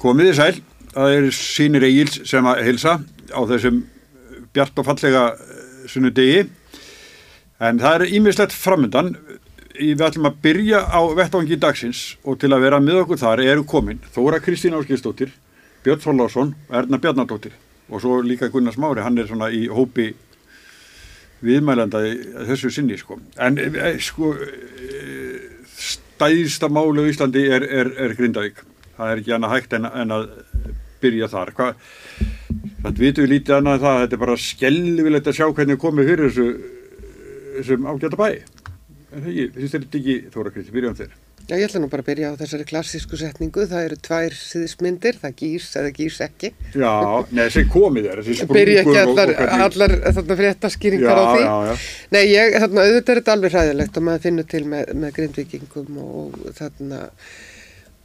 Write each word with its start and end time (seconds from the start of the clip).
Komiði 0.00 0.32
sæl, 0.32 0.54
það 0.94 1.14
er 1.14 1.26
sínir 1.36 1.84
Egil 1.84 2.08
sem 2.24 2.46
að 2.48 2.62
hilsa 2.64 2.94
á 3.36 3.40
þessum 3.50 3.82
bjart 4.54 4.78
og 4.80 4.86
fallega 4.86 5.24
eh, 5.34 5.82
sunnudegi. 5.92 6.46
En 7.60 7.82
það 7.82 7.96
er 7.98 8.14
ímislegt 8.16 8.54
framöndan 8.56 9.10
við 9.76 10.00
ætlum 10.06 10.30
að 10.30 10.38
byrja 10.46 10.80
á 10.88 11.00
vettvangi 11.18 11.58
dagsins 11.60 12.00
og 12.24 12.38
til 12.40 12.48
að 12.48 12.64
vera 12.64 12.78
með 12.80 13.02
okkur 13.02 13.20
þar 13.20 13.42
eru 13.44 13.66
komin 13.68 14.00
Þóra 14.14 14.40
Kristín 14.40 14.76
Áskilsdóttir 14.78 15.34
Björn 15.84 16.00
Þorlásson 16.00 16.54
og 16.56 16.80
Erna 16.80 17.00
Bjarnadóttir. 17.00 17.52
Og 17.92 18.00
svo 18.00 18.22
líka 18.24 18.48
Gunnar 18.48 18.72
Smári, 18.72 19.04
hann 19.04 19.20
er 19.20 19.28
svona 19.28 19.50
í 19.52 19.66
hópi 19.68 20.14
viðmælanda 21.44 22.00
þessu 22.48 22.72
sinni 22.72 22.96
sko. 22.96 23.20
En 23.36 23.60
eh, 23.60 24.00
sko 24.00 24.32
eh, 24.32 25.44
stæðista 25.76 26.72
málu 26.72 27.04
í 27.04 27.12
Íslandi 27.12 27.44
er, 27.52 27.68
er, 27.68 27.94
er 28.00 28.16
Grindavík 28.16 28.64
það 29.00 29.14
er 29.14 29.22
ekki 29.22 29.34
annað 29.36 29.54
hægt 29.56 29.76
en, 29.78 29.88
en 30.02 30.16
að 30.16 30.28
byrja 31.00 31.30
þar 31.32 31.54
Hva, 31.56 31.70
það 32.84 33.02
vitum 33.04 33.26
við 33.26 33.32
lítið 33.34 33.56
annað 33.56 33.86
það 33.86 34.02
þetta 34.02 34.18
er 34.18 34.24
bara 34.26 34.38
skellvilegt 34.44 35.30
að 35.30 35.38
sjá 35.40 35.46
hvernig 35.48 35.80
komið 35.80 36.12
fyrir 36.12 36.28
þessu 36.28 36.48
þessum 37.56 37.90
ágæta 37.90 38.20
bæ 38.20 38.28
en 38.30 39.24
það 39.24 39.58
finnst 39.58 39.74
þetta 39.76 40.00
ekki 40.00 40.20
Þóra 40.30 40.54
Kristi, 40.54 40.76
byrja 40.76 40.92
um 40.92 41.00
þér 41.00 41.18
Já, 41.50 41.56
ég 41.58 41.66
ætla 41.66 41.80
nú 41.82 41.88
bara 41.90 42.04
að 42.04 42.08
byrja 42.12 42.28
á 42.30 42.38
þessari 42.38 42.64
klassísku 42.68 43.18
setningu. 43.18 43.64
Það 43.66 43.86
eru 43.88 43.96
tvær 44.06 44.34
síðismyndir, 44.38 45.16
það 45.18 45.32
gýrs 45.40 45.70
eða 45.80 45.90
gýrs 45.96 46.18
ekki. 46.22 46.50
Já, 46.78 46.92
neða, 47.26 47.46
þessi 47.48 47.64
komið 47.72 48.06
er, 48.06 48.20
þessi 48.20 48.36
sprungur 48.38 48.58
Byrja 48.60 48.84
ekki 48.84 49.00
allar, 49.00 49.32
og, 49.34 49.40
og 49.42 49.64
allar 49.64 49.94
þarna 50.04 50.36
fréttaskýringar 50.40 51.18
á 51.18 51.24
því. 51.24 51.40
Já, 51.42 51.50
já, 51.50 51.72
já. 51.72 51.88
Nei, 52.14 52.20
ég, 52.30 52.54
þarna, 52.62 52.84
auðvitað 52.86 53.14
er 53.14 53.20
þetta 53.22 53.34
alveg 53.34 53.56
hræðilegt 53.56 53.98
og 53.98 54.06
maður 54.06 54.24
finnur 54.28 54.48
til 54.54 54.62
með, 54.74 54.92
með 55.02 55.16
grindvikingum 55.18 56.00
og 56.04 56.38
þarna 56.60 57.00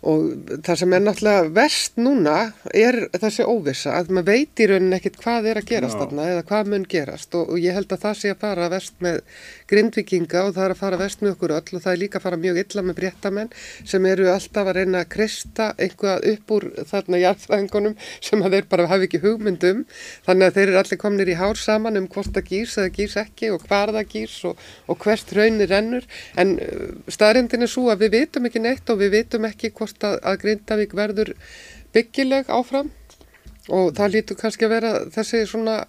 og 0.06 0.52
það 0.66 0.80
sem 0.82 0.94
er 0.94 1.02
náttúrulega 1.02 1.52
verst 1.56 1.96
núna 1.98 2.36
er 2.74 2.98
þessi 3.16 3.46
óvisa 3.48 3.96
að 3.98 4.12
maður 4.14 4.28
veit 4.30 4.62
í 4.62 4.68
rauninni 4.70 4.98
ekkit 5.00 5.18
hvað 5.24 5.48
er 5.50 5.60
að 5.62 5.70
gerast 5.72 5.98
þarna 5.98 6.28
eða 6.34 6.44
hvað 6.50 6.72
mun 6.74 6.86
gerast. 6.90 7.38
Og, 7.38 7.50
og 7.56 7.62
ég 7.62 7.74
held 7.74 7.96
að 7.96 8.04
það 8.04 8.20
sé 8.20 8.34
að 8.34 8.44
fara 8.44 8.68
verst 8.70 9.00
með 9.02 9.22
grindvikinga 9.72 10.44
og 10.46 10.54
það 10.56 10.66
er 10.66 10.76
að 10.76 10.82
fara 10.82 11.00
verst 11.00 11.24
með 11.24 11.34
okkur 11.34 11.56
öll 11.58 11.78
og 11.80 11.84
það 11.86 11.92
er 11.92 12.02
líka 12.04 12.20
að 12.20 12.26
fara 12.26 12.40
mjög 12.44 12.60
illa 12.62 12.84
með 12.86 12.98
bréttamenn 13.00 13.52
sem 13.94 14.06
eru 14.12 14.28
alltaf 14.30 14.70
að 14.70 14.78
reyna 14.78 15.02
að 15.02 15.12
kristja 15.16 15.70
einhvað 15.82 16.28
upp 16.32 16.54
úr 16.56 16.68
þarna 16.92 17.22
jarðfæðingunum 17.24 17.98
sem 18.30 18.46
að 18.46 18.58
þeir 18.58 18.70
bara 18.76 18.88
hafi 18.92 19.10
ekki 19.10 19.22
hugmyndum 19.26 19.84
þannig 20.28 20.46
að 20.46 20.60
þeir 20.60 20.68
eru 20.68 20.82
allir 20.84 21.02
komnir 21.02 21.32
í 21.34 21.40
hár 21.40 21.62
saman 21.62 21.98
um 21.98 22.08
hvort 22.14 22.34
það 22.36 22.50
gýrs 22.52 22.78
eða 22.82 22.94
gýrs 23.00 23.18
ekki 23.24 23.52
og 23.56 23.66
hvar 23.66 23.94
það 23.96 24.12
gýrs 24.14 24.38
og, 24.52 24.62
og 24.86 25.02
hvert 25.02 25.34
raunir 25.34 25.76
ennur 25.80 26.06
en 26.38 26.56
uh, 26.62 26.86
staðrindin 27.10 27.66
er 27.66 27.72
svo 27.72 27.90
að 27.90 28.06
við 28.06 28.16
vitum 28.20 28.50
ekki 28.50 28.62
neitt 28.62 28.94
og 28.94 29.02
við 29.02 29.16
vitum 29.18 29.50
ekki 29.50 29.74
hvort 29.74 29.95
ljóst 29.96 30.04
að, 30.04 30.20
að 30.24 30.40
Grindavík 30.42 30.94
verður 30.96 31.34
byggileg 31.94 32.50
áfram. 32.50 32.92
Og 33.70 33.96
það 33.96 34.14
lítur 34.14 34.38
kannski 34.38 34.66
að 34.66 34.74
vera 34.76 35.10
þessi 35.10 35.46
svona 35.48 35.86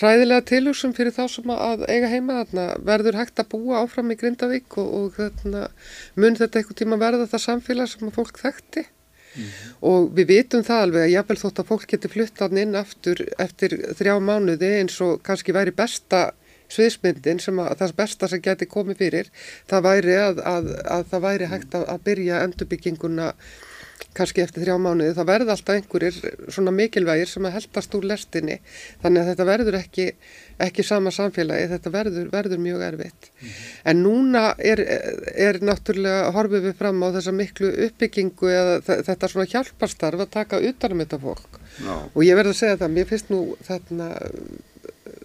hræðilega 0.00 0.46
tilhjómsum 0.48 0.94
fyrir 0.96 1.12
þá 1.12 1.28
sem 1.28 1.50
að 1.52 1.84
eiga 1.88 2.08
heima 2.08 2.44
þarna. 2.44 2.78
Verður 2.82 3.18
hægt 3.20 3.38
að 3.38 3.50
búa 3.52 3.82
áfram 3.82 4.10
í 4.10 4.16
Grindavík 4.16 4.78
og, 4.78 4.88
og 4.94 5.18
þarna, 5.18 5.68
mun 6.16 6.36
þetta 6.36 6.58
eitthvað 6.58 6.80
tíma 6.80 6.96
verða 6.96 7.28
það 7.28 7.44
samfélag 7.44 7.88
sem 7.88 8.08
að 8.08 8.16
fólk 8.16 8.38
þekkti? 8.40 8.86
Mm 9.32 9.72
og 9.82 10.10
við 10.14 10.28
vitum 10.28 10.64
það 10.66 10.84
alveg 10.86 11.06
að 11.06 11.12
jáfnvel 11.14 11.38
þótt 11.40 11.60
að 11.62 11.68
fólk 11.70 11.86
geti 11.90 12.10
fluttan 12.12 12.58
inn 12.60 12.78
aftur 12.78 13.22
eftir 13.40 13.74
þrjá 13.98 14.14
mánuði 14.22 14.70
eins 14.78 14.98
og 15.04 15.22
kannski 15.26 15.54
væri 15.56 15.74
besta 15.74 16.20
sviðsmyndin 16.72 17.42
sem 17.42 17.60
að 17.62 17.74
það 17.82 17.96
besta 18.02 18.30
sem 18.30 18.44
geti 18.44 18.70
komið 18.70 19.02
fyrir 19.02 19.32
það 19.70 19.84
væri 19.88 20.16
að, 20.20 20.40
að, 20.54 20.72
að 20.96 21.04
það 21.12 21.26
væri 21.26 21.52
hægt 21.52 21.76
að, 21.78 21.86
að 21.94 22.08
byrja 22.08 22.42
endurbygginguna 22.46 23.32
kannski 24.16 24.42
eftir 24.44 24.64
þrjá 24.64 24.76
mánuði 24.80 25.14
þá 25.16 25.22
verður 25.28 25.52
alltaf 25.54 25.76
einhverjir 25.78 26.16
svona 26.52 26.72
mikilvægir 26.74 27.30
sem 27.30 27.46
að 27.48 27.54
heldast 27.56 27.94
úr 27.96 28.06
lestinni 28.10 28.58
þannig 29.02 29.22
að 29.22 29.30
þetta 29.30 29.46
verður 29.48 29.78
ekki, 29.78 30.06
ekki 30.66 30.84
sama 30.86 31.12
samfélagi, 31.14 31.70
þetta 31.72 31.92
verður, 31.94 32.26
verður 32.32 32.62
mjög 32.62 32.84
erfitt. 32.88 33.30
Mm 33.30 33.46
-hmm. 33.46 33.70
En 33.92 34.02
núna 34.04 34.44
er, 34.58 34.82
er 35.48 35.60
náttúrulega, 35.64 36.32
horfið 36.36 36.68
við 36.68 36.76
fram 36.82 37.02
á 37.02 37.08
þessa 37.16 37.36
miklu 37.36 37.72
uppbyggingu 37.88 38.52
eða 38.52 38.98
þetta 39.08 39.32
svona 39.32 39.48
hjálparstarf 39.54 40.26
að 40.26 40.34
taka 40.36 40.60
utanum 40.60 41.04
þetta 41.04 41.22
fólk 41.22 41.60
no. 41.86 41.96
og 42.14 42.20
ég 42.24 42.36
verður 42.36 42.52
að 42.52 42.60
segja 42.60 42.76
það, 42.76 42.94
mér 42.98 43.08
finnst 43.08 43.32
nú 43.32 43.42
þarna 43.64 44.12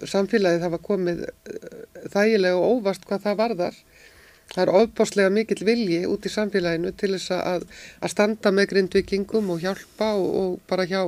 samfélagið 0.06 0.66
hafa 0.68 0.80
komið 0.84 1.24
eh, 1.26 1.66
þægilega 2.14 2.60
og 2.60 2.78
óvast 2.78 3.08
hvað 3.08 3.26
það 3.26 3.42
varðar. 3.42 3.82
Það 4.48 4.62
er 4.64 4.72
ofbáslega 4.80 5.34
mikill 5.36 5.66
vilji 5.68 6.06
út 6.08 6.24
í 6.24 6.32
samfélaginu 6.32 6.94
til 6.96 7.12
þess 7.18 7.34
að, 7.36 7.66
að 8.00 8.14
standa 8.14 8.54
með 8.56 8.70
grindvikingum 8.72 9.52
og 9.52 9.66
hjálpa 9.66 10.14
og, 10.16 10.30
og 10.42 10.56
bara 10.70 10.88
hjá 10.88 11.02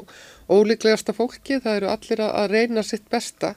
ólíklegasta 0.52 1.16
fólki. 1.16 1.62
Það 1.64 1.80
eru 1.80 1.92
allir 1.94 2.24
að, 2.26 2.36
að 2.42 2.54
reyna 2.58 2.84
sitt 2.84 3.08
besta. 3.12 3.56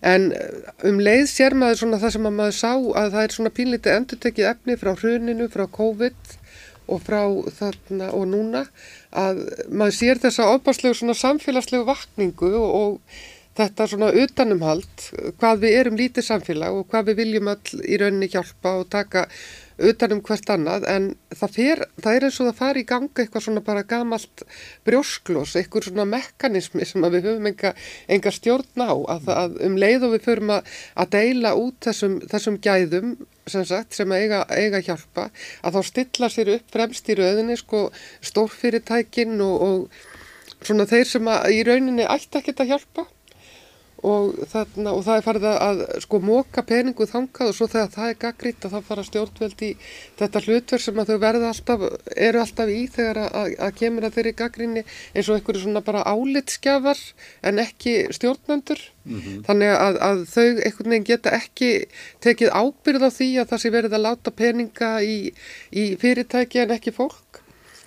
En 0.00 0.30
eh, 0.32 0.60
um 0.88 1.00
leið 1.02 1.26
sér 1.28 1.56
maður 1.58 1.82
svona 1.82 2.00
það 2.00 2.16
sem 2.16 2.28
maður 2.30 2.56
sá 2.56 2.72
að 2.72 3.16
það 3.16 3.22
er 3.24 3.36
svona 3.36 3.56
pínlítið 3.58 3.96
endurtekið 3.98 4.52
efni 4.54 4.78
frá 4.80 4.94
hruninu, 4.94 5.50
frá 5.52 5.66
COVID 5.70 6.36
og 6.90 7.02
frá 7.06 7.20
þarna 7.58 8.10
og 8.16 8.24
núna 8.30 8.64
að 9.14 9.44
maður 9.68 9.96
sér 9.96 10.22
þessa 10.22 10.48
ofbáslegu 10.56 10.96
svona 10.98 11.16
samfélagslegu 11.18 11.86
vakningu 11.86 12.50
og, 12.58 12.70
og 12.80 13.20
þetta 13.60 13.88
svona 13.90 14.10
utanumhald, 14.22 15.08
hvað 15.40 15.64
við 15.64 15.78
erum 15.80 15.98
lítið 16.00 16.26
samfélag 16.26 16.76
og 16.76 16.86
hvað 16.90 17.10
við 17.10 17.20
viljum 17.24 17.50
all 17.52 17.82
í 17.84 17.98
rauninni 18.00 18.30
hjálpa 18.32 18.76
og 18.80 18.88
taka 18.92 19.26
utanum 19.80 20.20
hvert 20.24 20.50
annað 20.52 20.84
en 20.90 21.06
það, 21.32 21.52
fer, 21.54 21.82
það 22.02 22.16
er 22.16 22.26
eins 22.26 22.38
og 22.40 22.48
það 22.50 22.58
fari 22.58 22.82
í 22.82 22.88
ganga 22.88 23.22
eitthvað 23.22 23.44
svona 23.46 23.62
bara 23.64 23.84
gamalt 23.88 24.44
brjósklós, 24.88 25.54
eitthvað 25.56 25.88
svona 25.88 26.06
mekanismi 26.10 26.86
sem 26.88 27.06
við 27.06 27.28
höfum 27.30 27.48
enga, 27.50 27.72
enga 28.12 28.32
stjórn 28.34 28.84
á 28.84 28.92
að, 28.92 29.30
að 29.34 29.58
um 29.68 29.78
leið 29.80 30.06
og 30.08 30.14
við 30.16 30.26
förum 30.28 30.54
að, 30.58 30.74
að 31.00 31.12
deila 31.16 31.54
út 31.58 31.88
þessum, 31.88 32.18
þessum 32.30 32.58
gæðum 32.64 33.14
sem, 33.46 33.64
sagt, 33.66 33.96
sem 33.96 34.12
eiga, 34.12 34.42
eiga 34.52 34.82
hjálpa 34.84 35.30
að 35.64 35.78
þá 35.78 35.80
stilla 35.88 36.32
sér 36.32 36.54
upp 36.58 36.74
fremst 36.76 37.08
í 37.08 37.16
rauninni 37.18 37.56
sko 37.60 37.86
stórfyrirtækin 38.30 39.38
og, 39.44 39.64
og 39.64 40.60
svona 40.66 40.86
þeir 40.90 41.08
sem 41.08 41.32
að, 41.32 41.48
í 41.56 41.64
rauninni 41.66 42.08
ætti 42.08 42.42
ekkert 42.42 42.64
að 42.66 42.74
hjálpa 42.74 43.08
og, 44.06 44.36
þarna, 44.50 44.92
og 44.94 45.02
það 45.04 45.18
er 45.18 45.24
farið 45.24 45.46
að 45.50 45.80
sko 46.04 46.20
móka 46.24 46.64
peningu 46.66 47.06
þangað 47.08 47.50
og 47.50 47.56
svo 47.56 47.68
þegar 47.70 47.90
það 47.94 48.12
er 48.12 48.18
gaggrítt 48.24 48.64
að 48.64 48.74
það 48.76 48.86
fara 48.88 49.04
stjórnveld 49.08 49.64
í 49.66 49.70
þetta 50.20 50.42
hlutverð 50.46 50.84
sem 50.84 51.00
að 51.02 51.10
þau 51.10 51.18
verða 51.24 51.50
alltaf, 51.50 51.84
eru 52.28 52.42
alltaf 52.42 52.72
í 52.72 52.80
þegar 52.94 53.20
að, 53.26 53.50
að 53.66 53.74
kemur 53.80 54.08
að 54.08 54.16
þeirri 54.16 54.34
gaggrinni 54.40 54.84
eins 54.86 55.28
og 55.28 55.36
einhverju 55.36 55.64
svona 55.64 55.84
bara 55.84 56.06
álitskjafar 56.08 57.02
en 57.50 57.62
ekki 57.64 57.94
stjórnendur 58.16 58.80
mm 59.04 59.20
-hmm. 59.20 59.42
þannig 59.48 59.74
að, 59.76 60.00
að 60.08 60.24
þau 60.34 60.48
einhvern 60.48 60.94
veginn 60.94 61.10
geta 61.12 61.36
ekki 61.36 61.70
tekið 62.24 62.54
ábyrð 62.56 63.08
á 63.08 63.10
því 63.10 63.30
að 63.40 63.52
það 63.52 63.62
sé 63.64 63.74
verið 63.76 63.98
að 63.98 64.06
láta 64.08 64.30
peninga 64.30 64.92
í, 65.04 65.18
í 65.72 65.84
fyrirtæki 66.00 66.64
en 66.64 66.76
ekki 66.78 66.96
fólk 66.96 67.39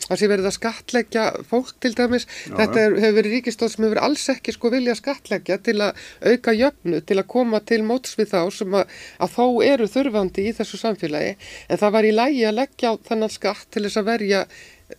það 0.04 0.20
sé 0.20 0.30
verið 0.32 0.50
að 0.50 0.56
skatleggja 0.58 1.26
fólk 1.50 1.72
til 1.84 1.94
dæmis, 1.98 2.28
Já, 2.28 2.56
þetta 2.60 2.82
er, 2.82 2.98
hefur 3.04 3.18
verið 3.20 3.36
ríkistóð 3.38 3.72
sem 3.74 3.86
hefur 3.88 4.02
alls 4.04 4.26
ekki 4.34 4.56
sko 4.56 4.72
vilja 4.74 4.96
skatleggja 5.00 5.60
til 5.64 5.78
að 5.86 6.04
auka 6.34 6.56
jöfnu, 6.58 7.02
til 7.08 7.20
að 7.20 7.30
koma 7.36 7.62
til 7.64 7.82
móts 7.88 8.18
við 8.20 8.34
þá 8.34 8.40
sem 8.58 8.78
að, 8.80 8.94
að 9.24 9.36
þó 9.38 9.46
eru 9.70 9.90
þurfandi 9.96 10.48
í 10.50 10.56
þessu 10.60 10.82
samfélagi. 10.82 11.36
En 11.70 11.82
það 11.82 11.96
var 11.98 12.08
í 12.08 12.16
lægi 12.16 12.46
að 12.50 12.60
leggja 12.62 12.94
á 12.94 13.02
þennan 13.10 13.34
skatt 13.34 13.68
til 13.72 13.86
þess 13.88 14.02
að 14.02 14.10
verja 14.12 14.46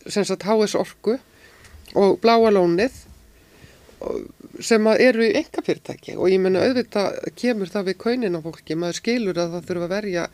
sem 0.09 0.25
sagt 0.27 0.47
HS 0.47 0.77
orku 0.79 1.19
og 1.95 2.17
bláa 2.23 2.51
lónið 2.51 3.03
sem 4.63 4.87
eru 4.93 5.25
í 5.25 5.31
enga 5.39 5.63
fyrirtæki 5.65 6.15
og 6.15 6.29
ég 6.31 6.41
menna 6.43 6.63
auðvitað 6.65 7.17
kemur 7.39 7.71
það 7.71 7.89
við 7.89 7.97
kaunin 8.03 8.37
á 8.37 8.45
fólki, 8.45 8.77
maður 8.79 8.99
skilur 9.01 9.39
að 9.41 9.55
það 9.55 9.69
þurfa 9.69 9.87
að 9.87 9.95
verja 9.95 10.25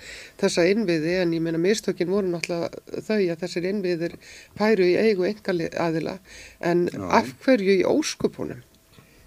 þessa 0.42 0.66
innviði 0.72 1.16
en 1.22 1.36
ég 1.38 1.46
menna 1.46 1.62
mistökin 1.62 2.12
voru 2.12 2.32
náttúrulega 2.32 3.02
þau 3.08 3.20
að 3.20 3.46
þessir 3.46 3.70
innviðir 3.72 4.18
færu 4.60 4.90
í 4.90 4.98
eigu 5.00 5.30
enga 5.30 5.58
aðila 5.86 6.18
en 6.60 6.88
Já. 6.92 7.08
af 7.22 7.34
hverju 7.46 7.80
í 7.80 7.88
óskupunum 7.88 8.62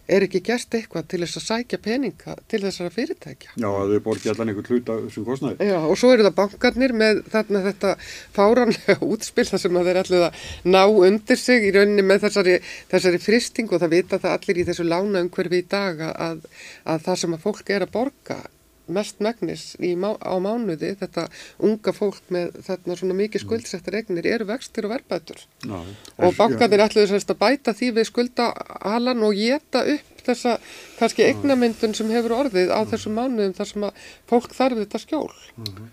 er 0.09 0.27
ekki 0.27 0.41
gert 0.45 0.75
eitthvað 0.77 1.07
til 1.09 1.21
þess 1.23 1.39
að 1.41 1.45
sækja 1.49 1.79
peninga 1.85 2.37
til 2.51 2.61
þessara 2.65 2.93
fyrirtækja. 2.95 3.53
Já, 3.57 3.69
að 3.71 3.95
þau 3.95 4.03
borgi 4.05 4.33
allan 4.33 4.53
einhvern 4.53 4.71
hlut 4.71 4.93
af 4.93 5.03
þessum 5.07 5.27
kostnæði. 5.29 5.69
Já, 5.71 5.79
og 5.81 5.99
svo 6.01 6.13
eru 6.13 6.27
það 6.27 6.37
bankarnir 6.41 6.97
með 7.01 7.23
þarna 7.33 7.63
þetta 7.69 7.93
fáranlega 8.37 8.99
útspil 9.15 9.47
þar 9.49 9.65
sem 9.65 9.79
að 9.81 9.91
þeir 9.91 10.01
allir 10.03 10.27
að 10.29 10.43
ná 10.77 10.83
undir 11.09 11.41
sig 11.41 11.69
í 11.69 11.75
rauninni 11.75 12.07
með 12.07 12.27
þessari, 12.27 12.59
þessari 12.93 13.23
fristing 13.23 13.73
og 13.73 13.85
það 13.85 13.97
vita 13.99 14.21
það 14.21 14.37
allir 14.39 14.61
í 14.61 14.67
þessu 14.71 14.89
lána 14.89 15.25
umhverfi 15.25 15.63
í 15.63 15.69
dag 15.77 16.05
að, 16.13 16.45
að 16.85 17.09
það 17.09 17.23
sem 17.25 17.39
að 17.39 17.47
fólk 17.49 17.73
er 17.75 17.87
að 17.87 17.97
borga 17.97 18.43
mest 18.87 19.21
megnis 19.25 19.75
má, 20.01 20.13
á 20.21 20.35
mánuði. 20.43 20.95
Þetta 21.01 21.27
unga 21.65 21.95
fólk 21.97 22.33
með 22.35 22.59
þarna 22.67 22.99
svona 22.99 23.19
mikið 23.19 23.41
mm. 23.41 23.47
skuldsettar 23.47 23.99
egnir 24.01 24.29
eru 24.29 24.49
vextir 24.49 24.89
og 24.89 24.95
verbætur 24.95 25.45
Já, 25.65 25.79
og 26.19 26.37
bankanir 26.39 26.85
ætluðu 26.85 27.13
semst 27.13 27.33
að 27.33 27.41
bæta 27.43 27.75
því 27.77 27.91
við 27.99 28.09
skuldahalan 28.11 29.25
og 29.27 29.39
geta 29.39 29.85
upp 29.95 30.25
þessa 30.25 30.57
kannski 30.99 31.27
egnamyndun 31.29 31.97
sem 31.97 32.13
hefur 32.13 32.37
orðið 32.39 32.73
á 32.73 32.81
þessum 32.89 33.19
mánuðum 33.19 33.57
þar 33.57 33.71
sem 33.71 33.87
að 33.89 34.09
fólk 34.31 34.57
þarf 34.57 34.81
þetta 34.83 35.03
skjól. 35.03 35.29
Mhm. 35.61 35.93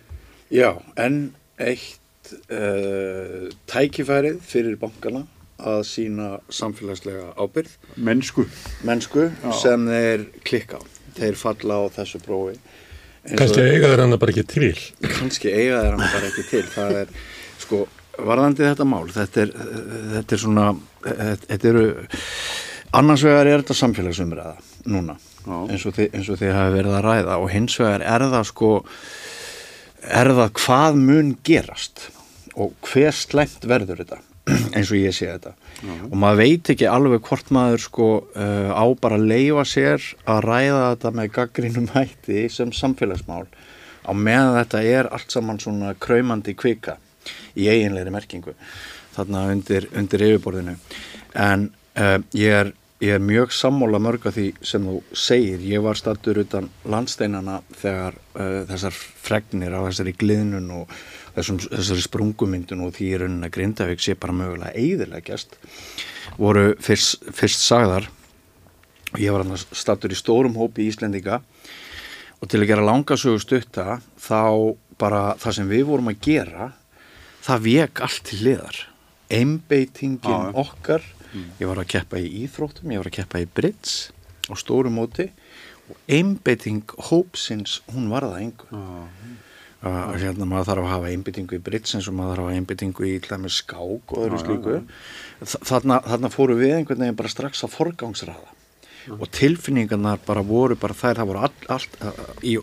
Já, 0.51 0.71
en 0.99 1.19
eitt 1.61 2.33
uh, 2.51 3.47
tækifærið 3.71 4.41
fyrir 4.43 4.79
bankana 4.79 5.25
að 5.61 5.83
sína 5.85 6.29
samfélagslega 6.49 7.35
ábyrð, 7.37 7.75
mennsku. 8.01 8.47
Mennsku 8.87 9.27
sem 9.61 9.85
þeir 9.87 10.25
klikka 10.47 10.81
á. 10.81 11.00
Þeir 11.17 11.37
falla 11.39 11.79
á 11.79 11.83
þessu 11.97 12.21
prófi. 12.23 12.55
Kannski 13.37 13.61
eiga 13.61 13.91
þeir 13.91 14.01
hana 14.05 14.17
bara 14.21 14.33
ekki 14.33 14.45
til. 14.49 14.73
kannski 15.05 15.51
eiga 15.53 15.81
þeir 15.83 15.97
hann 15.97 16.07
bara 16.15 16.29
ekki 16.31 16.45
til 16.49 16.63
það 16.73 16.95
er, 17.03 17.11
sko, 17.61 17.81
varðandi 18.17 18.65
þetta 18.65 18.87
mál 18.89 19.03
þetta 19.13 19.43
er, 19.43 19.51
þetta 20.15 20.35
er 20.37 20.41
svona 20.41 20.65
þetta, 21.05 21.69
eru 21.69 21.83
annars 22.97 23.25
vegar 23.27 23.49
er 23.51 23.61
þetta 23.61 23.77
samfélagsumræða 23.77 24.55
núna, 24.91 25.17
Já. 25.45 25.57
eins 25.69 25.85
og, 25.85 25.93
þið, 25.99 26.09
eins 26.17 26.31
og 26.33 26.41
þið 26.41 26.55
hafi 26.57 26.73
verið 26.79 26.97
að 26.97 27.05
ræða 27.07 27.37
og 27.43 27.53
hins 27.53 27.77
vegar 27.81 28.07
er 28.15 28.25
það 28.33 28.47
sko 28.49 28.71
er 30.21 30.33
það 30.41 30.51
hvað 30.63 30.99
mun 31.05 31.31
gerast 31.45 32.07
og 32.57 32.73
hver 32.89 33.15
slæmt 33.15 33.69
verður 33.69 34.01
þetta 34.01 34.21
eins 34.75 34.91
og 34.91 34.99
ég 34.99 35.15
sé 35.15 35.29
þetta. 35.29 35.53
Og 36.09 36.15
maður 36.19 36.41
veit 36.41 36.71
ekki 36.73 36.89
alveg 36.89 37.25
hvort 37.27 37.51
maður 37.55 37.85
sko 37.85 38.07
uh, 38.21 38.71
á 38.71 38.85
bara 39.01 39.19
að 39.19 39.27
leifa 39.31 39.65
sér 39.67 40.07
að 40.29 40.41
ræða 40.47 40.81
þetta 40.87 41.13
með 41.19 41.31
gaggrínum 41.37 41.91
hætti 41.95 42.47
sem 42.53 42.73
samfélagsmál 42.75 43.45
á 44.01 44.11
meðan 44.17 44.57
þetta 44.57 44.81
er 44.87 45.11
allt 45.13 45.33
saman 45.33 45.61
svona 45.61 45.93
kraumandi 46.01 46.55
kvika 46.57 46.97
í 47.53 47.67
eiginlegri 47.69 48.13
merkingu 48.13 48.55
þarna 49.15 49.47
undir, 49.51 49.87
undir 49.97 50.23
yfirborðinu. 50.27 50.77
En 51.37 51.67
uh, 51.99 52.17
ég, 52.37 52.53
er, 52.55 52.71
ég 53.03 53.17
er 53.17 53.23
mjög 53.23 53.53
sammála 53.55 53.99
mörg 54.03 54.27
af 54.29 54.37
því 54.37 54.47
sem 54.65 54.85
þú 54.87 54.97
segir. 55.17 55.63
Ég 55.67 55.83
var 55.85 55.99
stattur 55.99 56.41
utan 56.43 56.69
landsteinana 56.87 57.59
þegar 57.81 58.17
uh, 58.35 58.61
þessar 58.71 58.95
fregnir 58.95 59.75
á 59.75 59.81
þessari 59.89 60.15
gliðnun 60.17 60.71
og 60.81 60.95
þessum, 61.35 61.59
þessari 61.63 62.05
sprungumyndun 62.05 62.85
og 62.85 62.95
því 62.97 63.07
í 63.09 63.19
rauninni 63.21 63.47
að 63.49 63.55
Grindavík 63.57 64.03
sé 64.03 64.15
bara 64.19 64.35
mögulega 64.35 64.73
eiðilegjast 64.75 65.57
voru 66.37 66.71
fyrst, 66.81 67.23
fyrst 67.35 67.63
sagðar. 67.65 68.09
Ég 69.19 69.33
var 69.33 69.43
hann 69.43 69.59
stattur 69.59 70.13
í 70.13 70.19
stórum 70.19 70.55
hópi 70.59 70.87
Íslendinga 70.87 71.41
og 72.41 72.49
til 72.49 72.61
að 72.61 72.69
gera 72.71 72.85
langasögu 72.85 73.41
stutta 73.41 73.99
þá 74.21 74.75
bara 75.01 75.35
það 75.41 75.57
sem 75.57 75.69
við 75.71 75.83
vorum 75.89 76.11
að 76.11 76.21
gera 76.25 76.71
það 77.45 77.67
vek 77.67 78.01
allt 78.05 78.23
til 78.29 78.39
liðar 78.45 78.79
einbeitingin 79.31 80.55
okkar 80.59 81.05
ég 81.61 81.67
var 81.69 81.79
að 81.79 81.91
keppa 81.93 82.19
í 82.19 82.27
íþróttum, 82.43 82.91
ég 82.91 82.99
var 82.99 83.07
að 83.07 83.17
keppa 83.21 83.41
í 83.41 83.47
Brits 83.47 84.11
á 84.51 84.53
stórum 84.59 84.97
móti 84.99 85.29
og 85.91 85.97
einbeiting 86.11 86.83
hópsins 87.09 87.79
hún 87.91 88.09
var 88.11 88.27
það 88.27 88.43
engu 88.45 88.81
að 89.81 90.15
hérna 90.21 90.45
maður 90.45 90.67
þarf 90.69 90.83
að 90.85 90.91
hafa 90.93 91.11
einbyttingu 91.15 91.57
í 91.57 91.61
Brits 91.65 91.95
eins 91.97 92.07
og 92.11 92.13
maður 92.17 92.35
þarf 92.35 92.43
að 92.43 92.49
hafa 92.51 92.57
einbyttingu 92.61 93.05
í 93.09 93.13
til 93.23 93.31
dæmis 93.33 93.55
skák 93.63 94.13
og 94.13 94.19
öðru 94.21 94.37
Já, 94.37 94.41
já, 94.41 94.45
slíku 94.45 94.75
Þa- 95.41 95.61
þarna, 95.71 95.97
þarna 96.05 96.29
fóru 96.35 96.57
við 96.59 96.73
einhvern 96.75 97.01
veginn 97.01 97.17
bara 97.17 97.31
strax 97.33 97.63
að 97.65 97.73
forgangsraða. 97.73 98.51
Og 99.17 99.25
tilfinningarnar 99.33 100.19
bara 100.27 100.43
voru 100.45 100.75
bara 100.77 100.93
þær, 100.93 101.17
það 101.23 101.29
voru 101.31 101.39
all, 101.47 101.55
allt 101.73 101.95
í 102.45 102.57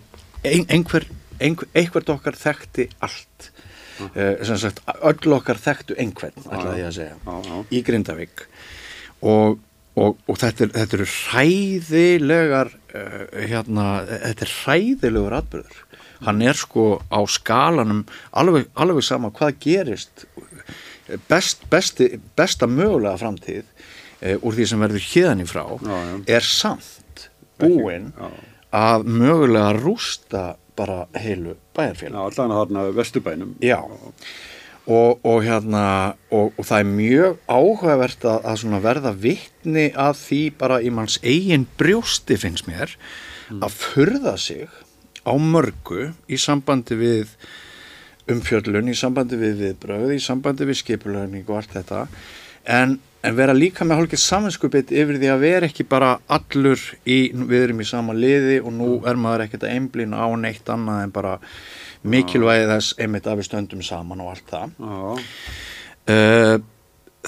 ein, 0.47 0.67
einhver, 0.71 1.09
einhver, 1.43 1.67
einhvert 1.75 2.13
okkar 2.15 2.39
þekkti 2.39 2.87
allt. 3.03 3.49
Uh, 3.99 4.37
sem 4.47 4.55
sagt 4.63 4.79
öll 5.03 5.33
okkar 5.35 5.59
þekktu 5.59 5.97
einhvern 5.99 6.37
ætlaði 6.47 6.85
ég 6.85 6.87
að 6.87 6.99
segja 7.01 7.17
Já, 7.19 7.35
já. 7.51 7.57
í 7.75 7.81
Grindavík. 7.83 8.45
Og, 9.27 9.59
og, 9.99 10.21
og 10.31 10.39
þetta, 10.39 10.69
er, 10.69 10.75
þetta 10.77 10.97
eru 11.01 11.09
hræðilegar 11.17 12.71
uh, 12.95 13.25
hérna, 13.51 13.87
þetta 14.07 14.47
er 14.47 14.53
hræðilegur 14.63 15.37
atbyrður 15.41 15.81
hann 16.27 16.43
er 16.43 16.59
sko 16.59 16.99
á 17.11 17.21
skalanum 17.31 18.05
alveg, 18.33 18.69
alveg 18.75 19.05
sama 19.07 19.31
hvað 19.35 19.59
gerist 19.63 20.27
best, 21.29 21.65
besti, 21.71 22.15
besta 22.37 22.69
mögulega 22.71 23.17
framtíð 23.21 23.65
uh, 23.65 24.37
úr 24.43 24.59
því 24.59 24.69
sem 24.71 24.85
verður 24.85 25.09
hérðan 25.13 25.45
í 25.45 25.49
frá 25.49 25.65
er 26.27 26.47
samt 26.47 27.29
búinn 27.59 28.13
að 28.75 29.07
mögulega 29.09 29.73
rústa 29.79 30.45
bara 30.79 31.07
heilu 31.19 31.57
bæjarfélag 31.75 32.19
Já, 32.19 32.27
allan 32.31 32.55
að 32.55 32.61
þarna 32.61 32.83
vesturbænum. 32.95 33.55
Já, 33.65 33.79
og, 34.89 35.25
og 35.27 35.41
hérna, 35.45 35.85
og, 36.31 36.53
og 36.57 36.69
það 36.69 36.83
er 36.83 36.91
mjög 36.93 37.39
áhugavert 37.51 38.29
að, 38.29 38.47
að 38.49 38.85
verða 38.87 39.15
vittni 39.27 39.89
að 39.93 40.21
því 40.23 40.43
bara 40.61 40.81
í 40.81 40.93
manns 40.95 41.19
eigin 41.25 41.67
brjósti 41.81 42.39
finnst 42.41 42.69
mér 42.71 42.95
að 43.59 43.75
furða 43.75 44.37
sig 44.41 44.69
á 45.29 45.35
mörgu 45.37 46.09
í 46.29 46.39
sambandi 46.41 46.97
við 46.99 47.35
umfjöllun, 48.29 48.91
í 48.91 48.97
sambandi 48.97 49.39
við 49.41 49.61
viðbröð, 49.63 50.15
í 50.17 50.23
sambandi 50.23 50.69
við 50.69 50.81
skipulögning 50.83 51.49
og 51.49 51.61
allt 51.61 51.77
þetta, 51.79 52.03
en, 52.69 52.99
en 53.25 53.37
vera 53.39 53.57
líka 53.57 53.87
með 53.87 54.03
hálfgeir 54.03 54.23
saminskupið 54.23 54.93
yfir 54.93 55.21
því 55.21 55.31
að 55.33 55.45
vera 55.45 55.69
ekki 55.71 55.87
bara 55.89 56.15
allur 56.29 56.83
í, 57.09 57.19
við 57.33 57.69
erum 57.69 57.85
í 57.85 57.89
sama 57.89 58.17
liði 58.17 58.59
og 58.61 58.75
nú 58.77 58.91
er 59.09 59.21
maður 59.21 59.47
ekkert 59.47 59.69
að 59.69 59.77
einblýna 59.77 60.21
á 60.21 60.29
neitt 60.37 60.69
annað 60.73 61.05
en 61.07 61.15
bara 61.15 61.37
mikilvægi 62.09 62.69
þess 62.71 62.99
einmitt 63.01 63.27
að 63.27 63.41
við 63.41 63.49
stöndum 63.49 63.85
saman 63.85 64.23
og 64.23 64.35
allt 64.35 64.53
það. 64.53 64.77
Uh, 66.09 66.57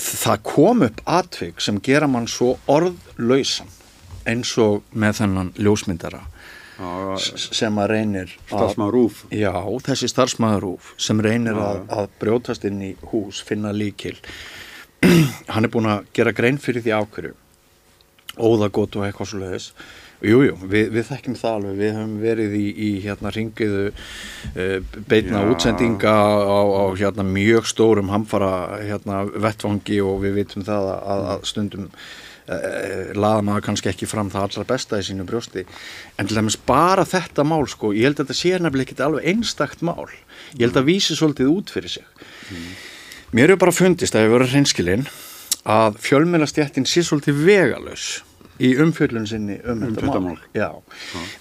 það 0.00 0.42
kom 0.46 0.84
upp 0.86 1.00
atvik 1.04 1.60
sem 1.60 1.80
gera 1.84 2.08
mann 2.08 2.28
svo 2.30 2.54
orðlausan 2.70 3.68
eins 4.28 4.52
og 4.60 4.84
með 4.92 5.22
þennan 5.22 5.54
ljósmyndara 5.58 6.20
sem 7.20 7.80
að 7.82 7.90
reynir 7.94 8.30
að, 8.30 8.54
starfsmaður 8.54 8.96
rúf 8.96 9.22
já, 9.34 9.52
þessi 9.86 10.10
starfsmæður 10.12 10.66
rúf 10.66 10.90
sem 11.00 11.22
reynir 11.24 11.60
að, 11.60 11.84
að 11.92 12.10
brjótast 12.22 12.66
inn 12.68 12.82
í 12.90 12.90
hús, 13.12 13.42
finna 13.46 13.72
líkil 13.76 14.16
hann 15.52 15.66
er 15.66 15.72
búin 15.72 15.90
að 15.90 16.06
gera 16.16 16.34
grein 16.36 16.60
fyrir 16.60 16.84
því 16.84 16.96
ákverju 17.00 17.34
óðagótt 18.40 18.96
og 18.96 19.06
eitthvað 19.06 19.32
svo 19.32 19.42
leiðis 19.42 19.72
Jújú, 20.20 20.52
við, 20.68 20.90
við 20.92 21.06
þekkjum 21.08 21.36
það 21.40 21.54
alveg, 21.56 21.76
við 21.78 21.94
höfum 21.96 22.16
verið 22.20 22.54
í, 22.58 22.64
í 22.76 22.88
hérna 23.00 23.30
ringiðu 23.32 23.84
uh, 23.88 24.96
beitna 25.08 25.40
Já. 25.40 25.52
útsendinga 25.54 26.12
á, 26.12 26.60
á 26.60 26.84
hérna 27.00 27.24
mjög 27.24 27.68
stórum 27.70 28.12
hamfara 28.12 28.82
hérna 28.84 29.22
vettvangi 29.32 30.02
og 30.04 30.20
við 30.26 30.42
vitum 30.42 30.66
það 30.66 30.90
að, 30.92 31.24
að 31.32 31.46
stundum 31.48 31.86
uh, 32.50 33.10
laða 33.14 33.44
maður 33.46 33.66
kannski 33.68 33.90
ekki 33.92 34.08
fram 34.10 34.30
það 34.32 34.46
allra 34.48 34.66
besta 34.72 35.00
í 35.00 35.06
sínu 35.06 35.26
brjósti. 35.28 35.64
En 36.18 36.28
til 36.28 36.38
dæmis 36.38 36.58
bara 36.66 37.06
þetta 37.08 37.44
mál 37.46 37.66
sko, 37.70 37.92
ég 37.96 38.08
held 38.08 38.18
að 38.20 38.30
þetta 38.30 38.38
sé 38.40 38.54
nefnilega 38.58 38.88
ekki 38.88 39.04
alveg 39.06 39.28
einstakt 39.32 39.84
mál, 39.86 40.08
ég 40.56 40.66
held 40.66 40.80
að 40.80 40.88
vísi 40.90 41.18
svolítið 41.18 41.52
út 41.52 41.70
fyrir 41.74 41.94
sig. 41.98 42.06
Mér 43.30 43.52
hefur 43.52 43.62
bara 43.66 43.76
fundist 43.76 44.16
að 44.18 44.26
ég 44.26 44.34
verið 44.34 44.56
hreinskilinn 44.56 45.06
að 45.70 46.00
fjölmennastjættin 46.02 46.88
sé 46.88 47.04
svolítið 47.06 47.44
vegalös 47.46 48.08
í 48.60 48.74
umfjöllun 48.80 49.28
sinni 49.28 49.56
um, 49.64 49.84
Um 49.86 49.94
þetta 49.94 50.20
mál. 50.20 50.34
mál. 50.34 50.40
Já. 50.56 50.68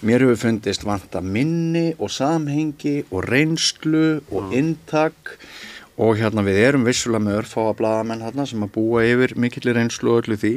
Mér 0.05 0.23
hefur 0.23 0.37
fundist 0.39 0.85
vanta 0.87 1.21
minni 1.21 1.93
og 1.97 2.11
samhengi 2.13 3.05
og 3.09 3.25
reynslu 3.27 4.21
og 4.31 4.53
inntak. 4.53 5.35
og 5.35 5.78
hérna 6.19 6.43
við 6.47 6.59
erum 6.63 6.85
vissulega 6.87 7.25
með 7.25 7.39
örfáa 7.41 7.73
blaðamenn 7.75 8.21
hérna 8.23 8.45
sem 8.47 8.61
að 8.63 8.71
búa 8.77 9.01
yfir 9.03 9.33
mikillir 9.39 9.75
reynslu 9.75 10.13
og 10.13 10.21
öllu 10.21 10.37
því. 10.39 10.53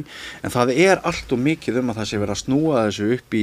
En 0.46 0.54
það 0.54 0.74
er 0.76 1.02
allt 1.08 1.34
og 1.34 1.42
mikið 1.42 1.80
um 1.80 1.90
að 1.90 1.98
það 2.00 2.10
sé 2.10 2.20
verið 2.22 2.34
að 2.34 2.42
snúa 2.42 2.84
þessu 2.86 3.08
upp 3.16 3.34
í 3.38 3.42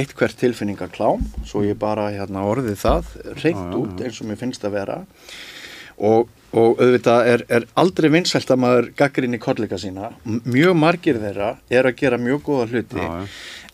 eitt 0.00 0.16
hvert 0.18 0.40
tilfinningaklám. 0.40 1.28
Svo 1.46 1.62
ég 1.66 1.78
bara 1.78 2.08
hérna 2.14 2.42
orðið 2.48 2.82
það 2.82 3.14
Já, 3.14 3.54
já, 3.54 3.78
út 3.78 4.02
eins 4.02 4.18
og 4.18 4.30
mér 4.30 4.42
finnst 4.42 4.66
að 4.66 4.76
vera. 4.80 4.98
Og, 5.98 6.28
og 6.54 6.82
auðvitað 6.82 7.30
er, 7.32 7.46
er 7.50 7.66
aldrei 7.78 8.10
vinsælt 8.14 8.50
að 8.54 8.62
maður 8.64 8.90
gaggrinni 8.98 9.40
kollega 9.42 9.78
sína. 9.78 10.12
Mjög 10.26 10.76
margir 10.78 11.22
þeirra 11.22 11.56
er 11.70 11.90
að 11.90 11.98
gera 12.02 12.20
mjög 12.22 12.44
góða 12.50 12.68
hluti. 12.72 13.02
Já. 13.02 13.26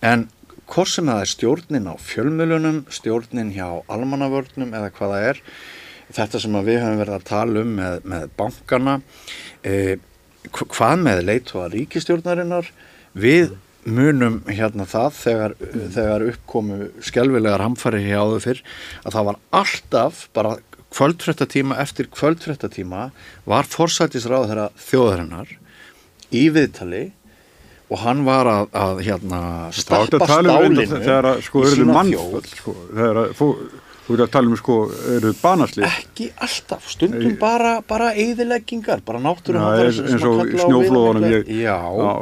en 0.04 0.28
hvort 0.68 0.90
sem 0.90 1.08
það 1.08 1.22
er 1.22 1.30
stjórnin 1.30 1.88
á 1.88 1.94
fjölmjölunum 2.00 2.84
stjórnin 2.92 3.52
hjá 3.54 3.66
almannavörnum 3.92 4.72
eða 4.72 4.92
hvað 4.96 5.12
það 5.14 5.26
er 5.30 5.42
þetta 6.14 6.40
sem 6.44 6.58
við 6.66 6.80
höfum 6.82 7.00
verið 7.02 7.16
að 7.18 7.28
tala 7.30 7.62
um 7.64 7.72
með, 7.80 8.00
með 8.14 8.26
bankana 8.38 8.96
eh, 9.66 9.94
hv- 10.50 10.68
hvað 10.76 11.02
með 11.06 11.22
leitu 11.28 11.60
að 11.62 11.72
ríkistjórnarinnar 11.78 12.70
við 13.18 13.54
munum 13.84 14.38
hérna 14.48 14.86
það 14.88 15.10
þegar, 15.20 15.54
þegar 15.92 16.22
uppkomu 16.30 16.78
skelvilegar 17.04 17.60
hamfari 17.66 18.00
hjá 18.06 18.16
áður 18.22 18.44
fyrr 18.46 18.62
að 19.04 19.16
það 19.18 19.26
var 19.28 19.40
alltaf 19.60 20.22
bara 20.36 20.54
kvöldfréttatíma 20.94 21.76
eftir 21.82 22.06
kvöldfréttatíma 22.14 23.08
var 23.50 23.66
forsætisráð 23.68 24.46
þeirra 24.52 24.66
þjóðarinnar 24.86 25.52
í 26.34 26.46
viðtali 26.54 27.04
og 27.92 28.00
hann 28.00 28.22
var 28.24 28.48
að, 28.48 28.68
að 28.72 29.00
hérna 29.04 29.40
stappa 29.76 30.22
um 30.22 30.24
stálinu 30.30 31.34
sko 31.44 31.64
í 31.66 31.72
sína 31.74 32.04
þjóð. 32.08 32.46
sko, 32.54 32.74
þegar 32.94 33.20
að 33.20 33.34
fó, 33.36 33.46
þú 34.04 34.14
ert 34.18 34.22
að 34.26 34.32
tala 34.34 34.50
um 34.52 34.56
sko 34.60 34.74
eruðu 35.16 35.34
banaslið 35.40 35.84
ekki 35.88 36.26
alltaf, 36.44 36.88
stundum 36.92 37.36
bara, 37.40 37.78
bara 37.88 38.10
eðileggingar, 38.20 39.00
bara 39.06 39.18
náttúrum 39.24 39.62
Já, 39.64 39.86
eins- 39.86 40.02
eins 40.04 40.26
og 40.28 40.42
í 40.44 40.58
snjóflóðunum 40.60 41.30
ég- 41.30 41.48
já, 41.62 41.78
Já. 41.80 42.12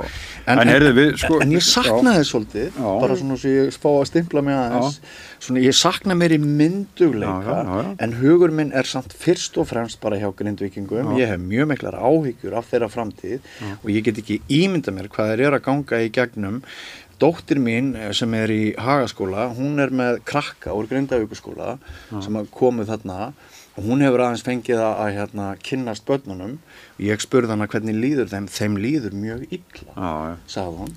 En, 0.47 0.59
en, 0.59 0.69
heyrðu, 0.73 0.93
við, 0.97 1.11
sko, 1.23 1.37
en 1.43 1.51
ég 1.55 1.63
saknaði 1.63 2.23
svolítið, 2.27 2.71
Já. 2.75 2.89
bara 3.01 3.15
svona 3.15 3.37
svo 3.39 3.51
ég 3.51 3.69
spá 3.75 3.89
að 3.95 4.07
stimpla 4.11 4.43
mig 4.43 4.57
aðeins, 4.59 4.97
svona 5.39 5.61
ég 5.63 5.75
sakna 5.79 6.15
mér 6.19 6.33
í 6.35 6.39
myndugleika, 6.43 7.95
en 8.03 8.13
hugur 8.19 8.51
minn 8.55 8.73
er 8.75 8.83
samt 8.89 9.15
fyrst 9.15 9.57
og 9.59 9.69
fremst 9.71 10.01
bara 10.03 10.19
hjá 10.19 10.33
grindvikingum, 10.35 11.13
ég 11.19 11.31
hef 11.31 11.41
mjög 11.41 11.69
miklar 11.73 11.95
áhyggjur 11.99 12.57
af 12.59 12.67
þeirra 12.73 12.89
framtíð 12.91 13.39
og 13.83 13.89
ég 13.91 14.03
get 14.07 14.19
ekki 14.23 14.41
ímynda 14.51 14.95
mér 14.95 15.09
hvað 15.13 15.33
þeir 15.33 15.45
eru 15.47 15.59
að 15.61 15.65
ganga 15.69 16.03
í 16.03 16.11
gegnum. 16.15 16.63
Dóttir 17.23 17.61
mín 17.63 17.93
eh, 17.95 18.11
sem 18.17 18.35
er 18.35 18.51
í 18.51 18.63
Hagaskóla, 18.83 19.49
hún 19.55 19.79
er 19.83 19.95
með 19.95 20.21
krakka 20.27 20.75
úr 20.75 20.91
Grindavíkuskóla 20.91 21.77
sem 22.11 22.39
að 22.43 22.51
komu 22.55 22.85
þarna. 22.89 23.33
Og 23.73 23.87
hún 23.89 24.03
hefur 24.05 24.21
aðeins 24.21 24.43
fengið 24.45 24.77
að, 24.85 24.99
að 25.01 25.15
hérna, 25.17 25.45
kynnast 25.65 26.03
börnunum. 26.05 26.59
Og 26.99 27.05
ég 27.07 27.23
spurði 27.25 27.55
hana 27.55 27.65
hvernig 27.73 27.97
líður 27.97 28.29
þeim, 28.29 28.49
þeim 28.53 28.75
líður 28.83 29.15
mjög 29.17 29.47
illa 29.57 29.95
Já, 29.95 30.11
já, 30.29 30.35
sagði 30.53 30.83
hún, 30.83 30.91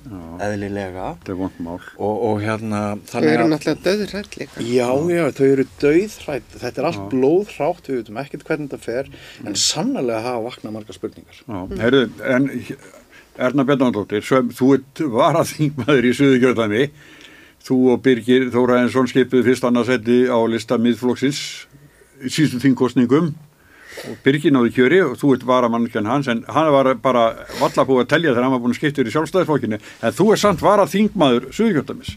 eðlilega. 0.44 1.06
Þetta 1.22 1.32
er 1.32 1.38
vond 1.40 1.62
mál. 1.64 1.78
og, 1.96 2.20
og 2.28 2.42
hérna 2.44 2.82
Þau 3.08 3.22
eru 3.30 3.46
náttúrulega 3.48 3.86
döðrætt 3.86 4.36
líka. 4.42 4.66
já, 4.66 4.90
já, 5.14 5.22
þau 5.38 5.46
eru 5.54 5.66
dauðhrætt 5.86 6.58
þetta 6.66 6.82
er 6.84 6.90
allt 6.90 7.08
blóðhrátt, 7.14 7.88
við 7.88 8.02
veitum 8.02 8.20
ekkert 8.26 8.46
hvernig 8.50 8.68
þetta 8.74 8.84
fer 8.84 9.10
en 9.48 9.58
sannlega 9.64 10.20
hafa 10.28 10.44
vaknað 10.50 10.76
margar 10.76 11.00
spurningar. 11.00 11.40
Já, 11.48 11.58
heyrðu, 11.80 12.04
en 12.36 12.50
Erna 13.36 13.64
Bjarnandóttir, 13.68 14.24
sem 14.24 14.48
þú 14.56 14.72
ert 14.78 15.02
varaþingmaður 15.12 16.08
í 16.08 16.12
Suðurkjörðami, 16.16 16.84
þú 17.66 17.78
og 17.92 18.04
Birgir 18.04 18.46
Þóraðinsson 18.54 19.10
skipuðu 19.10 19.44
fyrst 19.50 19.66
annarsætti 19.68 20.24
á 20.32 20.38
lista 20.48 20.78
miðflokksins 20.80 21.40
í 22.24 22.32
síðustu 22.32 22.62
þingkostningum 22.62 23.34
og 24.06 24.14
Birgir 24.24 24.54
náðu 24.54 24.72
kjöri 24.76 25.02
og 25.04 25.16
þú 25.20 25.34
ert 25.36 25.44
varamannskjan 25.48 26.08
hans 26.08 26.30
en 26.32 26.44
hann 26.52 26.70
var 26.72 26.92
bara 27.02 27.26
valla 27.58 27.84
búið 27.88 28.04
að 28.04 28.10
telja 28.14 28.32
þegar 28.32 28.46
hann 28.46 28.54
var 28.54 28.62
búin 28.64 28.76
að 28.76 28.80
skipta 28.80 29.02
yfir 29.02 29.10
í 29.10 29.14
sjálfstæðisflokkinu. 29.16 29.80
En 30.04 30.16
þú 30.16 30.30
er 30.32 30.42
samt 30.42 30.64
varaþingmaður 30.64 31.50
Suðurkjörðamis. 31.56 32.16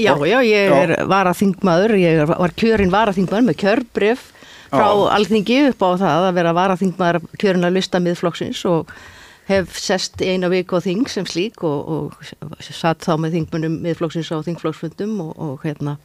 Já, 0.00 0.12
já, 0.24 0.38
ég 0.48 0.72
er 0.72 0.94
varaþingmaður, 1.08 1.96
ég 2.00 2.22
var 2.28 2.54
kjörinn 2.56 2.92
varaþingmaður 2.92 3.48
með 3.50 3.58
kjörbrif 3.60 4.28
frá 4.72 4.88
alþingi 5.18 5.58
upp 5.68 5.84
á 5.84 5.90
það 6.00 6.28
að 6.28 6.36
vera 6.38 6.54
varaþingmaður 6.56 7.26
kjörinn 7.36 7.68
að 7.68 7.76
lista 7.76 8.00
miðflokksins 8.00 8.62
og 8.70 8.88
hef 9.52 9.76
sest 9.80 10.22
eina 10.22 10.50
viku 10.52 10.78
á 10.78 10.84
þing 10.84 11.08
sem 11.10 11.26
slík 11.28 11.62
og, 11.66 11.92
og 12.12 12.64
satt 12.64 13.04
þá 13.06 13.14
með 13.20 13.38
þingmunum 13.38 13.78
miðflokksins 13.84 14.32
á 14.32 14.44
þingflokksfundum 14.46 15.14
og, 15.24 15.32
og 15.36 15.66
hérna. 15.66 15.98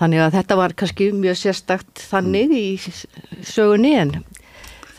Þannig 0.00 0.22
að 0.24 0.36
þetta 0.38 0.56
var 0.56 0.74
kannski 0.80 1.10
mjög 1.12 1.36
sérstakt 1.36 2.04
þannig 2.08 2.54
í 2.56 2.66
sögunni 3.44 3.94
en 4.00 4.14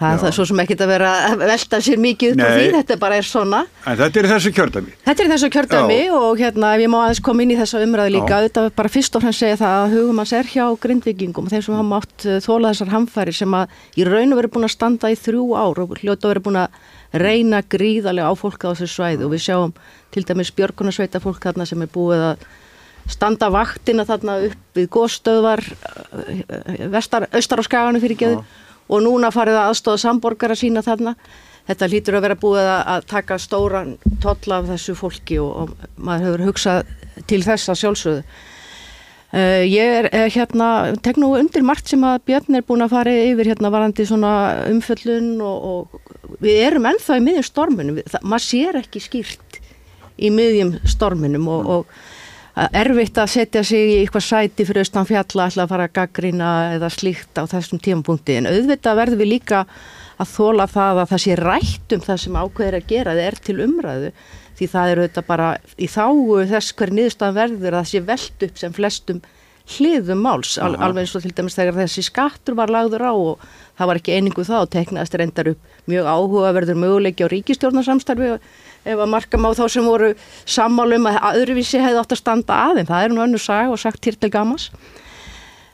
það 0.02 0.12
er 0.12 0.18
Já. 0.18 0.22
það 0.24 0.34
svo 0.38 0.46
sem 0.50 0.62
ekkert 0.64 0.82
að 0.82 0.92
vera 0.92 1.10
að 1.28 1.44
velta 1.46 1.80
sér 1.86 2.00
mikið 2.02 2.32
upp 2.34 2.42
á 2.42 2.42
Nei. 2.42 2.54
því, 2.58 2.68
þetta 2.76 2.98
bara 3.02 3.18
er 3.22 3.28
svona 3.28 3.60
En 3.86 3.98
þetta 4.00 4.22
er 4.22 4.28
þessi 4.32 4.52
kjördæmi. 4.58 4.94
Þetta 5.06 5.24
er 5.24 5.30
þessu 5.32 5.50
kjördæmi 5.54 5.98
Já. 6.00 6.14
og 6.18 6.42
hérna 6.42 6.72
ef 6.76 6.84
ég 6.84 6.92
má 6.92 6.98
aðeins 7.02 7.22
koma 7.26 7.46
inn 7.46 7.54
í 7.54 7.58
þessa 7.60 7.82
umræðu 7.86 8.14
líka, 8.16 8.40
þetta 8.48 8.64
er 8.66 8.74
bara 8.82 8.94
fyrst 8.96 9.18
og 9.18 9.26
fremst 9.26 9.44
segja 9.44 9.60
það 9.62 9.76
að 9.82 9.96
hugum 9.98 10.22
hans 10.24 10.34
er 10.38 10.50
hjá 10.52 10.66
grindvikingum 10.86 11.52
þeim 11.52 11.66
sem 11.68 11.78
hafa 11.78 11.90
mátt 11.92 12.26
uh, 12.26 12.40
þóla 12.42 12.74
þessar 12.74 12.94
hamfæri 12.96 13.36
sem 13.38 13.58
að 13.58 13.78
í 13.98 14.08
raun 14.08 14.34
og 14.34 14.42
verið 14.42 14.56
búin 14.56 14.70
að 14.70 14.74
standa 14.76 15.12
í 15.12 15.20
þrjú 15.20 15.46
ár 15.58 15.84
og 15.86 15.94
hljóta 16.02 16.32
verið 16.32 16.48
búin 16.50 16.62
að 16.64 16.82
reyna 17.22 17.62
gríðarlega 17.62 18.32
á 18.32 18.34
fólk 18.40 18.66
á 18.66 18.74
þessu 18.74 18.90
svæði 18.90 19.28
og 19.28 19.34
við 19.36 19.46
sjáum 19.46 19.74
til 20.12 20.26
dæmis 20.26 20.54
björgunarsveita 20.56 21.22
fólk 21.24 21.44
þarna 21.44 21.68
sem 21.68 21.82
er 21.84 21.92
búið 21.92 22.26
að 22.32 22.46
standa 23.12 23.50
vaktina 23.52 24.06
þarna 24.08 24.38
upp 24.48 24.78
við 24.78 24.88
góðstöðvar 24.94 25.64
vestar, 26.94 27.28
austar 27.34 27.62
á 27.62 27.64
skaganu 27.68 28.02
fyrir 28.04 28.20
geðu 28.20 28.44
og 28.92 29.04
núna 29.06 29.32
farið 29.34 29.60
að 29.60 29.72
aðstóða 29.72 30.04
samborgara 30.04 30.58
sína 30.60 30.84
þarna. 30.86 31.16
Þetta 31.70 31.90
hlýtur 31.92 32.18
að 32.18 32.26
vera 32.26 32.40
búið 32.42 32.70
að, 32.74 33.04
taka 33.08 33.38
stóran 33.40 33.94
toll 34.24 34.56
af 34.56 34.70
þessu 34.72 34.96
fólki 34.98 35.38
og, 35.40 35.52
og 35.62 36.00
maður 36.02 36.26
hefur 36.28 36.48
hugsað 36.50 36.96
til 37.30 37.44
þess 37.46 37.72
að 37.72 37.80
sjálfsögðu. 37.84 38.24
Uh, 39.32 39.64
ég 39.64 39.94
er 40.02 40.10
uh, 40.10 40.26
hérna 40.28 40.70
tek 41.00 41.16
nú 41.22 41.30
undir 41.38 41.64
margt 41.64 41.88
sem 41.88 42.02
að 42.04 42.18
Björn 42.28 42.58
er 42.58 42.66
búin 42.68 42.84
að 42.84 42.98
fara 42.98 43.14
yfir 43.30 43.48
hérna 43.54 43.70
varandi 43.72 44.04
svona 44.04 44.32
umföllun 44.68 45.38
og, 45.40 45.70
og 45.70 46.42
við 46.44 46.60
erum 46.66 46.90
ennþá 46.90 47.16
í 47.16 47.24
miðjum 47.24 47.46
stormunum, 47.48 48.02
maður 48.28 48.44
sér 48.44 48.82
ekki 48.82 49.00
skýrt 49.06 49.62
í 50.20 50.34
miðjum 50.36 50.74
storminum 50.84 51.48
og, 51.48 51.72
og 51.78 51.96
erfitt 52.56 53.18
að 53.22 53.32
setja 53.32 53.64
sig 53.64 53.88
í 53.88 53.98
eitthvað 54.02 54.28
sæti 54.28 54.68
fyrir 54.68 54.84
austan 54.84 55.08
fjalla 55.08 55.48
ætla 55.48 55.66
að 55.66 55.72
fara 55.72 55.88
að 55.88 55.96
gaggrina 55.98 56.52
eða 56.76 56.92
slíkt 56.92 57.40
á 57.40 57.44
þessum 57.48 57.80
tímapunkti. 57.84 58.38
En 58.42 58.50
auðvitað 58.52 59.00
verðum 59.00 59.24
við 59.24 59.34
líka 59.38 59.66
að 60.22 60.32
þóla 60.36 60.68
það 60.70 61.02
að 61.02 61.12
það 61.12 61.24
sé 61.26 61.36
rætt 61.40 61.96
um 61.96 62.06
það 62.06 62.24
sem 62.24 62.40
ákveðir 62.42 62.78
að 62.78 62.90
gera 62.92 63.16
það 63.16 63.28
er 63.28 63.38
til 63.48 63.58
umræðu 63.66 64.12
því 64.60 64.72
það 64.72 64.92
er 64.92 65.02
auðvitað 65.02 65.30
bara 65.32 65.52
í 65.78 65.88
þáu 65.90 66.42
þess 66.52 66.76
hver 66.78 66.92
niðurstaðan 66.98 67.38
verður 67.40 67.78
að 67.78 67.80
það 67.80 67.92
sé 67.92 68.04
velt 68.12 68.46
upp 68.48 68.60
sem 68.62 68.76
flestum 68.76 69.22
hliðum 69.72 70.22
máls 70.26 70.58
al, 70.62 70.74
alveg 70.76 71.06
eins 71.06 71.16
og 71.16 71.24
til 71.24 71.34
dæmis 71.38 71.56
þegar 71.56 71.78
þessi 71.80 72.04
skattur 72.06 72.58
var 72.58 72.72
lagður 72.74 73.06
á 73.08 73.14
og 73.14 73.46
það 73.80 73.90
var 73.90 74.00
ekki 74.02 74.16
einingu 74.18 74.46
þá 74.46 74.56
og 74.60 74.72
teknaðist 74.74 75.18
reyndar 75.18 75.52
upp 75.54 75.90
mjög 75.90 76.10
áhugaverður 76.12 76.82
möguleiki 76.82 77.26
á 77.26 77.32
ríkistjórnarsamstarfi 77.32 78.34
ef 78.86 78.98
að 78.98 79.12
marka 79.14 79.38
má 79.42 79.52
þá 79.58 79.66
sem 79.70 79.86
voru 79.86 80.14
sammálum 80.46 81.08
að 81.12 81.42
öðruvísi 81.44 81.82
hefði 81.82 82.02
átt 82.02 82.16
að 82.16 82.22
standa 82.24 82.60
aðeins 82.70 82.90
það 82.90 83.06
er 83.06 83.16
nú 83.16 83.24
önnur 83.26 83.44
saga 83.44 83.72
og 83.74 83.82
sagt 83.82 84.02
til 84.02 84.16
til 84.18 84.32
gamas 84.34 84.70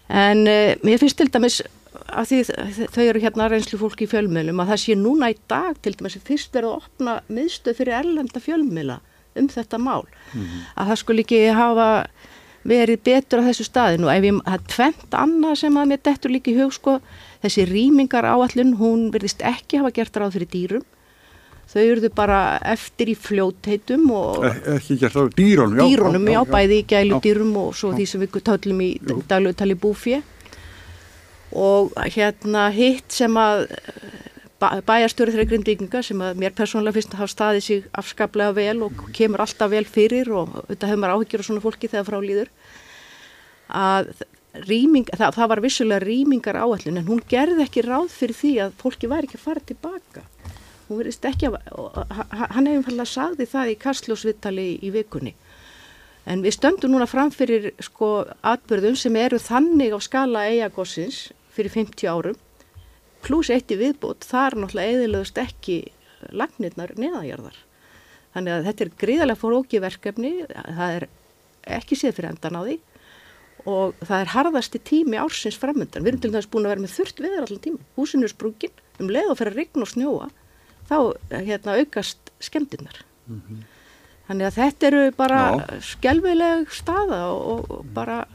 en 0.08 0.46
uh, 0.48 0.76
mér 0.84 1.02
finnst 1.02 1.20
til 1.20 1.30
dæmis 1.32 1.62
að 2.08 2.32
því 2.32 2.88
þau 2.94 3.04
eru 3.04 3.22
hérna 3.24 3.50
reynslu 3.52 3.80
fólki 3.82 4.06
í 4.06 4.12
fjölmiðlum 4.12 4.62
að 4.62 4.74
það 4.74 4.82
sé 4.84 4.96
núna 5.00 5.32
í 5.34 5.38
dag 5.50 5.78
til 5.84 5.94
dæmis 5.98 6.18
fyrst 6.28 6.56
verið 6.56 6.72
að 6.72 6.82
opna 6.82 7.16
miðstöð 7.32 7.80
fyrir 7.82 8.00
erlenda 8.00 8.42
fjölmiðla 8.44 9.00
um 9.38 9.48
þetta 9.52 9.80
mál. 9.82 10.04
Að 10.76 10.92
það 10.92 11.00
skulle 11.04 11.24
ekki 11.26 11.42
hafa 11.54 11.88
verið 12.68 13.04
betur 13.06 13.44
á 13.44 13.48
þessu 13.48 13.68
staði. 13.68 14.00
Nú 14.02 14.10
ef 14.12 14.26
ég, 14.26 14.40
það 14.44 14.58
er 14.58 14.68
tvent 14.74 15.18
annað 15.22 15.60
sem 15.62 15.80
að 15.80 15.90
mér 15.92 16.04
dettur 16.04 16.34
líka 16.34 16.52
í 16.52 16.58
hug 16.58 16.74
sko, 16.76 16.98
þessi 17.44 17.68
rýmingar 17.70 18.28
áallun 18.28 18.76
hún 18.82 19.10
verðist 19.14 19.44
ekki 19.46 19.82
hafa 19.82 19.94
gert 19.96 20.18
ráð 20.18 20.38
fyrir 20.38 20.52
dýrum 20.54 20.86
þau 21.68 21.82
eruðu 21.84 22.10
bara 22.16 22.40
eftir 22.74 23.10
í 23.12 23.16
fljótheitum 23.20 24.06
og 24.16 24.46
E 24.48 24.52
ekki 24.78 24.98
gert 25.02 25.18
á 25.20 25.24
dýrónum. 25.36 25.78
já, 25.82 25.86
dýrunum, 25.92 26.28
já, 26.32 26.42
bæði 26.48 26.78
í 26.82 26.86
gælu 26.88 27.18
já. 27.18 27.22
dýrum 27.26 27.54
og 27.66 27.74
svo 27.76 27.92
því 27.98 28.06
sem 28.08 28.22
við 28.24 28.40
töllum 28.48 28.82
í 28.86 28.92
daglutali 29.28 29.76
búfje 29.76 30.22
og 31.52 31.92
hérna 32.16 32.70
hitt 32.76 33.12
sem 33.16 33.36
að 33.40 33.66
bæ- 34.62 34.82
bæjarstjóri 34.88 35.32
þeirra 35.36 35.50
grindvíkinga 35.52 36.02
sem 36.04 36.20
að 36.24 36.40
mér 36.42 36.56
persónulega 36.58 36.98
finnst 36.98 37.14
að 37.16 37.22
hafa 37.22 37.34
staðið 37.36 37.64
sig 37.68 37.84
afskaplega 38.02 38.56
vel 38.58 38.82
og 38.88 39.04
kemur 39.16 39.44
alltaf 39.46 39.70
vel 39.72 39.86
fyrir 39.86 40.32
og 40.34 40.56
þetta 40.72 40.90
hefur 40.90 41.04
maður 41.04 41.16
áhyggjur 41.20 41.44
af 41.44 41.48
svona 41.48 41.64
fólki 41.64 41.92
þegar 41.92 42.08
frá 42.10 42.20
líður 42.24 42.50
að 43.70 44.12
rýming, 44.68 45.06
það, 45.14 45.36
það 45.38 45.50
var 45.52 45.60
vissulega 45.62 46.02
rýmingar 46.08 46.58
áallun 46.58 46.98
en 46.98 47.06
hún 47.12 47.20
gerði 47.30 47.62
ekki 47.68 47.84
ráð 47.86 48.08
fyrir 48.10 48.38
því 48.40 48.52
að 48.66 48.72
fólki 48.82 49.10
væri 49.12 49.28
ekki 49.30 49.38
að 49.38 49.44
fara 49.46 49.64
tilbaka 49.70 50.24
hún 50.88 51.02
verðist 51.02 51.28
ekki 51.28 51.52
að 51.52 51.58
hann 52.56 52.70
hefur 52.70 52.88
falla 52.90 53.08
sagði 53.10 53.50
það 53.52 53.74
í 53.74 53.78
kastljósvittali 53.84 54.68
í 54.84 54.92
vikunni 54.96 55.36
en 56.28 56.44
við 56.44 56.58
stöndum 56.58 56.94
núna 56.96 57.08
fram 57.08 57.32
fyrir 57.32 57.72
sko 57.84 58.26
atbyrðum 58.42 58.98
sem 59.00 59.16
eru 59.20 59.40
þannig 59.40 59.96
á 59.96 60.00
skala 60.04 60.48
eigagossins 60.52 61.28
fyrir 61.56 61.74
50 61.74 62.12
árum 62.12 62.42
pluss 63.28 63.52
eitt 63.54 63.72
í 63.74 63.78
viðbót, 63.80 64.26
þar 64.28 64.58
náttúrulega 64.62 64.98
eðilegust 64.98 65.40
ekki 65.42 65.78
lagnirnar 66.36 66.94
neðanjarðar. 67.00 67.58
Þannig 68.36 68.54
að 68.54 68.68
þetta 68.68 68.86
er 68.86 68.92
gríðarlega 69.04 69.42
fóróki 69.42 69.82
verkefni, 69.82 70.34
það 70.48 70.98
er 70.98 71.08
ekki 71.78 71.98
séð 71.98 72.18
fyrir 72.18 72.32
endan 72.32 72.60
á 72.60 72.62
því 72.62 72.78
og 73.68 73.98
það 74.06 74.22
er 74.22 74.32
harðasti 74.32 74.82
tími 74.88 75.20
ársins 75.20 75.58
framöndan. 75.60 76.06
Við 76.06 76.14
erum 76.14 76.22
til 76.24 76.32
dæmis 76.32 76.50
búin 76.52 76.68
að 76.68 76.74
vera 76.76 76.84
með 76.86 76.94
þurft 76.94 77.24
veður 77.24 77.48
allan 77.48 77.64
tíma. 77.66 77.88
Húsinu 77.98 78.28
er 78.28 78.32
sprungin, 78.32 78.84
um 79.02 79.10
leið 79.12 79.32
og 79.34 79.40
fyrir 79.42 79.54
að 79.56 79.60
rigna 79.60 79.84
og 79.84 79.92
snjóa, 79.92 80.30
þá 80.90 80.98
hérna, 81.32 81.78
aukast 81.82 82.32
skemmtinnar. 82.44 83.04
Þannig 84.28 84.50
að 84.50 84.58
þetta 84.58 84.88
eru 84.90 85.04
bara 85.16 85.42
Já. 85.56 85.78
skelvileg 85.94 86.74
staða 86.76 87.22
og, 87.32 87.70
og 87.72 87.86
bara 87.96 88.26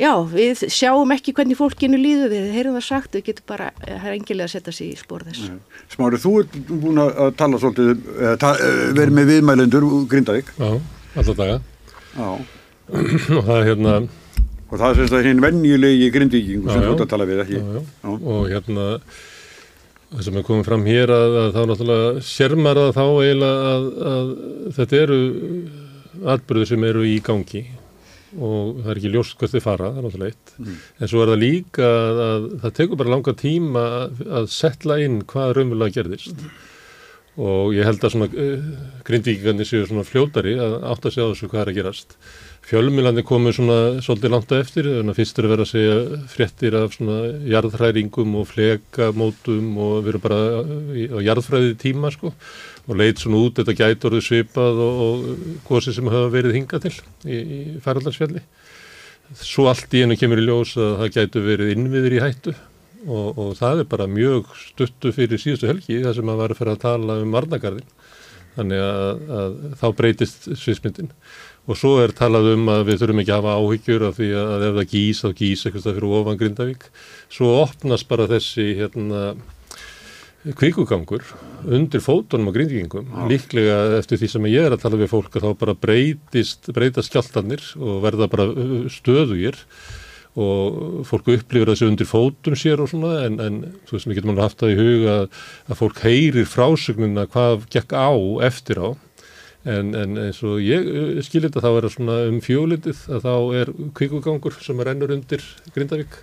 Já, 0.00 0.14
við 0.24 0.62
sjáum 0.72 1.10
ekki 1.12 1.34
hvernig 1.36 1.58
fólkinu 1.58 1.98
líður 2.00 2.30
við, 2.32 2.46
heyrum 2.54 2.76
það 2.78 2.84
sagt, 2.86 3.16
við 3.18 3.26
getum 3.26 3.44
bara, 3.50 3.66
eh, 3.84 3.98
það 3.98 4.06
er 4.08 4.14
engilega 4.16 4.46
að 4.46 4.52
setja 4.54 4.72
sig 4.72 4.94
í 4.94 4.96
spór 4.96 5.26
þess. 5.26 5.50
Smári, 5.92 6.20
þú 6.22 6.32
ert 6.40 6.56
búin 6.70 7.00
að 7.02 7.18
tala 7.36 7.60
svolítið, 7.60 8.06
ta 8.40 8.54
uh, 8.56 8.70
verið 8.96 9.12
með 9.18 9.28
viðmælendur 9.34 9.86
Grindavík. 10.08 10.54
Já, 10.56 10.70
alla 11.20 11.34
daga 11.42 11.58
Já. 12.14 12.30
og 13.36 13.44
það 13.44 13.52
er 13.58 13.68
hérna 13.68 13.98
Og 14.70 14.78
það 14.78 14.86
er 14.86 14.98
semst 15.00 15.16
að 15.18 15.26
hinn 15.26 15.42
venjulegi 15.42 16.08
grindvíkingu 16.14 16.70
sem 16.70 16.84
þú 16.84 16.94
ert 16.94 17.04
að 17.04 17.10
tala 17.10 17.26
við, 17.26 17.42
ekki? 17.44 17.58
já, 17.58 17.76
já. 17.76 17.82
Já. 17.82 18.10
og 18.14 18.44
hérna 18.54 18.84
það 20.10 20.24
sem 20.26 20.38
er 20.40 20.46
komið 20.46 20.66
fram 20.66 20.86
hér 20.88 21.12
að, 21.14 21.36
að 21.42 21.52
þá 21.54 21.60
náttúrulega 21.70 22.24
sérmar 22.26 22.80
það 22.80 22.96
þá 22.96 23.04
eiginlega 23.06 23.74
að, 23.74 23.84
að 24.12 24.32
þetta 24.78 24.98
eru 25.04 25.20
atbyrður 26.34 26.70
sem 26.70 26.88
eru 26.90 27.04
í 27.06 27.18
gangi 27.24 27.62
og 28.38 28.80
það 28.80 28.90
er 28.92 29.00
ekki 29.00 29.10
ljóst 29.10 29.38
hvert 29.40 29.54
þið 29.56 29.64
fara, 29.64 29.90
það 29.90 30.00
er 30.00 30.06
náttúrulega 30.06 30.34
eitt. 30.34 30.52
En 31.00 31.10
svo 31.10 31.22
er 31.22 31.32
það 31.32 31.40
líka 31.40 31.86
að, 31.90 32.20
að 32.26 32.44
það 32.62 32.74
tekur 32.78 33.00
bara 33.00 33.14
langa 33.14 33.34
tíma 33.40 33.86
að, 34.00 34.20
að 34.40 34.50
setla 34.54 34.98
inn 35.02 35.16
hvað 35.30 35.54
raunverulega 35.58 35.96
gerðist 35.96 36.44
og 37.38 37.74
ég 37.76 37.86
held 37.86 38.02
að 38.02 38.12
svona 38.14 38.26
uh, 38.26 38.70
grindvíkingarnir 39.06 39.68
séu 39.68 39.84
svona 39.86 40.06
fljótari 40.06 40.56
að 40.58 40.78
átt 40.90 41.06
að 41.06 41.14
segja 41.14 41.28
þessu 41.30 41.50
hvað 41.50 41.62
er 41.62 41.70
að 41.70 41.78
gerast. 41.78 42.16
Fjölmilandi 42.66 43.22
komu 43.26 43.52
svona 43.54 44.00
svolítið 44.04 44.34
langt 44.34 44.52
að 44.52 44.62
eftir, 44.64 44.88
þannig 44.98 45.14
að 45.14 45.20
fyrstur 45.20 45.46
er 45.46 45.52
verið 45.54 45.64
að 45.64 45.70
segja 45.70 46.18
fréttir 46.30 46.76
af 46.78 46.96
svona 46.96 47.18
jarðhræringum 47.50 48.36
og 48.40 48.48
flegamótum 48.50 49.70
og 49.80 49.94
við 50.04 50.12
erum 50.12 50.24
bara 50.26 50.40
á 50.60 51.18
jarðfræði 51.24 51.76
tíma 51.80 52.12
sko 52.14 52.34
og 52.34 52.98
leit 52.98 53.22
svona 53.22 53.40
út, 53.40 53.58
þetta 53.58 53.76
gæti 53.78 54.10
orðið 54.10 54.26
svipað 54.26 54.82
og, 54.84 55.04
og 55.06 55.60
gósi 55.68 55.94
sem 55.96 56.10
hafa 56.10 56.32
verið 56.34 56.58
hingað 56.58 56.88
til 56.88 56.96
í, 57.24 57.38
í 57.40 57.60
færaldarsfjalli. 57.84 58.42
Svo 59.40 59.68
allt 59.70 59.94
í 59.94 60.02
enu 60.04 60.18
kemur 60.18 60.42
í 60.42 60.48
ljós 60.48 60.74
að 60.78 60.96
það 61.00 61.16
gætu 61.16 61.44
verið 61.46 61.72
innviðir 61.76 62.18
í 62.18 62.22
hættu 62.24 62.56
og, 63.06 63.38
og 63.38 63.52
það 63.58 63.84
er 63.84 63.90
bara 63.92 64.08
mjög 64.10 64.50
stuttu 64.58 65.12
fyrir 65.16 65.40
síðustu 65.40 65.70
helgi 65.70 66.00
þar 66.04 66.18
sem 66.18 66.32
að 66.32 66.42
vera 66.44 66.58
fyrir 66.58 66.74
að 66.74 66.82
tala 66.86 67.20
um 67.22 67.36
varnagarðin 67.36 67.94
þannig 68.56 68.82
að, 68.82 69.22
að 69.40 69.54
þá 69.80 69.86
breytist 70.00 70.48
sviðsmyndin. 70.58 71.12
Og 71.70 71.78
svo 71.78 71.92
er 72.02 72.12
talað 72.16 72.50
um 72.56 72.66
að 72.72 72.82
við 72.88 73.02
þurfum 73.02 73.22
ekki 73.22 73.32
að 73.34 73.44
hafa 73.44 73.54
áhyggjur 73.60 74.04
af 74.08 74.18
því 74.18 74.28
að 74.40 74.66
ef 74.66 74.76
það 74.80 74.90
gís, 74.90 75.22
þá 75.22 75.28
gís 75.38 75.62
eitthvað 75.64 75.86
fyrir 75.86 76.18
ofan 76.18 76.40
Grindavík. 76.40 76.86
Svo 77.30 77.52
opnast 77.60 78.08
bara 78.10 78.26
þessi 78.30 78.66
hérna 78.80 79.22
kvíkugangur 80.56 81.24
undir 81.68 82.00
fótunum 82.00 82.48
á 82.48 82.52
grindvíkingum. 82.56 83.10
Ah. 83.12 83.28
líklega 83.28 83.98
eftir 83.98 84.20
því 84.20 84.28
sem 84.32 84.46
ég 84.48 84.66
er 84.66 84.72
að 84.72 84.86
tala 84.86 85.00
við 85.00 85.12
fólk 85.12 85.36
að 85.36 85.44
þá 85.44 85.50
bara 85.60 85.76
breytist 85.76 86.70
breytast 86.72 87.12
skjáltanir 87.12 87.64
og 87.76 88.00
verða 88.06 88.28
bara 88.32 88.46
stöðugir 88.88 89.60
og 90.38 91.02
fólk 91.08 91.28
upplifir 91.34 91.72
þessu 91.72 91.88
undir 91.90 92.06
fótum 92.06 92.54
sér 92.58 92.82
og 92.82 92.90
svona 92.92 93.24
en, 93.26 93.38
en 93.42 93.60
þú 93.88 93.96
veist, 93.96 94.06
við 94.06 94.20
getum 94.20 94.32
alveg 94.34 94.46
haft 94.46 94.60
það 94.62 94.74
í 94.74 94.78
huga 94.78 95.14
að, 95.16 95.38
að 95.66 95.80
fólk 95.80 96.02
heyrir 96.06 96.46
frásögnuna 96.46 97.26
hvað 97.32 97.66
gekk 97.74 97.94
á 97.98 98.10
eftir 98.46 98.78
á. 98.78 98.88
En, 99.68 99.90
en 99.92 100.16
eins 100.22 100.38
og 100.46 100.62
ég 100.64 100.86
uh, 100.86 101.18
skilir 101.24 101.50
þetta 101.50 101.64
þá 101.66 101.70
er 101.72 101.84
það 101.84 101.94
svona 101.96 102.18
um 102.30 102.38
fjólitið 102.44 103.02
að 103.12 103.26
þá 103.26 103.34
er 103.60 103.72
kvikugangur 103.98 104.56
sem 104.62 104.78
er 104.80 104.92
ennur 104.94 105.12
undir 105.16 105.44
Grindavík. 105.74 106.14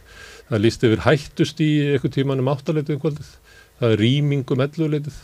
Það 0.48 0.64
líst 0.64 0.86
yfir 0.88 1.04
hættust 1.04 1.62
í 1.62 1.72
eitthvað 1.92 2.16
tíman 2.16 2.42
um 2.42 2.50
áttaletið 2.54 2.96
um 2.96 3.04
kvöldið. 3.04 3.34
Það 3.78 3.94
er 3.94 4.02
rýmingum 4.02 4.64
elluleitið 4.64 5.20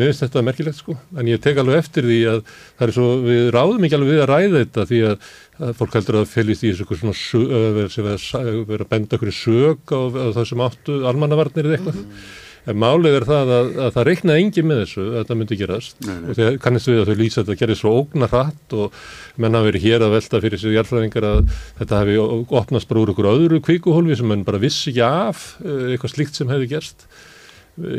mér 0.00 0.10
finnst 0.10 0.26
þetta 0.26 0.44
merkilegt 0.48 0.80
sko, 0.80 0.96
en 1.20 1.30
ég 1.30 1.40
tek 1.44 1.60
alveg 1.60 1.80
eftir 1.84 2.08
því 2.08 2.18
að 2.32 2.42
það 2.50 2.86
er 2.88 2.96
svo, 2.96 3.08
við 3.28 3.48
ráðum 3.56 3.86
ekki 3.86 3.98
alveg 3.98 4.12
við 4.14 4.24
að 4.24 4.30
ræða 4.32 4.52
þetta 4.58 4.86
því 4.90 5.00
að, 5.12 5.32
að 5.60 5.72
fólk 5.80 5.96
heldur 5.98 6.20
að 6.20 6.30
fylgist 6.34 6.66
í 6.66 6.74
þessu 6.74 7.00
svona 7.00 8.44
verið 8.70 8.84
að 8.86 8.92
benda 8.92 9.18
okkur 9.18 9.32
í 9.32 9.40
sög 9.40 9.94
á, 9.94 10.00
það 10.36 10.44
sem 10.50 10.64
áttu 10.66 11.02
almannavarnir 11.10 11.68
eða 11.68 11.78
eitthvað. 11.78 12.00
Mm 12.00 12.06
-hmm. 12.06 12.38
En 12.68 12.76
málið 12.76 13.16
er 13.16 13.24
það 13.24 13.50
að, 13.54 13.68
að 13.80 13.94
það 13.94 14.06
reiknaði 14.08 14.42
engi 14.44 14.62
með 14.66 14.80
þessu 14.82 15.04
að 15.04 15.14
þetta 15.16 15.36
myndi 15.40 15.56
gerast 15.56 16.02
nei, 16.04 16.12
nei. 16.12 16.26
og 16.26 16.36
þegar 16.36 16.58
kannist 16.66 16.90
við 16.90 17.00
að 17.00 17.08
þau 17.08 17.20
lýsa 17.20 17.40
að 17.40 17.46
þetta 17.46 17.60
gerir 17.62 17.78
svo 17.80 17.92
ógnar 17.96 18.32
hratt 18.34 18.76
og 18.76 18.98
menna 19.40 19.62
verið 19.64 19.86
hér 19.86 20.04
að 20.04 20.14
velta 20.18 20.40
fyrir 20.44 20.60
sig 20.60 20.76
hjálpræðingar 20.76 21.28
að 21.30 21.40
þetta 21.80 22.00
hefði 22.02 22.18
opnast 22.60 22.90
bara 22.90 23.00
úr 23.00 23.14
okkur 23.14 23.30
öðru 23.32 23.62
kvíkuhólfi 23.64 24.18
sem 24.20 24.28
mann 24.28 24.44
bara 24.44 24.60
vissi 24.60 24.92
ekki 24.92 25.04
af 25.06 25.46
eitthvað 25.64 26.14
slíkt 26.14 26.36
sem 26.36 26.52
hefði 26.52 26.68
gerst 26.74 27.08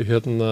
hérna, 0.08 0.50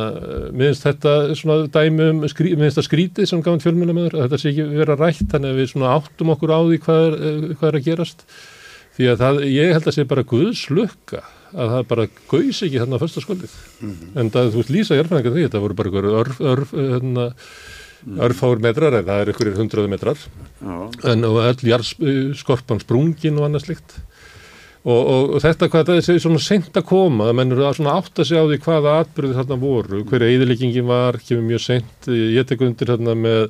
minnst 0.56 0.86
þetta 0.86 1.14
svona 1.38 1.66
dæmi 1.72 2.06
um, 2.10 2.22
skrí, 2.30 2.54
minnst 2.58 2.78
það 2.78 2.86
skrítið 2.88 3.28
sem 3.30 3.42
gafin 3.44 3.62
fjölmjöla 3.64 3.96
meður, 3.96 4.16
að 4.16 4.26
þetta 4.26 4.40
sé 4.42 4.52
ekki 4.52 4.66
vera 4.78 4.96
rætt 4.98 5.26
þannig 5.32 5.52
að 5.52 5.60
við 5.60 5.68
svona 5.72 5.92
áttum 5.96 6.32
okkur 6.34 6.54
á 6.54 6.60
því 6.60 6.80
hvað 6.86 7.02
er, 7.06 7.18
eh, 7.18 7.44
hvað 7.54 7.68
er 7.70 7.78
að 7.78 7.86
gerast. 7.88 8.24
Því 8.96 9.10
að 9.10 9.20
það, 9.22 9.42
ég 9.48 9.74
held 9.76 9.86
að 9.86 9.96
sé 9.96 10.06
bara 10.10 10.26
guðslukka 10.32 11.24
að 11.50 11.74
það 11.74 11.88
bara 11.90 12.06
gauðs 12.30 12.62
ekki 12.66 12.80
þarna 12.80 12.98
á 13.00 13.02
förstaskvöldið 13.02 13.54
mm 13.58 13.90
-hmm. 13.90 14.10
en 14.20 14.30
það, 14.34 14.50
þú 14.50 14.60
veist, 14.60 14.72
lýsa 14.74 14.98
hjálpnækja 14.98 15.34
því, 15.34 15.46
þetta 15.46 15.64
voru 15.64 15.78
bara 15.78 15.90
örf, 15.90 16.10
örf, 16.10 16.40
örf 16.52 16.74
hérna, 16.74 17.26
örfáur 18.26 18.60
metrar 18.62 18.94
en 18.98 19.08
það 19.08 19.22
er 19.22 19.32
ykkur 19.32 19.52
hundraðu 19.56 19.88
metrar. 19.88 20.18
Já. 20.60 20.76
en 21.12 21.24
og 21.24 21.40
öll 21.42 22.34
skorpan 22.34 22.80
sprungin 22.80 23.38
og 23.38 23.48
annað 23.48 23.66
slikt 23.66 23.98
Og, 24.80 24.96
og, 24.96 25.24
og 25.36 25.42
þetta 25.44 25.66
hvað 25.68 25.90
það 25.90 25.98
er 26.14 26.20
svona 26.24 26.40
sent 26.40 26.76
að 26.80 26.86
koma 26.88 27.26
að 27.28 27.34
menn 27.36 27.52
eru 27.52 27.66
að 27.68 27.74
svona 27.76 27.98
átta 28.00 28.24
sig 28.24 28.40
á 28.40 28.48
því 28.48 28.56
hvaða 28.64 28.94
atbyrði 29.02 29.36
þarna 29.36 29.58
voru, 29.60 29.98
hverja 30.08 30.30
eðileggingin 30.32 30.86
var 30.88 31.18
kemur 31.20 31.44
mjög 31.50 31.60
sent, 31.66 32.08
ég 32.08 32.46
tek 32.48 32.64
undir 32.64 32.88
þarna 32.88 33.12
með 33.20 33.42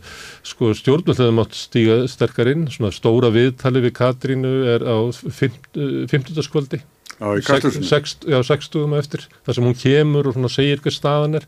sko 0.50 0.72
stjórnvöldlega 0.74 1.36
mátt 1.36 1.54
stíga 1.54 2.00
sterkar 2.10 2.50
inn, 2.50 2.66
svona 2.74 2.90
stóra 2.96 3.30
viðtali 3.30 3.84
við 3.84 3.94
Katrínu 4.00 4.54
er 4.74 4.82
á 4.82 4.98
50. 5.14 6.42
skvöldi 6.48 6.82
Já, 6.82 7.28
í 7.30 7.46
Katrínu 7.46 7.86
60 7.86 8.98
eftir, 8.98 9.28
þar 9.46 9.60
sem 9.60 9.70
hún 9.70 9.78
kemur 9.78 10.32
og 10.32 10.34
svona 10.34 10.50
segir 10.50 10.82
hvað 10.82 10.98
staðan 10.98 11.38
er 11.38 11.46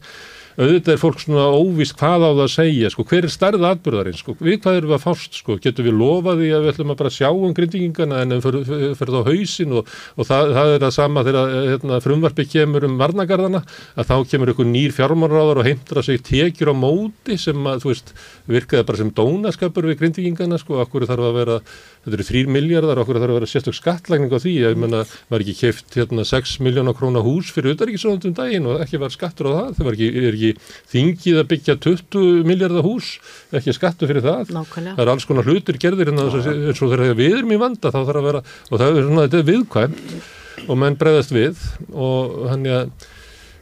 auðvitað 0.57 0.93
er 0.95 1.01
fólk 1.01 1.23
svona 1.23 1.45
óvist 1.55 1.97
hvað 1.99 2.27
á 2.27 2.31
það 2.33 2.43
að 2.45 2.51
segja 2.53 2.91
sko, 2.93 3.05
hver 3.09 3.27
er 3.27 3.33
starð 3.33 3.67
atbyrðarinn 3.69 4.19
sko, 4.19 4.35
við 4.41 4.59
hvað 4.63 4.79
erum 4.79 4.93
við 4.93 4.97
að 4.99 5.05
fást 5.07 5.39
sko, 5.39 5.57
getum 5.63 5.87
við 5.89 5.97
lofaði 6.01 6.51
að 6.53 6.67
við 6.67 6.73
ætlum 6.73 6.93
að 6.93 6.99
bara 7.03 7.13
sjá 7.15 7.29
um 7.33 7.55
grindingingana 7.57 8.21
en 8.23 8.35
við 8.37 8.71
fyrir 8.99 9.17
þá 9.17 9.31
hausin 9.31 9.77
og, 9.79 9.93
og 10.17 10.29
það, 10.29 10.53
það 10.59 10.75
er 10.77 10.87
að 10.89 10.95
sama 10.99 11.25
þegar 11.29 11.57
hérna, 11.71 12.01
frumvarpi 12.05 12.49
kemur 12.53 12.89
um 12.89 12.99
varnagarðana 13.01 13.63
að 13.97 14.11
þá 14.11 14.15
kemur 14.33 14.53
einhver 14.53 14.71
nýr 14.73 14.97
fjármáráðar 14.97 15.63
og 15.63 15.69
heimtur 15.71 16.03
að 16.03 16.09
segja 16.11 16.27
tekjur 16.29 16.73
á 16.73 16.75
móti 16.77 17.39
sem 17.41 17.69
að 17.73 17.89
veist 17.89 18.15
virkaði 18.51 18.89
bara 18.89 19.03
sem 19.03 19.13
dónaskapur 19.17 19.89
við 19.89 20.01
grindingingana 20.03 20.61
sko, 20.61 20.81
okkur 20.85 21.09
þarf 21.09 21.29
að 21.31 21.39
vera 21.41 21.59
þetta 22.03 22.17
eru 22.19 22.27
þrýr 22.27 22.51
miljardar, 22.51 23.01
okkur 23.03 23.19
þarf 23.21 23.31
að 23.31 23.39
vera 23.39 23.49
sérstök 23.51 23.77
skattlækning 23.79 24.33
á 24.35 24.39
því, 24.43 24.55
ég 24.59 24.79
menna, 24.83 25.03
var 25.31 25.45
ekki 25.45 25.55
keift 25.61 25.97
hérna 25.99 26.25
6 26.27 26.57
miljónar 26.67 26.97
krónar 26.99 27.23
hús 27.27 27.53
fyrir 27.55 27.77
auðaríkisróðundum 27.77 28.35
daginn 28.39 28.67
og 28.73 28.83
ekki 28.83 29.01
var 29.03 29.15
skattur 29.15 29.51
á 29.51 29.53
það, 29.53 29.71
það 29.79 29.89
var 29.89 29.99
ekki, 29.99 30.11
er 30.23 30.39
ekki 30.39 30.53
þingið 30.97 31.41
að 31.43 31.49
byggja 31.55 31.79
20 31.87 32.51
miljardar 32.51 32.87
hús, 32.89 33.15
ekki 33.55 33.77
skattu 33.79 34.11
fyrir 34.11 34.27
það, 34.27 34.53
Nákvæmlega. 34.59 34.99
það 34.99 35.07
er 35.07 35.15
alls 35.15 35.29
konar 35.31 35.49
hlutir 35.49 35.81
gerðir 35.83 36.13
en 36.13 36.23
er 36.27 36.37
eins 36.43 36.83
og 36.83 36.93
þegar 36.93 37.17
við 37.23 37.39
erum 37.39 37.55
í 37.55 37.63
vanda 37.63 37.95
þá 37.95 38.01
þarf 38.03 38.21
að 38.23 38.29
vera, 38.31 38.45
og 38.71 38.83
það 38.83 38.99
er 38.99 39.09
svona, 39.09 39.27
þetta 39.29 39.43
er 39.43 39.51
viðkvæmt 39.53 40.69
og 40.69 40.79
menn 40.79 40.99
bregðast 41.01 41.35
við 41.35 41.63
og 41.95 42.47
hann 42.51 42.67
já, 42.67 42.79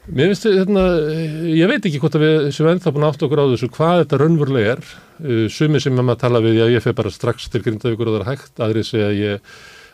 Mér 0.09 0.31
finnst 0.31 0.47
þetta, 0.47 0.83
ég 1.45 1.69
veit 1.69 1.83
ekki 1.85 1.99
hvort 2.01 2.15
að 2.17 2.23
við 2.25 2.45
sem 2.55 2.67
ennþá 2.71 2.91
búin 2.95 3.03
átt 3.05 3.21
okkur 3.21 3.41
á 3.45 3.51
þessu 3.51 3.67
hvað 3.69 3.99
þetta 3.99 4.17
raunverulega 4.17 4.71
er. 4.73 4.79
Uh, 5.21 5.43
sumi 5.53 5.81
sem 5.83 5.93
maður 5.93 6.23
tala 6.23 6.41
við, 6.41 6.57
já 6.57 6.65
ég 6.73 6.81
fer 6.81 6.95
bara 6.97 7.11
strax 7.13 7.45
til 7.53 7.61
Grindavíkur 7.61 8.09
og 8.09 8.15
það 8.15 8.23
er 8.23 8.31
hægt, 8.31 8.53
aðrið 8.57 8.87
segja 8.87 9.11
ég 9.13 9.51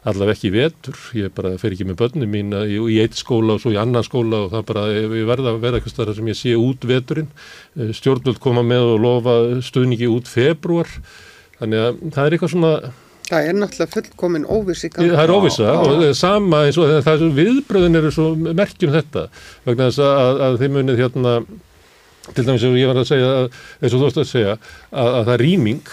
allaveg 0.07 0.37
ekki 0.37 0.51
vetur, 0.53 0.99
ég 1.19 1.33
bara 1.35 1.51
fer 1.59 1.75
ekki 1.75 1.89
með 1.89 1.97
börnum 1.99 2.31
mín 2.31 2.55
í, 2.55 2.77
í 2.95 3.01
eitt 3.03 3.17
skóla 3.19 3.57
og 3.57 3.59
svo 3.59 3.73
í 3.73 3.79
annan 3.81 4.05
skóla 4.07 4.45
og 4.45 4.53
það 4.53 4.63
bara, 4.69 4.85
ég 4.95 5.27
verða 5.27 5.51
að 5.51 5.59
vera 5.65 5.81
eitthvað 5.81 6.13
sem 6.15 6.31
ég 6.31 6.39
sé 6.39 6.53
út 6.55 6.87
veturinn. 6.87 7.27
Stjórnvöld 7.75 8.39
koma 8.39 8.63
með 8.63 8.93
og 8.93 9.03
lofa 9.03 9.35
stuðningi 9.67 10.07
út 10.13 10.31
februar, 10.31 10.87
þannig 11.59 11.83
að 11.83 11.99
það 12.05 12.23
er 12.23 12.37
eitthvað 12.37 12.53
svona 12.55 12.73
Það 13.27 13.47
er 13.49 13.57
náttúrulega 13.59 13.91
fullkomin 13.91 14.45
óviss 14.47 14.85
í 14.87 14.89
gangi. 14.93 15.11
Það 15.11 15.23
er 15.25 15.33
óvissa 15.35 15.71
og 15.83 16.03
er 16.07 16.13
sama 16.15 16.61
eins 16.67 16.77
og 16.79 16.91
það 17.03 17.23
er 17.27 17.33
viðbröðin 17.41 17.99
eru 17.99 18.11
svo 18.15 18.27
merkjum 18.39 18.93
þetta 18.93 19.23
vegna 19.67 19.89
þess 19.89 20.03
að, 20.05 20.43
að 20.47 20.59
þið 20.61 20.75
munið 20.77 21.01
hérna 21.03 21.33
til 22.33 22.45
dæmis 22.47 22.63
sem 22.63 22.77
ég 22.79 22.91
var 22.91 23.01
að 23.01 23.09
segja 23.09 23.31
eins 23.47 23.95
og 23.95 23.99
þú 23.99 24.11
ætti 24.11 24.23
að 24.23 24.29
segja 24.31 24.53
að, 24.53 25.09
að 25.09 25.19
það 25.19 25.33
er 25.33 25.43
rýming 25.43 25.91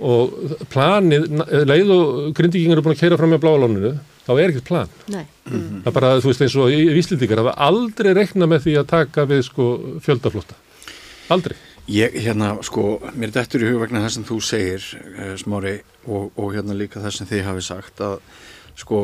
og 0.00 0.56
planið, 0.72 1.26
leið 1.68 1.92
og 1.92 2.10
grindíkingar 2.36 2.78
eru 2.78 2.86
búin 2.86 2.96
að 2.96 3.02
keira 3.02 3.20
fram 3.20 3.34
með 3.34 3.42
bláalóninu 3.44 3.92
þá 4.24 4.32
er 4.32 4.52
ekkert 4.52 4.68
plan. 4.68 4.92
Nei. 5.12 5.24
Það 5.50 5.90
er 5.90 5.96
bara, 5.96 6.12
þú 6.22 6.30
veist 6.30 6.44
eins 6.46 6.56
og 6.60 6.72
í 6.72 6.80
Íslindíkar 7.00 7.40
það 7.40 7.48
var 7.50 7.60
aldrei 7.68 8.10
rekna 8.16 8.48
með 8.48 8.66
því 8.66 8.76
að 8.80 8.90
taka 8.94 9.26
við 9.28 9.44
sko 9.50 9.68
fjöldaflóta. 10.04 10.56
Aldrei. 11.34 11.56
Ég, 11.90 12.14
hérna, 12.22 12.52
sko, 12.62 13.00
mér 13.18 13.32
dættur 13.34 13.64
í 13.64 13.70
hugvegna 13.72 14.04
það 14.04 14.12
sem 14.14 14.24
þú 14.28 14.36
segir, 14.46 14.84
uh, 15.10 15.32
Smári, 15.40 15.72
og, 16.06 16.28
og 16.38 16.52
hérna 16.54 16.76
líka 16.78 17.00
það 17.02 17.16
sem 17.16 17.26
þið 17.26 17.40
hafi 17.48 17.64
sagt 17.66 18.02
að, 18.06 18.20
sko, 18.78 19.00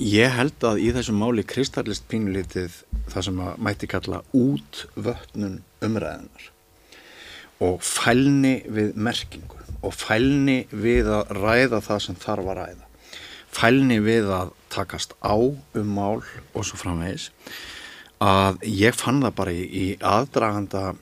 ég 0.00 0.32
held 0.32 0.64
að 0.64 0.80
í 0.80 0.86
þessum 0.96 1.18
máli 1.20 1.44
kristallist 1.44 2.06
pínulítið 2.08 2.78
það 3.12 3.26
sem 3.26 3.42
að 3.44 3.58
mæti 3.66 3.90
kalla 3.92 4.22
útvötnun 4.32 5.58
umræðinar 5.84 6.46
og 7.60 7.84
fælni 7.84 8.54
við 8.72 8.96
merkingu 8.96 9.60
og 9.84 9.92
fælni 10.00 10.62
við 10.72 11.12
að 11.12 11.36
ræða 11.36 11.82
það 11.84 12.02
sem 12.06 12.18
þarf 12.24 12.48
að 12.54 12.58
ræða. 12.62 12.88
Fælni 13.52 14.00
við 14.00 14.32
að 14.32 14.56
takast 14.72 15.12
á 15.20 15.36
um 15.36 15.92
mál 15.92 16.24
og 16.54 16.64
svo 16.64 16.80
framvegis. 16.80 17.28
Að 18.24 18.64
ég 18.64 18.96
fann 18.96 19.20
það 19.20 19.36
bara 19.36 19.52
í, 19.52 19.68
í 19.68 19.86
aðdraganda 20.00 20.94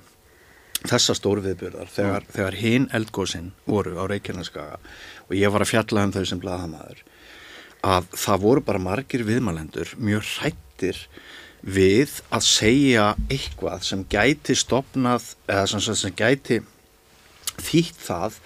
þessa 0.86 1.16
stóru 1.16 1.42
viðbyrðar 1.42 1.90
þegar, 1.90 2.24
mm. 2.24 2.34
þegar 2.36 2.58
hinn 2.60 2.88
eldgóðsinn 2.94 3.50
voru 3.66 3.96
á 3.98 4.04
Reykjaneskaga 4.10 4.78
og 5.26 5.34
ég 5.36 5.52
var 5.52 5.64
að 5.64 5.72
fjalla 5.72 6.04
um 6.06 6.14
þau 6.14 6.24
sem 6.30 6.42
blaðamaður 6.42 7.02
að 7.88 8.06
það 8.18 8.44
voru 8.44 8.64
bara 8.66 8.82
margir 8.82 9.24
viðmælendur 9.26 9.94
mjög 10.02 10.30
hrættir 10.36 11.02
við 11.62 12.20
að 12.34 12.46
segja 12.46 13.08
eitthvað 13.26 13.84
sem 13.88 14.04
gæti 14.10 14.54
stopnað 14.58 15.32
eða 15.50 15.66
sem, 15.72 15.82
sem 15.82 16.14
gæti 16.14 16.60
þýtt 17.58 17.98
það 17.98 18.38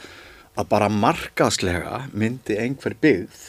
að 0.57 0.69
bara 0.73 0.89
markaðslega 0.93 2.07
myndi 2.13 2.57
einhver 2.61 2.97
byggð 3.01 3.45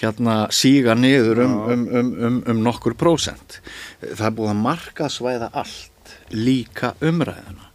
hérna 0.00 0.36
síga 0.54 0.94
niður 0.96 1.42
um, 1.44 1.56
um, 1.70 1.86
um, 1.92 2.36
um 2.48 2.60
nokkur 2.64 2.94
prósent. 2.98 3.58
Það 4.00 4.26
er 4.30 4.36
búið 4.38 4.52
að 4.54 4.62
markaðsvæða 4.64 5.50
allt 5.60 6.14
líka 6.32 6.94
umræðina 7.04 7.69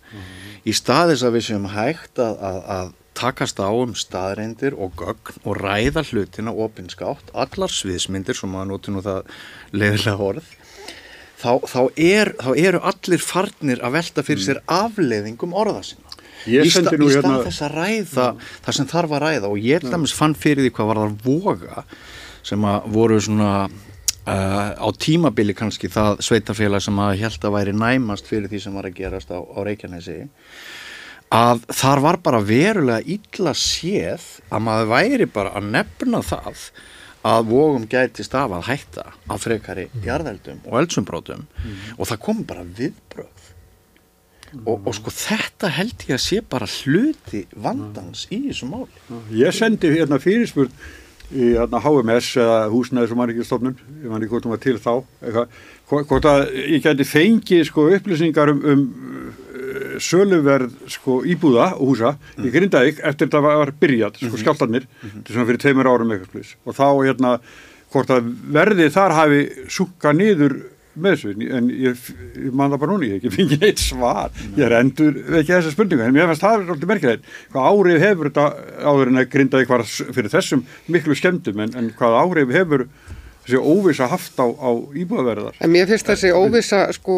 í 0.65 0.75
staðis 0.75 1.23
að 1.25 1.37
við 1.37 1.47
séum 1.49 1.67
hægt 1.73 2.21
að, 2.21 2.37
að, 2.49 2.61
að 2.77 2.93
takast 3.15 3.61
á 3.63 3.69
um 3.71 3.95
staðreindir 3.95 4.75
og 4.75 4.95
gögn 4.99 5.39
og 5.47 5.59
ræða 5.61 6.03
hlutina 6.09 6.51
opinskátt, 6.51 7.31
allar 7.33 7.71
sviðsmyndir 7.71 8.37
sem 8.37 8.51
maður 8.51 8.73
noti 8.73 8.93
nú 8.93 9.03
það 9.05 9.29
leðilega 9.75 10.29
orð 10.29 10.49
þá, 11.39 11.51
þá, 11.69 11.79
er, 11.95 12.33
þá 12.41 12.51
eru 12.59 12.81
allir 12.91 13.23
farnir 13.23 13.83
að 13.85 13.97
velta 13.99 14.25
fyrir 14.25 14.45
sér 14.45 14.61
afleiðingum 14.71 15.55
orða 15.55 15.83
sinna. 15.91 16.13
Ég 16.45 16.67
í, 16.67 16.69
sta, 16.69 16.91
í 16.93 17.09
stað 17.09 17.15
hérna- 17.15 17.41
þess 17.47 17.65
að 17.65 17.75
ræða 17.79 18.27
það 18.67 18.77
sem 18.77 18.89
þarf 18.91 19.15
að 19.17 19.23
ræða 19.25 19.49
og 19.49 19.65
ég 19.65 19.85
dæmis 19.85 20.13
fann 20.13 20.35
fyrir 20.37 20.65
því 20.65 20.75
hvað 20.75 20.91
var 20.91 21.01
þar 21.01 21.15
voga 21.25 21.85
sem 22.45 22.67
að 22.69 22.89
voru 22.93 23.17
svona 23.23 23.51
uh, 24.25 24.73
á 24.75 24.87
tímabili 24.99 25.55
kannski 25.57 25.89
það 25.91 26.23
sveitafélag 26.25 26.83
sem 26.83 26.99
að 27.01 27.21
held 27.23 27.47
að 27.47 27.55
væri 27.57 27.75
næmast 27.77 28.29
fyrir 28.29 28.49
því 28.51 28.63
sem 28.65 28.75
var 28.77 28.89
að 28.89 28.97
gerast 28.99 29.31
á, 29.33 29.39
á 29.39 29.59
Reykjanesi 29.65 30.17
að 31.35 31.63
þar 31.73 32.03
var 32.05 32.19
bara 32.25 32.41
verulega 32.45 33.15
illa 33.15 33.55
séð 33.57 34.27
að 34.49 34.67
maður 34.67 34.91
væri 34.93 35.29
bara 35.37 35.55
að 35.57 35.71
nefna 35.77 36.21
það 36.25 36.67
að 37.25 37.47
vogum 37.49 37.87
gætist 37.89 38.35
af 38.37 38.53
að 38.53 38.67
hætta 38.69 39.07
af 39.33 39.41
frekari 39.47 39.87
jarðeldum 40.05 40.61
og 40.69 40.77
eldsumbrótum 40.83 41.47
og 41.97 42.05
það 42.05 42.21
kom 42.27 42.43
bara 42.45 42.67
viðbröð 42.77 43.35
og, 44.63 44.85
og 44.85 44.93
sko 44.95 45.13
þetta 45.13 45.71
held 45.73 46.05
ég 46.07 46.15
að 46.15 46.23
sé 46.23 46.41
bara 46.53 46.67
hluti 46.69 47.41
vandans 47.59 48.25
í 48.31 48.45
þessu 48.47 48.69
máli. 48.69 49.01
Ég 49.35 49.55
sendi 49.55 49.91
hérna 49.91 50.19
fyrirspurn 50.21 50.71
í 51.33 51.51
hérna, 51.55 51.81
HMS 51.81 52.29
eða 52.41 52.57
húsnæðis 52.73 53.13
og 53.13 53.19
manningistofnun, 53.19 53.77
ég 54.03 54.11
man 54.11 54.23
ekki 54.23 54.35
hvort 54.35 54.47
hún 54.47 54.55
var 54.55 54.61
til 54.63 54.77
þá, 54.81 54.91
eitthvað, 55.23 56.05
hvort 56.11 56.29
að 56.29 56.43
ég 56.61 56.85
gæti 56.85 57.07
fengið 57.09 57.63
sko, 57.69 57.87
upplýsingar 57.97 58.53
um, 58.53 58.61
um 58.73 58.83
uh, 58.85 59.95
söluverð 60.03 60.75
sko, 60.95 61.21
íbúða 61.25 61.71
og 61.75 61.93
húsa 61.93 62.15
í 62.37 62.51
Grindavík 62.53 63.01
eftir 63.01 63.29
þetta 63.29 63.43
var 63.45 63.73
byrjað, 63.81 64.21
sko, 64.21 64.41
skjáltarnir, 64.43 64.89
þetta 65.01 65.25
er 65.25 65.37
svona 65.37 65.49
fyrir 65.49 65.63
tveimur 65.65 65.91
árum 65.91 66.13
eitthvað 66.15 66.53
og 66.65 66.77
þá 66.77 66.87
hérna 67.01 67.35
hvort 67.95 68.11
að 68.11 68.31
verðið 68.55 68.95
þar 68.95 69.15
hafi 69.15 69.43
sukka 69.71 70.13
niður 70.15 70.59
með 70.95 71.15
þessu, 71.15 71.33
en 71.59 71.69
ég, 71.73 71.99
ég 72.45 72.55
man 72.55 72.73
það 72.73 72.81
bara 72.83 72.93
núna, 72.93 73.09
ég 73.09 73.17
hef 73.17 73.25
ekki 73.25 73.33
fengið 73.35 73.65
neitt 73.65 73.83
svar, 73.83 74.31
ég 74.55 74.63
er 74.67 74.77
endur 74.79 75.19
ekki 75.41 75.53
þessa 75.53 75.73
spurningu, 75.73 76.05
en 76.05 76.15
mér 76.15 76.31
finnst 76.31 76.45
það 76.45 76.63
alltaf 76.63 76.91
merkilegt, 76.91 77.29
hvað 77.53 77.69
árið 77.71 78.05
hefur 78.05 78.31
þetta 78.31 78.47
áður 78.91 79.11
en 79.11 79.21
að 79.21 79.29
grindaði 79.35 79.69
hvað 79.71 79.85
fyrir 80.17 80.33
þessum 80.33 80.65
miklu 80.95 81.19
skemmtum, 81.19 81.61
en, 81.65 81.75
en 81.79 81.91
hvað 81.99 82.19
árið 82.23 82.55
hefur 82.55 82.87
þessi 83.45 83.61
óvisa 83.61 84.07
haft 84.09 84.39
á, 84.41 84.47
á 84.49 84.69
íbúðaverðar. 84.97 85.57
En 85.61 85.71
mér 85.73 85.87
finnst 85.89 86.09
þessi 86.09 86.31
óvisa 86.33 86.81
sko 86.95 87.17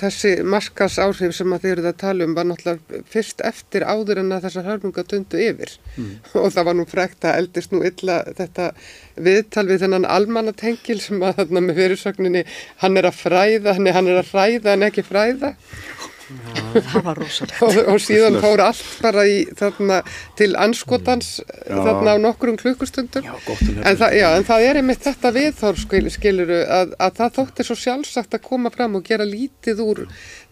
þessi 0.00 0.34
markas 0.46 0.98
áhrif 1.02 1.34
sem 1.36 1.54
að 1.54 1.64
þið 1.64 1.74
eruð 1.74 1.88
að 1.90 2.00
tala 2.02 2.28
um 2.28 2.36
var 2.36 2.48
náttúrulega 2.48 3.02
fyrst 3.10 3.42
eftir 3.44 3.86
áður 3.86 4.22
en 4.22 4.36
að 4.36 4.46
þessar 4.46 4.68
hörmunga 4.70 5.06
dundu 5.10 5.42
yfir. 5.42 5.74
Og 6.38 6.52
það 6.54 6.68
var 6.70 6.78
nú 6.78 6.86
frekt 6.88 7.26
að 7.26 7.40
eldist 7.42 7.74
nú 7.74 7.82
illa 7.86 8.20
þetta 8.30 8.70
viðtal 9.16 9.66
við 9.68 9.82
þennan 9.84 10.08
almannatengil 10.08 11.00
sem 11.02 11.22
að 11.22 11.42
þarna 11.42 11.64
með 11.66 11.82
fyrirsögninni 11.82 12.46
hann 12.84 12.96
er 12.96 13.10
að 13.10 13.18
fræða, 13.18 13.76
hann 13.76 14.08
er 14.08 14.22
að 14.22 14.30
fræða 14.30 14.76
en 14.76 14.86
ekki 14.88 15.04
fræða 15.04 15.52
það 16.72 17.04
var 17.06 17.18
rosalega 17.20 17.66
og, 17.66 17.78
og 17.92 18.00
síðan 18.02 18.38
fór 18.42 18.62
allt 18.64 18.82
bara 19.02 19.24
í 19.28 19.38
þarna 19.58 20.00
til 20.38 20.50
anskotans 20.60 21.30
þarna 21.66 22.16
á 22.16 22.18
nokkrum 22.22 22.58
klukkustundum. 22.60 23.26
Já, 23.26 23.34
en, 23.36 23.96
það, 24.00 24.16
já, 24.18 24.26
en 24.36 24.46
það 24.48 24.66
er 24.68 24.80
einmitt 24.80 25.06
þetta 25.06 25.32
viðþór 25.36 25.80
skil, 25.82 26.04
skiluru 26.14 26.60
að, 26.64 26.94
að 27.02 27.18
það 27.20 27.34
þótti 27.38 27.66
svo 27.68 27.78
sjálfsagt 27.82 28.36
að 28.38 28.44
koma 28.46 28.72
fram 28.74 28.98
og 28.98 29.06
gera 29.06 29.26
lítið 29.28 29.82
úr 29.84 30.04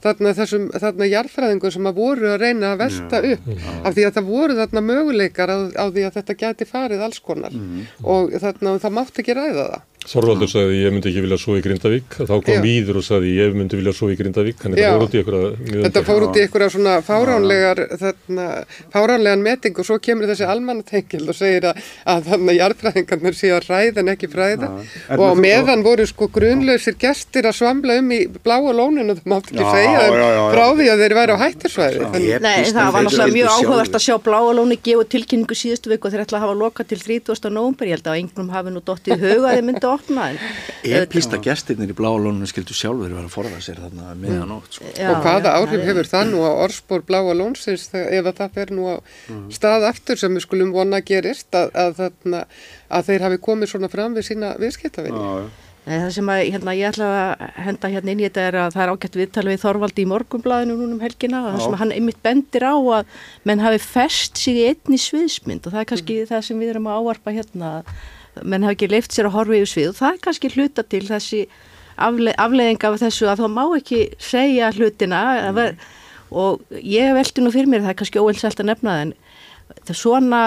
þarna 0.04 0.34
þessum 0.36 0.68
þarna 0.72 1.10
jarðfræðingum 1.10 1.74
sem 1.76 1.90
að 1.90 2.00
voru 2.00 2.32
að 2.32 2.40
reyna 2.44 2.72
að 2.74 2.82
velta 2.84 3.22
upp 3.34 3.50
af 3.84 3.94
því 3.96 4.08
að 4.08 4.18
það 4.18 4.30
voru 4.30 4.58
þarna 4.60 4.86
möguleikar 4.90 5.52
á, 5.52 5.58
á 5.76 5.84
því 5.88 6.08
að 6.08 6.18
þetta 6.18 6.38
geti 6.44 6.68
farið 6.68 7.06
alls 7.06 7.22
konar. 7.24 7.56
Og 8.04 8.34
þarna 8.40 8.78
það 8.80 8.96
mátti 8.96 9.24
ekki 9.24 9.36
ræða 9.36 9.70
það 9.74 9.89
Þorvaldur 10.00 10.48
sagði 10.48 10.78
ég 10.80 10.94
myndi 10.94 11.10
ekki 11.10 11.22
vilja 11.26 11.36
svo 11.36 11.54
í 11.58 11.62
Grindavík 11.64 12.14
þá 12.16 12.30
kom 12.32 12.54
Já. 12.54 12.60
Víður 12.64 12.96
og 13.00 13.04
sagði 13.04 13.34
ég 13.36 13.52
myndi 13.52 13.76
vilja 13.76 13.92
svo 13.92 14.08
í 14.08 14.16
Grindavík 14.16 14.56
þannig 14.62 14.78
Já. 14.80 14.88
það 14.88 14.94
voru 14.96 15.04
út 15.04 15.12
í 15.12 15.18
einhverja 15.20 15.50
Þetta 15.84 16.02
fór 16.06 16.24
út 16.24 16.38
í 16.38 16.40
einhverja 16.44 16.68
svona 16.72 16.94
fáránlegar, 17.04 17.78
þarna, 18.00 18.46
fáránlegan 18.94 19.44
meting 19.44 19.76
og 19.76 19.84
svo 19.84 19.98
kemur 20.00 20.24
þessi 20.30 20.46
almannatengil 20.48 21.26
og 21.28 21.36
segir 21.36 21.68
að, 21.68 21.74
að 22.14 22.20
þannig 22.30 22.56
jarðfræðingarnir 22.62 23.34
séu 23.36 23.52
að 23.58 23.68
ræða 23.68 24.00
en 24.00 24.12
ekki 24.14 24.28
fræða 24.32 24.68
og 25.18 25.24
á 25.28 25.34
meðan 25.36 25.84
voru 25.84 26.04
sko 26.08 26.24
grunlausir 26.32 26.96
gestir 27.00 27.44
að 27.44 27.58
svamla 27.60 27.92
um 28.00 28.08
í 28.16 28.24
bláa 28.40 28.72
lóninu 28.72 29.12
og 29.12 29.20
það 29.20 29.28
mátt 29.34 29.52
ekki 29.52 29.60
Já, 29.60 29.68
segja 29.76 30.00
þeim 30.00 30.16
já, 30.16 30.24
já, 30.24 30.32
já. 30.32 30.44
frá 30.56 30.64
því 30.80 30.86
að 30.94 30.98
þeir 31.04 31.14
væri 31.20 31.32
á 31.36 31.38
hættisvæði. 31.44 31.98
Nei, 32.40 32.64
það 32.72 32.88
var 32.96 33.02
náttúrulega 33.04 33.36
mjög 33.36 33.48
áhugavert 33.52 33.94
að 39.90 40.06
sjá 40.06 40.18
Bláalóni 40.20 40.40
gefa 40.40 41.08
tilkynningu 41.10 41.20
síðustu 41.20 41.40
viku 41.40 41.40
og 41.40 41.40
þeir 41.40 41.40
ætla 41.40 41.50
að 41.50 41.50
hafa 41.50 41.50
loka 41.50 41.50
til 41.50 41.50
30. 41.50 41.50
nóvumber, 41.50 41.50
ég 41.50 41.50
held 41.50 41.50
að 41.50 41.50
einhverjum 41.50 41.50
hafi 41.50 41.50
nú 41.50 41.50
dottið 41.50 41.50
í 41.50 41.50
huga 41.50 41.50
að 41.50 41.50
þeir 41.50 41.54
myndi 41.54 41.60
að 41.60 41.60
opna 41.60 41.60
en 41.60 41.78
Epísta 41.80 41.80
gestirnir 41.80 41.90
í 41.90 41.98
bláalónunum 42.00 42.50
skildu 42.50 42.76
sjálfur 42.76 43.14
vera 43.14 43.26
að 43.26 43.34
forða 43.34 43.60
sér 43.64 43.80
þarna 43.84 44.14
meðanótt 44.20 44.76
sko. 44.78 44.84
Já, 44.96 45.08
og 45.10 45.24
hvaða 45.24 45.50
já, 45.50 45.56
áhrif 45.60 45.86
hefur 45.90 46.10
það 46.10 46.30
nú 46.30 46.44
á 46.46 46.50
orðspór 46.64 47.06
bláa 47.08 47.34
lónsins 47.40 47.88
þegar- 47.90 48.12
ef 48.20 48.24
að 48.26 48.38
það 48.40 48.54
fer 48.54 48.70
nú 48.76 48.84
á 48.90 48.96
stað 49.50 49.88
aftur 49.90 50.16
sem 50.18 50.34
við 50.34 50.46
skulum 50.46 50.72
vona 50.72 51.00
gerist 51.00 51.50
að, 51.54 51.70
að, 51.74 51.94
þarna, 52.00 52.44
að 52.90 53.04
þeir 53.10 53.26
hafi 53.26 53.38
komið 53.38 53.68
svona 53.74 53.90
fram 53.90 54.14
við 54.14 54.30
sína 54.30 54.54
viðskiptavinni. 54.60 55.50
Nei, 55.80 55.96
það 55.96 56.10
sem 56.12 56.28
að, 56.28 56.40
hérna, 56.52 56.72
ég 56.76 56.90
ætla 56.92 57.06
að 57.08 57.54
henda 57.64 57.88
hérna 57.88 58.10
inn 58.12 58.20
í 58.20 58.24
þetta 58.28 58.42
er 58.50 58.56
að 58.60 58.74
það 58.74 58.82
er 58.84 58.90
ágætt 58.92 59.14
viðtal 59.16 59.44
við 59.48 59.62
Þorvaldi 59.62 60.02
í 60.04 60.08
morgunblæðinu 60.10 60.74
núna 60.76 60.92
um 60.92 61.00
helgina 61.00 61.40
og 61.40 61.54
það 61.54 61.62
sem 61.64 61.76
hann 61.80 61.94
einmitt 61.96 62.20
bendir 62.22 62.66
á 62.68 62.74
að 62.76 63.06
menn 63.48 63.62
hafi 63.64 63.78
fest 63.80 64.36
sig 64.36 64.60
í 64.60 64.66
einni 64.68 64.98
sviðsmynd 65.00 65.64
og 65.66 65.72
það 65.72 65.80
er 65.80 65.88
kannski 65.88 66.18
það 66.28 66.44
sem 66.50 66.60
við 66.60 66.74
erum 66.74 66.90
að 66.92 67.00
ávarpa 67.00 67.32
hérna 67.32 67.72
að 67.80 67.94
menn 68.42 68.66
hafi 68.66 68.78
ekki 68.78 68.90
leift 68.92 69.14
sér 69.14 69.28
að 69.28 69.36
horfa 69.38 69.58
yfir 69.58 69.72
svið 69.72 69.88
og 69.90 69.98
það 70.00 70.12
er 70.12 70.20
kannski 70.26 70.52
hluta 70.54 70.84
til 70.86 71.02
þessi 71.08 71.40
afle, 72.00 72.34
afleðing 72.40 72.84
af 72.86 73.00
þessu 73.02 73.30
að 73.30 73.42
það 73.44 73.56
má 73.56 73.64
ekki 73.78 74.02
segja 74.22 74.70
hlutina 74.76 75.22
mm. 75.50 75.88
og 76.30 76.78
ég 76.80 77.14
veldi 77.16 77.44
nú 77.44 77.52
fyrir 77.54 77.70
mér 77.70 77.84
það 77.84 77.94
er 77.94 78.00
kannski 78.02 78.22
óvilselt 78.22 78.62
að 78.62 78.70
nefna 78.70 78.94
það 78.94 79.06
en 79.06 79.16
það 79.80 79.94
er 79.94 80.00
svona 80.00 80.42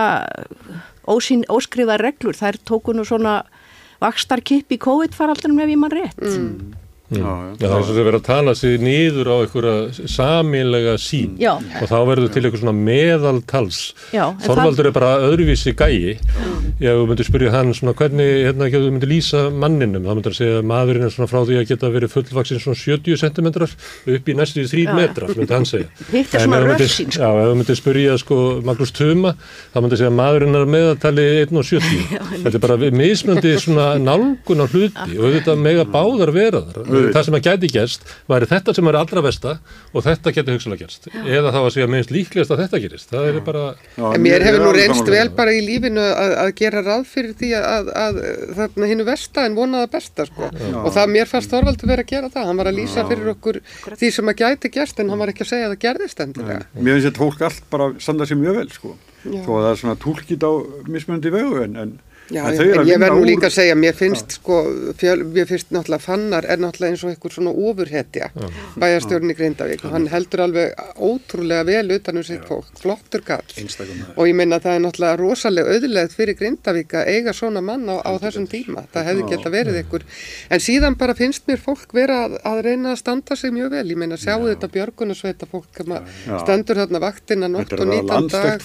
ósýn, 1.10 1.44
óskrifa 1.52 1.98
reglur, 2.00 2.38
þær 2.38 2.60
tóku 2.68 2.96
nú 2.96 3.06
svona 3.08 3.42
vakstarkipp 4.04 4.72
í 4.74 4.80
COVID-faraldunum 4.84 5.62
ef 5.64 5.72
ég 5.72 5.80
mann 5.80 5.94
rétt. 5.94 6.24
Mm. 6.24 6.83
Já, 7.20 7.34
það 7.62 7.76
er 7.78 7.84
svo 7.88 7.94
að 7.94 8.08
vera 8.08 8.20
að 8.22 8.26
tala 8.28 8.54
sig 8.58 8.80
niður 8.82 9.30
á 9.30 9.36
einhverja 9.44 10.08
saminlega 10.10 10.94
sín 11.02 11.36
Já. 11.42 11.54
og 11.60 11.88
þá 11.92 11.96
verður 12.10 12.32
til 12.34 12.44
eitthvað 12.46 12.64
svona 12.64 12.76
meðaltals. 12.78 13.80
Þorvaldur 14.14 14.90
er 14.90 14.96
bara 14.96 15.12
öðruvísi 15.28 15.74
gæi. 15.78 16.18
Ef 16.84 16.98
þú 16.98 17.06
myndir 17.10 17.28
spyrja 17.28 17.52
hann 17.54 17.74
svona 17.78 17.94
hvernig 17.98 18.32
hérna 18.48 18.68
ekki 18.68 18.80
að 18.80 18.86
þú 18.88 18.92
myndir 18.96 19.12
lýsa 19.14 19.44
manninum 19.54 20.04
þá 20.08 20.12
myndir 20.18 20.32
hann 20.34 20.40
segja 20.40 20.58
að 20.62 20.68
maðurinn 20.74 21.08
er 21.08 21.14
svona 21.14 21.30
frá 21.32 21.40
því 21.48 21.60
að 21.62 21.68
geta 21.72 21.92
verið 21.94 22.14
fullvaksin 22.16 22.62
svona 22.64 22.80
70 22.80 23.20
cm 23.22 23.48
upp 24.18 24.30
í 24.34 24.36
næstu 24.38 24.66
3 24.68 24.84
Já. 24.88 24.94
metrar, 24.98 25.34
myndir 25.38 25.56
hann 25.58 25.68
segja. 25.70 25.88
Hitt 26.14 26.34
er 26.36 26.46
svona 26.48 26.62
rössín, 26.66 27.12
sko. 27.14 27.22
Já, 27.22 27.30
ef 27.44 27.52
þú 27.52 27.58
myndir 27.62 27.80
spyrja 27.80 28.18
sko 28.22 28.40
Magnús 28.66 28.94
Tuma 28.98 29.36
þá 29.74 29.78
myndir 29.84 30.02
segja 30.02 30.12
að 30.12 30.18
maðurinn 30.20 30.60
er 30.60 30.72
meðaltali 30.74 31.28
1,70 31.46 32.04
þetta 32.44 32.54
er 32.58 32.64
bara 32.68 32.80
við- 32.82 32.98
mismunandi 33.04 33.54
svona 33.62 33.88
nálgun 34.02 34.64
á 34.64 34.68
hluti. 34.68 35.18
Og 35.20 35.38
þetta 35.38 35.56
mega 35.60 35.86
báðar 35.90 36.32
vera 36.36 36.64
þar 36.74 36.90
það 37.12 37.26
sem 37.28 37.38
að 37.38 37.48
gæti 37.48 37.70
gerst 37.74 38.06
væri 38.30 38.50
þetta 38.52 38.76
sem 38.78 38.90
er 38.90 38.98
allra 39.00 39.24
besta 39.26 39.54
og 39.92 40.06
þetta 40.06 40.34
geti 40.36 40.56
hugsalega 40.56 40.86
gerst. 40.86 41.10
Eða 41.24 41.54
þá 41.54 41.60
að 41.62 41.70
segja 41.76 41.90
minnst 41.92 42.14
líklegast 42.14 42.54
að 42.54 42.64
þetta 42.64 42.82
gerist. 42.86 43.10
Það 43.12 43.30
er 43.30 43.40
bara 43.48 43.64
En 44.14 44.24
mér 44.24 44.46
hefur 44.48 44.66
nú 44.66 44.74
reynst 44.76 45.12
vel 45.14 45.28
bara 45.36 45.54
í 45.56 45.62
lífinu 45.66 46.04
að, 46.04 46.36
að 46.44 46.52
gera 46.62 46.84
ráð 46.86 47.06
fyrir 47.12 47.36
því 47.40 47.52
að, 47.60 47.68
að, 47.74 47.92
að 48.06 48.22
þarna 48.60 48.92
hinnu 48.94 49.08
versta 49.08 49.48
en 49.48 49.58
vonaða 49.58 49.92
besta 49.94 50.28
sko. 50.30 50.52
og 50.84 50.92
það 50.96 51.14
mér 51.18 51.32
fannst 51.32 51.54
Þorvaldur 51.54 51.92
verið 51.92 52.06
að 52.08 52.14
gera 52.16 52.32
það, 52.34 52.48
hann 52.50 52.62
var 52.62 52.72
að 52.72 52.80
lýsa 52.80 53.08
fyrir 53.10 53.34
okkur 53.36 53.60
því 54.00 54.12
sem 54.18 54.32
að 54.32 54.44
gæti 54.44 54.74
gerst 54.74 55.02
en 55.04 55.12
hann 55.14 55.22
var 55.22 55.34
ekki 55.34 55.46
að 55.46 55.52
segja 55.54 55.70
að 55.70 55.76
það 55.76 55.84
gerðist 55.88 56.24
endilega. 56.24 56.70
Mér 56.80 56.98
finnst 56.98 57.10
þetta 57.10 57.24
fólk 57.24 57.44
allt 57.50 57.68
bara 57.74 57.90
standa 58.02 58.30
sér 58.30 58.40
mjög 58.42 58.62
vel 58.62 58.70
sko. 58.74 58.96
Já. 59.24 59.40
Þó 59.46 59.52
að 59.56 59.62
það 59.64 59.70
er 59.70 59.80
svona 59.80 60.00
tólkít 60.04 60.44
á 60.44 60.52
mismunandi 60.92 61.32
vegu 61.32 61.62
en, 61.64 61.78
en, 61.80 61.94
Já, 62.32 62.46
en 62.48 62.62
en, 62.62 62.88
ég 62.88 63.00
verð 63.02 63.18
nú 63.18 63.22
úr- 63.24 63.28
líka 63.28 63.48
að 63.50 63.56
segja, 63.58 63.76
mér 63.76 63.94
finnst 63.94 64.38
sko, 64.38 64.58
fjöl, 64.98 65.24
mér 65.28 65.48
finnst 65.50 65.72
náttúrulega 65.76 66.00
Fannar 66.06 66.46
er 66.48 66.58
náttúrulega 66.58 66.94
eins 66.94 67.04
og 67.04 67.10
einhver 67.12 67.32
svona 67.36 67.52
ofurhetja 67.52 68.30
bæjarstjórn 68.80 69.32
í 69.34 69.36
Grindavík. 69.36 69.84
Og 69.84 69.92
hann 69.92 70.08
heldur 70.08 70.44
alveg 70.46 70.74
ótrúlega 70.98 71.66
vel 71.68 71.92
utan 71.98 72.18
um 72.18 72.24
sitt 72.24 72.46
fólk, 72.48 72.70
flottur 72.80 73.22
kall 73.28 73.44
og 74.16 74.28
ég 74.28 74.36
meina 74.36 74.60
það 74.64 74.76
er 74.78 74.84
náttúrulega 74.86 75.20
rosalega 75.20 75.76
auðlegð 75.76 76.16
fyrir 76.16 76.38
Grindavík 76.40 76.94
að 76.94 77.08
eiga 77.12 77.34
svona 77.34 77.62
mann 77.62 77.84
á, 77.92 78.00
á 78.00 78.12
þessum 78.24 78.48
tíma, 78.48 78.86
það 78.94 79.08
hefði 79.10 79.28
geta 79.34 79.50
verið 79.54 79.76
einhver, 79.82 80.04
en 80.50 80.60
síðan 80.64 80.98
bara 80.98 81.14
finnst 81.14 81.44
mér 81.48 81.60
fólk 81.60 81.92
vera 81.94 82.24
að, 82.28 82.38
að 82.46 82.62
reyna 82.70 82.92
að 82.96 83.02
standa 83.04 83.36
sig 83.36 83.52
mjög 83.52 83.70
vel, 83.76 83.86
ég 83.92 83.98
meina 84.00 84.16
sjáu 84.18 84.48
þetta 84.48 84.72
björgunarsveita 84.74 85.46
fólk 85.52 85.84
stendur 86.44 86.76
þarna 86.84 87.00
vaktina 87.04 87.48
nótt 87.52 87.74
og 87.74 87.88
nýtan 87.92 88.30
dag 88.32 88.62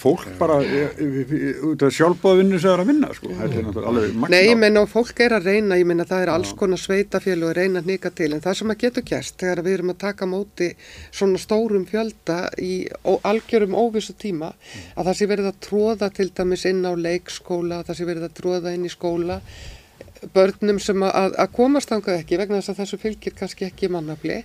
Nei, 3.48 4.42
ég 4.48 4.56
meina 4.58 4.82
og 4.84 4.90
fólk 4.90 5.22
er 5.24 5.34
að 5.38 5.48
reyna, 5.48 5.78
ég 5.80 5.88
meina 5.88 6.06
það 6.08 6.24
er 6.24 6.32
alls 6.32 6.52
konar 6.58 6.80
sveitafélag 6.80 7.50
að 7.50 7.56
reyna 7.58 7.82
að 7.82 7.90
nika 7.92 8.12
til 8.14 8.30
en 8.34 8.42
það 8.44 8.58
sem 8.60 8.74
að 8.74 8.80
getur 8.84 9.06
gerst 9.10 9.38
þegar 9.40 9.62
við 9.66 9.76
erum 9.78 9.92
að 9.94 10.00
taka 10.04 10.28
móti 10.28 10.68
svona 11.08 11.40
stórum 11.42 11.86
fjölda 11.88 12.38
í 12.62 12.74
algjörum 13.28 13.76
óvissu 13.78 14.16
tíma 14.18 14.52
að 14.94 15.10
það 15.10 15.18
sé 15.20 15.30
verið 15.32 15.50
að 15.52 15.60
tróða 15.68 16.12
til 16.18 16.28
dæmis 16.40 16.66
inn 16.68 16.84
á 16.84 16.92
leikskóla, 16.98 17.82
það 17.88 17.98
sé 18.00 18.08
verið 18.08 18.28
að 18.28 18.38
tróða 18.42 18.76
inn 18.76 18.86
í 18.88 18.92
skóla 18.92 19.40
börnum 20.34 20.78
sem 20.82 21.02
að, 21.06 21.36
að 21.38 21.52
komast 21.56 21.92
þangað 21.92 22.20
ekki 22.22 22.38
vegna 22.40 22.60
þess 22.60 22.72
að 22.72 22.80
þessu 22.82 23.00
fylgir 23.02 23.36
kannski 23.38 23.68
ekki 23.68 23.90
mannafli 23.92 24.40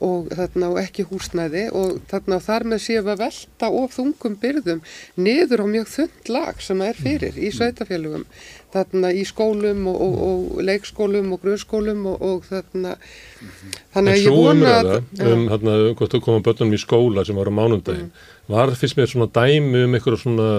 og 0.00 0.30
þarna 0.32 0.70
og 0.72 0.80
ekki 0.80 1.06
húsnæði 1.10 1.66
og 1.76 1.98
þarna 2.10 2.38
og 2.38 2.46
þar 2.46 2.66
með 2.72 2.86
við 2.90 3.10
að 3.12 3.20
velta 3.24 3.70
of 3.80 3.96
þungum 3.96 4.38
byrðum 4.40 4.80
niður 5.20 5.64
á 5.64 5.66
mjög 5.74 5.92
þund 5.94 6.32
lag 6.32 6.64
sem 6.64 6.82
er 6.86 6.98
fyrir 7.00 7.36
í 7.36 7.52
sveitafélugum 7.54 8.24
þarna 8.70 9.10
í 9.12 9.24
skólum 9.26 9.86
og, 9.90 10.00
og, 10.06 10.16
og 10.26 10.64
leikskólum 10.66 11.32
og 11.34 11.44
grunnskólum 11.44 12.04
og, 12.12 12.22
og 12.22 12.48
þarna 12.48 12.96
þannig 13.94 14.12
að 14.14 14.20
ég 14.20 14.36
vona 14.36 14.54
umræða 14.54 14.98
um 15.26 15.46
hérna, 15.50 15.76
hvort 15.98 16.14
þú 16.14 16.22
koma 16.26 16.44
börnunum 16.46 16.76
í 16.76 16.82
skóla 16.82 17.26
sem 17.26 17.38
var 17.40 17.50
á 17.50 17.58
mánundaginn, 17.58 18.10
var 18.50 18.74
fyrst 18.78 18.98
mér 18.98 19.10
svona 19.10 19.30
dæmi 19.34 19.86
um 19.86 19.96
eitthvað 19.98 20.20
svona 20.22 20.50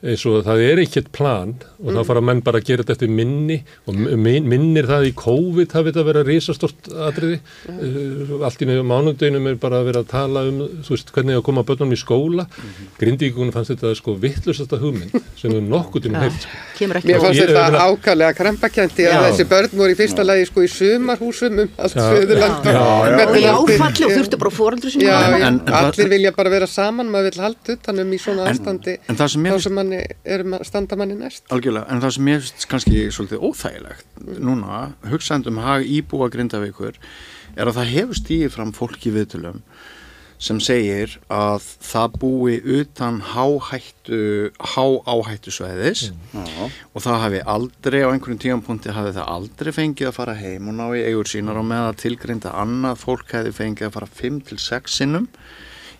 eins 0.00 0.22
og 0.28 0.44
það 0.46 0.60
er 0.64 0.80
ekkert 0.80 1.10
plan 1.12 1.50
og 1.80 1.90
þá 1.92 2.00
fara 2.08 2.20
menn 2.24 2.40
bara 2.44 2.60
að 2.60 2.68
gera 2.70 2.84
þetta 2.84 2.94
eftir 2.96 3.10
minni 3.12 3.58
og 3.88 3.96
min, 4.00 4.46
minnir 4.48 4.86
það 4.88 5.08
í 5.10 5.12
COVID 5.18 5.74
hafi 5.76 5.90
þetta 5.92 6.04
verið 6.08 6.26
risastort 6.30 6.88
atriði. 7.08 7.40
Uh, 7.68 8.44
allt 8.46 8.62
í 8.64 8.68
nefnum 8.68 8.88
mánundaginum 8.88 9.48
er 9.50 9.58
bara 9.60 9.80
að 9.82 9.88
vera 9.90 10.00
að 10.04 10.08
tala 10.12 10.44
um 10.48 10.62
þú 10.86 10.94
veist 10.94 11.12
hvernig 11.12 11.36
að 11.36 11.44
koma 11.50 11.64
börnunum 11.68 11.92
í 11.92 12.00
skóla. 12.00 12.46
Grindíkunum 13.00 13.52
fannst 13.52 13.74
þetta 13.74 13.92
sko 13.98 14.14
vittlusasta 14.20 14.80
hugmynd 14.80 15.12
sem 15.40 15.52
við 15.52 15.68
nokkuð 15.68 16.06
til 16.06 16.14
Já, 16.14 16.20
heilt 16.24 16.40
sko. 16.46 16.50
Mér 16.80 17.00
fannst 17.20 17.40
þetta 17.42 17.44
ég 17.44 17.56
meina- 17.60 17.84
ákvæmlega 17.90 18.32
krampakjandi 18.40 19.08
að 19.10 19.26
þessi 19.28 19.48
börn 19.52 19.76
voru 19.82 19.92
í 19.92 19.98
fyrsta 20.00 20.24
lagi 20.24 20.48
sko 20.48 20.64
í 20.64 20.70
sumarhúsum 20.72 21.60
um 21.60 21.68
allt 21.76 21.96
já. 21.96 22.04
og 23.28 23.36
í 23.36 23.44
áfalli 23.44 24.04
og 24.08 24.16
þurftu 24.16 24.36
bara 24.40 24.54
fóröldur 24.54 24.90
sem 24.90 25.00
Já, 25.04 25.12
hafa- 25.16 25.38
já, 25.38 25.46
En- 25.46 25.60
en 25.60 25.60
það- 25.66 25.92
allir 25.92 26.08
vilja 26.08 26.32
bara 26.36 26.50
vera 26.50 26.66
saman, 26.66 27.08
maður 27.10 27.30
vil 27.30 27.40
halda 27.44 27.76
mér 29.90 30.06
manni 30.06 30.34
er 30.36 30.44
ma- 30.46 30.62
standa 30.66 30.96
manni 31.00 31.16
næst. 31.18 31.44
Algjörlega, 31.52 31.86
en 31.90 32.00
það 32.04 32.16
sem 32.16 32.32
ég 32.32 32.42
finnst 32.46 32.68
kannski 32.70 33.06
svolítið 33.12 33.46
óþægilegt 33.50 34.06
núna, 34.40 34.82
hugsandum 35.10 35.58
hag 35.64 35.86
íbúa 35.86 36.30
grindavíkur, 36.32 36.94
er 37.56 37.66
að 37.70 37.80
það 37.80 37.94
hefur 37.96 38.20
stíðið 38.22 38.54
fram 38.56 38.72
fólk 38.76 39.06
í 39.10 39.14
viðtölum 39.18 39.62
sem 40.40 40.56
segir 40.64 41.18
að 41.28 41.60
það 41.84 42.14
búi 42.22 42.54
utan 42.80 43.18
háhættu, 43.20 44.48
hááhættu 44.56 45.52
svæðis 45.52 46.06
og 46.94 47.02
það 47.04 47.18
hafi 47.26 47.40
aldrei 47.44 48.00
á 48.00 48.08
einhverjum 48.08 48.40
tímanpunti 48.40 48.94
hafi 48.96 49.12
það 49.18 49.28
aldrei 49.34 49.72
fengið 49.76 50.08
að 50.08 50.16
fara 50.16 50.36
heim 50.40 50.70
og 50.72 50.78
ná 50.78 50.86
í 50.96 51.02
eigur 51.10 51.28
sínar 51.28 51.60
og 51.60 51.68
með 51.68 51.90
að 51.90 51.98
tilgrinda 52.06 52.54
annað 52.56 53.02
fólk 53.02 53.34
hefði 53.36 53.52
fengið 53.58 53.90
að 53.90 53.94
fara 53.98 54.08
5 54.22 54.40
til 54.48 54.58
6 54.64 54.96
sinnum 55.02 55.28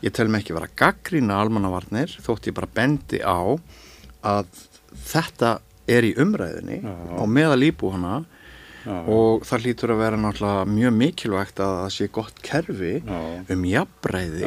ég 0.00 0.14
tel 0.16 0.28
mig 0.32 0.40
ekki 0.46 0.56
vera 0.56 0.72
gaggrína 0.72 1.36
almannavarnir 1.44 2.16
þótt 2.24 2.48
ég 2.48 2.56
bara 2.56 2.72
bendi 2.80 3.20
á 3.20 3.44
að 4.24 4.46
þetta 5.10 5.54
er 5.90 6.06
í 6.06 6.12
umræðinni 6.22 6.82
og 7.18 7.28
meðal 7.28 7.62
íbúhana 7.70 8.20
og 9.10 9.42
það 9.44 9.64
hlýtur 9.66 9.90
að 9.92 9.98
vera 10.00 10.16
náttúrulega 10.16 10.68
mjög 10.72 10.94
mikilvægt 10.96 11.58
að 11.60 11.72
það 11.82 11.90
sé 11.92 12.06
gott 12.16 12.38
kerfi 12.46 12.92
Já. 13.04 13.18
um 13.52 13.64
er 13.68 14.46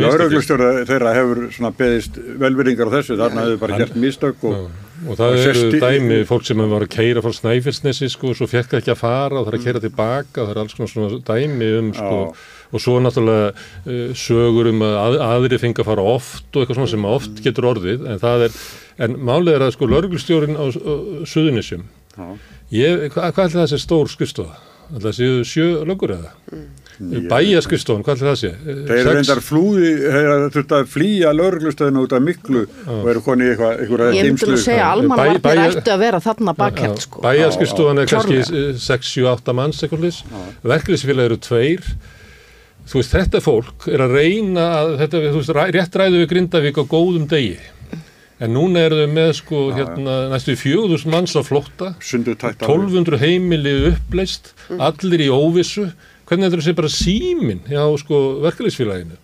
Lauruglustjóra 0.00 0.68
þeirra 0.88 1.12
hefur 1.18 1.42
svona 1.52 1.72
beðist 1.76 2.16
velveringar 2.40 2.88
á 2.88 2.94
þessu, 2.96 3.18
þarna 3.20 3.44
hefur 3.44 3.60
bara 3.66 3.80
gert 3.82 3.98
mistök 4.00 4.46
og, 4.48 4.70
og 5.04 5.18
það 5.18 5.26
Og 5.26 5.36
eru 5.42 5.44
sest 5.44 5.76
í- 5.76 5.82
dæmi 5.84 6.20
fólk 6.30 6.48
sem 6.48 6.62
var 6.72 6.86
að 6.86 6.92
keira 6.96 7.24
frá 7.24 7.32
Snæfellsnesi 7.36 8.08
sko 8.14 8.32
og 8.32 8.38
svo 8.40 8.48
fekk 8.48 8.72
það 8.72 8.80
ekki 8.80 8.94
að 8.94 9.02
fara 9.02 9.36
og 9.40 9.44
það 9.46 9.52
er 9.52 9.58
að 9.60 9.66
keira 9.68 9.84
tilbaka 9.84 10.46
það 10.46 10.54
er 10.54 10.62
alls 10.64 10.78
konar 10.78 10.92
svona 10.94 11.20
dæmi 11.34 11.70
um 11.82 11.92
sko. 12.00 12.16
Já. 12.16 12.48
Og 12.70 12.82
svo 12.84 12.96
náttúrulega 13.02 13.50
uh, 13.52 14.14
sögur 14.14 14.70
um 14.72 14.82
að 14.86 14.96
að 15.04 15.18
aðri 15.28 15.58
fengi 15.62 15.82
að 15.82 15.90
fara 15.90 16.06
oft 16.16 16.50
og 16.56 16.62
eitthvað 16.64 16.80
svona 16.80 16.92
sem 16.94 17.08
oft 17.10 17.42
getur 17.44 17.70
orðið 17.74 18.06
en 18.14 18.20
það 18.22 18.46
er, 18.48 18.58
en 19.06 19.16
málið 19.30 19.54
er 19.58 19.66
að 19.68 19.74
sko 19.76 19.90
lörglustjórin 19.90 20.58
á, 20.58 20.64
á 20.70 20.94
Suðunisjum 21.30 21.86
Já. 22.16 22.26
ég, 22.74 23.08
hva, 23.14 23.30
hvað 23.32 23.48
ætla 23.48 23.64
það 23.64 23.72
sé 23.74 23.80
stór 23.86 24.10
skrifstofa? 24.12 24.58
Það 24.90 25.12
séu 25.14 25.42
sjö 25.46 25.66
lögur 25.86 26.10
eða? 26.16 26.32
Ég- 27.00 27.28
Bæjaskrifstofan, 27.30 28.02
hvað 28.04 28.18
ætla 28.18 28.32
það 28.32 28.38
sé? 28.40 28.48
Eh, 28.50 28.80
Þeir 28.88 28.98
eru 29.00 29.12
reyndar 29.16 29.38
flúði, 29.40 29.90
þeir 30.02 30.26
eru 30.34 30.48
þurft 30.52 30.72
að 30.76 30.88
flýja 30.92 31.30
lauruglustöðinu 31.32 32.02
út 32.04 32.12
af 32.18 32.24
miklu 32.26 32.64
og 32.90 33.06
eru 33.08 33.22
koni 33.24 33.46
í 33.46 33.52
eitthvað, 33.54 33.78
eitthvað 33.84 34.18
Ég 34.18 34.26
myndi 34.28 34.48
nú 34.50 34.58
segja 34.60 34.84
að 34.90 34.98
almanvarnir 34.98 35.62
ættu 35.78 35.94
að 35.94 36.02
vera 36.02 36.20
þarna 36.26 36.54
bakhelt 36.58 37.04
sko. 37.06 37.22
Bæjarskrifstofan 37.24 38.02
er 38.02 38.10
kannski 38.10 38.40
klárlega. 38.42 38.74
6-7-8 38.84 39.56
manns 39.62 39.80
eitthvað 39.86 40.04
lis 40.08 40.18
verkefnisfélag 40.74 41.30
eru 41.30 41.38
tveir 41.48 41.88
þú 42.90 43.00
veist, 43.00 43.14
þetta 43.14 43.42
fólk 43.44 43.88
er 43.90 44.04
að 44.04 44.16
reyna 44.18 44.66
að, 44.80 44.94
þetta, 45.04 45.20
þú 45.26 45.42
veist, 45.42 45.52
rétt 45.76 45.98
ræðu 46.00 46.22
við 46.22 46.30
Grindavík 46.32 46.80
á 46.82 46.84
góðum 46.90 47.28
degi. 47.30 47.58
En 48.40 48.54
núna 48.56 48.86
eru 48.88 49.02
þau 49.02 49.10
með 49.12 49.34
sko 49.36 49.66
hérna, 49.76 50.14
næstu 50.32 50.54
4000 50.56 51.12
manns 51.12 51.36
á 51.36 51.44
tætt 52.40 52.64
1200 52.64 53.20
heimili 53.20 53.74
uppleist 53.90 54.54
allir 54.80 55.26
í 55.26 55.28
óvissu. 55.28 55.90
Hvernig 56.30 56.46
þetta 56.46 56.60
er 56.60 56.62
sé 56.62 56.72
bara 56.78 56.90
símin 56.94 57.60
hjá 57.66 57.82
sko 57.98 58.18
verkefnisfélaginu 58.44 59.16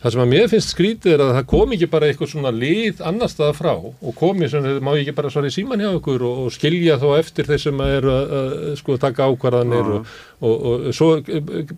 það 0.00 0.14
sem 0.14 0.22
að 0.22 0.30
mér 0.30 0.46
finnst 0.52 0.72
skrítið 0.72 1.12
er 1.14 1.22
að 1.24 1.32
það 1.36 1.46
kom 1.52 1.74
ekki 1.76 1.88
bara 1.92 2.08
eitthvað 2.08 2.30
svona 2.30 2.52
lið 2.52 3.02
annar 3.08 3.30
staða 3.32 3.54
frá 3.56 3.70
og 3.76 4.14
komi 4.16 4.48
sem 4.52 4.64
má 4.80 4.90
ég 4.94 5.02
ekki 5.04 5.14
bara 5.16 5.32
svara 5.32 5.48
í 5.48 5.54
síman 5.54 5.80
hjá 5.84 5.90
ykkur 5.90 6.24
og, 6.24 6.42
og 6.46 6.54
skilja 6.56 6.96
þá 7.00 7.06
eftir 7.18 7.48
þeir 7.50 7.62
sem 7.66 7.82
eru 7.84 8.12
að, 8.12 8.34
að 8.40 8.74
sko 8.80 8.96
taka 9.00 9.28
ákvarðanir 9.28 9.92
og, 9.98 10.14
og, 10.40 10.66
og 10.70 10.88
svo 10.96 11.10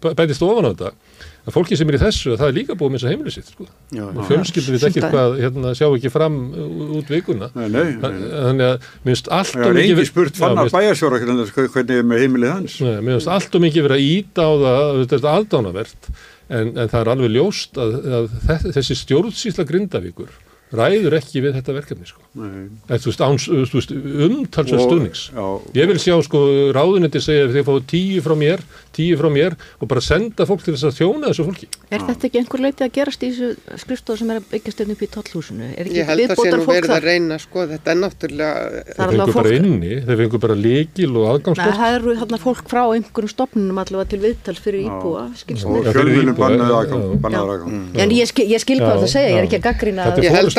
bætist 0.06 0.46
ofan 0.46 0.66
á 0.66 0.72
þetta 0.72 0.92
að 1.46 1.54
fólki 1.54 1.76
sem 1.78 1.88
er 1.92 1.96
í 1.96 2.00
þessu, 2.02 2.32
það 2.40 2.48
er 2.50 2.54
líka 2.56 2.74
búið 2.74 2.90
með 2.90 2.98
þess 2.98 3.06
að 3.06 3.12
heimili 3.14 3.32
sitt 3.36 3.50
sko. 3.52 3.66
Já, 3.94 4.02
og 4.10 4.22
fjölskyldur 4.26 4.74
við 4.76 4.86
ekki 4.88 5.02
að- 5.04 5.12
hvað, 5.14 5.36
hérna, 5.44 5.74
sjá 5.78 5.86
ekki 5.94 6.10
fram 6.10 6.38
út 6.98 7.12
vikuna 7.14 7.50
Nei, 7.54 7.68
nei, 7.70 7.84
nei. 7.94 8.00
þannig 8.02 8.66
að 8.66 8.88
minnst 9.06 9.30
allt 9.30 9.52
Það 9.54 9.68
er 9.70 9.80
engi 9.84 10.06
spurt 10.10 10.40
fannar 10.40 10.72
bæjarsjóra 10.74 11.20
hvernig 11.22 12.00
er 12.00 12.08
með 12.10 12.24
heimilið 12.24 12.50
hans. 12.56 12.80
Nei, 12.82 12.96
mér 12.98 13.14
finnst 13.20 13.30
allt 13.36 13.54
og 13.54 13.62
mikið 13.62 13.86
verið 13.86 13.96
að 14.00 14.08
íta 14.10 14.42
á 14.42 14.52
það, 14.66 15.06
þetta 15.06 15.18
er 15.22 15.30
aldánavert, 15.36 16.10
en, 16.50 16.66
en 16.74 16.88
það 16.90 17.00
er 17.00 17.12
alveg 17.14 17.34
ljóst 17.38 17.78
að, 17.78 17.94
að 18.18 18.28
þe- 18.50 18.74
þessi 18.80 18.98
stjórnsýsla 19.04 19.66
grindavíkur 19.70 20.34
ræður 20.74 21.14
ekki 21.22 21.42
við 21.46 21.60
þetta 21.60 21.78
verkefni, 21.78 22.10
sko. 22.10 22.25
Nei. 22.36 22.66
En, 22.92 22.98
þú 23.00 23.08
veist, 23.08 23.22
áns, 23.24 23.46
þú 23.48 23.78
veist, 23.78 23.92
umtalsverð 24.26 24.82
stuðnings. 24.84 25.20
Já, 25.32 25.44
Ég 25.78 25.88
vil 25.88 26.00
sjá, 26.02 26.16
sko, 26.26 26.40
ráðunandi 26.76 27.20
segja 27.24 27.46
að 27.46 27.54
þið 27.56 27.64
fáið 27.68 27.86
tíu 27.92 28.20
frá 28.26 28.34
mér, 28.36 28.60
tíu 28.96 29.16
frá 29.20 29.28
mér 29.32 29.56
og 29.80 29.88
bara 29.88 30.02
senda 30.04 30.44
fólk 30.48 30.64
til 30.66 30.74
þess 30.76 30.88
að 30.90 30.98
þjóna 30.98 31.30
þessu 31.30 31.46
fólki. 31.48 31.68
Er 31.90 32.04
þetta 32.04 32.28
ekki 32.28 32.40
einhver 32.42 32.62
leiti 32.66 32.84
að 32.84 32.92
gerast 32.98 33.24
í 33.24 33.30
þessu 33.32 33.78
skrifstofu 33.82 34.20
sem 34.20 34.32
er 34.34 34.40
að 34.42 34.48
byggjast 34.52 34.82
upp 34.86 35.02
í 35.02 35.08
tollhúsinu? 35.16 35.70
Er 35.76 35.84
ekki 35.88 35.96
Ég 35.96 36.10
held 36.10 36.20
að 36.26 36.42
sé 36.42 36.52
nú 36.52 36.60
fólk 36.66 36.76
verið 36.76 36.94
að 36.96 37.06
reyna 37.08 37.38
sko, 37.40 37.66
þetta 37.72 37.94
er 37.94 38.00
náttúrulega, 38.02 38.54
Það 38.96 39.04
er 39.06 39.10
Þeir 39.16 39.16
fengur 39.16 39.36
bara 39.40 39.54
inni, 39.56 39.92
þeir 40.06 40.20
fengur 40.22 40.42
bara 40.46 40.56
líkil 40.60 41.10
og 41.16 41.16
Nei, 41.16 41.30
aðgangskort. 41.32 41.76
það 41.80 41.96
eru 41.96 42.16
þarna 42.20 42.38
fólk 42.44 42.70
frá 42.72 42.82
einhverjum 42.96 43.32
stofnunum 43.32 43.80
allavega 43.82 44.10
til 44.12 44.20
viðtals 44.26 44.60
fyrir 44.64 44.86
íbúa, 44.86 45.24
skilst 45.40 45.66
mér. 45.66 45.86
Já, 45.86 46.70
já, 46.76 47.48
já. 47.56 47.66
Já. 47.96 48.12
ég 49.26 49.36
Já, 49.96 50.14
já. 50.16 50.36
held 50.36 50.50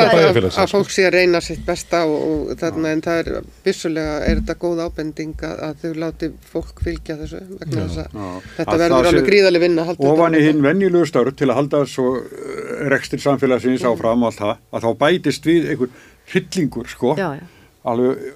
að, 0.48 0.70
fólk 0.72 0.90
sé 0.94 1.06
að 1.08 1.14
reyna 1.18 1.40
sitt 1.44 1.67
besta 1.68 2.00
og, 2.08 2.16
og 2.50 2.52
þarna 2.60 2.92
en 2.96 3.02
það 3.04 3.20
er 3.22 3.46
vissulega 3.66 4.14
er 4.28 4.40
þetta 4.40 4.56
góð 4.64 4.82
ábending 4.86 5.44
að, 5.48 5.62
að 5.68 5.82
þau 5.84 5.92
láti 6.04 6.30
fólk 6.52 6.82
fylgja 6.86 7.16
þessu 7.20 7.40
vegna 7.60 7.84
þess 7.84 8.00
að 8.02 8.48
þetta 8.56 8.74
Að 8.74 8.82
verður 8.84 9.08
alveg 9.12 9.28
gríðaleg 9.28 9.64
vinna 9.66 9.84
að 9.84 9.90
halda 9.92 10.02
utan 10.08 10.14
Ofan 10.16 10.38
í 10.38 10.42
um 10.42 10.48
hinn 10.48 10.64
venjulegu 10.66 11.10
störf 11.12 11.36
til 11.38 11.50
að 11.52 11.58
halda 11.60 11.82
svo 11.92 12.08
eh, 12.18 12.88
rekstir 12.94 13.22
samfélagsins 13.24 13.84
áfram 13.92 14.24
og 14.26 14.32
allt 14.32 14.42
það, 14.42 14.54
að 14.74 14.86
þá 14.88 14.90
bætist 15.04 15.48
við 15.52 15.70
einhver 15.74 15.94
hryllingur, 16.32 16.88
sko. 16.92 17.14
Já, 17.20 17.28
já. 17.38 17.44
alveg 17.88 18.26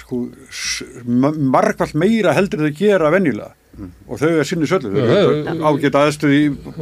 sko, 0.00 0.20
s- 0.50 0.84
ma- 1.06 1.32
margfalt 1.54 1.94
meira 1.98 2.34
heldur 2.36 2.62
þau 2.66 2.76
gera 2.78 3.10
venjulega. 3.14 3.54
Og 4.10 4.18
þau 4.20 4.28
er 4.42 4.44
sinni 4.48 4.66
söllu 4.68 4.90
þau 4.92 4.98
Já, 5.06 5.14
eru 5.22 5.34
já, 5.46 5.52
ágæta 5.70 6.00
aðstöð 6.04 6.32
í, 6.36 6.40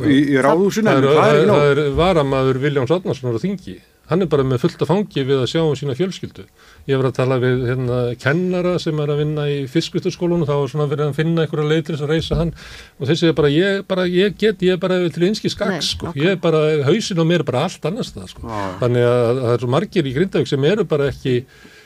í, 0.08 0.16
í 0.34 0.38
ráðhúsinu 0.42 0.88
en 0.90 1.04
Það 1.04 1.28
er, 1.36 1.42
það 1.52 1.64
er 1.68 1.80
er 1.84 1.90
varamaður 1.98 2.58
Viljáns 2.64 2.92
Átnarsson 2.96 3.36
á 3.36 3.40
þingi. 3.44 3.74
Hann 4.08 4.24
er 4.24 4.30
bara 4.32 4.44
með 4.46 4.62
fullt 4.64 4.84
af 4.84 4.88
fangi 4.88 5.24
við 5.28 5.42
að 5.42 5.50
sjá 5.52 5.60
um 5.62 5.74
sína 5.76 5.96
fjölskyldu. 5.98 6.46
Ég 6.88 6.96
var 6.96 7.10
að 7.10 7.16
tala 7.18 7.36
við 7.42 7.66
hérna, 7.68 7.96
kennara 8.16 8.70
sem 8.80 8.96
er 9.02 9.10
að 9.12 9.18
vinna 9.20 9.42
í 9.52 9.56
fiskvitaskólunum, 9.68 10.46
þá 10.48 10.54
var 10.54 10.70
svona 10.72 10.86
verið 10.88 11.10
að 11.10 11.18
finna 11.18 11.42
einhverja 11.44 11.68
leið 11.68 11.82
til 11.84 11.94
þess 11.94 12.04
að 12.06 12.12
reysa 12.14 12.38
hann 12.38 12.52
og 12.96 13.10
þeir 13.10 13.18
segja 13.20 13.34
bara 13.36 13.50
ég, 13.52 13.82
bara, 13.90 14.06
ég 14.08 14.38
get, 14.40 14.62
ég 14.64 14.78
er 14.78 14.80
bara 14.80 14.96
til 15.12 15.26
einski 15.28 15.50
Nei, 15.50 15.52
skaks, 15.52 15.90
sko. 15.92 16.08
ok. 16.08 16.16
Ég 16.22 16.32
er 16.32 16.38
bara, 16.40 16.62
hausin 16.86 17.20
á 17.20 17.24
mér 17.28 17.44
er 17.44 17.48
bara 17.50 17.66
allt 17.66 17.88
annars 17.90 18.14
það, 18.14 18.30
sko. 18.32 18.46
Þannig 18.80 19.04
að, 19.10 19.24
að 19.28 19.40
það 19.42 19.52
er 19.52 19.64
svo 19.64 19.68
margir 19.74 20.08
í 20.08 20.14
Grindavík 20.16 20.48
sem 20.48 20.64
eru 20.70 20.86
bara 20.88 21.10
ekki, 21.12 21.34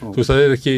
þú 0.05 0.13
veist, 0.21 0.31
það 0.31 0.45
er 0.45 0.55
ekki, 0.59 0.77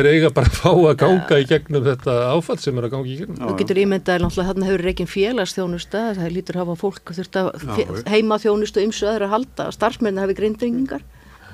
þeir 0.00 0.10
eiga 0.10 0.32
bara 0.40 0.50
að 0.50 0.58
fá 0.58 0.72
að 0.72 0.98
ganga 1.04 1.38
í 1.38 1.46
gegnum 1.52 1.86
þetta 1.86 2.18
áfall 2.32 2.58
sem 2.64 2.82
er 2.82 2.88
að 2.88 2.94
ganga 2.96 3.06
í 3.14 3.16
gegnum. 3.22 3.38
Þú 3.44 3.54
getur 3.62 3.82
ímyndaði 3.84 4.24
náttúrulega 4.26 4.50
þarna 4.50 4.70
hefur 4.72 4.86
reikin 4.88 5.12
félagsþjónusta, 5.14 6.04
það 6.18 6.34
lítur 6.40 6.60
hafa 6.64 6.78
fólk 6.82 7.14
þurft 7.20 7.38
að 7.38 7.48
heimaþjónustu 8.10 8.82
ymsu 8.82 9.06
öðru 9.14 9.30
að 9.30 9.34
halda, 9.38 9.70
starfsmenni 9.78 10.26
hafi 10.26 10.38
grindringingar. 10.42 11.06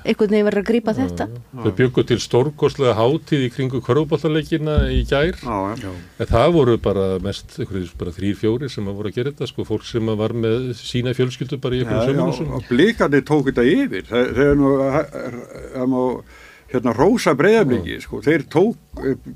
Einhvern 0.07 0.33
veginn 0.33 0.47
verður 0.47 0.63
að 0.63 0.69
grípa 0.71 0.93
þetta. 0.97 1.27
Þau 1.63 1.71
byggu 1.81 2.05
til 2.07 2.17
stórkoslega 2.23 2.95
hátíð 2.97 3.45
í 3.45 3.51
kringu 3.53 3.81
korfbóltaleikina 3.85 4.77
í 4.93 5.03
gær. 5.09 5.37
Já, 5.43 5.57
já. 5.83 5.91
En 6.23 6.31
það 6.31 6.55
voru 6.57 6.77
bara 6.81 7.07
mest 7.23 7.59
þrýr 7.59 8.39
fjóri 8.39 8.71
sem 8.71 8.87
að 8.87 8.99
voru 9.01 9.11
að 9.11 9.19
gera 9.19 9.33
þetta 9.33 9.51
sko, 9.51 9.67
fólk 9.67 9.87
sem 9.87 10.11
var 10.19 10.35
með 10.37 10.73
sína 10.79 11.15
fjölskyldu 11.17 11.59
bara 11.61 11.77
í 11.79 11.83
já, 11.83 11.93
sömurhúsum. 12.07 12.51
og 12.57 12.67
blíkandi 12.71 13.23
tók 13.27 13.51
þetta 13.51 13.67
yfir 13.67 14.07
þeir 14.09 14.59
nú 14.59 14.75
það 14.81 15.89
má 15.91 16.01
hérna 16.73 16.91
rósa 16.97 17.33
breyðabliki 17.39 18.01
sko. 18.03 18.19
þeir 18.25 18.43
tók, 18.51 18.75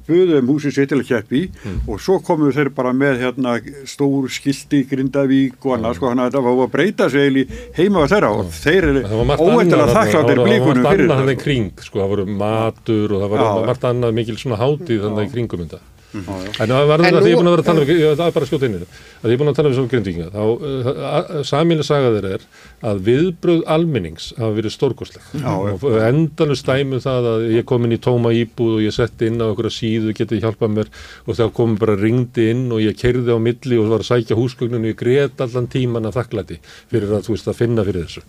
buðum 0.08 0.48
húsið 0.52 0.74
sitt 0.76 0.90
til 0.92 0.98
að 1.00 1.08
keppi 1.12 1.42
og 1.88 2.00
svo 2.02 2.18
komu 2.26 2.50
þeir 2.52 2.72
bara 2.76 2.92
með 2.98 3.20
hérna 3.22 3.54
stór 3.88 4.28
skilti 4.34 4.82
Grindavík 4.90 5.62
og 5.66 5.78
annað 5.78 5.96
sko, 6.00 6.10
þannig 6.12 6.26
að 6.26 6.32
þetta 6.32 6.44
var 6.48 6.66
að 6.66 6.72
breyta 6.76 7.10
sig 7.14 7.22
eiginlega 7.28 7.62
heima 7.78 8.04
á 8.04 8.06
þeirra 8.12 8.32
og 8.36 8.52
þeir 8.58 8.90
eru 8.90 9.04
Það 9.06 9.22
þarna, 9.22 9.88
þakkláttir 9.96 10.36
það 10.36 10.42
var- 10.42 10.50
blíkunum 10.50 10.82
Það 10.82 10.84
var 10.84 10.98
fyrir 10.98 11.08
margt 11.08 11.12
annað 11.12 11.22
hann 11.22 11.30
í 11.30 11.32
þetta 11.32 11.40
sko. 11.40 11.44
kring, 11.44 11.72
sko, 11.88 12.00
það 12.02 12.12
voru 12.16 12.26
matur 12.42 13.16
og 13.16 13.22
það 13.22 13.30
var 13.36 13.40
Já. 13.46 13.66
margt 13.72 13.88
annað 13.92 14.14
mikil 14.22 14.38
svona 14.42 14.60
hátíð 14.62 15.02
þannig 15.06 15.28
í 15.30 15.34
kringum 15.36 15.64
þetta. 15.66 15.80
Já, 16.12 16.20
já. 16.44 16.52
En 16.66 16.72
það 16.76 16.88
var 16.92 17.00
það 17.06 17.16
að 17.18 17.24
því 17.24 17.30
ég 17.32 17.36
er 17.36 17.40
búin 17.40 17.48
að 17.48 17.54
vera 17.56 17.62
að 17.64 17.68
tala 17.70 17.82
um, 17.82 17.88
ég- 17.92 18.02
er 18.12 18.18
bara 18.36 18.46
að 18.46 18.50
skjóta 18.52 18.68
inn 18.68 18.74
í 18.76 18.80
það, 18.82 18.96
að 19.22 19.30
ég 19.32 19.36
er 19.38 19.40
búin 19.42 19.52
að 19.52 19.56
tala 19.60 19.70
um 19.72 19.76
svona 19.78 19.92
grindvíkinga, 19.94 20.28
þá 20.36 21.46
saminlega 21.48 21.88
saga 21.88 22.10
þeir 22.16 22.28
er 22.36 22.44
að 22.92 23.00
viðbröð 23.08 23.62
almennings 23.76 24.26
hafa 24.38 24.50
verið 24.58 24.74
stórkostleg 24.76 25.24
Já, 25.40 25.54
já. 25.70 25.74
og 25.78 25.96
endalur 26.10 26.60
stæmu 26.60 27.00
það 27.04 27.30
að 27.32 27.46
ég 27.56 27.66
kom 27.72 27.88
inn 27.88 27.96
í 27.96 28.00
tóma 28.04 28.34
íbúð 28.36 28.74
og 28.80 28.84
ég 28.86 28.96
setti 28.96 29.30
inn 29.32 29.40
á 29.40 29.48
okkur 29.52 29.70
síðu, 29.72 30.12
getið 30.18 30.44
hjálpað 30.44 30.74
mér 30.76 30.92
og 31.26 31.40
þá 31.40 31.44
komum 31.56 31.78
bara 31.82 31.96
ringdi 32.02 32.50
inn 32.52 32.66
og 32.76 32.84
ég 32.84 32.98
kerði 33.00 33.32
á 33.32 33.40
milli 33.40 33.80
og 33.80 33.90
var 33.94 34.04
að 34.04 34.12
sækja 34.12 34.40
húsgögnun 34.40 34.84
og 34.84 34.92
ég 34.92 35.00
grét 35.00 35.42
allan 35.48 35.70
tíman 35.72 36.10
að 36.12 36.20
þakklæti 36.20 36.60
fyrir 36.92 37.16
að 37.16 37.26
þú 37.30 37.38
veist 37.38 37.48
að 37.54 37.60
finna 37.64 37.88
fyrir 37.88 38.08
þessu. 38.10 38.24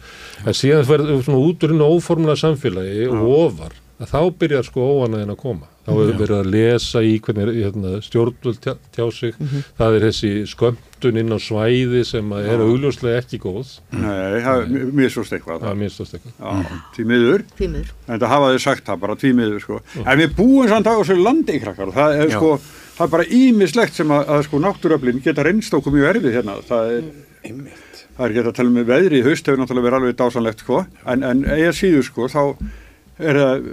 En 0.47 0.55
síðan 0.57 0.87
fyrir 0.89 1.23
svona 1.27 1.43
úturinn 1.51 1.83
óformlega 1.83 2.39
samfélagi 2.47 3.09
og 3.11 3.29
ofar 3.43 3.75
að 4.03 4.13
þá 4.15 4.21
byrjar 4.39 4.67
sko 4.71 4.87
óanaðin 5.03 5.35
að 5.35 5.41
koma. 5.43 5.69
Þá 5.83 5.91
er 5.99 6.11
verið 6.15 6.37
að 6.37 6.49
lesa 6.53 7.01
í 7.03 7.17
hvernig 7.19 7.57
hérna, 7.59 7.93
stjórnvöld 8.07 8.59
tjá, 8.63 8.77
tjá 8.95 9.07
sig. 9.17 9.33
Það 9.81 9.97
er 9.97 10.05
þessi 10.07 10.29
skömmtun 10.53 11.19
inn 11.19 11.35
á 11.35 11.39
svæði 11.43 12.03
sem 12.07 12.29
að 12.37 12.51
er 12.53 12.63
augljóslega 12.63 13.23
ekki 13.25 13.41
góð. 13.43 13.73
Nei, 13.91 14.39
það 14.45 14.61
er 14.63 14.93
misust 15.01 15.35
eitthvað 15.35 15.65
Það 15.65 15.73
er 15.73 15.81
minnstast 15.81 16.15
eitthvað. 16.15 16.37
Já, 16.39 16.79
því 16.95 17.07
miður 17.11 17.45
Tímur. 17.59 17.91
en 18.07 18.23
það 18.23 18.33
hafa 18.37 18.53
þið 18.53 18.63
sagt 18.69 18.87
það 18.93 19.01
bara 19.03 19.17
því 19.25 19.33
miður 19.41 19.65
sko. 19.65 19.81
en 20.07 20.23
við 20.23 20.37
búum 20.39 20.71
samt 20.71 20.87
á 20.87 20.95
þessu 21.01 21.17
landi 21.19 21.59
krakkar 21.65 21.91
og 21.91 21.97
það 21.99 22.15
er 22.21 22.31
Já. 22.31 22.37
sko 22.39 22.53
það 22.93 23.05
er 23.09 23.13
bara 23.17 23.27
ímislegt 23.43 23.99
sem 23.99 24.15
að, 24.15 24.23
að 24.37 24.43
sko 24.47 24.61
náttúröflin 24.63 25.23
geta 25.25 25.43
reynst 25.49 25.75
okkur 25.75 25.97
mjög 25.97 26.11
erfið 26.13 26.37
hérna 26.39 26.57
það 26.69 26.93
er, 26.95 27.11
Einmitt. 27.49 28.03
það 28.15 28.23
er 28.23 28.31
ekki 28.31 28.39
hægt 28.43 28.53
að 28.53 28.59
tala 28.61 28.75
með 28.79 28.87
veðri 28.93 29.19
í 29.19 29.27
haust 29.27 29.49
hefur 29.51 29.63
náttúrulega 29.65 29.89
verið 29.89 29.99
alveg 29.99 30.19
dásanlegt 30.23 30.63
sko 30.63 30.85
en, 31.11 31.25
en 31.27 31.43
eiga 31.51 31.73
síður 31.75 32.07
sko 32.07 32.29
þá 32.31 32.43
er 33.23 33.39
það 33.43 33.67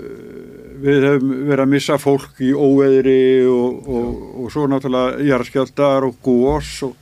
við 0.84 1.06
hefum 1.10 1.36
verið 1.50 1.66
að 1.66 1.74
missa 1.74 2.00
fólk 2.02 2.42
í 2.44 2.54
óveðri 2.54 3.20
og, 3.50 3.86
og, 3.90 4.10
og 4.44 4.50
svo 4.54 4.66
náttúrulega 4.72 5.28
jarðskjaldar 5.30 6.08
og 6.08 6.18
gós 6.26 6.72
og 6.88 6.98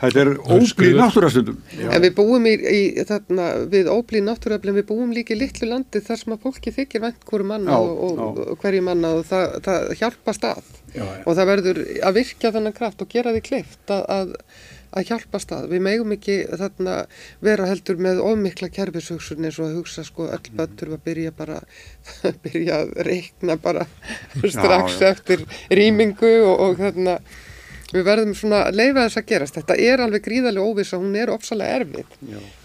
þetta 0.00 0.22
er 0.22 0.30
óblíð 0.44 0.98
náttúrastundum 1.00 1.58
En 1.80 2.04
við 2.04 2.14
búum 2.18 2.46
í, 2.48 2.54
í 2.56 2.80
þarna, 3.08 3.48
við 3.72 3.90
óblíð 3.92 4.26
náttúröflin, 4.26 4.76
við 4.76 4.88
búum 4.90 5.14
líka 5.16 5.34
í 5.34 5.40
litlu 5.40 5.70
landi 5.70 6.02
þar 6.04 6.20
sem 6.20 6.36
að 6.36 6.44
fólki 6.44 6.74
þykir 6.76 7.04
vænt 7.06 7.26
hverju 7.28 7.48
manna 7.48 7.76
Já, 7.76 7.80
og, 7.80 8.22
og, 8.26 8.54
hverju 8.62 8.86
manna 8.86 9.14
og 9.16 9.26
það, 9.28 9.58
það 9.66 9.92
hjálpa 10.02 10.36
stað 10.36 10.72
Já, 10.92 11.02
já. 11.04 11.22
og 11.24 11.30
það 11.32 11.50
verður 11.52 11.82
að 12.08 12.18
virkja 12.20 12.52
þennan 12.56 12.76
kraft 12.76 13.04
og 13.04 13.12
gera 13.12 13.32
því 13.36 13.44
kleift 13.48 13.94
að, 13.96 14.04
að, 14.18 14.34
að 14.96 15.10
hjálpa 15.10 15.40
stað. 15.42 15.68
Við 15.72 15.82
megum 15.86 16.14
ekki 16.16 16.36
þarna 16.60 16.98
vera 17.44 17.68
heldur 17.70 18.00
með 18.02 18.22
ofmikla 18.24 18.70
kerfishugsun 18.72 19.44
eins 19.44 19.58
og 19.60 19.68
að 19.68 19.80
hugsa 19.80 20.04
sko 20.06 20.28
öll 20.32 20.52
börn 20.56 20.78
þurfa 20.80 21.00
að 21.00 21.08
byrja 21.08 21.34
bara 21.36 21.58
byrja 22.46 22.80
að 22.82 22.94
reikna 23.10 23.58
bara 23.60 23.84
strax 24.56 25.00
já. 25.00 25.10
eftir 25.12 25.44
rýmingu 25.70 26.32
og, 26.46 26.54
og 26.68 26.80
þarna 26.80 27.18
við 27.92 28.06
verðum 28.06 28.34
svona 28.34 28.64
að 28.66 28.80
leifa 28.80 29.04
þess 29.04 29.20
að 29.20 29.28
gerast. 29.30 29.58
Þetta 29.60 29.76
er 29.88 30.02
alveg 30.02 30.24
gríðarlega 30.24 30.72
óvisa, 30.72 31.00
hún 31.00 31.14
er 31.18 31.30
ofsalega 31.34 31.82
erfið 31.82 32.16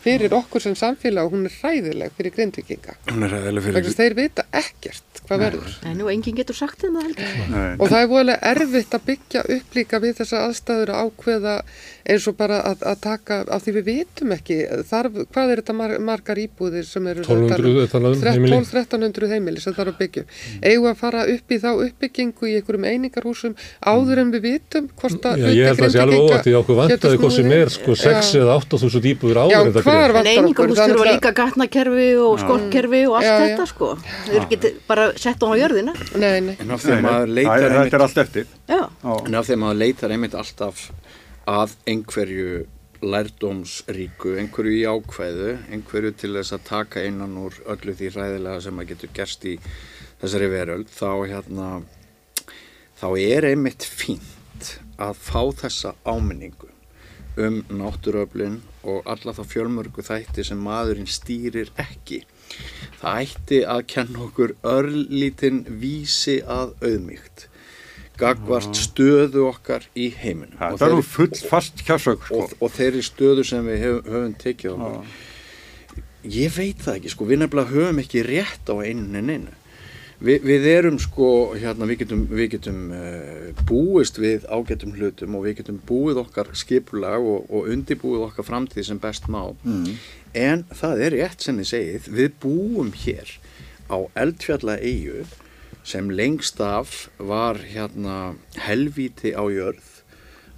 fyrir 0.01 0.33
okkur 0.35 0.63
sem 0.63 0.75
samfélag 0.77 1.29
og 1.29 1.35
hún 1.35 1.47
er 1.49 1.55
hræðileg 1.59 2.17
fyrir 2.17 2.35
grindvikinga. 2.37 2.97
Hún 3.11 3.27
er 3.27 3.35
ræðileg 3.35 3.67
Vegna 3.67 3.67
fyrir 3.67 3.87
þess 3.87 3.97
að 3.97 4.03
þeir 4.03 4.17
vita 4.21 4.47
ekkert 4.61 5.23
hvað 5.27 5.43
verður. 5.45 5.77
En 5.87 5.97
nú 5.99 6.09
enginn 6.11 6.37
getur 6.37 6.57
sagt 6.57 6.81
þeim 6.81 6.97
það 6.97 7.07
heldur. 7.07 7.33
Nei. 7.51 7.69
Og 7.77 7.91
það 7.91 8.01
er 8.01 8.11
voðalega 8.11 8.51
erfitt 8.51 8.95
að 8.97 9.07
byggja 9.07 9.43
upp 9.55 9.77
líka 9.77 10.01
við 10.03 10.15
þessa 10.19 10.43
aðstæður 10.47 10.91
að 10.91 11.01
ákveða 11.05 11.55
eins 12.11 12.27
og 12.27 12.37
bara 12.37 12.57
að, 12.65 12.83
að 12.91 12.97
taka, 13.03 13.37
af 13.53 13.63
því 13.63 13.73
við 13.77 13.87
vitum 13.91 14.33
ekki, 14.35 14.57
þarf, 14.89 15.19
hvað 15.31 15.53
er 15.53 15.61
þetta 15.61 15.75
mar, 15.77 15.93
margar 16.01 16.41
íbúðir 16.41 16.87
sem 16.87 17.07
eru 17.11 17.23
1200 17.23 17.83
er 17.85 17.91
talað 17.91 18.17
um 18.17 18.25
heimili. 18.25 18.57
12-1300 18.57 19.31
heimili 19.35 19.63
sem 19.63 19.75
þarf 19.77 19.93
að 19.93 19.99
byggja. 20.01 20.23
Mm. 20.25 20.63
Eigum 20.71 20.89
að 20.91 20.97
fara 21.03 21.25
upp 21.35 21.53
í 21.53 21.59
þá 21.61 21.69
uppbyggingu 21.71 22.49
í 22.49 22.55
einhverjum 22.57 22.87
einingarhúsum 22.89 23.55
áður 23.85 24.23
en 24.23 24.33
við 24.33 24.47
vitum 24.47 24.89
hvort 24.97 25.29
að 25.29 25.43
Já, 25.45 25.47
ég 25.53 25.69
held 25.69 25.77
að 25.77 25.83
það 25.85 25.93
sé 25.93 26.03
alveg 26.05 26.25
óvægt 26.25 26.47
því 26.47 26.55
okkur 26.61 26.79
vantaði 26.81 27.21
hvað 27.21 27.35
sem 27.37 27.53
er 27.57 27.73
sko 27.75 27.97
6 28.01 28.33
eða 28.41 28.57
8000 28.57 29.09
íbúður 29.11 29.41
áður 29.45 29.61
en 29.61 29.75
það 29.77 29.87
En 29.91 30.13
það 30.15 30.29
er 30.31 30.41
þurfa 30.41 30.65
náttúrulega- 30.77 31.13
líka 31.15 31.31
gatnakerfi 31.41 32.07
og 32.25 32.39
skolkerfi 32.39 33.01
og 33.07 33.15
allt 33.19 33.25
Já, 33.25 33.31
já. 33.37 33.45
þetta 33.47 33.67
sko. 33.71 33.89
Þau 34.01 34.33
eru 34.35 34.45
ekki 34.45 34.73
bara 34.87 35.07
sett 35.17 35.39
á 35.43 35.47
jörðina. 35.61 35.93
Nei, 36.15 36.39
nei. 36.41 36.55
En 36.59 36.71
af 36.71 36.83
því 36.83 36.91
að 36.97 37.01
maður 37.07 37.33
leitar 37.37 37.51
það- 37.51 37.71
einmitt 37.71 37.91
þetta 37.91 37.99
er 37.99 38.05
allt 38.07 38.21
eftir. 38.25 38.45
En 38.69 39.35
af 39.35 39.47
því 39.47 39.53
að 39.57 39.61
maður 39.65 39.79
leitar 39.83 40.09
einmitt 40.11 40.33
alltaf 40.41 40.91
að 41.47 41.75
einhverju 41.87 42.65
lærdómsríku, 43.01 44.35
einhverju 44.37 44.73
í 44.77 44.83
ákvæðu, 44.85 45.57
einhverju 45.73 46.11
til 46.21 46.33
þess 46.37 46.53
að 46.53 46.63
taka 46.67 47.03
innan 47.07 47.33
úr 47.41 47.55
öllu 47.73 47.95
því 47.97 48.11
hræðilega 48.13 48.61
sem 48.61 48.77
að 48.81 48.87
getur 48.91 49.09
gerst 49.13 49.45
í 49.49 49.55
þessari 50.21 50.49
veröld, 50.51 50.85
þá 50.93 51.09
hérna, 51.31 51.69
þá 53.01 53.07
er 53.17 53.47
einmitt 53.51 53.81
fínt 53.87 54.75
að 55.01 55.15
fá 55.17 55.41
þessa 55.63 55.95
áminningu 56.05 56.69
um 57.39 57.61
náttúröflin 57.69 58.59
og 58.83 59.05
alla 59.09 59.33
þá 59.35 59.43
fjölmörgu 59.53 60.03
þætti 60.05 60.45
sem 60.45 60.59
maðurinn 60.61 61.09
stýrir 61.09 61.71
ekki. 61.79 62.23
Það 62.99 63.21
ætti 63.21 63.61
að 63.75 63.85
kenna 63.93 64.25
okkur 64.27 64.55
örlítinn 64.67 65.63
vísi 65.81 66.41
að 66.43 66.75
auðmýgt 66.83 67.47
gagvart 68.21 68.77
stöðu 68.77 69.47
okkar 69.49 69.87
í 69.97 70.11
heiminum. 70.13 70.57
Og, 70.59 70.77
það 70.77 70.87
er 70.87 70.95
þeirri, 70.95 71.07
full 71.09 71.49
fast 71.49 71.83
kjásök 71.87 72.27
sko. 72.27 72.43
og, 72.43 72.53
og 72.61 72.73
þeirri 72.75 73.01
stöðu 73.05 73.45
sem 73.47 73.65
við 73.65 73.85
höfum, 73.85 74.11
höfum 74.13 74.35
tekið 74.43 74.75
okkur. 74.75 75.15
Ég 76.31 76.53
veit 76.53 76.83
það 76.83 76.99
ekki 76.99 77.13
sko, 77.15 77.27
við 77.31 77.41
nefnilega 77.41 77.73
höfum 77.73 78.03
ekki 78.03 78.25
rétt 78.27 78.69
á 78.69 78.75
einu 78.77 79.07
en 79.17 79.33
einu 79.33 79.55
Vi, 80.21 80.35
við 80.45 80.67
erum 80.69 80.99
sko, 81.01 81.27
hérna, 81.57 81.87
við 81.89 82.03
getum, 82.03 82.25
við 82.29 82.51
getum 82.53 82.81
uh, 82.93 83.47
búist 83.65 84.19
við 84.21 84.43
ágætum 84.53 84.93
hlutum 84.93 85.37
og 85.39 85.47
við 85.47 85.55
getum 85.63 85.79
búið 85.89 86.19
okkar 86.21 86.51
skipulag 86.57 87.25
og, 87.25 87.47
og 87.49 87.69
undibúið 87.73 88.27
okkar 88.27 88.45
framtíð 88.45 88.85
sem 88.91 88.99
best 89.01 89.25
má 89.33 89.41
Mm. 89.65 89.95
en 90.37 90.63
það 90.69 91.01
er 91.05 91.15
rétt 91.17 91.41
sem 91.41 91.57
þið 91.57 91.67
segið, 91.71 92.09
við 92.13 92.35
búum 92.43 92.91
hér 92.93 93.33
á 93.89 93.97
eldfjalla 94.21 94.77
eigu 94.77 95.25
sem 95.83 96.09
lengst 96.13 96.61
af 96.61 97.09
var 97.17 97.57
hérna 97.57 98.35
helvíti 98.61 99.33
á 99.33 99.41
jörð 99.49 99.89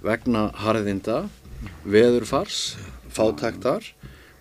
vegna 0.04 0.50
harðinda, 0.60 1.30
veðurfars, 1.88 2.76
fátæktar 3.08 3.88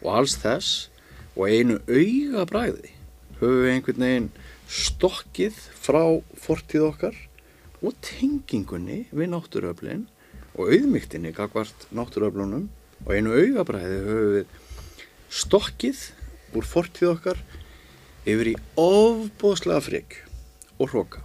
og 0.03 0.09
alls 0.19 0.35
þess 0.43 0.89
og 1.37 1.47
einu 1.47 1.79
auga 1.87 2.43
bræði 2.51 2.91
höfum 3.39 3.63
við 3.63 3.71
einhvern 3.73 4.03
veginn 4.07 4.29
stokkið 4.73 5.57
frá 5.83 6.01
fortíð 6.41 6.87
okkar 6.89 7.17
og 7.83 7.95
tengingunni 8.05 9.03
við 9.11 9.31
náttúruöflin 9.33 10.07
og 10.57 10.69
auðmygtinni 10.69 11.33
gagvart 11.35 11.87
náttúruöflunum. 11.93 12.69
Og 13.03 13.11
einu 13.17 13.33
auga 13.35 13.65
bræði 13.67 13.99
höfum 14.05 14.33
við 14.37 14.53
stokkið 15.33 16.03
úr 16.55 16.67
fortíð 16.69 17.11
okkar 17.17 17.43
yfir 18.23 18.53
í 18.53 18.55
ofbóðslega 18.79 19.83
frigg 19.83 20.17
og 20.79 20.93
hróka 20.93 21.23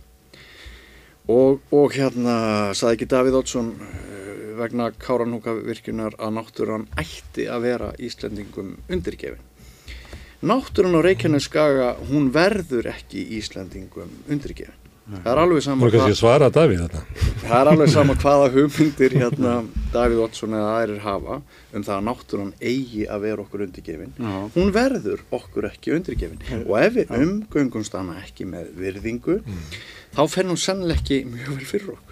og, 1.29 1.61
og 1.71 1.95
hérna 1.95 2.37
saði 2.77 2.97
ekki 2.97 3.11
Davíð 3.13 3.39
Oddsson 3.43 3.71
eh, 3.77 4.49
vegna 4.59 4.89
Káranúka 4.97 5.55
virkunar 5.55 6.17
að 6.19 6.35
náttúran 6.41 6.89
ætti 6.99 7.47
að 7.53 7.69
vera 7.69 7.93
Íslendingum 8.03 8.75
undirgefin 8.89 9.48
náttúran 10.43 10.95
á 10.95 11.01
Reykjaneskaga 11.03 11.95
hún 12.11 12.29
verður 12.35 12.91
ekki 12.93 13.25
Íslendingum 13.39 14.11
undirgefin. 14.31 14.75
Það 15.09 15.29
er 15.33 15.39
alveg 15.41 15.63
sama 15.65 15.89
kannski 15.89 16.13
að 16.13 16.19
svara 16.19 16.49
Davíð 16.53 16.81
þarna. 16.85 17.03
það 17.41 17.55
er 17.63 17.69
alveg 17.71 17.89
sama 17.95 18.15
hvaða 18.21 18.49
hugmyndir 18.53 19.15
hérna 19.17 19.53
Davíð 19.95 20.19
Oddsson 20.27 20.53
eða 20.59 20.75
aðrir 20.83 20.99
hafa 21.01 21.39
um 21.73 21.85
það 21.87 21.95
að 21.95 22.05
náttúran 22.11 22.51
eigi 22.61 23.07
að 23.09 23.23
vera 23.25 23.45
okkur 23.47 23.65
undirgefin. 23.65 24.13
Já. 24.21 24.35
hún 24.53 24.73
verður 24.77 25.23
okkur 25.33 25.71
ekki 25.71 25.95
undirgefin. 25.97 26.45
Og 26.69 26.75
ef 26.83 26.93
við 26.99 27.15
umgöngumst 27.23 27.97
hana 27.97 28.19
ekki 28.21 28.45
með 28.53 28.69
virðingu 28.77 29.39
þá 30.13 30.23
fer 30.29 30.45
hún 30.53 30.61
sannlega 30.61 31.01
ekki 31.01 31.23
mjög 31.25 31.57
vel 31.57 31.69
fyrir 31.73 31.91
okkur 31.97 32.08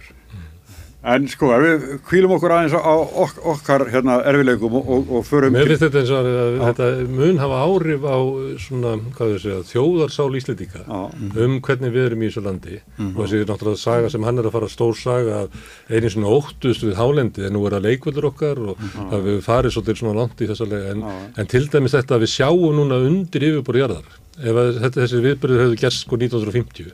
En 1.07 1.27
sko, 1.31 1.53
ef 1.55 1.63
við 1.63 1.85
kvílum 2.09 2.33
okkur 2.35 2.51
aðeins 2.51 2.73
á 2.75 2.83
ok 3.23 3.37
okkar 3.53 3.85
hérna, 3.93 4.17
erfileikum 4.27 4.75
og, 4.75 4.89
og, 4.91 5.11
og 5.19 5.27
förum 5.29 5.55
Mér 5.55 5.69
finnst 5.71 5.85
þetta 5.85 6.01
eins 6.01 6.11
og 6.11 6.27
að 6.27 6.57
þetta 6.65 6.89
mun 7.13 7.39
hafa 7.39 7.61
áhrif 7.63 8.07
á 8.11 8.19
svona, 8.65 8.95
hvað 9.15 9.31
við 9.31 9.45
segja, 9.45 9.59
þjóðarsál 9.71 10.39
Íslendinga. 10.41 10.83
Já. 10.83 10.99
um 11.45 11.55
hvernig 11.69 11.95
við 11.95 12.09
erum 12.09 12.25
í 12.25 12.31
þessu 12.31 12.43
landi. 12.43 12.81
Og 13.07 13.21
þessi 13.21 13.43
náttúrulega 13.45 13.83
saga 13.85 14.11
sem 14.17 14.27
hann 14.27 14.43
er 14.43 14.49
að 14.51 14.57
fara 14.57 14.71
stór 14.73 14.99
saga 14.99 15.37
að 15.45 15.61
einu 15.95 16.11
svona 16.17 16.33
óttust 16.41 16.83
við 16.89 16.99
hálendi 16.99 17.47
en 17.47 17.55
nú 17.55 17.63
er 17.69 17.79
það 17.79 17.87
leikvöldur 17.87 18.29
okkar 18.33 18.63
og 18.73 18.83
það 18.97 19.31
við 19.31 19.39
farið 19.47 19.77
svolítið 19.77 20.03
svona 20.03 20.19
langt 20.19 20.43
í 20.43 20.51
þessa 20.51 20.69
lega 20.73 20.91
en, 20.97 21.07
en 21.39 21.53
til 21.55 21.63
dæmis 21.71 21.95
þetta 21.95 22.19
að 22.19 22.27
við 22.27 22.35
sjáum 22.35 22.75
núna 22.81 22.99
undir 23.07 23.47
yfirbúri 23.53 23.85
jarðar. 23.85 24.11
Ef 24.37 24.59
að 24.61 24.75
þetta, 24.83 25.05
þessi 25.05 25.23
viðbyrður 25.25 25.65
hefðu 25.65 25.81
gerst 25.81 26.03
sko 26.03 26.19
1950 26.19 26.93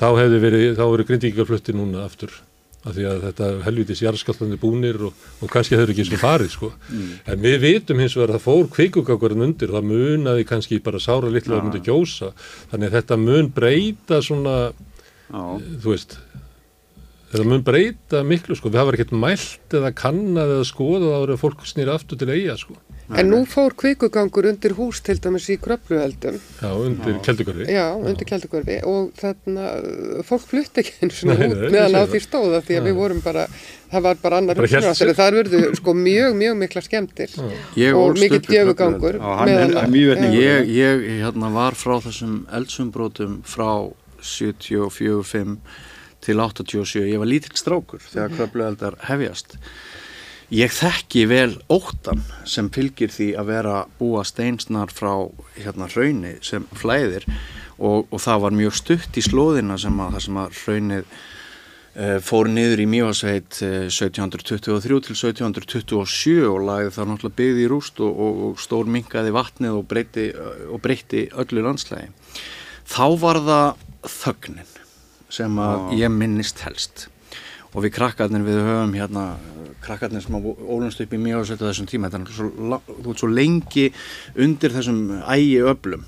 þá 0.00 0.08
hefðu 0.16 0.42
verið, 0.48 0.66
þá 0.80 0.84
eru 0.88 1.08
grindíkjarflutti 1.12 1.76
núna 1.76 2.08
aftur 2.08 2.32
af 2.84 2.92
því 2.92 3.06
að 3.08 3.22
þetta 3.28 3.50
helvitis 3.64 4.02
jarðskallandi 4.04 4.58
búnir 4.60 4.98
og, 5.08 5.24
og 5.40 5.52
kannski 5.52 5.76
þau 5.76 5.84
eru 5.86 5.94
ekki 5.94 6.06
sem 6.08 6.20
farið 6.20 6.50
sko. 6.52 6.70
en 7.32 7.40
við 7.44 7.56
vitum 7.64 8.02
hins 8.02 8.16
vegar 8.18 8.34
að 8.34 8.38
það 8.38 8.46
fór 8.46 8.70
kveikugakurinn 8.76 9.46
undir, 9.48 9.72
það 9.72 9.88
munaði 9.90 10.46
kannski 10.48 10.82
bara 10.84 11.00
sára 11.02 11.32
litlu 11.32 11.56
að 11.56 11.64
myndi 11.68 11.84
gjósa 11.86 12.34
þannig 12.72 12.90
að 12.90 12.96
þetta 12.98 13.20
mun 13.24 13.50
breyta 13.56 14.20
svona 14.24 14.56
Já. 15.32 15.44
þú 15.80 15.94
veist 15.94 16.18
þetta 17.34 17.50
mun 17.50 17.64
breyta 17.66 18.24
miklu 18.26 18.56
sko, 18.58 18.70
við 18.70 18.80
hafa 18.82 18.96
ekkert 18.96 19.14
mælt 19.24 19.74
eða 19.74 19.92
kannað 19.98 20.56
eða 20.56 20.66
skoðað 20.70 21.14
ára 21.18 21.38
fólk 21.40 21.64
snýra 21.66 21.98
aftur 21.98 22.20
til 22.20 22.30
eiga 22.30 22.58
sko, 22.60 22.78
En 23.12 23.28
nú 23.28 23.42
fór 23.44 23.74
kvikugangur 23.76 24.46
undir 24.48 24.72
hús 24.78 25.02
til 25.04 25.18
dæmis 25.20 25.50
í 25.52 25.58
kröpluheldum, 25.60 26.38
já, 26.40 26.70
undir 26.72 27.18
keldugörfi 27.26 27.66
já, 27.68 27.84
undir 28.00 28.28
kjaldugörfi 28.30 28.78
og 28.88 29.10
þarna 29.20 29.66
uh, 29.76 30.22
fólk 30.24 30.46
flutti 30.48 30.80
ekki 30.80 30.94
eins 31.04 31.20
og 31.26 31.34
út 31.34 31.66
meðan 31.74 31.98
á 32.00 32.08
því 32.08 32.22
stóða 32.24 32.62
því 32.64 32.78
að 32.80 32.88
við 32.88 32.96
vorum 33.02 33.20
bara, 33.20 33.44
það 33.92 34.06
var 34.08 34.22
bara 34.24 34.40
annar 34.40 34.62
sig. 34.64 35.12
það 35.20 35.36
verðu 35.42 35.62
sko 35.76 35.96
mjög, 36.00 36.38
mjög 36.40 36.56
mikla 36.62 36.84
skemmtir 36.86 37.36
Ég 37.76 37.98
og 37.98 38.16
í 38.16 38.30
djöfugangur. 38.40 39.20
Ég, 40.32 40.72
ég 40.72 41.04
hérna, 41.26 41.52
var 41.52 41.76
frá 41.76 41.98
þessum 42.08 42.46
eldsumbrótum 42.56 43.42
frá 43.44 43.68
74-5 44.24 45.58
til 46.24 46.40
87, 46.40 47.04
ég 47.08 47.20
var 47.20 47.30
lítill 47.30 47.58
strákur 47.58 48.02
þegar 48.04 48.32
kröflueldar 48.38 48.96
hefjast. 49.08 49.58
Ég 50.54 50.72
þekki 50.76 51.24
vel 51.26 51.54
óttan 51.72 52.20
sem 52.46 52.68
fylgir 52.72 53.12
því 53.12 53.30
að 53.40 53.48
vera 53.48 53.76
búa 53.98 54.24
steinsnar 54.28 54.92
frá 54.92 55.30
hérna 55.56 55.88
hrauni 55.88 56.34
sem 56.44 56.66
flæðir 56.76 57.24
og, 57.78 58.04
og 58.10 58.20
það 58.20 58.42
var 58.44 58.58
mjög 58.58 58.76
stutt 58.76 59.16
í 59.18 59.24
slóðina 59.24 59.78
sem 59.80 59.96
að 60.04 60.12
það 60.14 60.24
sem 60.26 60.38
að 60.42 60.60
hraunið 60.60 61.08
eh, 61.08 62.18
fór 62.28 62.52
niður 62.52 62.84
í 62.84 62.86
Mjóasveit 62.92 63.62
eh, 63.64 63.88
1723 63.88 65.00
til 65.08 65.16
1727 65.16 66.36
og 66.50 66.60
lagði 66.68 66.94
það 66.98 67.10
náttúrulega 67.10 67.40
byggði 67.40 67.64
í 67.64 67.72
rúst 67.72 68.04
og, 68.04 68.22
og, 68.28 68.44
og 68.50 68.62
stór 68.62 68.92
minkaði 68.98 69.34
vatnið 69.34 69.80
og 69.80 69.88
breytti, 69.90 70.28
og 70.68 70.84
breytti 70.84 71.26
öllu 71.32 71.66
landslægi. 71.66 72.12
Þá 72.84 73.04
var 73.24 73.42
það 73.48 73.84
þögnin 74.20 74.73
sem 75.34 75.58
að 75.62 75.92
ég 75.98 76.12
minnist 76.14 76.62
helst. 76.66 77.08
Og 77.74 77.82
við 77.82 77.94
krakkarnir 77.96 78.44
við 78.46 78.60
höfum 78.62 78.92
hérna 78.94 79.24
krakkarnir 79.84 80.22
sem 80.24 80.36
að 80.38 80.50
ólumst 80.62 81.00
upp 81.02 81.12
í 81.12 81.18
Mjóasveit 81.20 81.60
á 81.60 81.68
þessum 81.68 81.88
tíma, 81.90 82.10
svo, 82.30 82.50
la- 82.70 82.80
þú 82.88 83.10
ert 83.14 83.22
svo 83.24 83.28
lengi 83.34 83.88
undir 84.38 84.70
þessum 84.76 85.00
ægi 85.26 85.58
öflum. 85.72 86.04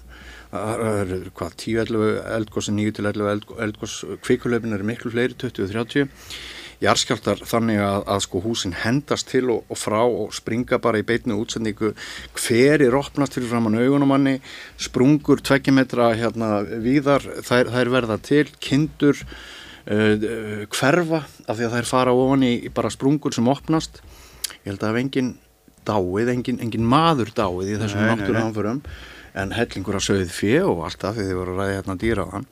Það 0.52 0.82
eru 1.02 1.16
hvað 1.36 1.56
10-11 1.60 2.20
eldgósi 2.36 2.72
9-11 2.72 3.56
eldgós 3.66 3.96
kvikulöfin 4.24 4.72
eru 4.76 4.86
miklu 4.86 5.10
fleiri 5.12 5.34
20-30 5.34 6.06
jarðskjáltar 6.82 7.42
þannig 7.48 7.80
að, 7.80 8.02
að 8.12 8.22
sko 8.26 8.42
húsin 8.44 8.74
hendast 8.82 9.30
til 9.30 9.44
og, 9.54 9.64
og 9.72 9.80
frá 9.80 10.00
og 10.04 10.34
springa 10.36 10.78
bara 10.82 11.00
í 11.00 11.06
beitnu 11.06 11.38
útsendingu. 11.40 11.92
Hver 12.36 12.84
er 12.84 12.98
opnast 12.98 13.36
fyrir 13.36 13.50
framann 13.50 13.78
augunum 13.80 14.12
manni? 14.12 14.36
Sprungur 14.80 15.42
tveggjumetra 15.44 16.12
hérna 16.18 16.60
víðar 16.84 17.24
þær, 17.46 17.72
þær 17.72 17.92
verða 17.96 18.20
til. 18.24 18.44
Kindur 18.60 19.22
uh, 19.22 20.66
hverfa 20.74 21.24
af 21.46 21.56
því 21.56 21.68
að 21.68 21.76
þær 21.78 21.90
fara 21.90 22.14
ofan 22.16 22.46
í, 22.46 22.54
í 22.68 22.72
bara 22.74 22.92
sprungur 22.92 23.34
sem 23.36 23.52
opnast. 23.52 24.02
Ég 24.62 24.72
held 24.72 24.82
að 24.84 24.92
hef 24.92 25.02
engin 25.04 25.34
dáið, 25.86 26.32
engin, 26.32 26.62
engin 26.64 26.88
maður 26.88 27.30
dáið 27.36 27.76
í 27.76 27.80
þessum 27.80 28.08
náttúruanförum 28.10 28.82
en 29.36 29.52
hellingur 29.52 29.98
að 29.98 30.06
sögð 30.08 30.32
fjö 30.32 30.62
og 30.70 30.86
allt 30.86 31.02
það 31.02 31.18
því 31.18 31.26
þið 31.28 31.38
voru 31.38 31.54
að 31.54 31.60
ræði 31.60 31.76
hérna 31.76 31.96
dýraðan 32.00 32.46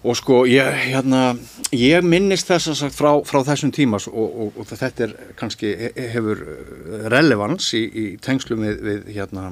og 0.00 0.16
sko 0.16 0.42
ég, 0.48 0.64
hérna, 0.90 1.34
ég 1.76 2.04
minnist 2.06 2.48
þess 2.48 2.70
að 2.72 2.78
sagt 2.78 2.96
frá, 2.96 3.10
frá 3.28 3.42
þessum 3.44 3.72
tímas 3.76 4.06
og, 4.08 4.16
og, 4.46 4.60
og 4.62 4.68
þetta 4.70 5.04
er 5.06 5.12
kannski 5.36 5.74
he- 5.76 6.06
hefur 6.14 6.40
eh, 6.40 7.08
relevans 7.12 7.72
í, 7.76 7.82
í 7.84 8.04
tengslum 8.24 8.64
við, 8.64 8.78
við 8.86 9.10
hérna 9.18 9.50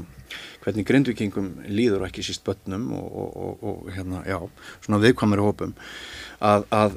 hvernig 0.65 0.87
grindvikingum 0.89 1.51
líður 1.69 2.07
ekki 2.09 2.25
síst 2.27 2.45
börnum 2.49 2.89
og, 2.97 3.37
og, 3.61 3.85
hérna, 3.95 4.23
já, 4.29 4.39
svona 4.85 5.03
viðkvæmur 5.05 5.45
hópum 5.45 5.77
að, 6.45 6.65
að 6.75 6.97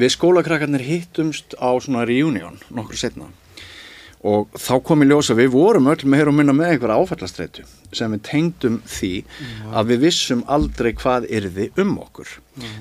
við 0.00 0.14
skólakrakkarnir 0.14 0.84
hittumst 0.86 1.56
á 1.58 1.72
svona 1.82 2.04
reunion 2.08 2.60
nokkur 2.70 3.00
setna 3.00 3.32
og 4.20 4.50
þá 4.52 4.74
kom 4.84 5.00
í 5.00 5.06
ljós 5.08 5.30
að 5.32 5.38
við 5.40 5.52
vorum 5.54 5.86
öll 5.88 6.02
meir 6.12 6.28
og 6.28 6.34
minna 6.36 6.52
með 6.52 6.74
einhverja 6.74 6.96
áfallastreitu 7.00 7.62
sem 7.96 8.12
við 8.12 8.20
tengdum 8.28 8.76
því 8.84 9.12
að 9.72 9.92
við 9.92 10.02
vissum 10.04 10.42
aldrei 10.46 10.90
hvað 10.98 11.26
yrði 11.32 11.70
um 11.80 11.94
okkur. 12.02 12.34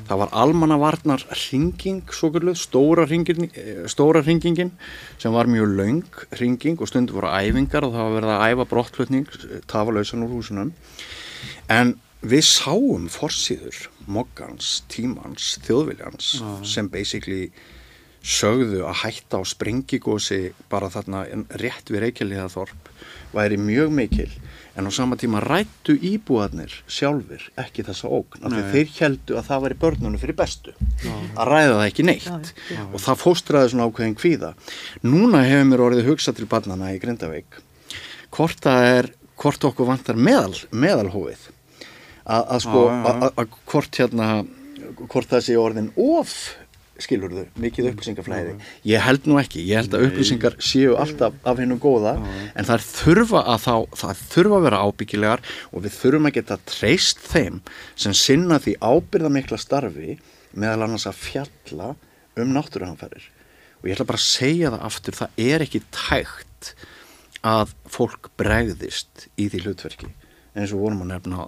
Það 0.10 0.20
var 0.20 0.34
almannavarnar 0.44 1.24
ringing, 1.32 2.04
stóra, 2.12 3.06
hringin, 3.08 3.48
stóra 3.88 4.24
ringingin 4.26 4.74
sem 5.18 5.32
var 5.34 5.48
mjög 5.48 5.72
laung 5.80 6.22
ringing 6.42 6.82
og 6.82 6.92
stundu 6.92 7.16
voru 7.16 7.32
æfingar 7.32 7.88
og 7.88 7.96
það 7.96 8.06
var 8.06 8.18
verið 8.20 8.36
að 8.36 8.46
æfa 8.52 8.70
brottflutning 8.76 9.34
tafalausan 9.72 10.28
úr 10.28 10.36
húsunum. 10.36 10.76
En 11.72 11.96
við 12.20 12.44
sáum 12.44 13.08
forsýður 13.08 13.88
moggans, 14.12 14.82
tímans, 14.92 15.56
þjóðviljans 15.64 16.34
sem 16.68 16.90
basically 16.92 17.48
sögðu 18.30 18.84
að 18.86 19.00
hætta 19.04 19.40
á 19.42 19.44
sprengigósi 19.48 20.40
bara 20.70 20.90
þarna 20.94 21.24
rétt 21.58 21.90
við 21.90 22.04
Reykjavíðaþorp 22.06 22.92
væri 23.34 23.58
mjög 23.62 23.94
mikil. 23.94 24.30
En 24.78 24.88
á 24.88 24.92
sama 24.94 25.18
tíma 25.20 25.42
rættu 25.44 25.96
íbúarnir 25.98 26.72
sjálfur 26.88 27.42
ekki 27.60 27.84
þessa 27.88 28.08
ógn 28.16 28.46
af 28.48 28.54
því 28.54 28.62
þeir 28.74 28.92
heldu 29.00 29.38
að 29.40 29.48
það 29.50 29.64
væri 29.66 29.78
börnunum 29.82 30.22
fyrir 30.22 30.38
bestu 30.40 30.76
að 31.36 31.50
ræða 31.50 31.74
það 31.74 31.88
ekki 31.88 32.06
neitt. 32.08 32.52
Og 32.94 33.02
það 33.04 33.22
fóstraði 33.26 33.74
svona 33.74 33.88
ákveðin 33.90 34.16
kvíða. 34.22 34.54
Núna 35.04 35.42
hefur 35.48 35.68
mér 35.72 35.86
orðið 35.90 36.12
hugsað 36.14 36.40
til 36.40 36.50
barnana 36.54 36.94
í 36.94 37.02
Grindavík 37.02 37.60
hvort 38.30 38.62
það 38.62 38.88
er 38.94 39.12
hvort 39.40 39.66
okkur 39.72 39.88
vantar 39.90 40.20
meðal, 40.20 40.54
meðalhófið. 40.72 41.50
Að, 42.30 42.60
sko 42.62 42.86
Já, 42.86 42.94
já, 42.94 43.14
já. 43.26 43.30
að 43.42 43.54
hvort 43.72 44.00
hérna 44.00 44.28
hvort 45.10 45.30
það 45.32 45.46
sé 45.46 45.56
orðin 45.60 45.92
of 45.98 46.34
skilur 47.04 47.34
þau, 47.34 47.46
mikið 47.64 47.90
upplýsingaflæði. 47.92 48.56
Ég 48.90 49.04
held 49.06 49.30
nú 49.30 49.40
ekki, 49.42 49.64
ég 49.68 49.82
held 49.82 49.96
að 49.96 50.06
upplýsingar 50.10 50.58
séu 50.64 50.98
alltaf 51.00 51.38
af 51.48 51.62
hennu 51.62 51.80
góða 51.82 52.16
en 52.54 52.68
það 52.68 52.86
þurfa 52.90 53.44
að 53.54 53.64
þá, 53.66 53.74
það 54.02 54.24
þurfa 54.36 54.60
að 54.60 54.68
vera 54.68 54.84
ábyggilegar 54.86 55.44
og 55.72 55.86
við 55.86 55.98
þurfum 55.98 56.30
að 56.30 56.38
geta 56.40 56.60
treyst 56.70 57.24
þeim 57.26 57.62
sem 57.96 58.16
sinna 58.18 58.60
því 58.62 58.76
ábyrðamikla 58.84 59.60
starfi 59.62 60.20
meðal 60.54 60.88
annars 60.88 61.08
að 61.10 61.20
fjalla 61.24 61.94
um 62.40 62.56
náttúruhanfærir 62.56 63.30
og 63.80 63.88
ég 63.88 63.96
ætla 63.96 64.10
bara 64.10 64.20
að 64.20 64.28
segja 64.28 64.74
það 64.74 64.86
aftur, 64.90 65.18
það 65.20 65.44
er 65.50 65.66
ekki 65.66 65.84
tægt 65.96 66.74
að 67.48 67.74
fólk 67.88 68.32
bregðist 68.40 69.30
í 69.40 69.48
því 69.48 69.64
hlutverki 69.68 70.12
eins 70.58 70.74
og 70.76 70.84
vorum 70.84 71.06
að 71.06 71.14
nefna 71.14 71.48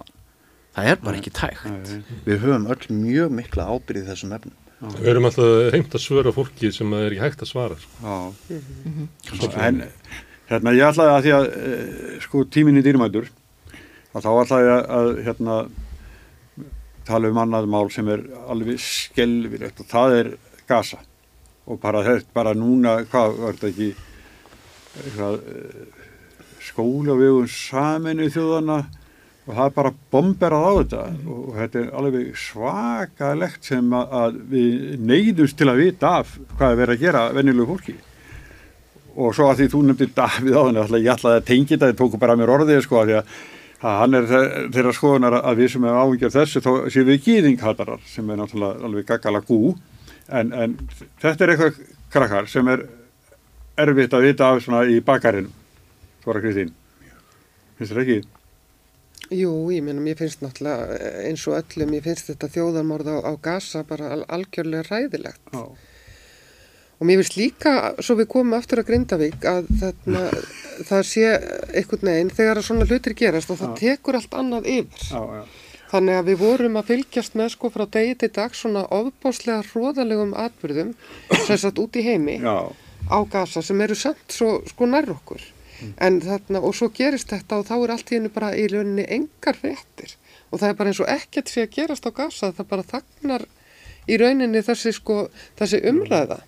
það 0.72 0.90
er 0.92 1.00
bara 1.02 1.20
ekki 1.20 1.34
tægt 1.36 1.94
við 2.24 2.40
höfum 2.46 2.68
öll 2.72 2.86
mjög 2.96 3.34
mikla 3.36 3.68
ábyrði 3.68 4.06
þessum 4.08 4.32
efnum 4.38 4.56
Við 4.82 5.08
erum 5.12 5.28
alltaf 5.28 5.50
reynd 5.70 5.94
að 5.94 6.02
svöra 6.02 6.32
fólki 6.34 6.72
sem 6.74 6.90
er 6.98 7.12
ekki 7.12 7.22
hægt 7.22 7.44
að 7.44 7.50
svara. 7.52 7.76
sko. 7.78 7.92
Já. 8.02 9.56
En 9.68 9.84
hérna 10.48 10.74
ég 10.74 10.88
ætlaði 10.88 11.12
að 11.12 11.22
því 11.26 11.34
að 11.36 11.46
eh, 11.60 12.16
sko 12.24 12.42
tíminni 12.50 12.82
dýrmætur 12.82 13.28
að 14.12 14.26
þá 14.26 14.30
ætlaði 14.42 14.72
að, 14.74 14.82
að 14.98 15.10
hérna 15.28 15.58
tala 17.06 17.30
um 17.30 17.40
annað 17.44 17.70
mál 17.70 17.88
sem 17.94 18.10
er 18.10 18.24
alveg 18.50 18.82
skelvilegt 18.82 19.80
og 19.82 19.90
það 19.90 20.16
er 20.18 20.32
gasa 20.70 20.98
og 21.66 21.78
bara 21.82 22.02
þetta, 22.06 22.30
bara 22.34 22.54
núna, 22.58 22.96
hvað 23.10 23.38
var 23.38 23.58
þetta 23.58 23.70
ekki 23.70 23.88
eitthvað 25.02 25.38
eh, 25.52 26.02
skóla 26.62 27.16
við 27.18 27.38
um 27.38 27.48
saminu 27.50 28.26
þjóðana 28.34 28.80
og 29.46 29.54
það 29.56 29.64
er 29.66 29.74
bara 29.76 29.92
bomberað 30.14 30.64
á 30.64 30.72
þetta. 30.78 31.02
Og 31.34 31.54
þetta 31.58 31.80
er 31.82 31.88
alveg 31.98 32.28
svakalegt 32.38 33.64
sem 33.72 33.94
að, 33.98 34.12
að 34.22 34.36
við 34.52 35.00
neyðumst 35.10 35.58
til 35.58 35.68
að 35.72 35.80
vita 35.82 36.12
af 36.20 36.36
hvað 36.58 36.68
er 36.74 36.80
verið 36.82 36.94
að 36.98 37.06
gera 37.06 37.22
venjulegu 37.36 37.68
fólki. 37.72 37.96
Og 39.12 39.34
svo 39.36 39.48
að 39.50 39.58
því 39.60 39.66
þú 39.74 39.80
nefndir 39.88 40.12
Davíð 40.16 40.54
á 40.56 40.62
henni 40.68 41.00
ég 41.02 41.10
ætlaði 41.16 41.40
að 41.40 41.48
tengja 41.50 41.74
þetta, 41.74 41.90
þið 41.90 41.98
tóku 42.00 42.20
bara 42.22 42.36
mér 42.40 42.52
orðið 42.54 42.80
sko, 42.86 43.02
að 43.02 43.10
því 43.10 43.16
að, 43.18 43.32
hann 43.82 44.14
er 44.16 44.28
þe- 44.30 44.62
þeirra 44.72 44.92
skoðunar 44.96 45.36
að 45.42 45.58
við 45.60 45.72
sem 45.74 45.84
hefum 45.88 46.00
áhengjað 46.04 46.36
þessu 46.38 46.62
þá 46.62 46.70
séum 46.94 47.08
við 47.10 47.18
gýðinghatarar 47.26 48.04
sem 48.08 48.30
er 48.30 48.38
náttúrulega 48.40 48.86
alveg 48.88 49.08
gaggala 49.10 49.42
gú. 49.48 49.58
En, 50.32 50.52
en 50.54 50.76
þetta 51.20 51.44
er 51.44 51.52
eitthvað 51.56 51.80
krakkar 52.14 52.48
sem 52.48 52.68
er 52.72 52.86
erfitt 53.82 54.14
að 54.14 54.24
vita 54.30 54.48
af 54.52 54.62
svona 54.62 54.84
í 54.88 55.00
bakarinn 55.04 55.50
Svara 56.22 56.40
Kristín 56.44 56.70
finnst 57.78 57.90
þér 57.92 58.02
ekki? 58.04 58.16
Jú, 59.32 59.52
ég 59.72 59.84
meina, 59.86 60.02
mér 60.04 60.18
finnst 60.20 60.42
náttúrulega 60.44 60.98
eins 61.28 61.46
og 61.48 61.56
öllum, 61.60 61.94
ég 61.96 62.04
finnst 62.04 62.28
þetta 62.28 62.50
þjóðarmorð 62.52 63.08
á, 63.08 63.16
á 63.24 63.32
gasa 63.40 63.82
bara 63.88 64.10
al 64.16 64.22
algjörlega 64.28 64.84
ræðilegt. 64.90 65.42
Já, 65.54 65.64
Og 67.02 67.06
mér 67.08 67.18
finnst 67.18 67.34
líka, 67.34 67.70
svo 67.98 68.14
við 68.20 68.28
komum 68.30 68.54
aftur 68.54 68.78
að 68.78 68.92
Grindavík, 68.92 69.42
að 69.48 69.70
þarna, 69.80 70.20
það 70.90 71.00
sé 71.08 71.24
einhvern 71.74 72.10
veginn 72.12 72.30
þegar 72.30 72.60
að 72.60 72.66
svona 72.68 72.86
hlutir 72.86 73.16
gerast 73.18 73.50
og 73.50 73.58
það 73.58 73.72
tekur 73.80 74.18
allt 74.20 74.36
annað 74.38 74.68
yfir. 74.70 75.08
já, 75.10 75.22
já, 75.40 75.42
Þannig 75.92 76.16
að 76.16 76.28
við 76.30 76.38
vorum 76.40 76.76
að 76.80 76.86
fylgjast 76.88 77.34
með 77.36 77.48
sko 77.52 77.68
frá 77.74 77.82
degi 77.96 78.14
til 78.22 78.28
dag 78.32 78.54
svona 78.56 78.84
ofbáslega 78.96 79.64
hróðalegum 79.72 80.30
atbyrðum 80.40 80.94
sem 81.44 81.58
satt 81.60 81.80
út 81.82 81.98
í 82.00 82.04
heimi 82.06 82.38
já, 82.40 82.54
á 83.12 83.18
gasa 83.28 83.60
sem 83.66 83.82
eru 83.84 83.98
samt 83.98 84.32
svo 84.32 84.62
sko 84.70 84.88
nær 84.88 85.10
okkur. 85.12 85.42
En 85.96 86.20
þarna, 86.22 86.62
og 86.62 86.76
svo 86.76 86.90
gerist 86.94 87.32
þetta 87.32 87.60
og 87.60 87.66
þá 87.68 87.74
er 87.78 87.94
allt 87.96 88.12
í 88.12 88.18
hennu 88.18 88.32
bara 88.34 88.52
í 88.56 88.68
rauninni 88.70 89.06
engar 89.18 89.58
réttir. 89.62 90.16
Og 90.50 90.60
það 90.60 90.68
er 90.68 90.78
bara 90.78 90.92
eins 90.92 91.02
og 91.02 91.12
ekkert 91.12 91.52
sé 91.52 91.66
að 91.66 91.74
gerast 91.76 92.08
á 92.08 92.10
gasa, 92.12 92.52
það 92.52 92.70
bara 92.72 92.88
þagnar 92.94 93.46
í 94.08 94.18
rauninni 94.20 94.64
þessi 94.66 94.94
sko, 94.96 95.18
þessi 95.60 95.82
umræða. 95.90 96.42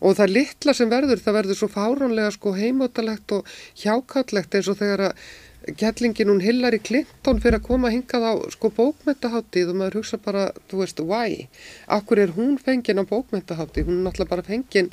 Og 0.00 0.14
það 0.16 0.34
litla 0.36 0.72
sem 0.74 0.88
verður, 0.90 1.20
það 1.20 1.36
verður 1.40 1.58
svo 1.58 1.68
fáránlega 1.72 2.30
sko 2.34 2.54
heimótalegt 2.56 3.34
og 3.36 3.48
hjákállegt 3.82 4.54
eins 4.54 4.70
og 4.70 4.78
þegar 4.80 5.08
að 5.10 5.28
Gellingin 5.76 6.30
hún 6.30 6.40
Hillary 6.40 6.78
Clinton 6.80 7.40
fyrir 7.42 7.58
að 7.58 7.66
koma 7.66 7.90
hingað 7.92 8.24
á 8.24 8.32
sko 8.54 8.70
bókmyndaháttíð 8.72 9.72
og 9.72 9.76
maður 9.76 9.98
hugsa 9.98 10.18
bara, 10.22 10.46
þú 10.70 10.80
veist, 10.80 11.02
why? 11.04 11.48
Akkur 11.92 12.22
er 12.22 12.32
hún 12.38 12.56
fengin 12.62 13.02
á 13.02 13.04
bókmyndaháttíð? 13.04 13.90
Hún 13.90 13.98
er 13.98 14.06
náttúrulega 14.06 14.32
bara 14.32 14.46
fengin 14.46 14.88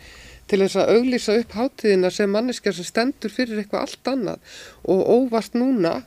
til 0.50 0.62
þess 0.62 0.80
að 0.82 0.92
auglýsa 0.98 1.38
upp 1.42 1.56
háttíðina 1.60 2.12
sem 2.14 2.32
manneskja 2.32 2.76
sem 2.76 2.88
stendur 2.88 3.34
fyrir 3.34 3.62
eitthvað 3.62 3.88
allt 3.88 4.12
annað. 4.12 4.60
Og 4.86 5.08
óvart 5.16 5.58
núna 5.58 6.02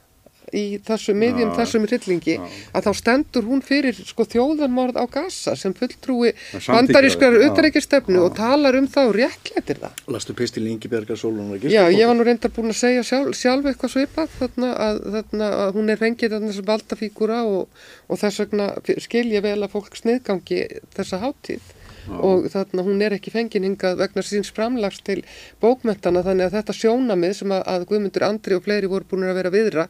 í 0.55 0.79
þessu 0.85 1.15
miðjum, 1.17 1.51
Já, 1.53 1.57
þessum 1.61 1.87
rillingi, 1.89 2.37
að 2.77 2.87
þá 2.87 2.91
stendur 3.01 3.47
hún 3.49 3.63
fyrir 3.65 3.97
sko 4.09 4.27
þjóðarmorð 4.29 5.01
á 5.01 5.05
Gaza 5.13 5.55
sem 5.59 5.75
fulltrúi 5.77 6.33
bandarískar 6.67 7.37
já. 7.37 7.43
utaríkistefnu 7.49 8.23
og 8.25 8.37
talar 8.39 8.79
um 8.79 8.89
það 8.91 9.11
og 9.11 9.17
réttlætir 9.19 9.81
það. 9.83 10.03
Lastu 10.15 10.37
pistil 10.39 10.67
Ingibjörgar 10.71 11.21
Sólun 11.21 11.53
Já, 11.69 11.83
ég 11.93 12.09
var 12.09 12.17
nú 12.17 12.27
reyndar 12.27 12.53
búin 12.55 12.73
að 12.73 12.81
segja 12.81 13.07
sjálf, 13.07 13.37
sjálf 13.39 13.69
eitthvað 13.69 13.95
svipað 13.95 14.37
þarna 14.39 14.75
að, 14.89 15.01
þarna 15.17 15.51
að 15.65 15.73
hún 15.79 15.93
er 15.93 16.03
fengið 16.03 16.37
þarna 16.37 16.53
þessi 16.53 16.69
valdafígura 16.73 17.43
og, 17.49 17.83
og 18.09 18.23
þess 18.23 18.45
vegna 18.45 18.71
skil 19.05 19.27
ég 19.35 19.45
vel 19.45 19.59
að 19.61 19.75
fólk 19.75 20.01
sniðgangi 20.01 20.65
þessa 20.97 21.21
hátíð 21.25 21.75
og 22.09 22.49
þarna 22.53 22.85
hún 22.87 23.03
er 23.05 23.17
ekki 23.17 23.33
fengin 23.35 23.67
hingað 23.67 24.01
vegna 24.03 24.25
síns 24.27 24.51
framlags 24.55 25.01
til 25.07 25.21
bókmentana 25.63 26.25
þannig 26.27 26.49
að 26.49 26.57
þetta 26.59 26.77
sjónamið 26.79 27.35
sem 27.41 27.55
að, 27.55 27.63
að 27.75 27.87
Guðmundur 27.91 28.27
Andri 28.29 28.57
og 28.59 28.65
fleiri 28.67 28.91
voru 28.91 29.09
búin 29.11 29.29
að 29.29 29.39
vera 29.41 29.53
viðra 29.55 29.87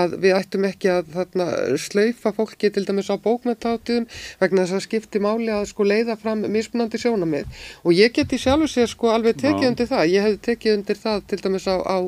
að 0.00 0.18
við 0.24 0.36
ættum 0.38 0.68
ekki 0.68 0.92
að 0.92 1.12
þarna 1.16 1.48
slaufa 1.80 2.34
fólki 2.36 2.72
til 2.74 2.84
dæmis 2.88 3.10
á 3.12 3.16
bókmentaháttíðum 3.24 4.08
vegna 4.42 4.64
þess 4.64 4.78
að 4.78 4.84
skipti 4.86 5.22
máli 5.22 5.50
að 5.54 5.68
sko 5.72 5.86
leiða 5.88 6.18
fram 6.20 6.44
mismunandi 6.48 7.00
sjónamið 7.02 7.62
og 7.84 7.96
ég 7.96 8.14
geti 8.16 8.40
sjálfur 8.40 8.72
sér 8.72 8.90
sko 8.90 9.12
alveg 9.14 9.38
tekið 9.40 9.66
Já. 9.66 9.70
undir 9.72 9.90
það, 9.90 10.04
ég 10.12 10.26
hefði 10.26 10.42
tekið 10.48 10.76
undir 10.78 11.00
það 11.02 11.24
til 11.30 11.40
dæmis 11.44 11.68
á, 11.68 11.76
á 11.82 11.98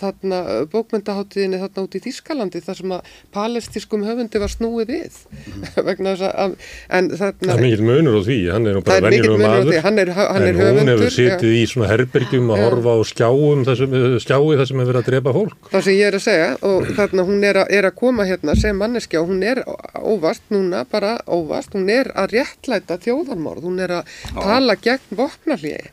þarna 0.00 0.40
bókmentaháttíðinni 0.72 1.60
þarna 1.60 1.84
út 1.86 1.96
í 1.96 2.02
Þískalandi 2.04 2.62
þar 2.64 2.78
sem 2.80 2.94
að 2.96 3.10
palestískum 3.34 4.04
höfundi 4.06 4.40
var 4.40 4.52
snúið 4.52 4.92
við. 4.94 5.18
Vegna 5.88 6.14
þess 6.14 6.28
að 6.30 6.56
en 6.96 7.10
Það 7.10 7.22
þarna 7.22 7.56
er 7.56 7.64
mikill 7.64 7.86
munur 7.86 8.18
á 8.18 8.22
því, 8.26 8.38
hann 8.54 8.68
er 8.68 8.76
nú 8.76 8.82
Það 8.84 8.90
bara 8.90 8.99
er 9.00 9.14
mikill 9.14 9.32
munur 9.32 9.40
á 9.40 9.48
maður. 9.50 9.70
Því, 9.70 9.80
hann 9.86 10.02
er, 10.02 10.12
hann 10.16 10.44
er 10.44 10.48
en 10.50 10.60
hún 10.60 10.66
höfundur. 10.66 11.02
hefur 11.04 11.14
sitið 11.16 11.56
í 11.56 11.64
svona 11.70 11.90
herbergjum 11.90 12.52
að 12.54 12.62
horfa 12.64 12.94
á 12.94 12.98
skjáum 13.10 13.64
þessum, 13.68 13.96
skjái 14.24 14.58
þar 14.60 14.70
sem 14.70 14.82
er 14.82 14.90
verið 14.90 15.00
að 15.02 15.10
drepa 15.10 15.34
fólk. 15.36 15.70
Það 15.74 15.86
sem 15.88 15.98
ég 15.98 16.10
er 16.10 16.18
að 16.18 16.24
segja 16.26 16.48
og 16.70 16.88
þarna 17.00 17.26
hún 17.30 17.44
er 17.50 17.60
að, 17.64 17.74
er 17.80 17.90
að 17.90 17.98
koma 18.00 18.28
hérna 18.28 18.56
sem 18.60 18.80
manneskja 18.84 19.24
og 19.24 19.32
hún 19.32 19.44
er 19.46 19.62
óvast 20.00 20.46
núna 20.54 20.84
bara 20.90 21.16
óvast, 21.26 21.74
hún 21.76 21.90
er 21.92 22.12
að 22.14 22.36
réttlæta 22.38 23.00
þjóðarmorð, 23.04 23.68
hún 23.68 23.84
er 23.84 24.00
að 24.00 24.16
tala 24.36 24.78
gegn 24.80 25.20
vopnarlíði 25.20 25.90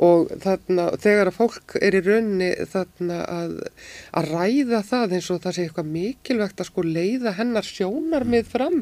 og 0.00 0.30
þarna 0.40 0.86
þegar 1.00 1.30
að 1.30 1.36
fólk 1.36 1.76
er 1.80 1.96
í 1.98 2.02
raunni 2.06 2.50
þarna 2.70 3.18
að, 3.28 3.56
að 4.16 4.30
ræða 4.30 4.80
það 4.88 5.16
eins 5.16 5.30
og 5.34 5.42
það 5.44 5.56
sé 5.56 5.66
eitthvað 5.66 5.90
mikilvægt 5.96 6.62
að 6.62 6.70
sko 6.70 6.84
leiða 6.86 7.34
hennar 7.36 7.66
sjónarmið 7.68 8.48
fram 8.50 8.78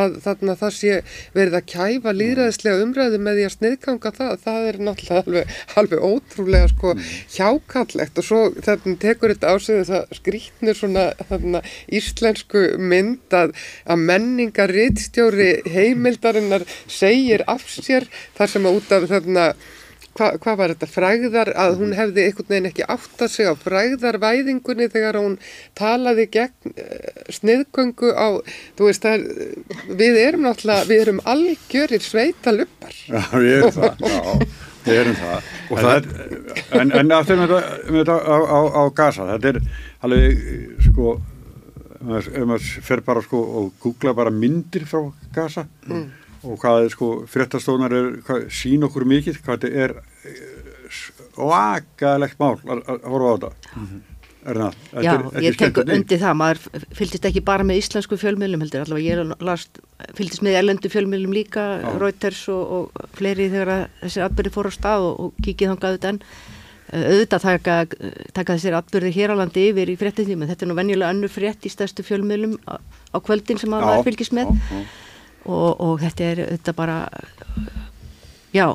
að 0.00 0.16
þarna 0.24 0.56
það 0.60 0.74
sé 0.78 0.94
verið 1.34 1.58
að 1.58 1.68
kæfa 1.74 2.14
líðræðislega 2.16 2.86
umræðu 2.86 3.20
með 3.20 3.38
því 3.38 3.46
að 3.48 3.54
sniðganga 3.56 4.14
það, 4.18 4.32
það 4.44 4.68
er 4.70 4.80
náttúrulega 4.88 5.22
alveg, 5.24 5.54
alveg 5.80 6.06
ótrúlega 6.08 6.70
sko 6.72 6.94
hjákallegt. 7.36 8.18
Og 8.18 8.28
svo 8.28 8.40
þarna 8.64 8.96
tekur 9.04 9.34
þetta 9.34 9.52
á 9.52 9.56
sig 9.60 9.84
það 9.90 10.16
skrýtnir 10.20 10.78
svona 10.78 11.06
þarna 11.28 11.62
íslensku 12.00 12.64
mynd 12.80 13.36
að, 13.36 13.54
að 13.84 14.04
menningar 14.10 14.72
rittstjóri 14.72 15.50
heimildarinnar 15.74 16.66
segir 16.88 17.44
af 17.50 17.66
sér 17.68 18.08
þar 18.38 18.54
sem 18.54 18.68
að 18.68 18.80
út 18.80 18.94
af 18.94 19.08
þarna 19.12 19.48
Hva, 20.14 20.28
hvað 20.38 20.58
var 20.60 20.74
þetta, 20.74 20.88
frægðar, 20.94 21.50
að 21.58 21.78
hún 21.80 21.94
hefði 21.98 22.26
einhvern 22.28 22.50
veginn 22.52 22.68
ekki 22.70 22.86
áttað 22.94 23.32
sig 23.32 23.48
á 23.50 23.54
frægðarvæðingunni 23.64 24.86
þegar 24.92 25.18
hún 25.18 25.34
talaði 25.78 26.28
gegn 26.36 26.74
uh, 26.74 27.24
sniðgöngu 27.34 28.12
á, 28.14 28.28
þú 28.78 28.90
veist, 28.90 29.02
það 29.02 29.16
er, 29.16 29.98
við 30.02 30.20
erum 30.22 30.46
náttúrulega, 30.46 30.88
við 30.92 31.04
erum 31.06 31.20
algjörir 31.34 32.06
sveita 32.06 32.54
luppar. 32.54 32.94
já, 33.10 33.22
við 33.34 33.52
erum 33.58 33.76
það 33.80 34.06
já, 34.06 34.48
við 34.86 35.02
erum 35.02 35.20
það. 35.24 35.52
Og 35.66 35.84
það 35.84 35.94
er, 35.98 36.08
en, 36.80 36.96
en 37.02 37.14
aftur 37.18 37.40
með 37.42 37.54
þetta, 37.56 37.76
með 37.90 38.02
þetta 38.04 38.18
á, 38.22 38.36
á, 38.38 38.60
á 38.70 38.82
gasa, 39.02 39.30
þetta 39.34 39.54
er 39.54 39.62
alveg, 40.06 40.44
sko 40.88 41.14
ef 42.04 42.44
maður, 42.44 42.66
fer 42.84 43.02
bara 43.04 43.22
sko 43.24 43.40
og 43.60 43.72
googla 43.82 44.12
bara 44.16 44.32
myndir 44.34 44.84
frá 44.88 45.00
gasa 45.34 45.66
og 46.44 46.58
hvað 46.62 46.84
er 46.84 46.92
sko, 46.92 47.10
fréttastónar 47.30 47.94
er, 47.96 48.10
hvað, 48.26 48.48
sín 48.52 48.84
okkur 48.86 49.06
mikið, 49.08 49.40
hvað 49.44 49.64
þetta 49.64 49.84
er 49.84 49.96
svakalegt 50.94 52.40
mál 52.40 52.56
að 52.58 52.82
að 52.88 53.06
horfa 53.12 53.30
á 53.30 53.34
þetta. 53.34 53.78
Er 54.44 54.58
það, 54.60 54.74
þetta 54.90 55.04
Já, 55.06 55.12
er 55.16 55.44
ég 55.46 55.54
tek 55.56 55.78
undir 55.80 56.20
það, 56.20 56.34
maður 56.36 56.82
fylgist 56.98 57.28
ekki 57.30 57.42
bara 57.44 57.64
með 57.64 57.78
íslensku 57.80 58.18
fjölmiðlum 58.20 58.64
heldur, 58.64 58.82
allavega 58.84 59.14
ég 59.14 59.46
last, 59.48 59.80
fylgist 60.18 60.44
með 60.44 60.58
ellendu 60.58 60.90
fjölmiðlum 60.92 61.32
líka, 61.32 61.64
Já. 61.80 61.86
Reuters 62.02 62.42
og, 62.52 62.74
og 62.76 63.06
fleiri 63.16 63.48
þegar 63.54 63.86
þessi 64.02 64.24
atbyrði 64.26 64.52
fór 64.52 64.68
á 64.68 64.72
stað 64.76 65.06
og, 65.06 65.14
og 65.24 65.46
kikið 65.46 65.72
þangað 65.72 66.08
en 66.10 66.20
eh, 66.20 67.06
auðvitað 67.14 67.46
taka, 67.48 67.78
taka 68.36 68.58
þessir 68.58 68.76
atbyrði 68.82 69.14
hér 69.16 69.32
á 69.32 69.40
landi 69.40 69.64
yfir 69.70 69.94
í 69.94 69.96
fréttin 69.96 70.44
þetta 70.44 70.68
er 70.68 70.70
nú 70.70 70.76
venjulega 70.76 71.16
önnur 71.16 71.32
frétt 71.32 71.64
í 71.64 71.72
stærstu 71.72 72.04
fjölmiðlum 72.04 72.58
á, 72.68 72.76
á 72.76 73.18
kvöldin 73.24 73.62
sem 73.62 73.72
maður 73.72 74.04
fylgist 74.10 74.36
með. 74.36 74.52
Já. 74.68 74.84
Og, 75.44 75.80
og 75.80 76.00
þetta 76.02 76.30
er 76.30 76.42
þetta 76.54 76.74
bara 76.76 76.98
já 78.54 78.66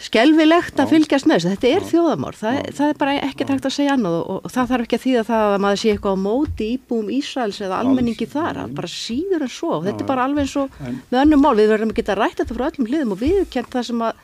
skelvilegt 0.00 0.80
að 0.80 0.92
fylgjast 0.94 1.26
með 1.28 1.36
þessu, 1.36 1.50
þetta 1.52 1.70
er 1.70 1.84
þjóðamár 1.90 2.36
það, 2.40 2.58
það 2.78 2.88
er 2.92 2.96
bara 3.00 3.14
ekkert 3.26 3.50
hægt 3.52 3.66
að 3.68 3.74
segja 3.74 3.92
annað 3.96 4.14
og, 4.16 4.38
og 4.40 4.52
það 4.54 4.70
þarf 4.70 4.84
ekki 4.86 4.96
að 4.96 5.04
þýða 5.04 5.24
það 5.28 5.42
að 5.50 5.56
maður 5.64 5.80
sé 5.82 5.88
eitthvað 5.92 6.14
á 6.16 6.24
móti 6.24 6.68
íbúum 6.74 7.10
Ísraels 7.12 7.58
eða 7.60 7.80
almenningi 7.84 8.28
þar. 8.30 8.54
það 8.60 8.74
bara 8.78 8.90
síður 8.94 9.44
en 9.44 9.52
svo, 9.52 9.72
þetta 9.84 10.00
er 10.00 10.08
bara 10.08 10.24
alveg 10.24 10.42
eins 10.46 10.56
og 10.56 10.66
með 10.80 11.18
önnum 11.20 11.44
mál, 11.44 11.56
við 11.58 11.68
verðum 11.74 11.92
að 11.92 11.98
geta 12.00 12.16
rætt 12.16 12.38
þetta 12.40 12.56
frá 12.56 12.64
öllum 12.70 12.88
hliðum 12.88 13.12
og 13.12 13.20
viðkjent 13.20 13.70
það 13.74 13.84
sem 13.90 14.00
að 14.06 14.14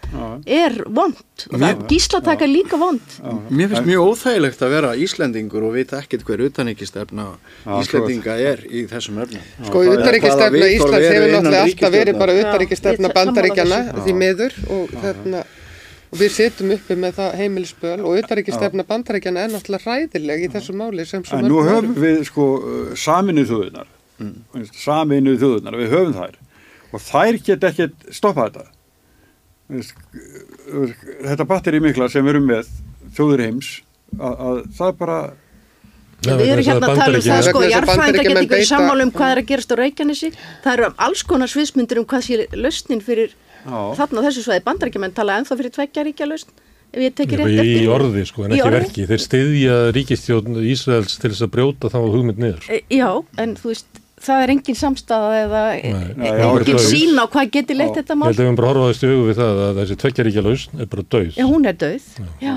er 0.57 0.79
vond 0.87 1.20
og 1.47 1.59
það 1.61 1.68
er 1.68 1.77
gíslataka 1.93 2.49
líka 2.49 2.81
vond 2.81 3.07
Mér 3.53 3.68
finnst 3.68 3.89
mjög 3.91 4.01
óþægilegt 4.14 4.64
að 4.64 4.72
vera 4.72 4.95
Íslendingur 4.97 5.66
og 5.68 5.77
vita 5.77 6.01
ekkert 6.01 6.24
hver 6.24 6.41
utanríkistefna 6.47 7.27
Já, 7.37 7.72
Íslendinga 7.83 8.37
er 8.41 8.62
í 8.64 8.87
þessum 8.89 9.20
öfnum. 9.20 9.45
Sko, 9.68 9.83
Og 16.07 16.20
við 16.20 16.32
setjum 16.36 16.72
uppi 16.76 16.96
með 17.02 17.16
það 17.18 17.36
heimilisböl 17.40 17.96
og 18.07 18.18
utanríkistefna 18.20 18.84
bandaríkjana 18.86 19.42
er 19.42 19.52
náttúrulega 19.52 19.90
hræðileg 19.90 20.44
í 20.46 20.50
þessu 20.54 20.74
máli 20.78 21.07
sem 21.09 21.24
svo 21.26 21.40
En 21.40 21.48
nú 21.50 21.62
höfum 21.66 21.96
við 21.98 22.20
sko 22.28 22.46
saminuð 22.98 23.50
þjóðunar, 23.50 23.88
mm. 24.22 24.68
saminuð 24.70 25.40
þjóðunar, 25.42 25.78
við 25.80 25.94
höfum 25.96 26.14
þær 26.20 26.36
og 26.92 27.02
þær 27.02 27.40
get 27.48 27.66
ekki 27.70 27.88
stoppa 28.14 28.46
þetta. 28.46 28.68
Þetta 31.26 31.48
batteri 31.50 31.82
mikla 31.82 32.07
sem 32.12 32.22
við 32.22 32.36
erum 32.36 32.46
með 32.52 32.70
þjóður 33.16 33.42
heims, 33.48 33.72
að, 34.14 34.38
að 34.46 34.62
það 34.78 34.92
er 34.92 34.96
bara, 35.02 35.18
Við 36.26 36.48
erum 36.48 36.64
hérna 36.64 36.88
að 36.88 37.00
tala 37.00 37.18
um 37.18 37.24
það 37.26 37.42
sko, 37.44 37.61
Bandaríkjamenn 37.86 38.46
geta 38.46 38.57
ekki 38.57 38.68
sammála 38.70 39.04
um 39.04 39.11
hvað 39.14 39.32
er 39.32 39.40
að 39.42 39.48
gerast 39.50 39.74
á 39.74 39.76
Reykjanesi. 39.78 40.30
Það 40.64 40.72
eru 40.72 40.88
alls 41.07 41.22
konar 41.28 41.50
sviðsmyndir 41.52 42.00
um 42.00 42.07
hvað 42.09 42.24
sé 42.24 42.46
lausnin 42.57 43.02
fyrir 43.04 43.34
Já. 43.67 43.81
þarna 43.99 44.23
á 44.23 44.27
þessu 44.29 44.45
svæði. 44.47 44.64
Bandaríkjamenn 44.69 45.14
tala 45.17 45.37
ennþá 45.41 45.59
fyrir 45.61 45.75
tveggja 45.75 46.05
ríkja 46.07 46.29
lausn, 46.31 46.49
ef 46.95 47.01
ég 47.03 47.14
tekir 47.19 47.39
Já, 47.43 47.45
rétt 47.45 47.61
í 47.67 47.77
eftir. 47.77 47.93
orði 47.97 48.25
sko, 48.31 48.45
en 48.47 48.55
Í 48.55 48.61
ekki 48.62 48.73
verki 48.77 49.07
þeir 49.11 49.23
styðja 49.27 49.77
ríkistjórn 49.97 50.59
Ísraels 50.71 51.19
til 51.21 51.31
þess 51.35 51.43
að 51.47 51.53
brjóta 51.57 51.91
þá 51.93 51.99
hugmynd 52.07 52.39
niður 52.39 52.67
E, 52.71 52.81
Já, 52.95 53.11
en 53.43 53.57
þú 53.59 53.73
veist, 53.75 53.87
það 54.27 54.43
er 54.47 54.53
engin 54.55 54.79
samstaða 54.79 55.33
eða 55.45 55.62
Nei. 55.77 56.14
Nei, 56.17 56.29
já, 56.31 56.47
engin 56.57 56.79
sín 56.87 57.19
á 57.21 57.25
hvað 57.27 57.51
geti 57.59 57.75
leitt 57.77 57.95
þetta 57.99 58.14
Ég 58.14 58.21
mál. 58.23 58.29
held 58.31 58.41
að 58.41 58.49
við 58.49 58.57
bara 58.62 58.71
horfaðist 58.73 59.03
í 59.05 59.11
augu 59.12 59.27
við 59.29 59.41
það 59.43 59.61
að 59.67 59.81
þessi 59.83 59.97
tveggjaríkja 60.05 60.45
lausn 60.47 60.81
er 60.81 60.87
bara 60.95 61.03
döið. 61.17 61.33
Já, 61.37 61.45
hún 61.51 61.67
er 61.67 61.77
döð. 61.83 62.07
Já. 62.41 62.55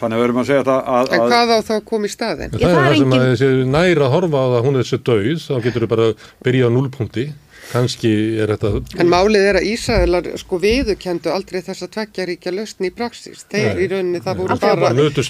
Þannig 0.00 0.16
að 0.16 0.20
við 0.22 0.24
erum 0.30 0.38
að 0.40 0.46
segja 0.48 0.60
þetta 0.64 0.76
að, 0.88 1.10
En 1.12 1.20
að 1.20 1.26
hvað 1.28 1.50
á 1.52 1.58
þá 1.60 1.72
að 1.76 1.84
koma 1.90 2.08
í 2.08 2.12
staðin? 2.14 2.52
Já, 2.56 2.64
það 2.64 2.70
það 2.70 2.80
er 2.80 2.86
það 2.86 2.96
sem 2.96 3.04
engin- 3.04 3.20
að 3.20 3.32
þessi 3.34 3.66
næra 3.74 4.06
að 4.06 4.12
horfa 4.14 4.38
á 4.40 4.46
það 4.48 4.56
að 4.56 4.64
hún 4.64 4.76
er 4.80 4.86
þessi 4.86 4.98
döið, 5.10 5.40
þá 5.44 5.54
getur 5.66 5.84
við 5.84 5.90
bara 5.92 6.06
byrjað 6.46 6.64
á 6.64 6.76
núlpunkti. 6.78 7.24
Kanski 7.70 8.10
er 8.42 8.50
þetta... 8.54 8.70
En 9.02 9.10
málið 9.10 9.46
er 9.46 9.58
að 9.60 9.68
Ísraelar 9.70 10.28
sko 10.40 10.58
viðukendu 10.62 11.30
aldrei 11.32 11.60
þess 11.66 11.86
að 11.86 11.92
tveggja 11.96 12.26
ríkja 12.30 12.52
lausn 12.54 12.88
í 12.88 12.90
praxis. 12.94 13.44
Þeir 13.50 13.68
Nei. 13.68 13.82
í 13.84 13.88
rauninni 13.92 14.22
það 14.24 14.42
voru 14.42 14.56
Aldrei. 14.56 14.70
bara 14.70 14.90
til 15.16 15.24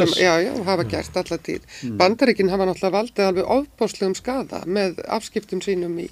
sem, 0.00 0.14
já, 0.20 0.32
já, 0.44 0.52
hafa 0.68 0.86
gert 0.92 1.18
alla 1.22 1.40
tíð. 1.48 1.64
Mm. 1.80 1.96
Bandaríkin 2.02 2.52
hafa 2.52 2.68
náttúrulega 2.68 2.96
valdið 2.98 3.28
alveg 3.30 3.52
ofbáslegum 3.56 4.16
skada 4.18 4.62
með 4.66 5.00
afskiptum 5.18 5.64
sínum 5.64 5.96
í, 6.02 6.08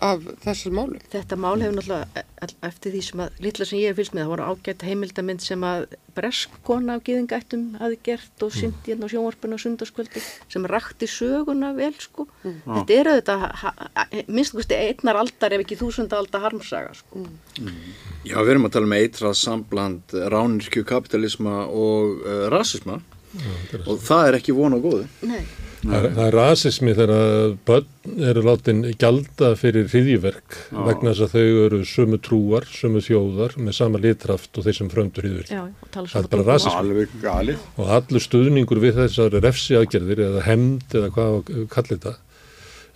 af 0.00 0.22
þessum 0.44 0.76
málum. 0.78 1.02
Þetta 1.12 1.36
mál 1.36 1.60
hefur 1.60 1.76
náttúrulega 1.76 2.06
e- 2.16 2.24
e- 2.46 2.56
eftir 2.68 2.94
því 2.94 3.02
sem 3.06 3.22
að, 3.24 3.36
litla 3.44 3.66
sem 3.68 3.78
ég 3.78 3.92
hef 3.92 3.98
fylgst 4.00 4.14
með, 4.14 4.22
það 4.22 4.32
voru 4.32 4.46
ágætt 4.48 4.84
heimildamind 4.86 5.44
sem 5.44 5.66
að 5.66 5.86
breskona 6.16 6.96
af 6.96 7.04
gyðingættum 7.06 7.64
hafi 7.80 7.98
gert 8.04 8.44
og 8.44 8.52
syndi 8.52 8.92
hérna 8.92 9.08
á 9.08 9.12
sjónvarpinu 9.12 9.56
á 9.56 9.64
sundarskvöldi 9.64 10.22
sem 10.52 10.66
rakti 10.68 11.08
söguna 11.08 11.72
vel 11.76 11.94
sko. 12.00 12.26
Þetta 12.42 12.98
er 12.98 13.12
auðvitað 13.12 14.26
minnst 14.28 14.56
kosti 14.56 14.80
einnar 14.80 15.20
aldar 15.22 15.56
ef 15.56 15.64
ekki 15.64 15.80
þúsund 15.80 16.12
aldar 16.16 16.44
harmsaga 16.48 16.92
sko. 16.98 17.24
Já, 18.26 18.36
við 18.42 18.54
erum 18.54 18.68
að 18.68 18.76
tala 18.76 18.90
um 18.90 18.98
eitrað 18.98 19.38
sambland 19.40 20.12
ránirkju 20.12 20.84
kapitalisma 20.88 21.64
og 21.68 22.20
uh, 22.22 22.46
rasisma 22.52 23.00
og 23.86 24.00
það 24.02 24.28
er 24.28 24.38
ekki 24.38 24.54
von 24.56 24.76
á 24.76 24.78
góðu. 24.82 25.04
Nei. 25.28 25.42
Það 25.82 25.96
er, 25.98 26.04
það 26.14 26.26
er 26.28 26.34
rasismi 26.36 26.92
þegar 26.94 27.54
börn 27.66 28.18
eru 28.30 28.42
látin 28.46 28.82
gjalda 29.02 29.48
fyrir 29.58 29.88
hriðjverk 29.90 30.58
vegna 30.70 31.10
þess 31.10 31.24
að 31.26 31.32
þau 31.32 31.64
eru 31.64 31.80
sömu 31.90 32.18
trúar, 32.22 32.66
sömu 32.70 33.02
þjóðar 33.02 33.56
með 33.58 33.74
sama 33.80 33.98
litraft 33.98 34.60
og 34.60 34.66
þeir 34.68 34.76
sem 34.78 34.90
fröndur 34.92 35.26
hriðjverk. 35.26 35.50
Já, 35.50 35.64
og 35.66 36.12
Það 36.12 36.20
er 36.20 36.28
bara 36.36 36.46
rasismi. 36.52 37.56
Og 37.82 37.90
allur 37.96 38.26
stuðningur 38.28 38.82
við 38.84 39.00
þessar 39.00 39.34
refsi 39.42 39.74
aðgerðir 39.80 40.22
eða 40.28 40.44
hemd 40.46 40.94
eða 41.00 41.10
hvað 41.16 41.50
kallir 41.74 41.98
þetta 41.98 42.14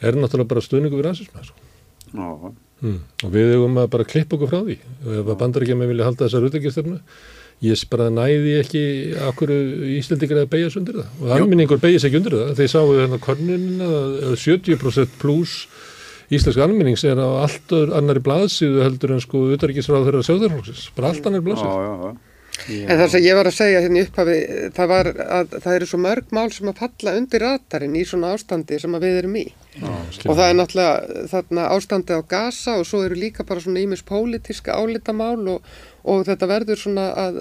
er 0.07 0.21
náttúrulega 0.21 0.53
bara 0.55 0.65
stuðningur 0.69 1.03
við 1.03 1.11
rasismi. 1.11 1.45
Sko. 1.51 1.67
Já, 2.15 2.55
Mm. 2.85 2.99
Og 3.25 3.31
við 3.33 3.55
eigum 3.55 3.79
að 3.81 3.87
bara 3.95 4.05
klippa 4.05 4.37
okkur 4.37 4.51
frá 4.51 4.59
því. 4.67 4.75
Og 5.07 5.13
ef 5.17 5.31
að 5.33 5.39
bandarækjum 5.41 5.85
vilja 5.89 6.09
halda 6.11 6.27
þessar 6.27 6.45
utengjastöfnu, 6.51 6.99
ég 7.65 7.83
bara 7.91 8.11
næði 8.13 8.55
ekki 8.61 8.85
akkur 9.31 9.53
Íslendingar 9.97 10.43
að 10.45 10.53
beigja 10.53 10.71
undir 10.81 11.01
það. 11.01 11.11
Og 11.23 11.35
alminningur 11.39 11.81
beigja 11.83 12.03
sig 12.03 12.11
ekki 12.11 12.21
undir 12.21 12.39
það. 12.39 12.55
Þeir 12.61 12.73
sáu 12.75 12.95
þennan 12.99 13.25
konunina 13.25 13.91
að 14.31 14.39
70% 14.45 15.19
pluss 15.23 15.67
íslensk 16.27 16.63
alminnings 16.63 17.05
er 17.07 17.21
á 17.23 17.29
allt 17.47 17.75
annari 17.97 18.23
blaðsíðu 18.25 18.83
heldur 18.83 19.17
en 19.17 19.23
sko 19.23 19.47
utanríkisráð 19.57 20.09
þeirra 20.09 20.25
sjóðarflóksins. 20.27 20.89
Bara 20.97 21.13
allt 21.13 21.29
annari 21.29 21.45
já, 21.45 21.49
blaðsíðu. 21.51 21.77
já, 21.87 22.09
já. 22.09 22.33
En 22.67 22.99
það 22.99 23.11
sem 23.13 23.25
ég 23.27 23.37
var 23.37 23.49
að 23.51 23.57
segja 23.57 23.81
hérna 23.85 24.01
í 24.01 24.05
upphafi, 24.07 24.37
það 24.77 24.89
var 24.91 25.09
að 25.13 25.57
það 25.61 25.75
eru 25.75 25.89
svo 25.91 25.99
mörg 26.01 26.31
mál 26.35 26.47
sem 26.55 26.71
að 26.71 26.79
falla 26.81 27.13
undir 27.21 27.45
ratarinn 27.45 27.99
í 28.01 28.05
svona 28.09 28.31
ástandi 28.35 28.79
sem 28.81 28.97
að 28.97 29.05
við 29.07 29.19
erum 29.21 29.37
í. 29.39 29.45
Og 29.85 30.31
það 30.31 30.47
er 30.47 30.57
náttúrulega 30.57 31.27
þarna 31.33 31.67
ástandi 31.75 32.17
á 32.17 32.21
Gaza 32.33 32.79
og 32.81 32.89
svo 32.89 33.03
eru 33.05 33.19
líka 33.21 33.45
bara 33.47 33.63
svona 33.63 33.83
ímis 33.85 34.03
pólitíska 34.09 34.79
álitamál 34.81 35.45
og, 35.53 35.69
og 36.07 36.27
þetta 36.29 36.51
verður 36.51 36.79
svona 36.81 37.07
að, 37.19 37.41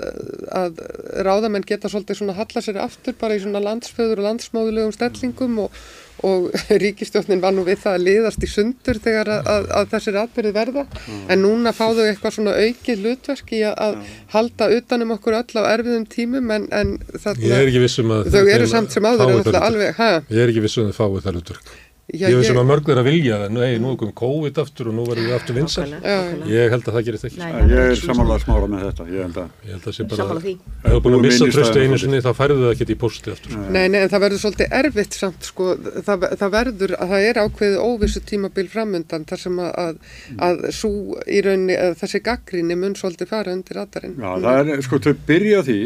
að 0.62 0.80
ráðamenn 1.26 1.68
geta 1.68 1.92
svolítið 1.92 2.22
svona 2.22 2.38
halla 2.40 2.64
sér 2.66 2.82
aftur 2.82 3.16
bara 3.20 3.38
í 3.38 3.44
svona 3.44 3.62
landsföður 3.64 4.24
og 4.24 4.28
landsmóðulegum 4.30 4.96
stellingum 4.96 5.60
og, 5.66 5.78
og 6.26 6.48
ríkistjóknin 6.84 7.44
var 7.44 7.54
nú 7.56 7.66
við 7.68 7.84
það 7.84 8.00
að 8.00 8.06
liðast 8.08 8.46
í 8.46 8.50
sundur 8.50 9.00
þegar 9.04 9.32
að, 9.38 9.52
að, 9.54 9.70
að 9.80 9.94
þessir 9.94 10.20
atbyrði 10.24 10.54
verða 10.58 10.86
en 11.30 11.44
núna 11.46 11.76
fá 11.78 11.86
þau 11.88 12.04
eitthvað 12.08 12.38
svona 12.40 12.58
aukið 12.58 13.06
hlutverk 13.06 13.56
í 13.56 13.64
að, 13.70 13.80
að 13.88 14.14
halda 14.36 14.70
utanum 14.80 15.16
okkur 15.20 15.40
öll 15.44 15.62
á 15.62 15.64
erfiðum 15.76 16.10
tímum 16.10 16.54
en, 16.58 16.70
en 16.74 16.96
Ég 16.98 17.22
þarna, 17.22 17.56
er 17.62 17.70
ekki 17.70 17.86
vissum 17.86 18.16
að 18.18 18.32
þau 18.34 18.44
eru 18.58 18.70
samt 18.72 18.96
sem 18.96 19.06
áður 19.06 19.36
er 19.54 19.62
alveg? 19.62 20.06
Ég 20.32 20.46
er 20.46 20.54
ekki 20.54 20.66
vissum 20.66 20.90
að 20.90 20.96
þau 20.96 21.04
fáið 21.04 21.28
það 21.28 21.40
hlutverk. 21.40 21.76
Já, 22.14 22.28
Ég 22.30 22.38
vissum 22.38 22.60
að 22.62 22.68
mörg 22.70 22.86
þeirra 22.86 23.02
vilja 23.02 23.38
það. 23.42 23.54
Nei, 23.56 23.80
nú 23.82 23.90
er 23.90 23.96
komið 23.98 24.14
COVID 24.20 24.60
aftur 24.62 24.90
og 24.92 24.94
nú 24.94 25.06
verður 25.08 25.26
við 25.26 25.36
aftur 25.40 25.56
vinsar. 25.58 25.94
Ég 26.46 26.74
held 26.76 26.84
að 26.86 26.98
það 26.98 27.06
gerist 27.08 27.26
ekki. 27.30 27.40
Nei, 27.42 27.54
Ég 27.72 27.80
er 27.82 27.96
svo 27.98 28.10
samanlega 28.12 28.44
smára 28.44 28.68
með 28.70 28.84
þetta, 28.86 29.06
ég 29.10 29.24
held 29.26 29.40
að. 29.42 29.56
Ég 29.66 29.72
held 29.74 29.80
að 29.80 29.88
það 29.88 29.96
sé 29.98 30.06
bara... 30.06 30.20
Sammála 30.20 30.44
því. 30.44 30.54
Ef 30.76 30.86
þú 30.86 31.00
er 31.00 31.02
búin 31.08 31.18
að 31.18 31.24
missa 31.26 31.48
tröstu 31.56 31.82
einu 31.82 31.98
sinni 32.04 32.20
þá 32.22 32.30
færðu 32.38 32.60
það 32.62 32.74
ekki 32.76 32.88
í 32.94 32.98
posti 33.02 33.34
aftur. 33.34 33.56
Nei, 33.66 33.88
nei, 33.90 33.98
en 34.04 34.12
það 34.14 34.24
verður 34.26 34.42
svolítið 34.44 34.76
erfitt 34.80 35.18
samt, 35.18 35.48
sko, 35.50 35.70
það, 36.06 36.28
það 36.44 36.54
verður, 36.60 36.94
að 37.02 37.14
það 37.16 37.26
er 37.32 37.40
ákveðið 37.42 37.80
óvissu 37.90 38.22
tímabil 38.30 38.68
framundan 38.76 39.26
þar 39.32 39.42
sem 39.48 39.64
að, 39.66 39.72
að, 39.86 40.20
að 40.50 40.62
sú 40.78 40.92
í 41.26 41.42
rauninni, 41.42 41.80
að 41.88 41.98
þessi 42.04 42.22
gaggrinni 42.30 42.78
mun 42.84 42.94
svolítið 43.02 43.34
fara 43.34 43.58
undir 43.58 43.82
radarinn. 43.82 44.14
Já, 44.22 44.30
það 44.46 44.62
er, 44.76 44.86
sko, 44.86 45.02
þau 45.02 45.18
byrja 45.26 45.66
á 45.66 45.68
því 45.72 45.80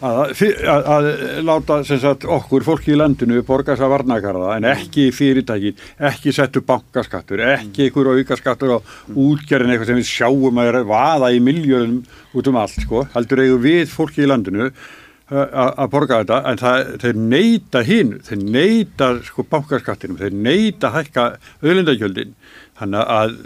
að, 0.00 0.20
að, 0.64 0.88
að 0.94 1.08
láta 1.46 1.78
sagt, 1.88 2.24
okkur, 2.24 2.64
fólki 2.66 2.94
í 2.94 2.98
landinu, 2.98 3.42
borga 3.46 3.74
þess 3.74 3.86
að 3.86 3.92
varnakarða, 3.94 4.54
en 4.56 4.68
ekki 4.70 5.08
fyrirtækin, 5.14 5.82
ekki 6.10 6.34
settu 6.36 6.62
bankaskattur, 6.66 7.42
ekki 7.56 7.90
ykkur 7.90 8.12
aukaskattur 8.14 8.76
á 8.76 8.78
útgerðin 9.12 9.74
eitthvað 9.74 9.92
sem 9.92 10.00
við 10.00 10.08
sjáum 10.10 10.62
að 10.62 10.80
vaða 10.88 11.34
í 11.34 11.42
miljóðum 11.44 12.00
út 12.36 12.50
um 12.50 12.62
allt, 12.62 12.80
sko, 12.86 13.04
heldur 13.14 13.44
eigum 13.44 13.62
við 13.66 13.84
fólki 13.92 14.24
í 14.24 14.30
landinu 14.30 14.70
uh, 14.70 15.46
að 15.70 15.92
borga 15.92 16.22
þetta, 16.22 16.40
en 16.50 16.62
það, 16.64 16.94
þeir 17.04 17.22
neyta 17.34 17.84
hinn, 17.86 18.16
þeir 18.26 18.44
neyta 18.56 19.12
sko 19.28 19.46
bankaskattinum, 19.52 20.20
þeir 20.22 20.40
neyta 20.48 20.94
hækka 20.96 21.28
auðlindagjöldin, 21.60 22.34
þannig 22.80 23.12
að 23.14 23.36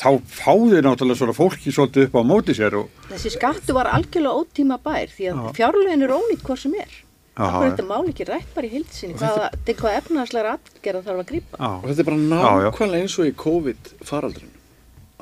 þá 0.00 0.08
fá 0.26 0.52
þeir 0.52 0.84
náttúrulega 0.86 1.20
svona 1.20 1.36
fólki 1.36 1.72
svolítið 1.74 2.08
upp 2.08 2.18
á 2.18 2.22
móti 2.26 2.56
sér 2.58 2.76
og 2.80 3.08
Þessi 3.12 3.32
skattu 3.36 3.76
var 3.76 3.90
algjörlega 3.92 4.42
ótíma 4.42 4.78
bær 4.82 5.12
því 5.12 5.30
að 5.32 5.48
fjárlegin 5.58 6.06
er 6.06 6.14
ónýtt 6.16 6.44
hvað 6.46 6.62
sem 6.64 6.74
er. 6.82 6.96
Er 7.32 7.48
já. 7.48 7.60
þetta 7.64 7.84
mál 7.88 8.08
ekki 8.10 8.26
rætt 8.28 8.50
bara 8.52 8.68
í 8.68 8.72
heilsinni, 8.74 9.14
hvaða, 9.16 9.46
til 9.64 9.74
hvað 9.78 9.94
efnaðslega 10.02 10.56
atgerða 10.58 11.04
þarf 11.06 11.22
að 11.22 11.30
grípa. 11.30 11.60
Já. 11.60 11.70
Og 11.78 11.86
þetta 11.86 12.02
er 12.02 12.08
bara 12.10 12.64
nákvæmlega 12.66 13.06
eins 13.06 13.14
og 13.16 13.30
í 13.30 13.32
COVID-faraldrinu 13.42 14.58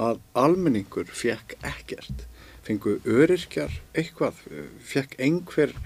að 0.00 0.18
almenningur 0.42 1.12
fekk 1.14 1.54
ekkert, 1.60 2.24
fengu 2.66 2.96
öryrkjar 3.04 3.76
eitthvað, 3.94 4.40
fekk 4.90 5.14
einhver 5.22 5.76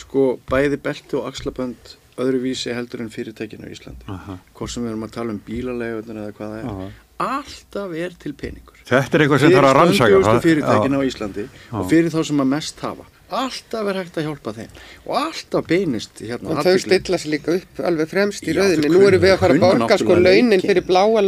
sko 0.00 0.34
bæði 0.50 0.80
belti 0.84 1.16
og 1.16 1.30
axlabönd 1.30 1.94
öðruvísi 2.20 2.74
heldur 2.76 3.04
en 3.04 3.12
fyrirtækinu 3.12 3.70
í 3.70 3.76
Íslandi. 3.76 4.18
Hvort 4.56 4.74
sem 4.74 4.84
við 4.84 4.92
erum 4.92 5.06
að 5.06 5.14
tala 5.16 5.34
um 5.34 5.40
bílalegunar 5.46 6.26
eða 6.26 6.36
hvað 6.36 6.52
það 6.52 6.60
er. 6.60 6.68
Aha. 6.74 6.90
Alltaf 7.20 7.92
er 8.00 8.14
til 8.18 8.32
peningur. 8.32 8.76
Þetta 8.88 9.18
er 9.18 9.22
eitthvað 9.26 9.42
sem 9.44 9.52
þarf 9.54 9.68
að 9.70 9.74
rannsaka. 9.76 10.10
stöndugust 10.10 10.30
það- 10.30 10.44
fyrirtækin 10.48 10.92
já. 10.94 10.98
á 10.98 11.00
Íslandi 11.10 11.48
og 11.72 11.90
fyrir 11.90 12.10
þá 12.10 12.20
sem 12.26 12.38
að 12.40 12.46
mest 12.56 12.80
hafa. 12.80 13.04
Alltaf 13.30 13.86
er 13.86 13.94
hægt 13.94 14.16
að 14.18 14.24
hjálpa 14.26 14.52
þeim 14.56 14.70
og 15.06 15.14
alltaf 15.20 15.66
beinist 15.68 16.18
hérna 16.18 16.50
Og 16.50 16.64
þau 16.66 16.78
stilla 16.82 17.16
sér 17.20 17.30
líka 17.30 17.52
upp 17.60 17.78
alveg 17.86 18.08
fremst 18.10 18.42
í 18.42 18.54
rauðinni. 18.56 18.88
Nú 18.90 19.04
erum 19.06 19.22
við 19.22 19.34
að 19.36 19.38
fara 19.38 19.54
að 19.54 19.60
borga 19.60 19.98
sko 20.00 20.16
launin 20.18 20.60
fyrir 20.64 20.82
bláa 20.82 21.06
að 21.20 21.26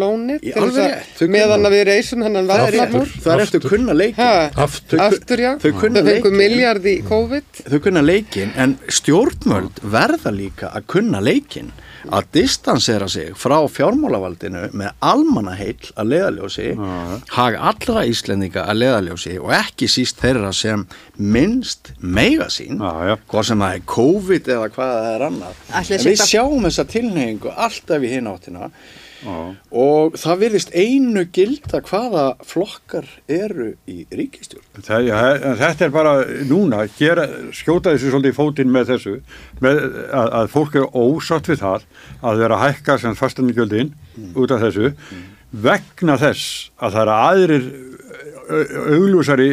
meðan 1.31 1.63
að 1.69 1.73
við 1.77 1.85
reysum 1.93 2.23
hennan 2.27 2.49
er 2.67 2.75
eftir, 2.83 3.07
það 3.23 3.33
er 3.37 3.45
eftir 3.45 3.61
Aftur. 3.63 3.71
kunna 3.71 3.93
leikin. 3.95 4.25
Ha, 4.25 4.51
Aftur. 4.57 4.99
aftur 4.99 5.39
já, 5.39 5.53
Þau 5.63 5.73
kunna 5.79 6.01
þau 6.03 6.11
fengu 6.11 6.23
leikinn. 6.25 6.37
miljard 6.43 6.83
í 6.85 6.97
COVID. 7.07 7.45
Þau 7.71 7.79
kunna 7.87 8.03
leikin 8.03 8.53
en 8.57 8.79
stjórnmöld 8.89 9.79
verða 9.85 10.33
líka 10.35 10.75
að 10.75 10.87
kunna 10.89 11.21
leikin 11.23 11.71
að 12.11 12.27
distansera 12.35 13.07
sig 13.09 13.31
frá 13.39 13.57
fjármálavaldinu 13.71 14.65
með 14.73 14.91
almannaheill 15.13 15.93
að 15.95 16.11
leiðaljósi, 16.13 16.67
hag 17.37 17.59
allra 17.71 18.05
Íslendinga 18.11 18.65
að 18.67 18.81
leiðaljósi 18.83 19.37
og 19.43 19.53
ekki 19.57 19.89
síst 19.91 20.19
þeirra 20.23 20.51
sem 20.57 20.87
minnst 21.19 21.93
meiga 22.01 22.49
sín, 22.51 22.81
Já, 22.83 23.13
já. 23.13 23.17
hvað 23.31 23.49
sem 23.53 23.65
það 23.67 23.77
er 23.79 23.87
COVID 23.95 24.53
eða 24.57 24.73
hvað 24.75 24.93
það 24.97 25.13
er 25.15 25.27
annað. 25.29 25.63
Ætli 25.73 25.95
En 25.99 26.05
sé 26.05 26.11
við 26.11 26.27
sjáum 26.33 26.67
þessa 26.69 26.89
tilneyingu 26.97 27.55
alltaf 27.69 28.03
í 28.03 28.13
hinn 28.17 28.31
Já. 29.23 29.35
og 29.83 30.17
það 30.19 30.41
virðist 30.43 30.73
einu 30.75 31.23
gilda 31.35 31.81
hvaða 31.87 32.25
flokkar 32.47 33.07
eru 33.31 33.69
í 33.87 34.03
ríkistjórn. 34.11 34.65
Það, 34.83 35.07
ja, 35.07 35.21
þetta 35.61 35.87
er 35.87 35.93
bara 35.95 36.15
núna, 36.51 36.81
gera, 36.99 37.29
skjóta 37.55 37.93
þessu 37.95 38.11
svolítið 38.13 38.35
í 38.35 38.39
fótinn 38.41 38.73
með 38.75 38.91
þessu, 38.95 39.15
með, 39.63 39.81
að, 40.11 40.33
að 40.41 40.51
fólk 40.57 40.75
er 40.81 40.89
ósátt 41.05 41.53
við 41.53 41.63
það 41.63 41.87
að 42.23 42.43
vera 42.43 42.59
að 42.59 42.65
hækka 42.67 42.99
sem 43.05 43.15
fastanigjöldin 43.23 43.95
út 44.35 44.51
af 44.57 44.65
þessu 44.67 44.93
vegna 45.53 46.19
þess 46.21 46.71
að 46.83 46.95
það 46.99 47.03
eru 47.07 47.17
aðrir 47.31 47.71
au- 48.53 48.93
augljósari 48.99 49.49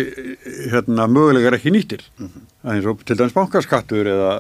hérna, 0.74 1.06
mögulegar 1.12 1.58
ekki 1.60 1.74
nýttir. 1.78 2.06
Mm 2.20 2.46
eins 2.70 2.84
og 2.92 3.00
til 3.08 3.16
dæmis 3.16 3.32
bankaskattur 3.32 4.04
eða 4.12 4.32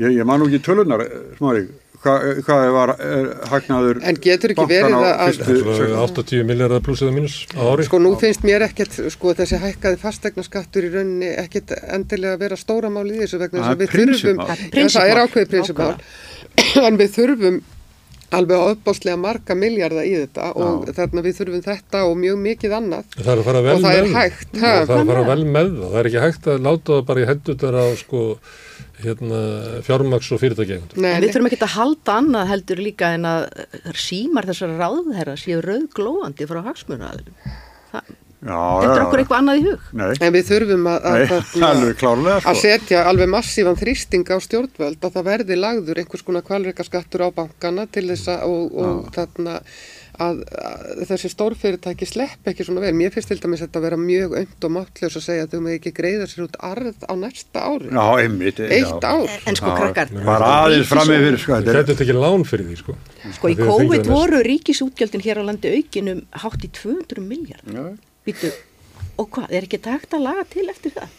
ég, 0.00 0.14
ég 0.16 0.24
man 0.24 0.40
nú 0.40 0.46
ekki 0.48 0.62
tölunar 0.64 1.02
smári, 1.36 1.66
hvað 2.02 2.42
hva 2.46 2.56
var 2.74 2.92
er, 2.96 3.30
hagnaður 3.50 4.00
En 4.06 4.18
getur 4.22 4.52
ekki 4.54 4.66
verið 4.70 4.96
að- 4.98 5.38
sex- 5.38 6.18
80 6.18 6.44
miljardar 6.48 6.82
pluss 6.86 7.02
eða 7.02 7.14
mínus 7.16 7.38
á 7.58 7.62
ári. 7.72 7.86
Sko 7.88 7.98
nú 8.02 8.12
finnst 8.20 8.44
mér 8.46 8.64
ekkert, 8.68 8.98
sko 9.14 9.34
þessi 9.38 9.58
hækkaði 9.62 9.98
fastegnaskattur 10.02 10.86
í 10.88 10.92
rauninni 10.94 11.32
ekkert 11.44 11.74
endilega 11.88 12.36
að 12.38 12.44
vera 12.46 12.56
stóramál 12.60 13.06
í 13.10 13.18
þessu 13.22 13.40
vegna 13.42 13.58
þess 13.58 13.68
Það 13.68 13.72
að 13.74 15.10
er 15.10 15.22
ákveðið 15.24 15.50
prinsipmál, 15.56 15.96
en 16.86 16.96
við 17.02 17.10
þurfum 17.18 17.60
alveg 18.36 18.60
ofbáslega 18.60 19.16
marga 19.20 19.54
miljarda 19.56 20.02
í 20.04 20.12
þetta 20.18 20.48
og 20.60 20.88
þarna 20.96 21.22
við 21.24 21.36
þurfum 21.38 21.62
þetta 21.64 22.02
og 22.08 22.16
mjög 22.20 22.40
mikið 22.44 22.74
annað 22.78 23.14
Það 23.16 23.30
er 23.32 23.40
að 23.42 23.46
fara 23.48 23.62
vel 23.64 23.74
Og 23.74 23.84
það 23.84 23.98
er 23.98 24.08
með 24.08 24.18
hægt, 24.18 24.48
það. 24.52 24.74
er 24.74 24.98
að 24.98 25.12
fara 25.12 25.22
vel 25.30 25.44
með 25.56 25.70
það. 25.78 25.86
Það 25.88 26.00
er 26.02 26.10
ekki 26.10 26.24
hægt 26.26 26.48
að 26.52 26.64
láta 26.68 26.92
það 26.98 27.06
bara 27.08 27.22
í 27.22 27.28
hendutar 27.30 27.78
á 27.80 27.86
sko, 28.02 28.22
hérna, 29.04 29.40
fjármaks 29.88 30.30
og 30.36 30.42
En 30.98 31.02
við 31.08 31.24
nei. 31.24 31.32
þurfum 31.32 31.50
ekki 31.50 31.60
að 31.64 31.74
halda 31.78 32.18
annað 32.20 32.52
heldur 32.52 32.84
líka 32.84 33.12
en 33.16 33.28
að 33.32 33.48
símar 33.96 34.48
þessara 34.50 34.76
ráðherra 34.82 35.36
séu 35.40 35.62
rauðglóandi 35.64 36.48
frá 36.50 36.60
hagsmunaðilum. 36.68 37.52
Þetta 38.38 38.94
já, 38.94 39.02
okkur 39.02 39.20
eitthvað 39.24 39.40
annað 39.42 39.58
í 39.58 39.62
hug. 39.66 39.86
Nei, 39.98 40.08
En 40.22 40.32
við 40.36 40.44
þurfum 40.46 40.88
að, 40.92 41.06
að, 41.10 41.18
nei, 41.58 41.94
klárlega 42.02 42.36
að 42.38 42.42
sko. 42.44 42.56
setja 42.62 43.04
alveg 43.10 43.30
massífan 43.34 43.78
þrýsting 43.80 44.30
á 44.30 44.36
stjórnvöld 44.44 45.02
að 45.08 45.14
það 45.18 45.26
verði 45.32 45.56
lagður 45.58 46.02
einhvers 46.04 46.26
konar 46.28 46.46
kvalreikaskattur 46.46 47.26
á 47.26 47.28
bankana 47.34 47.88
til 47.90 48.06
þess 48.12 48.30
að 48.36 48.44
og, 48.46 48.76
og 48.78 49.08
þarna 49.16 49.56
að, 50.18 50.38
að 50.58 51.02
þessi 51.10 51.28
stórfyrirtæki 51.30 52.06
slepp 52.08 52.48
ekki 52.50 52.64
svona 52.66 52.82
vel. 52.82 52.94
Mér 52.98 53.12
finnst 53.14 53.30
til 53.30 53.38
dæmis 53.42 53.60
þetta 53.62 53.78
að 53.78 53.86
vera 53.88 53.98
mjög 54.02 54.34
önd 54.40 54.66
og 54.66 54.72
máttljós 54.74 55.18
að 55.18 55.24
segja 55.28 55.44
að 55.46 55.52
þau 55.54 55.60
með 55.66 55.76
ekki 55.78 55.92
greiða 55.98 56.26
sér 56.30 56.46
út 56.46 56.58
arð 56.70 57.06
á 57.06 57.12
næsta 57.18 57.62
ári. 57.68 57.90
Já, 57.90 58.06
einmitt. 58.22 58.62
Eitt 58.66 58.90
já. 58.90 59.12
ár. 59.14 59.36
En 59.50 59.58
sko 59.58 59.74
krakkar, 59.78 60.10
Bara 60.26 60.50
aðeins 60.64 60.90
fram 60.90 61.12
yfir 61.14 61.38
sko. 61.42 61.58
Þetta 61.58 61.74
er- 61.74 61.86
getur 61.92 62.06
ekki 62.06 62.18
lán 62.18 62.46
fyrir 62.50 62.66
því, 62.70 62.80
sko. 62.82 62.96
sko 63.38 63.52
í 63.54 63.58
COVID 63.62 64.10
voru 64.10 64.42
ríkisútgjöldin 64.46 65.22
hér 65.26 65.42
á 65.42 65.48
landi 65.50 65.74
aukinum 65.78 66.22
hátt 66.42 66.66
í 66.66 66.70
200 66.82 67.22
miljard. 67.22 67.66
Já. 67.70 67.86
Býtu, 68.28 68.50
og 69.18 69.30
hvað, 69.34 69.48
er 69.56 69.66
ekki 69.66 69.80
takt 69.88 70.14
að 70.18 70.26
laga 70.28 70.44
til 70.52 70.66
eftir 70.72 70.94
það? 70.98 71.16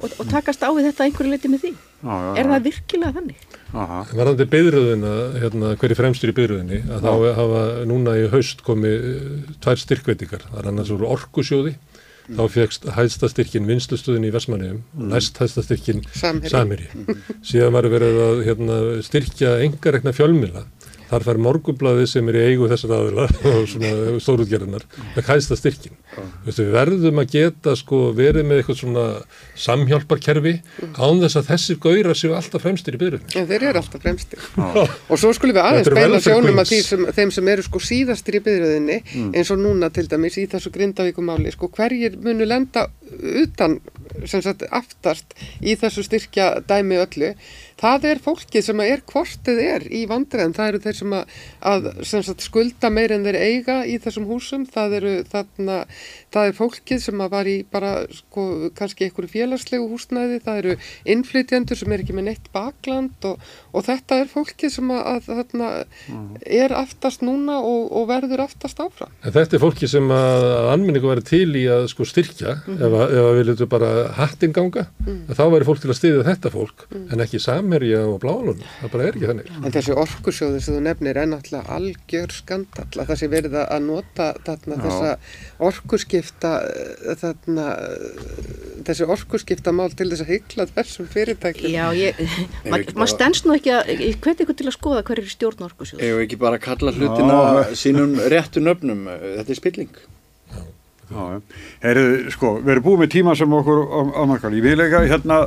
Og, 0.00 0.12
og 0.16 0.28
takast 0.32 0.62
á 0.64 0.68
við 0.72 0.86
þetta 0.88 1.04
einhverju 1.06 1.30
leiti 1.34 1.48
með 1.52 1.64
því? 1.66 1.70
Já, 2.00 2.12
já, 2.24 2.28
Er 2.40 2.46
já. 2.46 2.50
það 2.54 2.62
virkilega 2.70 3.14
þannig? 3.18 3.42
Aha. 3.80 3.98
Varðandi 4.16 4.46
byðröðina, 4.54 5.10
hérna, 5.42 5.72
hverju 5.78 5.98
fremstur 5.98 6.32
í 6.32 6.36
byðröðinni, 6.38 6.78
að 6.96 7.04
þá 7.04 7.10
hafa 7.36 7.60
núna 7.90 8.14
í 8.16 8.24
haust 8.32 8.64
komið 8.66 9.04
eh, 9.10 9.50
tvær 9.62 9.82
styrkveitingar. 9.84 10.46
Það 10.48 10.62
er 10.62 10.70
annars 10.72 10.92
úr 10.96 11.04
orkusjóði, 11.12 11.74
þá 12.30 12.42
fegst 12.56 12.88
hæðsta 12.96 13.28
styrkin 13.30 13.68
vinslustöðin 13.68 14.24
í 14.28 14.32
Vestmanniðum 14.32 14.80
og 14.96 15.06
næst 15.12 15.38
hæðsta 15.42 15.64
styrkin 15.66 16.00
Samherji. 16.16 16.52
Samherji. 16.56 17.16
Síðan 17.52 17.76
var 17.76 17.88
verið 17.92 18.20
að 18.24 18.42
hérna, 18.48 18.76
styrkja 19.04 19.56
engarekna 19.66 20.16
fjölmila. 20.16 20.64
Þar 21.10 21.26
fær 21.26 21.40
morgublaði 21.42 22.06
sem 22.06 22.28
er 22.30 22.38
í 22.38 22.44
eigu 22.52 22.68
þessar 22.70 22.94
aðila 22.96 23.26
og 23.50 23.64
svona 23.70 24.20
stórútgerðinar 24.22 24.86
með 25.16 25.30
hæðsta 25.30 25.58
styrkin. 25.58 25.96
Við 26.46 26.60
verðum 26.74 27.22
að 27.22 27.34
geta 27.34 27.74
sko 27.78 28.02
verið 28.16 28.46
með 28.46 28.60
eitthvað 28.60 28.78
svona 28.80 29.06
samhjálparkerfi 29.58 30.54
án 30.98 31.22
þess 31.24 31.40
að 31.40 31.50
þessir 31.50 31.80
gaurar 31.82 32.18
séu 32.18 32.34
alltaf 32.38 32.64
fremstir 32.64 32.96
í 32.96 33.02
byrjunni. 33.02 33.34
En 33.40 33.48
þeir 33.50 33.66
eru 33.70 33.82
alltaf 33.82 34.04
fremstir. 34.04 34.46
Og 34.60 35.20
svo 35.20 35.32
skulum 35.36 35.58
við 35.58 35.66
aðeins 35.66 35.92
beina 35.98 36.22
sjónum 36.22 36.62
að 36.62 36.74
sem, 36.78 37.06
þeim 37.18 37.34
sem 37.34 37.52
eru 37.54 37.66
sko 37.66 37.82
síðastir 37.90 38.38
í 38.38 38.44
byggðröðinni 38.46 39.00
eins 39.34 39.50
og 39.50 39.62
núna 39.62 39.90
til 39.94 40.06
dæmis 40.10 40.38
í 40.40 40.46
þessu 40.50 40.72
grindavíkumáli 40.74 41.54
sko 41.54 41.70
hverjir 41.74 42.18
munu 42.22 42.46
lenda 42.46 42.86
utan 43.42 43.80
sem 44.28 44.42
sagt 44.44 44.64
aftast 44.74 45.34
í 45.62 45.76
þessu 45.78 46.04
styrkja 46.06 46.50
dæmi 46.68 46.98
öllu 47.00 47.32
það 47.80 48.06
er 48.10 48.22
fólkið 48.24 48.66
sem 48.66 48.82
er 48.84 49.02
hvortið 49.08 49.60
er 49.64 49.86
í 49.88 50.02
vandræðin, 50.10 50.54
það 50.56 50.72
eru 50.72 50.82
þeir 50.84 50.98
sem 51.00 51.14
að, 51.16 51.36
að 51.72 51.88
sem 52.12 52.24
sagt, 52.26 52.44
skulda 52.44 52.90
meir 52.92 53.14
en 53.16 53.26
þeir 53.26 53.40
eiga 53.40 53.78
í 53.88 53.96
þessum 54.02 54.28
húsum, 54.28 54.66
það 54.68 54.96
eru 55.00 55.14
þarna, 55.30 55.78
það 56.30 56.48
er 56.50 56.56
fólkið 56.58 57.00
sem 57.02 57.20
að 57.24 57.30
var 57.34 57.48
í 57.50 57.56
bara 57.70 57.92
sko 58.14 58.44
kannski 58.78 59.08
einhverju 59.08 59.30
félagslegu 59.32 59.88
húsnæði, 59.90 60.38
það 60.44 60.60
eru 60.62 60.74
innflytjendur 61.14 61.78
sem 61.80 61.92
er 61.96 62.04
ekki 62.04 62.14
með 62.16 62.28
neitt 62.30 62.50
bakland 62.54 63.26
og, 63.28 63.40
og 63.74 63.86
þetta 63.88 64.20
er 64.22 64.30
fólkið 64.30 64.74
sem 64.76 64.92
að, 64.94 65.02
að 65.10 65.30
þarna 65.30 65.70
er 66.46 66.74
aftast 66.76 67.24
núna 67.26 67.58
og, 67.64 67.88
og 67.98 68.06
verður 68.10 68.44
aftast 68.46 68.80
áfram. 68.82 69.10
En 69.24 69.34
þetta 69.34 69.58
er 69.58 69.62
fólki 69.64 69.88
sem 69.90 70.06
að 70.14 70.46
að 70.50 70.68
almenningu 70.74 71.10
væri 71.10 71.24
til 71.26 71.50
í 71.58 71.64
að 71.70 71.86
sko 71.92 72.06
styrkja 72.08 72.54
ef, 72.60 72.80
að, 72.86 73.14
ef 73.16 73.26
að 73.26 73.36
við 73.40 73.48
letum 73.50 73.70
bara 73.72 73.90
hattin 74.16 74.54
ganga. 74.56 74.86
Að 75.30 75.34
þá 75.38 75.42
væri 75.54 75.68
fólk 75.68 75.82
til 75.82 75.90
að 75.92 75.98
styðja 76.00 76.26
þetta 76.30 76.52
fólk 76.54 76.86
en 77.00 77.24
ekki 77.24 77.40
samherja 77.42 78.04
og 78.06 78.20
blálun 78.22 78.62
það 78.80 78.92
bara 78.94 79.06
er 79.08 79.18
ekki 79.18 79.30
þannig. 79.30 79.50
En 79.60 79.74
þessi 79.74 79.96
orkusjóði 80.04 80.62
sem 80.64 80.76
þú 80.78 80.82
nefnir 80.86 81.20
er 81.20 81.30
náttúrulega 81.30 81.76
algjör 81.76 82.34
skandall 82.38 83.02
að 83.02 83.10
það 83.12 83.20
sé 83.24 83.30
verið 83.34 83.58
að- 83.60 83.68
að 83.76 83.86
nota 83.90 84.28
þarna, 84.46 84.76
Já. 84.78 84.82
þessa 84.86 85.12
orkuskipta 86.20 86.52
eh, 86.68 87.16
þarna, 87.20 87.66
eh, 87.80 88.82
þessi 88.86 89.06
orkuskipta 89.08 89.72
mál 89.72 89.90
til 89.96 90.08
þess 90.10 90.24
að 90.24 90.32
hyggla 90.34 90.66
þessum 90.74 91.08
fyrirtækjum. 91.10 91.72
Já, 91.72 91.86
maður 92.68 92.94
ma 93.00 93.08
stendst 93.10 93.46
nú 93.46 93.56
ekki 93.56 93.72
að, 93.74 93.92
ég 93.96 94.20
hveti 94.20 94.44
ykkur 94.44 94.58
til 94.58 94.68
að 94.68 94.76
skoða 94.76 95.04
hverju 95.08 95.24
er 95.26 95.34
stjórn 95.34 95.66
orkusjóðs. 95.68 96.02
Ef 96.04 96.22
ekki 96.24 96.40
bara 96.40 96.60
að 96.60 96.66
kalla 96.66 96.94
hlutina 96.96 97.38
sínum 97.78 98.16
réttu 98.32 98.62
nöfnum, 98.64 99.06
þetta 99.08 99.54
er 99.54 99.60
spilling. 99.60 100.02
Já, 101.10 101.22
já. 101.34 101.40
Heyrðu, 101.82 102.34
sko, 102.36 102.52
við 102.60 102.76
erum 102.76 102.86
búið 102.86 103.00
með 103.02 103.12
tíma 103.16 103.34
sem 103.38 103.56
okkur 103.58 103.80
ámarkar. 104.14 104.54
Ég 104.54 104.62
vil 104.62 104.84
ekki 104.84 105.00
hérna, 105.10 105.40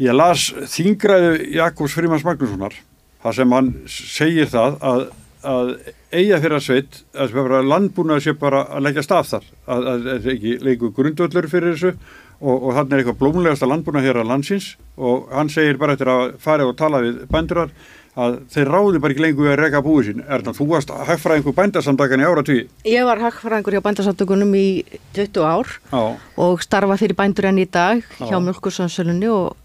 ég 0.00 0.16
las 0.16 0.48
þingræðu 0.72 1.34
Jakobs 1.58 1.98
Frímans 1.98 2.24
Magnússonar, 2.24 2.78
það 3.24 3.36
sem 3.40 3.54
hann 3.58 3.68
segir 3.90 4.48
það 4.52 4.78
að, 4.80 5.04
að 5.44 5.76
eiga 6.14 6.40
fyrir 6.42 6.58
að 6.58 6.66
sveit, 6.66 7.00
að 7.14 7.70
landbúnaði 7.70 8.26
sé 8.26 8.36
bara 8.38 8.64
að 8.70 8.86
leggja 8.86 9.04
staf 9.06 9.32
þar, 9.32 9.48
að 9.66 9.88
það 10.04 10.30
ekki 10.34 10.54
leiku 10.64 10.92
grundvöllur 10.94 11.50
fyrir 11.50 11.74
þessu 11.74 11.92
og, 12.40 12.54
og 12.54 12.70
þannig 12.76 12.94
er 12.94 13.02
eitthvað 13.02 13.20
blómlegasta 13.22 13.68
landbúnað 13.70 14.08
hér 14.08 14.22
að 14.22 14.30
landsins 14.30 14.70
og 14.96 15.28
hann 15.34 15.52
segir 15.52 15.78
bara 15.80 15.96
eftir 15.96 16.10
að 16.12 16.38
fara 16.42 16.66
og 16.68 16.76
tala 16.78 17.02
við 17.04 17.22
bændurar 17.30 17.74
að 18.14 18.36
þeir 18.54 18.70
ráði 18.70 19.00
bara 19.02 19.14
ekki 19.14 19.24
lengur 19.24 19.48
við 19.48 19.52
að 19.52 19.60
reka 19.60 19.80
búið 19.82 20.08
sín. 20.08 20.20
Er 20.30 20.44
það, 20.46 20.58
þú 20.60 20.66
varst 20.70 20.92
hagfræðingur 21.08 21.56
bændasamdagan 21.56 22.22
í 22.22 22.28
ára 22.28 22.44
tíu? 22.46 22.68
Ég 22.86 23.08
var 23.08 23.22
hagfræðingur 23.24 23.74
hjá 23.74 23.82
bændasamtökunum 23.88 24.54
í 24.54 24.68
20 25.16 25.42
ár 25.42 25.72
Já. 25.90 26.02
og 26.46 26.62
starfa 26.62 26.98
fyrir 27.00 27.18
bændur 27.18 27.50
enn 27.50 27.58
í 27.58 27.66
dag 27.66 28.04
hjá 28.20 28.36
Já. 28.36 28.42
mjölkursannsölunni 28.46 29.30
og 29.34 29.56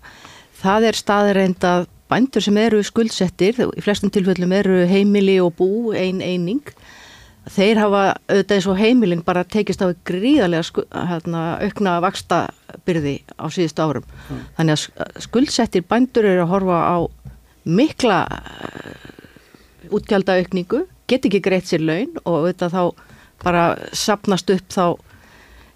það 0.64 0.90
er 0.90 0.98
staðreind 0.98 1.70
að 1.70 1.86
bændur 2.10 2.42
sem 2.42 2.58
eru 2.58 2.80
skuldsettir, 2.84 3.60
í 3.78 3.82
flestum 3.86 4.10
tilfellum 4.14 4.52
eru 4.58 4.80
heimili 4.90 5.38
og 5.44 5.54
bú 5.60 5.92
ein 5.94 6.22
eining, 6.26 6.64
þeir 7.50 7.80
hafa 7.82 8.02
auðvitað 8.30 8.56
eins 8.58 8.68
og 8.70 8.78
heimilin 8.78 9.22
bara 9.26 9.44
tekist 9.48 9.82
á 9.82 9.90
gríðarlega 10.06 10.84
hérna, 11.10 11.44
aukna 11.66 11.96
vaksta 12.04 12.42
byrði 12.86 13.16
á 13.38 13.46
síðustu 13.50 13.82
árum. 13.86 14.06
Þannig 14.58 14.76
að 14.76 14.82
sk- 14.84 15.24
skuldsettir 15.28 15.86
bændur 15.90 16.28
eru 16.30 16.44
að 16.46 16.52
horfa 16.54 16.80
á 16.86 16.98
mikla 17.70 18.20
uh, 18.30 19.94
útgjaldaaukningu, 19.96 20.84
get 21.10 21.26
ekki 21.26 21.42
greitt 21.42 21.70
sér 21.70 21.82
laun 21.86 22.18
og 22.26 22.36
auðvitað 22.44 22.76
þá 22.76 22.84
bara 23.44 23.64
sapnast 23.96 24.50
upp 24.54 24.74
þá 24.74 24.86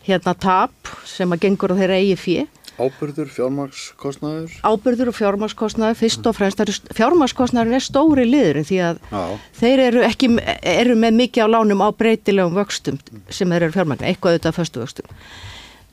hérna 0.03 0.33
tap 0.35 0.89
sem 1.07 1.31
að 1.31 1.45
gengur 1.47 1.73
á 1.73 1.79
þeirra 1.79 1.97
eigi 2.01 2.17
fjö 2.19 2.45
Ábyrður, 2.73 3.29
fjármakskostnaður. 3.29 4.53
ábyrður 4.65 5.11
og 5.11 5.17
fjármaskostnaður 5.19 5.99
fyrst 5.99 6.29
og 6.29 6.37
fremst, 6.37 6.91
fjármaskostnaður 6.97 7.77
er 7.77 7.85
stóri 7.85 8.25
liðurinn 8.25 8.65
því 8.65 8.79
að 8.89 9.01
Já. 9.11 9.23
þeir 9.59 9.83
eru 9.87 10.05
ekki, 10.07 10.29
eru 10.73 10.95
með 10.97 11.19
mikið 11.21 11.45
á 11.45 11.53
lánum 11.53 11.85
á 11.85 11.89
breytilegum 11.93 12.57
vöxtum 12.57 12.97
sem 13.29 13.53
þeir 13.53 13.67
eru 13.67 13.77
fjármagna, 13.77 14.09
eitthvað 14.09 14.37
auðvitað 14.37 14.57
föstu 14.57 14.85
vöxtum 14.85 15.17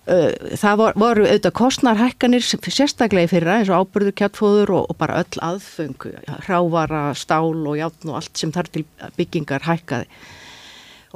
Uh, 0.08 0.32
það 0.58 0.78
vor, 0.80 0.94
voru 0.98 1.24
auðvitað 1.26 1.52
kostnarhækkanir 1.58 2.42
sérstaklega 2.42 3.28
í 3.28 3.30
fyrra 3.30 3.58
eins 3.60 3.68
og 3.70 3.84
ábyrður, 3.84 4.14
kjartfóður 4.16 4.72
og, 4.78 4.86
og 4.90 4.96
bara 4.98 5.18
öll 5.20 5.42
aðföng 5.44 6.06
hrávara, 6.46 7.02
stál 7.14 7.52
og 7.52 7.76
játn 7.76 8.08
og 8.08 8.16
allt 8.18 8.40
sem 8.40 8.50
þar 8.54 8.70
til 8.72 8.86
byggingar 9.18 9.68
hækkaði 9.68 10.08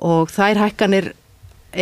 og 0.04 0.28
þær 0.34 0.60
hækkanir 0.66 1.10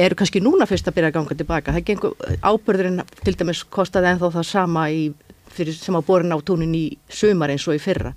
eru 0.04 0.18
kannski 0.18 0.42
núna 0.44 0.66
fyrst 0.68 0.88
að 0.88 0.96
byrja 0.98 1.12
að 1.12 1.18
ganga 1.18 1.36
tilbaka. 1.40 1.74
Það 1.76 1.86
gengur, 1.90 2.16
ábyrðurinn 2.42 3.04
til 3.22 3.36
dæmis 3.38 3.62
kostaði 3.72 4.12
ennþá 4.12 4.32
það 4.38 4.48
sama 4.48 4.86
í, 4.92 5.04
fyrir, 5.52 5.76
sem 5.76 5.98
að 5.98 6.08
borin 6.08 6.34
á 6.34 6.38
túnin 6.40 6.74
í 6.76 6.86
sumar 7.12 7.52
eins 7.52 7.68
og 7.68 7.78
í 7.78 7.82
fyrra. 7.82 8.14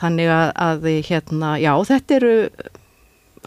Þannig 0.00 0.30
að, 0.32 0.52
að 0.66 0.86
hérna, 1.10 1.56
já, 1.60 1.72
þetta 1.90 2.16
eru 2.20 2.34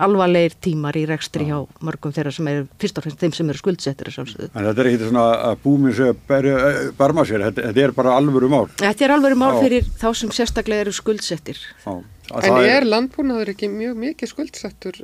alvarlegir 0.02 0.56
tímar 0.64 0.98
í 0.98 1.04
rekstri 1.06 1.46
hjá 1.50 1.60
mörgum 1.86 2.14
þeirra 2.14 2.32
sem 2.34 2.48
eru, 2.50 2.64
fyrst 2.82 2.98
og 2.98 3.06
fremst 3.06 3.22
þeim 3.22 3.36
sem 3.38 3.52
eru 3.52 3.60
skuldsettir 3.62 4.10
þetta 4.14 4.74
er 4.74 4.90
ekki 4.90 5.02
svona 5.04 5.26
að 5.52 5.60
búmið 5.66 6.00
sér 6.00 6.16
berja, 6.30 6.72
barma 6.98 7.26
sér, 7.30 7.46
þetta, 7.50 7.68
þetta 7.68 7.84
er 7.84 7.94
bara 7.98 8.16
alvöru 8.18 8.50
mál. 8.50 8.64
Þetta 8.82 9.06
er 9.06 9.14
alveg 9.18 9.38
mál 9.38 9.52
Já. 9.54 9.60
fyrir 9.66 9.92
þá 10.02 10.08
sem 10.18 10.34
sérstaklega 10.34 10.88
eru 10.88 10.96
skuldsettir. 10.98 11.62
Já. 11.86 11.94
En 12.40 12.58
er 12.64 12.88
landbúnaður 12.88 13.54
ekki 13.54 13.70
mjög 13.70 14.00
mikið 14.08 14.34
skuldsettur? 14.34 15.00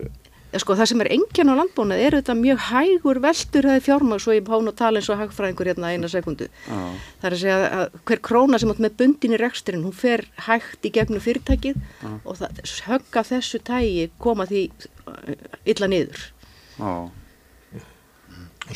Sko, 0.50 0.74
það 0.74 0.88
sem 0.90 1.02
er 1.04 1.12
engjan 1.14 1.52
á 1.54 1.60
landbúnað 1.60 2.00
er 2.02 2.16
þetta 2.18 2.34
mjög 2.40 2.62
hægur 2.72 3.20
veldur 3.22 3.68
það 3.70 3.76
er 3.76 3.84
fjármag 3.86 4.24
svo 4.24 4.34
ég 4.34 4.48
hán 4.50 4.72
og 4.72 4.78
tala 4.80 4.98
eins 4.98 5.10
og 5.14 5.20
hagfræðingur 5.22 5.70
hérna 5.70 5.92
eina 5.94 6.10
sekundu. 6.10 6.48
Já. 6.66 6.80
Það 7.22 7.28
er 7.30 7.36
að 7.36 7.44
segja 7.44 7.60
að 7.68 8.00
hver 8.10 8.22
króna 8.26 8.60
sem 8.62 8.74
átt 8.74 8.82
með 8.82 8.96
bundin 9.04 9.36
í 9.38 9.40
reksturinn, 9.44 9.86
hún 9.86 9.94
fer 9.94 10.26
hægt 10.48 10.90
í 10.90 10.94
gegnum 10.96 11.22
fyrirtækið 11.22 11.78
og 12.24 12.40
það, 12.42 12.64
högg 12.88 13.22
af 13.22 13.30
þessu 13.30 13.62
tægi 13.70 14.10
koma 14.18 14.50
því 14.50 14.66
uh, 15.06 15.34
illa 15.70 15.92
niður. 15.94 16.26
Já. 16.80 16.94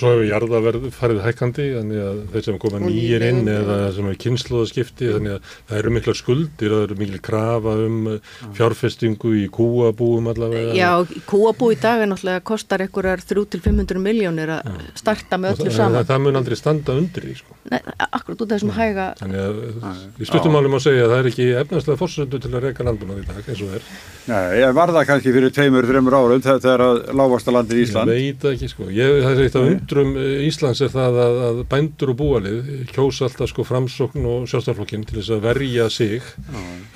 Svo 0.03 0.11
hefur 0.11 0.25
jarðaverð 0.27 0.87
farið 0.97 1.21
hækkandi, 1.23 1.65
þannig 1.77 2.01
að 2.03 2.17
þeir 2.33 2.45
sem 2.47 2.57
koma 2.59 2.81
nýjir 2.83 3.23
inn 3.29 3.47
eða 3.47 3.77
sem 3.95 4.09
er 4.11 4.17
kynnslóðaskipti, 4.23 5.09
þannig 5.15 5.37
að 5.37 5.53
það 5.69 5.79
eru 5.79 5.93
mikla 5.97 6.15
skuldir, 6.19 6.73
það 6.75 6.83
eru 6.89 6.97
mikla 6.99 7.21
krafa 7.23 7.75
um 7.85 7.99
eh, 8.11 8.33
fjárfestingu 8.57 9.31
í 9.39 9.45
kúabúum 9.53 10.27
allavega. 10.33 10.75
Já, 10.75 10.89
kúabú 11.29 11.71
í 11.71 11.77
dag 11.79 12.03
er 12.03 12.11
náttúrulega 12.11 12.43
kostar 12.51 12.83
einhverjar 12.83 13.23
300-500 13.31 14.03
miljónir 14.03 14.51
að 14.57 14.71
starta 14.99 15.39
með 15.39 15.55
öllu 15.57 15.69
það, 15.71 15.77
saman. 15.79 16.07
það 16.11 16.23
mun 16.27 16.41
aldrei 16.41 16.57
standa 16.59 16.97
undir 16.99 17.27
því, 17.29 17.35
sko. 17.39 17.57
Nei, 17.71 17.79
akkurat 18.09 18.43
út 18.43 18.49
af 18.49 18.57
þessum 18.57 18.73
hæga, 18.75 19.07
Þannig 19.23 19.39
að 19.39 20.19
í 20.19 20.27
stuttumálum 20.27 20.75
að 20.75 20.83
segja 20.83 21.05
að 21.05 21.13
það 21.13 21.21
er 21.23 21.29
ekki 21.31 21.47
efnarslega 21.61 22.01
fórsöndu 22.01 22.41
til 22.43 22.51
að 22.51 22.65
reyka 22.67 22.87
landbúnað 22.87 23.21
í 23.21 23.27
dag, 23.29 23.39
eins 23.47 23.61
og 23.63 23.77
er. 23.77 23.87
Nei, 24.27 24.41
ég 24.59 24.75
var 24.75 24.91
það 24.95 25.07
kannski 25.09 25.33
fyrir 25.35 25.53
tveimur, 25.55 25.87
þreimur 25.87 26.17
árum 26.19 26.43
þegar 26.43 26.83
lágvasta 27.15 27.53
landið 27.55 27.79
Ég 27.79 27.87
Ísland. 27.87 28.11
veit 28.11 28.43
það 28.43 28.53
ekki, 28.57 28.69
sko. 28.73 28.89
Ég, 28.93 29.15
það 29.23 29.31
er 29.33 29.43
eitt 29.47 29.57
af 29.59 29.69
undrum 29.93 30.17
eh, 30.17 30.45
Íslands 30.47 30.81
er 30.83 30.91
það 30.93 31.17
að, 31.21 31.39
að 31.47 31.59
bændur 31.69 32.11
og 32.13 32.17
búalið 32.19 32.71
kjósa 32.91 33.27
alltaf 33.27 33.51
sko 33.51 33.65
framsókn 33.67 34.25
og 34.29 34.47
sjálfstaflokkin 34.49 35.05
til 35.07 35.19
þess 35.19 35.35
að 35.35 35.45
verja 35.45 35.87
sig. 35.93 36.25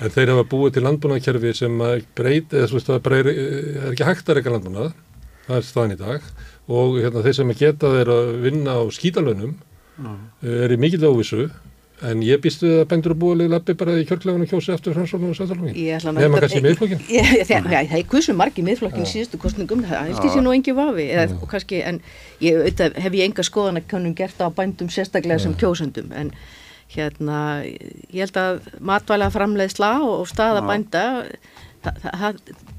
En 0.02 0.14
þeir 0.14 0.34
hafa 0.34 0.46
búið 0.50 0.76
til 0.76 0.84
landbúnaðkerfi 0.86 1.54
sem 1.56 1.78
breyt, 2.18 2.52
eða 2.52 2.68
svo 2.68 2.78
veist 2.78 2.90
að 2.92 3.02
breyri, 3.06 3.34
er 3.38 3.88
ekki 3.92 4.08
hægt 4.08 4.28
að 4.28 4.38
reyka 4.38 4.54
landbúnað, 4.54 4.92
það 5.46 5.60
er 5.60 5.68
staðan 5.68 5.94
í 5.94 6.00
dag. 6.02 6.28
Og 6.68 6.98
hérna, 7.00 7.24
þeir 7.24 7.38
sem 7.38 7.54
að 7.54 7.62
geta 7.62 7.94
þeir 7.94 8.12
að 8.14 8.30
vinna 8.44 8.76
á 8.76 8.82
skítalönum 8.92 9.56
er 10.44 10.74
í 10.74 10.78
mikill 10.78 11.06
óvissu 11.08 11.48
en 12.06 12.20
ég 12.22 12.38
býst 12.42 12.62
við 12.62 12.74
að 12.82 12.84
bændur 12.92 13.14
og 13.14 13.18
búalið 13.22 13.48
lappi 13.50 13.74
bara 13.78 13.96
í 13.98 14.04
kjörklefunum 14.06 14.46
kjósi 14.50 14.70
eftir 14.74 14.94
framsókn 14.94 15.28
og 15.30 15.34
sjálfstaflokkin. 15.38 15.74
ég 15.74 15.96
ætla 15.98 16.12
eftir-. 16.46 16.66
Ég- 17.10 17.32
ég- 17.40 17.46
Það 17.48 17.98
er 17.98 18.04
hversu 18.12 18.34
margi 18.38 18.62
miðflokkin 18.62 19.08
síðustu 19.12 19.38
kostningum, 19.42 19.82
það 19.82 20.06
held 20.06 20.22
ég 20.22 20.30
sé 20.36 20.40
nú 20.44 20.54
engi 20.54 20.74
vafi, 20.78 21.08
eða 21.10 21.48
kannski, 21.50 21.82
en 21.84 22.00
ég 22.40 22.54
auðvitað 22.60 22.96
hef 23.02 23.12
ég 23.12 23.24
enga 23.28 23.42
skoðan 23.42 23.80
að 23.82 23.88
kannum 23.90 24.14
gert 24.14 24.38
á 24.38 24.46
bændum 24.50 24.88
sérstaklega 24.88 25.40
sem 25.40 25.54
kjósendum, 25.54 26.12
en 26.14 26.30
hérna, 26.94 27.64
ég 28.14 28.22
held 28.24 28.38
að 28.40 28.60
matvælega 28.80 29.34
framleiðsla 29.34 29.90
og, 30.00 30.20
og 30.22 30.28
staða 30.30 30.62
bænda, 30.64 31.02
það, 31.84 32.00
það, 32.02 32.18
það 32.22 32.32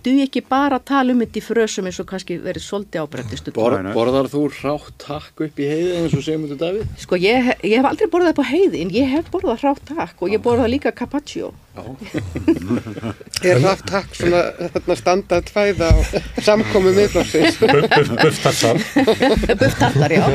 duði 0.05 0.25
ekki 0.25 0.41
bara 0.47 0.79
að 0.79 0.85
tala 0.89 1.13
um 1.13 1.21
þetta 1.23 1.39
í 1.39 1.43
frösum 1.43 1.89
eins 1.89 1.99
og 1.99 2.07
kannski 2.09 2.37
verið 2.43 2.63
svolítið 2.63 3.03
ábreytist. 3.03 3.49
Bor, 3.55 3.75
borðar 3.95 4.29
þú 4.31 4.43
rátt 4.61 4.93
takk 5.03 5.43
upp 5.45 5.59
í 5.59 5.67
heiði 5.69 5.95
eins 5.99 6.15
og 6.15 6.23
segjum 6.25 6.45
þetta 6.47 6.59
Davíð? 6.63 6.93
Sko, 7.03 7.19
ég, 7.19 7.49
ég 7.67 7.75
hef 7.79 7.89
aldrei 7.89 8.11
borðað 8.13 8.33
upp 8.33 8.43
á 8.43 8.51
heiði, 8.51 8.83
en 8.83 8.93
ég 8.95 9.11
hef 9.11 9.31
borðað 9.33 9.65
hrátt 9.65 9.83
takk 9.89 10.23
og 10.23 10.31
ég 10.31 10.43
borðað 10.45 10.73
líka 10.75 10.95
carpaccio. 10.95 11.51
Er 13.49 13.61
það 13.63 13.83
takk 13.87 14.15
svona 14.17 14.41
þarna 14.73 14.95
standað 14.99 15.45
tvæða 15.47 15.91
á 15.95 15.97
samkomi 16.43 16.91
miðflokksins? 16.97 17.59
Bufftartar. 18.23 18.81
Bufftartar, 19.61 20.15
já. 20.15 20.25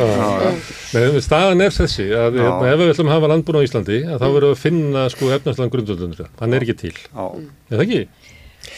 Nei, 0.94 1.20
staðan 1.24 1.64
er 1.64 1.74
þessi 1.74 2.06
að 2.16 2.38
hérna, 2.38 2.70
ef 2.70 2.80
við 2.80 2.92
ætlum 2.94 3.10
að 3.10 3.16
hafa 3.18 3.30
landbúna 3.34 3.60
á 3.60 3.66
Íslandi 3.66 3.98
að 4.06 4.22
þá 4.22 4.26
verðum 4.28 4.46
við 4.46 4.54
að 4.54 4.62
finna 4.62 5.04
sko 5.12 5.30
efnarslan 5.36 5.72
grundvöldundur 5.74 6.30
hann 6.40 6.56
er 6.56 6.64
ekki 6.64 6.76
til, 6.84 6.94
Já, 6.94 7.24
er 7.34 7.74
það 7.74 7.84
ekki? 7.84 8.02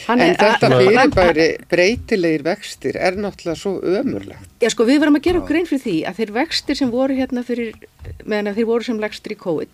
Hann 0.07 0.21
En 0.21 0.29
er- 0.29 0.37
þetta 0.37 0.69
fyrirbæri 0.77 1.47
breytilegir 1.71 2.43
vextir 2.45 2.95
er 2.95 3.17
náttúrulega 3.17 3.57
svo 3.59 3.73
ömurlegt. 3.81 4.47
Já 4.61 4.69
sko 4.71 4.85
við 4.87 5.01
verðum 5.03 5.17
að 5.19 5.25
gera 5.27 5.41
grein 5.49 5.65
fyrir 5.67 5.83
því 5.83 5.95
að 6.07 6.19
þeir 6.21 6.31
vextir 6.37 6.75
sem 6.79 6.91
voru 6.93 7.17
hérna 7.17 7.43
fyrir, 7.43 7.73
meðan 8.25 8.55
þeir 8.55 8.65
voru 8.69 8.83
sem 8.87 8.99
legstir 9.01 9.33
í 9.35 9.39
COVID, 9.41 9.67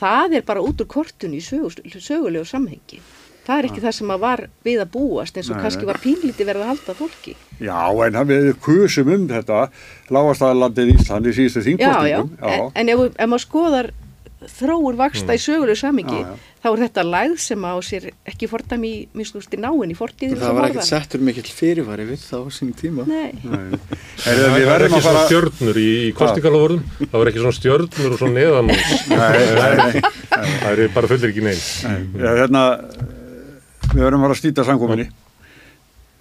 það 0.00 0.36
er 0.40 0.42
bara 0.48 0.62
út 0.64 0.80
úr 0.80 0.86
kortun 0.90 1.34
í 1.36 1.40
sögu, 1.44 1.70
sögulegu 2.00 2.44
samhengi. 2.46 3.00
Það 3.46 3.58
er 3.58 3.66
ekki 3.70 3.80
það 3.82 3.94
sem 3.96 4.10
að 4.14 4.20
var 4.20 4.40
við 4.64 4.80
að 4.82 4.90
búast 4.92 5.36
eins 5.40 5.48
og 5.50 5.56
Nei, 5.56 5.62
kannski 5.64 5.86
var 5.88 5.98
pínlítið 5.98 6.46
verið 6.50 6.60
að 6.62 6.68
halda 6.70 6.94
fólki. 6.94 7.32
já 7.60 8.06
en 8.06 8.12
það 8.18 8.28
við 8.30 8.50
kusum 8.62 9.08
um 9.14 9.24
þetta 9.28 9.70
lágvasta 10.10 10.50
landið 10.54 10.92
Ísland 10.94 11.26
í 11.26 11.32
síðustu 11.34 11.62
Já, 11.78 12.04
já, 12.06 12.20
þingkostningum. 12.20 12.30
en, 12.42 12.70
en 12.76 12.88
ef, 12.88 13.00
ef 13.16 13.26
maður 13.32 13.44
skoðar 13.46 13.90
þróur 14.48 14.96
vaksta 14.96 15.34
í 15.36 15.40
sögulegu 15.42 15.76
samhengi, 15.76 16.16
Já, 16.22 16.28
já. 16.32 16.54
þá 16.64 16.68
er 16.70 16.80
þetta 16.86 17.02
lægð 17.04 17.34
sem 17.44 17.64
á 17.68 17.74
sér 17.84 18.06
ekki 18.30 18.48
fordæmi 18.48 18.88
í, 18.88 19.00
minnst 19.12 19.34
þú 19.34 19.40
veist, 19.42 19.52
í 19.56 19.60
náinn 19.60 19.92
í 19.92 19.96
fortíðin 19.98 20.40
Það 20.40 20.54
var 20.56 20.68
ekkert 20.70 20.88
settur 20.88 21.24
mikill 21.26 21.44
fyrirvari 21.58 22.06
við 22.08 22.22
þá 22.24 22.38
sín 22.56 22.70
tíma. 22.78 23.04
Nei, 23.10 23.36
Það 23.44 24.40
við 24.40 24.62
er 24.62 24.70
verðum 24.70 24.96
ekki 24.96 25.00
að 25.00 25.04
svona 25.04 25.20
fara 25.20 25.26
stjörnur 25.28 25.80
í, 25.82 25.88
í 26.08 26.12
kostingalofurðum, 26.16 26.84
það 27.04 27.16
var 27.20 27.30
ekki 27.32 27.42
svona 27.44 27.58
stjörnur 27.58 28.14
og 28.16 28.22
svona 28.22 28.36
neðamús, 28.40 28.94
Nei, 29.12 29.40
nei, 29.60 29.74
nei. 29.80 30.14
það 30.64 30.70
er 30.86 30.94
bara 30.96 31.12
fullir 31.12 31.32
ekki 31.34 31.44
neins. 31.44 31.68
Já, 31.84 32.30
hérna, 32.40 32.64
við 33.92 34.04
verðum 34.06 34.24
að 34.30 34.38
stýta 34.40 34.64
samkominni. 34.68 35.10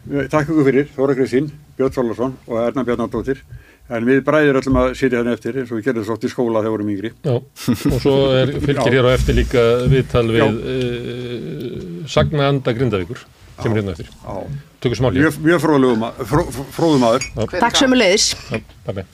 Takk 0.09 0.47
ykkur 0.47 0.65
fyrir, 0.65 0.88
Þóra 0.95 1.13
Kristín, 1.17 1.49
Björn 1.78 1.91
Þorlarsson 1.93 2.38
og 2.47 2.59
Erna 2.63 2.84
Bjarnardóttir. 2.88 3.41
En 3.90 4.06
við 4.06 4.20
bræðir 4.26 4.60
öllum 4.60 4.80
að 4.84 4.92
sitja 5.00 5.18
hérna 5.18 5.34
eftir 5.34 5.56
eins 5.58 5.72
og 5.74 5.80
við 5.80 5.88
gerðum 5.88 6.06
svo 6.06 6.18
oft 6.18 6.28
í 6.28 6.30
skóla 6.30 6.62
þegar 6.62 6.70
við 6.70 6.76
vorum 6.76 6.92
yngri. 6.94 7.12
Já, 7.26 7.36
og 7.40 8.04
svo 8.04 8.16
er, 8.38 8.54
fylgir 8.68 8.98
hér 9.00 9.10
á 9.10 9.12
eftir 9.16 9.38
líka 9.40 9.66
viðtal 9.90 10.26
við 10.30 10.60
uh, 10.76 11.78
Sagnaanda 12.14 12.76
Grindavíkur, 12.78 13.24
kemur 13.64 13.82
hérna 13.82 13.96
eftir. 13.98 14.12
Já. 14.14 14.60
Tökum 14.80 15.02
smál 15.02 15.14
hér. 15.18 15.32
Mjög, 15.42 15.66
fróðum 16.78 17.10
aður. 17.10 17.32
takk 17.58 17.82
sömu 17.82 17.98
leiðis. 17.98 18.32
Já, 18.54 18.62
bye 18.86 19.02
bye. 19.02 19.10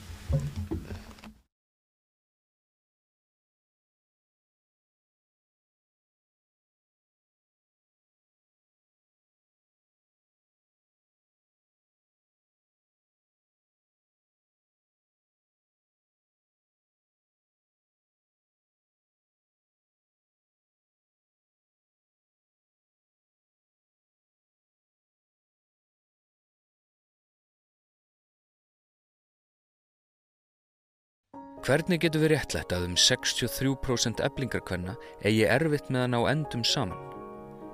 Hvernig 31.66 31.98
getur 31.98 32.22
við 32.22 32.30
réttlætt 32.30 32.70
að 32.76 32.84
um 32.86 32.92
63% 32.94 34.20
eblingarkvenna 34.22 34.92
eigi 35.26 35.48
erfitt 35.50 35.88
með 35.90 36.04
að 36.04 36.12
ná 36.12 36.18
endum 36.30 36.62
saman? 36.62 37.00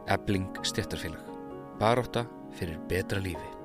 Ebling 0.09 0.49
stjættarfélag. 0.65 1.27
Baróta 1.77 2.23
fyrir 2.57 2.81
betra 2.89 3.21
lífi. 3.21 3.62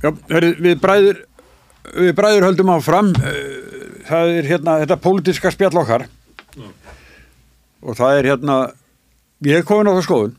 Já, 0.00 0.10
herri, 0.32 0.54
við 0.64 0.78
bræður, 0.80 1.18
við 1.92 2.14
bræður 2.18 2.46
höldum 2.48 2.72
áfram. 2.76 3.12
Eh, 3.20 3.60
Það 4.10 4.30
er 4.34 4.46
hérna, 4.48 4.72
þetta 4.82 4.96
pólitíska 5.04 5.50
spjall 5.54 5.76
okkar. 5.82 6.06
Og 7.80 7.96
það 7.96 8.18
er 8.18 8.28
hérna, 8.32 8.56
ég 9.46 9.60
hef 9.60 9.68
komin 9.68 9.86
á 9.86 9.94
það 9.94 10.06
skoðun 10.08 10.36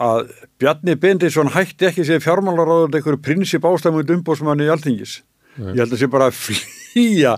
að 0.00 0.32
Bjarni 0.60 0.94
Bendisson 1.00 1.52
hætti 1.54 1.86
ekki 1.90 2.06
sér 2.08 2.22
fjármálaráður 2.24 2.96
einhverju 2.96 3.20
prinsip 3.24 3.66
ástæðmund 3.68 4.10
umbóðsmanni 4.16 4.66
í 4.66 4.72
Alþingis. 4.72 5.18
Ég 5.60 5.78
held 5.82 5.92
að 5.92 6.00
sé 6.02 6.08
bara 6.10 6.30
að 6.30 6.38
flýja, 6.40 7.34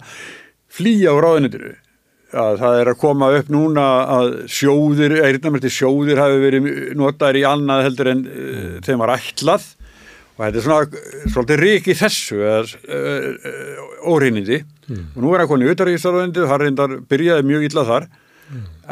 flýja 0.71 1.15
á 1.15 1.17
ráðunitinu. 1.23 1.75
Að 2.33 2.59
það 2.63 2.81
er 2.81 2.91
að 2.95 3.01
koma 3.03 3.31
upp 3.37 3.51
núna 3.53 3.87
að 4.15 4.29
sjóðir, 4.57 5.19
eirnamerti 5.27 5.73
sjóðir 5.75 6.23
hafi 6.23 6.39
verið 6.47 6.69
notaðir 6.97 7.43
í 7.43 7.47
annað 7.51 7.85
heldur 7.91 8.13
en 8.15 8.23
uh, 8.25 8.69
þeim 8.87 9.03
var 9.05 9.15
ætlað 9.19 9.67
og 10.33 10.43
þetta 10.47 10.59
er 10.59 10.65
svona 10.65 11.31
svolítið 11.35 11.61
rík 11.63 11.89
í 11.93 11.97
þessu 11.99 12.39
uh, 12.41 12.75
uh, 12.89 14.13
óreinindi 14.13 14.63
og 15.15 15.19
nú 15.23 15.33
er 15.37 15.45
að 15.45 15.51
koni 15.53 15.67
auðvitaðríkistaröðindi 15.69 16.47
það 16.51 16.61
reyndar 16.65 16.95
byrjaði 17.09 17.47
mjög 17.49 17.67
illa 17.69 17.85
þar. 17.89 18.07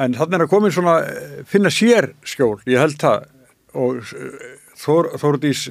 En 0.01 0.14
þannig 0.16 0.36
er 0.38 0.45
að 0.47 0.51
komin 0.53 0.72
svona 0.72 0.95
eh, 1.05 1.41
finna 1.45 1.68
sér 1.74 2.07
skjól, 2.24 2.61
ég 2.70 2.78
held 2.80 2.95
það. 3.03 3.26
Og 3.76 3.99
eh, 4.16 4.55
Þór, 4.80 5.11
Þórdís 5.20 5.66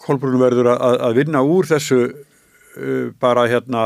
Kolbrún 0.00 0.40
verður 0.40 0.70
að, 0.72 0.94
að 1.04 1.18
vinna 1.18 1.42
úr 1.44 1.68
þessu 1.68 1.98
uh, 2.08 3.10
bara 3.20 3.44
hérna 3.50 3.82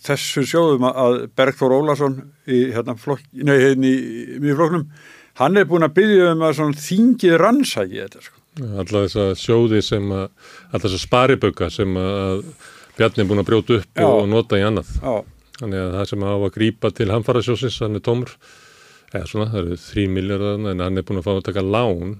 þessu 0.00 0.46
sjóðum 0.48 0.86
að- 0.88 1.26
Bergþór 1.36 1.74
Ólason 1.76 2.16
í 2.48 2.62
hérna 2.72 2.94
flokk, 2.96 3.26
nei, 3.36 3.58
hérna 3.60 3.90
í 3.90 4.38
miðflokknum, 4.40 4.86
hann 5.42 5.60
er 5.60 5.68
búin 5.68 5.84
að 5.84 5.98
byggja 6.00 6.30
um 6.32 6.46
að 6.48 6.62
þingið 6.80 7.36
rannsæki 7.42 8.00
þetta 8.00 8.24
sko. 8.24 8.39
Alla 8.58 9.04
þessa 9.04 9.26
sjóði 9.38 9.82
sem 9.84 10.10
að, 10.14 10.26
alla 10.70 10.82
þessa 10.86 11.02
sparibögga 11.04 11.70
sem 11.72 11.98
að 12.00 12.44
Bjarni 12.98 13.22
er 13.22 13.28
búin 13.30 13.40
að 13.40 13.46
brjóta 13.48 13.76
upp 13.78 14.00
Já. 14.02 14.06
og 14.08 14.26
nota 14.28 14.58
í 14.60 14.64
annað. 14.66 14.90
Já, 15.00 15.14
Þannig 15.60 15.80
að 15.84 15.94
það 15.94 16.08
sem 16.10 16.24
á 16.24 16.32
að 16.32 16.50
grípa 16.56 16.90
til 16.96 17.06
hamfarasjósins, 17.12 17.78
hann 17.84 17.98
er 17.98 18.02
tómur, 18.04 18.32
eða 19.12 19.28
svona, 19.28 19.46
það 19.52 19.60
eru 19.60 19.78
þrý 19.84 20.04
miljardar, 20.16 20.60
en 20.72 20.82
hann 20.84 21.00
er 21.00 21.06
búin 21.08 21.20
að 21.20 21.26
fá 21.28 21.32
að 21.36 21.46
taka 21.50 21.64
lán 21.64 22.18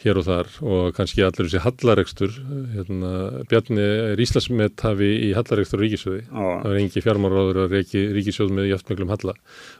hér 0.00 0.18
og 0.20 0.24
þar 0.26 0.50
og 0.62 0.92
kannski 0.94 1.24
allir 1.24 1.48
þessi 1.48 1.62
hallarekstur, 1.64 2.34
hérna, 2.74 3.10
Bjarni 3.50 3.82
er 4.12 4.20
Íslandsmethafi 4.22 5.08
í 5.26 5.30
hallarekstur 5.34 5.80
og 5.80 5.84
ríkisjóði. 5.84 6.20
Já. 6.28 6.44
Það 6.62 6.70
er 6.70 6.80
engi 6.82 7.02
fjármáráður 7.04 7.60
að 7.64 7.74
reiki 7.74 8.04
ríkisjóð 8.14 8.52
með 8.56 8.70
jaftmöglum 8.70 9.10
halla 9.10 9.34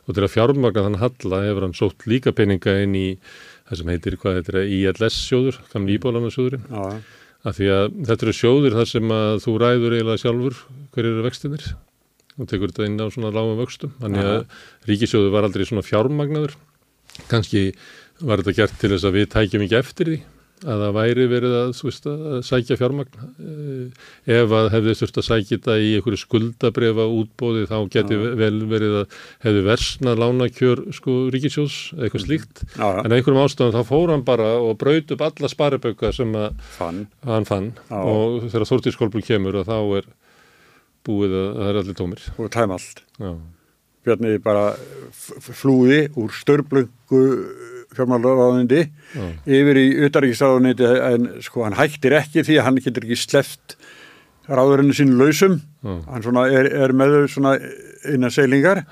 og 0.07 0.17
til 0.17 0.25
að 0.25 0.33
fjármagna 0.35 0.87
þann 0.89 1.01
halla 1.05 1.43
hefur 1.47 1.67
hann 1.69 1.77
sótt 1.79 2.09
líka 2.11 2.35
peninga 2.37 2.77
inn 2.83 2.97
í 2.99 3.07
það 3.71 3.81
sem 3.81 3.93
heitir, 3.95 4.17
hvað 4.21 4.41
heitir 4.41 4.59
það, 4.59 4.73
ILS 4.77 5.21
sjóður, 5.29 5.61
gamli 5.71 5.97
íbólanasjóðurinn 5.99 6.67
já, 6.67 6.89
af 7.47 7.57
því 7.57 7.71
að 7.77 7.87
þetta 8.09 8.27
eru 8.27 8.35
sjóðir 8.37 8.77
þar 8.77 8.91
sem 8.91 9.15
að 9.17 9.37
þú 9.45 9.55
ræður 9.63 9.97
eiginlega 9.97 10.23
sjálfur 10.25 10.59
hverju 10.91 11.13
eru 11.15 11.25
vextinir 11.29 11.71
og 12.41 12.51
tekur 12.51 12.73
þetta 12.73 12.89
inn 12.89 13.01
á 13.01 13.07
svona 13.13 13.33
lágum 13.35 13.59
vöxtum. 13.61 13.95
Þannig 14.01 14.29
að 14.31 14.61
ríkisjóður 14.89 15.33
var 15.35 15.47
aldrei 15.47 15.67
svona 15.69 15.85
fjármagnaður. 15.85 16.55
Kannski 17.31 17.65
var 18.21 18.41
þetta 18.41 18.57
gert 18.57 18.77
til 18.81 18.93
þess 18.95 19.09
að 19.09 19.19
við 19.19 19.27
tækjum 19.35 19.65
ekki 19.67 19.79
eftir 19.81 20.11
því 20.11 20.21
að 20.61 20.83
það 20.85 20.95
væri 20.97 21.27
verið 21.31 21.55
að, 21.57 21.71
veist, 21.87 22.07
að 22.11 22.41
sækja 22.47 22.77
fjármagn. 22.81 23.29
Eh, 23.41 24.09
ef 24.37 24.55
að 24.59 24.69
hefði 24.75 24.95
þurft 25.01 25.21
að 25.21 25.27
sækja 25.29 25.57
þetta 25.57 25.77
í 25.81 25.91
einhverju 25.99 26.21
skuldabrefa 26.21 27.07
útbóði 27.21 27.67
þá 27.71 27.77
geti 27.95 28.19
vel 28.41 28.53
verið 28.71 28.97
að 29.03 29.19
hefði 29.47 29.65
versnað 29.69 30.23
lánakjör 30.25 30.83
sko 30.97 31.17
ríkisjós 31.35 31.79
eitthvað 31.99 32.27
slíkt. 32.27 32.65
Já, 32.77 32.87
já, 32.87 33.01
en 33.05 33.17
einhverjum 33.17 33.43
ástæðum 33.45 33.77
þá 33.79 33.93
fór 33.93 34.15
hann 34.15 34.27
bara 34.29 34.51
og 34.61 34.77
braut 34.81 35.15
upp 35.17 35.25
alla 35.29 35.53
sparibögga 35.53 36.13
sem 36.17 36.35
að 36.37 36.61
fann. 36.77 37.07
hann 37.29 37.49
fann. 37.49 37.73
Já. 37.89 38.01
og 38.01 38.51
þegar 38.51 38.69
Þórtíðskólpul 38.71 39.25
kemur 39.27 39.63
og 39.63 39.71
þá 39.71 39.79
er 40.01 40.13
búið 41.09 41.39
að 41.39 41.49
það 41.57 41.71
er 41.71 41.81
allir 41.81 41.99
tómir. 41.99 42.29
Og 42.37 42.53
tæm 42.53 42.77
allt. 42.77 43.03
Já, 43.17 43.33
Bjarni 44.05 44.39
bara 44.41 44.71
flúði 45.45 46.07
úr 46.17 46.33
störblöngu 46.33 47.25
fjármálaráðundi 47.97 48.83
já, 48.87 49.25
yfir 49.47 49.81
í 49.81 49.87
utaríkisráðundi 50.07 50.91
en 51.11 51.31
sko 51.45 51.65
hann 51.67 51.79
hættir 51.79 52.17
ekki 52.21 52.45
því 52.47 52.59
að 52.61 52.69
hann 52.69 52.83
getur 52.85 53.07
ekki 53.07 53.19
sleppt 53.19 53.77
ráðurinn 54.51 54.95
sín 54.97 55.17
lausum. 55.19 55.61
Já, 55.85 55.95
hann 56.11 56.27
svona 56.27 56.47
er, 56.51 56.69
er 56.87 56.95
með 56.97 57.17
þau 57.17 57.33
svona 57.35 57.55
innan 58.11 58.35
seilingar. 58.35 58.85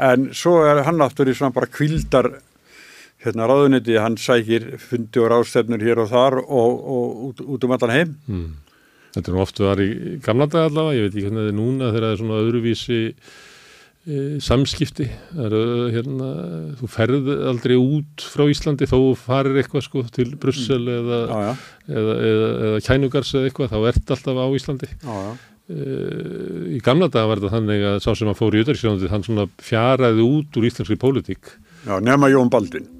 En 0.00 0.30
svo 0.36 0.58
er 0.66 0.82
hann 0.86 1.02
aftur 1.04 1.30
í 1.30 1.36
svona 1.36 1.54
bara 1.54 1.70
kvildar 1.70 2.30
hérna 3.24 3.48
ráðuneyti, 3.48 3.96
hann 4.00 4.18
sækir 4.20 4.74
fundi 4.82 5.22
og 5.22 5.30
ráðstefnur 5.32 5.84
hér 5.84 6.02
og 6.02 6.10
þar 6.12 6.38
og, 6.42 6.74
og 6.96 7.24
út, 7.30 7.42
út 7.56 7.64
um 7.64 7.74
allan 7.76 7.94
heim. 7.94 8.14
Mm. 8.28 8.52
Þetta 9.14 9.30
er 9.30 9.36
nú 9.36 9.42
oft 9.44 9.60
var 9.62 9.80
í 9.80 9.90
gamla 10.24 10.48
dag 10.50 10.68
allavega, 10.68 10.98
ég 10.98 11.06
veit 11.06 11.14
ekki 11.14 11.26
hvernig 11.28 11.44
það 11.44 11.50
er 11.52 11.58
núna 11.60 11.90
þegar 11.92 12.06
það 12.06 12.14
er 12.14 12.20
svona 12.20 12.40
öðruvísi 12.42 13.00
samskipti. 14.44 15.06
Það 15.32 15.46
er, 15.46 15.54
ö, 15.56 15.86
hérna, 15.94 16.28
þú 16.80 16.88
ferð 16.92 17.30
aldrei 17.50 17.76
út 17.80 18.26
frá 18.34 18.44
Íslandi 18.52 18.88
þó 18.90 18.98
farir 19.16 19.56
eitthvað 19.62 19.86
sko 19.86 20.04
til 20.12 20.34
Brussel 20.40 20.82
eða, 20.92 21.20
já, 21.24 21.38
já, 21.40 21.54
eða, 21.88 22.16
eða, 22.28 22.50
eða 22.68 22.82
kænugars 22.88 23.34
eða 23.34 23.48
eitthvað, 23.48 23.72
þá 23.72 23.90
ert 23.92 24.14
alltaf 24.16 24.40
á 24.44 24.46
Íslandi. 24.60 24.90
Já. 25.00 25.18
Uh, 25.64 26.76
í 26.76 26.78
gamla 26.84 27.08
daga 27.08 27.30
var 27.30 27.40
þetta 27.40 27.54
þannig 27.54 27.86
að 27.88 28.02
sá 28.04 28.10
sem 28.12 28.28
að 28.28 28.36
fór 28.36 28.52
í 28.52 28.60
utanriksjónandi 28.60 29.08
hann 29.08 29.24
svona 29.24 29.46
fjaraði 29.64 30.26
út 30.26 30.58
úr 30.60 30.68
íslenskri 30.68 30.98
pólitík. 31.00 31.54
Já 31.86 31.96
nema 32.04 32.28
Jón 32.28 32.52
Baldvin. 32.52 32.90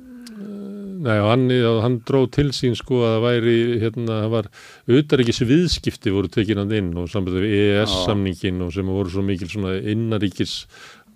Nei, 1.05 1.19
hann, 1.21 1.51
hann 1.85 1.99
dró 2.09 2.23
til 2.33 2.49
sín 2.57 2.77
sko 2.79 3.03
að 3.05 3.15
það 3.15 3.25
væri, 3.27 3.57
hérna, 3.83 4.19
það 4.23 4.31
var 4.33 4.47
auðaríkis 4.89 5.41
viðskipti 5.45 6.13
voru 6.15 6.31
tekin 6.33 6.63
hann 6.63 6.73
inn 6.79 6.93
og 6.97 7.11
sambandið 7.13 7.45
við 7.45 7.57
EES-samningin 7.59 8.63
og 8.65 8.73
sem 8.73 8.89
voru 8.89 9.13
svo 9.13 9.25
mikil 9.27 9.51
svona 9.53 9.75
innaríkis 9.93 10.55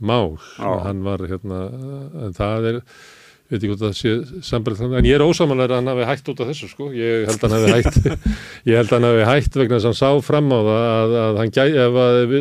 mál, 0.00 0.36
hann 0.58 1.04
var 1.06 1.24
hérna, 1.28 1.62
en 2.26 2.36
það 2.36 2.68
er 2.72 2.82
veit 3.48 3.62
ekki 3.62 3.70
hvort 3.72 3.80
það 3.80 3.94
sé 3.96 4.10
sambandið 4.44 4.80
þannig, 4.82 4.98
en 5.00 5.08
ég 5.08 5.16
er 5.16 5.24
ósamanlega 5.24 5.72
að 5.72 5.78
hann 5.80 5.90
hafi 5.92 6.06
hætt 6.10 6.30
út 6.32 6.42
af 6.44 6.50
þessu 6.50 6.68
sko, 6.68 6.88
ég 6.92 7.30
held 7.30 7.44
að 7.46 7.54
hann 7.54 7.64
hafi 7.64 7.78
hætt 7.78 7.98
ég 8.68 8.76
held 8.76 8.90
að 8.90 8.94
hann 8.98 9.08
hafi 9.08 9.26
hætt 9.30 9.58
vegna 9.62 9.78
þess 9.78 9.88
að 9.88 9.92
hann 9.94 10.00
sá 10.02 10.26
fram 10.26 10.52
á 10.52 10.58
það 10.58 10.88
að, 10.88 11.16
að 11.22 11.40
hann 11.40 11.52
gæti, 11.56 11.82
ef, 11.84 11.98
að, 12.04 12.34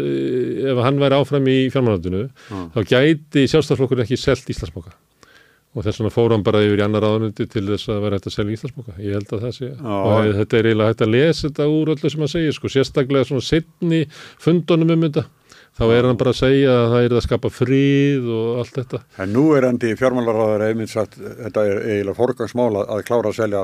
ef 0.74 0.82
hann 0.84 1.04
væri 1.04 1.20
áfram 1.22 1.48
í 1.54 1.58
fjármánandinu, 1.72 2.24
þá 2.76 2.80
gæti 2.92 3.46
sjálfstaflokkur 3.54 4.04
ekki 4.04 4.20
selt 4.20 4.52
Íslandsmoka 4.52 4.98
og 5.78 5.86
þess 5.86 6.02
vegna 6.02 6.12
fór 6.12 6.34
hann 6.34 6.44
bara 6.44 6.66
yfir 6.66 6.82
í 6.82 6.86
annar 6.88 7.06
ráðundi 7.06 7.48
til 7.48 7.66
þess 7.70 7.92
að 7.94 8.04
vera 8.04 8.20
hægt 8.20 8.28
að 8.28 8.36
selja 8.36 8.58
Íslandsboka 8.58 9.00
ég 9.00 9.16
held 9.16 9.32
að 9.32 9.44
það 9.46 9.58
sé, 9.62 9.72
Já. 9.72 9.96
og 9.96 10.30
þetta 10.42 10.60
er 10.60 10.70
eiginlega 10.72 10.92
hægt 10.92 11.04
að 11.06 11.14
lesa 11.14 11.48
þetta 11.48 11.72
úr 11.72 11.92
öllu 11.94 12.12
sem 12.12 12.24
hann 12.24 12.32
segir, 12.34 12.56
sko, 12.58 12.72
sérstaklega 12.74 13.30
svona 13.30 13.46
setni 13.46 14.04
fundunum 14.42 14.96
um 14.98 15.06
þetta 15.08 15.28
þá 15.78 15.84
er 15.94 16.08
hann 16.08 16.18
bara 16.20 16.34
að 16.34 16.40
segja 16.40 16.74
að 16.74 16.88
það 16.94 17.06
er 17.08 17.16
að 17.18 17.24
skapa 17.28 17.52
frið 17.54 18.30
og 18.34 18.62
allt 18.62 18.80
þetta. 18.80 19.02
En 19.24 19.34
nú 19.36 19.44
er 19.58 19.68
endi 19.68 19.92
fjármálaráður 20.00 20.66
einmitt 20.68 20.94
sagt 20.94 21.20
þetta 21.20 21.66
er 21.70 21.82
eiginlega 21.84 22.18
forgangsmála 22.18 22.86
að 22.96 23.04
klára 23.10 23.32
að 23.32 23.38
selja 23.38 23.62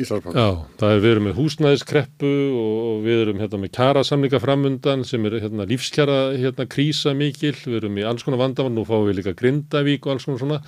Íslandsbank 0.00 0.38
Já, 0.38 0.48
það 0.80 0.94
er 0.94 1.04
við 1.04 1.12
erum 1.12 1.28
með 1.28 1.36
húsnæðiskreppu 1.40 2.32
og 2.62 3.04
við 3.04 3.22
erum 3.26 3.44
hérna 3.44 3.60
með 3.60 3.74
kjarasamlinga 3.76 4.42
framundan 4.42 5.04
sem 5.08 5.28
er 5.28 5.38
hérna 5.44 5.68
lífskjara 5.68 6.18
hérna 6.40 6.68
krísa 6.70 7.14
mikil, 7.18 7.54
við 7.66 7.78
erum 7.82 8.00
í 8.00 8.08
alls 8.08 8.26
konar 8.26 8.42
vandamann, 8.42 8.74
nú 8.78 8.86
fáum 8.88 9.06
við 9.10 9.20
líka 9.20 9.36
Grindavík 9.38 10.08
og 10.08 10.16
alls 10.16 10.28
konar 10.28 10.42
svona. 10.42 10.60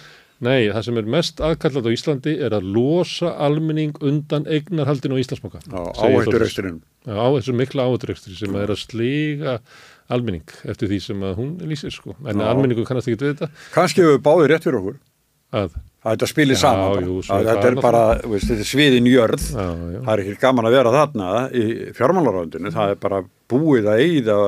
Nei, 0.44 0.68
það 0.68 0.82
sem 0.84 0.98
er 1.00 1.06
mest 1.08 1.38
aðkallat 1.40 1.86
á 1.88 1.96
Íslandi 1.96 2.34
er 2.44 2.52
að 2.52 2.66
losa 2.74 3.30
almenning 3.40 3.96
undan 4.04 4.44
eignarhaldin 4.44 5.16
á 5.16 5.20
Íslandsbanka. 5.22 5.62
á 5.72 5.80
áhættureksturinn. 5.96 6.82
Já, 7.08 7.16
á 7.16 7.28
þessu 7.38 7.54
mikla 7.56 7.86
áhætturekstri 7.88 8.36
sem 8.36 8.58
er 8.60 8.68
að 8.74 8.82
sliga 8.82 9.54
almenning 10.12 10.54
eftir 10.68 10.90
því 10.90 11.00
sem 11.02 11.26
að 11.26 11.36
hún 11.40 11.52
lýsir 11.66 11.94
sko. 11.94 12.14
En 12.28 12.42
almenningu 12.44 12.86
kannast 12.88 13.11
ekki 13.11 13.24
við 13.24 13.34
þetta. 13.34 13.50
Kannski 13.74 14.04
hefur 14.04 14.22
báðið 14.26 14.50
rétt 14.52 14.66
fyrir 14.68 14.80
okkur. 14.80 14.98
Að, 15.57 15.76
að 16.02 16.16
þetta 16.16 16.28
spilir 16.30 16.59
saman 16.61 17.07
jú, 17.07 17.18
að 17.32 17.48
þetta 17.50 17.70
er 17.70 17.78
bara, 17.80 18.02
veist, 18.26 18.48
þetta 18.50 18.64
er 18.64 18.70
sviðin 18.70 19.11
jörð. 19.11 19.48
Já, 19.52 19.66
já, 19.66 19.98
það 19.98 20.12
er 20.14 20.22
ekki 20.24 20.38
gaman 20.42 20.68
að 20.68 20.76
vera 20.76 20.94
þarna 20.96 21.30
í 21.50 21.66
fjármálaráðundinu, 21.96 22.72
það 22.74 22.94
er 22.94 23.02
bara 23.07 23.20
búið 23.52 23.90
að 23.92 24.02
eigða 24.04 24.38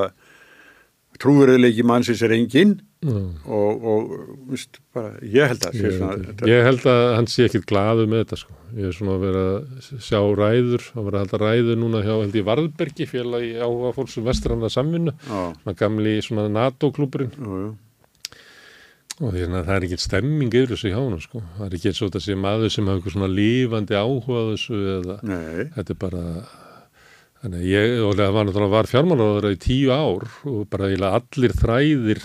trúverðileiki 1.22 1.84
mannsins 1.86 2.20
er 2.22 2.34
engin 2.36 2.76
já. 3.02 3.16
og, 3.46 3.86
og 3.90 4.12
veist, 4.50 4.78
bara, 4.94 5.14
ég 5.22 5.50
held 5.52 5.66
að 5.66 5.78
Ég, 5.78 5.96
svona, 5.96 6.18
þetta, 6.28 6.48
ég 6.50 6.66
held 6.66 6.86
að 6.92 7.02
hann 7.16 7.28
sé 7.30 7.48
ekkit 7.48 7.66
glaðu 7.70 8.06
með 8.10 8.22
þetta 8.24 8.38
sko. 8.42 8.54
Ég 8.78 8.90
er 8.90 8.96
svona 8.96 9.16
að 9.16 9.26
vera 9.26 9.42
að 9.48 9.90
sjá 10.06 10.20
ræður, 10.38 10.86
að 10.94 11.08
vera 11.08 11.18
að 11.18 11.24
halda 11.24 11.42
ræður 11.44 11.82
núna 11.82 12.04
hjá 12.06 12.14
held 12.14 12.38
í 12.38 12.44
Varðbergi 12.48 13.08
félagi 13.10 13.52
áhuga 13.58 13.92
fólks 13.96 14.16
um 14.20 14.28
vestranna 14.28 14.70
samvinnu, 14.72 15.16
já, 15.26 15.42
svona 15.62 15.76
gamli 15.82 16.14
svona 16.24 16.46
NATO-klúburinn 16.54 17.34
jú, 17.38 17.60
jú. 17.64 17.74
og 19.18 19.34
því 19.34 19.48
að 19.48 19.58
það 19.58 19.74
er 19.74 19.88
ekkit 19.88 20.06
stemming 20.06 20.54
yfir 20.54 20.72
þessu 20.74 20.94
hjá 20.94 21.00
hann 21.00 21.18
sko. 21.24 21.42
Það 21.58 21.66
er 21.66 21.76
ekki 21.80 21.92
eins 21.92 22.00
og 22.02 22.12
þetta 22.12 22.24
sé 22.28 22.38
maður 22.46 22.74
sem 22.76 22.88
hafa 22.88 23.00
eitthvað 23.00 23.18
svona 23.18 23.34
lífandi 23.34 23.98
áhuga 23.98 24.38
á 24.38 24.44
þessu 24.54 24.80
eða 24.98 25.20
nei, 25.26 25.68
þetta 25.74 25.94
er 25.94 26.02
bara 26.06 26.24
þannig 27.42 27.58
að 27.58 27.72
ég, 27.72 27.96
og 28.04 28.14
það 28.18 28.36
var 28.36 28.46
náttúrulega 28.48 28.74
var 28.76 28.92
fjármálaráður 28.92 29.50
í 29.54 29.60
tíu 29.62 29.90
ár 29.94 30.24
og 30.48 30.62
bara 30.72 30.88
eiginlega 30.88 31.20
allir 31.20 31.58
þræðir 31.58 32.24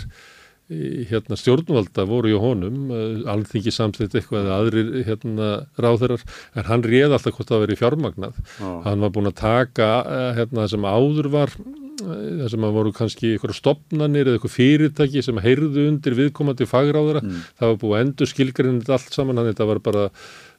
hérna 1.09 1.38
stjórnvalda 1.38 2.05
voru 2.07 2.32
í 2.32 2.39
honum. 2.39 2.89
Alþingi 3.30 3.74
samþitt 3.74 4.16
eitthvað 4.18 4.47
eða 4.47 4.57
aðrir 4.61 4.91
hérna 5.07 5.49
ráðherrar 5.82 6.24
en 6.55 6.68
hann 6.70 6.86
réð 6.88 7.16
alltaf 7.18 7.38
hvort 7.38 7.51
það 7.51 7.66
verið 7.66 7.82
fjármagnað. 7.82 8.39
Já, 8.57 8.70
hann 8.88 9.03
var 9.03 9.14
búin 9.16 9.30
að 9.30 9.39
taka 9.41 9.89
eh, 10.07 10.30
hérna 10.39 10.64
það 10.64 10.72
sem 10.76 10.88
áður 10.88 11.30
var 11.34 11.53
eh, 11.57 12.32
það 12.39 12.47
sem 12.55 12.68
að 12.70 12.80
voru 12.80 12.95
kannski 12.95 13.34
eitthvað 13.34 13.57
stopnanir 13.59 14.32
eða 14.32 14.39
eitthvað 14.39 14.55
fyrirtæki 14.55 15.26
sem 15.26 15.43
heyrðu 15.43 15.86
undir 15.91 16.18
viðkomandi 16.22 16.70
fagráðara 16.70 17.26
það 17.28 17.68
var 17.68 17.78
búið 17.84 17.99
að 17.99 18.07
endur 18.07 18.34
skilgrinnið 18.34 18.95
allt 18.97 19.14
saman 19.20 19.41
hann 19.41 19.51
þetta 19.51 19.70
var 19.70 19.84
bara 19.84 20.07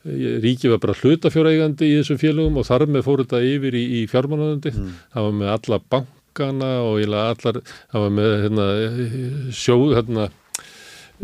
ríkið 0.04 0.74
var 0.74 0.80
bara 0.82 0.96
hlutafjóraeigandi 1.00 1.88
í 1.88 1.98
þessum 2.00 2.20
félögum 2.20 2.60
og 2.60 2.68
þar 2.68 2.86
með 2.92 3.06
fór 3.06 3.22
þetta 3.24 3.40
yfir 3.48 3.76
í, 3.78 3.84
í 3.98 4.04
fjármánandi 4.10 4.72
það 4.74 5.26
var 5.26 5.36
með 5.40 5.52
alla 5.54 5.78
bankana 5.94 6.70
og 6.84 6.98
eiginlega 6.98 7.34
allar 7.34 7.60
það 7.64 8.04
var 8.04 8.16
með 8.18 8.34
hérna, 8.44 8.66
sjóð 9.56 9.94
hérna, 9.98 10.26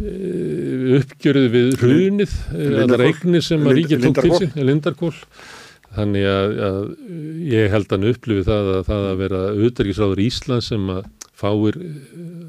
eh, 0.01 0.87
uppgjörið 1.01 1.49
við 1.57 1.73
hrunið 1.83 2.37
eh, 2.57 2.77
allar 2.87 3.07
eignir 3.11 3.45
sem 3.45 3.67
að 3.69 3.81
ríkið 3.83 4.07
tók 4.09 4.23
til 4.25 4.33
sig 4.39 4.57
Lindarkól 4.65 5.15
þannig 5.91 6.31
að, 6.31 6.57
að 6.71 6.81
ég 7.51 7.73
held 7.75 7.91
að 7.91 7.97
hann 7.99 8.11
upplifi 8.15 8.47
það 8.49 8.73
að 8.79 8.83
það 8.89 9.09
að 9.11 9.23
vera 9.25 9.45
auðverkisráður 9.51 10.25
Ísland 10.25 10.65
sem 10.65 10.93
að 10.95 11.05
fáir 11.37 11.81
eh, 11.85 12.49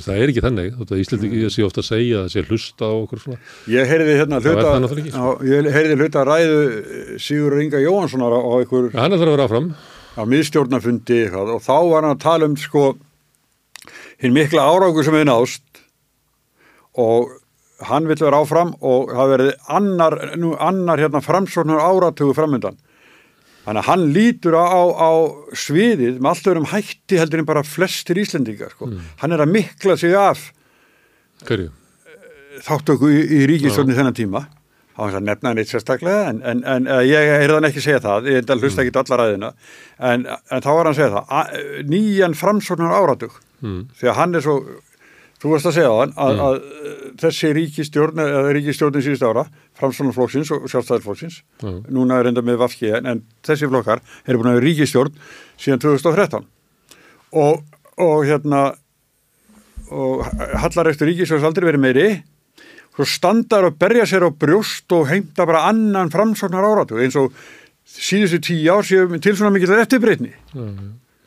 það 0.00 0.16
er 0.22 0.30
ekki 0.32 0.42
þannig. 0.44 0.68
Þótt 0.78 0.92
að 0.94 1.00
Íslandi 1.02 1.28
ekki 1.28 1.50
sé 1.52 1.64
ofta 1.66 1.82
að 1.82 1.88
segja 1.90 2.18
að 2.18 2.24
það 2.24 2.32
sé 2.34 2.44
hlusta 2.48 2.88
á 2.88 2.92
okkur 2.96 3.20
svona. 3.22 3.38
Ég 3.72 3.90
heyrði 3.92 4.14
hérna 4.18 4.40
hluta, 4.40 4.72
já, 5.12 5.24
ég 5.52 5.68
heyrði 5.76 5.98
hluta 6.00 6.24
ræðu 6.28 6.62
Sigur 7.22 7.58
Inga 7.62 7.82
Jóhanssonar 7.84 8.32
á 8.32 8.40
einhver 8.56 8.88
Já, 8.92 9.00
hann 9.04 9.12
er 9.12 9.20
það 9.20 9.28
að 9.28 9.34
vera 9.36 9.46
áfram. 9.50 9.68
á 10.12 10.22
miðstjórnafundi 10.28 11.20
og 11.32 11.60
þá 11.64 11.74
var 11.92 12.02
hann 12.06 12.14
að 12.16 12.22
tala 12.24 12.48
um 12.50 12.56
sko 12.60 12.86
hinn 14.22 14.34
mikla 14.36 14.64
áráku 14.68 15.04
sem 15.04 15.14
hefði 15.16 15.28
náðst 15.30 15.82
og 17.00 17.30
hann 17.88 18.06
vill 18.06 18.20
vera 18.20 18.40
áfram 18.44 18.74
og 18.84 19.10
það 19.10 19.30
verið 19.32 19.52
annar, 19.76 20.16
nú, 20.38 20.52
annar 20.60 21.00
hérna 21.00 21.22
framsóknar 21.24 21.80
áratugu 21.82 22.34
framöndan 22.36 22.76
þannig 23.66 23.82
að 23.82 23.88
hann 23.90 24.06
lítur 24.16 24.56
á, 24.58 24.64
á, 24.66 24.80
á 24.98 25.10
sviðið 25.54 26.16
með 26.18 26.30
allt 26.32 26.48
öðrum 26.52 26.70
hætti 26.72 27.20
heldur 27.20 27.42
en 27.44 27.48
bara 27.48 27.62
flestir 27.66 28.18
Íslendingar 28.22 28.72
sko. 28.74 28.88
hann 29.22 29.32
er 29.36 29.44
að 29.44 29.52
mikla 29.54 29.96
sig 30.00 30.14
af 30.18 30.48
Hverju? 31.46 31.70
þáttöku 32.62 33.08
í, 33.10 33.22
í 33.40 33.46
ríkistjórni 33.48 33.94
þennan 33.96 34.14
tíma. 34.18 34.42
Á 34.92 35.08
þess 35.08 35.16
að 35.16 35.24
nefna 35.24 35.48
hann 35.48 35.58
eitt 35.62 35.70
sérstaklega 35.72 36.24
en, 36.28 36.42
en, 36.44 36.58
en 36.68 36.86
eh, 36.86 36.98
ég 37.08 37.30
er 37.38 37.48
þann 37.54 37.64
ekki 37.70 37.80
segja 37.80 38.02
það. 38.04 38.26
Ég 38.28 38.42
hlusta 38.60 38.82
ekki 38.84 38.92
allar 39.00 39.22
ræðina 39.22 39.48
en, 40.04 40.26
en 40.28 40.60
þá 40.62 40.68
var 40.68 40.82
hann 40.84 40.90
að 40.92 40.98
segja 40.98 41.14
það 41.14 41.32
að, 41.38 41.62
nýjan 41.94 42.36
framsóknar 42.38 42.98
áratug 42.98 43.40
Mm. 43.62 43.84
því 43.94 44.08
að 44.10 44.16
hann 44.18 44.32
er 44.34 44.42
svo 44.42 44.54
þú 45.42 45.50
varst 45.52 45.66
að 45.68 45.74
segja 45.76 45.92
þann 45.98 46.12
að, 46.22 46.40
að, 46.46 46.56
að 46.62 47.20
þessi 47.22 47.48
ríkistjórn 47.58 48.22
eða 48.22 48.52
ríkistjórnin 48.56 49.02
síðust 49.04 49.24
ára 49.26 49.44
framsóknarflokksins 49.80 50.52
og 50.54 50.68
sjálfstæðarflokksins 50.70 51.40
Mm. 51.62 51.80
núna 51.94 52.16
er 52.22 52.26
enda 52.30 52.42
með 52.42 52.56
Vafki 52.62 52.88
en, 52.96 53.06
en 53.06 53.20
þessi 53.46 53.68
flokkar 53.70 54.00
eru 54.26 54.38
búin 54.40 54.50
að 54.52 54.56
vera 54.60 54.66
ríkistjórn 54.66 55.12
síðan 55.62 55.82
2013 55.84 56.46
og, 57.38 57.60
og 58.02 58.24
hérna 58.26 58.62
og 59.92 60.22
hallarekstur 60.62 61.10
ríkisjóðs 61.10 61.44
aldrei 61.44 61.66
verið 61.68 61.82
meiri. 61.84 62.06
Svo 62.96 63.04
standar 63.08 63.66
og 63.68 63.76
berja 63.80 64.06
sér 64.08 64.24
á 64.24 64.30
brjóst 64.32 64.92
og 64.96 65.06
heimta 65.10 65.44
bara 65.48 65.66
annan 65.68 66.10
framsóknar 66.12 66.64
áratu 66.64 66.98
eins 67.00 67.16
og 67.20 67.32
síðustu 67.88 68.40
tíu 68.48 68.72
ár 68.72 68.84
séum 68.88 69.14
til 69.20 69.36
svona 69.36 69.52
mikil 69.54 69.72
eftirbreytni 69.78 70.32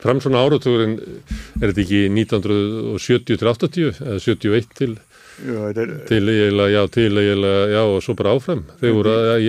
Fram 0.02 0.20
svona 0.20 0.42
áratugurinn 0.44 0.98
er 1.00 1.70
þetta 1.70 1.82
ekki 1.86 2.00
1970 2.12 3.38
til 3.40 3.48
80 3.48 4.00
eða 4.04 4.18
71 4.20 4.74
til, 4.76 4.96
Já, 5.40 5.56
er, 5.70 5.92
til 6.08 6.28
eiginlega, 6.32 6.68
já, 6.72 6.82
til 6.92 7.20
eiginlega, 7.20 7.62
já 7.72 7.80
og 7.84 8.02
svo 8.04 8.16
bara 8.18 8.34
áfram. 8.36 8.66
Þeir 8.82 8.92
voru, 8.96 9.14
að, 9.16 9.48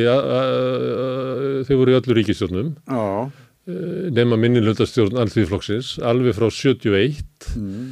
þeir 1.67 1.81
voru 1.81 1.93
í 1.93 1.97
öllu 1.99 2.17
ríkistjórnum 2.17 2.69
eh, 2.87 4.07
nema 4.15 4.39
minni 4.39 4.63
hlutastjórn 4.63 5.19
allþvíðflokksins 5.23 5.97
alveg 6.07 6.37
frá 6.37 6.47
71 6.47 7.51
mm, 7.59 7.83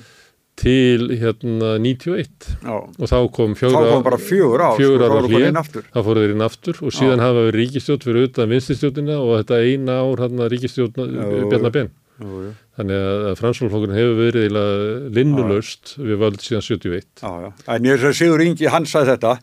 til 0.64 1.12
hérna 1.12 1.74
91 1.84 2.49
já. 2.64 2.72
Og 2.72 3.12
þá 3.12 3.18
kom 3.36 3.60
fjögur 3.60 3.91
kom 3.91 4.08
bara 4.08 4.22
fjögur 4.22 4.64
ár 4.64 4.80
fjögur 4.80 5.03
sko, 5.03 5.12
þá 5.12 5.36
ára 5.43 5.51
aftur. 5.66 5.91
Þá 5.91 6.01
fóru 6.08 6.24
þeir 6.24 6.38
inn 6.38 6.47
aftur 6.47 6.82
og 6.88 6.95
síðan 6.95 7.26
hafa 7.26 7.45
verið 7.49 7.62
ríkistjórn 7.66 8.08
fyrir 8.08 8.32
utan 8.32 8.56
vinstistjórnina 8.56 9.20
og 9.20 9.38
þetta 9.41 9.62
eina 9.68 9.99
ár 10.08 10.24
hérna 10.24 10.51
ríkistjórn. 10.56 11.14
Bjarnar 11.51 11.76
Ben 11.76 11.91
Jú, 12.16 12.41
jú. 12.45 12.51
þannig 12.80 13.05
að 13.05 13.34
framsvölflokkurinn 13.41 13.97
hefur 13.99 14.20
verið 14.22 14.57
linnulöst 15.18 15.95
við 15.99 16.20
völd 16.22 16.41
síðan 16.43 16.63
71 16.63 17.24
Já, 17.24 17.32
já. 17.45 17.49
En 17.76 17.88
ég 17.89 17.97
er 17.99 18.09
að 18.11 18.18
Sigur 18.20 18.43
Ingi, 18.45 18.68
hann 18.72 18.88
sagði 18.89 19.16
þetta 19.16 19.34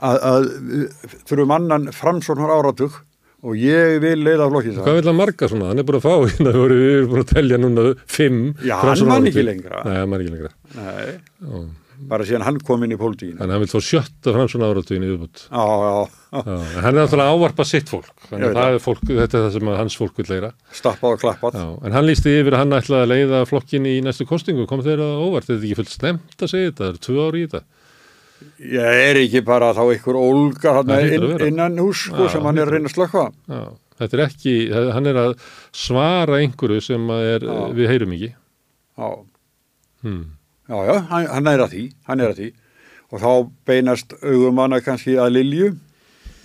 að, 0.00 0.18
að 0.30 0.50
við 0.70 1.06
þurfum 1.30 1.54
annan 1.58 1.88
framsóknar 1.96 2.52
áratug 2.54 3.00
og 3.40 3.56
ég 3.56 3.98
vil 4.04 4.18
leiða 4.20 4.46
flokkin 4.52 4.78
Hvað 4.78 4.98
vil 5.00 5.08
hann 5.10 5.16
marga 5.18 5.48
svona? 5.50 5.70
Hann 5.72 5.80
er 5.82 5.86
búin 5.88 5.98
að 6.00 6.06
fá 6.06 6.14
hérna, 6.28 6.54
við 6.54 6.88
erum- 6.92 7.10
búin 7.14 7.22
að 7.24 7.30
telja 7.34 7.58
núna 7.62 7.84
fimm 8.06 8.40
Já, 8.62 8.74
hann 8.76 8.84
Framsóknar 8.84 9.10
man 9.10 9.22
áratug. 9.22 9.30
ekki 9.34 9.46
lengra. 9.50 9.84
Nei, 9.86 9.94
hann 9.98 10.10
man 10.14 10.24
ekki 10.24 10.34
lengra 10.34 10.52
Nei, 10.76 11.06
Já. 11.40 11.62
Bara 12.08 12.24
síðan 12.24 12.44
hann 12.46 12.58
kom 12.64 12.84
inn 12.84 12.94
í 12.94 12.98
pólitíkina. 13.00 13.38
Þannig 13.40 13.52
að 13.52 13.56
hann 13.56 13.64
vil 13.64 13.72
fá 13.72 13.86
sjötta 13.86 14.32
framsvölnar 14.34 14.70
áratugin 14.74 15.04
í 15.04 15.10
viðbútt 15.10 15.42
Já, 15.50 15.64
já, 15.84 15.96
en 16.40 16.84
hann 16.86 17.00
er 17.02 17.16
að 17.16 17.32
ávarpa 17.34 17.66
sitt 17.68 17.90
fólk. 17.92 18.08
Þannig 18.28 18.46
að 18.48 18.60
það 18.60 18.76
er 18.76 18.84
fólk, 18.84 19.02
þetta 19.08 19.38
er 19.38 19.44
það 19.44 19.56
sem 19.56 19.72
hans 19.80 19.98
fólk 20.00 20.20
vil 20.20 20.26
leira 20.30 20.52
stappað 20.78 21.16
og 21.16 21.24
klappað. 21.24 21.58
Já, 21.60 21.66
en 21.86 21.96
hann 21.98 22.08
lísti 22.08 22.36
yfir 22.38 22.56
að 22.56 22.64
hann 22.64 22.78
ætlaði 22.78 23.04
að 23.04 23.12
leiða 23.12 23.42
flokkin 23.50 23.90
í 23.90 23.98
næstu 24.06 24.26
kostingu, 24.30 24.64
kom 24.70 24.84
þeirra 24.86 25.10
óvart? 25.20 25.50
Þetta 25.50 25.58
er 25.58 25.68
ekki 25.68 25.78
fullt 25.82 25.94
snemt 25.96 26.46
að 26.46 26.52
segja 26.54 26.70
þetta, 26.72 26.80
það 26.80 26.90
eru 26.94 27.04
tvö 27.06 27.28
ári 27.28 27.44
í 27.44 27.46
þetta. 27.50 27.62
Ég 28.70 29.04
er 29.10 29.20
ekki 29.20 29.44
bara 29.44 29.70
þá 29.76 29.82
einhver 29.84 30.16
ólga 30.16 30.74
hann 30.78 30.96
inn, 30.96 31.30
innan 31.50 31.78
hús 31.82 32.06
sko, 32.08 32.28
sem 32.32 32.44
hann 32.48 32.60
er 32.60 32.70
að 32.70 32.78
reyna 32.78 32.88
að 32.88 32.96
slökka. 32.96 33.28
Já, 33.52 33.62
þetta 34.00 34.16
er 34.16 34.22
ekki, 34.24 34.54
hann 34.96 35.10
er 35.10 35.22
að 35.26 35.32
svara 35.76 36.40
einhverju 36.40 36.84
sem 36.84 37.12
er, 37.18 37.44
við 37.76 37.92
heyrum 37.92 38.14
ekki. 38.16 38.30
Já, 38.96 39.08
hmm. 40.06 40.22
Já, 40.70 40.76
já 40.86 40.96
hann, 41.10 41.30
hann 41.34 41.50
er 41.50 41.64
að 41.64 41.72
því, 41.74 41.84
hann 42.08 42.22
er 42.22 42.34
að 42.34 42.42
því. 42.42 42.50
Og 43.10 43.24
þá 43.24 43.32
beinast 43.66 44.14
augum 44.22 44.62
hana 44.62 44.78
kannski 44.84 45.16
að 45.18 45.34
Lilju, 45.34 45.72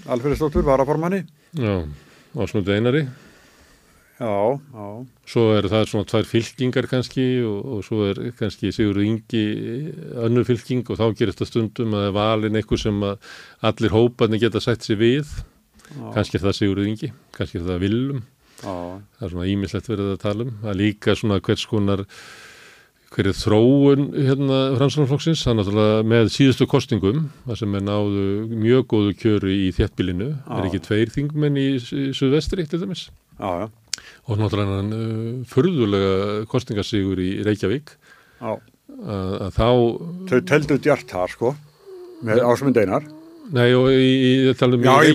Alfreðsdóttur, 0.09 0.65
varaformanni. 0.65 1.23
Já, 1.57 1.85
ásmundu 2.33 2.73
einari. 2.73 3.05
Já, 4.15 4.31
já, 4.55 4.85
svo 5.27 5.41
er 5.57 5.65
það 5.67 5.89
svona 5.91 6.07
tvær 6.07 6.27
fylkingar 6.29 6.85
kannski 6.87 7.23
og, 7.43 7.57
og 7.67 7.81
svo 7.83 8.05
er 8.07 8.21
kannski 8.39 8.71
Sigur 8.71 9.01
Ingi 9.03 9.41
önnur 10.23 10.45
fylking 10.47 10.87
og 10.87 11.01
þá 11.01 11.17
gerist 11.19 11.41
það 11.41 11.49
stundum 11.49 11.97
að 11.99 12.13
valin 12.15 12.55
eitthvað 12.55 12.85
sem 12.85 13.03
allir 13.03 13.91
hóparnir 13.91 14.39
geta 14.45 14.61
sætt 14.63 14.87
sér 14.87 15.01
við. 15.01 15.33
Kannski 16.15 16.39
er 16.39 16.45
það 16.45 16.57
Sigur 16.61 16.81
Ingi, 16.85 17.11
kannski 17.35 17.59
er 17.59 17.67
það 17.67 17.83
Willum. 17.83 18.23
Já, 18.61 18.71
það 19.19 19.27
er 19.27 19.33
svona 19.35 19.49
ímislegt 19.51 19.91
verið 19.91 20.13
að 20.13 20.21
tala 20.23 20.47
um. 20.47 20.55
Það 20.61 20.71
er 20.71 20.79
líka 20.79 21.17
svona 21.19 21.41
hvers 21.43 21.67
konar 21.73 22.05
hver 23.15 23.29
er 23.31 23.37
þróun 23.37 24.09
hérna 24.11 24.57
fransanarflokksins, 24.75 25.43
það 25.45 25.53
er 25.53 25.57
náttúrulega 25.61 26.05
með 26.11 26.29
síðustu 26.35 26.67
kostingum, 26.67 27.21
það 27.45 27.59
sem 27.61 27.77
er 27.77 27.85
náðu 27.87 28.25
mjög 28.51 28.87
góðu 28.91 29.13
kjöru 29.21 29.53
í 29.53 29.69
þéttbílinu 29.75 30.29
Já. 30.33 30.51
er 30.57 30.67
ekki 30.67 30.81
tveir 30.83 31.13
þingmenn 31.13 31.59
í, 31.61 31.67
í 31.79 32.05
suðvestri 32.17 32.67
til 32.67 32.81
dæmis? 32.83 33.07
Já, 33.39 33.63
já, 33.63 34.01
og 34.27 34.41
náttúrulega 34.41 34.81
uh, 34.83 35.29
furðulega 35.51 36.15
kostingasígur 36.51 37.23
í 37.23 37.29
Reykjavík. 37.47 37.95
Að, 38.43 39.47
þá 39.55 39.67
Þau 40.29 40.39
teldu 40.51 40.79
djart 40.83 41.15
þar 41.15 41.31
sko, 41.31 41.53
með 42.25 42.43
ásmund 42.49 42.83
einar. 42.83 43.07
Nei 43.53 43.67
og 43.77 43.89
í, 43.93 44.05
í 44.49 44.53
talum 44.57 44.81
Já, 44.81 44.93
í 45.05 45.13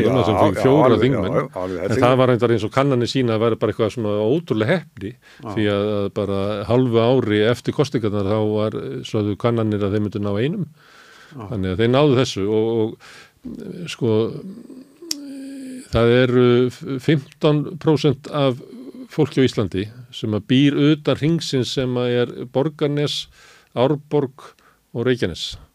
já, 0.00 0.54
já, 0.54 0.62
fjóra 0.62 0.98
þingmenn. 1.00 1.36
já, 1.36 1.64
já, 1.74 1.82
en 1.84 2.00
það 2.04 2.14
var 2.20 2.32
eins 2.34 2.64
og 2.64 2.72
kannanir 2.74 3.10
sína 3.12 3.36
að 3.36 3.42
vera 3.44 3.58
bara 3.60 3.74
eitthvað 3.74 3.92
svona 3.96 4.14
ótrúlega 4.24 4.78
hefni 4.78 5.12
því 5.42 5.66
að, 5.74 5.90
bara 6.16 6.40
halvu 6.70 7.02
ári 7.04 7.42
eftir 7.50 7.76
kostingarnar 7.76 8.30
þá 8.30 8.38
var 8.54 8.78
svoðu 9.08 9.36
kannanir 9.40 9.84
að 9.84 9.96
þeir 9.96 10.04
myndu 10.06 10.22
ná 10.24 10.32
einum. 10.38 10.66
Þannig 11.36 11.74
að 11.74 11.82
þeir 11.84 11.92
náðu 11.94 12.18
þessu 12.20 12.46
og, 12.50 12.70
og 12.80 13.90
sko 13.92 14.16
það 15.90 16.12
eru 16.16 16.44
15% 16.70 18.30
af 18.32 18.60
fólki 19.10 19.42
á 19.42 19.46
Íslandi 19.46 19.88
sem 20.14 20.34
að 20.36 20.46
býr 20.50 20.76
utan 20.92 21.18
ringsins 21.18 21.72
sem 21.76 21.96
að 21.98 22.16
er 22.22 22.32
Borgarnes, 22.54 23.24
Árborg 23.74 24.52
og 24.94 25.06
Reykjanes. 25.06 25.52
Já, 25.54 25.69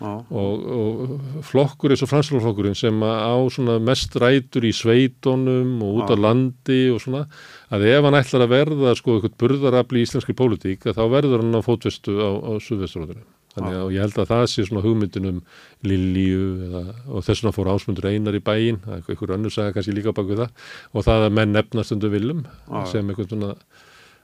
og, 0.00 0.62
og 0.74 1.42
flokkur 1.44 1.92
eins 1.92 2.04
og 2.04 2.10
fransalflokkurinn 2.10 2.78
sem 2.78 3.02
á 3.04 3.36
svona 3.52 3.76
mest 3.84 4.16
rætur 4.20 4.64
í 4.64 4.72
sveitunum 4.76 5.74
og 5.84 6.00
út 6.00 6.14
á 6.14 6.16
landi 6.16 6.82
og 6.94 7.02
svona 7.04 7.26
að 7.72 7.88
ef 7.90 8.06
hann 8.06 8.20
ætlar 8.20 8.46
að 8.46 8.54
verða 8.54 8.94
sko 8.98 9.18
eitthvað 9.18 9.36
burðarafli 9.42 10.00
í 10.00 10.06
íslenski 10.06 10.36
pólitík 10.38 10.88
þá 10.88 11.04
verður 11.12 11.44
hann 11.44 11.60
á 11.60 11.66
fótvestu 11.66 12.16
á, 12.16 12.30
á 12.32 12.52
suðvesturróðinu. 12.64 13.26
Þannig 13.50 13.76
að 13.80 13.92
ég 13.96 14.04
held 14.04 14.18
að 14.22 14.30
það 14.30 14.44
sé 14.52 14.64
svona 14.66 14.82
hugmyndin 14.84 15.26
um 15.26 15.38
Lilju 15.82 16.42
eða, 16.68 16.82
og 17.10 17.24
þess 17.26 17.42
vegna 17.42 17.54
fór 17.56 17.70
ásmundur 17.72 18.06
einar 18.06 18.38
í 18.38 18.42
er 18.46 19.00
eitthvað 19.00 19.34
önnur 19.36 19.54
saga 19.54 19.74
kannski 19.74 19.94
líka 19.96 20.14
bak 20.14 20.28
við 20.30 20.44
það 20.44 20.66
og 20.94 21.06
það 21.08 21.26
að 21.26 21.36
menn 21.40 21.54
nefnast 21.56 21.96
undir 21.96 22.14
viljum 22.14 22.44
sem 22.92 23.10
eitthvað 23.10 23.32
svona 23.32 23.52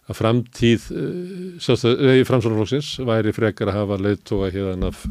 að 0.06 0.18
framtíð 0.20 0.88
uh, 0.94 2.24
framsvonarflokksins 2.28 2.92
væri 3.08 3.34
frekar 3.34 3.72
að 3.72 3.80
hafa 3.80 3.98
leiðtoga 4.04 4.52
hérna 4.54 4.92
af 4.92 5.02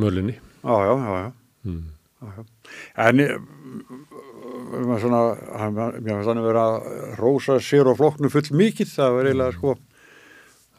mölinni. 0.00 0.36
já, 0.64 0.76
já, 0.86 0.94
já, 1.04 1.18
já. 1.20 1.32
Mm. 1.64 1.84
já, 2.20 2.32
já. 2.36 2.44
En 3.08 3.20
hann- 5.60 6.00
mér 6.00 6.14
finnst 6.14 6.28
þannig 6.28 6.46
vera 6.46 6.64
að 6.70 6.90
rósa 7.18 7.58
sér 7.60 7.88
og 7.90 7.96
flokknu 7.98 8.30
full 8.30 8.50
mikið, 8.56 8.90
það 8.96 9.14
var 9.16 9.30
eiginlega 9.30 9.56
sko. 9.56 9.76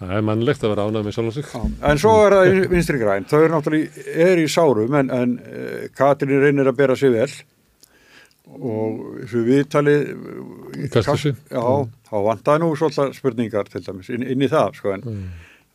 Það 0.01 0.11
er 0.17 0.23
mannlegt 0.25 0.63
að 0.65 0.71
vera 0.73 0.85
ánægð 0.89 1.05
með 1.05 1.13
sjálf 1.15 1.27
og 1.29 1.33
sig. 1.35 1.45
Já. 1.51 1.61
En 1.91 1.97
svo 2.01 2.13
er 2.25 2.33
það 2.33 2.69
vinstri 2.71 2.97
græn, 3.01 3.25
þau 3.29 3.39
eru 3.43 3.53
náttúrulega, 3.53 4.05
er 4.25 4.41
í 4.41 4.47
sárum 4.49 4.95
en, 4.97 5.11
en 5.13 5.35
eh, 5.45 5.89
Katrín 5.93 6.41
reynir 6.41 6.71
að 6.71 6.79
bera 6.79 6.95
sig 6.97 7.11
vel 7.13 7.29
og 8.51 9.21
þessu 9.21 9.43
viðtali 9.47 9.93
Í 10.81 10.89
Kastljósi. 10.91 11.35
Já, 11.51 11.61
þá 12.09 12.15
vantaði 12.25 12.63
nú 12.63 12.71
svolítið 12.79 13.13
spurningar 13.19 13.69
til 13.71 13.83
dæmis 13.85 14.09
inn, 14.11 14.25
inn 14.25 14.41
í 14.41 14.49
það, 14.51 14.73
sko, 14.79 14.95
en, 14.97 15.21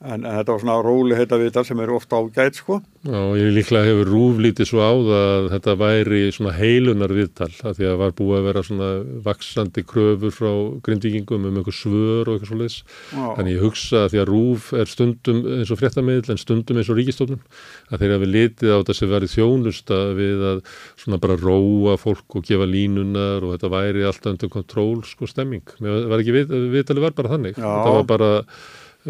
en, 0.05 0.21
en 0.21 0.33
þetta 0.39 0.53
var 0.53 0.63
svona 0.65 0.79
róli 0.85 1.19
heita 1.19 1.41
viðtal 1.41 1.65
sem 1.69 1.81
er 1.81 1.93
ofta 1.97 2.21
ágætt 2.21 2.61
sko 2.61 2.81
Já, 3.07 3.21
ég 3.39 3.53
líklega 3.55 3.87
hefur 3.87 4.09
rúflítið 4.11 4.67
svo 4.67 4.83
á 4.83 4.91
það 4.91 5.27
að 5.27 5.45
þetta 5.53 5.75
væri 5.79 6.21
svona 6.35 6.53
heilunar 6.57 7.13
viðtal 7.15 7.51
að 7.63 7.77
því 7.79 7.87
að 7.87 7.99
var 8.01 8.15
búið 8.19 8.39
að 8.39 8.47
vera 8.49 8.63
svona 8.67 8.89
vaksandi 9.27 9.85
kröfur 9.87 10.33
frá 10.35 10.51
grindvíkingum 10.87 11.45
um 11.47 11.61
einhver 11.61 11.77
svör 11.77 12.27
og 12.27 12.33
eitthvað 12.35 12.51
svo 12.51 12.59
leis. 12.59 12.79
Já. 13.13 13.27
Þannig 13.37 13.55
ég 13.55 13.63
hugsa 13.63 14.01
að 14.03 14.09
því 14.13 14.23
að 14.23 14.31
rúf 14.33 14.67
er 14.75 14.91
stundum 14.91 15.39
eins 15.55 15.71
og 15.71 15.81
fréttamiðl 15.83 16.33
en 16.35 16.43
stundum 16.43 16.81
eins 16.81 16.91
og 16.91 16.99
ríkistofnun 16.99 17.45
að 17.93 18.03
þeir 18.03 18.15
hafi 18.17 18.31
litið 18.33 18.75
á 18.75 18.79
sem 18.97 19.13
verið 19.13 19.35
þjónusta 19.37 20.01
við 20.19 20.43
að 20.51 20.65
svona 21.05 21.21
bara 21.23 21.37
róa 21.39 21.95
fólk 22.01 22.41
og 22.41 22.49
gefa 22.49 22.67
línunar 22.67 23.47
og 23.47 23.55
þetta 23.55 23.71
væri 23.77 24.09
alltaf 24.09 24.33
undir 24.33 24.51
kontról 24.51 25.05
sko 25.07 25.31
stemming. 25.31 25.77
Mér 25.79 26.09
var 26.11 26.25
ekki 26.25 26.35
við, 26.41 26.59
viðtalið 26.75 27.07
var 27.07 27.17
bara 27.21 27.33
þannig. 27.37 27.55
Já. 27.55 27.69
Þetta 27.69 27.95
var 28.01 28.11
bara 28.11 28.33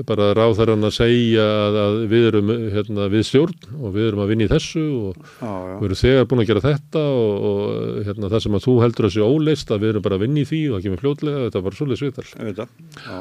bara 0.04 0.26
ráðherran 0.36 0.84
að 0.84 0.92
segja 0.98 1.44
að, 1.46 1.76
að 1.80 1.94
við 2.10 2.24
erum 2.28 2.50
hérna, 2.74 3.06
við 3.12 3.22
stjórn 3.24 3.54
og 3.80 3.94
við 3.94 4.08
erum 4.10 4.20
að 4.24 4.28
vinna 4.32 4.44
í 4.44 4.50
þessu 4.50 4.82
og 5.08 5.16
Já, 5.40 5.48
já, 5.48 5.76
við 5.80 5.86
erum 5.88 6.00
þegar 6.02 6.26
búin 6.30 6.42
að 6.42 6.48
gera 6.50 6.62
þetta 6.66 7.02
og, 7.16 7.46
og 7.50 8.00
hérna, 8.08 8.30
það 8.34 8.42
sem 8.44 8.58
að 8.58 8.64
þú 8.66 8.74
heldur 8.84 9.08
að 9.08 9.14
sé 9.16 9.24
óleist 9.24 9.70
að 9.72 9.80
við 9.86 9.92
erum 9.94 10.04
bara 10.04 10.18
að 10.18 10.24
vinna 10.26 10.42
í 10.42 10.48
því 10.50 10.60
og 10.68 10.74
það 10.76 10.84
kemur 10.86 11.02
fljótlega 11.04 11.44
þetta 11.46 11.62
var 11.66 11.78
svolítið 11.78 12.18
það 12.20 12.68
já. 13.06 13.20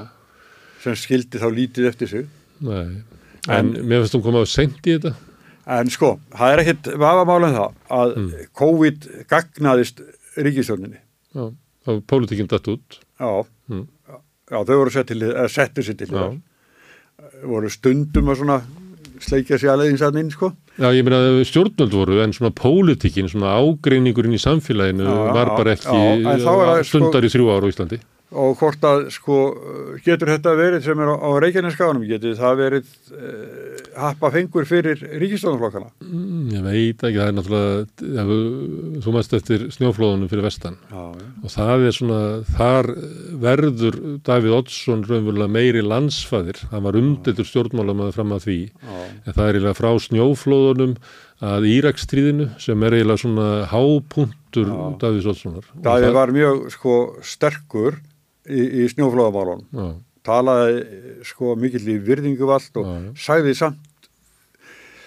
sem 0.84 0.98
skildi 1.06 1.42
þá 1.42 1.48
lítið 1.56 1.88
eftir 1.94 2.12
sig 2.12 2.28
Nei. 2.66 3.02
en 3.56 3.72
mér 3.86 4.04
finnst 4.04 4.18
þú 4.18 4.22
koma 4.28 4.44
á 4.44 4.48
sent 4.50 4.84
í 4.92 4.98
þetta 4.98 5.16
en 5.80 5.90
sko, 5.90 6.12
það 6.36 6.52
er 6.54 6.62
ekkit 6.66 6.90
vafamála 7.02 7.48
um 7.50 7.56
það 7.56 7.80
að 8.00 8.12
Mm. 8.16 8.34
COVID 8.60 9.08
gagnaðist 9.32 10.02
ríkistjórninni 10.38 11.00
já, 11.34 11.46
þá 11.86 11.90
var 11.96 12.04
pólitíkinn 12.12 12.52
dætt 12.52 12.68
út 12.76 13.00
já, 13.20 13.32
Mm. 13.72 13.88
já, 14.52 14.58
þau 14.62 14.76
voru 14.78 14.92
sett 14.94 15.08
til, 15.10 15.24
settu 15.50 15.82
sér 15.82 15.98
til 15.98 16.12
já. 16.14 16.28
Voru 17.48 17.70
stundum 17.74 18.32
að 18.34 18.42
svona 18.42 18.58
sleikja 19.26 19.58
sér 19.62 19.72
aðleiðinsarn 19.76 20.20
inn 20.20 20.32
sko. 20.34 20.52
Já, 20.76 20.90
ég 20.92 21.06
meina 21.08 21.22
að 21.24 21.38
stjórnvöld 21.48 21.94
voru 21.96 22.18
en 22.24 22.34
svona 22.36 22.52
pólitíkinn, 22.52 23.30
svona 23.32 23.54
ágreiningurinn 23.62 24.36
í 24.36 24.42
samfélaginu 24.44 25.06
Já, 25.08 25.16
var 25.38 25.48
já, 25.54 25.56
bara 25.56 25.72
já, 25.72 25.78
ekki 25.80 26.02
það, 26.26 26.44
sko- 26.44 26.84
stundar 26.90 27.24
í 27.24 27.32
þrjú 27.32 27.48
ára 27.54 27.64
á 27.64 27.72
Íslandi 27.72 28.00
og 28.36 28.56
hvort 28.60 28.82
að 28.90 29.04
sko 29.14 29.36
getur 30.04 30.32
þetta 30.34 30.56
verið 30.58 30.82
sem 30.88 31.00
er 31.04 31.12
á, 31.14 31.16
á 31.22 31.30
Reykjaneskaganum 31.44 32.08
getur 32.10 32.34
það 32.40 32.56
verið 32.60 32.88
uh, 33.14 33.84
happa 34.02 34.32
fengur 34.34 34.66
fyrir 34.68 35.04
ríkistofnflokkana 35.22 35.92
Mm, 36.06 36.50
Ég 36.54 36.64
veit 36.66 37.04
ekki, 37.06 37.18
það 37.20 37.28
er 37.30 37.36
náttúrulega, 37.36 37.86
ja, 38.16 38.26
þú 39.06 39.14
mæst 39.16 39.34
eftir 39.38 39.64
snjóflóðunum 39.74 40.30
fyrir 40.32 40.46
vestan 40.46 40.76
já, 40.92 41.04
já. 41.16 41.28
og 41.44 41.54
það 41.54 41.86
er 41.90 41.96
svona, 41.98 42.20
þar 42.56 42.90
verður 43.46 43.98
Davíð 44.28 44.56
Oddsson 44.60 45.04
raunverulega 45.08 45.52
meiri 45.56 45.84
landsfæðir, 45.86 46.60
hann 46.72 46.86
var 46.86 46.98
umdeltur 47.00 47.48
stjórnmálamæður 47.50 48.18
fram 48.18 48.36
að 48.36 48.46
því, 48.48 48.58
Já. 48.72 48.98
en 49.26 49.38
það 49.38 49.46
er 49.46 49.60
eiginlega 49.60 49.80
frá 49.80 49.92
snjóflóðunum 50.08 50.98
að 51.46 51.68
Írakstríðinu 51.74 52.50
sem 52.64 52.84
er 52.88 52.96
eiginlega 52.96 53.22
svona 53.26 53.48
hápunktur. 53.72 54.70
Davíðs 55.02 55.28
Oddssonar. 55.34 55.66
Davíð 55.84 56.14
var 56.16 56.32
mjög 56.36 56.62
sko 56.76 56.94
sterkur 57.28 57.98
í, 58.50 58.62
í 58.84 58.88
snjóflóðamálun 58.94 59.66
Já, 59.74 59.88
talaði 60.26 60.80
sko 61.28 61.56
mikill 61.60 61.86
í 61.96 62.00
virðingu 62.06 62.50
allt 62.54 62.80
og 62.82 62.90
sagði 63.20 63.54
samt 63.58 64.10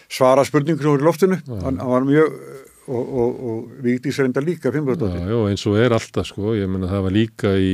svara 0.09 0.45
spurningur 0.47 0.99
í 0.99 1.05
loftinu. 1.05 1.37
Hann, 1.49 1.79
hann 1.81 1.91
var 1.91 2.07
mjög 2.07 2.37
og, 2.89 3.13
og, 3.23 3.41
og 3.51 3.85
Vigdís 3.85 4.19
reynda 4.21 4.43
líka 4.45 4.71
Já, 4.71 4.75
fimmbröðsdóttir 4.75 5.29
já, 5.29 5.39
eins 5.51 5.65
og 5.69 5.79
er 5.81 5.95
alltaf 5.97 6.29
sko, 6.31 6.55
ég 6.57 6.71
menna 6.71 6.89
það 6.91 7.05
var 7.07 7.15
líka 7.15 7.53
í 7.61 7.73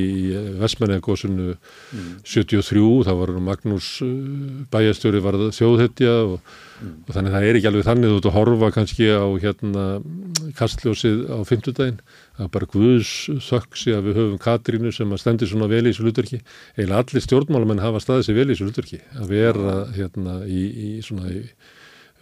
Vestmenningagósinu 0.61 1.55
73, 2.27 2.85
það 3.07 3.21
var 3.21 3.33
Magnús 3.49 3.89
uh, 4.05 4.13
bæjastjóri 4.75 5.23
var 5.25 5.39
þjóðhetja 5.55 6.15
og, 6.27 6.55
og 6.85 7.13
þannig 7.15 7.37
það 7.37 7.47
er 7.49 7.59
ekki 7.59 7.71
alveg 7.71 7.87
þannig. 7.89 8.11
Þú 8.11 8.19
ert 8.19 8.29
að 8.31 8.37
horfa 8.39 8.71
kannski 8.75 9.09
á 9.15 9.27
hérna 9.45 9.85
kastljósið 10.59 11.23
á 11.31 11.39
fimmtudaginn. 11.49 12.03
Það 12.35 12.49
er 12.49 12.53
bara 12.57 12.71
Guðs 12.75 13.13
þöksi 13.47 13.95
að 13.95 14.09
við 14.09 14.21
höfum 14.21 14.43
Katrínu 14.43 14.93
sem 14.95 15.15
að 15.15 15.23
stendur 15.23 15.51
svona 15.51 15.71
vel 15.71 15.85
í 15.85 15.93
þessu 15.93 16.09
hlutverki. 16.09 16.43
Eiginlega 16.75 17.05
allir 17.05 17.27
stjórnmálamenn 17.29 17.85
hafa 17.85 18.03
staðið 18.03 18.29
sér 18.29 18.39
vel 18.41 18.49
í 18.49 18.53
þessu 18.55 18.69
hlutverki. 18.69 19.01
Að 19.21 19.33
vera 19.37 19.79
hérna 19.95 20.41
í, 20.51 20.65
í 20.75 20.91
svona 21.07 21.31
í 21.31 21.45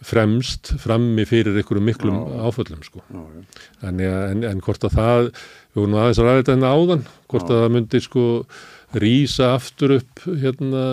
fremst, 0.07 0.73
frammi 0.83 1.25
fyrir 1.29 1.57
einhverjum 1.57 1.89
miklum 1.89 2.21
áföllum 2.43 2.83
sko. 2.85 3.03
Þannig 3.81 4.11
að, 4.11 4.23
en, 4.29 4.45
en 4.51 4.61
hvort 4.63 4.85
að 4.87 4.95
það, 4.99 5.31
við 5.73 5.81
vorum 5.81 5.99
aðeins 6.01 6.21
að 6.21 6.29
ræða 6.29 6.39
þetta 6.41 6.55
hérna 6.55 6.71
áðan, 6.77 7.03
hvort 7.31 7.51
að 7.51 7.61
það 7.63 7.75
myndi 7.77 8.01
sko 8.03 8.29
rýsa 8.93 9.47
aftur 9.55 9.95
upp 9.95 10.21
hérna 10.27 10.83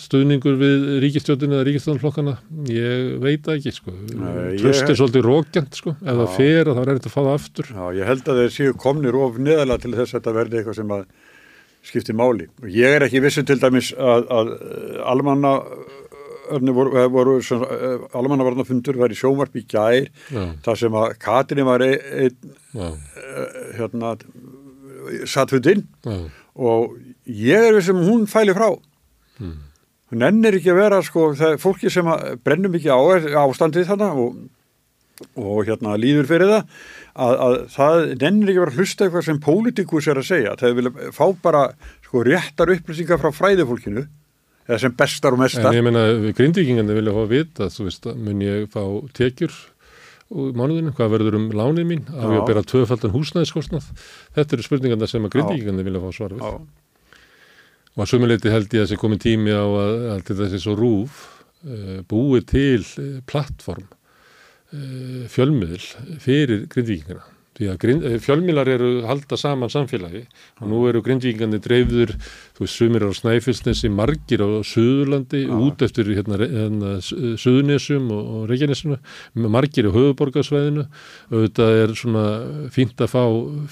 stuðningur 0.00 0.56
við 0.56 0.86
ríkistjóttin 1.04 1.52
eða 1.52 1.66
ríkistjónflokkana, 1.68 2.36
ég 2.72 3.18
veit 3.20 3.50
ekki 3.52 3.74
sko. 3.76 3.92
Tröst 4.56 4.88
er 4.88 4.96
svolítið 4.96 5.26
rókjant 5.26 5.76
sko, 5.76 5.96
ef 6.00 6.22
það 6.22 6.34
fer 6.38 6.70
að 6.70 6.78
það 6.78 6.82
er 6.82 6.92
eitthvað 6.94 7.12
að 7.12 7.16
það 7.18 7.32
aftur. 7.34 7.70
Já, 7.76 7.84
ég 7.98 8.10
held 8.12 8.32
að 8.32 8.40
þeir 8.40 8.54
séu 8.56 8.76
komnir 8.80 9.20
of 9.20 9.36
neðalega 9.36 9.84
til 9.84 9.92
þess 9.98 10.14
að 10.14 10.18
þetta 10.18 10.36
verði 10.38 10.60
eitthvað 10.62 10.78
sem 10.80 10.96
að 10.96 11.04
skipti 11.86 12.16
máli. 12.16 12.48
Ég 12.72 12.96
er 12.96 13.06
ekki 13.06 13.22
vissu 13.22 13.44
til 13.46 13.58
dæmis 13.62 13.92
að, 13.94 14.26
að 14.32 14.52
eh, 14.56 14.98
almanna 15.06 15.52
voru, 16.76 16.92
eh, 16.96 17.06
voru 17.12 17.36
almannavarnafundur 18.16 18.98
var 19.00 19.12
í 19.12 19.18
sjómarp 19.18 19.56
í 19.58 19.64
gær 19.68 20.08
Já, 20.30 20.42
þar 20.64 20.80
sem 20.82 20.98
að 20.98 21.14
Katrin 21.22 21.68
var 21.68 21.84
einn 21.84 22.00
ein, 22.26 22.36
já, 22.74 22.88
hérna 23.78 24.16
satt 25.28 25.54
fundinn 25.54 25.86
já, 26.04 26.18
og 26.56 26.98
ég 27.26 27.70
er 27.70 27.80
sem 27.84 27.96
hún 27.96 28.26
fæli 28.30 28.54
frá. 28.56 28.70
Hmm. 29.36 29.64
hún 30.10 30.22
ennir 30.24 30.56
ekki 30.56 30.70
að 30.72 30.78
vera 30.80 31.00
sko, 31.04 31.32
það 31.36 31.56
er 31.56 31.58
fólki 31.60 31.90
sem 31.92 32.06
brennum 32.46 32.76
ekki 32.78 32.88
á 32.88 33.00
er 33.18 33.26
ástandið 33.42 33.90
þarna 33.90 34.12
og, 34.22 34.36
og 35.36 35.58
hérna 35.66 35.96
líður 36.00 36.30
fyrir 36.30 36.52
það 36.52 36.62
að, 37.16 37.34
að 37.46 37.56
það 37.74 37.98
nennir 38.22 38.52
ekki 38.52 38.60
að 38.60 38.64
vera 38.64 38.76
hlusta 38.78 39.06
eitthvað 39.06 39.26
sem 39.26 39.40
pólitíkus 39.42 40.08
er 40.08 40.20
að 40.20 40.28
segja. 40.30 40.54
Það 40.60 40.78
vilja 40.78 41.10
fá 41.16 41.26
bara 41.42 41.64
sko, 42.06 42.22
réttar 42.24 42.72
upplýsingar 42.76 43.20
frá 43.20 43.32
fræðifólkinu 43.34 44.06
eða 44.66 44.80
sem 44.82 44.94
bestar 44.98 45.36
og 45.36 45.42
mestar. 45.42 45.70
En 45.70 45.78
ég 45.78 45.86
meina, 45.86 46.04
grindvíkingandi 46.36 46.98
vilja 46.98 47.14
fá 47.14 47.22
að 47.22 47.32
vita, 47.34 47.70
þú 47.72 47.88
veist, 47.88 48.08
mun 48.26 48.44
ég 48.44 48.68
fá 48.72 48.82
tekjur 49.16 49.54
mánuðinu, 50.26 50.90
hvað 50.96 51.12
verður 51.12 51.36
um 51.38 51.44
lánið 51.54 51.86
mín, 51.86 52.02
á 52.10 52.26
ég 52.26 52.40
að 52.40 52.48
bera 52.48 52.64
tvöfaldan 52.66 53.14
húsnæðiskostnað, 53.14 53.86
þetta 54.34 54.56
eru 54.56 54.64
spurningarna 54.66 55.08
sem 55.10 55.28
að 55.28 55.36
grindvíkingandi 55.36 55.86
vilja 55.86 56.02
fá 56.02 56.08
svar 56.16 56.34
við. 56.34 56.42
Já, 56.42 56.58
Og 57.96 58.02
að 58.04 58.10
sumuleiti 58.10 58.50
held 58.52 58.74
ég 58.76 58.82
að 58.82 58.90
þessi 58.90 59.00
komið 59.00 59.20
tími 59.24 59.52
á 59.56 59.64
að, 59.64 59.94
að 60.12 60.18
til 60.28 60.34
þessi 60.42 60.58
svo 60.60 60.74
rúf 60.76 61.20
uh, 61.64 62.02
búið 62.10 62.42
til 62.50 62.82
uh, 62.84 63.06
plattform, 63.24 63.86
uh, 64.76 65.22
fjölmiðl 65.32 65.80
fyrir 66.20 66.66
grindvíkingana. 66.74 67.24
Því 67.56 67.68
að 67.72 67.78
grind, 67.82 68.04
uh, 68.04 68.16
fjölmiðlar 68.20 68.70
eru 68.74 68.90
halda 69.08 69.38
saman 69.40 69.72
samfélagi 69.72 70.24
og 70.60 70.70
nú 70.70 70.82
eru 70.90 71.02
grindvíkingandi 71.04 71.60
dreifður, 71.64 72.12
þú 72.56 72.64
veist, 72.64 72.76
sumir 72.76 73.06
á 73.08 73.10
Snæfellsnesi, 73.16 73.90
margir 73.92 74.44
á 74.44 74.48
Suðurlandi, 74.66 75.44
út 75.56 75.84
eftir 75.86 76.10
hérna, 76.12 76.40
hérna 76.42 76.96
Suðurnesum 77.00 78.10
og, 78.12 78.32
og 78.36 78.46
Reykjanesinu, 78.52 79.00
margir 79.48 79.88
á 79.88 79.96
höfuborgarsvæðinu, 79.96 80.86
auðvitað 81.32 81.82
er 81.82 81.96
svona 81.96 82.24
fínt 82.74 83.00
að 83.00 83.12
fá 83.14 83.22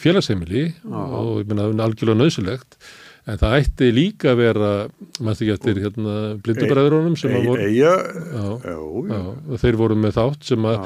félagsheimili 0.01 0.70
og 0.89 1.43
ég 1.43 1.51
meina 1.51 1.69
algjörlega 1.85 2.23
nöðsilegt, 2.23 2.78
en 3.25 3.41
það 3.41 3.57
ætti 3.63 3.91
líka 3.95 4.33
að 4.35 4.41
vera, 4.43 4.71
maður 5.19 5.43
ekki 5.45 5.53
eftir 5.55 5.81
hérna 5.81 6.15
blindubræðurunum 6.45 7.17
sem 7.19 7.33
að 7.39 7.47
voru, 7.49 7.69
eiga 7.69 7.93
já, 8.37 8.47
já, 8.69 9.21
og 9.49 9.63
þeir 9.63 9.79
voru 9.81 9.97
með 10.01 10.17
þátt 10.19 10.51
sem 10.51 10.69
að, 10.69 10.85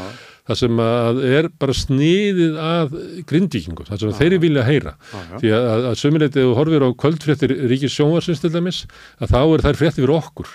það 0.49 0.61
sem 0.63 0.83
að 0.85 1.21
er 1.33 1.51
bara 1.59 1.77
sniðið 1.81 2.61
að 2.63 2.97
grindvíkingu, 3.33 3.89
það 3.89 4.05
sem 4.05 4.13
að 4.13 4.23
þeir 4.23 4.39
vilja 4.47 4.67
heyra. 4.69 4.95
Því 5.35 5.53
að, 5.59 5.69
að, 5.75 5.91
sömuleitið 6.05 6.47
þú 6.47 6.55
horfir 6.61 6.87
á 6.87 6.91
kvöldfréttir 7.05 7.57
Ríkis 7.73 7.99
sjónvarsins 7.99 8.45
til 8.45 8.55
dæmis 8.55 8.85
að 9.19 9.35
þá 9.35 9.41
er 9.43 9.67
þær 9.67 9.83
frétti 9.83 10.05
fyrir 10.05 10.17
okkur 10.21 10.55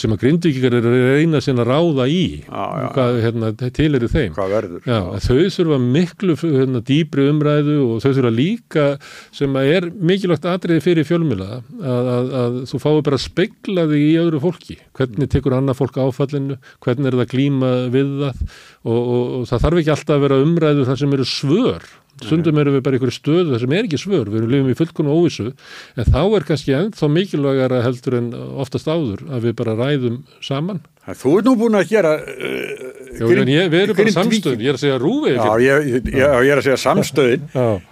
sem 0.00 0.14
að 0.14 0.22
grindvíkingar 0.22 0.76
eru 0.78 0.92
að 0.92 1.14
reyna 1.18 1.40
sín 1.44 1.60
að 1.62 1.70
ráða 1.70 2.06
í. 2.10 2.24
Já, 2.46 2.64
já. 2.82 2.86
hvað 2.96 3.18
hérna, 3.24 3.50
til 3.62 3.88
eru 3.98 4.10
þeim. 4.12 4.36
Verður 4.52 4.88
Já, 4.88 4.98
þau 5.26 5.40
þurfa 5.56 5.78
miklu 5.84 6.36
hérna, 6.42 6.82
dýbri 6.88 7.26
umræðu 7.30 7.78
og 7.86 8.02
þau 8.04 8.10
þurfa 8.10 8.32
líka 8.36 8.86
sem 9.34 9.58
að 9.58 9.72
er 9.76 9.88
mikilvægt 10.12 10.48
atriði 10.48 10.84
fyrir 10.84 11.08
fjölmjöla 11.08 11.48
að, 11.60 12.12
að, 12.16 12.34
að 12.42 12.60
þú 12.72 12.82
fái 12.84 12.90
bara 13.08 13.18
að 13.18 13.24
spegla 13.26 13.86
þig 13.92 14.04
í 14.06 14.12
öðru 14.22 14.42
fólki. 14.46 14.78
Hvernig 14.98 15.32
tekur 15.32 15.56
annað 15.58 15.80
fólk 15.82 15.98
áfallinu? 16.02 16.60
Hvernig 16.84 17.10
er 17.10 17.18
það 17.18 17.26
að 17.26 17.34
glíma 17.34 17.72
við 17.92 18.14
það? 18.22 18.46
Og, 18.82 19.00
og, 19.00 19.26
og 19.40 19.50
það 19.50 19.66
þarf 19.66 19.82
ekki 19.82 19.94
alltaf 19.96 20.16
að 20.16 20.24
vera 20.26 20.40
umræðu 20.42 20.86
þar 20.88 21.02
sem 21.02 21.18
eru 21.18 21.28
svör 21.28 21.90
stundum 22.26 22.60
erum 22.62 22.76
við 22.78 22.84
bara 22.86 22.96
í 22.96 23.00
einhverju 23.00 23.16
stöðu 23.16 23.52
þar 23.52 23.64
sem 23.64 23.74
er 23.76 23.88
ekki 23.88 24.00
svör. 24.00 24.30
Við 24.30 24.40
erum 24.40 24.54
lifum 24.54 24.72
í 24.72 24.78
fullkonu 24.78 25.16
óvissu 25.16 25.50
en 25.52 26.08
þá 26.08 26.22
er 26.22 26.48
kannski 26.48 26.76
ennþá 26.78 27.10
mikilvægara 27.16 27.82
heldur 27.86 28.18
en 28.20 28.32
oftast 28.62 28.90
áður 28.90 29.26
að 29.28 29.48
við 29.48 29.56
bara 29.60 29.76
ræðum 29.78 30.18
saman. 30.44 30.82
En 31.02 31.18
Þú 31.18 31.32
ert 31.40 31.48
nú 31.48 31.56
búin 31.58 31.74
að 31.74 31.88
gera 31.90 32.12
uh, 32.14 32.82
Já, 33.12 33.24
en 33.26 33.48
ég, 33.50 33.70
við 33.72 33.80
erum 33.80 33.96
bara 33.98 34.12
samstöðun, 34.14 34.60
ég 34.62 34.70
er 34.70 34.76
að 34.78 34.82
segja 34.84 34.98
rúfið 35.02 35.34
Já, 35.34 35.48
ég, 35.60 35.88
ég, 35.90 36.12
ég, 36.14 36.46
er 36.46 36.60
að 36.60 36.66
segja 36.68 36.78
samstöðin 36.78 37.48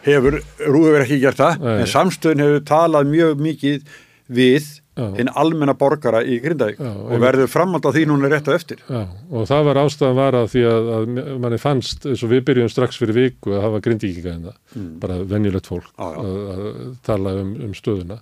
hefur, 0.07 0.37
Rúður 0.63 1.03
ekki 1.03 1.19
gert 1.25 1.41
það 1.41 1.65
Nei. 1.65 1.73
en 1.75 1.91
samstöðin 1.91 2.45
hefur 2.45 2.63
talað 2.71 3.11
mjög 3.11 3.43
mikið 3.49 3.91
við. 4.31 4.71
Hinn 4.99 5.31
almenna 5.39 5.75
borgara 5.79 6.21
í 6.27 6.41
Grindavík 6.43 6.81
Já, 6.83 6.91
og 6.91 7.23
verður 7.23 7.51
framhald 7.53 7.87
á 7.87 7.91
því 7.95 8.05
núna 8.11 8.31
rétt 8.33 8.49
á 8.51 8.53
eftir. 8.57 8.83
Já, 8.91 9.03
og 9.31 9.47
það 9.49 9.67
var 9.69 9.81
ástæðan 9.85 10.19
var 10.19 10.39
að 10.41 10.49
því 10.55 10.65
að, 10.71 10.91
að 10.97 11.11
manni 11.45 11.61
fannst, 11.63 12.07
eins 12.11 12.25
og 12.27 12.33
við 12.35 12.45
byrjum 12.51 12.71
strax 12.73 13.01
fyrir 13.01 13.17
viku 13.17 13.55
að 13.57 13.65
hafa 13.69 13.83
grindíkinga 13.87 14.35
hérna, 14.35 14.55
bara 15.03 15.21
venjulegt 15.31 15.71
fólk 15.71 15.91
Já. 15.95 16.09
Að, 16.11 16.41
að 16.55 16.71
tala 17.07 17.37
um, 17.41 17.53
um 17.69 17.77
stöðuna 17.79 18.21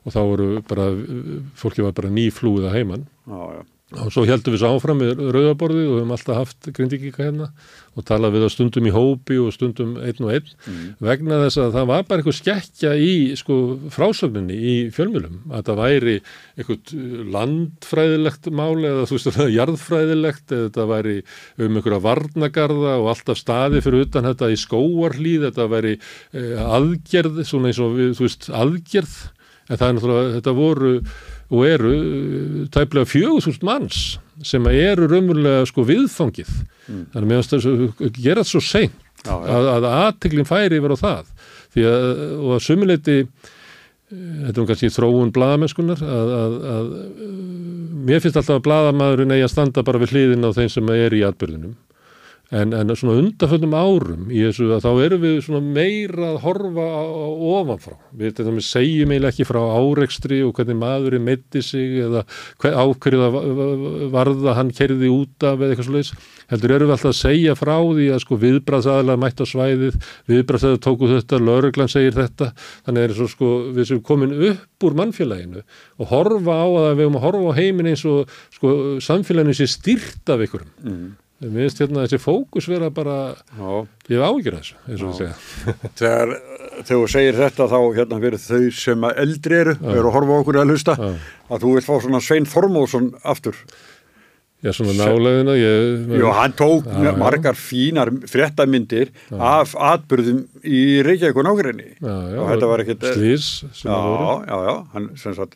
og 0.00 0.14
þá 0.14 0.20
voru 0.24 0.48
bara, 0.68 0.88
fólki 1.60 1.84
var 1.84 1.96
bara 1.96 2.12
nýflúið 2.12 2.70
að 2.70 2.76
heiman 2.80 3.06
Já, 3.28 3.40
já. 3.60 3.62
Og 3.90 4.10
svo 4.14 4.22
heldum 4.28 4.54
við 4.54 4.62
svo 4.62 4.68
áfram 4.76 5.00
með 5.02 5.20
rauðaborðið 5.34 5.86
og 5.88 5.94
við 5.94 6.00
höfum 6.00 6.12
alltaf 6.14 6.36
haft 6.38 6.68
grindíkinga 6.76 7.24
hérna 7.24 7.46
og 7.98 8.04
talað 8.06 8.36
við 8.36 8.44
það 8.44 8.52
stundum 8.54 8.86
í 8.86 8.92
hópi 8.94 9.38
og 9.42 9.54
stundum 9.54 9.96
einn 9.98 10.22
og 10.22 10.30
einn. 10.36 10.52
Vegna 11.02 11.40
þess 11.42 11.58
að 11.58 11.72
það 11.74 11.88
var 11.90 12.04
bara 12.06 12.22
eitthvað 12.22 12.36
skekkja 12.38 12.92
í 13.02 13.14
sko, 13.40 13.56
frásögninni 13.90 14.54
í 14.54 14.74
fjölmjölum 14.94 15.40
að 15.50 15.64
það 15.66 15.80
væri 15.80 16.14
eitthvað 16.54 16.92
landfræðilegt 17.34 18.46
máli 18.60 18.86
eða 18.92 19.08
þú 19.10 19.18
veist 19.18 19.30
það 19.40 19.50
jarðfræðilegt 19.58 20.54
eða 20.54 20.68
þetta 20.68 20.86
væri 20.92 21.16
um 21.58 21.80
einhverja 21.80 22.04
varnagarða 22.06 22.94
og 23.00 23.10
alltaf 23.16 23.42
staði 23.42 23.82
fyrir 23.82 24.06
utan 24.06 24.30
þetta 24.30 24.52
í 24.54 24.62
skóarlíð 24.62 25.48
þetta 25.48 25.68
væri 25.74 25.96
eh, 25.98 26.54
aðgerð 26.62 27.42
svona 27.42 27.72
eins 27.72 27.82
og 27.82 27.98
við, 27.98 28.14
þú 28.20 28.28
veist 28.28 28.50
aðgerð. 28.54 29.18
En 29.70 29.78
það 29.78 29.86
er 29.88 29.94
náttúrulega, 29.96 30.32
þetta 30.38 30.54
voru 30.56 30.94
og 31.50 31.62
eru 31.66 31.92
uh, 31.92 32.58
tæplega 32.72 33.10
fjögur 33.10 33.44
þúsund 33.44 33.66
manns 33.66 34.02
sem 34.46 34.66
eru 34.72 35.08
raunverulega 35.10 35.66
sko 35.68 35.84
viðfangið. 35.84 36.50
Þannig 36.88 37.20
að 37.20 37.26
meðan 37.28 37.48
þess 37.50 37.70
að 37.70 38.20
gera 38.22 38.40
þetta 38.40 38.50
svo 38.50 38.62
seint 38.64 38.98
Já, 39.20 39.34
já. 39.36 39.50
að, 39.52 39.66
að 39.74 39.86
aðtiklinn 39.90 40.48
færi 40.48 40.78
yfir 40.80 40.94
á 40.96 40.98
það. 41.02 41.32
Því 41.74 41.82
að, 41.90 42.06
og 42.40 42.54
að 42.56 42.62
sumuleiti 42.64 43.16
þetta 44.10 44.54
er 44.54 44.56
nú 44.58 44.66
kannski 44.66 44.90
þróun 44.90 45.34
bladamennskunar 45.34 46.00
að, 46.02 46.32
að, 46.38 46.56
að 46.72 46.88
uh, 46.96 47.36
mér 48.08 48.24
finnst 48.24 48.40
alltaf 48.40 48.56
að 48.58 48.64
bladamæðurinn 48.66 49.36
eigi 49.36 49.46
að 49.46 49.52
standa 49.52 49.84
bara 49.86 50.00
við 50.02 50.16
hliðin 50.16 50.48
á 50.48 50.50
þeim 50.56 50.72
sem 50.72 50.90
er 50.96 51.14
í 51.14 51.22
atbyrðinum 51.28 51.76
en, 52.50 52.72
en 52.74 52.90
svona 52.98 53.14
undarföldum 53.20 53.74
árum 53.78 54.30
í 54.34 54.40
þessu 54.42 54.66
að 54.74 54.82
þá 54.82 54.90
erum 55.04 55.20
við 55.22 55.36
svona 55.46 55.60
meira 55.62 56.32
að 56.32 56.38
horfa 56.44 56.86
á, 56.90 57.02
á 57.06 57.28
ofanfrá. 57.60 57.94
Við 58.18 58.40
segjum 58.66 59.12
eiginlega 59.14 59.30
ekki 59.30 59.46
frá 59.46 59.60
árekstri 59.78 60.40
og 60.46 60.54
hvernig 60.58 60.78
maðurinn 60.80 61.26
meiti 61.28 61.62
sig 61.62 62.00
eða 62.02 62.24
hver, 62.58 62.74
á 62.74 62.84
hverju 62.90 63.20
það 63.22 63.36
va- 63.36 63.44
va- 63.60 64.08
varða 64.16 64.56
hann 64.58 64.72
kerði 64.74 65.12
út 65.14 65.46
af 65.46 65.62
eða 65.62 65.70
eitthvað 65.76 65.88
svoleiðis. 65.90 66.12
Heldur 66.50 66.74
erum 66.74 66.90
við 66.90 66.96
alltaf 66.96 67.12
að 67.12 67.20
segja 67.20 67.54
frá 67.54 67.76
því 67.78 68.08
að 68.16 68.22
sko 68.24 68.40
viðbraðsaðalega 68.42 69.22
mætt 69.22 69.40
á 69.42 69.46
svæðið 69.46 70.00
viðbraðsaðalega 70.32 70.84
tóku 70.88 71.12
þetta, 71.14 71.42
lauruglan 71.46 71.92
segir 71.94 72.18
þetta. 72.18 72.50
Þannig 72.88 73.06
er 73.06 73.16
svo 73.20 73.30
sko 73.30 73.52
við 73.78 73.90
sem 73.92 74.02
komin 74.02 74.34
upp 74.50 74.86
úr 74.90 74.96
mannfélaginu 74.98 75.62
og 76.00 76.10
horfa 76.10 76.58
á 76.58 76.66
að 76.66 76.92
við 76.98 77.04
höfum 77.06 77.18
að 77.20 77.26
horfa 77.28 77.54
á 77.54 77.58
heiminn 77.60 77.90
eins 77.92 78.02
og 78.08 78.30
sko 78.56 78.74
samfélaginu 79.04 79.54
sé 79.54 79.68
styrt 79.70 80.32
af 80.32 80.42
ykkurum 80.46 80.70
mm. 80.82 81.10
Mér 81.40 81.64
finnst 81.64 81.78
hérna 81.80 82.02
þessi 82.04 82.18
fókus 82.20 82.66
vera 82.68 82.90
bara, 82.92 83.14
Já. 83.56 83.68
ég 84.12 84.24
ágjur 84.26 84.56
þessu, 84.58 84.74
eins 84.84 85.04
og 85.04 85.06
við 85.08 85.20
segja. 85.22 85.36
Þegar, 86.00 86.32
þegar 86.82 86.90
þú 86.90 87.06
segir 87.14 87.38
þetta 87.38 87.68
þá 87.70 87.78
hérna 87.96 88.18
fyrir 88.24 88.42
þau 88.44 88.66
sem 88.76 89.06
eldri 89.10 89.60
eru, 89.62 89.74
eru 89.80 90.10
að 90.10 90.16
horfa 90.18 90.36
okkur 90.42 90.58
að 90.60 90.74
hlusta, 90.74 90.96
Já. 91.00 91.14
að 91.48 91.64
þú 91.64 91.72
vilt 91.78 91.88
fá 91.88 91.94
svona 92.04 92.20
Svein 92.26 92.50
Þormóðsson 92.50 93.08
aftur. 93.24 93.56
Já, 94.60 94.74
svona 94.76 94.92
nálegðina, 94.92 95.54
ég... 95.56 96.02
Jú, 96.20 96.30
hann 96.36 96.52
tók 96.52 96.84
Já, 96.84 97.14
margar 97.16 97.56
fínar 97.56 98.10
fréttamindir 98.28 99.08
af 99.32 99.72
atbyrðum 99.72 100.42
í 100.68 101.00
Reykjavík 101.06 101.38
og 101.40 101.46
já, 102.04 102.36
og 102.42 102.50
þetta 102.50 102.68
var. 102.68 102.82
Slís 103.16 103.46
voru. 103.80 104.34
já, 104.44 104.58
já, 104.68 104.74
hann 104.92 105.06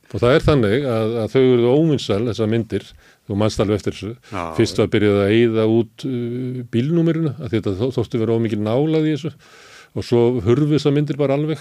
Og 0.09 0.23
það 0.25 0.39
er 0.39 0.47
þannig 0.49 0.89
að, 0.89 1.17
að 1.21 1.35
þau 1.35 1.43
eru 1.43 1.75
óvinnsal, 1.75 2.23
þessar 2.31 2.51
myndir, 2.55 2.89
þú 3.29 3.39
mannst 3.41 3.63
alveg 3.63 3.81
eftir 3.81 3.97
þessu. 3.97 4.15
Já, 4.31 4.43
Fyrst 4.59 4.81
var 4.83 4.91
byrjað 4.95 5.21
að 5.25 5.37
eyða 5.39 5.69
út 5.73 6.09
uh, 6.09 6.65
bílnúmerinu, 6.75 7.37
að 7.39 7.55
þetta 7.59 7.77
þó, 7.81 7.87
þóttu 7.99 8.25
vera 8.25 8.41
ómikið 8.41 8.67
nálað 8.67 9.09
í 9.09 9.15
þessu. 9.15 9.33
Og 9.95 10.03
svo 10.03 10.21
hurfu 10.43 10.73
þessar 10.73 10.91
myndir 10.91 11.15
bara 11.15 11.37
alveg. 11.39 11.61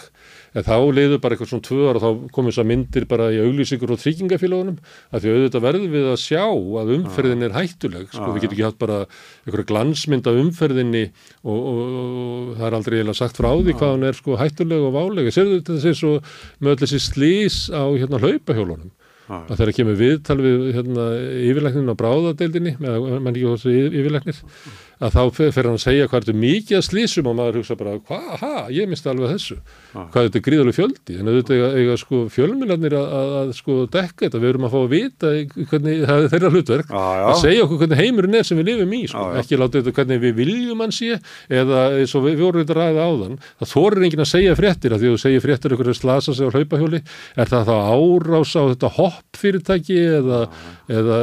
En 0.57 0.65
þá 0.65 0.73
leiðu 0.89 1.19
bara 1.21 1.35
eitthvað 1.35 1.51
svona 1.51 1.65
tvö 1.67 1.83
ára 1.85 1.99
og 1.99 2.01
þá 2.01 2.31
komu 2.33 2.49
þessar 2.49 2.65
myndir 2.65 3.05
bara 3.09 3.27
í 3.29 3.37
auglýsingur 3.43 3.93
og 3.93 3.99
tryggingafélagunum. 4.01 4.79
Að 5.13 5.21
því 5.21 5.33
auðvitað 5.35 5.65
verðum 5.67 5.93
við 5.93 6.07
að 6.09 6.17
sjá 6.23 6.41
að 6.49 6.93
umferðin 6.95 7.45
er 7.45 7.53
hættuleg. 7.53 8.07
Sko, 8.09 8.31
við 8.33 8.47
getum 8.47 8.57
ekki 8.57 8.65
hatt 8.65 8.81
bara 8.81 8.97
einhverja 9.45 9.69
glansmynd 9.69 10.31
af 10.31 10.41
umferðinni 10.41 11.03
og, 11.43 11.59
og, 11.59 11.83
og 11.83 12.49
það 12.57 12.67
er 12.71 12.79
aldrei 12.79 12.97
eiginlega 12.97 13.19
sagt 13.21 13.37
frá 13.37 13.51
því 13.53 13.77
hvað 13.77 13.95
hún 13.99 14.09
er 14.09 14.17
sko 14.17 14.41
hættuleg 14.41 14.89
og 14.89 14.97
váleg. 14.97 15.29
Serðu 15.37 15.61
þetta 15.61 15.77
þessi 15.77 16.01
svo 16.01 16.15
með 16.57 16.73
öll 16.73 16.83
þessi 16.87 17.03
slís 17.05 17.61
á 17.69 17.85
hérna 17.85 18.23
hlaupahjólunum 18.25 18.89
að 19.31 19.53
þeirra 19.57 19.75
kemur 19.79 19.99
viðtal 19.99 20.39
við 20.41 20.63
hérna, 20.77 21.09
yfirleiknin 21.49 21.93
á 21.93 21.95
bráðadeildinni 21.99 22.73
með 22.83 23.37
þessu 23.39 23.75
yfirleiknir 23.87 24.41
að 25.03 25.15
þá 25.17 25.21
fer 25.51 25.67
hann 25.67 25.75
að 25.75 25.83
segja 25.83 26.07
hvað 26.07 26.21
þetta 26.23 26.33
er 26.33 26.37
mikið 26.39 26.77
að 26.77 26.83
slísum 26.87 27.27
og 27.27 27.35
maður 27.35 27.57
hugsa 27.59 27.75
bara, 27.79 27.93
hvað, 28.07 28.27
ha, 28.39 28.51
ég 28.71 28.85
misti 28.87 29.07
alveg 29.11 29.29
þessu. 29.33 29.57
Hvað 29.93 30.23
þetta 30.27 30.37
er 30.39 30.45
gríðalega 30.45 30.77
fjöldi? 30.77 31.13
En 31.19 31.27
auðvitað 31.29 31.55
eiga, 31.57 31.67
eiga 31.81 31.95
sko 31.99 32.17
fjölminnarnir 32.31 32.93
að, 32.97 33.07
að, 33.17 33.29
að 33.39 33.49
sko 33.57 33.73
dekka 33.91 34.21
þetta, 34.25 34.39
við 34.43 34.49
erum 34.51 34.67
að 34.67 34.73
fá 34.73 34.79
að 34.79 34.93
vita 34.93 35.27
hvernig, 35.71 35.95
það 36.07 36.17
er 36.19 36.29
þeirra 36.33 36.51
hlutverk 36.53 36.87
já. 36.93 37.03
að 37.03 37.37
segja 37.41 37.65
okkur 37.65 37.79
hvernig 37.81 37.99
heimurinn 37.99 38.37
er 38.39 38.45
sem 38.47 38.57
við 38.61 38.67
lifum 38.71 38.93
í 38.95 39.01
sko. 39.11 39.23
Já. 39.23 39.35
ekki 39.41 39.59
láta 39.59 39.75
þetta 39.79 39.95
hvernig 39.99 40.17
við 40.23 40.33
viljum 40.39 40.79
hann 40.83 40.95
sé 40.95 41.11
eða 41.51 41.79
eins 41.99 42.13
og 42.15 42.21
við, 42.23 42.33
við 42.37 42.45
vorum 42.47 42.61
þetta 42.63 42.79
ræða 42.79 43.01
áðan 43.09 43.35
það 43.43 43.73
þorir 43.73 44.07
enginn 44.07 44.23
að 44.23 44.33
segja 44.33 44.59
fréttir 44.59 44.91
að 44.93 44.99
því 45.03 45.07
að 45.09 45.13
þú 45.13 45.21
segir 45.25 45.43
fréttir 45.43 45.71
að 49.13 49.17
hopp 49.19 49.39
fyrirtæki 49.43 49.97
eða, 50.17 50.41
eða 50.89 51.17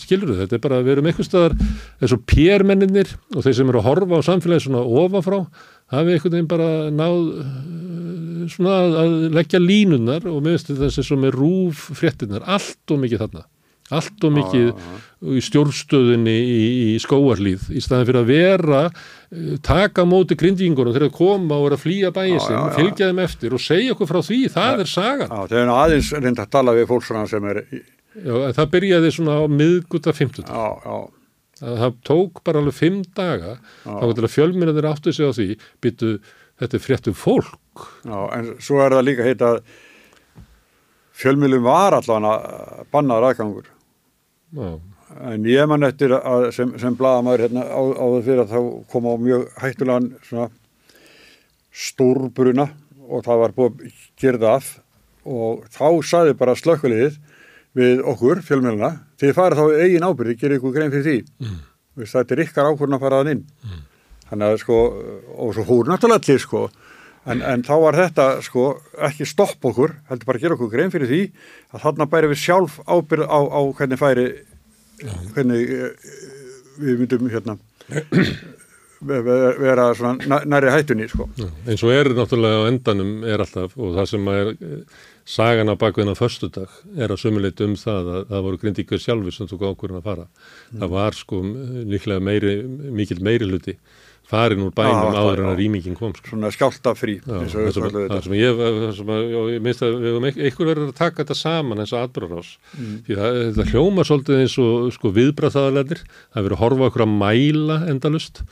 skilur 0.00 0.34
þetta 0.40 0.56
er 0.58 0.64
bara 0.64 0.80
við 0.82 0.96
erum 0.96 1.08
eitthvað 1.12 1.28
staðar 1.28 1.56
eins 2.00 2.16
og 2.16 2.24
pérmenninir 2.32 3.14
og 3.36 3.44
þeir 3.46 3.58
sem 3.60 3.70
eru 3.72 3.82
að 3.82 3.88
horfa 3.90 4.20
á 4.20 4.28
samfélagi 4.32 4.66
svona 4.66 4.82
ofanfrá 5.04 5.40
hafi 5.94 6.14
einhvern 6.16 6.34
veginn 6.38 6.50
bara 6.50 6.68
náð 6.90 7.18
eh, 7.44 8.46
svona 8.54 8.76
að- 8.82 8.96
að 9.04 9.16
leggja 9.38 9.60
línunar 9.62 10.26
og 10.30 10.42
meðist 10.44 10.72
þessi 10.74 11.04
sem 11.06 11.24
er 11.28 11.36
rúf 11.36 11.90
fréttinnar, 11.98 12.42
allt 12.46 12.90
og 12.94 13.04
mikið 13.04 13.22
þarna. 13.26 13.44
Allt 13.92 14.24
og 14.24 14.32
mikið 14.32 14.68
í 15.36 15.40
stjórnstöðunni 15.44 16.32
í, 16.40 16.60
í 16.94 16.98
skóarlíð 17.04 17.66
í 17.76 17.82
staðin 17.84 18.06
fyrir 18.08 18.20
að 18.22 18.30
vera 18.32 18.78
taka 19.66 20.04
á 20.04 20.06
móti 20.06 20.36
grindingunum 20.38 20.94
þegar 20.94 21.08
þeir 21.08 21.16
koma 21.16 21.56
og 21.58 21.66
er 21.70 21.74
að 21.76 21.82
flýja 21.82 22.10
bæja 22.14 22.36
Já, 22.36 22.42
sinn, 22.44 22.54
já, 22.58 22.62
já. 22.68 22.76
fylgja 22.78 23.08
þeim 23.10 23.22
eftir 23.24 23.56
og 23.56 23.62
segja 23.64 23.94
okkur 23.96 24.10
frá 24.12 24.20
því, 24.28 24.38
það 24.54 24.82
er 24.84 24.90
sagan. 24.92 25.32
Já, 25.34 25.48
þegar 25.50 25.72
aðeins 25.74 26.10
reynda 26.20 26.44
að 26.46 26.52
tala 26.54 26.74
við 26.76 26.86
fólk 26.92 27.06
svona 27.08 27.24
sem 27.32 27.48
er, 27.50 27.60
já, 28.14 28.34
það 28.60 28.70
byrjaði 28.76 29.10
svona 29.16 29.38
á 29.40 29.44
miðguta 29.50 30.14
50 30.14 30.46
já, 30.46 30.66
já, 30.84 30.96
að 31.64 31.82
það 31.82 31.98
tók 32.10 32.40
bara 32.46 32.62
alveg 32.62 32.78
fimm 32.78 33.00
daga 33.18 33.56
þá 33.82 34.06
til 34.14 34.24
að 34.28 34.32
fjölminnaðir 34.36 34.88
áttu 34.92 35.14
sig 35.16 35.26
á 35.26 35.32
því 35.34 35.48
byttu, 35.82 36.12
þetta 36.62 36.78
er 36.78 36.84
fréttum 36.86 37.18
fólk. 37.18 37.88
Já, 38.06 38.18
en 38.38 38.52
svo 38.62 38.78
er 38.84 38.94
það 38.94 39.06
líka 39.10 39.26
heit 39.26 39.42
að 39.42 39.60
fjölmjölum 41.14 41.62
var 41.66 41.94
allan 41.98 42.26
að 42.26 42.42
bannaður 42.94 43.28
aðgangur. 43.32 43.68
já, 44.54 44.68
En 45.22 45.44
ég 45.46 45.68
man 45.70 45.86
eftir 45.86 46.14
að 46.16 46.48
sem, 46.56 46.72
sem 46.80 46.96
blaðamæður 46.98 47.44
hérna 47.46 47.66
á, 47.70 47.82
áður 47.94 48.24
fyrir 48.26 48.42
að 48.44 48.54
þá 48.54 48.60
kom 48.90 49.06
á 49.06 49.14
mjög 49.22 49.44
hættulegan 49.62 50.08
svona 50.26 50.48
stórbruna 51.74 52.66
og 53.04 53.22
það 53.26 53.42
var 53.42 53.54
búið 53.54 53.84
að 53.84 54.00
gera 54.20 54.40
það 54.42 54.56
af 54.56 54.72
og 55.24 55.62
þá 55.72 55.86
saði 56.10 56.36
bara 56.38 56.56
slökkulegið 56.58 57.18
við 57.74 58.02
okkur, 58.06 58.42
fjölmjöluna, 58.46 58.90
þið 59.18 59.34
farið 59.34 59.60
þá 59.60 59.82
eigin 59.82 60.06
ábyrði, 60.06 60.36
gerir 60.38 60.60
ykkur 60.60 60.74
grein 60.76 60.92
fyrir 60.92 61.06
því. 61.08 61.16
Mm. 61.42 61.60
Þetta 62.04 62.34
er 62.34 62.42
ykkar 62.44 62.68
ákvörðun 62.70 62.98
að 62.98 63.04
fara 63.06 63.20
þann 63.22 63.32
inn. 63.32 63.44
Þannig 64.30 64.50
að 64.52 64.58
sko, 64.62 64.80
og 65.34 65.54
svo 65.56 65.64
húr 65.68 65.90
náttúrulega 65.90 66.22
allir 66.22 66.42
sko, 66.42 66.62
en, 67.30 67.42
en 67.42 67.64
þá 67.66 67.74
var 67.82 67.98
þetta 67.98 68.28
sko 68.46 68.66
ekki 69.08 69.26
stopp 69.28 69.68
okkur, 69.70 69.96
heldur 70.10 70.28
bara 70.30 70.40
að 70.40 70.46
gera 70.46 70.58
okkur 70.58 70.72
grein 70.72 70.94
fyrir 70.94 71.10
því 71.10 71.22
að 71.74 71.84
þarna 71.86 72.08
bæri 72.14 72.30
við 72.30 72.42
sjálf 72.44 72.78
ábyrð 72.86 73.26
á, 73.26 73.38
á 73.42 73.60
hvernig 73.78 74.00
færi 74.00 74.26
hvernig 75.34 75.64
eh, 75.70 76.12
við 76.80 77.00
myndum 77.02 77.30
hérna 77.32 77.58
ve- 79.04 79.22
ve- 79.22 79.56
vera 79.60 79.88
svona 79.94 80.18
næ- 80.24 80.44
nærri 80.48 80.70
hættunni 80.72 81.08
sko. 81.10 81.28
Eins 81.68 81.82
og 81.84 81.90
er 81.92 82.08
náttúrulega 82.16 82.62
á 82.64 82.68
endanum 82.70 83.24
er 83.24 83.38
alltaf 83.44 83.74
og 83.76 83.94
það 83.98 84.06
sem 84.08 84.28
er 84.32 84.52
eh, 84.54 84.78
sagan 85.24 85.68
á 85.72 85.74
bakveðina 85.76 86.14
föstudag 86.16 86.68
er 86.96 87.08
að 87.12 87.20
sömuleit 87.24 87.60
um 87.64 87.74
það 87.80 88.08
að 88.14 88.24
það 88.30 88.42
voru 88.46 88.58
grindíkur 88.62 89.00
sjálfur 89.02 89.32
sem 89.36 89.46
tók 89.50 89.62
ákvörðin 89.70 90.00
að 90.00 90.08
fara. 90.08 90.26
Það 90.78 90.90
var 90.96 91.12
sko 91.16 91.42
líklega 91.94 92.20
meiri, 92.20 92.54
mikil 92.92 93.20
meiri 93.24 93.48
hluti 93.50 93.76
farin 94.24 94.62
úr 94.64 94.72
bænum 94.72 94.94
Já, 94.96 95.10
það- 95.12 95.18
áður 95.20 95.40
en 95.42 95.48
að 95.52 95.58
rýmingin 95.60 95.96
kom 95.98 96.12
sko. 96.16 96.28
svona 96.32 96.50
skjáltafrí 96.54 97.14
það 97.24 97.48
sem, 97.50 97.60
það 97.68 98.36
ég, 98.40 98.56
það 98.56 98.92
sem 98.96 99.10
að, 99.12 99.22
já, 99.34 99.40
ég 99.54 99.60
minnst 99.66 99.82
að 99.84 100.28
eik- 100.30 100.40
einhver 100.48 100.68
verður 100.70 100.88
að 100.88 100.94
taka 100.96 101.24
þetta 101.24 101.36
saman 101.36 101.78
eins 101.84 101.92
og 101.92 102.00
atbyrðarás 102.08 102.50
Mm. 102.78 102.94
því 103.04 103.18
það, 103.20 103.40
þetta 103.54 103.70
hljóma 103.70 104.06
svolítið 104.08 104.40
eins 104.40 104.56
og 104.64 104.92
sko, 104.96 105.12
viðbraðaðalendir 105.12 106.00
það 106.08 106.36
er 106.40 106.46
verið 106.48 106.56
að 106.56 106.62
horfa 106.64 106.88
okkur 106.90 107.04
að 107.04 107.14
mæla 107.20 107.76
endalust 107.92 108.42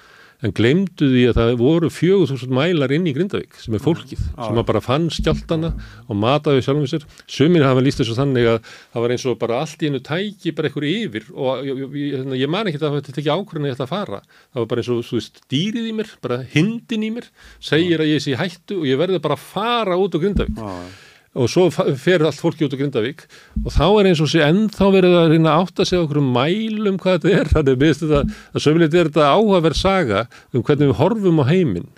en 0.42 0.54
glemdu 0.56 1.08
því 1.12 1.22
að 1.30 1.36
það 1.38 1.52
voru 1.60 1.90
4000 1.92 2.54
mælar 2.56 2.94
inn 2.96 3.06
í 3.06 3.14
Grindavík 3.14 3.58
sem 3.62 3.76
er 3.76 3.82
fólkið, 3.84 4.18
Já. 4.18 4.40
sem 4.48 4.58
að 4.58 4.66
bara 4.72 4.82
fann 4.82 5.06
skjáltana 5.14 5.70
og 6.08 6.18
mataði 6.18 6.64
sjálfum 6.66 6.88
sér. 6.90 7.06
Sumir 7.30 7.66
hafa 7.66 7.84
líst 7.84 8.02
þessu 8.02 8.16
þannig 8.18 8.48
að 8.50 8.58
það 8.66 9.04
var 9.04 9.14
eins 9.14 9.26
og 9.30 9.38
bara 9.42 9.60
allt 9.62 9.84
í 9.84 9.90
einu 9.90 10.02
tæki 10.02 10.54
bara 10.56 10.70
einhver 10.70 10.88
yfir 10.88 11.28
og 11.32 11.62
ég, 11.68 11.84
ég, 11.84 11.94
ég, 12.16 12.34
ég 12.42 12.52
man 12.52 12.70
ekki 12.70 12.82
að 12.82 12.98
þetta 12.98 13.16
tekja 13.18 13.38
ákvörðin 13.38 13.70
að 13.70 13.86
að 13.86 13.92
fara. 13.92 14.20
Það 14.52 14.62
var 14.64 14.68
bara 14.72 14.84
eins 14.84 14.92
og, 14.92 15.04
þú 15.06 15.20
veist, 15.20 15.40
dýrið 15.52 15.88
í 15.92 15.94
mér 16.00 16.12
bara 16.24 16.42
hindin 16.54 17.06
í 17.06 17.14
mér, 17.14 17.30
segir 17.62 18.02
að 18.02 18.12
ég 18.12 18.26
sé 18.26 18.36
hættu 18.38 18.82
og 18.82 18.90
ég 18.90 19.00
verði 19.00 19.22
bara 19.22 19.38
að 19.38 19.46
fara 19.46 19.98
út 20.00 20.18
á 20.18 20.22
Grindavík. 20.22 20.58
Já, 20.58 21.10
og 21.32 21.48
svo 21.48 21.68
fer 21.72 22.24
allt 22.26 22.40
fólki 22.40 22.66
út 22.66 22.74
á 22.76 22.80
Grindavík 22.80 23.24
og 23.62 23.72
þá 23.72 23.86
er 23.86 24.10
eins 24.10 24.20
og 24.20 24.28
sé 24.28 24.42
ennþá 24.44 24.88
verið 24.92 25.16
að 25.16 25.30
reyna 25.32 25.54
að 25.54 25.64
átta 25.64 25.86
sig 25.88 25.96
á 25.96 26.04
okkur 26.04 26.20
mælum 26.26 26.98
hvað 27.00 27.22
þetta 27.24 27.40
er 27.40 27.50
þannig 27.54 27.78
að 27.78 28.02
þetta, 28.02 28.20
að 28.52 28.64
sömulegt 28.66 28.96
er 28.98 29.08
þetta 29.08 29.30
áhugaverð 29.32 29.80
saga 29.80 30.26
um 30.52 30.64
hvernig 30.66 30.92
við 30.92 31.00
horfum 31.00 31.40
á 31.40 31.44
heiminn 31.48 31.88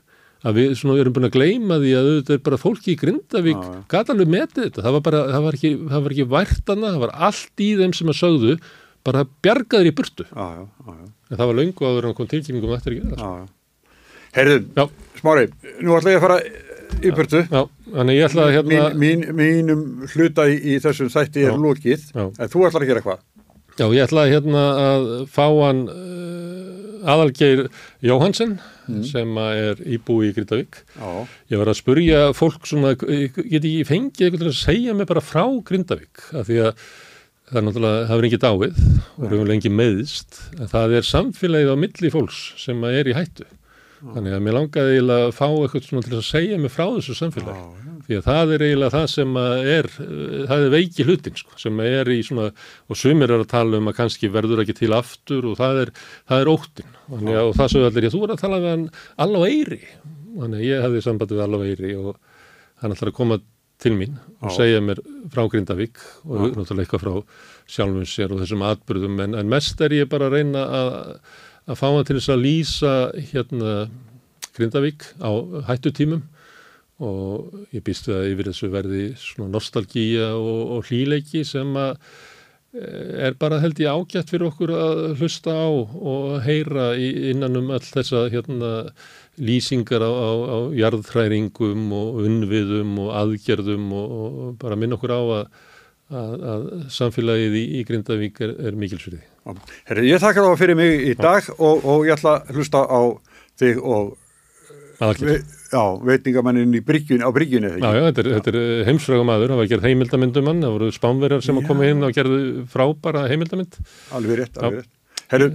að 0.45 0.61
við 0.61 0.77
svona 0.79 1.01
erum 1.01 1.17
búin 1.17 1.27
að 1.31 1.35
gleyma 1.39 1.81
því 1.81 1.97
að 1.99 2.09
þetta 2.13 2.37
er 2.37 2.45
bara 2.47 2.61
fólki 2.61 2.93
í 2.93 3.01
Grindavík 3.01 3.65
já. 3.65 3.75
gata 3.91 4.15
alveg 4.15 4.31
metið 4.37 4.69
þetta, 4.69 4.85
það 4.85 4.97
var 4.99 5.05
bara 5.09 5.25
það 5.33 5.47
var 5.49 5.59
ekki, 5.59 5.73
það 5.89 6.07
var 6.07 6.15
ekki 6.15 6.29
værtana, 6.35 6.93
það 6.93 7.05
var 7.07 7.15
allt 7.31 7.65
í 7.65 7.71
þeim 7.81 7.95
sem 7.97 8.13
að 8.13 8.19
sögðu, 8.21 8.57
bara 9.09 9.25
bjargaður 9.45 9.89
í 9.89 9.95
burtu, 9.97 10.29
já, 10.29 10.47
já, 10.61 10.95
en 11.33 11.39
það 11.41 11.49
var 11.49 11.59
löngu 11.63 11.89
áður 11.89 12.11
en 12.11 12.17
kom 12.19 12.29
tilkynningum 12.29 12.75
um 12.75 12.77
eftir 12.77 12.99
já, 13.01 13.17
já. 13.25 13.47
Heyrðu, 14.35 14.65
Já. 14.75 14.89
Smári, 15.21 15.45
nú 15.87 15.95
ætla 15.95 16.11
ég 16.11 16.19
að 16.19 16.25
fara 16.25 16.37
í 17.05 17.13
ég 18.15 18.27
að 18.49 18.55
hérna 18.57 18.89
Mín, 18.99 18.99
mín, 18.99 19.25
mínum 19.39 19.85
hluta 20.15 20.47
í, 20.51 20.59
í 20.75 20.79
þessum 20.83 21.11
þætti 21.13 21.47
er 21.49 21.57
Já. 22.15 22.27
en 22.27 22.53
þú 22.53 22.67
ætlar 22.69 22.85
að 22.87 22.93
gera 22.93 23.05
hvað? 23.05 23.25
Já, 23.75 23.87
ég 23.91 24.05
ætla 24.07 24.27
hérna 24.31 24.65
að 24.79 25.07
fá 25.35 25.47
hann 25.49 25.81
uh, 25.91 27.11
aðalgeir 27.11 27.67
Jóhansen 28.05 28.59
sem 29.09 29.33
að 29.41 29.61
er 29.63 29.81
íbúi 29.97 30.29
í 30.29 30.35
Grindavík. 30.37 30.79
Já, 30.99 31.09
Ég 31.53 31.61
var 31.61 31.71
að 31.73 31.79
spurja 31.81 32.21
fólk 32.37 32.69
svona, 32.69 32.93
ég 33.09 33.33
get 33.35 33.65
ekki 33.65 33.89
fengið 33.89 34.29
eitthvað 34.29 34.51
að 34.51 34.61
segja 34.61 34.95
mig 34.97 35.09
bara 35.11 35.25
frá 35.25 35.45
Grindavík 35.67 36.23
af 36.37 36.49
því 36.51 36.61
að 36.69 36.87
það 37.45 37.61
er 37.61 37.67
náttúrulega, 37.67 38.07
það 38.09 38.17
er 38.21 38.29
ekki 38.29 38.43
dáið 38.45 38.79
og 38.85 39.25
við 39.25 39.35
höfum 39.35 39.51
lengi 39.51 39.73
meðist 39.73 40.41
það 40.73 40.97
er 40.99 41.09
samfélagið 41.09 41.75
á 41.75 41.77
milli 41.83 42.13
fólks 42.15 42.41
sem 42.61 42.87
er 42.89 43.11
í 43.11 43.17
hættu. 43.17 43.49
Þannig 44.05 44.35
að 44.37 44.43
mér 44.45 44.55
langaði 44.59 44.95
eiginlega 44.99 45.27
að 45.29 45.35
fá 45.39 45.47
eitthvað 45.49 45.85
svona 45.89 46.05
til 46.05 46.17
að 46.19 46.25
segja 46.29 46.59
mig 46.61 46.73
frá 46.75 46.85
þessu 46.97 47.15
samfélagi. 47.17 47.63
já, 47.65 47.93
Því 48.05 48.17
að 48.19 48.25
það 48.27 48.51
er 48.57 48.65
eiginlega 48.67 48.93
það 48.95 49.07
sem 49.15 49.37
er, 49.41 49.87
það 50.51 50.65
er 50.67 50.73
veiki 50.75 51.07
hlutin 51.09 51.39
sko, 51.41 51.55
sem 51.63 51.81
er 51.81 52.11
í 52.13 52.19
svona, 52.27 52.51
og 52.93 52.99
sumir 53.01 53.33
er 53.33 53.41
að 53.45 53.49
tala 53.55 53.79
um 53.81 53.89
að 53.89 53.97
kannski 54.03 54.29
verður 54.35 54.61
ekki 54.65 54.77
til 54.83 54.91
aftur 54.93 55.49
og 55.49 55.57
það 55.57 55.81
er, 55.87 55.93
það 56.29 56.45
er 56.45 56.51
óttin. 56.53 56.91
Þannig 57.09 57.39
að 57.41 57.49
og 57.49 57.57
það 57.63 57.73
sögðu 57.73 57.89
allir, 57.89 58.05
já 58.05 58.13
þú 58.13 58.23
er 58.27 58.35
að 58.37 58.43
tala 58.45 58.61
við 58.61 58.71
hann 58.75 58.85
Allá 59.25 59.41
Eyri. 59.49 59.81
Þannig 60.35 60.59
að 60.61 60.69
ég 60.69 60.85
hefði 60.85 61.03
sambandi 61.09 61.39
við 61.39 61.45
Allá 61.47 61.65
Eyri 61.71 61.95
og 62.03 62.13
hann 62.85 62.93
ætlar 62.99 63.13
að 63.15 63.19
koma 63.23 63.41
til 63.85 63.95
mín 63.99 64.19
og 64.45 64.53
Já. 64.53 64.57
segja 64.61 64.81
mér 64.85 65.01
frá 65.33 65.43
Grindavík 65.51 65.99
og 66.29 66.45
náttúrulega 66.55 66.85
eitthvað 66.85 67.03
frá 67.03 67.15
sjálfum 67.75 68.05
sér 68.07 68.31
og 68.33 68.39
þessum 68.45 68.63
atbyrðum 68.69 69.19
en, 69.25 69.35
en 69.41 69.51
mest 69.51 69.81
er 69.83 69.97
ég 69.97 70.09
bara 70.13 70.29
að 70.31 70.37
reyna 70.39 70.63
að, 70.79 70.95
að 71.65 71.81
fá 71.81 71.87
hann 71.89 72.05
til 72.07 72.19
þess 72.19 72.33
að 72.35 72.45
lýsa 72.45 72.95
hérna 73.33 73.75
Grindavík 74.55 75.09
á 75.19 75.31
hættutímum 75.71 76.23
og 77.03 77.65
ég 77.75 77.83
býst 77.85 78.07
við 78.07 78.19
að 78.19 78.29
yfir 78.31 78.51
þessu 78.51 78.71
verði 78.71 79.03
svona 79.19 79.51
nostalgíja 79.57 80.31
og, 80.39 80.61
og 80.77 80.87
hlýleiki 80.91 81.43
sem 81.49 81.75
að 81.75 81.97
eh, 82.79 83.27
er 83.31 83.37
bara 83.41 83.59
held 83.65 83.83
ég 83.83 83.91
ágætt 83.91 84.31
fyrir 84.31 84.47
okkur 84.53 84.75
að 84.77 85.03
hlusta 85.19 85.57
á 85.59 85.69
og 85.75 86.39
heyra 86.47 86.93
innan 87.01 87.59
um 87.59 87.75
all 87.75 87.83
þessa 87.83 88.29
hérna, 88.31 88.73
lýsingar 89.43 90.07
á, 90.07 90.13
á, 90.13 90.31
á 90.47 90.59
jarðhræringum 90.79 91.91
og 91.99 92.23
unnviðum 92.23 92.95
og 93.03 93.15
aðgerðum 93.25 93.91
og, 93.91 94.17
og 94.23 94.57
bara 94.63 94.79
minna 94.79 95.01
okkur 95.01 95.19
á 95.19 95.23
að, 95.41 95.45
að, 96.15 96.35
að 96.55 96.67
samfélagið 96.95 97.59
í, 97.59 97.69
í 97.81 97.87
Grindavík 97.91 98.45
er, 98.47 98.59
er 98.71 98.79
mikilsverði. 98.79 99.25
Já. 99.45 99.55
Herri, 99.91 100.07
ég 100.11 100.23
þakka 100.23 100.45
þá 100.47 100.61
fyrir 100.61 100.79
mig 100.79 101.07
í 101.11 101.15
dag 101.19 101.49
og, 101.59 101.85
og 101.85 102.07
ég 102.09 102.17
ætla 102.17 102.39
að 102.41 102.55
hlusta 102.57 102.85
á 102.85 103.01
þig 103.61 103.81
og 103.83 104.15
ve, 105.21 105.37
já, 105.73 105.83
veitingamannin 106.09 106.75
í 106.79 106.83
bryggjun, 106.87 107.25
á 107.27 107.31
bryggjunni 107.35 107.75
Já, 107.77 107.89
já, 107.99 108.03
þetta 108.09 108.25
er, 108.25 108.31
þetta 108.39 108.55
er 108.55 108.89
heimsfrögum 108.89 109.33
aður, 109.35 109.55
það 109.55 109.63
var 109.63 109.71
gerð 109.75 109.89
heimildamyndum 109.91 110.51
hann, 110.51 110.65
það 110.65 110.77
voru 110.79 110.91
spánverjar 110.95 111.45
sem 111.45 111.61
að 111.61 111.71
koma 111.71 111.89
inn 111.91 112.07
og 112.07 112.17
gerðu 112.17 112.41
frábæra 112.73 113.29
heimildamynd. 113.31 113.79
alveg 114.15 114.43
rétt, 114.43 114.59
alveg 114.61 114.83
rétt 114.83 115.33
Herru, 115.35 115.49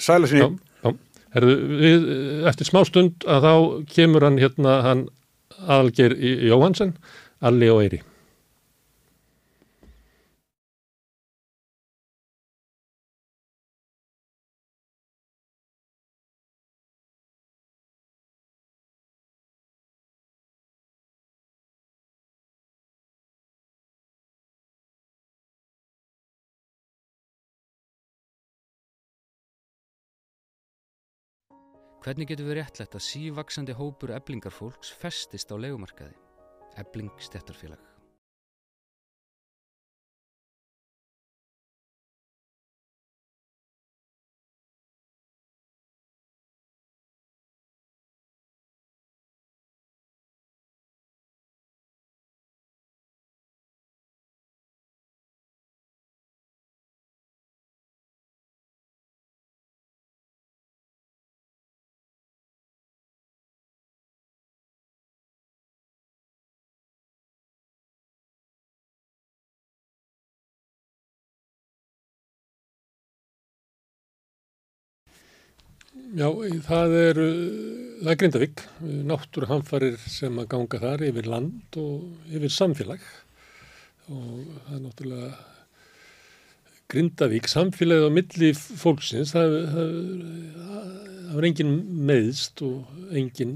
sæla 0.00 0.28
Já, 0.28 0.32
sinni 0.34 0.44
já. 0.84 0.94
Herðu, 1.34 1.56
við, 1.80 2.06
eftir 2.50 2.68
smá 2.68 2.82
stund 2.88 3.26
að 3.30 3.46
þá 3.46 3.54
kemur 3.94 4.26
hann 4.26 4.38
hérna, 4.42 4.76
hann 4.86 5.08
Aðalgeir 5.60 6.14
Jóhansen, 6.48 6.94
Alli 7.44 7.68
og 7.72 7.82
Eyri. 7.84 8.00
Hvernig 32.00 32.30
getur 32.30 32.46
við 32.48 32.56
réttlætt 32.56 32.94
að 32.96 33.02
sívaksandi 33.04 33.74
hópur 33.76 34.14
eblingarfólks 34.16 34.94
festist 35.02 35.52
á 35.52 35.60
legumarkaði? 35.60 36.16
Ebling 36.80 37.12
stjættarfélag. 37.20 37.89
Já, 76.10 76.26
það 76.66 76.92
er, 76.98 77.18
það 78.00 78.08
er 78.10 78.16
Grindavík, 78.18 78.62
náttúruhamfarir 79.06 79.98
sem 80.10 80.38
að 80.42 80.48
ganga 80.50 80.78
þar 80.82 81.02
yfir 81.06 81.26
land 81.30 81.76
og 81.78 82.32
yfir 82.34 82.50
samfélag. 82.50 83.04
Og 84.10 84.40
það 84.64 84.72
er 84.74 84.80
náttúrulega 84.82 85.28
Grindavík, 86.90 87.46
samfélagið 87.52 88.08
á 88.10 88.16
milli 88.16 88.48
fólksins, 88.58 89.30
það, 89.36 89.54
það, 89.70 89.92
það 91.28 91.36
var 91.36 91.46
engin 91.46 91.70
meðst 92.08 92.62
og 92.66 93.14
engin 93.20 93.52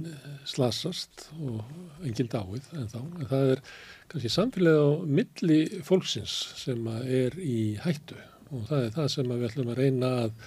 slasast 0.47 1.27
og 1.41 2.07
engin 2.07 2.31
dáið 2.31 2.69
en 2.79 2.87
þá, 2.93 3.01
en 3.03 3.31
það 3.33 3.51
er 3.57 3.65
kannski 4.13 4.31
samfélagið 4.37 4.85
á 4.87 4.91
milli 5.19 5.59
fólksins 5.91 6.37
sem 6.61 6.87
er 7.03 7.35
í 7.43 7.59
hættu. 7.83 8.21
Og 8.55 8.63
það 8.71 8.87
er 8.87 8.97
það 9.01 9.11
sem 9.17 9.35
við 9.35 9.45
ætlum 9.51 9.75
að 9.75 9.83
reyna 9.83 10.13
að 10.21 10.39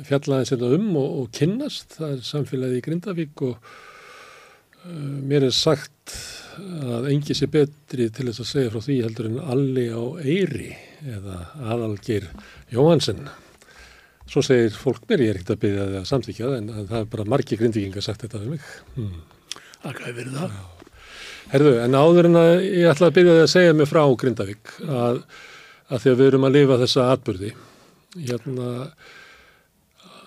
fjallaði 0.00 0.50
þetta 0.52 0.70
um 0.76 0.90
og, 1.00 1.08
og 1.22 1.32
kynnast, 1.36 1.98
það 1.98 2.14
er 2.16 2.22
samfélagið 2.26 2.78
í 2.78 2.84
Grindavík 2.86 3.44
og 3.46 3.56
uh, 3.56 5.18
mér 5.28 5.48
er 5.48 5.54
sagt 5.56 6.16
að 6.52 7.08
engi 7.12 7.36
sé 7.36 7.48
betri 7.50 8.08
til 8.12 8.28
þess 8.28 8.42
að 8.42 8.50
segja 8.50 8.72
frá 8.72 8.82
því 8.84 8.98
heldur 9.06 9.28
en 9.30 9.38
Alli 9.54 9.86
á 9.88 10.02
Eyri 10.20 10.72
eða 11.08 11.38
Aðalgeir 11.72 12.28
Jóhansen. 12.72 13.24
Svo 14.28 14.42
segir 14.44 14.74
fólk 14.76 15.06
mér, 15.10 15.24
ég 15.24 15.32
er 15.32 15.40
ekkert 15.40 15.56
að 15.56 15.62
byggja 15.64 15.86
það 15.86 15.96
að 16.00 16.10
samþykja 16.10 16.50
það 16.50 16.58
en, 16.58 16.70
það 16.90 16.98
er 17.00 17.08
bara 17.14 17.28
margi 17.32 17.58
grindvíkingar 17.60 18.04
sagt 18.04 18.24
þetta 18.24 18.42
við 18.42 18.54
mig. 18.54 18.68
Hmm. 18.96 19.16
Þér 19.82 20.04
fyrir 20.06 20.36
það. 20.36 20.60
Herðu, 21.52 21.72
en 21.82 21.96
áður 21.98 22.28
en 22.28 22.38
að 22.40 22.52
ég 22.64 22.86
ætla 22.88 23.08
að 23.10 23.16
byrja 23.18 23.32
þig 23.34 23.42
að 23.42 23.50
segja 23.52 23.72
mig 23.76 23.88
frá 23.90 24.02
Grindavík 24.22 24.70
að, 24.86 25.18
að 25.88 26.04
því 26.04 26.12
að 26.12 26.20
við 26.20 26.30
erum 26.30 26.46
að 26.48 26.54
lifa 26.56 26.78
þessa 26.84 27.08
atbyrði. 27.12 27.50
Hérna 28.16 28.68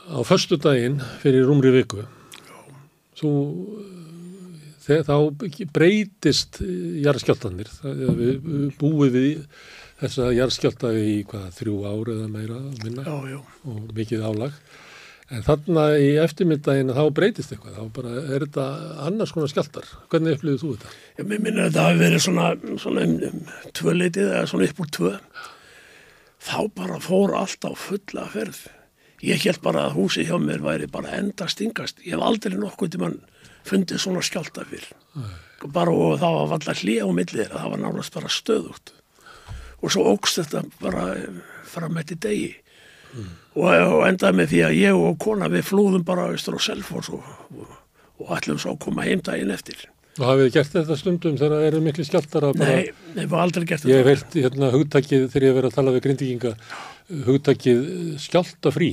á 0.10 0.20
förstu 0.28 0.60
daginn 0.62 1.02
fyrir 1.24 1.48
rúmri 1.48 1.74
viku 1.76 2.06
þú 3.20 3.32
þegar 4.86 5.06
þá 5.08 5.18
breytist 5.74 6.62
jarðskjáltanir 6.62 7.72
við, 7.82 8.40
við 8.46 8.66
búið 8.82 9.16
við 9.18 9.30
þessa 10.02 10.32
jarðskjálta 10.36 10.92
í 11.00 11.22
hvað 11.30 11.46
þrjú 11.60 11.78
ár 11.88 12.12
eða 12.16 12.28
meira 12.32 12.60
minna 12.84 13.06
Já, 13.08 13.16
já. 13.36 13.40
og 13.72 13.96
mikið 13.96 14.28
álag 14.28 14.60
En 15.34 15.42
þarna 15.42 15.84
í 15.98 16.12
eftirmyndaginn 16.22 16.94
þá 16.94 17.06
breytist 17.18 17.54
eitthvað, 17.54 17.80
þá 17.80 17.94
bara 17.96 18.12
er 18.22 18.44
þetta 18.44 18.66
annars 19.08 19.32
konar 19.34 19.50
skjáltar. 19.50 19.88
Hvernig 20.14 20.36
upplýðið 20.38 20.60
þú 20.62 20.74
þetta? 20.76 20.92
Ég 21.18 21.30
minna 21.32 21.64
að 21.64 21.70
þetta 21.72 21.86
hafi 21.88 22.02
verið 22.04 22.22
svona, 22.28 22.50
svona 22.84 23.06
um, 23.08 23.16
um 23.32 23.72
tvöleitið 23.80 24.28
eða 24.28 24.44
svona 24.52 24.68
upp 24.70 24.84
úr 24.84 24.92
tvö. 25.00 25.14
Þá 26.46 26.60
bara 26.78 27.00
fór 27.02 27.34
allt 27.40 27.66
á 27.66 27.72
fulla 27.74 28.28
ferð. 28.36 28.60
Ég 29.26 29.42
held 29.42 29.62
bara 29.64 29.88
að 29.88 29.96
húsið 29.98 30.30
hjá 30.30 30.38
mér 30.42 30.62
væri 30.62 30.90
bara 30.92 31.16
enda 31.18 31.48
stingast. 31.50 32.02
Ég 32.06 32.14
hef 32.14 32.26
aldrei 32.26 32.58
nokkuð 32.60 32.94
til 32.94 33.02
mann 33.02 33.18
fundið 33.66 34.02
svona 34.04 34.22
skjálta 34.26 34.66
fyrr. 34.70 34.86
Bara 35.74 35.94
og 35.94 36.20
það 36.22 36.36
var 36.38 36.54
alltaf 36.60 36.84
hlið 36.84 37.02
á 37.02 37.10
millið 37.18 37.50
það 37.56 37.72
var 37.74 37.82
nálast 37.82 38.14
bara 38.14 38.30
stöðugt. 38.30 38.94
Og 39.82 39.94
svo 39.94 40.06
ógst 40.12 40.40
þetta 40.42 40.62
bara 40.82 41.08
fram 41.70 41.98
með 41.98 42.12
til 42.12 42.20
degi. 42.28 42.52
Mm. 43.16 43.34
Og, 43.56 43.66
og 43.72 44.06
endaði 44.10 44.40
með 44.42 44.52
því 44.52 44.62
að 44.68 44.78
ég 44.82 45.02
og 45.08 45.18
kona 45.24 45.50
við 45.52 45.68
flúðum 45.70 46.06
bara 46.06 46.30
austur 46.30 46.60
á 46.60 46.62
Selfors 46.62 47.10
og, 47.16 47.26
og, 47.56 47.76
og 48.22 48.34
ætlum 48.38 48.60
svo 48.62 48.76
að 48.76 48.82
koma 48.86 49.06
heim 49.08 49.24
daginn 49.26 49.54
eftir. 49.56 49.88
Og 50.16 50.24
hafið 50.24 50.46
þið 50.46 50.54
gert 50.56 50.76
þetta 50.78 50.96
stundum 51.00 51.38
þegar 51.40 51.54
það 51.58 51.66
eru 51.70 51.80
miklu 51.84 52.06
skjáltar 52.08 52.46
að 52.48 52.60
bara... 52.62 52.76
Nei, 52.78 52.92
við 53.16 53.22
hefum 53.26 53.42
aldrei 53.42 53.66
gert 53.68 53.84
Ég 53.84 53.98
þetta. 53.98 53.98
hef 53.98 54.08
heilt 54.12 54.38
hérna 54.46 54.70
hugtakið 54.72 55.26
þegar 55.34 55.46
ég 55.46 55.52
hef 55.52 55.58
verið 55.60 55.70
að 55.72 55.76
tala 55.76 55.94
við 55.96 56.04
grindíkinga, 56.06 56.52
hugtakið 57.28 57.82
skjáltafrí. 58.24 58.92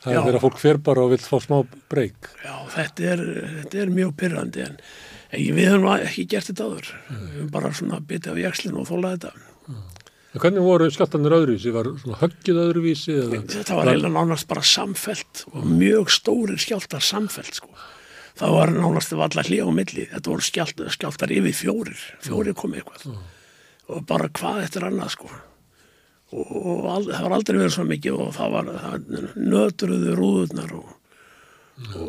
Það 0.00 0.14
Já. 0.14 0.18
er 0.18 0.26
þegar 0.26 0.42
fólk 0.42 0.58
fer 0.62 0.80
bara 0.88 1.04
og 1.06 1.12
vil 1.14 1.20
fá 1.22 1.36
smá 1.42 1.56
breyk. 1.90 2.30
Já, 2.42 2.54
þetta 2.74 3.06
er, 3.14 3.22
þetta 3.60 3.80
er 3.84 3.94
mjög 3.94 4.12
pyrrandi 4.18 4.64
en, 4.66 4.76
við 5.38 5.70
höfum 5.70 5.88
ekki 5.94 6.26
gert 6.34 6.50
þetta 6.50 6.66
áður. 6.66 6.90
Við 7.10 7.30
höfum 7.36 7.52
bara 7.54 7.72
svona 7.78 8.02
bitið 8.10 8.32
af 8.34 8.42
jakslinu 8.42 8.82
og 8.82 8.90
þólað 8.90 9.16
þetta. 9.16 9.32
En 10.36 10.42
hvernig 10.42 10.66
voru 10.66 10.86
skjáltanir 10.92 11.32
öðruvísi? 11.32 11.70
Var 11.72 11.86
svona 12.02 12.18
höggið 12.20 12.58
öðruvísi? 12.60 13.14
Eða? 13.22 13.38
Þetta 13.54 13.78
var 13.78 13.88
eiginlega 13.88 14.12
nánast 14.18 14.48
bara 14.50 14.62
samfelt 14.68 15.46
og 15.48 15.62
mjög 15.70 16.10
stórir 16.12 16.58
skjáltar 16.60 17.00
samfelt 17.06 17.56
sko. 17.56 17.70
Það 18.36 18.54
var 18.56 18.72
nánast 18.74 19.14
var 19.16 19.30
allar 19.30 19.48
hlið 19.48 19.64
á 19.64 19.70
milli. 19.72 20.06
Þetta 20.12 20.32
voru 20.32 20.44
skjált, 20.44 20.80
skjáltar 20.92 21.32
yfir 21.32 21.56
fjórir. 21.56 22.00
Fjórir 22.24 22.56
komið 22.58 22.82
eitthvað. 22.82 23.20
Og 23.86 24.02
bara 24.08 24.28
hvað 24.36 24.64
er 24.66 24.88
annað 24.90 25.14
sko. 25.14 25.30
Og, 26.34 26.50
og 26.50 26.86
al, 26.90 27.04
það 27.06 27.22
var 27.22 27.34
aldrei 27.36 27.58
verið 27.60 27.74
svo 27.76 27.86
mikið 27.86 28.20
og 28.20 28.30
það 28.34 28.54
var 28.56 28.70
nötruðu 29.38 30.16
rúðurnar 30.18 30.72
og, 30.74 30.88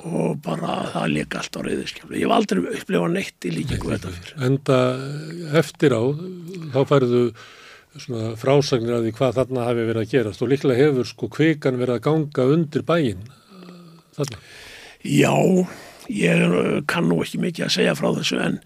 og 0.09 0.39
bara 0.43 0.79
það 0.95 1.13
líka 1.13 1.43
allt 1.43 1.59
á 1.59 1.61
reyðiskjáli. 1.67 2.17
Ég 2.17 2.25
hef 2.25 2.35
aldrei 2.35 2.63
upplifað 2.65 3.13
neitt 3.13 3.47
í 3.47 3.53
líkingu 3.53 3.93
þetta 3.93 4.13
fyrir. 4.15 4.33
Enda 4.49 4.79
eftir 5.61 5.95
á, 5.95 6.03
þá 6.73 6.79
færðu 6.89 7.23
svona 7.97 8.35
frásagnir 8.37 8.97
af 8.97 9.05
því 9.05 9.13
hvað 9.17 9.37
þarna 9.39 9.67
hafi 9.69 9.85
verið 9.87 10.03
að 10.03 10.11
gerast 10.11 10.43
og 10.43 10.51
líklega 10.51 10.81
hefur 10.81 11.07
sko 11.09 11.29
kvikan 11.33 11.79
verið 11.79 11.97
að 11.97 12.05
ganga 12.09 12.47
undir 12.57 12.85
bæinn 12.87 13.23
þarna. 14.17 14.41
Já, 15.07 15.33
ég 16.11 16.43
eh, 16.47 16.77
kann 16.89 17.09
nú 17.09 17.21
ekki 17.23 17.41
mikið 17.43 17.67
að 17.67 17.75
segja 17.79 17.97
frá 17.97 18.11
þessu 18.15 18.41
en 18.43 18.59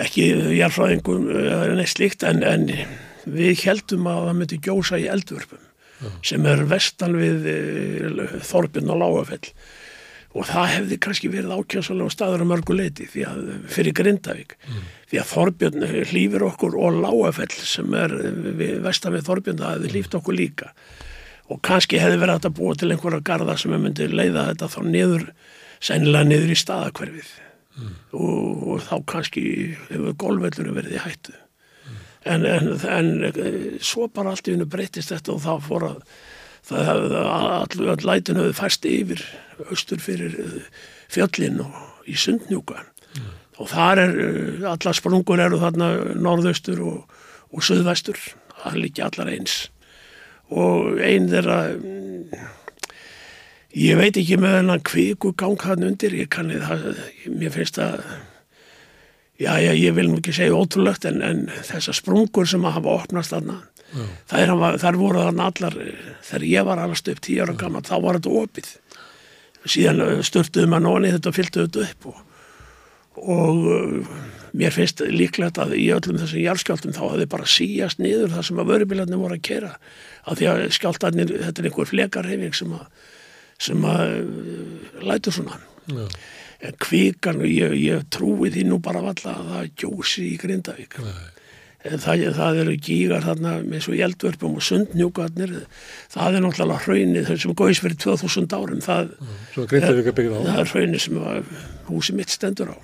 ekki 0.00 0.26
jarfræðingum 0.58 1.28
eða 1.30 1.76
neitt 1.78 1.92
slíkt 1.92 2.24
en, 2.26 2.42
en 2.42 2.66
við 3.24 3.62
heldum 3.68 4.08
að 4.10 4.26
það 4.28 4.36
myndi 4.40 4.60
gjósa 4.64 5.00
í 5.00 5.08
eldvörpum 5.10 5.70
sem 6.26 6.44
er 6.48 6.64
vestan 6.68 7.16
við 7.16 7.46
e, 7.48 7.56
Þorbjörn 8.44 8.92
og 8.92 9.00
Lágafell. 9.00 9.54
Og 10.34 10.48
það 10.48 10.72
hefði 10.72 10.96
kannski 11.04 11.30
verið 11.30 11.52
ákjömsalega 11.54 12.10
staður 12.10 12.42
að 12.42 12.48
mörgu 12.50 12.74
leiti 12.74 13.06
því 13.06 13.22
að 13.30 13.42
fyrir 13.70 13.94
Grindavík. 14.00 14.56
Því 15.10 15.20
að 15.22 15.30
Þorbjörn 15.30 15.86
hlýfir 16.10 16.44
okkur 16.48 16.74
og 16.74 16.98
Lágafell 17.04 17.54
sem 17.54 17.94
er 17.96 18.16
vestan 18.82 19.14
við 19.14 19.28
Þorbjörn 19.28 19.62
það 19.62 19.76
hefði 19.76 19.92
hlýft 19.94 20.18
okkur 20.18 20.38
líka. 20.40 20.72
Og 21.52 21.60
kannski 21.64 22.00
hefði 22.02 22.18
verið 22.24 22.48
að 22.48 22.56
búa 22.58 22.74
til 22.74 22.90
einhverja 22.90 23.22
garda 23.24 23.56
sem 23.60 23.76
myndi 23.78 24.10
leiða 24.10 24.48
þetta 24.50 24.72
þá 24.74 24.80
niður 24.88 25.28
sennilega 25.84 26.28
niður 26.28 26.52
í 26.54 26.58
staðakverfið 26.58 27.32
og, 28.14 28.68
og 28.74 28.84
þá 28.86 28.94
kannski 29.10 29.42
hefur 29.88 30.14
golvellunum 30.22 30.78
verið 30.78 30.98
í 30.98 31.02
hættu. 31.02 31.34
En, 32.24 32.46
en, 32.48 32.70
en 32.88 33.10
eh, 33.28 33.74
svo 33.84 34.08
bara 34.08 34.32
allt 34.32 34.48
í 34.48 34.54
hennu 34.54 34.68
breytist 34.70 35.12
þetta 35.12 35.34
og 35.34 35.42
þá 35.44 35.66
fór 35.66 35.88
að 35.90 35.98
það 36.64 36.86
hefði 36.88 37.24
all, 37.34 37.88
all 37.92 38.06
lætin 38.08 38.40
hefði 38.40 38.54
fæst 38.56 38.88
yfir 38.88 39.24
austur 39.68 40.00
fyrir 40.00 40.38
eh, 40.40 40.70
fjöllin 41.12 41.60
og 41.66 42.08
í 42.08 42.16
sundnjúka 42.16 42.80
og 43.60 43.68
þar 43.70 44.00
er 44.06 44.16
eh, 44.24 44.64
allar 44.70 44.96
sprungur 44.96 45.42
eru 45.44 45.60
þarna 45.60 45.90
norðaustur 46.16 46.80
og, 46.86 47.20
og 47.52 47.66
söðvestur 47.66 48.22
það 48.64 48.72
er 48.72 48.80
líka 48.80 49.08
allar 49.08 49.32
eins. 49.34 49.56
Og 50.54 51.00
einn 51.02 51.28
þeirra 51.30 51.58
mm, 51.76 52.44
ég 53.74 53.98
veit 53.98 54.16
ekki 54.16 54.38
með 54.40 54.58
hennan 54.60 54.84
kviku 54.86 55.34
gang 55.38 55.60
hann 55.66 55.86
undir 55.86 56.14
ég 56.14 56.30
kanni 56.32 56.60
það, 56.62 56.88
mér 57.34 57.54
finnst 57.54 57.78
að 57.82 58.00
já, 59.40 59.56
já, 59.58 59.72
ég 59.74 59.94
vil 59.96 60.08
nú 60.10 60.20
ekki 60.20 60.34
segja 60.36 60.56
ótrúlegt 60.56 61.06
en, 61.10 61.22
en 61.22 61.46
þessar 61.66 61.98
sprungur 61.98 62.48
sem 62.48 62.64
að 62.64 62.78
hafa 62.78 62.98
opnast 63.02 63.34
þarna 63.34 63.62
þær, 64.30 64.52
hafa, 64.52 64.70
þær 64.82 64.98
voru 64.98 65.22
þarna 65.22 65.48
allar 65.50 65.78
þegar 66.24 66.46
ég 66.50 66.68
var 66.68 66.82
allast 66.82 67.10
upp 67.10 67.22
tíu 67.24 67.42
ára 67.44 67.56
gammal 67.58 67.84
þá 67.86 67.96
var 68.02 68.18
þetta 68.18 68.36
opið. 68.42 68.70
Síðan 69.64 70.22
störtuðum 70.26 70.76
að 70.76 70.86
nóni 70.86 71.12
þetta 71.14 71.30
og 71.30 71.36
fylltu 71.38 71.64
þetta 71.64 71.84
upp 71.88 72.08
og, 72.10 72.16
og 73.22 73.68
uh, 73.70 74.16
mér 74.54 74.74
finnst 74.74 75.00
líklegt 75.08 75.60
að 75.62 75.76
í 75.78 75.86
öllum 75.94 76.18
þessum 76.20 76.42
jarðskjáltum 76.42 76.96
þá 76.96 77.02
hafði 77.06 77.28
bara 77.32 77.48
síjast 77.48 78.02
niður 78.02 78.34
það 78.34 78.48
sem 78.50 78.60
að 78.60 78.72
vörubilarnir 78.74 79.22
voru 79.22 79.38
að 79.38 79.46
kera 79.48 79.72
af 80.24 80.38
því 80.38 80.50
að 80.50 80.64
skjáltarnir, 80.76 81.32
þetta 81.46 81.62
er 81.62 81.70
einhver 81.70 81.90
flekarhefing 81.90 82.56
sem 82.56 82.76
að, 82.76 82.84
sem 83.64 83.86
að 83.88 84.16
uh, 84.22 85.04
lætur 85.10 85.38
svona. 85.38 85.60
Já. 85.84 86.06
en 86.64 86.76
kvikan, 86.80 87.42
ég, 87.44 87.74
ég 87.76 88.04
trúi 88.08 88.48
því 88.48 88.62
nú 88.70 88.78
bara 88.80 89.02
valla 89.04 89.34
að 89.34 89.48
það 89.50 89.66
gjósi 89.82 90.22
í 90.30 90.36
Grindavík. 90.40 90.96
En 91.84 92.00
það, 92.00 92.22
það 92.38 92.60
eru 92.62 92.76
gígar 92.80 93.26
þarna 93.26 93.58
með 93.66 93.82
svo 93.84 93.96
jeldvörpum 93.98 94.54
og 94.56 94.64
sundnjúkarnir. 94.64 95.52
Það 96.14 96.38
er 96.38 96.44
náttúrulega 96.46 96.86
hraunið 96.86 97.28
þau 97.28 97.36
sem 97.42 97.56
góðis 97.60 97.82
fyrir 97.84 97.98
2000 98.06 98.56
árum. 98.56 98.80
Það, 98.86 99.12
það 100.48 100.64
er 100.64 100.72
hraunið 100.72 101.04
sem 101.04 101.20
húsi 101.90 102.16
mitt 102.16 102.32
stendur 102.32 102.72
á 102.72 102.76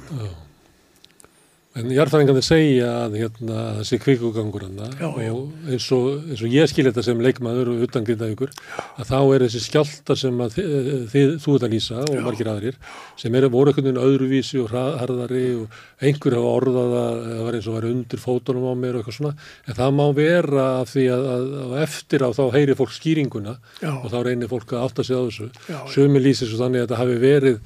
En 1.79 1.87
jarðfæringarnir 1.95 2.43
segja 2.43 2.87
að 3.05 3.13
hérna, 3.21 3.59
þessi 3.79 3.99
kvikugangur 4.03 4.65
hana 4.67 4.89
Já, 4.99 5.07
já. 5.23 5.29
og 5.31 5.69
eins 5.71 5.85
og, 5.95 6.07
eins 6.27 6.41
og 6.43 6.51
ég 6.51 6.67
skil 6.67 6.85
þetta 6.89 7.05
sem 7.07 7.21
leikmaður 7.23 7.69
og 7.71 7.85
utan 7.87 8.03
grindavíkur 8.09 8.51
að 8.99 9.07
þá 9.07 9.19
er 9.37 9.45
þessi 9.45 9.61
skjáltar 9.69 10.19
sem 10.19 10.41
að 10.43 10.57
þið, 10.57 10.73
þið 11.13 11.31
þú 11.45 11.55
ert 11.55 11.67
að 11.69 11.77
lýsa 11.77 12.01
og 12.03 12.17
margir 12.27 12.51
aðrir 12.51 12.81
sem 13.23 13.39
eru 13.39 13.51
voru 13.55 13.71
einhvern 13.71 13.87
veginn 13.87 14.03
öðruvísi 14.03 14.59
og 14.65 14.75
harðari 14.75 15.45
og 15.61 15.79
einhver 16.11 16.37
hafa 16.41 16.51
orðað 16.57 16.97
að 17.05 17.21
það 17.31 17.45
var 17.47 17.59
eins 17.61 17.69
og 17.71 17.77
væri 17.79 17.93
undir 17.95 18.25
fótunum 18.25 18.67
á 18.67 18.75
mér 18.83 18.99
og 18.99 19.05
eitthvað 19.05 19.19
svona 19.21 19.35
en 19.71 19.79
það 19.79 19.95
má 20.01 20.05
vera 20.19 20.67
af 20.81 20.91
því 20.97 21.05
að, 21.15 21.29
að, 21.37 21.47
að 21.69 21.77
eftir 21.87 22.27
á 22.27 22.29
þá 22.35 22.43
heyri 22.59 22.77
fólk 22.83 22.97
skýringuna 22.99 23.55
Já. 23.79 23.93
og 23.95 24.11
þá 24.11 24.19
reynir 24.27 24.51
fólk 24.51 24.75
að 24.75 24.89
átta 24.89 25.07
sig 25.07 25.15
á 25.15 25.23
þessu 25.23 25.47
Já, 25.71 25.71
já. 25.71 25.81
sumi 25.95 26.25
lýsir 26.27 26.51
svo 26.51 26.65
þannig 26.65 26.83
að 26.83 26.89
þetta 26.89 27.01
hafi 27.05 27.21
verið 27.23 27.63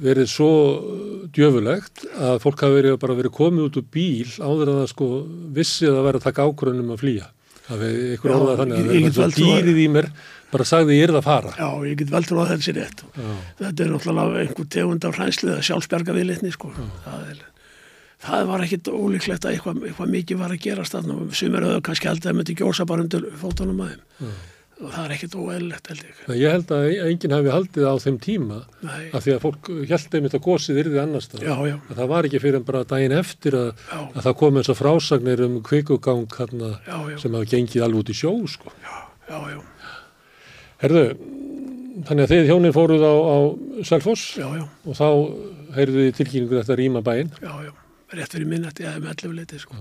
verið 0.00 0.28
svo 0.30 0.50
djöfulegt 1.34 2.04
að 2.16 2.40
fólk 2.42 2.64
hafi 2.64 2.76
verið 2.78 2.98
bara 3.02 3.16
verið 3.18 3.34
komið 3.36 3.68
út 3.68 3.78
úr 3.80 3.86
bíl 3.92 4.28
áður 4.40 4.72
að 4.72 4.80
það 4.80 4.90
sko 4.92 5.08
vissi 5.58 5.88
að 5.90 6.02
væri 6.06 6.20
að 6.20 6.26
taka 6.28 6.46
ákvörðunum 6.48 6.92
að 6.94 7.02
flýja. 7.02 7.28
Það 7.62 7.84
er 7.86 7.98
einhver 8.12 8.32
Já, 8.32 8.36
orðað 8.36 8.60
þannig 8.62 8.78
að 8.78 9.16
það 9.16 9.24
er 9.24 9.36
dýrið 9.38 9.78
í 9.82 9.88
mér 9.94 10.08
bara 10.52 10.66
sagði 10.68 10.98
ég 10.98 11.06
er 11.06 11.12
það 11.14 11.20
að 11.20 11.28
fara. 11.28 11.52
Já, 11.56 11.68
ég 11.88 11.98
get 12.00 12.10
vel 12.12 12.24
trú 12.28 12.40
að 12.42 12.50
þessi 12.52 12.74
rétt 12.76 13.04
þetta 13.62 13.84
er 13.84 13.92
náttúrulega 13.92 14.42
einhver 14.42 14.68
tegund 14.74 15.06
af 15.08 15.16
hrænslu 15.16 15.52
eða 15.54 15.66
sjálfsberga 15.68 16.16
viðlitni 16.16 16.52
sko. 16.52 16.72
það, 17.06 17.22
er, 17.30 17.44
það 18.26 18.48
var 18.50 18.64
ekkit 18.66 18.90
ólíklegt 18.92 19.46
að 19.46 19.54
eitthvað, 19.56 19.84
eitthvað 19.88 20.12
mikið 20.16 20.42
var 20.42 20.56
að 20.56 20.64
gerast 20.66 20.96
þarna 20.98 21.20
sumir 21.38 21.64
auðvitað 21.64 21.86
kannski 21.88 22.10
held 22.10 22.20
að 22.20 22.28
það 22.28 22.38
myndi 22.40 22.58
gjósa 22.60 22.88
bara 22.90 23.06
undir 23.06 23.28
fótunum 23.40 23.84
að 23.86 23.94
þeim 23.94 24.34
og 24.82 24.90
það 24.92 25.04
er 25.06 25.12
ekkit 25.14 25.34
óeðlilegt 25.38 25.90
held 25.92 26.00
ég 26.02 26.20
að 26.26 26.38
Ég 26.42 26.54
held 26.56 26.72
að 26.74 26.86
enginn 27.06 27.34
hafi 27.36 27.52
haldið 27.54 27.86
á 27.86 27.94
þeim 28.02 28.16
tíma 28.24 28.58
Nei. 28.82 29.04
af 29.14 29.22
því 29.24 29.34
að 29.36 29.42
fólk 29.44 29.70
held 29.92 30.16
einmitt 30.18 30.36
að 30.38 30.44
gósið 30.46 30.80
yrði 30.82 31.00
annars 31.02 31.28
það. 31.32 31.44
Já, 31.46 31.54
já. 31.70 31.76
Það 32.00 32.10
var 32.12 32.28
ekki 32.28 32.40
fyrir 32.42 32.58
en 32.60 32.66
bara 32.68 32.82
daginn 32.92 33.14
eftir 33.18 33.56
að, 33.58 33.68
Já. 33.86 33.98
að 34.02 34.26
það 34.26 34.36
kom 34.42 34.58
eins 34.60 34.72
og 34.72 34.78
frásagnir 34.80 35.44
um 35.46 35.58
kvikugang 35.68 36.26
hérna, 36.38 36.72
Já, 36.88 36.96
já. 37.12 37.18
sem 37.22 37.38
hafa 37.38 37.50
gengið 37.54 37.86
alveg 37.86 38.02
út 38.02 38.10
í 38.12 38.18
sjó 38.18 38.34
sko. 38.50 38.74
já, 38.82 39.38
já, 39.54 39.60
Herðu, 40.82 41.04
þannig 42.08 42.24
að 42.26 42.32
þið 42.34 42.48
hjónin 42.50 42.74
fóruð 42.74 43.04
á, 43.06 43.14
á 43.14 43.36
Selfoss 43.86 44.24
já, 44.40 44.48
já, 44.58 44.64
og 44.66 44.96
þá 44.98 45.06
heyrðu 45.76 46.06
þið 46.08 46.16
tilkynningur 46.18 46.60
eftir 46.62 46.74
að 46.74 46.80
rýma 46.82 47.02
bæinn 47.06 47.30
já, 47.38 47.52
já 47.68 47.72
rétt 48.12 48.34
fyrir 48.34 48.48
minnætti 48.50 48.84
eða 48.84 49.00
með 49.00 49.12
11 49.24 49.36
leiti 49.38 49.60
sko. 49.62 49.76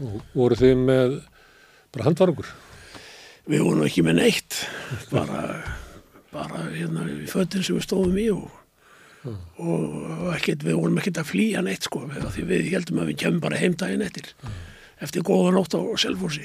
og 0.00 0.20
voru 0.32 0.56
þið 0.56 0.78
með 0.86 1.16
bara 1.92 2.06
handvarangur 2.06 2.52
við 3.50 3.64
vorum 3.66 3.86
ekki 3.86 4.04
með 4.06 4.18
neitt 4.20 4.58
bara, 5.10 5.44
bara 6.32 6.66
hérna 6.70 7.06
í 7.10 7.24
fötin 7.30 7.64
sem 7.64 7.78
við 7.78 7.86
stóðum 7.86 8.20
í 8.20 8.28
og, 8.34 8.50
og 9.62 10.28
ekkit, 10.36 10.66
við 10.66 10.78
vorum 10.78 11.00
ekkit 11.02 11.22
að 11.22 11.30
flýja 11.32 11.64
neitt 11.64 11.88
sko, 11.88 12.04
því 12.06 12.46
við 12.48 12.70
heldum 12.74 13.02
að 13.02 13.12
við 13.12 13.20
kemum 13.24 13.42
bara 13.42 13.60
heimdægin 13.60 14.06
eftir 14.06 14.32
eftir 15.02 15.24
góða 15.26 15.56
nótt 15.56 15.74
á 15.74 15.82
Selfossi. 15.98 16.44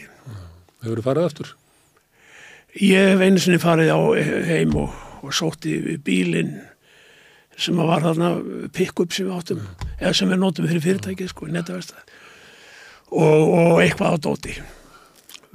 Hefur 0.82 0.98
þið 0.98 1.06
farið 1.06 1.28
aftur? 1.28 1.52
Ég 2.82 3.11
hef 3.11 3.22
einu 3.22 3.41
sinni 3.41 3.61
farið 3.61 3.94
á 3.94 4.02
heim 4.49 4.74
og, 4.82 4.95
og 5.22 5.36
sótti 5.36 5.78
bílinn 6.06 6.56
sem 7.57 7.78
var 7.78 8.03
þarna 8.06 8.36
pick-up 8.74 9.14
sem 9.14 9.30
við 9.30 9.38
áttum 9.38 9.61
eða 9.98 10.14
sem 10.18 10.30
við 10.30 10.41
nótum 10.41 10.68
fyrir 10.69 10.84
fyrirtækið 10.84 11.32
sko, 11.32 11.49
netaverstað 11.49 12.03
og, 13.10 13.53
og 13.57 13.80
eitthvað 13.82 14.14
á 14.14 14.18
dóti 14.28 14.57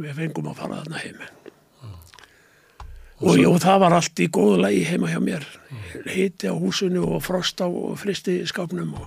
við 0.01 0.19
fengum 0.19 0.51
að 0.53 0.61
fara 0.61 0.83
þarna 0.83 1.03
heim. 1.03 1.25
Og, 3.23 3.39
og 3.47 3.59
það 3.63 3.83
var 3.85 3.95
allt 3.95 4.21
í 4.23 4.29
góðu 4.35 4.61
lagi 4.65 4.83
heima 4.89 5.11
hjá 5.13 5.21
mér. 5.23 5.45
Hiti 6.11 6.51
á 6.51 6.55
húsinu 6.59 7.05
og 7.07 7.23
frost 7.23 7.61
á 7.63 7.71
fristi 8.01 8.41
skápnum 8.51 8.97
og, 8.99 9.07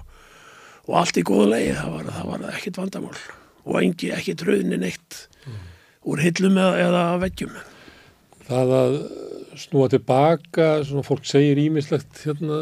og 0.88 0.99
allt 1.02 1.20
í 1.20 1.26
góðu 1.28 1.49
lagi. 1.52 1.74
Það 1.76 1.95
var, 1.98 2.12
það 2.16 2.30
var 2.32 2.45
ekkit 2.53 2.80
vandamál 2.80 3.18
og 3.66 3.80
engi 3.82 4.12
ekki 4.16 4.38
tröðni 4.40 4.80
neitt 4.80 5.26
úr 6.06 6.22
hillum 6.22 6.60
eða, 6.62 6.78
eða 6.86 7.03
veggjum. 7.26 7.56
Það 8.45 8.76
að 8.80 8.98
snúa 9.60 9.88
tilbaka, 9.91 10.68
svona 10.86 11.03
fólk 11.06 11.26
segir 11.27 11.60
ímislegt 11.61 12.22
hérna 12.26 12.60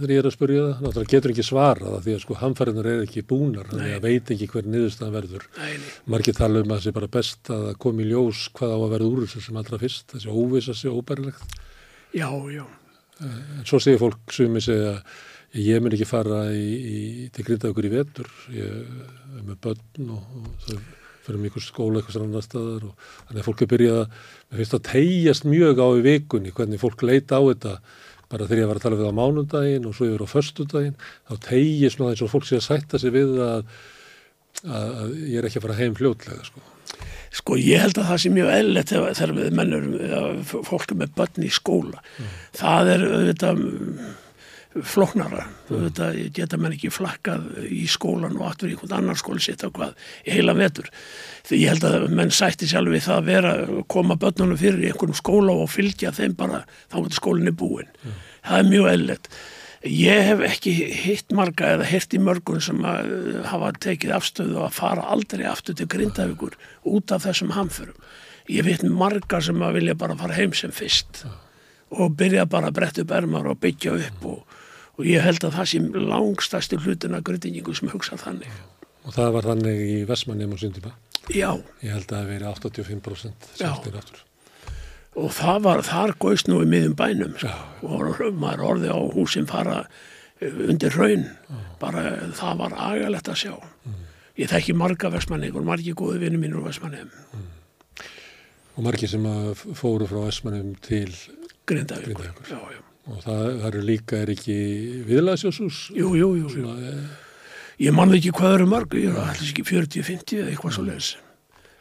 þegar 0.00 0.12
ég 0.14 0.20
er 0.20 0.28
að 0.28 0.34
spurja 0.34 0.62
það, 0.64 0.80
náttúrulega 0.84 1.12
getur 1.14 1.34
ekki 1.34 1.46
svara 1.46 1.90
það 1.90 2.06
því 2.06 2.14
að 2.14 2.22
sko 2.24 2.38
hamfæriðnar 2.40 2.88
er 2.92 3.04
ekki 3.04 3.24
búnar, 3.28 3.68
þannig 3.70 3.96
að 3.96 4.06
veit 4.06 4.32
ekki 4.34 4.48
hver 4.52 4.70
niðurstaðan 4.70 5.14
verður. 5.18 5.46
Margir 6.14 6.38
tala 6.38 6.64
um 6.64 6.72
að 6.72 6.80
það 6.80 6.86
sé 6.86 6.94
bara 6.98 7.12
best 7.18 7.52
að 7.54 7.68
komi 7.84 8.04
í 8.06 8.08
ljós 8.10 8.46
hvað 8.56 8.74
á 8.74 8.78
að 8.78 8.94
verða 8.94 9.10
úr 9.10 9.22
þessu 9.26 9.44
sem 9.46 9.60
allra 9.60 9.82
fyrst, 9.84 10.08
þessi 10.14 10.34
óvisa 10.34 10.76
sé 10.78 10.92
óbærilegt. 10.92 11.60
Já, 12.14 12.28
já. 12.54 12.64
En 13.24 13.64
svo 13.68 13.80
segir 13.82 14.02
fólk 14.02 14.34
sumi 14.34 14.62
segja 14.64 14.98
ég 15.54 15.80
mun 15.80 15.94
ekki 15.94 16.08
fara 16.08 16.48
í, 16.50 16.66
í, 16.74 16.98
til 17.34 17.46
grindaðugur 17.46 17.86
í 17.86 17.94
vetur, 17.94 18.30
ég 18.54 18.76
er 19.38 19.46
með 19.46 19.58
börn 19.68 20.14
og, 20.16 20.36
og 20.42 20.68
þau 20.68 20.78
fyrir 21.24 21.42
mjög 21.42 21.64
skóla 21.64 22.00
eitthvað 22.00 22.26
annar 22.26 22.44
staðar 22.44 22.88
og 22.88 23.06
þannig 23.28 23.40
að 23.40 23.48
fólk 23.48 23.64
er 23.64 23.70
byrjað 23.72 24.00
að, 24.00 24.18
mér 24.50 24.60
finnst 24.60 24.76
að 24.78 24.84
tegjast 24.90 25.48
mjög 25.48 25.80
á 25.80 25.88
í 25.88 26.04
vikunni, 26.04 26.54
hvernig 26.56 26.82
fólk 26.82 27.06
leita 27.06 27.40
á 27.40 27.42
þetta 27.42 27.74
bara 28.32 28.48
þegar 28.48 28.62
ég 28.62 28.70
var 28.70 28.80
að 28.80 28.86
tala 28.86 29.00
við 29.00 29.10
á 29.10 29.18
mánundaginn 29.20 29.88
og 29.88 29.96
svo 29.96 30.08
yfir 30.08 30.24
á 30.24 30.28
förstundaginn, 30.34 30.94
þá 31.28 31.34
tegjast 31.48 32.00
nú 32.00 32.10
eins 32.10 32.22
og 32.24 32.32
fólk 32.32 32.48
sé 32.48 32.58
að 32.58 32.66
sætta 32.68 33.00
sig 33.00 33.14
við 33.14 33.36
að, 33.44 33.66
að, 34.64 34.88
að 35.04 35.18
ég 35.22 35.36
er 35.40 35.48
ekki 35.48 35.60
að 35.60 35.66
fara 35.68 35.80
heim 35.80 35.98
fljótlega 35.98 36.48
sko. 36.48 36.64
Sko 37.34 37.56
ég 37.58 37.82
held 37.82 37.98
að 37.98 38.10
það 38.12 38.20
sé 38.22 38.30
mjög 38.30 38.50
eðlert 38.54 38.90
þegar 38.92 39.32
við 39.34 39.56
mennur, 39.58 39.86
fólk 40.46 40.92
er 40.94 41.00
með 41.00 41.16
börn 41.18 41.46
í 41.46 41.50
skóla. 41.50 42.02
Mm. 42.14 42.36
Það 42.60 42.90
er 42.92 43.06
auðvitað 43.08 43.64
floknara, 44.82 45.44
þetta 45.68 46.10
geta 46.34 46.58
mann 46.58 46.74
ekki 46.74 46.90
flakkað 46.90 47.46
í 47.70 47.84
skólan 47.90 48.34
og 48.40 48.48
aftur 48.48 48.72
í 48.72 48.74
einhvern 48.74 48.96
annar 48.98 49.18
skóli 49.20 49.42
sitt 49.44 49.62
á 49.62 49.70
hvað 49.70 49.94
heila 50.26 50.56
vetur. 50.58 50.90
Því 51.46 51.60
ég 51.62 51.74
held 51.74 51.88
að 51.88 52.06
menn 52.18 52.32
sætti 52.34 52.66
sjálf 52.70 52.90
við 52.90 53.04
það 53.06 53.20
að 53.20 53.28
vera 53.30 53.56
koma 53.94 54.18
börnunum 54.20 54.58
fyrir 54.58 54.82
í 54.82 54.90
einhvern 54.90 55.18
skóla 55.18 55.54
og 55.54 55.70
fylgja 55.70 56.14
þeim 56.16 56.34
bara 56.38 56.64
þá 56.92 56.98
er 57.04 57.18
skólinni 57.18 57.54
búin 57.54 57.86
mm. 57.86 58.24
það 58.48 58.58
er 58.58 58.72
mjög 58.72 58.90
eðlert 58.94 59.30
ég 59.84 60.26
hef 60.30 60.42
ekki 60.48 60.72
hitt 61.04 61.32
marga 61.36 61.74
eða 61.76 61.88
hirt 61.88 62.14
í 62.16 62.20
mörgun 62.22 62.62
sem 62.64 62.80
að 62.88 63.10
hafa 63.50 63.72
tekið 63.84 64.14
afstöðu 64.16 64.58
og 64.58 64.68
að 64.68 64.76
fara 64.78 65.06
aldrei 65.12 65.44
aftur 65.48 65.76
til 65.76 65.88
grindavíkur 65.92 66.56
út 66.88 67.12
af 67.12 67.26
þessum 67.26 67.52
hamförum. 67.54 67.96
Ég 68.48 68.64
veit 68.64 68.84
marga 68.84 69.40
sem 69.44 69.60
að 69.64 69.78
vilja 69.78 69.96
bara 70.00 70.16
fara 70.20 70.36
heim 70.36 70.52
sem 70.56 70.72
fyrst 70.72 71.24
og 71.94 72.16
byrja 72.18 72.46
bara 72.50 72.70
að 72.70 72.78
bretta 72.78 73.04
upp 73.04 73.12
ermar 73.14 73.48
og 73.48 73.60
byggja 73.60 73.96
upp 74.08 74.28
og 74.28 74.60
og 74.94 75.08
ég 75.08 75.24
held 75.24 75.44
að 75.46 75.56
það 75.58 75.70
sé 75.70 75.80
langstæsti 76.12 76.78
hlutin 76.84 77.16
að 77.16 77.26
gröndingingu 77.28 77.74
sem 77.74 77.90
hugsa 77.90 78.18
þannig. 78.20 78.52
Og 79.04 79.16
það 79.16 79.34
var 79.36 79.48
þannig 79.50 79.82
í 79.84 79.96
Vestmannum 80.08 80.54
og 80.54 80.62
Sundima? 80.62 80.94
Já. 81.32 81.50
Ég 81.84 81.92
held 81.92 82.06
að 82.08 82.14
það 82.14 82.30
veri 82.30 82.48
85% 82.50 83.50
sértir 83.58 83.98
aftur. 84.00 84.22
Og 85.14 85.30
það 85.34 85.60
var, 85.66 85.82
þar 85.86 86.14
góðst 86.20 86.50
nú 86.50 86.60
í 86.64 86.68
miðum 86.68 86.96
bænum 86.98 87.36
sko. 87.38 87.52
og 87.86 88.22
maður 88.34 88.64
orði 88.70 88.90
á 88.90 88.98
húsin 89.14 89.46
fara 89.46 89.84
eh, 90.40 90.56
undir 90.68 90.96
raun, 90.98 91.28
Já. 91.46 91.60
bara 91.80 92.04
það 92.34 92.62
var 92.64 92.78
agalett 92.88 93.30
að 93.30 93.40
sjá. 93.44 93.54
Mm. 93.84 94.00
Ég 94.42 94.50
þekki 94.50 94.74
marga 94.74 95.12
Vestmannum 95.14 95.60
og 95.60 95.68
margi 95.68 95.94
góði 95.94 96.24
vinnu 96.24 96.40
mínur 96.42 96.66
á 96.66 96.68
Vestmannum. 96.70 97.12
Mm. 97.34 97.52
Og 98.74 98.88
margi 98.88 99.10
sem 99.10 99.28
fóru 99.78 100.10
frá 100.10 100.24
Vestmannum 100.26 100.74
til 100.82 101.12
Grindavíkur. 101.64 102.18
Grindavíkur. 102.18 102.50
Já, 102.50 102.58
já 102.74 102.83
og 103.10 103.20
það, 103.24 103.42
það 103.60 103.68
eru 103.70 103.84
líka, 103.84 104.22
er 104.22 104.32
ekki 104.34 104.56
viðlagsjósus? 105.08 105.80
Jú, 105.96 106.14
jú, 106.18 106.30
jú, 106.40 106.50
jú. 106.62 106.74
Ég 107.82 107.94
manði 107.94 108.20
ekki 108.20 108.34
hvað 108.38 108.56
eru 108.60 108.68
marg, 108.70 108.94
ég 108.96 109.10
er 109.10 109.20
allir 109.32 109.50
ekki 109.50 109.66
40-50 109.66 110.40
eða 110.40 110.52
eitthvað 110.52 110.76
svo 110.76 110.84
leiðis. 110.86 111.10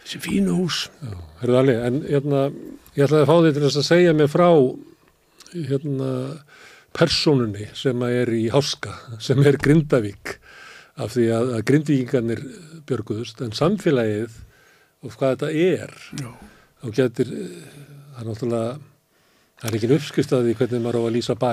Þessi 0.04 0.22
fínu 0.26 0.58
hús. 0.58 0.80
Alveg, 1.46 1.80
en 1.88 2.02
hérna, 2.10 2.48
ég 2.98 3.06
ætlaði 3.06 3.24
að 3.24 3.30
fá 3.30 3.36
þig 3.46 3.58
til 3.58 3.68
að 3.70 3.88
segja 3.88 4.16
mig 4.18 4.32
frá 4.34 4.48
hérna 5.54 6.10
personunni 6.94 7.68
sem 7.78 8.06
er 8.08 8.32
í 8.34 8.48
Háska, 8.54 8.94
sem 9.24 9.40
er 9.46 9.58
Grindavík, 9.62 10.38
af 11.02 11.16
því 11.16 11.28
að, 11.34 11.54
að 11.58 11.68
Grindvíkingarnir 11.70 12.42
björguðust, 12.90 13.40
en 13.46 13.56
samfélagið 13.56 14.42
og 15.04 15.16
hvað 15.16 15.38
þetta 15.38 15.52
er, 15.64 15.94
Já. 16.20 16.30
þá 16.82 16.88
getur, 17.00 17.32
það 17.34 18.20
er 18.20 18.30
náttúrulega 18.30 18.93
Það 19.64 19.70
er 19.70 19.76
ekki 19.78 19.96
uppskrift 19.96 20.32
að 20.36 20.42
því 20.44 20.54
hvernig 20.60 20.82
maður 20.84 20.96
á 21.00 21.04
að 21.08 21.14
lýsa 21.16 21.34
bæ, 21.40 21.52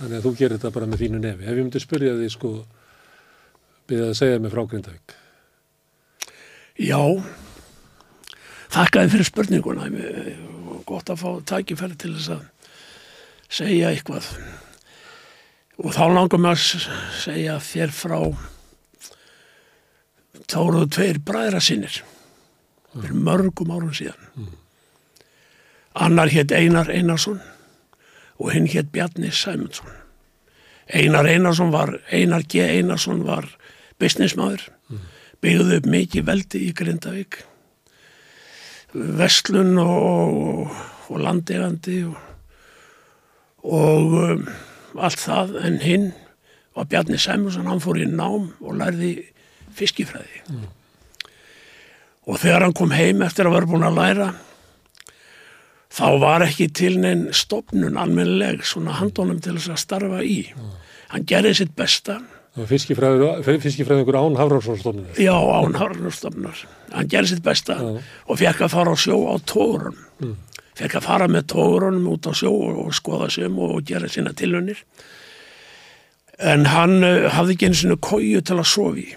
þannig 0.00 0.16
að 0.16 0.24
þú 0.24 0.30
gerir 0.34 0.56
þetta 0.56 0.70
bara 0.74 0.86
með 0.90 1.02
þínu 1.04 1.18
nefi. 1.22 1.44
Ef 1.44 1.52
ég 1.52 1.60
myndi 1.60 1.82
spyrja 1.84 2.14
því, 2.18 2.30
sko, 2.34 2.48
byrja 3.86 4.08
að 4.08 4.16
segja 4.18 4.40
mig 4.42 4.50
frá 4.50 4.60
Grindavík. 4.72 5.14
Já, 6.82 6.98
þakkaði 8.74 9.12
fyrir 9.12 9.28
spurninguna. 9.28 9.86
Gott 10.90 11.12
að 11.14 11.22
fá 11.22 11.28
tækifæri 11.52 12.00
til 12.02 12.10
þess 12.16 12.32
að 12.34 12.74
segja 13.60 13.94
eitthvað. 13.94 14.32
Og 15.86 15.94
þá 15.94 16.02
langar 16.16 16.42
maður 16.42 16.66
að 16.66 16.90
segja 17.20 17.60
þér 17.62 17.94
frá 17.94 18.18
táruðu 20.50 20.90
tveir 20.98 21.22
bræðra 21.22 21.62
sinnir. 21.62 22.02
Fyrir 22.98 23.22
mörgum 23.22 23.70
árum 23.70 23.94
síðan. 23.94 24.28
Mm. 24.34 24.52
Annar 26.10 26.34
hétt 26.34 26.50
Einar 26.58 26.90
Einarsson 26.90 27.38
og 28.42 28.50
hinn 28.50 28.66
hétt 28.70 28.90
Bjarni 28.92 29.30
Sæmundsson. 29.30 29.90
Einar 30.92 31.28
Einarsson 31.30 31.70
var, 31.72 31.94
Einar 32.10 32.42
G. 32.42 32.64
Einarsson 32.66 33.22
var 33.26 33.46
businessmaður, 34.02 34.66
mm. 34.90 35.04
byggði 35.44 35.78
upp 35.78 35.88
mikið 35.94 36.26
veldi 36.26 36.64
í 36.66 36.72
Grindavík, 36.76 37.38
vestlun 38.92 39.78
og, 39.80 40.74
og 41.08 41.22
landegandi 41.22 42.02
og, 42.10 42.18
og 43.62 44.18
um, 44.26 44.46
allt 44.98 45.22
það 45.22 45.56
en 45.62 45.80
hinn 45.80 46.10
var 46.74 46.90
Bjarni 46.90 47.20
Sæmundsson, 47.20 47.68
hann 47.70 47.82
fór 47.84 48.00
í 48.02 48.08
nám 48.10 48.50
og 48.60 48.78
lærði 48.80 49.14
fiskifræði. 49.76 50.42
Mm. 50.50 50.66
Og 52.26 52.38
þegar 52.42 52.66
hann 52.66 52.76
kom 52.76 52.92
heim 52.94 53.22
eftir 53.24 53.48
að 53.48 53.56
vera 53.56 53.70
búin 53.70 53.86
að 53.86 53.98
læra 53.98 54.32
þá 55.92 56.06
var 56.22 56.44
ekki 56.46 56.68
til 56.74 56.94
neinn 57.02 57.26
stopnun 57.36 57.98
almennileg 58.00 58.64
svona 58.66 58.96
handónum 59.00 59.40
til 59.42 59.56
þess 59.58 59.74
að 59.74 59.82
starfa 59.82 60.22
í. 60.24 60.38
Hann 61.12 61.26
gerði 61.28 61.58
sitt 61.60 61.74
besta. 61.76 62.20
Fiskifræðingur 62.52 64.16
án 64.16 64.36
Hafrárssonstofnunar? 64.36 65.16
Já, 65.20 65.36
án 65.36 65.76
Hafrárssonstofnunar. 65.76 66.64
Hann 66.92 67.10
gerði 67.12 67.34
sitt 67.34 67.44
besta 67.44 67.78
Já. 67.80 67.92
og 68.28 68.40
fekk 68.40 68.64
að 68.66 68.74
fara 68.76 68.92
á 68.92 68.96
sjó 68.96 69.18
á 69.28 69.36
tórum. 69.48 69.96
Mm. 70.20 70.36
Fekk 70.76 70.98
að 71.00 71.06
fara 71.08 71.28
með 71.28 71.48
tórunum 71.52 72.08
út 72.12 72.28
á 72.28 72.32
sjó 72.36 72.52
og 72.52 72.92
skoða 72.96 73.28
sem 73.32 73.58
og 73.60 73.80
gera 73.88 74.08
sína 74.08 74.32
tilunir. 74.36 74.80
En 76.40 76.64
hann 76.72 77.04
uh, 77.04 77.28
hafði 77.32 77.56
ekki 77.56 77.68
eins 77.68 77.84
og 77.88 78.00
kóju 78.04 78.40
til 78.44 78.58
að 78.58 78.68
sofi. 78.68 79.08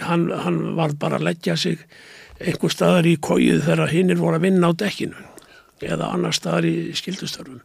Hann, 0.00 0.28
hann 0.32 0.62
var 0.78 0.94
bara 0.96 1.18
að 1.20 1.28
leggja 1.28 1.56
sig 1.60 1.80
einhver 2.38 2.72
staðar 2.72 3.08
í 3.08 3.18
kóju 3.20 3.60
þegar 3.64 3.92
hinnir 3.92 4.20
voru 4.20 4.38
að 4.38 4.46
vinna 4.46 4.70
á 4.70 4.72
dekkinu 4.78 5.28
eða 5.84 6.12
annar 6.14 6.34
staðar 6.36 6.66
í 6.68 6.76
skildustörfum 6.98 7.60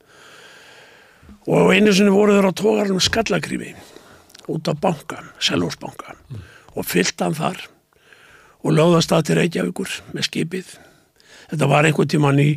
og 1.48 1.74
einu 1.74 1.92
sinni 1.96 2.14
voru 2.14 2.38
þeir 2.38 2.48
á 2.48 2.54
tógarnum 2.56 3.04
skallakrífi 3.04 3.74
út 4.52 4.68
á 4.68 4.74
bankan, 4.76 5.30
Selhórsbankan 5.40 6.20
mm. 6.30 6.42
og 6.76 6.88
fyllt 6.88 7.20
hann 7.24 7.36
þar 7.38 7.60
og 8.64 8.76
lögðast 8.76 9.12
það 9.12 9.28
til 9.28 9.38
Reykjavíkur 9.40 9.94
með 10.16 10.28
skipið 10.30 10.74
þetta 11.52 11.70
var 11.72 11.88
einhvern 11.88 12.12
tíman 12.12 12.42
í, 12.44 12.50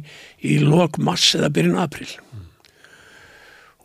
í 0.43 0.59
lok 0.63 0.99
mass 1.03 1.35
eða 1.39 1.53
byrjun 1.55 1.83
april 1.83 2.09
mm. 2.11 2.47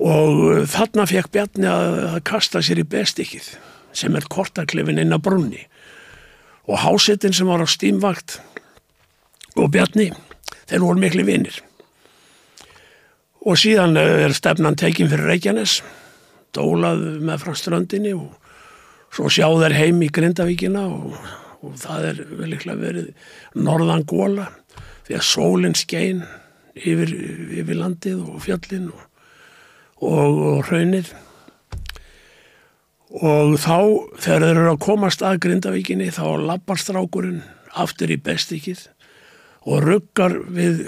og 0.05 0.41
uh, 0.45 0.63
þarna 0.69 1.07
fekk 1.09 1.33
Bjarni 1.33 1.69
að, 1.69 1.99
að 2.15 2.23
kasta 2.31 2.63
sér 2.65 2.83
í 2.83 2.87
bestikkið 2.87 3.53
sem 3.97 4.15
er 4.15 4.29
kortarklefin 4.31 5.01
inn 5.01 5.13
á 5.13 5.19
brunni 5.21 5.65
og 6.69 6.81
hásettin 6.85 7.33
sem 7.35 7.49
var 7.49 7.61
á 7.61 7.67
stímvakt 7.69 8.39
og 9.57 9.73
Bjarni 9.73 10.11
þeir 10.71 10.85
voru 10.85 11.03
miklu 11.03 11.27
vinnir 11.27 11.59
og 13.41 13.57
síðan 13.59 13.97
eh, 13.99 14.25
er 14.25 14.35
stefnan 14.37 14.77
tekin 14.79 15.09
fyrir 15.11 15.29
Reykjanes 15.31 15.81
dólað 16.55 17.03
með 17.23 17.45
frá 17.45 17.55
ströndinni 17.57 18.13
og 18.15 18.35
svo 19.11 19.31
sjá 19.31 19.47
þeir 19.49 19.77
heim 19.77 20.03
í 20.05 20.11
Grindavíkina 20.13 20.83
og, 20.87 21.15
og 21.61 21.79
það 21.81 22.07
er 22.11 22.21
vel 22.39 22.51
eitthvað 22.51 22.85
verið 22.85 23.09
norðan 23.67 24.05
góla 24.07 24.47
því 25.07 25.17
að 25.17 25.27
sólinn 25.27 25.77
skein 25.77 26.23
yfir, 26.75 27.11
yfir 27.61 27.79
landið 27.79 28.21
og 28.23 28.39
fjallin 28.45 28.87
og, 28.93 29.03
og, 29.99 30.39
og 30.53 30.63
hraunir 30.69 31.11
og 33.11 33.57
þá 33.59 33.77
þegar 34.23 34.45
þeir 34.45 34.49
eru 34.53 34.69
að 34.71 34.83
komast 34.85 35.25
að 35.25 35.41
Grindavíkinni 35.43 36.11
þá 36.15 36.25
lappar 36.45 36.79
strákurinn 36.79 37.41
aftur 37.81 38.11
í 38.13 38.19
bestikið 38.21 38.85
og 39.65 39.83
ruggar 39.85 40.37
við 40.49 40.85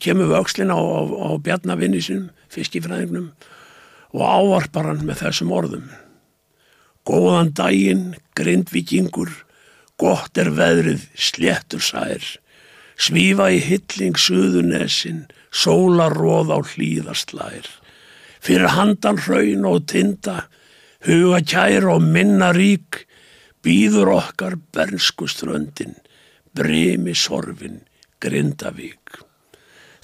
kemur 0.00 0.28
við 0.30 0.40
aukslina 0.40 0.76
á, 0.76 0.80
á, 0.80 1.00
á 1.04 1.30
bjarnavinni 1.40 2.00
sinum, 2.04 2.28
fiskifræðingnum 2.52 3.30
og 4.16 4.22
ávarpar 4.24 4.88
hann 4.90 5.04
með 5.06 5.22
þessum 5.24 5.52
orðum. 5.52 5.88
Góðan 7.08 7.52
daginn, 7.56 8.06
grindvikingur, 8.36 9.30
gott 10.00 10.38
er 10.40 10.50
veðrið, 10.56 11.06
sléttur 11.16 11.82
sær, 11.84 12.24
svífa 13.00 13.48
í 13.54 13.60
hilling 13.64 14.18
suðunesin, 14.20 15.26
sólaróð 15.52 16.52
á 16.52 16.58
hlýðastlær. 16.72 17.68
Fyrir 18.44 18.74
handan 18.76 19.20
hraun 19.24 19.64
og 19.68 19.86
tinda, 19.90 20.46
huga 21.04 21.40
kær 21.42 21.88
og 21.94 22.04
minna 22.04 22.52
rík, 22.56 23.04
býður 23.64 24.14
okkar 24.18 24.58
bernskuströndin, 24.76 25.96
bremi 26.58 27.14
sorfin, 27.16 27.80
grindavík. 28.22 29.22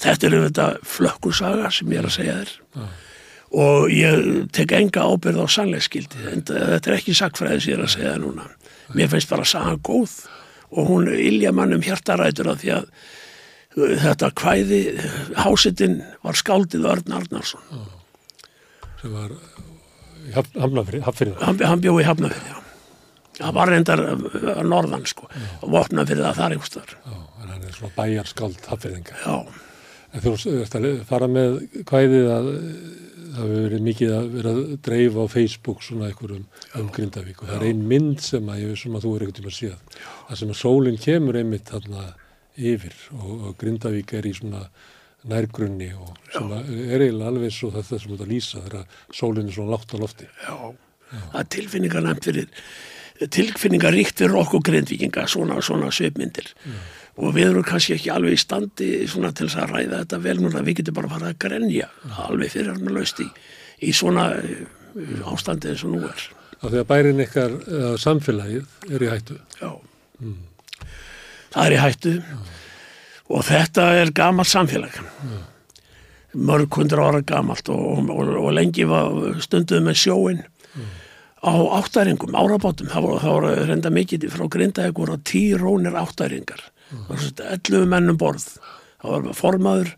Þetta 0.04 0.28
er 0.28 0.38
þetta 0.48 0.68
flökkusaga 0.86 1.70
sem 1.74 1.92
ég 1.92 2.02
er 2.02 2.08
að 2.08 2.16
segja 2.18 2.38
þér. 2.42 2.54
Ja 2.78 2.92
og 3.54 3.90
ég 3.92 4.46
tek 4.54 4.72
enga 4.74 5.04
ábyrð 5.06 5.44
á 5.44 5.48
sannleiksskildi 5.50 6.22
þetta 6.24 6.90
er 6.90 6.96
ekki 6.96 7.14
sakfræði 7.16 7.60
sem 7.60 7.72
ég 7.72 7.78
er 7.78 7.84
að 7.84 7.92
segja 7.94 8.14
núna 8.20 8.46
mér 8.96 9.10
finnst 9.12 9.30
bara 9.30 9.46
saga 9.46 9.76
góð 9.86 10.16
og 10.74 10.90
hún 10.90 11.10
ilja 11.12 11.52
mann 11.54 11.76
um 11.76 11.84
hjartarætur 11.84 12.50
að 12.50 12.64
því 12.64 12.72
að 12.78 12.88
uh, 12.88 13.94
þetta 14.02 14.32
kvæði 14.40 14.80
hásittinn 15.38 16.00
var 16.24 16.40
skáldið 16.40 16.90
Örn 16.94 17.16
Arnarsson 17.20 17.86
sem 19.02 19.14
var 19.14 19.36
hafnafrið 20.34 21.06
hann, 21.06 21.62
hann 21.62 21.84
bjóði 21.84 22.10
hafnafrið 22.10 22.50
já 22.50 22.63
það 23.38 23.54
var 23.58 23.72
reyndar 23.72 24.02
að 24.06 24.64
norðan 24.70 25.06
sko. 25.10 25.28
Og 25.62 25.70
vopna 25.74 26.06
fyrir 26.08 26.26
það 26.28 26.40
þar 26.40 26.56
einhverstar 26.56 26.96
en 27.04 27.52
hann 27.52 27.64
er 27.68 27.76
svona 27.76 27.94
bæjarskáld 27.98 28.60
hafnafriðinga 28.70 29.20
já. 29.20 29.36
En 30.14 30.22
þú 30.22 30.34
ert 30.62 30.76
að 30.78 30.90
fara 31.08 31.28
með 31.30 31.56
kvæðið 31.88 32.28
að 32.30 32.50
það 33.34 33.48
hefur 33.48 33.64
verið 33.64 33.80
mikið 33.88 34.12
að 34.14 34.26
vera 34.36 34.50
að 34.54 34.74
dreifa 34.86 35.24
á 35.26 35.32
Facebook 35.32 35.80
svona 35.82 36.08
einhverjum 36.08 36.44
um 36.78 36.90
Grindavík. 36.94 37.40
Og 37.42 37.50
það 37.50 37.56
er 37.56 37.66
ein 37.72 37.80
mynd 37.90 38.22
sem 38.22 38.50
að 38.52 38.66
vissum 38.70 38.94
að 38.94 39.06
þú 39.06 39.14
er 39.14 39.24
ekkert 39.26 39.40
um 39.42 39.48
að 39.50 39.56
séð 39.58 40.02
það 40.28 40.40
sem 40.40 40.52
að 40.54 40.60
sólinn 40.60 41.00
kemur 41.02 41.40
einmitt 41.40 41.72
þarna 41.72 42.04
yfir 42.54 42.94
og, 43.18 43.32
og 43.32 43.56
Grindavík 43.58 44.14
er 44.14 44.28
í 44.30 44.34
svona 44.38 44.62
nærgrunni 45.26 45.90
og 45.96 46.14
sem 46.30 46.50
er 46.54 47.02
eiginlega 47.02 47.30
alveg 47.32 47.54
svo 47.56 47.72
þetta 47.74 47.98
sem 47.98 48.14
þetta 48.14 48.30
lýsa 48.30 48.64
þegar 48.68 48.98
sólinn 49.18 49.48
er 49.48 49.56
svona 49.56 49.74
látt 49.74 49.94
á 49.94 49.98
lofti. 49.98 50.28
Já, 50.44 50.56
Já. 51.10 51.22
það 51.32 51.38
er 51.40 51.52
tilfinningar 51.56 52.04
nefnt 52.04 52.28
fyrir 52.28 52.64
tilfinningar 53.22 53.94
ríkt 53.94 54.18
fyrir 54.20 54.36
okkur 54.42 54.62
Grindvíkinga 54.66 55.28
svona, 55.30 55.60
svona 55.62 55.92
svipmyndir 55.94 56.52
Já 56.64 56.78
og 57.14 57.34
við 57.36 57.50
erum 57.50 57.66
kannski 57.66 57.94
ekki 57.94 58.10
alveg 58.12 58.34
í 58.34 58.40
standi 58.40 58.88
svona 59.10 59.30
til 59.34 59.46
þess 59.46 59.60
að 59.62 59.74
ræða 59.74 60.00
þetta 60.02 60.20
vel 60.24 60.36
núna 60.40 60.62
við 60.66 60.80
getum 60.80 60.96
bara 60.96 61.10
að 61.10 61.14
fara 61.16 61.30
að 61.30 61.38
grenja 61.44 61.90
alveg 62.26 62.54
fyrir 62.54 62.72
hann 62.72 62.82
með 62.82 62.96
laust 62.98 63.22
í, 63.22 63.28
í 63.86 63.94
svona 63.94 64.26
uh, 64.34 65.30
ástandi 65.30 65.70
eins 65.70 65.84
og 65.86 65.94
nú 65.94 66.02
er 66.08 66.26
Af 66.64 66.72
því 66.72 66.80
að 66.80 66.88
bærin 66.90 67.22
ykkar 67.22 67.54
uh, 67.54 67.94
samfélagið 68.00 68.90
er 68.90 69.06
í 69.06 69.10
hættu 69.12 69.38
Já 69.60 69.70
mm. 69.70 70.36
Það 71.54 71.64
er 71.64 71.76
í 71.76 71.80
hættu 71.84 72.14
Já. 72.18 72.38
og 73.30 73.46
þetta 73.46 73.88
er 74.00 74.14
gamalt 74.16 74.50
samfélag 74.50 74.98
Já. 74.98 75.38
mörg 76.34 76.80
hundra 76.80 77.06
ára 77.12 77.22
gamalt 77.22 77.70
og, 77.70 78.10
og, 78.10 78.34
og 78.42 78.50
lengi 78.58 78.88
var 78.90 79.38
stunduð 79.44 79.86
með 79.86 80.02
sjóin 80.02 80.42
Já. 80.42 80.90
Á 81.44 81.54
áttæringum, 81.80 82.32
árabátum 82.32 82.88
það 82.88 83.04
voru, 83.04 83.18
það 83.20 83.34
voru 83.36 83.66
reynda 83.68 83.92
mikið 83.92 84.30
frá 84.32 84.46
grindaðegur 84.50 85.12
og 85.14 85.26
tí 85.28 85.44
rónir 85.60 85.98
áttæringar 86.00 86.62
11 86.94 87.86
mennum 87.90 88.18
borð 88.20 88.46
það 89.02 89.10
var 89.10 89.36
formaður 89.36 89.92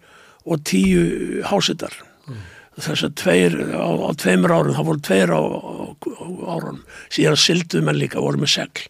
og 0.46 0.62
tíu 0.66 1.42
hásitar 1.46 1.94
mm. 2.26 2.42
þess 2.78 3.06
að 3.08 3.16
tveir 3.22 3.56
á, 3.74 3.86
á 3.86 4.10
tveimur 4.18 4.54
árum 4.54 4.76
það 4.76 4.90
voru 4.90 5.04
tveir 5.08 5.32
á, 5.34 5.42
á, 5.42 5.74
á 5.94 6.26
árum 6.56 6.82
síðan 7.10 7.40
silduð 7.40 7.86
menn 7.86 8.00
líka 8.00 8.22
voru 8.22 8.42
með 8.42 8.54
segl 8.56 8.86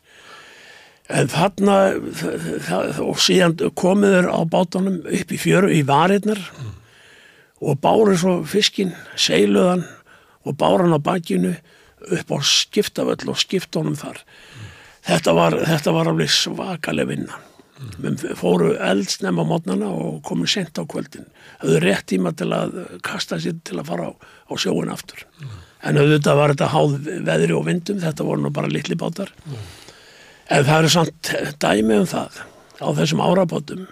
en 1.07 1.31
þarna 1.31 1.77
það, 2.67 3.01
og 3.05 3.21
síðan 3.23 3.57
komiður 3.79 4.31
á 4.33 4.41
bátunum 4.51 5.03
upp 5.05 5.33
í 5.33 5.41
fjöru 5.41 5.71
í 5.75 5.85
varirnar 5.87 6.41
mm. 6.41 6.75
og 7.69 7.81
bárið 7.85 8.21
svo 8.25 8.37
fiskin 8.49 8.95
seiluðan 9.15 9.87
og 10.47 10.59
báran 10.59 10.95
á 10.95 11.01
bakinu 11.03 11.57
upp 12.13 12.33
á 12.33 12.39
skiptavöll 12.45 13.33
og 13.33 13.41
skiptónum 13.41 13.97
þar 13.99 14.23
mm. 14.23 14.71
þetta 15.11 15.37
var, 15.37 15.59
þetta 15.67 15.95
var 15.97 16.13
alveg 16.13 16.33
svakaleg 16.33 17.11
vinna 17.11 17.43
við 18.01 18.25
fóru 18.39 18.71
eldsnefn 18.81 19.43
á 19.43 19.45
mótnana 19.45 19.89
og 19.93 20.23
komum 20.25 20.49
sent 20.49 20.79
á 20.81 20.85
kvöldin 20.89 21.27
höfðu 21.61 21.81
rétt 21.85 22.07
tíma 22.13 22.33
til 22.37 22.49
að 22.57 22.79
kasta 23.05 23.39
sér 23.43 23.59
til 23.67 23.77
að 23.81 23.91
fara 23.91 24.09
á, 24.09 24.13
á 24.17 24.53
sjóin 24.57 24.93
aftur 24.93 25.27
mm. 25.27 25.59
en 25.91 26.01
auðvitað 26.01 26.41
var 26.41 26.55
þetta 26.55 26.71
háð 26.73 26.97
veðri 27.29 27.57
og 27.57 27.67
vindum, 27.69 28.01
þetta 28.01 28.27
voru 28.27 28.47
nú 28.47 28.53
bara 28.55 28.73
litli 28.73 28.97
bátar 28.97 29.33
mm. 29.45 29.69
en 30.57 30.67
það 30.69 30.79
eru 30.79 30.95
samt 30.97 31.33
dæmi 31.61 32.01
um 32.01 32.09
það 32.09 32.41
á 32.81 32.89
þessum 32.97 33.25
árabátum 33.25 33.85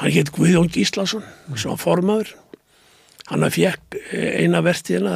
hann 0.00 0.12
hétt 0.12 0.32
Guðjón 0.32 0.72
Gíslason 0.72 1.24
mm. 1.24 1.56
sem 1.56 1.72
var 1.72 1.82
formaður 1.82 2.32
hann 3.30 3.46
fekk 3.50 3.96
eina 4.12 4.62
vertiðina 4.64 5.14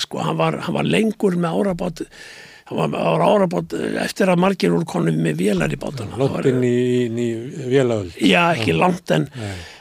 sko 0.00 0.22
hann 0.24 0.38
var, 0.40 0.60
hann 0.64 0.76
var 0.78 0.88
lengur 0.88 1.36
með 1.40 1.58
árabátu 1.60 2.06
það 2.70 2.92
var 2.94 3.24
árabót 3.26 3.74
eftir 4.04 4.30
að 4.30 4.42
margir 4.44 4.74
úr 4.76 4.84
konum 4.88 5.16
með 5.24 5.40
vélar 5.42 5.72
í 5.74 5.78
bátana 5.80 6.18
Lóttinn 6.20 6.62
í, 6.62 7.08
í 7.10 7.30
vélaöld. 7.72 8.14
Já, 8.22 8.52
ekki 8.54 8.76
langt 8.78 9.10
en, 9.14 9.26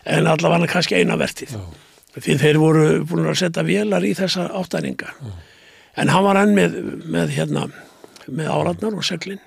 en 0.09 0.29
allavega 0.31 0.71
kannski 0.71 0.97
eina 0.97 1.17
vertið 1.19 1.53
Já. 1.53 1.61
því 2.17 2.37
þeir 2.41 2.59
voru 2.61 2.87
búin 3.05 3.29
að 3.29 3.37
setja 3.43 3.63
vélar 3.67 4.07
í 4.07 4.15
þessa 4.17 4.47
áttæringa. 4.57 5.13
Já. 5.13 5.35
en 6.01 6.09
hann 6.09 6.25
var 6.25 6.41
enn 6.41 6.55
með, 6.57 6.79
með 7.05 7.35
hérna 7.37 7.67
með 8.29 8.49
áratnar 8.53 8.97
og 8.97 9.05
seglin. 9.05 9.39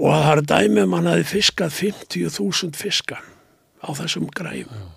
Og 0.00 0.12
það 0.14 0.30
er 0.32 0.42
dæmi 0.48 0.84
um 0.86 0.96
hann 0.96 1.10
að 1.10 1.26
fiskað 1.28 1.74
50.000 1.76 2.76
fiska 2.78 3.20
á 3.84 3.88
þessum 3.96 4.28
græfum. 4.32 4.88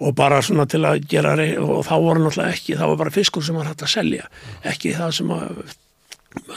Og 0.00 0.16
bara 0.16 0.40
svona 0.44 0.64
til 0.70 0.80
að 0.88 1.04
gera 1.10 1.34
og 1.60 1.84
þá 1.84 1.94
voru 2.00 2.24
náttúrulega 2.24 2.54
ekki, 2.54 2.76
það 2.78 2.92
var 2.92 3.00
bara 3.02 3.14
fiskur 3.14 3.44
sem 3.44 3.58
var 3.58 3.68
hægt 3.68 3.84
að 3.84 3.94
selja 3.94 4.26
ekki 4.66 4.94
það 4.96 5.14
sem 5.18 5.32
að 5.34 5.62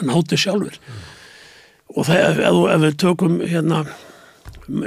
náttu 0.06 0.38
sjálfur 0.40 0.78
mm. 0.80 1.04
og 1.94 2.08
það, 2.08 2.20
ef, 2.24 2.42
ef, 2.48 2.82
við 2.84 2.98
tökum 3.04 3.38
hérna 3.44 3.84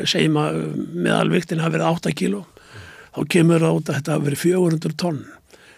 segjum 0.10 0.40
að 0.42 0.62
meðalviktin 0.96 1.62
hafi 1.62 1.78
verið 1.78 1.90
8 1.92 2.14
kíló 2.18 2.44
mm. 2.44 2.86
þá 3.18 3.20
kemur 3.36 3.66
það 3.66 3.82
út 3.82 3.90
að 3.92 4.00
þetta 4.00 4.16
hafi 4.16 4.30
verið 4.30 4.46
400 4.46 5.02
tonn. 5.04 5.26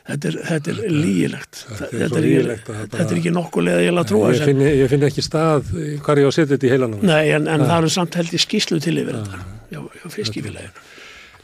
Þetta 0.10 0.26
er, 0.26 0.36
þetta 0.48 0.72
er 0.72 0.78
lígilegt 0.90 1.58
þetta, 1.68 1.88
þetta, 1.94 2.20
er, 2.26 2.48
þetta 2.96 3.04
er 3.04 3.18
ekki 3.20 3.34
nokkulega 3.36 3.82
ég, 3.84 3.92
ég, 3.94 4.40
finn, 4.48 4.64
ég 4.66 4.90
finn 4.90 5.06
ekki 5.06 5.22
stað 5.22 5.68
hvað 6.02 6.22
ég 6.24 6.26
á 6.26 6.30
að 6.32 6.34
setja 6.34 6.56
þetta 6.56 6.66
í 6.66 6.72
heilanum. 6.72 7.04
Nei, 7.06 7.28
en, 7.36 7.46
en 7.46 7.66
það 7.70 7.86
er 7.86 7.94
samt 7.94 8.18
held 8.18 8.34
í 8.34 8.40
skíslu 8.42 8.80
til 8.82 8.96
yfir 9.04 9.20
þetta 9.20 9.44
já, 9.70 9.84
já 10.00 10.08
fiskifélaginu 10.16 10.88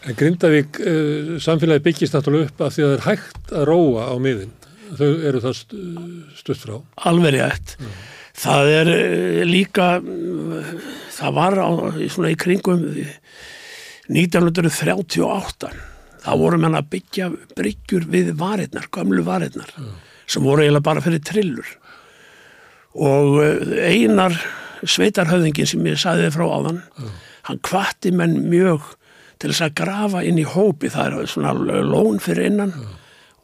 En 0.05 0.17
Grindavík 0.17 0.77
uh, 0.85 1.35
samfélagi 1.41 1.85
byggist 1.87 2.13
náttúrulega 2.13 2.51
upp 2.51 2.61
af 2.67 2.75
því 2.75 2.83
að 2.85 2.91
það 2.91 2.95
er 2.97 3.05
hægt 3.09 3.53
að 3.55 3.67
róa 3.71 4.09
á 4.11 4.15
miðin 4.21 4.53
þau 4.93 5.09
eru 5.29 5.41
það 5.43 5.61
stutt 6.37 6.61
frá 6.61 6.75
alveg 7.09 7.35
rétt 7.35 7.75
mm. 7.79 7.93
það 8.43 8.71
er 8.73 8.91
eh, 8.93 9.41
líka 9.47 9.87
það 11.15 11.37
var 11.39 11.57
á, 11.59 11.69
svona 12.11 12.33
í 12.33 12.39
kringum 12.39 12.83
1938 14.11 15.71
það 16.25 16.41
voru 16.41 16.61
menna 16.61 16.81
að 16.83 16.91
byggja 16.95 17.31
bryggjur 17.57 18.03
við 18.11 18.27
varirnar, 18.39 18.89
gamlu 18.93 19.25
varirnar 19.25 19.71
mm. 19.77 19.95
sem 20.29 20.45
voru 20.45 20.65
eiginlega 20.65 20.89
bara 20.89 21.05
fyrir 21.05 21.23
trillur 21.25 21.73
og 22.95 23.41
eh, 23.43 23.89
einar 23.95 24.37
sveitarhauðingin 24.85 25.69
sem 25.69 25.89
ég 25.89 25.99
sagði 25.99 26.29
frá 26.35 26.45
áðan 26.45 26.83
mm. 26.83 27.17
hann 27.49 27.63
kvatti 27.65 28.13
menn 28.15 28.43
mjög 28.51 28.93
til 29.39 29.51
þess 29.51 29.65
að 29.67 29.75
grafa 29.81 30.23
inn 30.27 30.39
í 30.41 30.45
hópi. 30.47 30.91
Það 30.93 31.19
er 31.19 31.31
svona 31.31 31.53
lón 31.83 32.21
fyrir 32.23 32.51
innan 32.51 32.75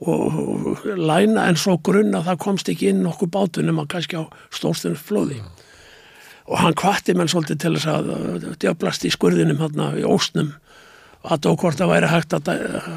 og 0.01 0.79
læna 0.97 1.45
en 1.49 1.59
svo 1.59 1.77
grunn 1.83 2.15
að 2.17 2.31
það 2.31 2.39
komst 2.41 2.69
ekki 2.71 2.89
inn 2.89 3.03
nokkuð 3.05 3.33
bátunum 3.35 3.83
að 3.83 3.91
kannski 3.93 4.17
á 4.17 4.25
stórstunum 4.49 4.97
flóði 4.97 5.37
mm. 5.37 5.51
og 6.49 6.57
hann 6.63 6.77
kvatti 6.77 7.13
menn 7.13 7.29
svolítið 7.29 7.59
til 7.61 7.73
þess 7.75 7.91
að 7.91 8.47
djöblast 8.63 9.05
í 9.05 9.13
skurðinum 9.13 9.61
hérna 9.61 9.91
í 10.01 10.05
ósnum 10.07 10.55
að 11.21 11.43
dó 11.45 11.51
hvort 11.53 11.77
það 11.77 11.91
væri 11.91 12.09
hægt 12.09 12.33
að 12.33 12.49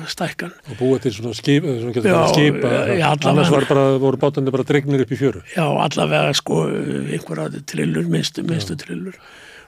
stækkan 0.09 0.55
og 0.57 0.79
búa 0.79 1.01
til 1.05 1.13
svona 1.13 1.37
skip, 1.37 1.67
svona 1.69 1.93
getur 1.93 2.15
það 2.15 2.31
skipa 2.33 2.71
já, 2.97 3.07
annars 3.13 3.53
bara, 3.69 3.87
voru 4.01 4.21
bátunni 4.23 4.55
bara 4.55 4.65
dregnir 4.65 5.05
upp 5.05 5.13
í 5.13 5.19
fjöru. 5.21 5.45
Já 5.53 5.67
allavega 5.69 6.33
sko 6.41 6.63
einhverja 6.73 7.61
trillur, 7.69 8.09
minnstu, 8.09 8.47
minnstu 8.49 8.79
trillur. 8.81 9.19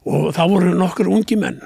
Og 0.09 0.31
það 0.33 0.55
voru 0.55 0.73
nokkur 0.79 1.11
ungi 1.13 1.37
menn 1.37 1.61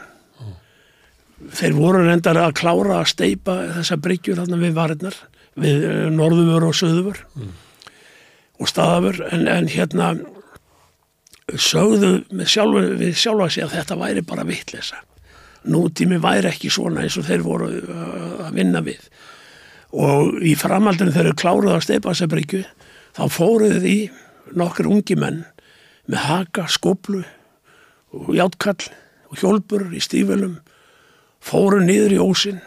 þeir 1.49 1.77
voru 1.77 2.05
reyndar 2.05 2.39
að 2.41 2.57
klára 2.61 3.01
að 3.01 3.11
steipa 3.15 3.57
þessa 3.79 3.99
bryggjur 4.05 4.41
þarna 4.43 4.61
við 4.61 4.77
varinnar 4.77 5.21
við 5.61 5.87
eh, 5.89 6.07
norðuvör 6.15 6.69
og 6.69 6.77
söðuvör 6.79 7.23
og 8.61 8.69
staðavör. 8.69 9.23
En, 9.33 9.47
en 9.49 9.71
hérna 9.73 10.15
sögðu 11.51 12.21
með 12.31 12.51
sjálfu, 12.53 12.83
við 13.01 13.15
sjálfa 13.19 13.49
sig 13.51 13.65
að 13.65 13.79
þetta 13.79 14.01
væri 14.01 14.27
bara 14.27 14.47
vittlesa 14.47 15.01
nútími 15.69 16.21
væri 16.21 16.49
ekki 16.49 16.71
svona 16.73 17.05
eins 17.05 17.19
og 17.21 17.27
þeir 17.29 17.43
voru 17.45 17.69
uh, 17.69 18.47
að 18.47 18.55
vinna 18.57 18.81
við. 18.85 19.03
Og 19.93 20.39
í 20.47 20.55
framhaldinu 20.59 21.13
þeir 21.13 21.35
kláruð 21.39 21.75
á 21.77 21.85
Steipasabryggju 21.85 22.63
þá 23.17 23.25
fóruð 23.29 23.81
því 23.83 23.97
nokkur 24.57 24.89
ungi 24.91 25.17
menn 25.19 25.43
með 26.11 26.25
haka, 26.27 26.67
skoblu 26.71 27.23
og 28.17 28.33
játkall 28.35 28.81
og 29.31 29.43
hjólpur 29.43 29.91
í 29.95 30.01
stífölum 30.03 30.59
fóru 31.41 31.81
niður 31.85 32.17
í 32.17 32.21
ósin 32.23 32.61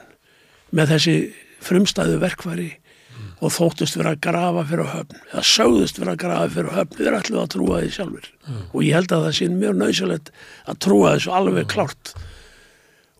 með 0.73 0.95
þessi 0.95 1.17
frumstæðu 1.63 2.17
verkværi 2.23 2.71
og 3.43 3.51
þóttust 3.51 3.97
vera 3.99 4.13
að 4.13 4.21
grafa 4.23 4.63
fyrir 4.69 4.89
höfn 4.93 5.17
eða 5.29 5.43
sögðust 5.47 5.99
vera 5.99 6.13
að 6.15 6.21
grafa 6.23 6.51
fyrir 6.53 6.75
höfn. 6.77 6.97
Við 6.97 7.09
erum 7.09 7.19
allir 7.19 7.41
að 7.41 7.49
trúa 7.53 7.79
því 7.81 7.91
sjálfur 7.97 8.29
og 8.63 8.83
ég 8.83 8.97
held 8.97 9.15
að 9.15 9.25
það 9.27 9.37
sé 9.37 9.47
mjög 9.53 9.79
nöysilegt 9.79 10.31
að 10.71 10.79
trúa 10.85 11.15
þessu 11.15 11.33
alveg 11.37 11.69
klárt. 11.73 12.13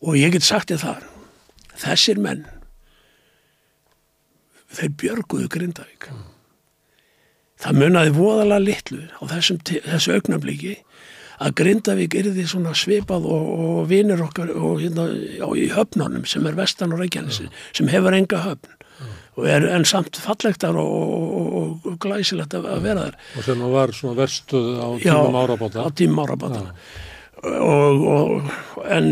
Og 0.03 0.19
ég 0.19 0.35
get 0.35 0.45
sagt 0.47 0.71
ég 0.73 0.81
það 0.84 1.03
þessir 1.84 2.21
menn 2.21 2.45
þeir 4.73 4.95
björguðu 5.01 5.49
Grindavík. 5.53 6.09
Það 7.63 7.80
munaði 7.80 8.15
voðalega 8.17 8.63
litlu 8.63 9.03
á 9.21 9.23
þessum, 9.30 9.59
þessu 9.63 10.15
augnabliki 10.17 10.77
að 11.44 11.56
Grindavík 11.60 12.15
því 12.30 12.45
svona 12.49 12.74
svipað 12.78 13.28
og, 13.28 13.49
og 13.65 13.82
vinir 13.91 14.24
okkar 14.24 14.53
og 14.56 14.80
hérna 14.84 15.10
á, 15.44 15.48
í 15.52 15.68
höfnunum 15.74 16.26
sem 16.30 16.48
er 16.48 16.57
vestan 16.57 16.95
og 16.95 17.03
reykjanesi 17.03 17.49
sem 17.76 17.91
hefur 17.91 18.15
enga 18.15 18.44
höfn 18.45 18.80
og 19.34 19.48
er 19.49 19.65
enn 19.65 19.86
samt 19.88 20.20
fallektar 20.22 20.78
og, 20.78 20.91
og, 20.94 21.88
og 21.90 21.95
glæsilegt 22.02 22.53
að, 22.53 22.68
að 22.70 22.84
vera 22.86 23.07
þar. 23.07 23.15
Og 23.40 23.48
sem 23.48 23.64
var 23.74 23.95
svona 23.98 24.18
verstuð 24.20 24.68
á 24.78 24.88
tímum 25.02 25.40
árabáta. 25.41 25.86
á 25.86 25.90
tímum 25.98 26.22
árabáta. 26.22 26.61
En 28.94 29.10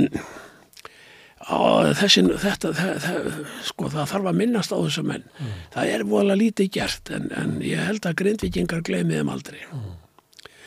þessi 1.98 2.24
þetta 2.44 2.74
það, 2.78 3.32
sko 3.66 3.90
það 3.90 4.12
þarf 4.14 4.30
að 4.30 4.38
minnast 4.44 4.76
á 4.76 4.78
þessu 4.78 5.04
menn. 5.08 5.26
Mm. 5.40 5.58
það 5.74 5.96
er 5.96 6.06
vola 6.14 6.38
lítið 6.38 6.72
gert 6.78 7.12
en, 7.16 7.32
en 7.36 7.58
ég 7.66 7.82
held 7.90 8.06
að 8.06 8.20
grindvikingar 8.22 8.86
gleymi 8.86 9.18
þeim 9.18 9.34
aldrei. 9.34 9.60
Mm. 9.72 9.90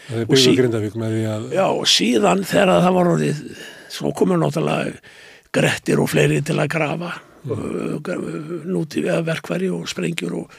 Það 0.09 0.22
er 0.22 0.31
byggðu 0.31 0.56
grindavík 0.60 0.97
með 1.01 1.14
því 1.16 1.26
að 1.35 1.47
já 1.56 1.64
og 1.66 1.85
síðan 1.90 2.43
þegar 2.48 2.72
það 2.86 2.97
var 2.98 3.12
orðið 3.12 3.44
svo 3.94 4.14
komur 4.16 4.43
náttúrulega 4.43 4.97
grettir 5.55 6.02
og 6.02 6.10
fleiri 6.10 6.40
til 6.44 6.59
að 6.59 6.72
grafa 6.74 7.12
mm. 7.47 8.66
núti 8.66 9.05
við 9.05 9.22
verkværi 9.28 9.70
og 9.74 9.86
sprengjur 9.90 10.40
og, 10.43 10.59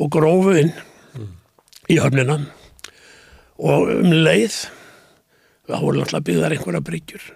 og 0.00 0.12
grófu 0.12 0.56
inn 0.62 0.72
mm. 0.72 1.28
í 1.92 2.00
höfnina 2.00 2.40
og 3.62 3.92
um 3.98 4.10
leið 4.12 4.64
það 5.68 5.84
voru 5.84 6.00
náttúrulega 6.00 6.26
byggðar 6.30 6.56
einhverja 6.56 6.86
bryggjur 6.88 7.30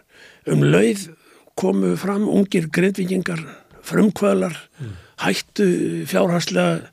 um 0.53 0.67
leið 0.67 1.09
komu 1.57 1.95
fram 1.97 2.27
ungir 2.29 2.69
grindvikingar, 2.69 3.41
frumkvölar, 3.87 4.57
mm. 4.81 4.93
hættu 5.25 5.69
fjárhanslega, 6.09 6.91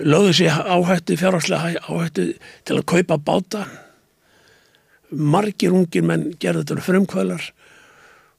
lögðu 0.00 0.32
sér 0.40 0.60
áhættu 0.66 1.16
fjárhanslega 1.20 1.82
áhættu 1.86 2.28
til 2.64 2.78
að 2.78 2.86
kaupa 2.92 3.18
báta. 3.18 3.66
Margir 5.10 5.74
ungir 5.76 6.04
menn 6.04 6.32
gerði 6.42 6.64
þetta 6.64 6.86
frumkvölar 6.86 7.50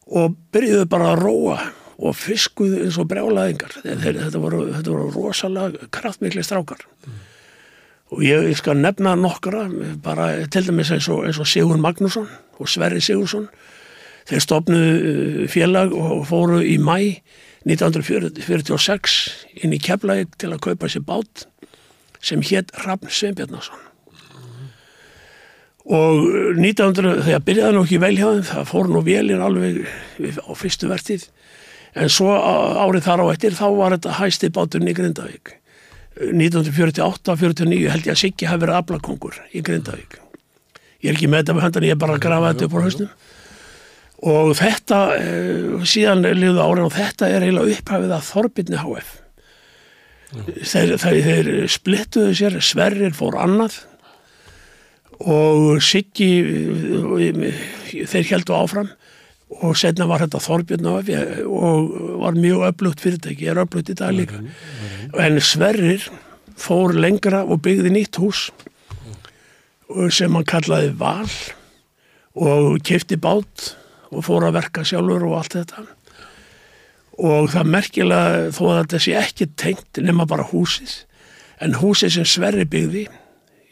og 0.08 0.36
byrjuðu 0.54 0.88
bara 0.92 1.14
að 1.14 1.22
róa 1.24 1.60
og 1.98 2.14
fiskuðu 2.16 2.84
eins 2.86 3.00
og 3.02 3.08
brjálaðingar. 3.10 3.80
Þetta 3.84 4.42
voru, 4.42 4.68
þetta 4.76 4.94
voru 4.94 5.08
rosalega 5.16 5.88
kraftmikli 5.92 6.44
strákar. 6.46 6.84
Mm. 7.06 7.24
Og 8.14 8.22
ég, 8.24 8.46
ég 8.52 8.60
skal 8.60 8.78
nefna 8.80 9.18
nokkra, 9.20 9.66
bara 10.04 10.30
til 10.52 10.70
dæmis 10.70 10.94
eins 10.96 11.10
og, 11.12 11.26
eins 11.28 11.40
og 11.42 11.50
Sigur 11.50 11.80
Magnússon 11.82 12.30
og 12.60 12.70
Sverri 12.72 13.02
Sigursson 13.04 13.50
Þeir 14.28 14.44
stopnuðu 14.44 14.96
uh, 14.96 15.44
félag 15.52 15.94
og 15.96 16.26
fóru 16.28 16.60
í 16.60 16.76
mæ 16.84 17.00
1946 17.68 19.18
inn 19.64 19.76
í 19.76 19.81
Keflæk 19.84 20.38
til 20.39 20.53
að 20.53 20.64
kaupa 20.69 20.89
sér 20.91 21.03
bát 21.07 21.48
sem 22.23 22.41
hétt 22.41 22.72
Rafn 22.85 23.11
Sveinbjarnason. 23.11 23.84
Og 25.88 26.23
1900, 26.57 27.22
þegar 27.23 27.44
byrjaði 27.48 27.76
nú 27.76 27.84
ekki 27.85 27.99
vel 28.03 28.15
hjá 28.18 28.27
þeim, 28.27 28.45
það 28.49 28.69
fór 28.72 28.89
nú 28.91 29.03
velin 29.06 29.44
alveg 29.44 29.85
á 30.44 30.52
fyrstu 30.60 30.89
vertið, 30.91 31.30
en 31.95 32.11
svo 32.11 32.34
árið 32.35 33.07
þar 33.07 33.23
á 33.23 33.26
eittir 33.31 33.56
þá 33.56 33.68
var 33.77 33.95
þetta 33.95 34.18
hæsti 34.19 34.52
báturinn 34.56 34.91
í 34.91 34.98
Grindavík. 34.98 35.53
1948-49 36.18 37.91
held 37.94 38.10
ég 38.10 38.15
að 38.15 38.19
Siggi 38.19 38.49
hafi 38.49 38.65
verið 38.65 38.80
aflakongur 38.81 39.39
í 39.56 39.64
Grindavík. 39.64 40.19
Ég 41.03 41.11
er 41.11 41.15
ekki 41.15 41.30
með 41.31 41.45
þetta 41.45 41.56
með 41.56 41.68
höndan, 41.68 41.88
ég 41.88 41.95
er 41.95 42.03
bara 42.03 42.18
að 42.18 42.23
grafa 42.26 42.52
þetta 42.52 42.68
upp 42.68 42.76
á 42.76 42.84
hausnum 42.84 43.11
og 44.26 44.56
þetta 44.57 45.02
eh, 45.19 45.85
síðan 45.85 46.26
liðu 46.26 46.64
ára 46.64 46.88
og 46.88 46.94
þetta 46.95 47.30
er 47.30 47.45
eiginlega 47.45 47.77
upphafið 47.77 48.15
að 48.15 48.27
Þorbirni 48.31 48.81
HF 48.81 49.11
þeir, 50.34 50.95
þeir, 50.99 51.19
þeir 51.27 51.52
splittuðu 51.72 52.34
sér 52.35 52.57
Sverrir 52.65 53.14
fór 53.15 53.38
annað 53.39 53.77
og 55.18 55.81
Siggi 55.81 56.31
þeir 58.10 58.31
heldu 58.34 58.56
áfram 58.57 58.89
og 59.64 59.77
setna 59.80 60.07
var 60.10 60.26
þetta 60.26 60.41
Þorbjörn 60.44 60.89
HF 60.91 61.11
og 61.48 61.94
var 62.23 62.38
mjög 62.38 62.65
öflugt 62.72 63.03
fyrirtæki 63.03 63.48
er 63.48 63.61
öflugt 63.64 63.94
í 63.94 63.95
dag 63.98 64.11
líka. 64.14 64.41
En 65.15 65.39
Sverrir 65.39 66.03
fór 66.60 66.94
lengra 66.98 67.45
og 67.45 67.61
byggði 67.65 67.94
nýtt 67.95 68.19
hús 68.19 68.48
sem 70.14 70.34
hann 70.35 70.48
kallaði 70.48 70.91
Val 70.99 71.30
og 72.38 72.81
kefti 72.85 73.18
bát 73.18 73.72
og 74.12 74.26
fór 74.26 74.48
að 74.48 74.58
verka 74.60 74.86
sjálfur 74.88 75.28
og 75.28 75.38
allt 75.40 75.58
þetta. 75.60 75.86
Og 77.18 77.50
það 77.54 77.72
merkilega 77.74 78.50
þó 78.54 78.64
að 78.70 78.80
þetta 78.82 79.04
sé 79.04 79.16
ekki 79.18 79.50
tengt 79.58 80.02
nema 80.04 80.28
bara 80.30 80.46
húsið 80.52 81.00
en 81.64 81.80
húsið 81.82 82.20
sem 82.20 82.28
Sverri 82.30 82.68
byggði 82.70 83.08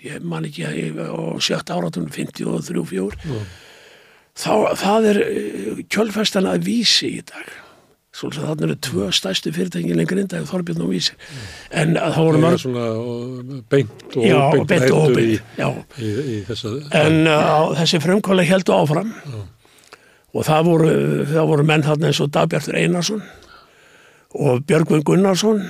ég 0.06 0.26
man 0.26 0.48
ekki 0.48 0.66
að 0.68 0.80
ég 0.80 0.98
á 1.02 1.18
sjötta 1.42 1.78
áratunum 1.78 2.10
53-4 2.14 3.20
mm. 3.26 3.46
þá 4.42 4.52
það 4.82 5.12
er 5.12 5.22
eh, 5.26 5.86
kjölfestan 5.94 6.50
að 6.50 6.66
vísi 6.70 7.16
í 7.20 7.22
dag. 7.26 7.54
Svolítið 8.16 8.46
þannig 8.48 8.66
eru 8.66 8.76
tvö 8.88 9.08
stæstu 9.12 9.52
fyrirtækin 9.52 9.98
lengur 10.00 10.22
inn 10.22 10.30
dag 10.32 10.46
Þorbjörn 10.48 10.86
og 10.86 10.92
Vísi. 10.94 11.18
En 11.76 11.98
það 12.00 12.20
voru 12.22 12.44
mörg 12.46 12.62
svona 12.64 12.86
beint 13.74 14.06
og 14.16 14.22
óbeint, 14.24 14.70
beint 14.70 14.86
og 14.88 15.02
óbeint 15.10 15.34
í, 15.34 15.40
í, 16.00 16.14
í 16.32 16.38
þessa 16.48 16.72
en 17.02 17.28
uh, 17.28 17.74
þessi 17.82 18.00
frumkvæli 18.06 18.48
heldur 18.48 18.80
áfram. 18.86 19.12
Já 19.28 19.42
og 20.36 20.44
það 20.44 20.70
voru, 20.70 20.94
það 21.32 21.50
voru 21.52 21.66
menn 21.68 21.86
þarna 21.86 22.10
eins 22.10 22.22
og 22.24 22.32
Dagbjartur 22.36 22.78
Einarsson 22.80 23.24
og 24.36 24.66
Björgvin 24.68 25.06
Gunnarsson 25.08 25.62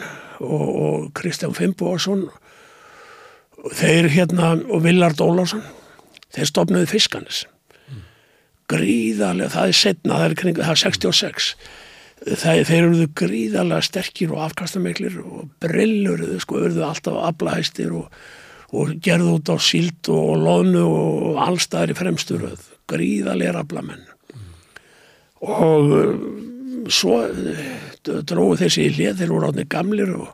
og, 0.42 0.66
og 0.66 1.10
Kristján 1.18 1.54
Fimboarsson 1.56 2.26
þeir 3.78 4.10
hérna 4.14 4.56
og 4.66 4.86
Villard 4.86 5.22
Ólarsson 5.22 5.64
þeir 6.36 6.50
stopnuði 6.50 6.90
Fiskanis 6.90 7.44
mm. 7.46 8.06
gríðarlega, 8.74 9.54
það 9.54 9.72
er 9.72 9.80
setna 9.82 10.20
það 10.20 10.30
er, 10.30 10.38
kring, 10.42 10.62
það 10.62 10.74
er 10.74 10.82
66 10.84 11.52
það, 12.26 12.64
þeir 12.72 12.80
eruðu 12.80 13.12
gríðarlega 13.22 13.90
sterkir 13.90 14.34
og 14.34 14.44
afkastamiklir 14.48 15.22
og 15.22 15.46
brillur 15.62 16.26
sko, 16.42 16.64
eruðu 16.64 16.88
alltaf 16.90 17.22
aflahæstir 17.30 17.94
og, 18.02 18.10
og 18.74 18.98
gerðu 19.06 19.38
út 19.38 19.54
á 19.54 19.58
síld 19.62 20.10
og 20.14 20.36
loðnu 20.42 20.84
og 20.90 21.42
allstaðir 21.46 21.94
í 21.94 22.00
fremsturöð 22.02 22.70
gríðarlega 22.90 23.62
aflamenn 23.62 24.06
og 25.46 25.96
um, 26.00 26.26
svo 26.92 27.22
uh, 27.26 27.64
dróðu 28.06 28.60
þessi 28.64 28.90
í 28.90 28.94
lið 28.98 29.22
þeir 29.22 29.34
voru 29.34 29.50
átni 29.50 29.66
gamlir 29.70 30.14
og, 30.18 30.30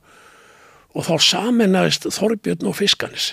og 0.95 1.07
þá 1.07 1.13
saminnaðist 1.29 2.09
Þorbjörn 2.11 2.69
og 2.71 2.77
Fiskanis 2.79 3.31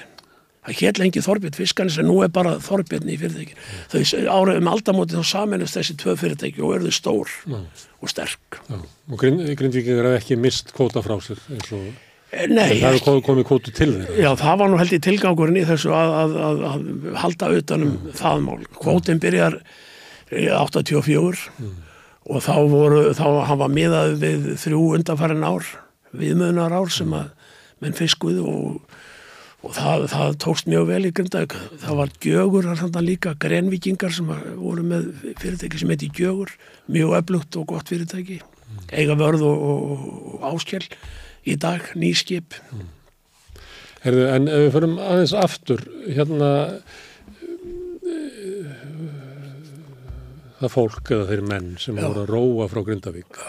það 0.69 0.83
hétt 0.83 1.01
lengi 1.01 1.23
Þorbjörn 1.25 1.57
Fiskanis 1.57 1.99
en 2.01 2.09
nú 2.11 2.19
er 2.25 2.33
bara 2.35 2.57
Þorbjörn 2.63 3.11
í 3.11 3.17
fyrirtækin 3.21 3.63
þau 3.93 4.03
árið 4.35 4.61
um 4.61 4.73
aldamóti 4.73 5.17
þá 5.17 5.31
saminnaðist 5.33 5.79
þessi 5.79 5.97
tvö 6.03 6.17
fyrirtæki 6.21 6.65
og 6.65 6.77
erðu 6.79 6.93
stór 6.95 7.33
Já. 7.49 7.59
og 8.03 8.13
sterk 8.13 8.61
Já. 8.69 8.77
og 8.79 9.25
Grindvíkingar 9.25 10.11
hefði 10.11 10.21
ekki 10.21 10.39
mist 10.41 10.75
kvóta 10.77 11.03
frá 11.05 11.17
sér 11.25 11.43
eins 11.55 11.73
og 11.73 11.89
eh, 11.89 12.47
Nei, 12.51 12.79
það 12.79 12.99
hefði 13.01 13.27
komið 13.27 13.51
kvotu 13.51 13.75
til 13.75 13.91
þeirra 13.97 14.23
Já, 14.23 14.31
það 14.45 14.63
var 14.63 14.73
nú 14.73 14.81
held 14.83 14.95
í 14.95 15.03
tilgangurinn 15.09 15.61
í 15.63 15.67
þessu 15.69 15.95
að, 15.97 16.17
að, 16.23 16.39
að, 16.49 16.65
að 16.73 17.21
halda 17.25 17.53
utanum 17.63 17.95
mm. 17.97 18.17
það 18.23 18.45
mál 18.47 18.59
kvótin 18.79 19.23
byrjar 19.25 19.61
84 20.31 21.51
mm. 21.59 21.75
og 22.29 22.43
þá 22.45 22.55
voru, 22.71 23.03
þá 23.17 23.27
hafa 23.49 23.69
miðað 23.73 24.17
við 24.23 24.49
þrjú 24.65 24.83
undanfærin 24.99 25.47
ár 25.47 25.69
viðmöðunar 26.17 26.75
ár 26.77 26.93
sem 26.93 27.13
að 27.17 27.31
menn 27.83 27.97
fiskuð 27.97 28.41
og, 28.43 28.99
og 29.63 29.75
það, 29.77 30.07
það 30.13 30.37
tókst 30.45 30.71
mjög 30.71 30.89
vel 30.91 31.01
í 31.09 31.15
Grindavík 31.15 31.57
það 31.85 32.01
var 32.01 32.15
gjögur 32.25 32.71
líka 33.05 33.35
grenvikingar 33.41 34.15
sem 34.15 34.29
voru 34.59 34.85
með 34.87 35.11
fyrirtæki 35.41 35.81
sem 35.81 35.95
heiti 35.95 36.11
gjögur, 36.13 36.53
mjög 36.87 37.17
öflugt 37.21 37.59
og 37.61 37.69
gott 37.75 37.91
fyrirtæki, 37.93 38.41
mm. 38.43 38.87
eiga 38.93 39.19
vörð 39.19 39.47
og, 39.49 39.67
og, 39.73 40.07
og 40.39 40.47
áskjell 40.53 40.87
í 41.49 41.57
dag, 41.61 41.85
nýskip. 41.97 42.57
Herðu, 44.03 44.25
en 44.31 44.49
ef 44.51 44.65
við 44.67 44.75
förum 44.77 44.99
aðeins 45.03 45.35
aftur, 45.37 45.85
hérna 46.07 46.51
það 50.59 50.75
fólk 50.75 51.13
eða 51.15 51.29
þeir 51.31 51.45
menn 51.53 51.71
sem 51.81 51.99
Já. 51.99 52.05
voru 52.07 52.25
að 52.25 52.33
róa 52.33 52.69
frá 52.73 52.83
Grindavík. 52.87 53.41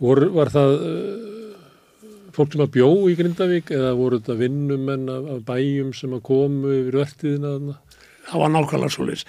Vor, 0.00 0.22
var 0.32 0.50
það 0.54 0.74
uh, 0.76 2.10
fólk 2.36 2.54
sem 2.54 2.64
að 2.64 2.74
bjó 2.78 2.90
í 3.10 3.16
Grindavík 3.18 3.72
eða 3.76 3.92
voru 3.98 4.20
þetta 4.20 4.38
vinnumenn 4.40 5.08
af, 5.12 5.30
af 5.36 5.46
bæjum 5.50 5.94
sem 5.96 6.16
að 6.16 6.24
komu 6.30 6.74
yfir 6.78 7.00
vertiðina? 7.02 7.78
Það 8.30 8.44
var 8.44 8.52
nákvæmlega 8.54 8.94
svoleiðis. 8.94 9.24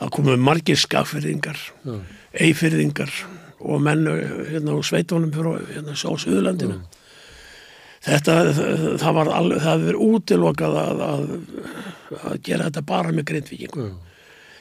Það 0.00 0.14
komu 0.16 0.38
margir 0.40 0.80
skafyrðingar, 0.80 1.60
Já. 1.86 1.98
eifyrðingar 2.46 3.12
og 3.60 3.84
menn 3.84 4.08
uh, 4.08 4.20
hérna 4.50 4.80
sveitunum 4.84 5.32
fyrir 5.34 5.64
hérna 5.74 5.96
á 5.96 6.12
Suðurlandinu. 6.12 6.80
Þetta, 8.00 8.34
það, 8.56 8.84
það 9.00 9.16
var 9.18 9.28
alveg, 9.36 9.58
það 9.60 9.74
hefur 9.74 9.88
verið 9.90 10.04
útilokað 10.06 10.76
að, 10.80 11.02
að, 11.04 11.26
að 12.20 12.38
gera 12.46 12.68
þetta 12.70 12.84
bara 12.88 13.12
með 13.12 13.26
grindvíkingum. 13.28 13.90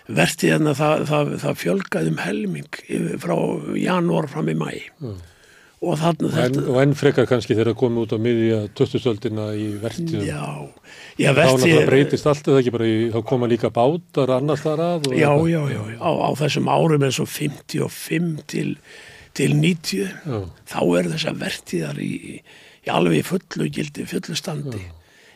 Vertið 0.10 0.54
hérna, 0.56 0.72
það, 0.78 1.02
það, 1.10 1.34
það 1.44 1.58
fjölgaði 1.64 2.14
um 2.14 2.22
helming 2.24 2.78
frá 3.22 3.36
janúar 3.78 4.28
fram 4.32 4.48
í 4.50 4.56
mæ. 4.58 4.72
Og 5.80 5.94
þannig 5.96 6.34
þetta, 6.36 6.64
og 6.68 6.78
enn 6.82 6.94
frekar 6.98 7.28
kannski 7.30 7.56
þegar 7.56 7.70
að 7.72 7.78
komu 7.80 8.02
út 8.04 8.12
á 8.12 8.20
miðja 8.20 8.58
töstustöldina 8.76 9.46
í 9.56 9.68
vertiðum. 9.80 10.26
já, 10.28 10.42
já, 11.22 11.30
Þá 11.30 11.38
vertið, 11.38 11.78
breytist 11.88 12.28
allt 12.28 12.50
eða 12.52 12.60
ekki 12.60 12.74
bara 12.76 12.90
í, 12.90 12.98
þá 13.14 13.20
koma 13.30 13.48
líka 13.48 13.72
bátar 13.72 14.34
annars 14.36 14.66
þar 14.66 14.84
að. 14.84 15.08
já, 15.16 15.30
já, 15.48 15.62
já, 15.72 15.80
já, 15.94 15.96
á, 16.04 16.10
á 16.12 16.30
þessum 16.42 16.68
árum 16.74 17.06
eins 17.08 17.22
og 17.24 17.30
55 17.32 18.44
til, 18.52 18.74
til 19.40 19.56
90, 19.56 20.12
Já. 20.28 20.42
þá 20.74 20.80
er 21.00 21.12
þessar 21.14 21.40
vertiðar 21.46 22.04
í, 22.04 22.12
í 22.84 22.92
alveg 22.92 23.24
fullu 23.30 23.70
gildi, 23.72 24.04
fullu 24.10 24.36
standi. 24.36 24.84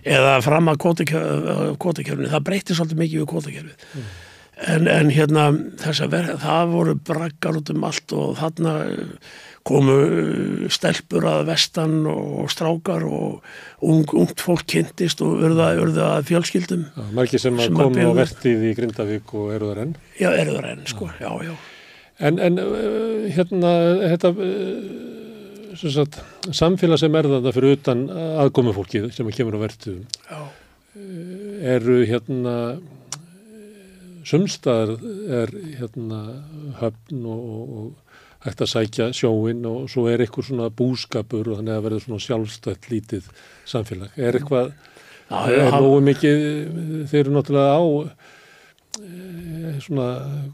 Eða 0.03 0.35
fram 0.43 0.67
að 0.67 0.81
kvotakjörni, 0.83 2.27
það 2.33 2.45
breytir 2.49 2.75
svolítið 2.75 2.99
mikið 3.05 3.21
við 3.23 3.29
kvotakjörfið. 3.31 3.89
En, 4.69 4.85
en 4.87 5.09
hérna, 5.09 5.47
þessar 5.81 6.11
verð, 6.13 6.35
það 6.43 6.69
voru 6.75 6.93
braggar 7.09 7.57
út 7.57 7.71
um 7.73 7.83
allt 7.87 8.13
og 8.13 8.35
þarna 8.37 8.73
komu 9.65 9.95
stelpur 10.71 11.25
að 11.25 11.45
vestan 11.47 11.95
og 12.11 12.51
strákar 12.51 13.05
og 13.07 13.41
ung, 13.81 14.03
ungt 14.13 14.43
fólk 14.43 14.65
kynntist 14.69 15.23
og 15.25 15.41
urða, 15.47 15.71
að 16.19 16.27
fjölskyldum. 16.29 16.83
Já, 16.93 17.05
margir 17.17 17.41
sem, 17.41 17.57
Sem 17.59 17.73
að 17.73 17.81
komu 17.81 17.97
byggðu- 17.97 18.17
vertið 18.19 18.65
í 18.69 18.73
Grindavík 18.77 19.33
og 19.39 19.53
eru 19.55 19.71
þar 19.71 19.81
enn. 19.87 19.95
Já, 20.19 20.29
eru 20.31 20.57
það 20.59 20.69
enn, 20.73 20.85
sko, 20.93 21.09
já, 21.19 21.31
já. 21.47 21.53
En, 22.23 22.37
en 22.39 22.59
uh, 22.61 23.25
hérna, 23.33 23.71
þetta 24.13 24.33
sagt, 25.81 26.19
samfélag 26.53 26.99
sem 27.01 27.15
er 27.17 27.27
þetta 27.31 27.53
fyrir 27.55 27.79
utan 27.79 28.03
aðkomufólkið 28.43 29.09
sem 29.15 29.31
kemur 29.33 29.57
á 29.57 29.63
vertiðum 29.65 30.03
Já, 30.29 30.41
eru 31.73 31.95
hérna 32.05 32.53
sumstaðar 34.27 34.95
er 35.41 35.51
hérna 35.79 36.21
höfn 36.81 37.25
og, 37.25 37.43
og, 37.57 37.75
og 37.79 38.47
hægt 38.47 38.63
að 38.65 38.71
sækja 38.73 39.05
sjóin 39.15 39.63
og 39.69 39.85
svo 39.91 40.07
er 40.11 40.23
eitthvað 40.25 40.49
svona 40.49 40.69
búskapur 40.75 41.47
og 41.53 41.59
þannig 41.61 41.77
að 41.77 41.85
verður 41.87 42.05
svona 42.07 42.23
sjálfstætt 42.25 42.89
lítið 42.91 43.29
samfélag. 43.71 44.15
Er 44.19 44.35
eitthvað, 44.39 44.73
Já, 45.31 45.37
er 45.55 45.71
nógu 45.79 46.01
mikið, 46.03 46.41
þeir 47.09 47.21
eru 47.23 47.35
náttúrulega 47.37 47.77
á 47.79 47.83
eh, 48.99 49.77
svona 49.85 50.07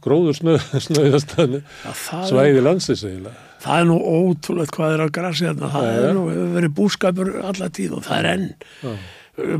gróður 0.06 0.38
snöð, 0.40 0.66
snöðastan 0.86 1.58
Já, 1.60 1.92
það, 1.92 2.20
er, 2.22 2.28
svæði 2.32 2.64
landsins 2.66 3.04
eiginlega. 3.08 3.48
það 3.66 3.82
er 3.82 3.88
nú 3.90 3.98
ótrúlegt 4.14 4.76
hvað 4.78 4.96
er 4.98 5.06
að 5.08 5.14
grasi 5.18 5.48
hérna. 5.50 5.72
Það 5.74 5.88
Já, 5.90 5.96
er 5.98 6.06
já. 6.08 6.12
nú 6.20 6.26
verið 6.56 6.76
búskapur 6.78 7.32
alla 7.52 7.72
tíð 7.80 7.98
og 8.00 8.06
það 8.08 8.20
er 8.22 8.30
enn. 8.36 8.48
Já. 8.86 8.94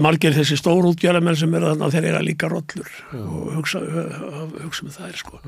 Margir 0.02 0.34
þessi 0.36 0.58
stórútgjöramenn 0.60 1.38
sem 1.40 1.54
eru 1.56 1.72
þarna 1.72 1.92
þeir 1.94 2.10
eru 2.12 2.24
líka 2.26 2.50
rollur 2.52 2.90
og 3.20 3.52
hugsa, 3.58 3.82
hugsa 4.64 4.88
með 4.88 4.98
það 4.98 5.10
er 5.10 5.20
sko. 5.22 5.42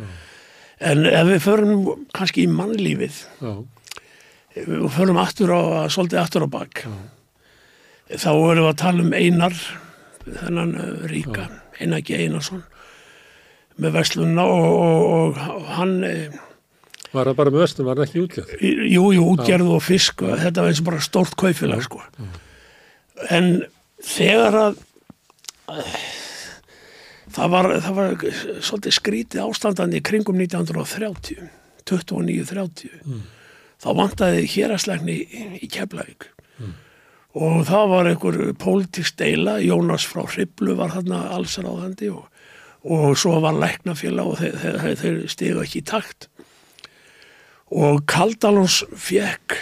En 0.82 1.06
ef 1.06 1.28
við 1.30 1.42
förum 1.46 1.74
kannski 2.16 2.46
í 2.48 2.52
mannlífið 2.52 3.22
Já, 3.42 3.54
og 4.82 4.92
förum 4.96 5.20
aftur 5.22 5.54
á, 5.54 5.62
svolítið 5.94 6.22
aftur 6.22 6.46
á 6.48 6.50
bak 6.52 6.84
þá 8.12 8.32
erum 8.34 8.66
við 8.66 8.70
að 8.72 8.80
tala 8.82 9.06
um 9.06 9.14
Einar 9.16 9.58
þennan 10.26 10.74
uh, 10.76 11.04
ríka 11.12 11.48
Einar 11.80 12.04
G. 12.06 12.18
Einarsson 12.26 12.64
með 13.82 13.96
verslunna 13.96 14.46
og, 14.46 14.72
og, 14.76 15.38
og 15.40 15.70
hann 15.78 15.94
eh, 16.06 16.40
var 17.12 17.28
það 17.30 17.38
bara 17.40 17.54
með 17.54 17.64
vestum, 17.64 17.88
var 17.88 18.00
það 18.00 18.08
ekki 18.08 18.24
útgjörð? 18.26 18.52
jú, 18.92 19.06
jú, 19.16 19.28
útgerð 19.34 19.72
og 19.78 19.84
fisk 19.84 20.26
og 20.28 20.36
þetta 20.40 20.64
var 20.64 20.74
eins 20.74 20.82
og 20.84 20.90
bara 20.92 21.04
stórt 21.04 21.38
kaufélag 21.40 21.86
sko. 21.88 22.04
en 23.30 23.50
þegar 24.06 24.58
að 24.60 24.80
það 27.32 27.54
var, 27.54 27.70
það 27.86 27.98
var 28.00 28.16
svolítið 28.60 28.98
skrítið 28.98 29.44
ástandandi 29.46 30.02
í 30.02 30.06
kringum 30.06 30.42
1930 30.42 31.50
29-30 31.88 32.92
þá 33.82 33.90
vantaði 33.98 34.46
héraslegni 34.52 35.18
í 35.58 35.70
Keflavík. 35.72 36.30
Og 37.32 37.62
það 37.68 37.86
var 37.94 38.10
einhver 38.10 38.40
pólitísk 38.60 39.16
deila 39.22 39.56
Jónas 39.64 40.04
frá 40.06 40.26
Hriblu 40.28 40.76
var 40.76 40.92
þarna 40.92 41.24
alls 41.32 41.56
ráðandi 41.64 42.12
og, 42.12 42.26
og 42.84 43.16
svo 43.18 43.38
var 43.44 43.56
læknafélag 43.56 44.34
og 44.34 44.42
þeir, 44.42 44.58
þeir, 44.60 44.98
þeir 45.00 45.20
stigu 45.32 45.64
ekki 45.64 45.80
í 45.80 45.88
takt. 45.88 46.28
Og 47.72 48.04
Kaldalons 48.12 48.82
fekk 49.00 49.56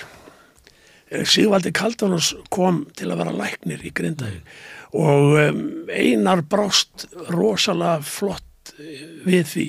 Sigvaldi 1.10 1.72
Kaldalons 1.74 2.34
kom 2.54 2.84
til 2.98 3.10
að 3.10 3.24
vera 3.24 3.34
læknir 3.34 3.82
í 3.86 3.94
Grindavík. 3.96 4.60
Og 4.98 5.38
um, 5.38 5.64
Einar 5.90 6.44
brást 6.50 7.08
rosalega 7.34 8.04
flott 8.06 8.74
eh, 8.78 9.08
við 9.26 9.48
því. 9.54 9.66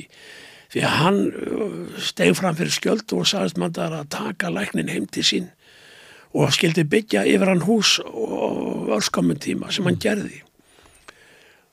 Því 0.71 0.83
að 0.87 0.99
hann 1.01 1.23
steg 1.99 2.37
fram 2.39 2.59
fyrir 2.59 2.73
skjöldu 2.77 3.19
og 3.21 3.27
sagðist 3.29 3.59
mann 3.59 3.75
þar 3.75 3.97
að 4.03 4.13
taka 4.15 4.53
læknin 4.55 4.93
heim 4.93 5.09
til 5.11 5.25
sín. 5.27 5.49
Og 6.31 6.53
skildi 6.55 6.85
byggja 6.87 7.25
yfir 7.27 7.51
hann 7.51 7.65
hús 7.67 7.97
og 8.05 8.93
örskamum 8.95 9.41
tíma 9.43 9.73
sem 9.75 9.89
hann 9.89 9.99
gerði. 10.01 10.45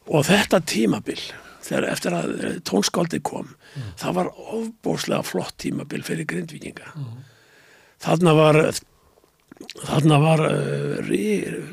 Og 0.08 0.26
þetta 0.26 0.64
tímabil 0.66 1.20
þegar 1.68 1.90
eftir 1.92 2.16
að 2.16 2.34
tónskáldi 2.66 3.20
kom 3.28 3.52
það 4.00 4.18
var 4.18 4.30
ofbóslega 4.56 5.24
flott 5.28 5.58
tímabil 5.62 6.04
fyrir 6.06 6.28
grindvíkinga. 6.30 6.94
Þarna 8.02 8.34
var 8.38 8.60
þarna 9.88 10.20
var 10.22 10.44
uh, 10.48 11.14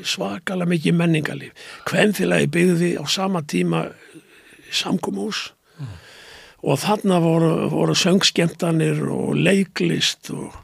svakalega 0.05 0.71
mikið 0.71 0.97
menningalíf 0.99 1.67
hvemfélagi 1.89 2.51
byggði 2.55 2.91
á 2.99 3.03
sama 3.09 3.43
tíma 3.45 3.87
samkumús 4.73 5.51
og 6.65 6.79
þarna 6.81 7.19
voru, 7.21 7.51
voru 7.69 7.95
söngskemtanir 7.97 9.03
og 9.13 9.35
leiklist 9.37 10.31
og, 10.33 10.55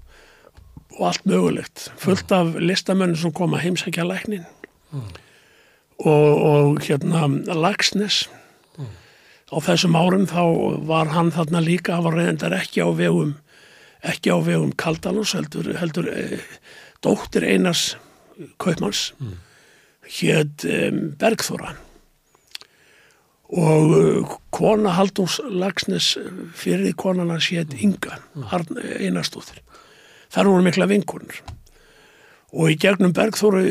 og 0.98 1.04
allt 1.12 1.28
mögulegt. 1.30 1.92
Fullt 2.02 2.32
af 2.34 2.56
listamönnum 2.58 3.20
sem 3.22 3.34
kom 3.38 3.54
að 3.54 3.68
heimsækja 3.68 4.08
læknin 4.10 4.48
og, 4.92 6.30
og 6.42 6.82
hérna 6.82 7.28
Lagsnes 7.54 8.26
á 9.52 9.58
þessum 9.62 9.98
árum 10.00 10.26
þá 10.32 10.44
var 10.88 11.12
hann 11.14 11.32
þarna 11.36 11.62
líka, 11.64 11.98
hann 11.98 12.08
var 12.08 12.18
reyndar 12.18 12.56
ekki 12.56 12.82
á 12.82 12.90
vegum 12.96 13.36
ekki 14.02 14.34
á 14.34 14.38
vegum 14.42 14.72
Kaldalus 14.74 15.36
heldur, 15.38 15.68
heldur 15.78 16.08
e, 16.10 16.40
dóttir 17.04 17.46
Einars 17.48 17.96
Kaupmanns 18.62 19.12
mm. 19.20 19.38
hétt 20.18 20.66
e, 20.66 20.90
Bergþóra 21.20 21.76
og 23.52 23.90
uh, 23.92 24.36
kona 24.56 24.94
Haldús 24.96 25.42
Lagsnes 25.44 26.14
fyrir 26.56 26.94
konana 26.96 27.36
sétt 27.44 27.76
Inga 27.76 28.22
mm. 28.34 28.78
Einarstóttir 29.04 29.60
þar 30.32 30.48
voru 30.48 30.64
mikla 30.64 30.88
vinkunur 30.88 31.42
og 32.52 32.72
í 32.72 32.78
gegnum 32.80 33.14
Bergþóru 33.16 33.66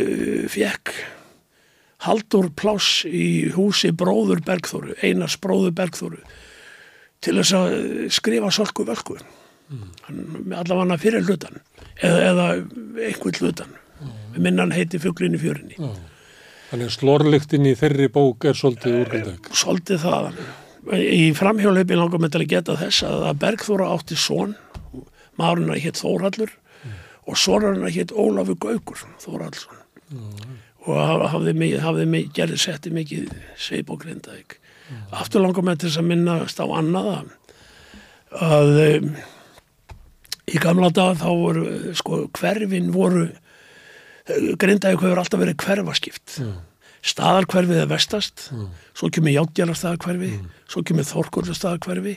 fekk 0.53 0.93
Haldur 2.01 2.49
pláss 2.57 3.03
í 3.05 3.51
húsi 3.53 3.91
bróður 3.93 4.41
Bergþóru, 4.45 4.95
Einars 5.05 5.37
bróður 5.41 5.75
Bergþóru 5.77 6.21
til 7.21 7.37
þess 7.37 7.57
að 7.57 7.75
skrifa 8.17 8.53
solku 8.53 8.87
völku 8.89 9.19
mm. 9.21 10.55
allavega 10.61 11.01
fyrir 11.01 11.25
hlutan 11.25 11.61
eða, 12.01 12.23
eða 12.31 12.47
einhvern 13.09 13.41
hlutan 13.41 13.77
mm. 14.01 14.15
minnan 14.41 14.75
heiti 14.77 15.01
fugglinni 15.03 15.41
fjörinni 15.41 15.79
Já. 15.79 15.93
Þannig 16.71 16.87
að 16.87 16.95
slorlyktin 16.95 17.67
í 17.67 17.75
þeirri 17.75 18.07
bók 18.15 18.45
er 18.47 18.55
svolítið 18.55 19.01
úrgöndag. 19.01 19.47
Svolítið 19.59 20.05
það. 20.05 20.37
Í 21.03 21.25
framhjóðleipi 21.35 21.97
langar 21.99 22.23
með 22.23 22.37
til 22.37 22.43
að 22.45 22.53
geta 22.53 22.77
þess 22.79 23.07
að 23.09 23.41
Bergþóra 23.43 23.89
átti 23.91 24.19
són, 24.19 24.53
maðurinn 25.41 25.75
að 25.75 25.81
hétt 25.83 25.99
Þórhallur 25.99 26.53
mm. 26.55 26.95
og 27.27 27.41
sonarinn 27.43 27.89
að 27.89 27.97
hétt 27.97 28.15
Ólafur 28.15 28.61
Gaugur 28.63 29.03
Þórhallsson. 29.25 29.83
Mm. 30.15 30.55
Og 30.87 31.03
hafði, 31.35 31.73
hafði 31.83 32.23
gerði 32.39 32.61
setti 32.63 32.95
mikið 32.95 33.35
sveip 33.59 33.91
og 33.91 34.05
grindaðik. 34.05 34.61
Mm. 34.87 35.03
Aftur 35.25 35.43
langar 35.43 35.67
með 35.67 35.83
til 35.83 35.91
þess 35.91 36.05
að 36.05 36.11
minnast 36.13 36.63
á 36.63 36.67
annaða 36.71 37.19
að 38.31 38.73
í 40.51 40.59
gamla 40.63 40.91
dag 40.95 41.17
þá 41.21 41.29
voru, 41.31 41.65
sko, 41.99 42.25
hverfin 42.39 42.91
voru 42.95 43.29
Grindavík 44.31 45.01
hefur 45.03 45.19
alltaf 45.19 45.41
verið 45.41 45.57
hverfaskipt. 45.65 46.37
Staðarkverfið 47.01 47.79
er 47.81 47.89
vestast 47.91 48.51
svo 48.99 49.09
kemur 49.11 49.33
Játjalastaðarkverfi 49.33 50.35
svo 50.69 50.83
kemur 50.87 51.07
Þorkurlastaðarkverfi 51.09 52.13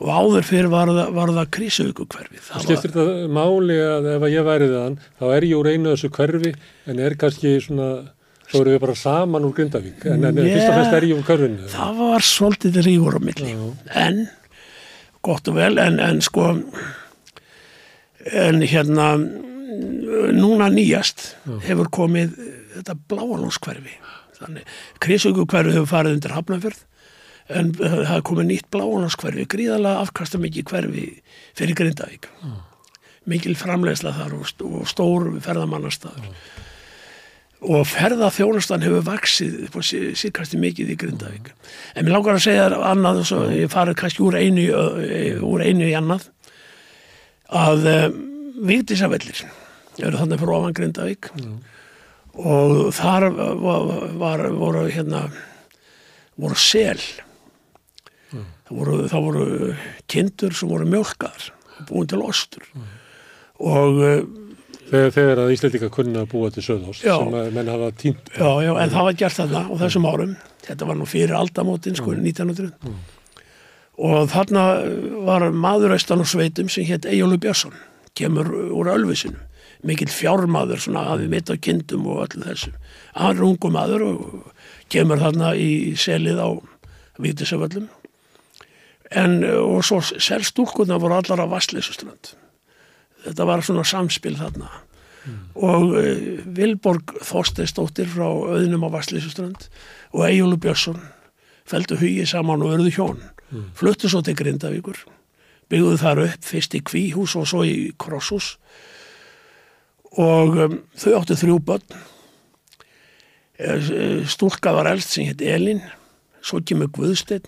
og 0.00 0.08
áður 0.10 0.46
fyrir 0.48 0.70
var 0.72 0.88
það, 0.88 1.10
var 1.14 1.32
það 1.36 1.50
Krísuvíkukverfi 1.58 2.40
Það 2.46 2.64
skiptir 2.64 2.94
þetta 2.94 3.28
máli 3.36 3.76
að 3.84 4.08
ef 4.14 4.24
að 4.24 4.32
ég 4.34 4.46
væri 4.48 4.70
þann 4.72 4.96
þá 5.20 5.24
er 5.36 5.46
ég 5.50 5.60
úr 5.60 5.68
einu 5.74 5.92
þessu 5.92 6.10
hverfi 6.16 6.54
en 6.88 7.04
er 7.04 7.18
kannski 7.20 7.52
svona 7.66 7.90
þá 8.48 8.56
eru 8.62 8.72
við 8.74 8.82
bara 8.86 8.96
saman 9.04 9.46
úr 9.50 9.54
Grindavík? 9.60 10.08
En, 10.08 10.24
en 10.30 10.40
Yeah. 10.40 10.56
fyrst 10.56 10.72
og 10.72 10.74
fremst 10.80 10.96
er 10.96 11.06
ég 11.10 11.20
úr 11.20 11.28
hverfinu. 11.28 11.68
Það 11.76 12.00
var 12.00 12.26
svolítið 12.32 12.80
rígur 12.88 13.16
á 13.16 13.20
milli. 13.28 13.54
En 13.92 14.24
gott 15.24 15.48
og 15.52 15.60
vel 15.60 15.78
en, 15.84 16.00
en 16.00 16.24
sko 16.24 16.54
en 18.32 18.62
hérna 18.64 19.14
núna 20.34 20.70
nýjast 20.72 21.34
hefur 21.66 21.90
komið 21.92 22.36
þetta 22.76 22.96
bláalónskverfi 23.10 23.96
þannig 24.38 24.74
Krísuvíkukverfi 25.04 25.74
hefur 25.76 25.90
farið 25.90 26.18
undir 26.18 26.36
Hafnafjörð 26.36 26.84
en 27.52 27.72
það 27.76 28.04
hefur 28.08 28.28
komið 28.30 28.50
nýtt 28.50 28.68
bláalónskverfi 28.72 29.48
gríðalega 29.54 30.04
afkasta 30.04 30.40
mikið 30.40 30.70
hverfi 30.70 31.08
fyrir 31.56 31.78
Grindavík. 31.80 32.28
Mikil 33.28 33.56
framleiðsla 33.56 34.14
þar 34.16 34.38
og, 34.38 34.46
st 34.48 34.64
og 34.64 34.86
stór 34.88 35.28
ferðamannastaður. 35.44 36.30
Og 37.64 37.86
ferðaþjónustan 37.88 38.84
hefur 38.84 39.04
vaksið 39.06 39.60
upp 39.66 39.78
á 39.80 39.82
síðkasti 39.84 40.60
mikið 40.60 40.92
í 40.92 40.98
Grindavík. 41.00 41.52
En 41.96 42.04
mér 42.04 42.16
langar 42.16 42.38
að 42.38 42.46
segja 42.48 42.66
annað 42.92 43.22
og 43.22 43.28
svo 43.28 43.42
ég 43.52 43.72
farið 43.72 44.00
kannski 44.00 44.24
úr 44.24 44.38
einu, 44.40 44.66
úr 45.44 45.64
einu 45.64 45.88
í 45.88 45.96
annað 45.96 46.28
að 47.52 47.88
um, 47.90 48.20
Vigdísavellir 48.64 49.42
eru 49.98 50.20
þannig 50.20 50.40
fyrir 50.40 50.54
ofan 50.56 50.76
Grindavík. 50.76 51.30
Og 52.34 52.92
þar 52.94 53.28
var, 53.34 53.90
var, 54.18 54.44
voru 54.54 54.86
hérna 54.90 55.26
voru 56.40 56.58
sel. 56.58 57.02
Það 58.34 58.78
voru, 58.78 59.00
voru 59.12 59.44
kindur 60.10 60.54
sem 60.56 60.70
voru 60.70 60.86
mjölkar 60.88 61.50
búin 61.90 62.08
til 62.10 62.22
ostur. 62.24 62.64
Og 63.62 64.00
uh, 64.00 64.22
þegar, 64.88 65.12
þegar 65.14 65.42
að 65.44 65.52
Íslandika 65.54 65.90
kunna 65.94 66.24
búa 66.30 66.50
til 66.54 66.64
söðhás 66.64 67.02
Já. 67.04 67.16
sem 67.18 67.54
menn 67.54 67.70
hafa 67.70 67.90
tínt 67.98 68.32
Já, 68.34 68.48
já, 68.64 68.72
en 68.82 68.94
það 68.94 69.08
var 69.08 69.18
gert 69.20 69.38
þarna 69.40 69.62
á 69.68 69.74
þessum 69.84 70.08
árum. 70.08 70.34
Þetta 70.64 70.88
var 70.88 70.98
nú 70.98 71.06
fyrir 71.08 71.36
aldamótin, 71.36 71.98
sko, 71.98 72.14
1900. 72.16 72.72
Og 73.94 74.28
þarna 74.32 74.64
var 75.26 75.48
maður 75.54 75.94
austan 75.94 76.22
og 76.24 76.30
sveitum 76.30 76.70
sem 76.72 76.86
hétt 76.88 77.06
Eyjólu 77.06 77.38
Björnsson, 77.38 77.74
kemur 78.18 78.50
úr 78.74 78.90
Ölvisinu. 78.94 79.38
Mikill 79.84 80.10
fjármaður, 80.10 80.80
svona 80.80 81.04
hafið 81.10 81.28
mitt 81.30 81.50
á 81.52 81.54
kindum 81.60 82.06
og 82.08 82.22
öllu 82.24 82.46
þessu. 82.46 82.72
Hann 83.14 83.36
er 83.36 83.44
ungu 83.44 83.70
maður 83.70 84.06
og 84.08 84.22
kemur 84.92 85.20
þarna 85.20 85.52
í 85.60 85.92
selið 86.00 86.40
á 86.40 86.48
Vítisaföllum. 87.20 87.90
En, 89.14 89.44
og 89.44 89.84
svo 89.86 90.00
selstúlkunar 90.02 90.98
voru 91.02 91.18
allar 91.20 91.44
á 91.44 91.52
Vastleysustrand. 91.52 92.32
Þetta 93.26 93.46
var 93.46 93.62
svona 93.62 93.84
samspil 93.86 94.34
þarna 94.40 94.72
og 95.54 95.94
uh, 95.96 96.40
Vilborg 96.56 97.14
Þorsteinsdóttir 97.24 98.08
frá 98.12 98.26
auðnum 98.26 98.84
á 98.84 98.94
Vastleysuströnd 98.98 99.68
og 100.12 100.26
Eyjólu 100.26 100.58
Björnsson 100.60 101.00
feldu 101.68 101.96
hugi 102.00 102.26
saman 102.28 102.64
og 102.64 102.74
verðu 102.74 102.92
hjón 102.92 103.22
fluttu 103.76 104.10
svo 104.10 104.22
til 104.24 104.36
Grindavíkur 104.38 105.04
byggðu 105.72 105.96
þar 106.00 106.22
upp 106.26 106.44
fyrst 106.46 106.76
í 106.76 106.82
Kvíhús 106.84 107.36
og 107.40 107.48
svo 107.48 107.64
í 107.66 107.92
Krosshús. 107.98 108.54
Og 110.20 110.58
um, 110.60 110.76
þau 111.00 111.12
áttu 111.18 111.36
þrjú 111.38 111.58
börn. 111.66 111.96
Eh, 113.58 114.22
stúlka 114.28 114.74
var 114.74 114.90
elst 114.90 115.14
sem 115.14 115.28
hétt 115.28 115.42
Elin 115.42 115.82
svo 116.44 116.60
kemur 116.66 116.90
Guðsteinn 116.94 117.46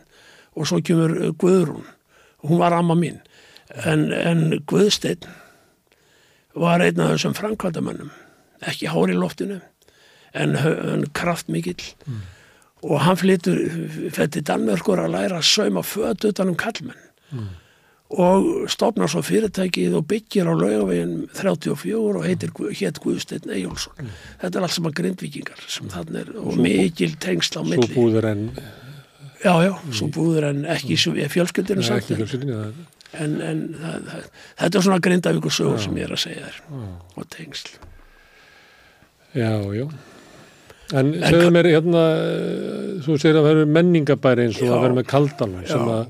og 0.56 0.68
svo 0.70 0.80
kemur 0.82 1.14
eh, 1.18 1.32
Guðrún. 1.38 1.86
Hún 2.46 2.62
var 2.62 2.74
amma 2.74 2.96
mín. 2.98 3.20
En, 3.84 4.08
en 4.14 4.62
Guðsteinn 4.66 5.26
var 6.56 6.82
einn 6.82 7.02
af 7.02 7.16
þessum 7.16 7.34
framkvæmdamönnum 7.36 8.12
ekki 8.64 8.88
hár 8.88 9.12
í 9.12 9.16
loftinu 9.18 9.58
en, 10.32 10.56
en 10.56 11.04
kraft 11.16 11.50
mikill 11.52 11.82
og 12.86 13.00
hann 13.02 13.16
flyttur 13.18 13.58
fætti 14.14 14.42
Danmörkur 14.46 15.00
að 15.02 15.14
læra 15.16 15.38
að 15.42 15.48
sauma 15.50 15.82
föt 15.82 16.24
utan 16.28 16.52
um 16.52 16.58
kallmenn 16.58 17.02
og 18.16 18.68
stofnar 18.70 19.10
svo 19.10 19.18
fyrirtækið 19.26 19.96
og 19.98 20.04
byggir 20.06 20.46
á 20.46 20.54
laugavegin 20.54 21.24
34 21.34 21.96
og 21.98 22.22
heitir 22.22 22.52
Gu- 22.54 22.70
hét 22.70 23.00
Guðsteinn 23.02 23.50
Eyjólfsson. 23.50 24.06
Þetta 24.38 24.60
er 24.60 24.62
allt 24.68 24.76
saman 24.76 24.94
grindvíkingar 24.94 25.64
sem 25.66 25.88
þannig 25.90 26.20
er 26.20 26.36
og 26.38 26.54
mikil 26.62 27.16
tengsl 27.18 27.58
á 27.58 27.62
svo 27.62 27.64
milli. 27.72 27.88
búður 27.96 28.28
en 28.30 28.44
já, 29.42 29.54
já, 29.66 29.72
svo 29.90 30.06
búður 30.14 30.46
en 30.52 30.62
ekki 30.76 30.94
mm. 30.94 31.26
fjölskyldinu 31.34 31.82
Nei, 31.82 31.88
sagt 31.88 32.04
ekki 32.06 32.14
en- 32.14 32.20
fjölskyldinni 32.22 32.60
það- 32.60 32.84
en, 33.26 33.34
en 33.42 33.60
það, 33.82 34.06
það, 34.12 34.30
þetta 34.62 34.78
er 34.78 34.86
svona 34.86 35.02
grindavíkur 35.08 35.56
sögur 35.58 35.82
sem 35.82 35.98
ég 35.98 36.06
er 36.06 36.14
að 36.14 36.22
segja 36.28 36.46
þér 36.46 36.62
og 37.16 37.28
tengsl. 37.34 37.74
Já, 39.34 39.50
já. 39.74 39.86
En 40.94 41.12
segðu 41.18 41.50
mér 41.54 41.66
hérna, 41.72 42.02
eh, 42.22 42.90
þú 43.02 43.16
segir 43.18 43.40
að 43.40 43.46
það 43.46 43.54
eru 43.54 43.66
menningabæri 43.74 44.46
eins 44.46 44.60
og 44.60 44.68
Já. 44.68 44.74
að 44.76 44.84
vera 44.84 44.98
með 44.98 45.08
kaldalun 45.10 45.66
sem 45.66 45.82
Já. 45.82 45.96
að 45.96 46.04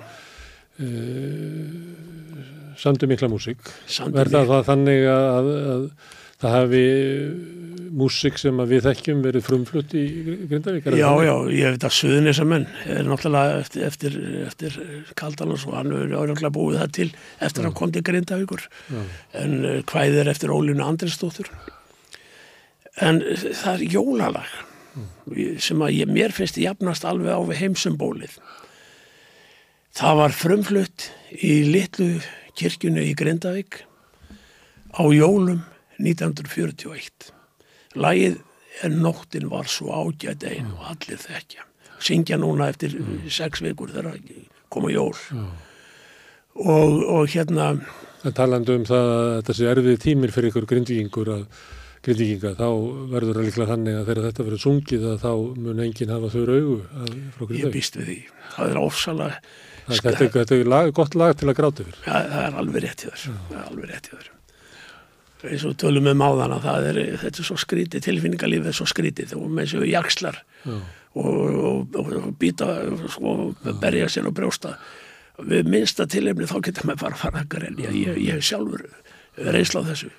uh, 0.85 1.71
samdu 2.77 3.09
mikla 3.09 3.31
músík. 3.33 3.73
Verða 4.13 4.45
það 4.51 4.67
þannig 4.69 5.07
að, 5.09 5.29
að, 5.33 5.49
að 5.77 5.87
það 6.43 6.57
hafi 6.59 6.85
músík 7.97 8.37
sem 8.41 8.59
að 8.61 8.75
við 8.75 8.89
þekkjum 8.91 9.23
verið 9.25 9.45
frumflutt 9.47 9.95
í 9.97 10.05
Grindavík? 10.51 10.89
Já, 10.99 11.09
já, 11.25 11.33
ég 11.55 11.77
veit 11.77 11.87
að 11.87 11.95
Suðunis 11.97 12.41
að 12.43 12.51
menn 12.51 12.67
er 12.93 13.09
náttúrulega 13.09 13.63
eftir, 13.63 13.87
eftir, 13.89 14.19
eftir 14.45 14.77
Kaldalans 15.19 15.65
og 15.69 15.79
hann 15.79 15.95
er 15.95 16.11
náttúrulega 16.13 16.53
búið 16.53 16.81
það 16.83 16.95
til 16.99 17.09
eftir 17.15 17.63
að 17.63 17.69
hann 17.71 17.79
kom 17.81 17.95
til 17.95 18.05
Grindavíkur 18.07 18.67
en 19.41 19.57
uh, 19.63 19.81
hvað 19.89 20.21
er 20.23 20.33
eftir 20.33 20.53
Ólínu 20.53 20.85
Andriðsdóttur 20.85 21.51
en 23.07 23.23
það 23.57 23.73
er 23.75 23.87
jólalag 23.97 24.57
sem 25.63 25.83
að 25.83 25.95
ég, 26.01 26.09
mér 26.11 26.35
finnst 26.35 26.59
jafnast 26.61 27.05
alveg 27.09 27.37
á 27.37 27.41
við 27.47 27.63
heimsumbólið 27.65 28.39
það 29.97 30.21
var 30.23 30.37
frumflutt 30.37 31.11
í 31.37 31.55
litlu 31.69 32.11
kirkjunu 32.57 33.05
í 33.05 33.15
Grindavík 33.19 33.83
á 34.97 35.05
jólum 35.13 35.65
1941 36.01 37.33
Lagið 37.97 38.41
er 38.85 38.93
nóttin 38.93 39.49
var 39.49 39.69
svo 39.71 39.93
ágætt 39.95 40.45
einu 40.45 40.75
og 40.77 40.91
allir 40.93 41.21
þekkja. 41.21 41.65
Syngja 42.03 42.37
núna 42.41 42.69
eftir 42.69 42.93
sex 43.33 43.63
vikur 43.65 43.93
þegar 43.95 44.19
koma 44.73 44.93
jól. 44.93 45.17
Og, 46.57 47.01
og 47.05 47.25
hérna, 47.33 47.77
En 48.25 48.35
talandi 48.35 48.75
um 48.75 48.85
það 48.89 49.11
að 49.13 49.27
þetta 49.37 49.55
sé 49.55 49.67
erfið 49.71 49.99
tímir 50.03 50.33
fyrir 50.35 50.51
ykkur 50.51 50.69
grindvíkingur 50.69 51.29
að 51.31 51.43
grindvíkinga, 52.07 52.53
þá 52.59 52.69
verður 53.13 53.39
það 53.41 53.47
líklega 53.49 53.71
þannig 53.73 53.97
að 54.01 54.09
þegar 54.11 54.27
þetta 54.29 54.47
verður 54.47 54.63
sungið 54.65 55.07
að 55.11 55.17
þá 55.25 55.33
mun 55.67 55.83
enginn 55.87 56.13
hafa 56.15 56.31
þau 56.33 56.43
augu 56.47 56.77
að, 57.03 57.15
frá 57.37 57.55
ég 57.59 57.75
býst 57.75 57.99
við 58.01 58.09
því. 58.13 58.19
Það 58.57 58.73
er 58.75 58.81
ofsalega, 58.83 59.41
Þetta 59.87 60.11
er, 60.19 60.31
þetta 60.35 60.57
er 60.57 60.67
lag, 60.67 60.89
gott 60.99 61.15
lag 61.15 61.37
til 61.39 61.47
að 61.47 61.55
gráta 61.61 61.85
yfir. 61.85 61.99
það, 62.03 62.25
það 62.33 62.41
er 62.47 62.57
alveg 62.63 62.83
rétt 62.83 63.03
í 63.05 63.07
þér. 63.07 63.21
Það 63.37 63.59
er 63.61 63.67
alveg 63.71 63.91
rétt 63.93 64.09
í 64.09 64.15
þér. 64.17 64.31
Eins 65.47 65.65
og 65.69 65.75
tölum 65.79 66.07
með 66.09 66.17
máðana, 66.19 66.57
það 66.65 66.87
er, 66.91 66.99
þetta 67.23 67.39
er 67.43 67.47
svo 67.47 67.57
skrítið, 67.63 68.03
tilfinningalífið 68.09 68.71
er 68.73 68.75
svo 68.75 68.87
skrítið 68.91 69.35
og 69.37 69.45
með 69.53 69.69
þessu 69.69 69.91
jakslar 69.93 70.41
og, 70.67 70.81
og, 71.23 71.99
og, 72.01 72.11
og 72.19 72.33
býta 72.41 72.67
og 73.21 73.61
berja 73.85 74.09
sér 74.11 74.27
og 74.27 74.35
brjósta. 74.35 74.75
Við 75.47 75.69
minnsta 75.71 76.09
tilefni 76.11 76.49
þá 76.51 76.57
getur 76.67 76.89
maður 76.89 77.03
bara 77.05 77.19
að 77.19 77.23
fara 77.23 77.45
að 77.45 77.51
grenja. 77.55 77.93
Ég, 77.95 78.19
ég 78.27 78.43
sjálfur 78.43 78.87
reynsla 79.37 79.83
á 79.85 79.89
þessu. 79.91 80.11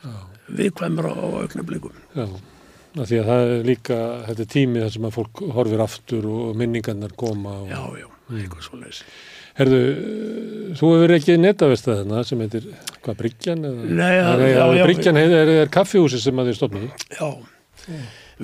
Viðkvæmur 0.57 1.09
á, 1.09 1.13
á 1.17 1.27
augnablikum. 1.43 1.95
Já, 2.15 2.27
af 2.97 3.07
því 3.09 3.17
að 3.21 3.31
það 3.31 3.49
er 3.55 3.65
líka, 3.67 3.97
þetta 4.29 4.45
er 4.45 4.51
tími 4.53 4.83
þar 4.83 4.93
sem 4.97 5.07
að 5.09 5.17
fólk 5.17 5.41
horfir 5.57 5.83
aftur 5.87 6.29
og 6.31 6.53
minningarnar 6.59 7.15
koma. 7.19 7.57
Og, 7.63 7.73
Já, 7.73 7.81
já, 8.03 8.07
eitthvað 8.37 8.63
svo 8.69 8.79
leiðis. 8.83 9.01
Herðu, 9.57 9.77
þú 10.77 10.89
hefur 10.93 11.11
ekki 11.15 11.35
netavesta 11.41 11.95
þarna 11.97 12.19
sem 12.29 12.41
heitir, 12.45 12.65
hvað, 13.01 13.15
Bryggjan? 13.23 13.63
Eða? 13.65 13.85
Nei, 13.97 14.11
já, 14.13 14.25
já, 14.37 14.65
já. 14.77 14.83
Bryggjan 14.85 15.17
er, 15.17 15.31
er, 15.39 15.51
er 15.63 15.71
kaffihúsi 15.73 16.19
sem 16.21 16.37
að 16.43 16.51
þið 16.51 16.57
stopnaði. 16.59 16.89
Já, 17.17 17.29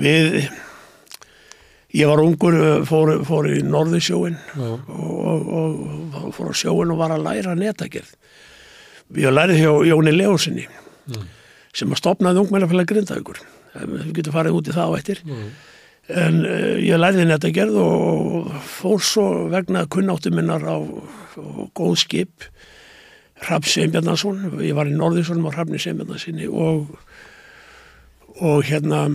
við, 0.01 0.39
ég 1.93 2.09
var 2.09 2.23
ungur, 2.23 2.57
fór, 2.89 3.13
fór 3.29 3.49
í 3.53 3.59
Norðursjóin 3.67 4.39
Já. 4.57 4.71
og, 4.73 4.89
og, 4.89 5.83
og 6.23 6.33
fór 6.33 6.49
á 6.49 6.55
sjóin 6.57 6.93
og 6.95 7.01
var 7.03 7.13
að 7.13 7.27
læra 7.27 7.53
netagerð. 7.61 8.15
Ég 9.13 9.29
lærið 9.33 9.59
hjá 9.61 9.71
Jóni 9.91 10.13
Leósinni 10.15 10.65
sem 11.73 11.91
að 11.93 11.99
stopnaði 11.99 12.41
ungmennafélag 12.43 12.87
Grindavíkur. 12.89 13.39
Við 13.73 14.11
getum 14.19 14.33
farið 14.35 14.57
út 14.59 14.69
í 14.69 14.73
það 14.75 14.89
á 14.89 14.97
eftir. 14.99 15.21
En 16.13 16.39
uh, 16.43 16.75
ég 16.83 16.99
lærði 16.99 17.25
netagerð 17.29 17.77
og 17.79 18.49
fór 18.67 19.01
svo 19.01 19.25
vegna 19.53 19.85
kunnáttu 19.87 20.33
minnar 20.35 20.61
á, 20.67 20.77
á 20.83 21.45
góð 21.77 21.95
skip 22.03 22.47
Hrafn 23.43 23.67
Sveinbjarnarsson, 23.67 24.43
ég 24.63 24.75
var 24.77 24.87
í 24.87 24.93
Norðursjónum 24.95 25.47
á 25.49 25.55
Hrafni 25.55 25.79
Sveinbjarnarsinni 25.81 26.47
og 26.47 26.93
og 28.41 28.63
hérna 28.65 29.05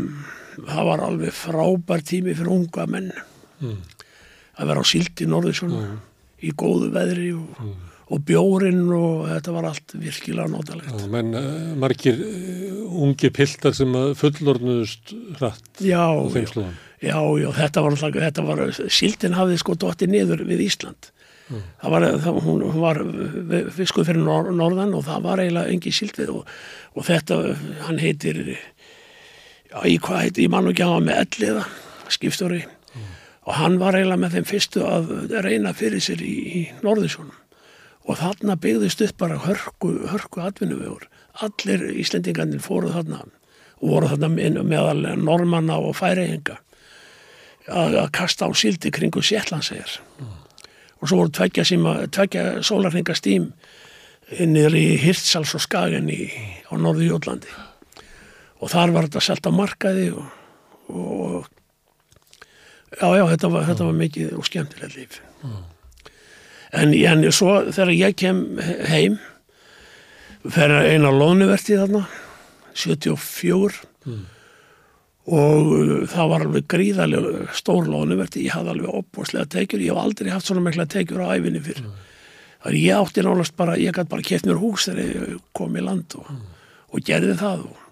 það 0.69 0.85
var 0.89 1.01
alveg 1.07 1.33
frábær 1.35 2.03
tími 2.07 2.35
fyrir 2.39 2.53
unga 2.55 2.85
menn 2.87 3.09
að 4.59 4.69
vera 4.71 4.83
á 4.83 4.87
síld 4.87 5.19
í 5.23 5.27
Norðursson 5.27 5.75
í 6.47 6.53
góðu 6.55 6.91
veðri 6.95 7.33
og, 7.35 7.63
og 8.09 8.23
bjórin 8.25 8.87
og 8.97 9.27
þetta 9.29 9.53
var 9.53 9.67
allt 9.69 9.93
virkilega 10.01 10.49
notalegt. 10.49 10.89
Já, 10.97 11.09
menn 11.13 11.35
uh, 11.37 11.75
margir 11.81 12.17
uh, 12.25 13.03
ungir 13.05 13.33
piltar 13.37 13.75
sem 13.77 13.93
að 13.99 14.15
fullorðnuðust 14.23 15.13
hratt 15.39 15.83
Já, 15.85 16.01
á 16.09 16.25
þeim 16.33 16.49
já, 17.05 17.19
já, 17.21 17.49
þetta 17.61 17.85
var, 17.85 17.95
alltaf- 17.95 18.25
þetta 18.25 18.45
var, 18.49 18.63
síldin 18.89 19.37
hafði 19.37 19.59
sko 19.61 19.77
dottið 19.79 20.13
niður 20.15 20.45
við 20.49 20.65
Ísland. 20.71 21.11
Það 21.49 21.93
var, 21.95 22.05
það, 22.21 22.39
hún, 22.45 22.65
var 22.77 22.99
fiskuð 23.73 24.09
fyrir 24.11 24.25
nor 24.25 24.51
norðan 24.53 24.91
og 24.99 25.07
það 25.07 25.23
var 25.25 25.41
eiginlega 25.41 25.73
engi 25.73 25.93
síld 25.97 26.19
við 26.21 26.33
og, 26.35 26.51
og 26.93 27.07
þetta, 27.07 27.39
hann 27.87 28.01
heitir, 28.03 28.41
já, 29.71 29.79
í 29.89 29.95
hvað 29.97 30.25
heitir, 30.27 30.45
ég 30.45 30.53
man 30.53 30.69
ekki 30.69 30.85
að 30.85 30.93
var 30.99 31.07
með 31.07 31.23
elliða, 31.23 31.63
skipstjóri, 32.13 32.61
og 33.49 33.57
hann 33.57 33.79
var 33.81 33.97
eiginlega 33.97 34.21
með 34.27 34.37
þeim 34.37 34.49
fyrstu 34.51 34.85
að 34.85 35.15
reyna 35.47 35.73
fyrir 35.77 36.05
sér 36.05 36.21
í, 36.21 36.35
í 36.61 36.63
Norðursjónum 36.85 37.33
og 38.09 38.17
þarna 38.17 38.57
byggðist 38.57 39.03
upp 39.05 39.19
bara 39.21 39.37
hörku, 39.45 39.91
hörku 40.09 40.41
atvinnuvegur. 40.41 41.05
Allir 41.45 41.85
Íslendingarnir 42.01 42.63
fóruð 42.65 42.97
þarna 42.97 43.21
og 43.79 43.85
voru 43.93 44.09
þarna 44.11 44.31
með- 44.33 44.63
meðal 44.67 45.03
normanna 45.21 45.77
og 45.79 45.95
færeihinga 45.99 46.57
að, 47.69 47.99
kasta 48.17 48.49
á 48.49 48.51
síldi 48.57 48.91
kringu 48.91 49.21
Sjetlandsegir. 49.23 49.99
Og 50.99 51.07
svo 51.07 51.21
voru 51.21 51.31
tveggja, 51.31 51.63
tveggja 52.11 52.63
sólarhinga 52.65 53.15
stím 53.15 53.53
innir 54.41 54.75
í 54.75 54.97
Hirtshals 54.99 55.55
og 55.55 55.63
Skagen 55.63 56.09
í, 56.11 56.27
á 56.69 56.75
Norðu 56.81 57.07
Jólandi. 57.13 57.53
Og 58.59 58.73
þar 58.73 58.91
var 58.97 59.07
þetta 59.07 59.23
selt 59.23 59.47
á 59.47 59.53
markaði 59.55 60.09
og, 60.17 60.27
og 60.91 61.47
já, 62.99 63.07
já, 63.15 63.25
þetta 63.37 63.53
var, 63.53 63.69
þetta 63.69 63.87
var 63.87 63.97
mikið 64.01 64.33
og 64.41 64.49
skemmtilegt 64.49 64.97
líf. 64.99 65.21
En, 66.77 66.93
en 66.93 67.25
svo 67.33 67.61
þegar 67.71 67.95
ég 67.97 68.17
kem 68.21 68.43
heim 68.91 69.17
fer 70.49 70.73
eina 70.73 71.13
lónuverti 71.13 71.79
þarna 71.79 72.05
74 72.79 73.87
og 75.29 75.73
uh, 75.75 75.95
það 76.09 76.31
var 76.31 76.45
alveg 76.47 76.69
gríðarlega 76.73 77.57
stór 77.57 77.89
lónuverti, 77.91 78.47
ég 78.47 78.55
hafði 78.57 78.75
alveg 78.75 78.95
opbúrslega 79.01 79.49
tekjur, 79.53 79.83
ég 79.85 79.93
hef 79.93 80.01
aldrei 80.01 80.31
haft 80.33 80.49
svona 80.49 80.65
mikla 80.65 80.87
tekjur 80.89 81.25
á 81.25 81.37
æfinni 81.37 81.61
fyrir. 81.65 81.91
Það 82.63 82.71
er 82.71 82.79
ég 82.81 83.03
átti 83.03 83.25
nánast 83.27 83.57
bara, 83.59 83.77
ég 83.79 83.93
gæti 83.95 84.13
bara 84.15 84.25
keft 84.25 84.49
mér 84.49 84.63
hús 84.63 84.89
þegar 84.89 85.05
ég 85.05 85.43
kom 85.57 85.77
í 85.77 85.85
land 85.85 86.17
og, 86.19 86.31
og 86.89 87.05
gerði 87.05 87.37
það 87.39 87.67
og, 87.67 87.85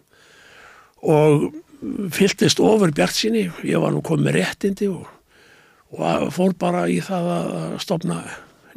og 1.13 1.47
fylltist 2.17 2.63
ofur 2.65 2.95
bjart 2.97 3.15
sinni, 3.15 3.45
ég 3.69 3.85
var 3.85 3.93
nú 3.95 4.01
komið 4.07 4.41
réttindi 4.41 4.89
og, 4.91 5.05
og 5.93 6.33
fór 6.35 6.57
bara 6.59 6.87
í 6.89 6.99
það 7.05 7.31
að 7.37 7.79
stopna 7.85 8.23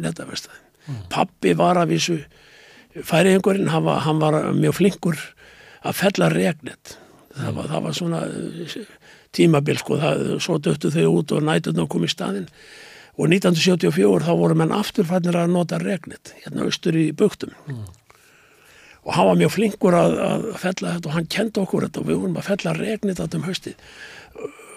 netavestæðin. 0.03 0.65
Pappi 1.13 1.53
var 1.57 1.77
að 1.77 1.93
vísu 1.93 2.17
færiðingurinn, 3.05 3.69
hann, 3.69 3.87
hann 4.05 4.21
var 4.21 4.39
mjög 4.57 4.79
flinkur 4.79 5.19
að 5.85 5.99
fella 5.99 6.29
regnet. 6.33 6.95
Það 7.35 7.55
var, 7.55 7.69
það 7.69 7.85
var 7.85 7.97
svona 7.97 8.21
eh, 8.25 8.77
tímabil 9.35 9.79
sko, 9.79 9.99
það, 10.01 10.25
svo 10.43 10.57
döttu 10.57 10.91
þau 10.93 11.05
út 11.19 11.35
og 11.35 11.45
nætun 11.45 11.83
og 11.83 11.89
kom 11.93 12.07
í 12.07 12.11
staðinn. 12.11 12.49
Og 13.19 13.29
1974 13.29 14.25
þá 14.25 14.33
voru 14.39 14.57
menn 14.57 14.75
afturfætnir 14.75 15.37
að 15.37 15.53
nota 15.53 15.79
regnet, 15.81 16.33
hérna 16.43 16.65
austur 16.65 16.97
í 16.97 17.09
buktum. 17.15 17.53
Og 19.05 19.15
hann 19.15 19.29
var 19.29 19.39
mjög 19.39 19.53
flinkur 19.55 19.95
að, 19.95 20.15
að 20.23 20.47
fella 20.61 20.95
þetta 20.95 21.09
og 21.09 21.15
hann 21.15 21.29
kendi 21.31 21.61
okkur 21.61 21.85
þetta 21.87 22.01
og 22.01 22.09
við 22.09 22.21
vorum 22.23 22.39
að 22.39 22.49
fella 22.49 22.75
regnet 22.77 23.21
þetta 23.21 23.39
um 23.39 23.47
haustið 23.47 23.85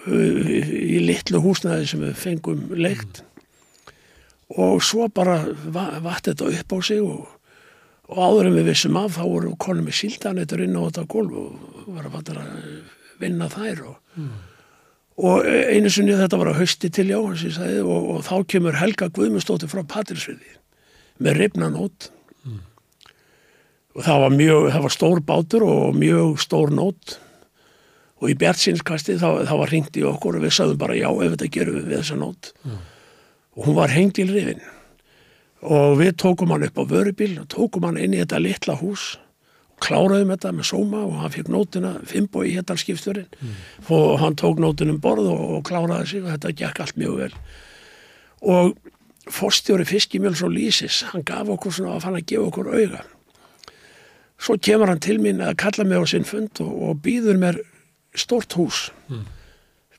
í 0.03 0.99
litlu 0.99 1.39
húsnæði 1.43 1.85
sem 1.87 2.01
við 2.03 2.17
fengum 2.19 2.63
leikt 2.75 3.21
og 4.57 4.81
svo 4.85 5.07
bara 5.09 5.39
va- 5.73 5.99
vatt 6.03 6.27
þetta 6.29 6.49
upp 6.53 6.73
á 6.75 6.77
sig 6.85 7.01
og, 7.01 7.27
og 8.09 8.17
áður 8.21 8.49
en 8.51 8.57
við 8.59 8.67
vissum 8.71 8.97
af 8.99 9.15
þá 9.17 9.23
voru 9.25 9.53
konum 9.57 9.87
með 9.87 9.97
síldanettur 10.01 10.61
inn 10.65 10.75
á 10.77 10.81
þetta 10.87 11.05
gólf 11.09 11.37
og 11.39 11.85
var 11.95 12.05
að 12.09 12.17
fattar 12.17 12.41
að 12.43 12.57
vinna 13.23 13.47
þær 13.49 13.81
og, 13.89 13.95
og 15.23 15.47
einu 15.47 15.89
sinni 15.93 16.17
þetta 16.19 16.37
var 16.41 16.51
að 16.51 16.59
hausti 16.61 16.89
til 16.93 17.07
og 17.17 17.33
ég 17.37 17.53
sagði, 17.55 17.81
og, 17.85 18.09
og 18.17 18.23
þá 18.27 18.35
kemur 18.53 18.77
Helga 18.81 19.09
Guðmundsdóttir 19.13 19.71
frá 19.71 19.81
Patrísviði 19.85 20.57
með 21.23 21.37
rifnanót 21.43 22.09
og 23.93 24.01
það 24.07 24.23
var 24.23 24.31
mjög, 24.33 24.63
það 24.73 24.85
var 24.87 24.93
stór 24.95 25.19
bátur 25.21 25.63
og 25.69 25.97
mjög 26.01 26.39
stór 26.41 26.71
nót. 26.73 27.19
Og 28.23 28.31
í 28.31 28.35
Bjartsinskasti 28.39 29.17
þá, 29.21 29.43
þá 29.45 29.53
var 29.59 29.69
hringt 29.69 29.97
í 29.99 30.03
okkur 30.07 30.37
og 30.39 30.45
við 30.45 30.53
sagðum 30.55 30.79
bara 30.81 30.95
já 30.97 31.09
ef 31.11 31.33
þetta 31.35 31.49
gerum 31.53 31.75
við 31.77 31.89
við 31.91 31.99
þessa 32.01 32.17
nót 32.21 32.49
og 33.55 33.67
hún 33.67 33.77
var 33.77 33.93
hengt 33.93 34.21
í 34.21 34.27
rifin. 34.29 34.63
Og 35.63 35.99
við 36.01 36.15
tókum 36.19 36.51
hann 36.51 36.65
upp 36.67 36.79
á 36.79 36.83
vörubíl 36.89 37.37
og 37.41 37.49
tókum 37.51 37.85
hann 37.87 37.99
inn 38.01 38.15
í 38.15 38.21
þetta 38.23 38.41
litla 38.41 38.75
hús 38.79 39.13
og 39.71 39.79
kláraðum 39.85 40.33
þetta 40.33 40.53
með 40.55 40.69
sóma 40.69 41.03
og 41.07 41.19
hann 41.21 41.33
fikk 41.33 41.51
nótina 41.53 41.93
Fimbo 42.07 42.43
í 42.43 42.55
héttalskipsturinn 42.57 43.29
mm. 43.29 43.53
og 43.93 44.17
hann 44.21 44.35
tók 44.39 44.59
nótunum 44.61 44.99
borð 45.03 45.29
og, 45.31 45.43
og 45.59 45.63
kláraði 45.69 46.09
sig 46.09 46.25
og 46.25 46.33
þetta 46.33 46.55
gekk 46.63 46.83
allt 46.83 46.99
mjög 46.99 47.21
vel. 47.21 47.37
Og 48.43 48.73
fórstjóri 49.31 49.85
fiskimjöls 49.87 50.43
og 50.43 50.51
lísis 50.51 51.03
hann 51.13 51.23
gaf 51.23 51.51
okkur 51.53 51.77
svona 51.77 51.95
að 51.95 52.07
fann 52.07 52.19
að 52.19 52.27
gefa 52.33 52.49
okkur 52.49 52.73
auga. 52.73 53.03
Svo 54.43 54.57
kemur 54.59 54.91
hann 54.91 55.03
til 55.03 55.21
mín 55.23 55.39
að 55.39 55.55
kalla 55.61 55.85
mig 55.87 56.03
á 56.03 56.05
sinn 56.09 56.27
fund 56.27 56.59
og, 56.59 56.73
og 56.89 56.99
býður 57.05 57.39
mér 57.39 57.61
stort 58.19 58.51
hús 58.59 58.89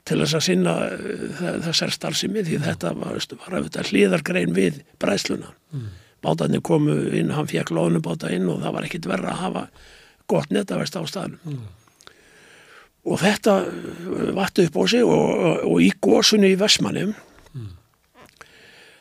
til 0.09 0.21
þess 0.21 0.37
að 0.39 0.47
sinna 0.49 0.75
uh, 0.93 1.61
þessar 1.65 1.95
starfsemi 1.95 2.45
því 2.45 2.61
þetta 2.65 2.95
var, 2.99 3.19
var 3.41 3.59
auðvitað 3.59 3.93
hlýðargrein 3.93 4.57
við 4.57 4.83
bræðsluna. 5.03 5.53
Mm. 5.75 5.93
Bátarnir 6.25 6.65
komu 6.65 6.97
inn, 7.13 7.33
hann 7.37 7.49
fekk 7.49 7.73
lónubáta 7.77 8.33
inn 8.33 8.49
og 8.53 8.63
það 8.65 8.77
var 8.77 8.89
ekkit 8.89 9.09
verra 9.09 9.33
að 9.35 9.43
hafa 9.43 9.65
gott 10.31 10.53
netavest 10.55 10.97
á 10.97 11.03
staðnum. 11.09 11.65
Og 13.05 13.21
þetta 13.21 13.59
uh, 13.69 14.31
vattu 14.37 14.69
upp 14.69 14.81
á 14.81 14.85
sig 14.93 15.05
og, 15.05 15.29
og, 15.35 15.69
og 15.73 15.85
í 15.85 15.93
gósunni 16.05 16.55
í 16.55 16.61
Vestmannum 16.61 17.17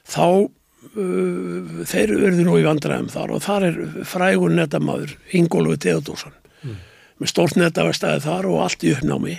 þá 0.04 0.28
uh, 0.28 1.84
þeir 1.88 2.16
urðu 2.18 2.48
nú 2.48 2.58
í 2.60 2.68
vandræðum 2.68 3.12
þar 3.12 3.36
og 3.36 3.44
þar 3.46 3.68
er 3.70 3.80
frægur 4.08 4.56
netamaður 4.56 5.16
Ingólfi 5.36 5.80
Theodorsson 5.88 6.36
með 6.64 7.32
stórt 7.32 7.58
netavestæði 7.60 8.24
þar 8.26 8.48
og 8.52 8.62
allt 8.66 8.84
í 8.84 8.94
uppnámi 8.96 9.38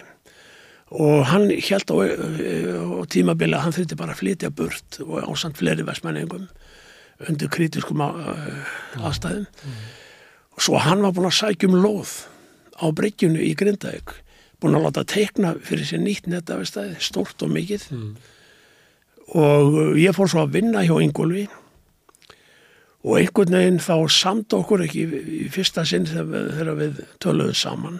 og 0.95 1.25
hann 1.27 1.49
held 1.51 1.91
á, 1.91 1.97
á 2.07 3.03
tímabili 3.11 3.57
að 3.57 3.65
hann 3.65 3.75
þurfti 3.75 3.99
bara 3.99 4.15
að 4.15 4.21
flytja 4.21 4.51
burt 4.55 5.01
og 5.03 5.25
ásand 5.27 5.59
fleiri 5.59 5.87
vestmenningum 5.87 6.47
undir 7.29 7.51
kritiskum 7.51 8.03
uh, 8.05 8.13
aðstæðum. 9.01 9.49
Og 10.55 10.63
svo 10.63 10.79
hann 10.83 11.03
var 11.03 11.15
búin 11.15 11.31
að 11.31 11.39
sækja 11.41 11.71
um 11.71 11.81
lóð 11.83 12.15
á 12.79 12.87
bryggjunu 12.95 13.43
í 13.43 13.55
Grindavík 13.59 14.15
búin 14.63 14.79
að 14.79 14.87
láta 14.87 15.05
teikna 15.09 15.55
fyrir 15.67 15.87
sér 15.89 16.03
nýtt 16.05 16.31
netavestæði, 16.31 16.97
stórt 17.03 17.43
og 17.43 17.53
mikið. 17.55 17.91
Og 19.35 19.75
uh, 19.75 19.93
ég 19.99 20.15
fór 20.15 20.31
svo 20.31 20.45
að 20.45 20.59
vinna 20.61 20.87
hjá 20.87 20.95
Ingólfi. 21.03 21.49
Og 23.05 23.19
einhvern 23.19 23.59
veginn 23.59 23.83
þá 23.85 23.97
samt 24.09 24.55
okkur 24.57 24.87
ekki 24.87 25.03
í, 25.05 25.41
fyrsta 25.53 25.83
sinn 25.85 26.07
þegar 26.09 26.77
við, 26.79 27.03
töluðum 27.21 27.59
saman. 27.59 27.99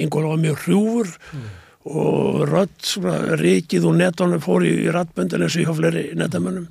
Ingólfi 0.00 0.32
var 0.32 0.40
mjög 0.40 0.64
hrjúfur 0.64 1.12
og 1.88 2.42
rödd 2.50 2.74
svona 2.84 3.36
rikið 3.40 3.86
og 3.88 3.96
netónu 3.96 4.40
fór 4.42 4.66
í 4.68 4.90
rattböndin 4.92 5.46
eins 5.46 5.56
og 5.56 5.64
hjá 5.64 5.76
fleiri 5.78 6.02
netamönnum. 6.18 6.66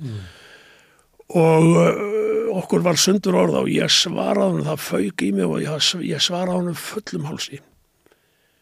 Og 1.30 1.66
uh, 1.78 2.60
okkur 2.60 2.84
var 2.86 2.98
sundur 2.98 3.38
orða 3.38 3.64
og 3.64 3.72
ég 3.72 3.90
svaraði 3.90 4.60
hann 4.60 4.68
það 4.68 4.84
fauk 4.86 5.24
í 5.26 5.32
mig 5.34 5.46
og 5.48 5.58
ég, 5.64 5.90
ég 6.06 6.22
svaraði 6.22 6.70
hann 6.70 6.78
fullum 6.78 7.26
hálsi. 7.30 7.58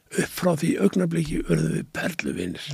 Upp 0.08 0.32
frá 0.32 0.54
því 0.56 0.72
augnabliki 0.84 1.42
urðu 1.44 1.74
við 1.74 1.92
perluvinir. 1.92 2.72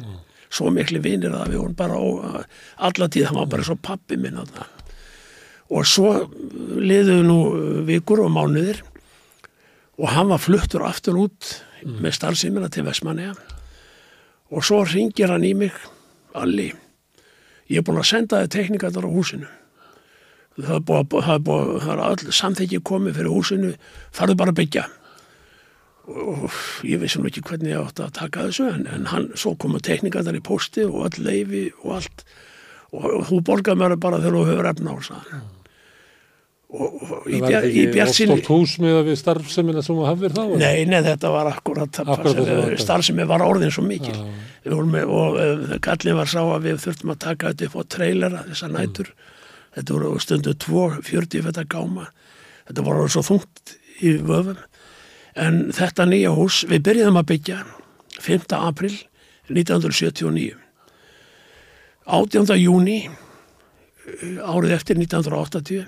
Svo 0.54 0.70
miklu 0.70 1.00
vinir 1.02 1.34
að 1.34 1.54
við 1.54 1.62
vorum 1.64 1.76
bara 1.78 1.98
ó, 1.98 2.42
alla 2.78 3.08
tíð, 3.10 3.26
hann 3.30 3.40
var 3.40 3.50
bara 3.50 3.66
svo 3.66 3.74
pappi 3.74 4.18
minn 4.20 4.38
þarna. 4.38 4.68
og 5.74 5.86
svo 5.88 6.10
liðuðu 6.78 7.22
nú 7.24 7.38
vikur 7.88 8.20
og 8.26 8.30
mánuðir 8.34 8.82
og 9.98 10.08
hann 10.12 10.28
var 10.30 10.42
fluttur 10.42 10.84
aftur 10.86 11.18
út 11.24 11.54
með 11.84 12.16
starfsýmina 12.18 12.70
til 12.72 12.84
Vestmanniða 12.86 13.53
og 14.54 14.64
svo 14.64 14.84
ringir 14.86 15.32
hann 15.32 15.44
í 15.46 15.52
mig 15.58 15.74
Alli, 16.34 16.72
ég 17.70 17.78
er 17.78 17.86
búin 17.86 18.00
að 18.00 18.08
senda 18.10 18.40
þið 18.42 18.52
tekníkatar 18.56 19.06
á 19.06 19.10
húsinu. 19.14 19.46
Það 20.58 20.74
er 20.74 20.82
búin 20.88 21.20
að 21.20 21.28
það 21.28 21.48
er 21.52 21.92
er 21.92 22.02
all 22.02 22.34
samþekki 22.40 22.80
komið 22.82 23.20
fyrir 23.20 23.30
húsinu. 23.30 23.70
Farðu 24.14 24.36
bara 24.40 24.54
að 24.54 24.58
byggja. 24.58 24.84
Og 26.10 26.58
ég 26.84 26.98
vissi 27.00 27.20
nú 27.22 27.30
ekki 27.30 27.44
hvernig 27.46 27.70
ég 27.70 27.86
átti 27.86 28.02
að 28.02 28.16
taka 28.18 28.48
þessu 28.48 28.66
en, 28.72 28.82
en 28.90 29.06
hann, 29.12 29.30
svo 29.38 29.54
komu 29.54 29.78
tekníkatar 29.78 30.36
í 30.36 30.42
posti 30.44 30.84
og 30.84 31.06
all 31.06 31.22
leifi 31.22 31.68
og 31.84 32.00
allt. 32.00 32.26
Og, 32.90 33.06
og 33.06 33.28
þú 33.30 33.42
borgar 33.46 33.78
mér 33.78 33.94
bara 33.94 34.18
þegar 34.18 34.40
þú 34.40 34.48
hefur 34.50 34.72
efna 34.74 34.98
á 34.98 34.98
það 35.06 35.44
og, 36.74 36.94
og 37.04 37.28
í, 37.30 37.38
var 37.42 37.66
bjartsinni 37.94 38.36
með 38.82 38.96
að 38.98 39.08
við 39.10 39.18
starfsemina 39.20 39.82
sem 39.84 39.98
þú 39.98 40.06
hafðir 40.08 40.34
þá? 40.34 40.42
Nei, 40.60 40.84
nei, 40.90 40.98
þetta 41.06 41.30
var 41.34 41.50
akkurat, 41.52 42.00
Akkúrat 42.02 42.40
það 42.40 43.04
sem 43.06 43.20
var. 43.20 43.28
var 43.30 43.44
orðin 43.46 43.72
svo 43.74 43.84
mikil 43.86 44.16
vorum 44.64 44.92
með, 44.96 45.12
og 45.12 45.38
uh, 45.38 45.76
gallin 45.84 46.18
var 46.18 46.30
sá 46.30 46.40
að 46.42 46.66
við 46.68 46.82
þurftum 46.86 47.14
að 47.14 47.22
taka 47.26 47.52
þetta 47.52 47.68
upp 47.70 47.78
á 47.78 47.82
trailera 47.96 48.44
þessar 48.50 48.72
Mm. 48.74 48.78
nætur 48.80 49.10
þetta 49.74 49.96
voru 49.96 50.20
stundu 50.22 50.54
2, 50.54 50.84
40 51.02 51.46
þetta 51.48 51.64
gáma 51.70 52.08
þetta 52.68 52.86
voru 52.86 53.08
svo 53.12 53.24
þungt 53.26 53.74
í 54.02 54.14
vöfum 54.22 54.60
en 55.34 55.64
þetta 55.74 56.06
nýja 56.06 56.30
hús, 56.34 56.62
við 56.70 56.84
byrjuðum 56.86 57.18
að 57.20 57.28
byggja 57.32 57.58
5. 58.22 58.54
april 58.54 58.94
1979 59.50 60.54
18. 62.04 62.54
júni 62.60 62.98
árið 64.44 64.74
eftir 64.76 64.98
1980 65.00 65.84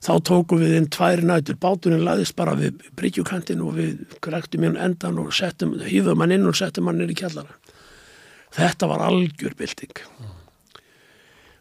þá 0.00 0.12
tókum 0.24 0.62
við 0.62 0.76
inn 0.78 0.88
tvær 0.92 1.22
nætur, 1.28 1.58
báturinn 1.60 2.04
laðist 2.06 2.36
bara 2.38 2.56
við 2.58 2.80
bryggjukantinn 2.96 3.62
og 3.64 3.76
við 3.76 4.18
krektum 4.24 4.64
inn 4.64 4.78
endan 4.80 5.20
og 5.20 5.32
settum, 5.36 5.76
hýðum 5.84 6.24
hann 6.24 6.36
inn 6.36 6.48
og 6.48 6.56
settum 6.56 6.88
hann 6.88 7.02
inn 7.04 7.12
í 7.12 7.16
kjallara. 7.18 7.56
Þetta 8.56 8.88
var 8.90 9.04
algjör 9.06 9.56
bylting. 9.58 10.00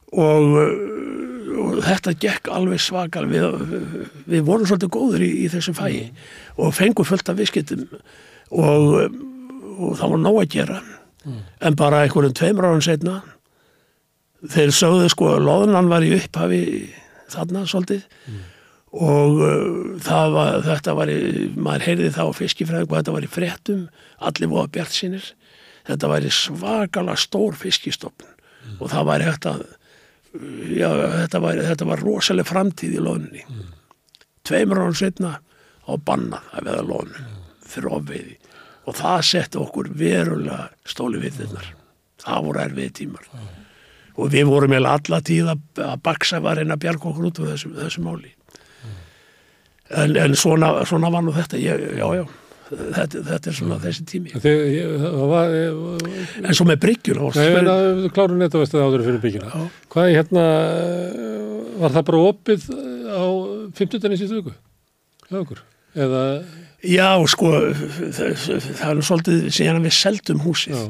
Og, 0.09 0.55
uh, 0.57 1.49
og 1.61 1.81
þetta 1.85 2.15
gekk 2.23 2.47
alveg 2.55 2.81
svakal, 2.81 3.27
við, 3.29 3.43
við 4.25 4.45
vorum 4.47 4.69
svolítið 4.69 4.93
góður 4.95 5.25
í, 5.25 5.33
í 5.43 5.49
þessu 5.51 5.75
fæi 5.77 6.07
og 6.57 6.73
fengum 6.73 7.05
fullt 7.05 7.29
af 7.29 7.37
viskittum 7.37 7.83
og, 8.49 9.11
og 9.75 9.99
það 9.99 10.15
var 10.15 10.23
nóg 10.23 10.39
að 10.45 10.55
gera. 10.55 10.79
En 11.61 11.75
bara 11.77 12.05
einhverjum 12.05 12.33
tveimur 12.33 12.65
árum 12.65 12.81
setna 12.81 13.19
þeir 14.47 14.71
sögðu 14.71 15.09
sko 15.11 15.35
loðunan 15.43 15.91
var 15.91 16.05
í 16.07 16.13
upphafi 16.15 16.63
þarna 17.33 17.65
svolítið. 17.69 18.05
Og 18.89 19.41
uh, 19.45 20.13
var, 20.33 20.63
þetta 20.65 20.95
var 20.97 21.11
í, 21.13 21.19
maður 21.53 21.85
heyrði 21.85 22.13
það 22.15 22.31
á 22.33 22.39
fiskifræðing 22.39 22.89
og 22.89 22.95
þetta 22.97 23.15
var 23.15 23.27
í 23.27 23.33
fréttum, 23.33 23.83
allir 24.17 24.49
voða 24.49 24.71
bjart 24.77 24.95
sínir 24.95 25.27
þetta 25.89 26.09
var 26.11 26.25
í 26.25 26.31
svakala 26.33 27.17
stór 27.19 27.57
fiskistofn. 27.57 28.27
Og 28.79 28.89
það 28.91 29.07
var 29.09 29.25
hægt 29.25 29.47
að 29.49 29.65
já, 30.75 30.89
þetta 31.23 31.41
var, 31.41 31.61
þetta 31.71 31.87
var 31.89 32.03
rosaleg 32.05 32.47
framtíð 32.49 32.97
í 32.99 33.03
loðunni 33.03 33.45
tveimur 34.45 34.81
árum 34.81 34.97
setna 34.97 35.37
á 35.89 35.93
bannað 36.05 36.53
að 36.53 36.69
veða 36.69 36.85
loðunu 36.85 37.25
fyrir 37.69 37.95
ofveiði. 37.97 38.35
Og 38.89 38.97
það 38.97 39.25
setti 39.29 39.59
okkur 39.61 39.89
verulega 39.97 40.69
stóli 40.89 41.21
við 41.21 41.41
þennar 41.41 41.73
það 42.19 42.45
voru 42.47 42.63
erfiði 42.65 42.93
tímar 43.01 43.27
og 44.19 44.33
við 44.33 44.49
vorum 44.51 44.75
eða 44.77 44.97
alla 44.99 45.21
tíð 45.25 45.53
að, 45.55 45.63
að 45.85 46.03
baksa 46.05 46.41
var 46.43 46.61
einn 46.61 46.75
að 46.75 46.83
bjarga 46.83 47.09
okkur 47.11 47.31
út 47.31 47.41
úr 47.41 47.53
þessu, 47.53 47.71
þessu 47.77 48.03
máli 48.05 48.33
en, 49.89 50.15
en 50.15 50.37
svona, 50.37 50.73
svona 50.89 51.11
var 51.13 51.25
nú 51.25 51.33
þetta 51.35 51.59
ég, 51.61 51.83
já, 51.97 52.05
já, 52.19 52.23
þetta, 52.69 53.23
þetta 53.31 53.51
er 53.51 53.57
svona 53.57 53.79
þessi 53.81 54.05
tími 54.09 54.33
Þegar, 54.35 54.63
ég, 54.75 54.93
það 55.03 55.33
var, 55.33 55.55
ég, 55.55 56.39
en 56.43 56.57
svo 56.57 56.67
með 56.69 56.81
bryggjur 56.85 57.21
Nei, 57.25 57.43
en 57.49 57.71
að 57.73 58.07
klárum 58.15 58.41
netavestið 58.41 58.85
áður 58.85 59.05
fyrir 59.07 59.23
byggjuna. 59.25 59.51
Já. 59.53 59.67
Hvað 59.93 60.09
er 60.09 60.17
hérna, 60.19 60.45
var 61.81 61.95
það 61.97 62.07
bara 62.11 62.23
opið 62.29 62.67
á 63.09 63.25
15. 63.79 64.09
síðustu 64.13 64.41
viku? 64.41 64.55
Hjá 65.29 65.39
okkur? 65.41 65.63
Eða, 65.99 66.23
já, 66.85 67.07
sko 67.33 67.53
það, 67.57 68.35
það 68.45 68.89
er 68.91 69.05
svolítið 69.07 69.47
síðan 69.57 69.81
að 69.81 69.87
við 69.89 69.95
seldum 69.97 70.43
húsið 70.45 70.77
já, 70.77 70.83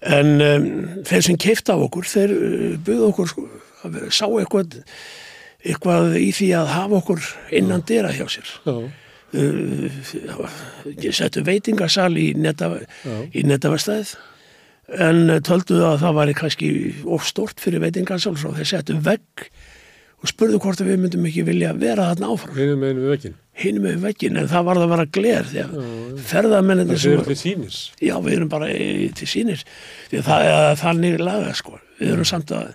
en 0.00 0.30
um, 0.40 0.68
þeir 1.08 1.26
sem 1.26 1.40
keifta 1.40 1.76
af 1.76 1.86
okkur 1.88 2.08
þeir 2.08 2.32
uh, 2.36 2.78
buðu 2.86 3.10
okkur 3.10 3.30
sko, 3.32 3.46
við 3.84 4.08
sá 4.14 4.24
eitthvað 4.28 4.80
eitthvað 5.60 6.16
í 6.16 6.30
því 6.32 6.50
að 6.56 6.72
hafa 6.72 6.98
okkur 7.02 7.30
innan 7.60 7.84
dyra 7.88 8.12
hjá 8.16 8.24
sér 8.32 8.48
uh, 8.64 8.84
settu 11.12 11.44
veitingasal 11.44 12.14
í, 12.16 12.30
neta, 12.38 12.72
Já. 13.04 13.16
í 13.28 13.44
netavestæð 13.44 14.14
en 14.96 15.26
uh, 15.28 15.42
töldu 15.44 15.82
að 15.84 16.00
það 16.06 16.16
væri 16.22 16.38
kannski 16.38 16.70
of 17.04 17.28
stort 17.28 17.60
fyrir 17.60 17.84
veitingasal 17.84 18.34
þeir 18.40 18.72
settu 18.72 18.96
vegg 19.04 19.50
og 20.20 20.28
spurðu 20.28 20.60
hvort 20.60 20.80
að 20.82 20.90
við 20.92 21.04
myndum 21.04 21.28
ekki 21.28 21.44
vilja 21.48 21.74
vera 21.76 22.10
þarna 22.10 22.32
áfram 22.34 22.58
hinum 22.58 22.82
meginn 22.82 23.00
við 23.04 23.12
vekkin. 23.14 23.36
Hinum 23.60 23.84
með 23.86 24.00
veggin 24.06 24.38
en 24.40 24.48
það 24.50 24.64
var 24.70 24.78
að 24.80 24.90
vera 24.94 25.04
gler 25.18 25.46
því 25.50 25.60
að 25.66 25.76
ferðamenninni 26.30 26.96
Það 26.96 27.04
séður 27.04 27.28
til 27.30 27.36
sýnis. 27.42 27.78
Já, 28.00 28.14
við 28.24 28.34
erum 28.38 28.50
bara 28.52 28.70
í, 28.72 28.88
til 29.16 29.28
sínir 29.30 29.62
því 30.10 30.20
að 30.22 30.26
það 30.30 30.48
er 30.50 30.80
þannig 30.80 31.20
laga 31.22 31.54
sko. 31.58 31.78
við 32.00 32.12
erum 32.14 32.28
samt 32.30 32.52
að 32.56 32.70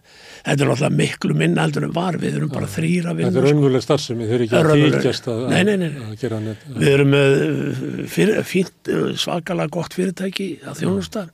þetta 0.45 0.63
er 0.65 0.71
alltaf 0.75 0.93
miklu 0.93 1.33
minna 1.37 1.63
heldur 1.65 1.87
en 1.87 1.93
var. 1.95 2.17
Við 2.21 2.35
erum 2.37 2.51
bara 2.53 2.67
þrýra 2.69 3.15
Þetta 3.17 3.25
er 3.31 3.33
sko. 3.33 3.45
raunveruleg 3.47 3.85
starfsemi, 3.85 4.27
þeir 4.29 4.35
eru 4.35 4.45
ekki 4.45 4.55
Það 4.55 4.71
að 4.75 4.83
þykjast 4.95 5.29
að, 5.33 5.43
Nei, 5.49 5.61
nei, 5.65 5.75
nei, 5.81 5.89
að 6.05 6.15
gera 6.21 6.39
net. 6.45 6.65
við 6.75 6.89
erum 6.93 7.09
með 7.15 7.35
uh, 7.41 7.83
fyrir, 8.13 8.41
fínt, 8.45 8.91
svakalega 9.25 9.73
gott 9.73 9.97
fyrirtæki 9.97 10.49
að 10.69 10.83
þjónusta 10.83 11.25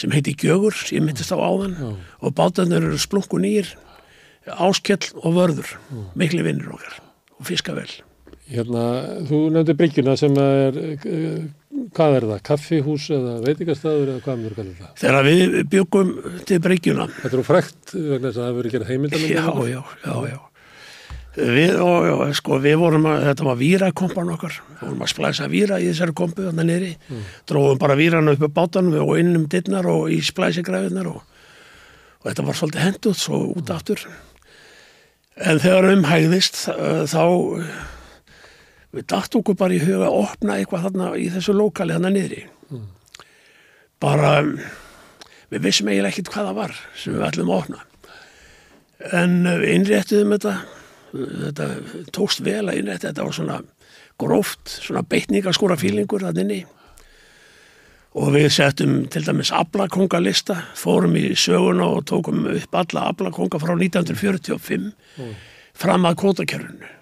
sem 0.00 0.14
heiti 0.16 0.32
Gjögur, 0.40 0.72
ég 0.94 1.02
myndist 1.04 1.34
á 1.34 1.36
áðan. 1.36 1.74
Og 2.24 2.32
bátarnir 2.38 2.80
eru 2.88 2.96
splungu 3.00 3.36
nýr 3.42 3.68
áskell 4.56 5.10
og 5.20 5.34
vörður. 5.36 5.74
Miklu 6.16 6.46
vinnir 6.46 6.72
okkar 6.72 6.96
og 7.40 7.44
fiska 7.48 7.74
vel 7.76 7.90
Hérna, 8.50 8.84
þú 9.28 9.40
nefndi 9.54 9.74
bryggjuna 9.78 10.16
sem 10.18 10.34
er, 10.42 10.78
hvað 11.94 12.14
er 12.16 12.24
það, 12.32 12.38
kaffihús 12.48 13.04
eða 13.14 13.34
veitingastæður 13.44 14.08
eða 14.16 14.22
hvað 14.24 14.40
kallir 14.56 14.78
það? 14.80 14.88
þegar 14.98 15.26
við 15.28 15.58
byggum 15.70 16.10
til 16.48 16.58
bryggjuna 16.64 17.06
Þetta 17.20 17.38
er 17.38 17.46
frækt 17.46 17.92
vegna 17.94 18.24
þess 18.24 18.32
að 18.32 18.40
það 18.40 18.48
hefur 18.48 18.58
verið 18.60 18.74
gerð 18.74 18.90
heimildamönd. 18.90 19.34
Já, 19.36 19.44
já, 19.70 19.82
já, 20.06 20.16
já. 20.32 20.40
Við, 21.38 21.76
og, 21.78 22.08
já, 22.08 22.14
sko, 22.40 22.58
við 22.64 22.74
vorum 22.80 23.06
að, 23.06 23.20
þetta 23.28 23.46
var 23.46 23.60
vírakompan 23.60 24.32
okkar, 24.34 24.56
við 24.72 24.82
vorum 24.82 25.06
að 25.06 25.12
splæsa 25.12 25.46
víra 25.52 25.78
í 25.78 25.86
þessari 25.92 26.16
kompu 26.18 26.48
þannig 26.48 26.68
niðri, 26.72 26.90
dróðum 27.46 27.78
bara 27.84 27.98
víran 28.00 28.32
upp 28.32 28.42
á 28.42 28.56
bátanum 28.56 28.98
og 29.04 29.14
inn 29.22 29.30
um 29.38 29.46
dittnar 29.52 29.86
og 29.92 30.10
í 30.10 30.18
splæsigræðunar 30.26 31.06
og, 31.12 31.22
og 32.18 32.26
þetta 32.26 32.48
var 32.48 32.58
svolítið 32.58 32.84
hendut 32.88 33.22
svo 33.22 33.44
út 33.54 33.70
aftur. 33.70 34.02
En 35.38 35.62
þegar 35.62 35.92
umhægðist 35.94 36.64
þá 37.14 37.22
við 38.94 39.06
datt 39.12 39.36
okkur 39.38 39.58
bara 39.58 39.76
í 39.76 39.82
huga 39.82 40.08
að 40.08 40.18
opna 40.24 40.56
eitthvað 40.58 40.88
þarna 40.88 41.10
í 41.18 41.28
þessu 41.34 41.54
lokali 41.56 41.96
þarna 41.96 42.12
niðri. 42.14 42.42
Bara, 44.00 44.38
um, 44.40 44.54
við 45.52 45.66
vissum 45.66 45.90
eiginlega 45.90 46.14
ekkert 46.14 46.32
hvað 46.32 46.50
það 46.50 46.58
var 46.58 46.76
sem 46.96 47.14
við 47.14 47.26
ætlum 47.28 47.52
að 47.52 47.58
opna. 47.58 47.82
En 49.20 49.36
uh, 49.44 49.56
við 49.60 49.74
innréttuðum 49.76 50.34
þetta, 50.36 50.54
þetta 51.12 51.70
tókst 52.16 52.42
vel 52.46 52.64
að 52.64 52.80
innrétta, 52.80 53.10
þetta 53.10 53.26
var 53.28 53.36
svona 53.36 53.60
gróft, 54.20 54.76
svona 54.80 55.04
beitningaskóra 55.06 55.78
fílingur 55.80 56.24
það 56.26 56.44
inni. 56.44 56.60
Og 58.18 58.32
við 58.34 58.48
settum 58.50 59.04
til 59.12 59.22
dæmis 59.22 59.52
ablakongalista, 59.54 60.56
fórum 60.74 61.14
í 61.14 61.28
söguna 61.38 61.86
og 61.94 62.08
tókum 62.10 62.42
upp 62.50 62.80
alla 62.80 63.04
ablakonga 63.12 63.60
frá 63.62 63.76
1945 63.76 64.88
fram 65.78 66.08
að 66.08 66.18
kvotakerfinu. 66.24 66.96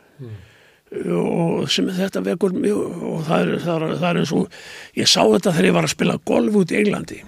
Og 0.89 1.67
sem 1.69 1.89
þetta 1.93 2.23
vekur 2.25 2.55
mjög, 2.57 3.03
og 3.05 3.25
það 3.27 3.43
er, 3.43 3.51
það, 3.65 3.83
er, 3.83 3.97
það 4.01 4.09
er 4.11 4.21
eins 4.23 4.35
og, 4.37 4.61
ég 4.97 5.11
sá 5.11 5.21
þetta 5.21 5.53
þegar 5.53 5.69
ég 5.69 5.77
var 5.77 5.89
að 5.89 5.95
spila 5.95 6.21
golf 6.31 6.57
út 6.63 6.73
í 6.73 6.79
Englandi. 6.81 7.19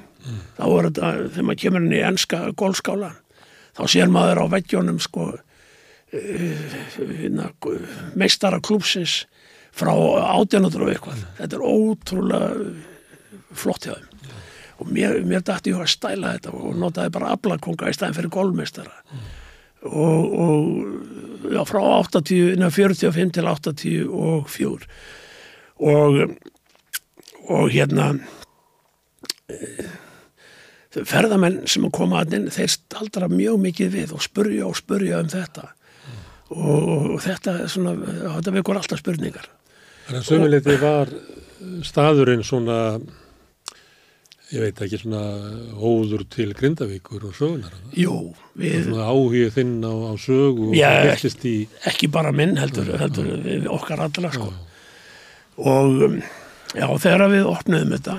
Þá 0.56 0.64
er 0.66 0.88
þetta, 0.88 1.10
þegar 1.34 1.46
maður 1.48 1.60
kemur 1.64 1.84
inn 1.84 1.96
í 1.96 2.02
enska 2.04 2.40
golfskála, 2.60 3.10
þá 3.76 3.82
sér 3.92 4.12
maður 4.12 4.42
á 4.44 4.52
veggjónum 4.56 5.00
sko 5.02 5.30
hérna, 6.10 7.50
meistara 8.18 8.60
klúpsins 8.60 9.24
frá 9.76 9.92
átjánatur 9.94 10.86
og 10.86 10.94
eitthvað. 10.94 11.26
Þetta 11.38 11.58
er 11.58 11.66
ótrúlega 11.66 12.48
flott 13.56 13.86
hjá 13.86 13.94
þeim. 13.94 14.08
Og 14.80 14.88
mér, 14.88 15.18
mér 15.28 15.44
dætti 15.44 15.74
ég 15.74 15.82
að 15.82 15.92
stæla 15.92 16.34
þetta 16.36 16.54
og 16.56 16.78
notaði 16.80 17.12
bara 17.12 17.34
ablakonga 17.36 17.90
í 17.90 17.96
stæðin 17.96 18.16
fyrir 18.16 18.32
golfmeistara. 18.32 18.94
Og, 19.80 20.34
og 20.44 21.52
já, 21.54 21.62
frá 21.64 21.80
80, 21.80 22.58
neða, 22.60 22.72
45 22.76 23.32
til 23.38 23.48
84 23.48 24.90
og 25.80 26.36
og 27.50 27.70
hérna 27.72 28.12
ferðamenn 30.90 31.62
sem 31.70 31.86
koma 31.94 32.22
að 32.22 32.36
inn, 32.38 32.48
þeir 32.52 32.72
staldra 32.72 33.28
mjög 33.30 33.60
mikið 33.64 33.92
við 33.94 34.14
og 34.16 34.24
spurja 34.24 34.66
og 34.66 34.78
spurja 34.78 35.20
um 35.22 35.30
þetta. 35.30 35.68
Og, 36.50 37.14
og 37.14 37.20
þetta 37.22 37.56
er 37.62 37.70
svona, 37.70 37.94
þetta 38.36 38.54
vekur 38.56 38.80
alltaf 38.80 39.02
spurningar. 39.02 39.46
Þannig 40.08 40.20
að 40.20 40.26
sömuleiti 40.26 40.76
var 40.80 41.12
staðurinn 41.86 42.42
svona, 42.46 42.78
ég 44.50 44.64
veit 44.64 44.80
ekki, 44.82 44.98
svona 44.98 45.20
hóður 45.78 46.24
til 46.32 46.50
Grindavíkur 46.58 47.28
og 47.28 47.36
sögunar. 47.38 47.74
Jú, 47.94 48.16
við, 48.58 48.88
Svona 48.88 49.06
áhugið 49.12 49.54
þinn 49.54 49.76
á, 49.86 49.92
á 49.94 50.12
sögu 50.18 50.66
og 50.70 50.74
Já, 50.78 50.90
byrtist 51.06 51.46
í, 51.46 51.54
ekki 51.90 52.10
bara 52.10 52.32
minn 52.34 52.56
heldur, 52.58 52.90
heldur 52.98 53.30
við 53.46 53.70
okkar 53.70 54.02
allra 54.08 54.32
sko. 54.34 54.50
og 55.60 56.04
um, 56.08 56.20
já, 56.74 56.86
þegar 57.04 57.26
við 57.30 57.48
opnuðum 57.50 57.94
þetta 57.94 58.18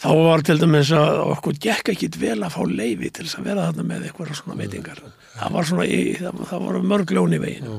þá 0.00 0.10
var 0.16 0.44
til 0.48 0.56
dæmis 0.62 0.90
að 0.96 1.22
okkur 1.26 1.56
gekk 1.60 1.92
ekkit 1.92 2.16
vel 2.20 2.38
að 2.40 2.54
fá 2.56 2.60
leifi 2.64 3.10
til 3.12 3.26
að 3.28 3.48
vera 3.50 3.66
þarna 3.68 3.84
með 3.90 4.06
eitthvað 4.08 4.36
svona 4.38 4.56
veitingar. 4.56 5.00
Það 5.36 5.56
var 5.58 5.66
svona, 5.68 5.84
í, 5.84 5.98
það, 6.16 6.44
það 6.48 6.62
var 6.66 6.78
mörg 6.94 7.12
ljón 7.16 7.36
í 7.36 7.40
veginn. 7.42 7.74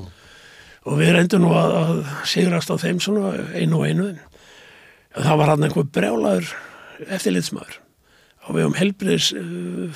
Og 0.81 0.97
við 0.99 1.15
reyndum 1.15 1.47
nú 1.47 1.55
að, 1.57 1.73
að 1.79 2.03
sigrast 2.29 2.69
á 2.69 2.77
þeim 2.81 3.01
svona 3.01 3.31
einu 3.57 3.79
og 3.79 3.87
einu. 3.89 4.11
Það 5.17 5.39
var 5.41 5.51
hann 5.55 5.65
einhver 5.65 5.89
brjálaður 5.97 6.53
eftirlitsmaður 7.07 7.79
á 8.41 8.47
við 8.51 8.67
um 8.67 8.77
helbriðis 8.77 9.31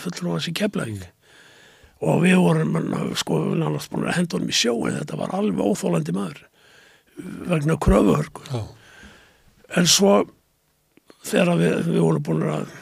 fullrúans 0.02 0.49
í 0.49 0.53
Keflavík. 0.56 1.06
Og 2.06 2.19
við 2.22 2.36
vorum 2.44 2.76
sko 3.18 3.40
að 3.56 4.11
henda 4.14 4.36
honum 4.36 4.52
í 4.52 4.56
sjó 4.56 4.73
en 4.86 4.99
þetta 4.99 5.18
var 5.18 5.34
alveg 5.34 5.64
óþólandi 5.64 6.14
maður 6.14 6.44
vegna 7.48 7.77
kröfuhörgu 7.77 8.41
Já. 8.52 8.64
en 9.77 9.88
svo 9.88 10.15
þegar 11.26 11.60
við, 11.60 11.76
við 11.88 12.02
vorum 12.03 12.26
búin 12.26 12.44
að 12.49 12.73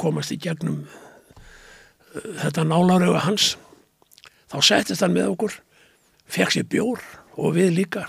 komast 0.00 0.34
í 0.34 0.40
gegnum 0.42 0.82
uh, 0.82 2.32
þetta 2.42 2.66
nálarauga 2.66 3.22
hans 3.28 3.54
þá 4.50 4.58
settist 4.62 5.04
hann 5.04 5.14
með 5.14 5.36
okkur 5.36 5.60
fekk 6.26 6.56
sér 6.56 6.68
bjór 6.70 7.04
og 7.36 7.54
við 7.56 7.76
líka 7.76 8.08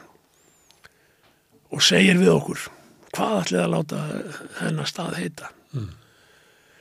og 1.70 1.84
segir 1.84 2.18
við 2.18 2.34
okkur 2.34 2.66
hvað 3.14 3.38
ætlið 3.44 3.64
að 3.64 3.74
láta 3.76 4.02
þennan 4.58 4.90
stað 4.90 5.22
heita 5.22 5.52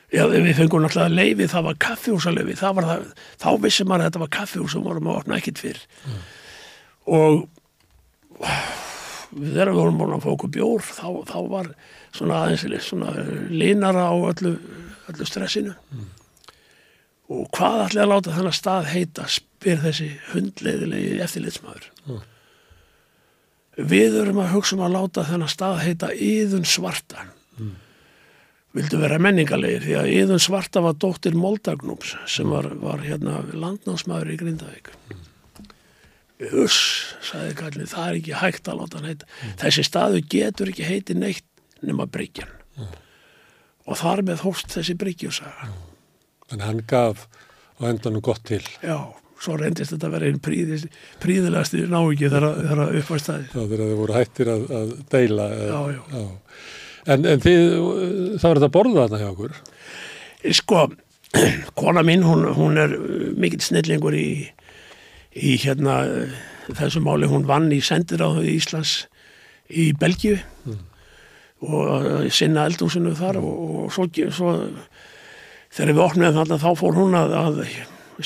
Já, 0.07 0.23
við 0.31 0.53
fengum 0.55 0.85
náttúrulega 0.85 1.11
leifi, 1.11 1.45
það 1.51 1.65
var 1.67 2.85
það, 2.87 3.07
þá 3.43 3.49
vissum 3.59 3.89
maður 3.89 4.05
að 4.05 4.07
þetta 4.07 4.21
var 4.21 4.29
kaffihús 4.37 4.75
og 4.79 4.85
vorum 4.85 5.09
að 5.11 5.17
opna 5.19 5.39
ekkit 5.41 5.59
fyrr. 5.59 5.81
Og 7.11 7.41
við 9.35 9.49
þegar 9.51 9.73
við 9.73 9.79
vorum 9.81 9.99
búin 9.99 10.15
að 10.15 10.23
fá 10.23 10.29
okkur 10.31 10.53
bjór, 10.55 10.85
þá, 10.87 11.07
þá 11.27 11.39
var 11.51 11.69
svona 12.15 12.39
aðeins 12.45 12.93
linara 13.51 14.07
á 14.07 14.15
öllu, 14.31 14.53
öllu 15.11 15.27
stressinu. 15.27 15.75
Og 17.27 17.43
hvað 17.51 17.83
ætlaði 17.89 18.05
að 18.05 18.11
láta 18.13 18.35
þennan 18.37 18.55
stað 18.55 18.91
heita, 18.93 19.27
spyr 19.27 19.81
þessi 19.83 20.09
hundleiðilegi 20.31 21.17
eftirlitsmaður. 21.25 21.89
Við 23.77 24.21
erum 24.23 24.39
að 24.39 24.53
hugsa 24.55 24.79
um 24.79 24.87
að 24.87 24.95
láta 24.95 25.27
þennan 25.27 25.51
stað 25.51 25.83
heita 25.83 26.15
Íðun 26.15 26.63
Svartan 26.65 27.35
vildu 28.77 28.99
vera 29.01 29.17
menningarlegir 29.21 29.83
því 29.87 29.95
að 30.01 30.09
Íðun 30.15 30.41
Svarta 30.43 30.81
var 30.85 30.95
dóttir 31.01 31.35
Moldagnúms 31.37 32.15
sem 32.29 32.49
var, 32.53 32.69
var 32.81 33.01
hérna 33.05 33.41
landnámsmaður 33.53 34.33
í 34.35 34.39
Grindavík 34.43 34.91
Uss, 36.53 36.77
sagði 37.25 37.53
kallið, 37.57 37.87
það 37.95 38.07
er 38.11 38.17
ekki 38.19 38.33
hægt 38.37 38.67
að 38.69 38.75
láta 38.83 38.99
hann 38.99 39.07
heita 39.09 39.29
þessi 39.63 39.85
staðu 39.87 40.19
getur 40.29 40.69
ekki 40.69 40.85
heiti 40.85 41.15
neitt 41.17 41.47
nema 41.81 42.05
Bryggjan 42.13 42.51
og 43.87 43.97
þar 43.97 44.21
með 44.27 44.43
hóst 44.45 44.69
þessi 44.75 44.97
Bryggjusaga 45.01 45.71
En 46.53 46.61
hann 46.63 46.83
gaf 46.87 47.25
á 47.81 47.89
endanum 47.89 48.21
gott 48.23 48.43
til. 48.47 48.61
já, 48.85 48.95
svo 49.41 49.57
reyndist 49.59 49.91
þetta 49.95 50.07
að 50.07 50.13
vera 50.15 50.29
einn 50.29 50.37
príðilegasti 50.45 51.81
náingi 51.89 52.29
þegar, 52.29 52.45
þegar 52.61 52.93
upp 53.01 53.09
á 53.11 53.15
staði 53.23 53.49
þá 53.51 53.57
þegar 53.63 53.83
þið 53.83 53.97
voru 54.03 54.15
hættir 54.19 54.51
að, 54.53 54.63
að 54.79 54.93
deila. 55.11 55.47
eh, 55.57 55.67
Já, 55.73 55.81
já. 55.97 56.21
En, 57.07 57.23
en 57.23 57.43
þið, 57.43 57.61
þá 58.41 58.45
er 58.49 58.59
þetta 58.59 58.67
að 58.67 58.73
borða 58.75 59.03
þarna 59.05 59.21
hjá 59.21 59.29
okkur. 59.31 59.59
Sko, 60.57 60.83
kona 61.79 62.03
mín, 62.07 62.25
hún, 62.27 62.45
hún 62.57 62.79
er 62.81 62.95
mikill 63.39 63.63
snillingur 63.63 64.17
í, 64.17 64.29
í 65.37 65.55
hérna 65.63 66.01
eh, 66.07 66.37
þessu 66.67 67.03
máli, 67.05 67.29
hún 67.31 67.47
vann 67.47 67.71
í 67.71 67.79
sendiráðu 67.83 68.43
í 68.45 68.57
Íslands 68.57 68.99
í 69.67 69.91
Belgíu 69.99 70.37
og 71.67 72.07
eh, 72.07 72.29
sinna 72.33 72.67
eldúsinu 72.69 73.15
þar 73.17 73.41
og, 73.41 73.51
og 73.87 73.93
svo, 73.95 74.07
svo 74.31 74.55
þegar 75.73 75.93
við 75.93 76.03
opnaðum 76.05 76.39
þarna 76.41 76.61
þá 76.63 76.69
fór 76.79 76.97
hún 76.99 77.17
að, 77.17 77.35
að 77.39 77.61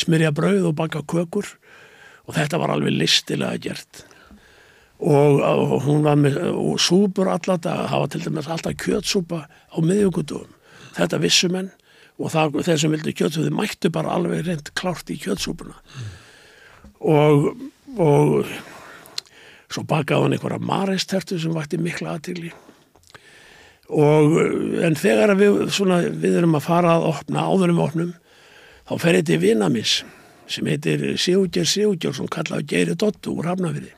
smyrja 0.02 0.34
brauð 0.36 0.70
og 0.72 0.78
baka 0.78 1.04
kökur 1.06 1.48
og 2.28 2.36
þetta 2.38 2.60
var 2.62 2.76
alveg 2.76 2.96
listilega 2.98 3.60
gert 3.62 4.06
og, 5.02 5.42
og 5.42 5.76
hún 5.88 6.04
var 6.06 6.18
með 6.22 6.40
súpur 6.82 7.32
alltaf, 7.32 7.64
það 7.66 7.98
var 7.98 8.10
til 8.14 8.24
dæmis 8.26 8.50
alltaf 8.50 8.78
kjötsúpa 8.82 9.46
á 9.50 9.78
miðjögundum 9.82 10.50
þetta 10.98 11.22
vissu 11.24 11.50
menn 11.52 11.72
og 12.22 12.34
það, 12.34 12.60
þeir 12.68 12.82
sem 12.84 12.94
vildu 12.94 13.16
kjötsúpa, 13.18 13.48
þeir 13.48 13.58
mættu 13.58 13.94
bara 13.94 14.18
alveg 14.18 14.46
reynd 14.46 14.74
klárt 14.78 15.10
í 15.10 15.18
kjötsúpuna. 15.22 15.80
Og, 17.02 17.48
og 17.98 18.52
svo 19.72 19.84
bakaði 19.88 20.28
hann 20.28 20.36
einhverja 20.38 20.62
marestertu 20.62 21.40
sem 21.42 21.56
vakti 21.56 21.80
mikla 21.82 22.18
aðtigli 22.18 22.52
og 23.92 24.38
en 24.86 24.96
þegar 24.96 25.34
við, 25.40 25.66
svona, 25.76 26.00
við 26.08 26.40
erum 26.40 26.56
að 26.56 26.68
fara 26.68 26.96
að 26.96 27.08
opna 27.10 27.46
áður 27.48 27.74
um 27.74 27.80
við 27.80 27.86
opnum 27.86 28.12
þá 28.88 28.94
fer 29.04 29.18
þetta 29.20 29.36
í 29.36 29.42
vinamis 29.42 29.96
sem 30.52 30.68
heitir 30.68 31.04
Sigurger 31.20 31.68
Sigurgjörsson 31.68 32.32
kallaði 32.32 32.70
Geiri 32.72 32.96
Dottu 33.00 33.36
úr 33.36 33.52
Hafnafiði 33.52 33.92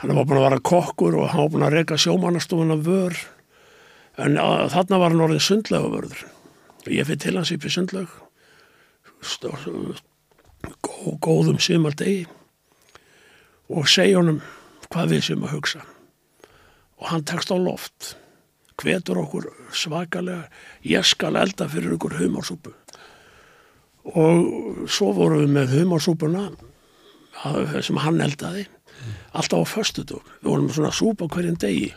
hann 0.00 0.16
var 0.16 0.26
búin 0.26 0.40
að 0.40 0.46
vara 0.48 0.64
kokkur 0.64 1.18
og 1.20 1.30
hann 1.32 1.44
var 1.44 1.52
búin 1.54 1.66
að 1.68 1.76
reyka 1.78 2.00
sjómannastofuna 2.00 2.76
vör. 2.84 3.16
En 4.20 4.36
að, 4.40 4.70
þarna 4.74 5.00
var 5.00 5.14
hann 5.14 5.24
orðið 5.28 5.46
sundlega 5.46 5.92
vörður 5.92 6.26
og 6.80 6.92
ég 6.94 7.06
fyrir 7.06 7.20
til 7.20 7.36
hans 7.36 7.52
upp 7.52 7.64
í 7.68 7.72
sundleg 7.72 8.08
gó, 10.80 11.16
góðum 11.20 11.60
sumardegi. 11.62 12.26
Og 13.70 13.88
segja 13.88 14.18
honum 14.18 14.40
hvað 14.90 15.14
við 15.14 15.26
sem 15.28 15.44
að 15.44 15.54
hugsa. 15.54 15.84
Og 17.00 17.06
hann 17.12 17.24
tekst 17.28 17.52
á 17.54 17.56
loft. 17.56 18.14
Hvetur 18.80 19.20
okkur 19.22 19.50
svakalega. 19.76 20.48
Ég 20.88 21.04
skal 21.06 21.36
elda 21.36 21.68
fyrir 21.70 21.94
ykkur 21.96 22.16
humarsúpu. 22.18 22.72
Og 24.10 24.88
svo 24.88 25.12
vorum 25.14 25.44
við 25.44 25.54
með 25.58 25.74
humarsúpuna 25.76 26.48
sem 27.84 28.00
hann 28.00 28.20
eldaði 28.24 28.66
alltaf 29.32 29.64
á 29.64 29.72
föstudum 29.74 30.22
við 30.40 30.48
vorum 30.50 30.70
svona 30.72 30.92
súpa 30.94 31.28
hverjum 31.30 31.58
degi 31.60 31.90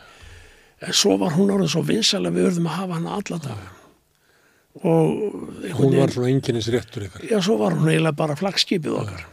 en 0.84 0.94
svo 0.94 1.18
var 1.22 1.36
hún 1.38 1.54
orðin 1.54 1.72
svo 1.72 1.84
vinsalega 1.88 2.36
við 2.36 2.50
örðum 2.52 2.70
að 2.72 2.80
hafa 2.82 3.00
hana 3.00 3.20
alla 3.20 3.40
daga 3.48 3.72
og 4.74 5.70
Hún 5.78 5.94
var 6.00 6.10
svona 6.10 6.32
enginnis 6.34 6.68
réttur 6.74 7.06
ykkar 7.08 7.28
já 7.30 7.38
svo 7.46 7.60
var 7.62 7.78
hún 7.78 7.92
eiginlega 7.92 8.18
bara 8.18 8.38
flagskipið 8.40 9.00
okkar 9.04 9.30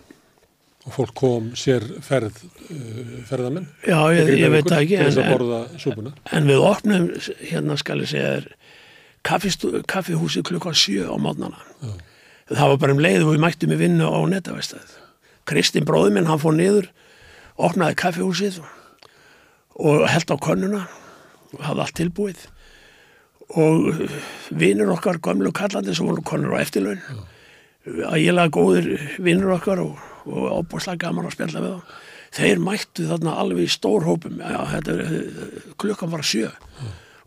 og 0.89 0.94
fólk 0.97 1.12
kom 1.14 1.51
sér 1.60 1.85
ferð, 2.01 2.39
uh, 2.72 3.16
ferðamenn. 3.28 3.66
já 3.85 3.98
ég, 4.16 4.31
ég 4.40 4.52
veit 4.52 4.68
það 4.68 4.85
ekki 4.85 4.97
en, 4.97 5.18
en. 5.20 6.12
En 6.32 6.48
við 6.48 6.62
opnum, 6.64 7.10
hérna 7.51 7.77
skal 7.77 8.01
ég 8.01 8.09
segja 8.09 8.31
kaffihúsi 9.22 10.43
klukkan 10.47 10.77
sjö 10.77 11.05
á 11.12 11.16
mótnana. 11.20 11.60
Það 12.48 12.72
var 12.72 12.81
bara 12.81 12.97
um 12.97 13.02
leið 13.05 13.27
og 13.27 13.35
við 13.35 13.43
mættum 13.44 13.74
í 13.74 13.78
vinnu 13.78 14.09
á 14.09 14.18
netavestæð. 14.32 14.97
Kristinn 15.47 15.85
bróði 15.85 16.14
minn, 16.16 16.27
hann 16.31 16.40
fór 16.40 16.56
niður, 16.56 16.89
opnaði 17.66 17.99
kaffihúsið 18.01 18.61
og 19.81 20.07
held 20.11 20.32
á 20.32 20.37
könnuna 20.41 20.81
og 21.55 21.65
hafði 21.66 21.85
allt 21.85 21.97
tilbúið. 21.99 22.47
Og 23.61 24.05
vinnur 24.55 24.93
okkar, 24.95 25.19
gömlu 25.19 25.51
kallandi 25.55 25.95
sem 25.97 26.07
voru 26.07 26.23
konur 26.23 26.55
á 26.55 26.62
eftirlaun, 26.62 27.01
ægilega 28.12 28.53
góðir 28.55 28.93
vinnur 29.19 29.57
okkar 29.57 29.82
og, 29.82 29.99
og 30.31 30.61
ábúrslega 30.61 31.09
gaman 31.09 31.27
að 31.27 31.35
spjalla 31.35 31.65
við 31.65 31.74
þá. 31.74 31.99
Þeir 32.31 32.61
mættu 32.62 33.07
þarna 33.09 33.32
alveg 33.43 33.66
í 33.66 33.73
stórhópum, 33.74 34.39
er, 34.47 34.91
klukkan 35.82 36.12
var 36.12 36.23
sjö 36.23 36.53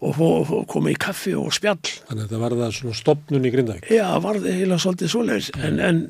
og 0.04 0.16
fó, 0.16 0.28
fó, 0.48 0.56
komið 0.72 0.96
í 0.96 1.00
kaffi 1.00 1.34
og 1.36 1.52
spjall. 1.56 1.82
Þannig 2.08 2.22
að 2.22 2.30
þetta 2.30 2.40
var 2.44 2.56
það 2.62 2.78
svona 2.78 3.00
stopnun 3.00 3.48
í 3.48 3.52
Grindavík. 3.52 3.90
Já, 3.92 4.08
varði 4.24 4.54
eiginlega 4.54 4.84
svolítið 4.84 5.12
svoleiðis, 5.12 5.50
en, 5.60 5.82
en 5.84 6.02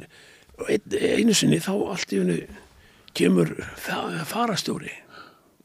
ein, 0.69 0.85
einu 0.93 1.37
sinni 1.37 1.59
þá 1.61 1.73
allt 1.73 2.13
í 2.13 2.21
hennu 2.21 2.37
kemur 3.17 3.51
fa- 3.79 4.23
farastjóri, 4.29 4.91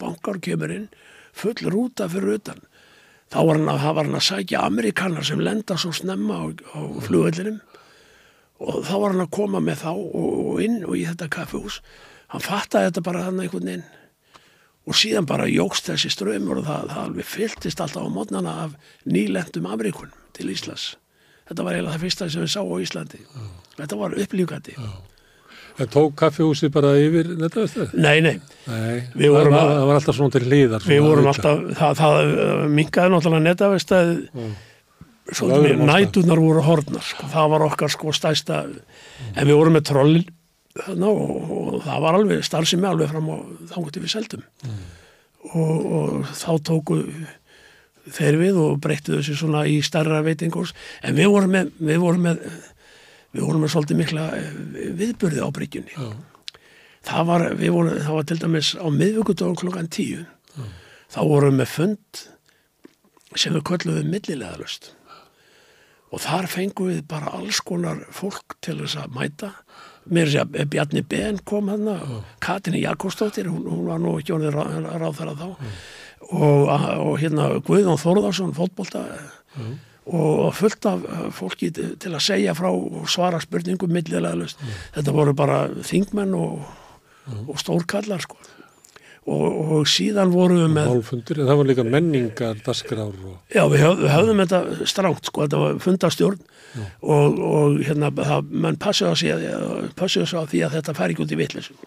bankar 0.01 0.39
kemur 0.43 0.71
inn, 0.75 0.87
full 1.33 1.55
rúta 1.71 2.07
fyrir 2.11 2.37
utan. 2.39 2.61
Þá 3.29 3.39
var 3.45 3.59
hann 3.59 3.69
að, 3.69 3.83
var 3.93 4.07
hann 4.07 4.17
að 4.17 4.25
sækja 4.25 4.63
Amerikanar 4.65 5.25
sem 5.27 5.41
lenda 5.43 5.75
svo 5.77 5.91
snemma 5.93 6.39
á, 6.41 6.45
á 6.49 6.79
flugvellinum 7.05 7.59
og 8.59 8.79
þá 8.87 8.93
var 8.99 9.13
hann 9.13 9.23
að 9.25 9.33
koma 9.37 9.61
með 9.63 9.83
þá 9.83 9.91
og, 9.93 10.15
og 10.55 10.61
inn 10.65 10.79
og 10.87 10.95
í 10.97 11.03
þetta 11.07 11.27
kaffehús. 11.35 11.79
Hann 12.33 12.41
fattaði 12.45 12.89
þetta 12.89 13.03
bara 13.05 13.21
hann 13.27 13.39
einhvern 13.43 13.69
veginn 13.69 13.85
og 14.89 14.97
síðan 14.97 15.27
bara 15.29 15.45
jógst 15.45 15.85
þessi 15.91 16.09
ströymur 16.09 16.63
og 16.63 16.65
það, 16.65 16.87
það 16.89 17.03
alveg 17.05 17.27
fylltist 17.29 17.81
alltaf 17.83 18.07
á 18.09 18.09
mótnana 18.09 18.53
af 18.65 18.73
nýlendum 19.05 19.67
Amerikunum 19.69 20.15
til 20.33 20.49
Íslands. 20.49 20.95
Þetta 21.49 21.65
var 21.65 21.77
eiginlega 21.77 21.93
það 21.97 22.03
fyrsta 22.07 22.29
sem 22.33 22.43
við 22.45 22.51
sá 22.55 22.61
á 22.65 22.75
Íslandi. 22.81 23.19
Þetta 23.77 23.97
var 24.01 24.17
upplýfgandi. 24.25 24.75
En 25.79 25.87
tók 25.93 26.15
kaffihúsið 26.19 26.71
bara 26.75 26.89
yfir 26.99 27.29
nettavestæð? 27.39 27.93
Nei, 27.95 28.17
nei, 28.25 28.33
Nei, 28.67 28.97
Við 29.15 29.29
það, 29.29 29.35
var, 29.35 29.47
að- 29.51 29.69
það 29.71 29.85
var 29.89 29.99
alltaf 29.99 30.15
svona 30.17 30.33
til 30.35 30.41
hliðar. 30.47 30.87
við 30.89 31.01
vorum 31.05 31.29
alltaf, 31.31 31.61
það, 31.79 32.01
það 32.01 32.73
minkaði 32.79 33.13
náttúrulega 33.13 33.45
netavestæð, 33.45 34.11
svolítið 35.29 35.55
Öðrum 35.55 35.63
mér, 35.63 35.75
ástæðum. 35.75 35.93
nætunar 35.93 36.41
voru 36.43 36.61
hornar, 36.65 37.05
sko. 37.05 37.29
það 37.31 37.49
var 37.53 37.65
okkar 37.69 37.93
sko 37.93 38.13
stæsta, 38.17 38.59
en 39.35 39.47
við 39.47 39.55
vorum 39.59 39.77
með 39.77 39.85
troll 39.91 40.19
þarna 40.79 41.09
og, 41.11 41.51
og 41.75 41.83
það 41.85 42.01
var 42.05 42.17
alveg 42.19 42.43
starfsemi 42.45 42.87
alveg 42.89 43.09
fram 43.11 43.29
á 43.29 43.35
þangutið 43.73 44.03
við 44.05 44.13
seldum. 44.13 44.43
Og, 45.55 45.85
og 45.99 46.25
þá 46.35 46.49
tóku 46.67 46.99
þeir 48.09 48.37
við 48.41 48.57
og 48.59 48.79
breyttu 48.83 49.17
þessu 49.19 49.35
svona 49.37 49.63
í 49.69 49.79
starra 49.85 50.21
veitingurs 50.25 50.73
en 51.05 51.15
við 51.17 51.29
vorum 51.31 51.53
með 51.55 51.71
við 51.79 51.99
vorum 52.01 52.25
með, 52.25 52.39
við 53.35 53.45
vorum 53.45 53.63
með 53.63 53.73
svolítið 53.75 54.01
mikla 54.01 54.27
eh, 54.37 54.51
viðburði 54.99 55.45
á 55.45 55.49
bryggjunni. 55.55 55.95
Já. 55.95 56.09
það 57.09 57.29
var, 57.31 57.47
við 57.59 57.73
vorum, 57.75 57.97
það 58.03 58.19
var 58.19 58.29
til 58.29 58.39
dæmis 58.43 58.73
á 58.75 58.85
miðvíkudagum 58.91 59.59
klokkan 59.59 59.91
tíu. 59.91 60.25
Þá 61.09 61.19
vorum 61.25 61.55
við 61.55 61.59
með 61.61 61.73
fund 61.73 62.23
sem 63.37 63.53
við 63.53 63.67
kölluðum 63.69 64.09
millilegaðalust 64.13 64.93
og 66.09 66.21
þar 66.23 66.47
fengum 66.49 66.89
við 66.89 67.03
bara 67.09 67.31
alls 67.37 67.59
konar 67.61 67.99
fólk 68.13 68.55
til 68.65 68.79
þess 68.79 68.97
að 68.97 69.11
mæta. 69.13 69.49
Mér 70.09 70.31
sé 70.31 70.39
að 70.41 70.63
Bjarni 70.73 71.03
Ben 71.05 71.37
kom 71.45 71.69
hann 71.69 71.85
Katrini 72.41 72.81
Jakobsdóttir, 72.81 73.49
hún, 73.51 73.67
hún 73.69 73.85
var 73.85 74.01
nú 74.01 74.15
ekki 74.17 74.33
orðið 74.33 74.55
ráð, 74.55 74.87
ráð 75.03 75.19
þar 75.19 75.31
að 75.33 75.43
þá 75.43 75.49
og, 76.29 76.71
og 77.05 77.13
hérna 77.21 77.45
Guðjón 77.65 78.01
Þórðarsson 78.01 78.55
fótbolta 78.57 79.03
og 79.05 79.77
fullt 80.57 80.85
af 80.89 81.03
fólki 81.37 81.69
til 81.73 82.11
að 82.13 82.23
segja 82.25 82.53
frá 82.57 82.69
og 82.71 83.09
svara 83.11 83.39
spurningum 83.43 83.91
millilegaðalust 83.93 84.61
þetta 84.95 85.13
voru 85.13 85.33
bara 85.37 85.59
þingmenn 85.85 86.33
og, 86.37 86.63
og 87.45 87.59
stórkallar 87.61 88.23
sko. 88.25 88.39
Og, 89.29 89.57
og 89.75 89.81
síðan 89.85 90.31
vorum 90.33 90.57
við 90.63 90.71
með 90.73 90.87
Málfundur, 90.89 91.39
það 91.45 91.57
var 91.59 91.67
líka 91.69 91.83
menningar, 91.85 92.61
dasgrár 92.65 93.11
og... 93.13 93.35
Já, 93.53 93.61
við, 93.69 93.83
höf, 93.83 93.99
við 93.99 94.09
höfðum 94.15 94.39
þetta 94.41 94.87
stránt, 94.89 95.27
sko, 95.29 95.43
þetta 95.43 95.59
var 95.61 95.75
fundastjórn 95.83 96.39
og, 97.03 97.37
og 97.51 97.77
hérna, 97.85 98.09
það, 98.15 98.49
menn 98.63 98.79
passuðu 98.81 99.11
að, 99.11 99.19
sé- 99.21 99.91
passuðu 99.99 100.31
sig 100.31 100.39
á 100.41 100.49
því 100.49 100.63
að 100.65 100.77
þetta 100.79 100.95
færi 100.97 101.13
ekki 101.13 101.25
út 101.27 101.35
í 101.35 101.39
vitleysum. 101.43 101.83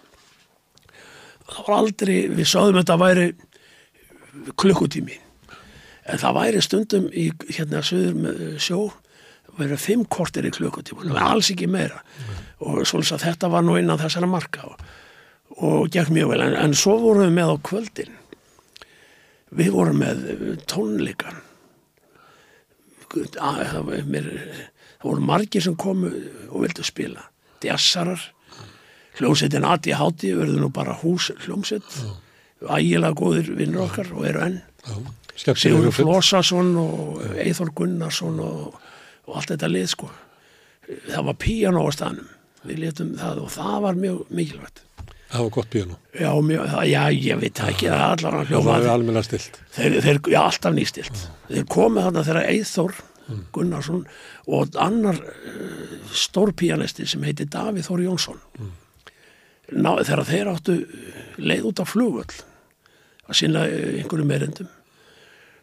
Það 1.48 1.64
var 1.66 1.74
aldrei, 1.80 2.14
við 2.36 2.50
sáðum 2.52 2.78
þetta 2.78 2.98
væri 3.02 3.26
klukkutími, 4.62 5.18
en 6.06 6.18
það 6.18 6.36
væri 6.38 6.62
stundum 6.64 7.06
í 7.12 7.28
hérna 7.56 7.82
söður 7.86 8.16
með 8.24 8.40
sjó, 8.62 8.80
það 9.46 9.60
væri 9.62 9.78
fimm 9.84 10.04
kortir 10.10 10.48
í 10.48 10.52
klukkutíma, 10.54 11.04
það 11.06 11.14
var 11.18 11.28
alls 11.36 11.50
ekki 11.54 11.68
meira. 11.70 12.00
Og 12.62 12.82
svolítið 12.86 13.16
að 13.18 13.24
þetta 13.28 13.50
var 13.52 13.62
nú 13.66 13.76
innan 13.78 14.00
þessara 14.00 14.28
marka 14.30 14.64
og, 14.70 14.82
og 15.62 15.88
gekk 15.94 16.10
mjög 16.14 16.32
vel, 16.34 16.42
en, 16.48 16.56
en 16.64 16.74
svo 16.78 16.96
vorum 17.02 17.26
við 17.28 17.34
með 17.38 17.54
á 17.54 17.56
kvöldin. 17.70 18.12
Við 19.52 19.70
vorum 19.74 19.98
með 20.00 20.22
tónleika 20.70 21.34
það, 23.12 23.82
var- 23.84 24.06
mér, 24.08 24.28
það 25.02 25.08
voru 25.10 25.24
margir 25.28 25.62
sem 25.64 25.74
komu 25.76 26.08
og 26.48 26.62
vildu 26.64 26.84
spila. 26.86 27.26
Djassarar 27.60 28.22
hljómsveitin 29.18 29.66
Adi 29.68 29.92
Hátti 29.92 30.30
verður 30.38 30.62
nú 30.64 30.70
bara 30.72 30.94
hús 31.02 31.30
hljómsveit. 31.44 31.84
Ægilega 32.62 33.12
góðir 33.18 33.50
vinnur 33.58 33.84
okkar 33.88 34.08
og 34.16 34.24
eru 34.26 34.40
enn 34.46 34.60
Sigur. 35.36 35.90
Flósason 35.96 36.74
og 36.76 37.22
Eithor 37.40 37.72
Gunnarsson 37.74 38.38
og, 38.44 38.76
og 39.26 39.36
allt 39.38 39.54
þetta 39.54 39.70
lið 39.72 39.86
sko. 39.94 40.08
Það 41.08 41.28
var 41.30 41.36
píano 41.40 41.84
á 41.86 41.90
staðnum. 41.94 42.28
Við 42.68 42.82
letum 42.84 43.14
það 43.18 43.40
og 43.42 43.52
það 43.54 43.76
var 43.86 43.96
mjög 43.98 44.18
mikilvægt. 44.30 44.82
Það 45.32 45.46
var 45.46 45.52
gott 45.56 45.70
píano. 45.72 45.96
já, 46.12 46.28
mjög, 46.44 46.74
já 46.90 47.02
ég 47.16 47.40
veit 47.40 47.62
ekki 47.64 47.88
það 47.88 48.02
allar 48.10 48.34
að 48.36 48.42
Það 48.42 48.50
hljóma 48.52 48.74
var 48.74 48.90
almenna 48.92 49.22
stilt. 49.24 49.56
þeir, 49.72 49.96
þeir, 50.04 50.20
já, 50.34 50.40
alltaf 50.42 50.76
nýstilt. 50.76 51.22
Þeir 51.48 51.66
komið 51.72 52.06
þarna 52.06 52.24
þegar 52.28 52.48
Eithor 52.52 52.94
Gunnarsson 53.56 54.02
og 54.52 54.76
annar 54.82 55.16
uh, 55.16 55.96
stór 56.12 56.52
píanisti 56.58 57.06
sem 57.08 57.22
heiti 57.24 57.46
Davíð 57.48 57.88
Þór 57.88 58.04
Jónsson. 58.04 58.40
Ná, 59.72 59.90
þegar 60.04 60.24
þeir 60.28 60.50
áttu 60.52 60.76
leið 61.40 61.68
út 61.70 61.80
á 61.80 61.84
flugvöll 61.88 62.42
að 63.30 63.38
sinna 63.38 63.62
eh, 63.70 64.02
einhverjum 64.02 64.28
meirendum 64.28 64.68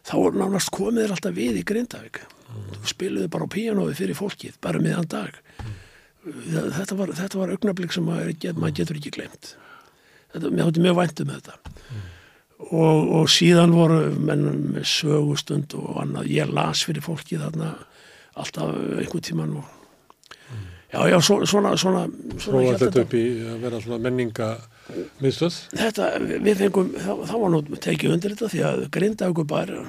þá 0.06 0.14
voru 0.16 0.40
nánast 0.42 0.70
komið 0.74 1.04
þeir 1.04 1.14
alltaf 1.16 1.34
við 1.36 1.58
í 1.60 1.64
Grindavík. 1.70 2.20
Og 2.80 2.86
spiluðu 2.90 3.28
bara 3.30 3.46
á 3.46 3.52
píanói 3.54 3.94
fyrir 3.94 4.18
fólkið, 4.18 4.56
bara 4.64 4.80
miðan 4.82 5.06
dag. 5.10 5.36
Þetta 6.24 6.96
var, 6.98 7.12
þetta 7.16 7.38
var 7.40 7.52
augnablik 7.54 7.92
sem 7.94 8.04
maður, 8.04 8.32
maður 8.60 8.74
getur 8.80 8.98
ekki 9.00 9.12
glemt 9.14 9.54
þetta, 10.30 10.50
mér 10.52 10.66
þótti 10.68 10.82
mjög 10.84 10.98
vænt 11.00 11.20
um 11.24 11.30
þetta. 11.32 11.54
Og, 12.70 13.06
og 13.18 13.30
síðan 13.32 13.72
voru 13.74 14.00
menn 14.20 14.44
með 14.76 14.84
sögustund 14.86 15.72
og 15.80 15.96
annað, 16.02 16.28
ég 16.30 16.52
las 16.54 16.82
fyrir 16.86 17.02
fólki 17.02 17.38
þarna 17.40 17.70
alltaf 18.38 18.74
einhvern 19.00 19.24
tíman 19.26 19.54
og 19.58 19.64
já, 20.92 21.00
já, 21.08 21.16
svo- 21.24 21.40
svona 21.48 21.72
svona, 21.80 22.04
svona 22.36 22.60
Prófa 22.60 22.66
hélt 22.68 22.84
þetta. 22.84 23.02
upp 23.06 23.16
í 23.18 23.24
að 23.48 23.58
vera 23.64 23.80
svona 23.82 23.98
menninga 24.06 24.50
miðstöð. 25.20 25.58
þetta, 25.80 26.12
við 26.46 26.62
fengum, 26.64 26.92
það 27.00 27.34
var 27.42 27.52
nú 27.54 27.60
tekið 27.76 28.14
undir 28.16 28.34
þetta 28.36 28.52
því 28.54 28.62
að 28.68 28.86
Grindavíkur 28.96 29.48
bara 29.50 29.82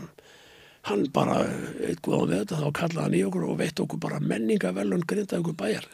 hann 0.89 1.03
bara, 1.13 1.43
eitthvað 1.85 2.23
á 2.25 2.31
þetta 2.31 2.59
þá 2.61 2.69
kallaði 2.79 3.03
hann 3.05 3.17
í 3.19 3.23
okkur 3.27 3.43
og 3.45 3.57
veitt 3.59 3.81
okkur 3.83 4.01
bara 4.01 4.21
menningavelun 4.23 5.05
Grindavíkur 5.09 5.57
bæjar 5.59 5.85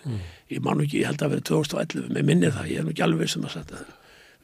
ég 0.53 0.63
man 0.63 0.83
ekki, 0.83 1.01
ég 1.01 1.11
held 1.11 1.25
að 1.25 1.35
vera 1.35 1.47
2011 1.51 2.13
með 2.15 2.29
minnir 2.29 2.55
það, 2.55 2.69
ég 2.71 2.79
er 2.79 2.87
nú 2.87 2.93
ekki 2.93 3.05
alveg 3.07 3.33
sem 3.33 3.43
að 3.43 3.57
setja 3.57 3.81
það. 3.81 3.91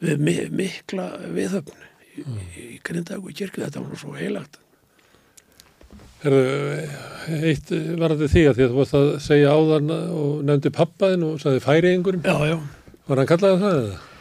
Við 0.04 0.20
mi 0.26 0.34
mikla 0.60 1.06
viðhöfn 1.32 1.88
í, 2.04 2.26
í 2.60 2.68
Grindavíkur 2.84 3.38
kirkju, 3.40 3.64
þetta 3.64 3.80
var 3.80 3.88
nú 3.88 4.00
svo 4.00 4.14
heilagt. 4.18 4.60
Herðu, 6.24 6.44
eitt 7.44 7.70
varði 8.00 8.28
því 8.32 8.42
að 8.48 8.56
því 8.56 8.64
að 8.64 8.70
þú 8.70 8.78
varst 8.78 8.96
að 8.96 9.10
segja 9.24 9.52
áðan 9.52 9.92
og 9.92 10.44
nefndi 10.48 10.72
pappaðin 10.72 11.26
og 11.28 11.40
sagði 11.42 11.60
já, 12.24 12.36
já. 12.48 12.58
Var 13.04 13.20
hann 13.20 13.28
kallaði 13.28 13.60
það 13.60 13.80
eða? 13.80 14.13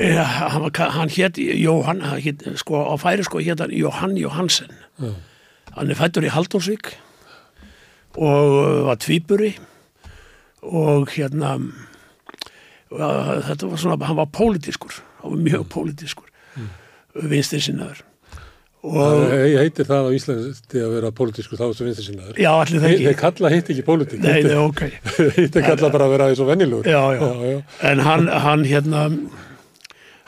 Ja, 0.00 0.24
hann, 0.50 0.66
hann 0.74 1.08
hétt 1.12 1.38
Jóhann, 1.38 2.00
hann 2.02 2.18
hét, 2.22 2.42
sko 2.58 2.80
á 2.82 2.94
færi 2.98 3.22
sko 3.26 3.38
hétt 3.38 3.60
hann 3.62 3.70
Jóhann 3.74 4.16
Jóhansen 4.18 4.72
Já. 4.98 5.12
hann 5.76 5.90
er 5.90 5.98
fættur 5.98 6.26
í 6.26 6.32
Halldórsvík 6.34 6.94
og 8.14 8.54
uh, 8.58 8.80
var 8.88 8.98
tvíburi 9.02 9.52
og 10.64 11.10
hérna 11.14 11.56
ja, 12.94 13.10
þetta 13.50 13.70
var 13.70 13.78
svona, 13.84 13.98
hann 14.08 14.18
var 14.18 14.30
pólitískur 14.34 14.98
hann 15.22 15.36
var 15.36 15.44
mjög 15.46 15.68
pólitískur 15.74 16.26
mm. 16.56 16.68
vinstri 17.30 17.62
sinnaður 17.62 18.02
og 18.84 18.98
Það 19.00 19.30
heitir 19.62 19.86
það 19.88 20.06
á 20.06 20.10
Íslandi 20.12 20.80
að 20.84 20.90
vera 20.98 21.10
pólitísku 21.16 21.56
þá 21.56 21.64
sem 21.72 21.86
vinstri 21.88 22.04
sinnaður. 22.10 22.36
já, 22.36 22.50
allir 22.52 22.82
það 22.82 22.84
Þeir 22.84 22.96
ekki 22.98 23.06
þeir 23.08 23.20
kalla 23.22 23.52
hitt 23.54 23.70
ekki 23.72 23.84
pólitík. 23.86 24.20
nei, 24.26 24.42
nei, 24.44 24.58
ok 24.60 24.82
Hitt 25.38 25.56
er 25.56 25.64
kalla 25.70 25.88
bara 25.94 26.08
að 26.10 26.14
vera 26.18 26.28
eins 26.32 26.42
og 26.44 26.50
vennilugur. 26.50 26.90
já, 26.90 27.00
já, 27.16 27.22
já, 27.24 27.48
já. 27.54 27.62
en 27.92 28.04
hann, 28.04 28.28
hann 28.44 28.66
hérna 28.68 29.06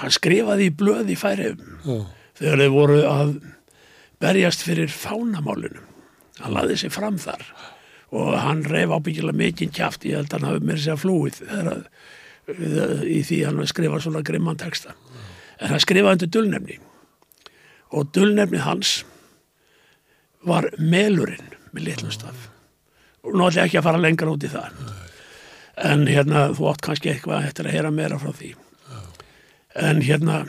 hann 0.01 0.15
skrifaði 0.15 0.71
í 0.71 0.75
blöð 0.77 1.13
í 1.13 1.19
færiðum 1.19 1.63
já. 1.85 1.99
þegar 2.41 2.63
þeir 2.63 2.75
voru 2.75 2.99
að 3.09 3.37
berjast 4.23 4.65
fyrir 4.67 4.93
fánamálunum 4.93 5.87
hann 6.43 6.57
laði 6.57 6.77
sig 6.81 6.93
fram 6.93 7.19
þar 7.21 7.45
og 8.17 8.35
hann 8.39 8.63
reyf 8.69 8.93
ábyggilega 8.93 9.37
mikinn 9.37 9.73
kjaft. 9.75 10.05
Ég 10.07 10.21
held 10.21 10.31
að 10.31 10.39
hann 10.39 10.49
hafi 10.51 10.67
mér 10.69 10.83
sér 10.83 11.01
flúið 11.01 11.41
að, 11.51 11.87
í 13.09 13.21
því 13.27 13.41
hann 13.49 13.71
skrifa 13.71 14.01
svona 14.03 14.23
grimman 14.27 14.61
texta. 14.61 14.95
En 15.59 15.73
hann 15.73 15.83
skrifaði 15.83 16.21
undir 16.21 16.33
dulnefni 16.37 16.79
og 17.97 18.11
dulnefni 18.15 18.61
hans 18.63 18.99
var 20.47 20.69
melurinn 20.79 21.55
með 21.73 21.89
litlum 21.91 22.15
staf. 22.15 22.49
Og 23.27 23.35
ég 23.35 23.65
ekki 23.65 23.81
að 23.81 23.89
fara 23.89 24.03
lengra 24.03 24.31
út 24.31 24.45
í 24.47 24.53
það. 24.53 24.77
En 25.83 26.07
hérna 26.07 26.51
þú 26.57 26.71
átt 26.71 26.85
kannski 26.85 27.11
eitthvað 27.13 27.49
eftir 27.49 27.67
að 27.67 27.77
heyra 27.77 27.93
meira 27.93 28.21
frá 28.21 28.31
því 28.33 28.55
en 29.77 30.03
hérna 30.05 30.41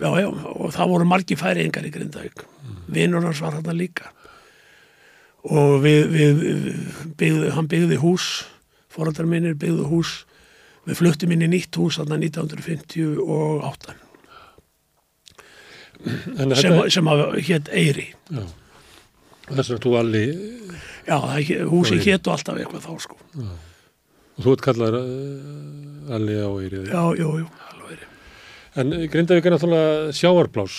já, 0.00 0.08
já, 0.20 0.28
og 0.30 0.72
það 0.74 0.92
voru 0.94 1.08
margi 1.08 1.36
færiðingar 1.38 1.86
í 1.88 1.92
Grindavík. 1.94 2.46
Vinnur 2.90 3.24
hans 3.26 3.42
var 3.42 3.58
hann 3.58 3.76
líka. 3.78 4.10
Og 5.46 5.80
við, 5.84 6.00
við 6.12 6.42
byggðu, 7.20 7.52
hann 7.56 7.68
byggði 7.70 8.00
hús 8.02 8.30
fóraldar 8.90 9.28
minnir 9.30 9.56
byggðu 9.58 9.86
hús. 9.90 10.10
Við 10.88 10.98
fluttum 11.00 11.32
inn 11.34 11.44
í 11.44 11.50
nýtt 11.52 11.76
hús 11.78 11.98
þarna 12.00 12.16
1958 12.24 13.98
En 16.00 16.54
sem, 16.56 16.72
þetta, 16.72 16.84
sem 16.88 17.08
að 17.12 17.18
hétt 17.44 17.66
Eyri. 17.76 18.06
Þess 19.50 19.74
að 19.74 19.82
þú 19.84 19.90
alli, 20.00 20.22
já, 21.04 21.16
húsi 21.68 21.98
héttu 22.06 22.32
alltaf 22.32 22.56
eitthvað 22.56 22.86
þá 22.86 22.92
sko. 23.04 23.18
Og 24.38 24.46
þú 24.46 24.54
ert 24.54 24.64
kallaður 24.64 24.96
uh, 25.02 26.14
alli 26.16 26.38
á 26.40 26.48
Eyrið. 26.48 26.88
já, 26.88 27.02
jú, 27.20 27.28
jú, 27.42 27.48
En 28.78 28.92
Grindavík 29.10 29.48
er 29.48 29.56
náttúrulega 29.56 30.14
sjáarplás 30.14 30.76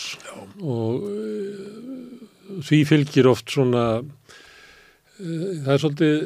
og 0.62 1.04
uh, 1.04 2.62
því 2.64 2.80
fylgir 2.88 3.28
oft 3.32 3.52
svona, 3.52 3.86
uh, 4.00 5.46
það 5.66 5.72
er 5.74 5.82
svolítið, 5.84 6.26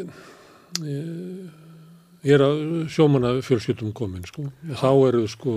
ég 2.26 2.36
er 2.36 2.44
að 2.46 2.64
sjómanna 2.94 3.38
fjölskyldum 3.46 3.96
komin 3.98 4.26
sko, 4.28 4.50
og 4.52 4.82
þá 4.82 4.90
eru 5.10 5.24
sko, 5.32 5.56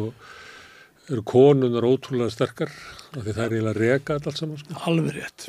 eru 1.08 1.24
konunar 1.28 1.84
ótrúlega 1.88 2.32
sterkar 2.32 2.72
af 3.12 3.24
því 3.24 3.34
það 3.34 3.44
er 3.44 3.56
eiginlega 3.56 3.80
reka 3.82 4.16
allt 4.16 4.40
saman 4.40 4.60
sko, 4.62 4.78
alveg 4.88 5.18
rétt, 5.18 5.48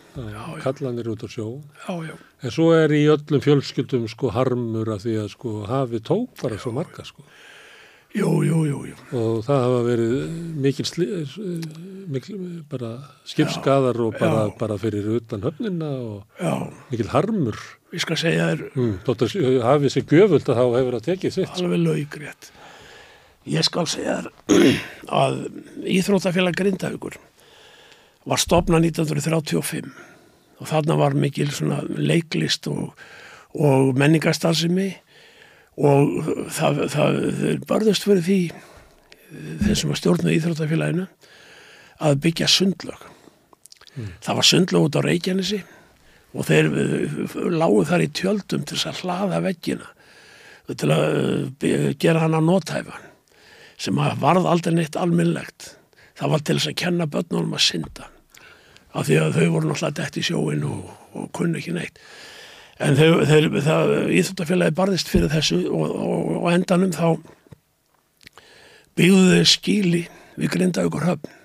kallanir 0.65 1.11
út 1.13 1.23
á 1.23 1.27
sjó. 1.31 1.47
já, 1.87 1.93
já, 2.09 2.15
En 2.39 2.53
svo 2.55 2.69
er 2.71 2.91
í 2.95 3.01
öllum 3.11 3.41
fjölskyldum 3.43 4.05
sko 4.07 4.29
harmur 4.31 4.87
af 4.93 5.03
því 5.03 5.15
að 5.25 5.31
sko 5.33 5.55
hafi 5.67 5.99
tók 5.99 6.37
bara 6.39 6.59
svo 6.59 6.71
marga 6.75 7.03
sko. 7.03 7.25
Jú, 8.09 8.29
jú, 8.41 8.63
jú, 8.65 8.77
jú. 8.89 8.95
og 9.13 9.43
það 9.45 9.59
hafa 9.61 9.81
verið 9.85 10.13
mikil, 10.63 10.85
mikil 12.09 12.37
bara 12.71 12.95
skipskaðar 13.29 13.99
og 14.01 14.15
bara, 14.17 14.47
bara 14.57 14.77
fyrir 14.81 15.11
utan 15.19 15.43
höfnina 15.45 15.89
og 16.01 16.41
Já, 16.41 16.55
mikil 16.89 17.11
harmur 17.11 17.59
ég 17.93 18.01
skal 18.01 18.17
segja 18.17 18.47
þér 18.49 18.63
mm. 18.71 18.95
þótt 19.05 19.25
að 19.25 19.35
hafi 19.65 19.91
sér 19.93 20.07
gjöfult 20.09 20.49
að 20.49 20.57
þá 20.57 20.63
hefur 20.65 20.97
það 20.97 21.05
tekið 21.05 21.35
sko. 21.35 21.45
alveg 21.61 21.83
laugrétt. 21.85 22.49
Ég 23.49 23.65
skal 23.65 23.85
segja 23.89 24.15
þér 24.23 24.31
að 25.21 25.37
Íþróttafélag 25.97 26.57
Grindavíkur 26.57 27.19
var 28.29 28.41
stopnað 28.41 28.89
1935 28.89 29.93
og 30.59 30.69
þarna 30.69 30.97
var 30.99 31.13
mikil 31.17 31.49
leiklist 31.93 32.67
og, 32.73 32.97
og 33.53 33.93
menningarstarfsemi 34.01 34.89
og 34.89 35.08
það, 35.79 36.83
það 36.91 37.19
þeir 37.39 37.63
börðust 37.69 38.07
fyrir 38.07 38.25
því 38.25 38.39
þeir 39.63 39.77
sem 39.77 39.91
var 39.91 39.99
stjórnuð 39.99 40.35
Íþróttafélaginu 40.35 41.05
að 41.99 42.21
byggja 42.23 42.47
sundlög. 42.49 43.01
Það 44.23 44.39
var 44.39 44.47
sundlög 44.47 44.87
út 44.87 44.97
á 44.99 45.01
Reykjanesi 45.05 45.59
og 46.33 46.45
þeir 46.47 46.69
eh, 46.69 47.37
lágu 47.51 47.83
þar 47.89 48.05
í 48.05 48.11
tjöldum 48.15 48.65
til 48.69 48.77
að 48.79 49.01
hlaða 49.03 49.41
veggina 49.43 49.89
til 50.69 50.91
að 50.93 51.65
eh, 51.65 51.89
gera 51.99 52.23
hann 52.23 52.37
að 52.37 52.47
nótæfa 52.47 52.99
sem 53.79 53.99
að 54.01 54.19
varð 54.21 54.47
aldrei 54.49 54.75
neitt 54.75 54.97
almennlegt. 54.99 55.73
Það 56.19 56.33
var 56.33 56.41
til 56.43 56.57
þess 56.57 56.71
að 56.71 56.79
kenna 56.83 57.07
börnunum 57.09 57.55
að 57.55 57.65
synda 57.65 58.09
af 58.89 59.07
því 59.07 59.19
að 59.21 59.37
þau 59.37 59.47
voru 59.53 59.69
náttúrulega 59.69 59.97
dætt 59.99 60.17
í 60.19 60.25
sjóin 60.25 60.65
og, 60.67 60.89
og 61.15 61.29
kunni 61.35 61.61
ekki 61.61 61.75
neitt. 61.75 61.99
En 62.79 62.95
þau, 62.95 63.09
þeir, 63.27 63.49
það, 63.65 63.91
Íþjóttafélagi 64.15 64.75
barðist 64.77 65.11
fyrir 65.11 65.31
þessu 65.33 65.59
og, 65.67 65.89
og, 65.89 66.29
og 66.39 66.47
endanum 66.53 66.93
þá 66.95 67.07
byggðu 68.99 69.35
þau 69.35 69.51
skíli 69.51 70.05
við 70.39 70.53
Grindavíkur 70.55 71.07
höfn 71.09 71.35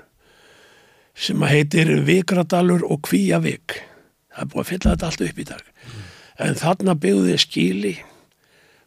sem 1.15 1.43
að 1.47 1.53
heitir 1.55 1.91
Vikradalur 2.07 2.83
og 2.91 3.05
Kvíavik. 3.07 3.77
Það 4.35 4.43
er 4.43 4.51
búið 4.51 4.63
að 4.63 4.71
fylla 4.71 4.95
þetta 4.95 5.11
allt 5.11 5.25
upp 5.27 5.39
í 5.39 5.47
dag. 5.51 5.69
En 6.43 6.59
þarna 6.59 6.97
byggðu 6.99 7.35
þau 7.35 7.43
skíli 7.45 7.95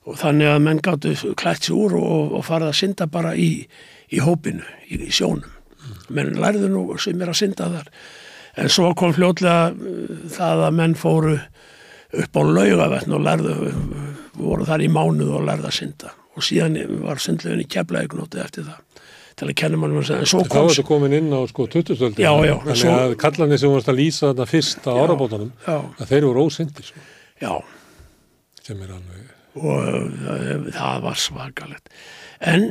og 0.08 0.20
þannig 0.22 0.52
að 0.52 0.64
menn 0.64 0.82
gáttu 0.84 1.14
klætt 1.40 1.68
sér 1.68 1.76
úr 1.76 1.98
og, 2.00 2.36
og 2.40 2.48
farið 2.48 2.72
að 2.72 2.80
synda 2.80 3.08
bara 3.12 3.34
í, 3.36 3.52
í 4.08 4.24
hópinu, 4.24 4.64
í, 4.88 5.00
í 5.08 5.12
sjónum. 5.12 5.52
Menn 6.12 6.36
lærðu 6.40 6.72
nú 6.72 6.84
sem 7.00 7.20
er 7.20 7.32
að 7.32 7.42
synda 7.42 7.68
þar. 7.72 7.90
En 8.58 8.72
svo 8.72 8.94
kom 8.98 9.14
fljótlega 9.16 9.72
uh, 9.72 10.14
það 10.34 10.64
að 10.68 10.78
menn 10.80 10.96
fóru 11.00 11.36
upp 12.14 12.40
á 12.40 12.42
laugavetn 12.48 13.16
og 13.18 13.24
lærðu, 13.26 13.56
voru 14.38 14.68
þar 14.68 14.84
í 14.86 14.90
mánuð 14.94 15.32
og 15.40 15.46
lærðu 15.48 15.70
að 15.70 15.78
synda. 15.80 16.14
Og 16.38 16.46
síðan 16.46 16.78
var 17.04 17.20
syndlegin 17.22 17.64
í 17.64 17.70
keflaðugnótið 17.74 18.44
eftir 18.44 18.68
það 18.68 18.84
til 19.38 19.48
að 19.52 19.56
kenna 19.60 19.78
mannum 19.78 20.00
að 20.02 20.08
segja. 20.10 20.26
En 20.26 20.50
Þá 20.50 20.58
er 20.58 20.70
þetta 20.72 20.84
komin 20.88 21.14
inn 21.14 21.30
á 21.34 21.40
sko 21.50 21.68
20-stöldin 21.70 22.24
Já, 22.24 22.32
já, 22.48 22.56
Þannig 22.64 22.80
svo- 22.82 22.96
að 22.98 23.16
kallarnir 23.22 23.60
sem 23.62 23.74
varst 23.76 23.92
að 23.92 24.00
lýsa 24.00 24.32
þetta 24.32 24.48
fyrst 24.50 24.88
á 24.90 24.94
árabótanum 24.98 25.52
að 25.70 26.06
þeir 26.10 26.26
voru 26.26 26.46
ósindir 26.48 26.88
sko, 26.88 27.04
Já, 27.42 27.52
sem 28.66 28.82
er 28.82 28.96
alveg 28.96 29.34
og 29.58 29.86
uh, 29.90 30.68
það 30.74 31.00
var 31.06 31.22
svakalegt. 31.22 31.90
En 32.42 32.66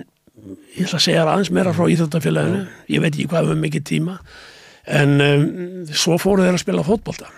ég 0.76 0.84
ætla 0.86 0.98
að 1.00 1.04
segja 1.06 1.22
aðeins 1.26 1.50
meira 1.54 1.72
frá 1.74 1.86
Íþjóttafélaginu, 1.90 2.60
ég 2.94 3.02
veit 3.02 3.12
ekki 3.14 3.28
hvað 3.30 3.48
við 3.52 3.62
mikið 3.64 3.86
tíma, 3.90 4.18
en 4.86 5.16
um, 5.22 5.46
svo 5.90 6.18
fóru 6.22 6.44
þeir 6.46 6.58
að 6.58 6.62
spila 6.62 6.84
fótbolta 6.86 7.30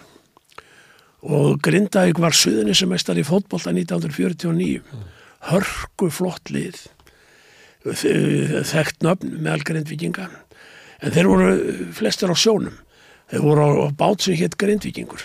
og 1.22 1.58
Grindavík 1.64 2.18
var 2.22 2.36
suðunissemestar 2.36 3.18
í 3.18 3.24
fótbolta 3.26 3.72
1949, 3.74 4.82
hörku 5.50 6.10
flott 6.14 6.50
lið, 6.54 6.78
þe- 7.86 8.62
þekkt 8.68 9.02
nöfn 9.06 9.32
meðal 9.42 9.64
Grindvíkinga, 9.66 10.28
en 11.02 11.14
þeir 11.14 11.28
voru 11.30 11.48
flestir 11.94 12.30
á 12.30 12.36
sjónum, 12.38 12.76
þeir 13.30 13.42
voru 13.44 13.66
á, 13.66 13.70
á 13.86 13.88
bát 13.98 14.22
sem 14.24 14.38
hétt 14.38 14.56
Grindvíkingur. 14.60 15.24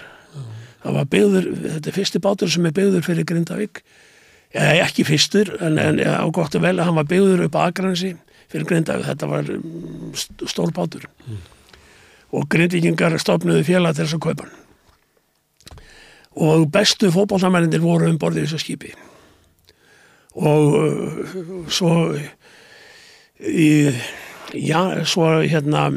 Það 0.84 0.98
var 0.98 1.06
byggður, 1.08 1.46
þetta 1.78 1.90
er 1.90 1.96
fyrsti 1.96 2.20
bátur 2.20 2.50
sem 2.52 2.66
er 2.68 2.74
byggður 2.76 3.06
fyrir 3.06 3.24
Grindavík, 3.30 3.84
eða 4.54 4.74
ekki 4.84 5.06
fyrstur, 5.08 5.54
en, 5.64 5.78
en 5.80 6.02
á 6.04 6.26
gott 6.36 6.56
og 6.58 6.62
vel 6.66 6.76
að 6.76 6.90
hann 6.90 6.98
var 7.00 7.08
byggður 7.10 7.46
upp 7.48 7.56
að 7.56 7.70
Akransi 7.72 8.12
fyrir 8.52 8.68
Grindavík, 8.70 9.06
þetta 9.08 9.30
var 9.32 9.48
mm, 9.48 10.12
st- 10.14 10.44
stór 10.52 10.74
bátur. 10.76 11.08
Og 12.34 12.50
Grindvíkingar 12.52 13.16
stofnuðu 13.22 13.64
félag 13.66 13.96
til 13.96 14.06
þess 14.08 14.18
að 14.20 14.24
kaupa 14.28 14.46
hann. 14.50 14.60
Og 16.34 16.68
bestu 16.74 17.12
fótballtamærindir 17.14 17.84
voru 17.84 18.10
um 18.10 18.20
borðið 18.22 18.48
þessu 18.48 18.62
skipi. 18.64 18.94
Og 20.34 20.78
uh, 20.80 21.68
svo 21.70 21.94
í, 23.38 23.92
já, 24.58 24.80
svo 25.06 25.30
hérna 25.44 25.90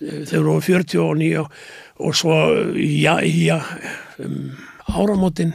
þeir 0.00 0.42
voru 0.42 0.60
49 0.64 1.44
og 1.96 2.16
svo 2.16 2.36
já, 2.76 3.20
já, 3.24 3.60
um, 4.18 4.52
áramótin 4.86 5.54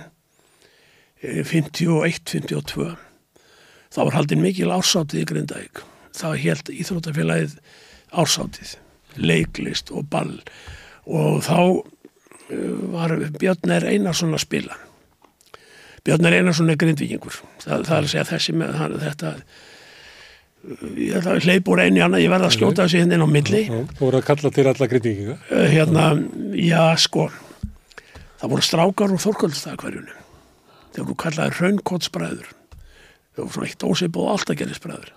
51-52 1.22 2.96
þá 3.92 4.00
var 4.02 4.16
haldin 4.16 4.42
mikil 4.42 4.72
ársátið 4.74 5.22
í 5.22 5.28
Grindavík 5.30 5.84
það 6.18 6.38
held 6.46 6.72
Íþróttafélagið 6.74 7.58
ársátið 8.12 8.76
leiklist 9.22 9.92
og 9.94 10.08
ball 10.12 10.40
og 11.06 11.44
þá 11.46 11.60
var 12.94 13.16
Björn 13.40 13.76
er 13.78 13.90
Einarsson 13.92 14.34
að 14.36 14.46
spila. 14.46 14.80
Björn 16.06 16.26
er 16.30 16.40
Einarsson 16.40 16.72
er 16.74 16.80
grindvíkingur. 16.82 17.38
Það, 17.62 17.86
það 17.88 17.98
er 17.98 18.08
að 18.08 18.10
segja 18.16 18.30
þessi 18.32 18.58
með 18.58 18.80
hann, 18.80 18.98
þetta 19.02 19.36
ég 21.02 21.16
að 21.26 21.46
hleypa 21.46 21.72
úr 21.74 21.84
einu 21.86 21.98
í 21.98 22.04
annað, 22.06 22.24
ég 22.26 22.34
verða 22.34 22.50
að 22.52 22.58
skjóta 22.58 22.84
þessi 22.86 23.02
hérna 23.02 23.18
inn 23.18 23.26
á 23.26 23.30
milli. 23.34 23.62
Já, 23.66 23.80
voru 23.98 24.20
að 24.20 24.28
kalla 24.28 24.52
til 24.54 24.68
alla 24.70 24.90
grindvíkinga? 24.92 25.38
Uh, 25.50 25.64
hérna, 25.72 26.10
já 26.54 26.84
sko 27.02 27.32
það 28.42 28.54
voru 28.56 28.66
strákar 28.66 29.14
úr 29.14 29.22
Þorkvöldstæðakverjunu 29.22 30.16
þeir 30.92 31.04
voru 31.06 31.18
kallaði 31.22 31.58
raunkottsbræður 31.60 32.48
þeir 32.50 33.44
voru 33.44 33.54
svona 33.54 33.70
eitt 33.70 33.86
ósip 33.86 34.18
og 34.18 34.32
alltagerðisbræður 34.34 35.12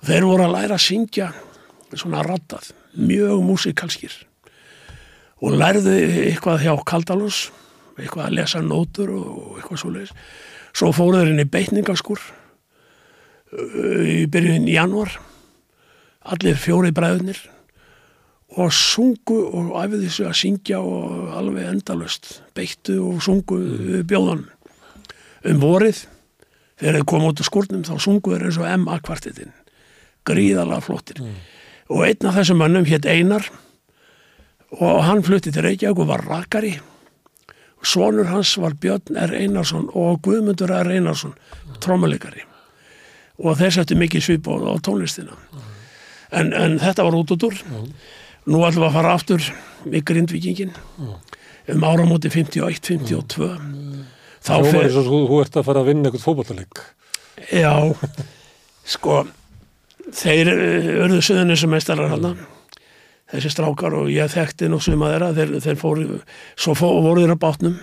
og 0.00 0.06
þeir 0.08 0.28
voru 0.30 0.46
að 0.46 0.54
læra 0.54 0.78
að 0.78 0.86
syngja 0.86 1.28
svona 1.92 2.24
rattað 2.24 2.70
mjög 2.96 3.44
músikalskir 3.44 4.16
og 5.42 5.56
lærðu 5.60 5.94
eitthvað 6.26 6.64
hjá 6.64 6.74
Kaldalus 6.88 7.46
eitthvað 7.96 8.28
að 8.28 8.36
lesa 8.38 8.62
nótur 8.64 9.12
og 9.16 9.58
eitthvað 9.58 9.80
svo 9.82 9.92
leiðis 9.94 10.14
svo 10.76 10.92
fóru 10.92 11.20
þeir 11.20 11.32
inn 11.32 11.44
í 11.44 11.48
beitningaskur 11.48 12.22
í 13.56 14.24
byrjun 14.30 14.66
í 14.68 14.74
janúar. 14.74 15.12
Allir 16.26 16.58
fjóri 16.58 16.90
bræðunir 16.94 17.38
og 18.56 18.72
sungu 18.74 19.38
og 19.46 19.72
æfði 19.80 20.02
þessu 20.04 20.26
að 20.26 20.38
syngja 20.40 20.80
og 20.82 21.32
alveg 21.38 21.70
endalust 21.70 22.40
beittu 22.56 22.98
og 23.02 23.22
sungu 23.24 23.58
mm. 23.58 24.02
bjóðan 24.10 24.44
um 25.46 25.62
vorið 25.62 26.04
þegar 26.78 26.98
þeir 26.98 27.08
koma 27.12 27.30
út 27.30 27.42
úr 27.42 27.48
skurnum 27.48 27.84
þá 27.86 27.94
sungu 28.02 28.34
þeir 28.34 28.48
eins 28.48 28.58
og 28.60 28.68
M.A. 28.70 28.98
kvartetinn 29.02 29.54
gríðalega 30.26 30.82
flottir. 30.82 31.22
Og 31.86 32.02
einn 32.02 32.26
af 32.26 32.34
þessum 32.40 32.58
mönnum 32.60 32.86
hétt 32.88 33.06
Einar 33.06 33.46
og 34.74 35.04
hann 35.06 35.22
flutti 35.22 35.52
til 35.54 35.66
Reykjavík 35.66 36.02
og 36.02 36.10
var 36.10 36.26
rakari 36.26 36.76
Svonur 37.86 38.26
hans 38.26 38.56
var 38.58 38.74
Björn 38.82 39.14
R. 39.14 39.32
Einarsson 39.36 39.86
og 39.94 40.22
Guðmundur 40.26 40.72
R. 40.74 40.90
Einarsson 40.96 41.36
trommuleikari 41.82 42.42
og 43.36 43.58
þeir 43.60 43.74
settu 43.76 43.98
mikið 44.00 44.22
svip 44.24 44.46
á, 44.48 44.56
tónlistina. 44.80 45.34
En, 46.32 46.54
en 46.56 46.78
þetta 46.80 47.04
var 47.04 47.18
út 47.18 47.34
út 47.34 47.44
úr 47.50 47.58
nú 48.46 48.62
ætlum 48.64 48.86
við 48.86 48.88
að 48.88 48.96
fara 48.96 49.14
aftur 49.14 49.44
í 49.92 50.02
Grindvíkingin 50.08 50.72
um 51.74 51.86
áramóti 51.86 52.30
51-52 52.32 53.50
þá 54.46 54.52
þá 54.54 54.54
og 54.56 54.90
þú, 54.94 55.20
þú 55.28 55.40
ert 55.42 55.58
að 55.58 55.66
fara 55.68 55.82
að 55.82 55.90
vinna 55.90 56.08
eitthvað 56.08 56.26
fótballtaleg 56.26 56.82
já 57.52 57.72
sko 58.86 59.24
þeir 60.14 60.52
örðu 60.54 61.22
söðunni 61.26 61.58
sem 61.58 61.72
meistarar 61.72 62.14
hana 62.14 62.36
þessi 63.32 63.50
strákar 63.52 63.96
og 63.98 64.10
ég 64.12 64.30
þekkti 64.30 64.70
nú 64.70 64.78
suma 64.82 65.10
þeirra 65.12 65.32
þeir, 65.36 65.54
þeir 65.64 65.80
fóru, 65.80 66.20
svo 66.54 66.74
fó, 66.78 66.86
voru 67.02 67.24
þeirra 67.24 67.38
bátnum. 67.42 67.78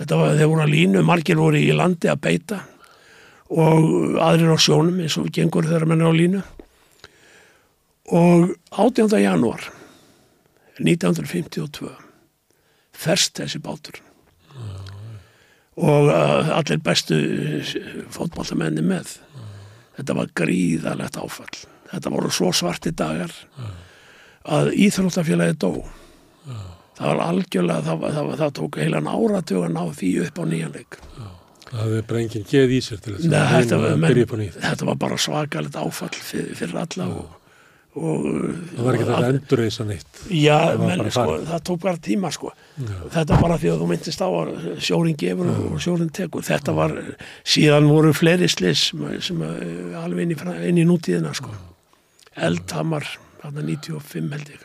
Þetta 0.00 0.20
var, 0.20 0.36
þeir 0.36 0.50
voru 0.52 0.64
að 0.64 0.74
línu 0.74 1.04
margir 1.06 1.40
voru 1.40 1.60
í 1.60 1.72
landi 1.76 2.10
að 2.10 2.22
beita 2.26 2.60
og 3.50 4.18
aðrir 4.22 4.54
á 4.54 4.58
sjónum 4.60 5.00
eins 5.02 5.16
og 5.18 5.30
gengur 5.34 5.66
þeirra 5.68 5.88
menn 5.90 6.04
á 6.06 6.12
línu. 6.14 6.42
Og 8.10 8.52
18. 8.74 9.10
janúar 9.22 9.64
1952 10.80 11.90
ferst 13.00 13.40
þessi 13.40 13.60
bátur. 13.62 14.00
Og 15.80 16.10
uh, 16.12 16.50
allir 16.58 16.80
bestu 16.84 17.16
fótballtamenni 18.12 18.82
með. 18.84 19.14
Þetta 19.96 20.16
var 20.18 20.32
gríðalegt 20.36 21.16
áfall. 21.20 21.62
Þetta 21.90 22.12
voru 22.12 22.32
svo 22.34 22.50
svarti 22.54 22.92
dagar 22.96 23.32
að 24.44 24.70
Íþróttafélagi 24.86 25.58
dó. 25.60 25.72
Það 27.00 27.08
var 27.08 27.20
algjörlega 27.24 27.82
það, 27.86 28.06
það, 28.12 28.30
það, 28.36 28.54
tók 28.58 28.78
heilan 28.80 29.08
áratugan 29.08 29.76
á 29.80 29.84
því 29.96 30.08
upp 30.26 30.40
á 30.40 30.44
nýjanleik 30.50 30.96
Það 31.70 31.92
er 31.96 32.06
bara 32.10 32.22
enginn 32.24 32.46
geð 32.50 32.72
í 32.74 32.80
sér 32.82 32.98
til 33.00 33.12
þess 33.14 33.28
að 33.30 33.52
þetta, 33.54 33.76
að 33.78 34.00
menn, 34.02 34.48
þetta 34.56 34.88
var 34.88 34.96
bara 35.00 35.18
svakalegt 35.22 35.78
áfall 35.78 36.16
fyrir, 36.16 36.50
fyrir 36.58 36.80
alla 36.82 37.06
og, 37.14 37.36
og 37.94 38.26
Það 38.26 38.82
var 38.88 38.98
ekki 38.98 39.06
þetta 39.06 39.20
að 39.20 39.28
endurreisa 39.30 39.86
neitt. 39.86 40.20
Já, 40.34 40.56
Það 40.58 40.82
var 40.82 40.90
menn, 40.90 41.12
sko, 41.14 41.38
það 41.52 41.64
tók 41.70 41.80
bara 41.86 42.02
tíma 42.08 42.34
sko. 42.34 42.52
þetta 43.14 43.40
bara 43.46 43.58
því 43.62 43.72
að 43.72 43.80
þú 43.84 43.88
myndist 43.92 44.26
á 44.26 44.28
að 44.28 44.52
sjórin 44.88 45.18
gefur 45.22 45.54
og 45.54 45.80
sjórin 45.86 46.12
tekur. 46.20 46.46
Þetta 46.50 46.76
var, 46.76 46.98
síðan 47.54 47.88
voru 47.94 48.12
fleiri 48.18 48.50
slis 48.50 48.88
sem, 48.90 49.46
uh, 49.46 50.02
alveg 50.02 50.26
inn 50.26 50.34
í, 50.34 50.40
inn 50.68 50.84
í 50.84 50.88
nútíðina 50.90 51.32
sko. 51.38 51.54
eldhamar 52.34 53.06
þarna 53.42 53.66
95 53.66 54.32
held 54.36 54.50
ég. 54.54 54.64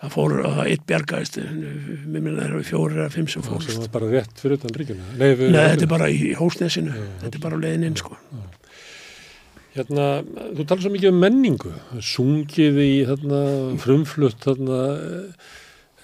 Það 0.00 0.12
fór 0.14 0.32
að 0.48 0.60
eitt 0.64 0.84
bjargaðist 0.88 1.34
mér 1.42 2.22
minna 2.24 2.38
það 2.40 2.46
eru 2.46 2.62
fjórir 2.64 3.02
eða 3.02 3.12
fimm 3.12 3.26
sem 3.28 3.42
fórst 3.44 3.74
var 3.76 3.90
bara 3.92 4.08
rétt 4.14 4.38
fyrir 4.40 4.56
utan 4.56 4.72
bríkjuna. 4.72 5.08
Nei, 5.20 5.34
þetta 5.36 5.84
er 5.84 5.90
bara 5.90 6.08
í 6.08 6.30
hósnesinu 6.38 6.94
þetta 7.20 7.36
er 7.36 7.42
bara 7.42 7.58
á 7.60 7.62
leiðin 7.66 7.84
inn 7.90 7.98
sko. 8.00 8.16
Hérna, 9.76 10.06
þú 10.56 10.64
talar 10.66 10.82
svo 10.82 10.90
mikið 10.90 11.12
um 11.12 11.20
menningu, 11.22 11.72
sungið 12.02 12.78
í 12.82 12.94
þarna, 13.06 13.42
frumflutt 13.78 14.40
þarna, 14.42 14.78
eh, 14.96 15.52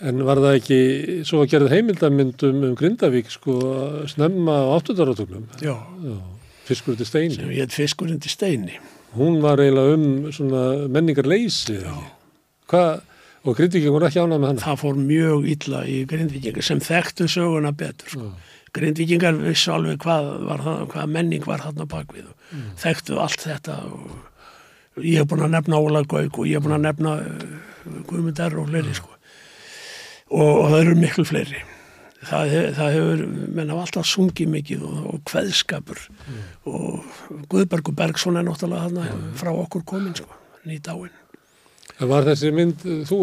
en 0.07 0.23
var 0.29 0.39
það 0.45 0.59
ekki, 0.61 0.79
svo 1.27 1.41
að 1.43 1.51
gerða 1.55 1.73
heimildamyndum 1.73 2.61
um 2.69 2.77
Grindavík, 2.79 3.33
sko, 3.35 3.57
snemma 4.13 4.61
á 4.63 4.77
áttundarátögnum, 4.77 5.49
Já, 5.65 5.75
fiskur 6.69 6.95
til 7.01 7.09
steini. 7.09 7.35
sem 7.35 7.51
ég 7.51 7.65
heit 7.67 7.75
fiskurinn 7.75 8.21
til 8.23 8.31
steini 8.31 8.79
Hún 9.17 9.39
var 9.43 9.59
eiginlega 9.63 9.95
um 9.97 10.91
menningarleysi, 10.93 11.79
og 13.47 13.55
Grindvíking 13.57 13.93
voru 13.95 14.09
ekki 14.09 14.19
ánað 14.19 14.41
með 14.43 14.49
hana? 14.51 14.61
það 14.65 14.79
fór 14.83 14.97
mjög 14.99 15.45
illa 15.53 15.81
í 15.87 16.01
grindvíkingar 16.11 16.65
sem 16.67 16.81
þekktu 16.83 17.29
söguna 17.31 17.71
betur 17.73 18.09
sko. 18.11 18.31
grindvíkingar 18.75 19.37
vissu 19.39 19.71
alveg 19.73 20.01
hvað, 20.03 20.27
var, 20.49 20.59
það- 20.65 20.87
hvað 20.91 21.13
menning 21.15 21.45
var 21.47 21.63
þarna 21.63 21.87
bakvið 21.87 22.25
og 22.27 22.35
þekktu 22.83 23.21
allt 23.23 23.45
þetta 23.47 23.77
og 23.87 25.05
ég 25.05 25.21
hef 25.23 25.29
búin 25.31 25.45
að 25.47 25.55
nefna 25.55 25.79
Óla 25.79 26.03
Gauk 26.11 26.39
og 26.43 26.47
ég 26.51 26.59
hef 26.59 26.65
búin 26.67 26.75
að 26.75 26.85
nefna 26.89 27.15
uh, 27.23 28.03
Guðmundar 28.11 28.59
og 28.59 28.67
fleiri 28.73 28.95
sko. 28.99 29.15
og, 30.35 30.51
og 30.59 30.67
það 30.73 30.81
eru 30.83 30.97
miklu 31.05 31.25
fleiri 31.31 31.63
það, 32.25 32.55
það 32.79 32.97
hefur, 32.97 33.23
menn 33.59 33.71
hafa 33.75 33.85
alltaf 33.87 34.09
sungið 34.09 34.49
mikið 34.57 34.83
og, 34.89 34.97
og 35.13 35.21
kveðskapur 35.29 36.01
og 36.67 37.47
Guðbergur 37.53 37.95
Bergson 37.99 38.41
er 38.41 38.47
náttúrulega 38.49 38.89
þarna 38.89 39.31
frá 39.39 39.53
okkur 39.53 39.85
komin 39.89 40.17
sko, 40.19 40.29
nýt 40.67 40.89
áinn 40.93 41.15
Það 41.97 42.11
var 42.11 42.27
þessi 42.27 42.49
mynd, 42.53 42.83
þú 43.09 43.17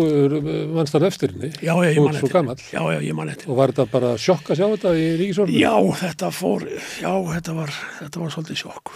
vannst 0.73 0.95
þar 0.95 1.03
eftir 1.05 1.33
henni, 1.35 1.49
Já, 1.61 1.73
já, 1.77 1.89
ég 1.91 1.97
þú 1.99 2.05
ert 2.09 2.19
svo 2.23 2.29
gamall, 2.31 2.61
Já, 2.71 2.79
já, 2.89 2.99
ég 3.05 3.13
man 3.19 3.29
eftir. 3.29 3.49
og 3.51 3.59
var 3.59 3.73
þetta 3.73 3.85
bara 3.91 4.13
sjokk 4.17 4.49
að 4.49 4.57
sjá 4.57 4.65
þetta 4.71 4.93
í 4.97 5.03
ríkisvorfinu? 5.19 5.59
Já, 5.61 5.75
þetta 5.99 6.29
fór, 6.33 6.65
já, 7.03 7.11
þetta 7.35 7.53
var, 7.59 7.75
þetta 7.99 8.23
var 8.23 8.33
svolítið 8.33 8.61
sjokk. 8.63 8.93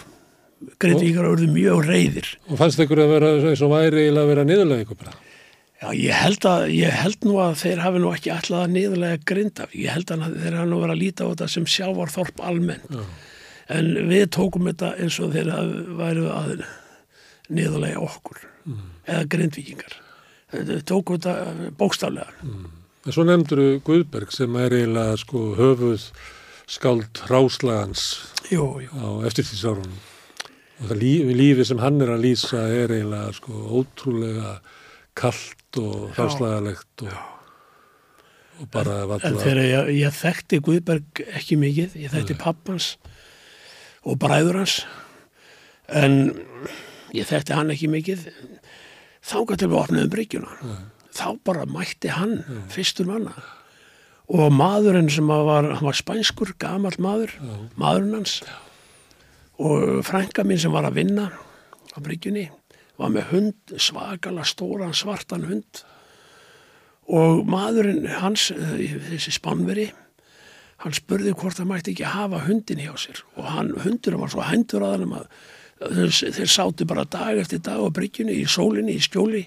Grindvíkar 0.82 1.28
urðu 1.30 1.46
mjög 1.54 1.84
reyðir. 1.86 2.32
Og 2.50 2.58
fannst 2.58 2.82
ykkur 2.82 3.04
að 3.04 3.12
vera 3.12 3.30
eins 3.52 3.62
og 3.62 3.70
væri 3.76 4.02
eiginlega 4.08 4.24
að 4.26 4.32
vera 4.32 4.46
niðurlega 4.48 4.86
ykkur 4.88 4.98
bara? 5.04 5.14
Já, 5.78 5.92
ég 5.94 6.10
held, 6.10 6.42
að, 6.48 6.64
ég 6.74 6.90
held 6.90 7.26
nú 7.28 7.36
að 7.38 7.60
þeir 7.60 7.80
hafi 7.84 8.00
nú 8.02 8.08
ekki 8.10 8.32
alltaf 8.34 8.64
niðurlega 8.72 9.20
grinda. 9.30 9.68
Ég 9.78 9.94
held 9.94 10.10
að 10.10 10.24
þeir 10.34 10.56
hafi 10.58 10.70
nú 10.72 10.80
verið 10.82 10.94
að 10.94 11.02
líta 11.04 11.26
á 11.26 11.30
þetta 11.30 11.48
sem 11.52 11.68
sjávarþorp 11.70 12.42
almennt. 12.42 12.96
En 13.70 13.92
við 14.08 14.24
tókum 14.34 14.66
þetta 14.66 14.94
eins 14.98 15.18
og 15.22 15.36
þeir 15.36 15.52
væri 16.00 16.24
að 16.34 16.64
niðurlega 17.54 18.02
okkur. 18.02 18.42
Eða 19.06 19.28
grindvíkingar. 19.36 19.94
Þeir 20.50 20.82
tókum 20.88 21.20
þetta 21.20 21.70
bókstaflega. 21.78 22.34
En 23.06 23.14
svo 23.14 23.24
nefndur 23.28 23.62
Guðberg 23.86 24.34
sem 24.34 24.58
er 24.58 24.74
eiginlega 24.74 25.14
sko 25.22 25.44
höfuð 25.56 26.08
skáld 26.68 27.22
jú. 28.82 28.90
á 28.98 29.06
eftirtíðsárunum. 29.30 29.94
Og 30.78 30.90
það 30.90 31.00
lífi, 31.04 31.38
lífi 31.38 31.64
sem 31.70 31.80
hann 31.82 32.02
er 32.02 32.12
að 32.16 32.26
lýsa 32.26 32.66
er 32.66 32.92
eiginlega 32.98 33.30
sko 33.38 33.62
ótrúlega 33.78 34.58
kallt 35.18 35.67
og 35.80 36.08
hráslagalegt 36.16 37.04
og, 37.06 37.18
og 38.62 38.70
bara 38.74 38.96
En 39.04 39.08
valla. 39.12 39.32
þegar 39.42 39.60
ég, 39.64 39.90
ég 40.02 40.16
þekkti 40.18 40.60
Guðberg 40.66 41.22
ekki 41.38 41.58
mikið, 41.60 41.96
ég 42.04 42.12
þekkti 42.14 42.38
pappans 42.40 42.92
og 44.04 44.18
bræður 44.22 44.60
hans 44.62 44.78
en 45.88 46.18
ég 47.16 47.28
þekkti 47.28 47.56
hann 47.56 47.72
ekki 47.74 47.88
mikið. 47.92 48.26
Þangað 49.28 49.60
til 49.62 49.68
við 49.72 49.80
opnaðum 49.82 50.12
bryggjuna 50.12 50.76
þá 51.18 51.26
bara 51.44 51.64
mætti 51.66 52.10
hann 52.14 52.36
fyrstur 52.70 53.08
manna. 53.08 53.32
Og 54.28 54.52
maðurinn 54.52 55.08
sem 55.10 55.26
var, 55.26 55.64
hann 55.72 55.86
var 55.88 55.96
spænskur 55.96 56.52
gamall 56.60 56.94
maður, 57.00 57.32
maðurinn 57.80 58.18
hans 58.20 58.42
og 59.58 60.04
frænka 60.06 60.44
mín 60.46 60.60
sem 60.60 60.70
var 60.70 60.84
að 60.86 61.00
vinna 61.00 61.30
á 61.32 61.98
bryggjunni 62.04 62.44
var 62.98 63.14
með 63.14 63.30
hund, 63.32 63.78
svakala 63.78 64.44
stóran 64.46 64.96
svartan 64.96 65.46
hund. 65.48 65.82
Og 67.08 67.46
maðurinn 67.48 68.06
hans, 68.18 68.50
eh, 68.50 68.98
þessi 69.08 69.32
spánveri, 69.38 69.88
hann 70.84 70.94
spurði 70.94 71.32
hvort 71.34 71.56
það 71.58 71.70
mætti 71.70 71.94
ekki 71.94 72.10
hafa 72.12 72.42
hundin 72.46 72.82
hjá 72.82 72.94
sér. 73.00 73.22
Og 73.36 73.44
hann, 73.44 73.72
hundurinn 73.82 74.20
var 74.20 74.32
svo 74.34 74.44
hændur 74.46 74.84
að 74.84 74.98
hann 74.98 75.14
að 75.18 75.26
þeir, 75.78 76.32
þeir 76.36 76.50
sátu 76.52 76.86
bara 76.86 77.04
dag 77.04 77.38
eftir 77.38 77.62
dag 77.62 77.80
á 77.80 77.88
bryggjunni 77.90 78.34
í 78.42 78.46
sólinni, 78.50 78.98
í 78.98 79.02
skjóli. 79.02 79.46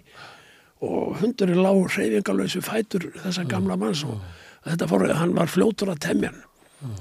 Og 0.81 1.19
hundurinn 1.21 1.61
lág 1.61 1.83
hreyfingalösu 1.93 2.63
fætur 2.65 3.11
þessa 3.19 3.45
gamla 3.47 3.77
manns 3.77 4.03
og 4.07 4.17
þetta 4.65 4.87
fór, 4.89 5.05
hann 5.13 5.35
var 5.37 5.51
fljótur 5.51 5.91
að 5.93 6.01
temja 6.07 6.31
hann. 6.31 6.95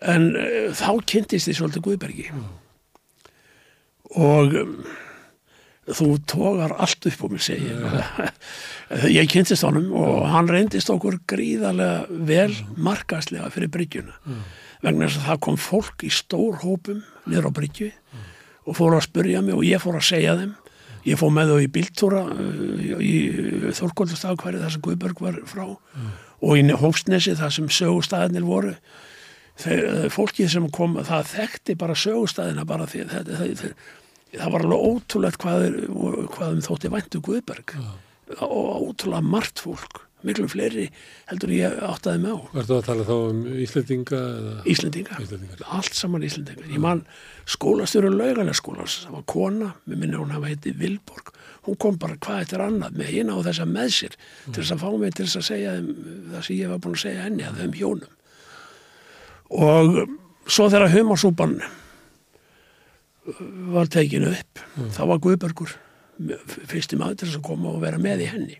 En 0.00 0.30
uh, 0.32 0.72
þá 0.74 1.04
kynntist 1.06 1.46
því 1.46 1.54
svolítið 1.58 1.86
Guðbergi. 1.86 2.26
Og 4.18 4.56
um, 4.58 4.74
þú 5.96 6.08
tógar 6.28 6.74
allt 6.78 7.06
upp 7.10 7.24
um 7.26 7.34
mig 7.34 7.44
segi 7.44 7.70
ég. 9.18 9.28
Kynntist 9.30 9.66
honum 9.66 9.92
og 9.96 10.24
hann 10.30 10.48
reyndist 10.50 10.90
okkur 10.92 11.20
gríðarlega 11.30 12.24
vel 12.28 12.54
markastlega 12.76 13.50
fyrir 13.54 13.72
bryggjuna. 13.74 14.16
Vegna 14.84 15.08
þess 15.08 15.20
að 15.20 15.28
það 15.28 15.42
kom 15.46 15.60
fólk 15.60 16.06
í 16.06 16.10
stór 16.14 16.60
hópum 16.64 17.04
niður 17.28 17.50
á 17.52 17.56
bryggju 17.58 17.90
og 18.66 18.76
fór 18.76 18.96
að 18.96 19.06
spurja 19.08 19.42
mig 19.44 19.56
og 19.56 19.66
ég 19.66 19.82
fór 19.82 19.98
að 19.98 20.08
segja 20.10 20.36
þeim. 20.38 20.56
Ég 21.08 21.16
fór 21.16 21.30
með 21.32 21.54
þau 21.54 21.60
í 21.64 21.68
bíltúra 21.72 22.24
uh, 22.28 22.98
í 23.00 23.14
Þorkóldustaf 23.76 24.36
hverju 24.40 24.60
þar 24.60 24.74
sem 24.74 24.82
Guðberg 24.84 25.22
var 25.24 25.38
frá 25.48 25.64
og 26.40 26.56
í 26.56 26.64
Hófsnesi 26.76 27.36
þar 27.36 27.54
sem 27.56 27.70
sögustæðinir 27.72 28.44
voru. 28.44 28.74
Þeir, 29.60 30.08
fólkið 30.12 30.52
sem 30.54 30.68
kom 30.72 30.96
það 31.04 31.32
þekkti 31.34 31.76
bara 31.80 31.96
sögustæðina 31.98 32.64
bara 32.68 32.86
því 32.88 33.02
það, 33.10 33.72
það, 34.30 34.36
það, 34.36 34.44
það 34.44 34.52
var 34.54 34.66
alveg 34.66 34.86
ótrúlegt 34.90 35.40
hvað, 35.42 35.64
er- 35.66 36.30
hvað 36.36 36.54
um 36.54 36.62
þótti 36.68 36.92
væntu 36.94 37.20
Guðberg. 37.26 37.74
Og 38.40 38.88
ótrúlega 38.94 39.26
margt 39.26 39.58
fólk 39.64 40.06
miklu 40.20 40.44
fleiri 40.52 40.82
heldur 41.30 41.48
ég 41.48 41.78
áttaði 41.80 42.20
með 42.20 42.34
á. 42.36 42.40
Verður 42.52 42.76
að 42.76 42.82
tala 42.90 43.04
þá 43.08 43.12
um 43.30 43.38
Íslendinga? 43.64 44.18
Íslendinga, 44.68 45.16
Íslendinga. 45.24 45.56
allt 45.72 45.96
saman 45.96 46.26
Íslendinga 46.26 46.66
ég 46.68 46.82
man 46.84 47.00
skólastjóru 47.48 48.10
laugalega 48.12 48.52
skólans 48.58 48.98
það 49.06 49.14
var 49.16 49.24
kona, 49.32 49.70
mér 49.88 49.96
minni 50.02 50.18
hún 50.20 50.34
hafa 50.36 50.50
heiti 50.52 50.74
Vilborg, 50.76 51.32
hún 51.64 51.78
kom 51.80 51.96
bara 51.96 52.18
hvað 52.20 52.42
eftir 52.44 52.60
annað 52.66 53.00
með 53.00 53.08
hina 53.14 53.38
og 53.40 53.46
þessa 53.48 53.64
með 53.64 53.88
sér 53.96 54.18
til 54.52 54.58
þess 54.60 54.74
að 54.76 54.84
fá 54.84 54.88
mig 55.00 55.14
til 55.16 55.24
þess 55.24 55.40
að 55.40 55.48
segja 55.48 55.72
þeim, 55.78 55.90
það 56.34 56.44
sem 56.50 56.56
ég 56.60 56.68
var 56.74 56.82
búin 56.84 56.98
að 56.98 57.04
segja 57.06 57.24
henni 57.24 57.48
að 57.48 57.58
þeim 57.64 57.74
hjónum. 57.80 58.14
Og 59.50 59.98
svo 60.50 60.68
þegar 60.70 60.92
humarsúpan 60.98 61.56
var 63.74 63.86
tekinu 63.92 64.30
upp. 64.32 64.62
Þá 64.96 65.02
var 65.10 65.20
Guðbergur 65.22 65.74
fyrsti 66.68 66.98
maður 67.00 67.22
til 67.22 67.28
að 67.34 67.44
koma 67.46 67.70
og 67.74 67.80
vera 67.84 67.98
með 68.00 68.24
í 68.26 68.28
henni. 68.30 68.56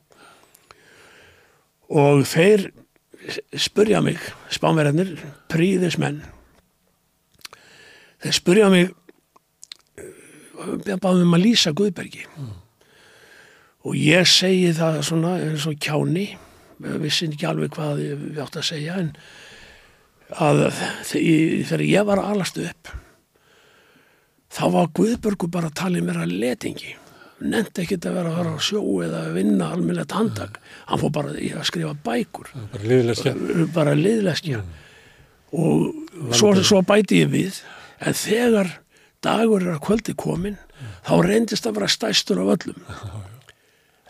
Og 1.91 2.23
þeir 2.31 2.69
spurja 3.61 4.01
mig, 4.05 4.21
spánverðarnir, 4.55 5.11
príðismenn 5.53 6.23
þeir 8.21 8.37
spurja 8.37 8.69
mig 8.73 8.91
báðum 11.01 11.27
um 11.27 11.37
að 11.37 11.45
lýsa 11.47 11.73
Guðbergi. 11.77 12.25
Og 13.89 13.97
ég 13.97 14.27
segi 14.29 14.73
það 14.77 14.99
svona 15.09 15.35
eins 15.41 15.65
og 15.69 15.79
kjáni 15.81 16.27
vissi 17.01 17.29
ekki 17.29 17.47
alveg 17.49 17.73
hvað 17.77 18.01
við 18.21 18.41
átt 18.45 18.59
að 18.61 18.67
segja 18.71 18.99
en 19.01 19.11
að 20.41 20.61
þe- 21.09 21.65
þegar 21.69 21.85
ég 21.89 22.07
var 22.09 22.21
að 22.23 22.29
alast 22.35 22.61
upp 22.61 22.93
þá 24.51 24.65
var 24.75 24.91
Guðbergu 24.99 25.49
bara 25.53 25.71
talið 25.71 26.09
mér 26.09 26.23
að 26.25 26.35
letingi. 26.43 26.97
Nefndi 27.41 27.87
ekkert 27.87 28.05
að 28.11 28.17
vera 28.19 28.31
að 28.33 28.37
fara 28.41 28.51
á 28.53 28.59
sjó 28.61 28.81
eða 29.01 29.21
að 29.25 29.37
vinna 29.39 29.71
almennilegt 29.73 30.13
handak 30.13 30.59
hann 30.91 31.01
fór 31.01 31.13
bara 31.15 31.33
í 31.41 31.49
að 31.57 31.69
skrifa 31.71 31.95
bækur. 32.05 32.51
Bara 33.75 33.95
liðleskja. 33.97 34.61
Og 35.57 36.35
svo, 36.37 36.53
svo 36.61 36.83
bæti 36.87 37.23
ég 37.23 37.33
við. 37.33 37.63
En 38.05 38.17
þegar 38.17 38.75
dagur 39.25 39.65
er 39.65 39.75
að 39.79 39.83
kvöldi 39.87 40.15
komin 40.21 40.59
þá 41.09 41.15
reyndist 41.25 41.67
að 41.69 41.79
vera 41.81 41.89
stæstur 41.93 42.43
af 42.45 42.55
öllum. 42.59 42.85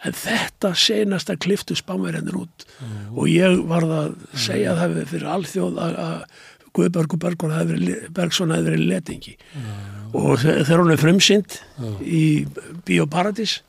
En 0.01 0.15
þetta 0.17 0.73
senasta 0.81 1.36
kliftu 1.36 1.77
spámverðinir 1.77 2.39
út. 2.41 2.67
Og 3.15 3.28
ég 3.31 3.59
varð 3.69 3.94
að 3.94 4.15
segja 4.35 4.75
það 4.78 5.02
fyrir 5.10 5.27
alþjóð 5.36 5.81
að, 5.86 5.99
að 6.07 6.59
Guðberg 6.76 7.15
og 7.16 7.20
Bergson 7.24 7.50
hefði 7.55 7.76
verið, 7.76 8.05
verið 8.70 8.84
letingi. 8.90 9.34
Og 10.15 10.36
þe- 10.42 10.58
þegar 10.66 10.82
hún 10.84 10.92
er 10.94 11.00
frumsynd 11.02 11.57
í 12.02 12.23
Bíóparadís 12.86 13.60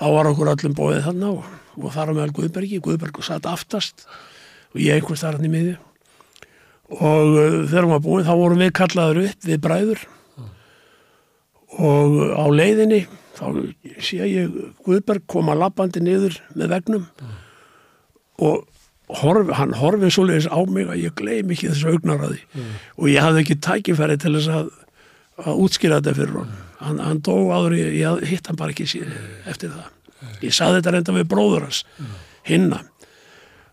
þá 0.00 0.06
var 0.14 0.28
okkur 0.32 0.52
öllum 0.54 0.74
bóðið 0.78 1.04
þarna 1.08 1.30
og, 1.36 1.44
og 1.80 1.92
þar 1.94 2.12
á 2.12 2.16
meðal 2.16 2.34
Guðbergi. 2.38 2.80
Guðberg 2.84 3.22
satt 3.24 3.46
aftast 3.48 4.06
og 4.74 4.80
ég 4.80 4.96
einhvers 5.00 5.20
þar 5.24 5.36
hann 5.38 5.48
í 5.48 5.52
miðju. 5.52 5.76
Og 6.90 7.36
uh, 7.38 7.58
þegar 7.70 7.84
hún 7.86 7.92
var 7.96 8.04
búin 8.06 8.24
þá 8.26 8.32
vorum 8.34 8.58
við 8.64 8.72
kallaður 8.80 9.20
upp 9.28 9.44
við 9.46 9.60
bræður. 9.62 10.00
Og 11.80 12.16
á 12.34 12.44
leiðinni 12.50 13.04
þá 13.38 13.44
sé 14.02 14.18
ég 14.26 14.56
Guðberg 14.84 15.22
koma 15.30 15.54
lappandi 15.56 16.02
niður 16.02 16.40
með 16.58 16.72
vegnum 16.74 17.04
og 18.42 18.64
horf, 19.20 19.52
hann 19.58 19.74
horfið 19.78 20.14
svoleiðis 20.16 20.48
á 20.50 20.58
mig 20.70 20.90
að 20.90 21.02
ég 21.04 21.16
gleym 21.18 21.52
ekki 21.54 21.70
þessu 21.72 21.94
augnaráði 21.94 22.40
og 22.96 23.08
ég 23.10 23.24
hafði 23.24 23.44
ekki 23.44 23.58
tækifæri 23.66 24.18
til 24.20 24.34
þess 24.36 24.52
að, 24.54 24.70
að 25.44 25.64
útskýra 25.66 26.00
þetta 26.00 26.16
fyrir 26.20 26.38
hann 26.40 26.54
hann, 26.80 27.02
hann 27.04 27.24
dó 27.26 27.34
áður, 27.52 27.76
ég, 27.80 27.98
ég 28.00 28.30
hitt 28.30 28.50
hann 28.50 28.60
bara 28.60 28.74
ekki 28.74 28.88
síð, 28.88 29.10
eftir 29.50 29.74
það 29.74 30.46
ég 30.46 30.56
saði 30.56 30.80
þetta 30.80 30.96
reynda 30.96 31.18
við 31.18 31.28
bróður 31.32 31.68
hans 31.68 31.84
hinna 32.48 32.84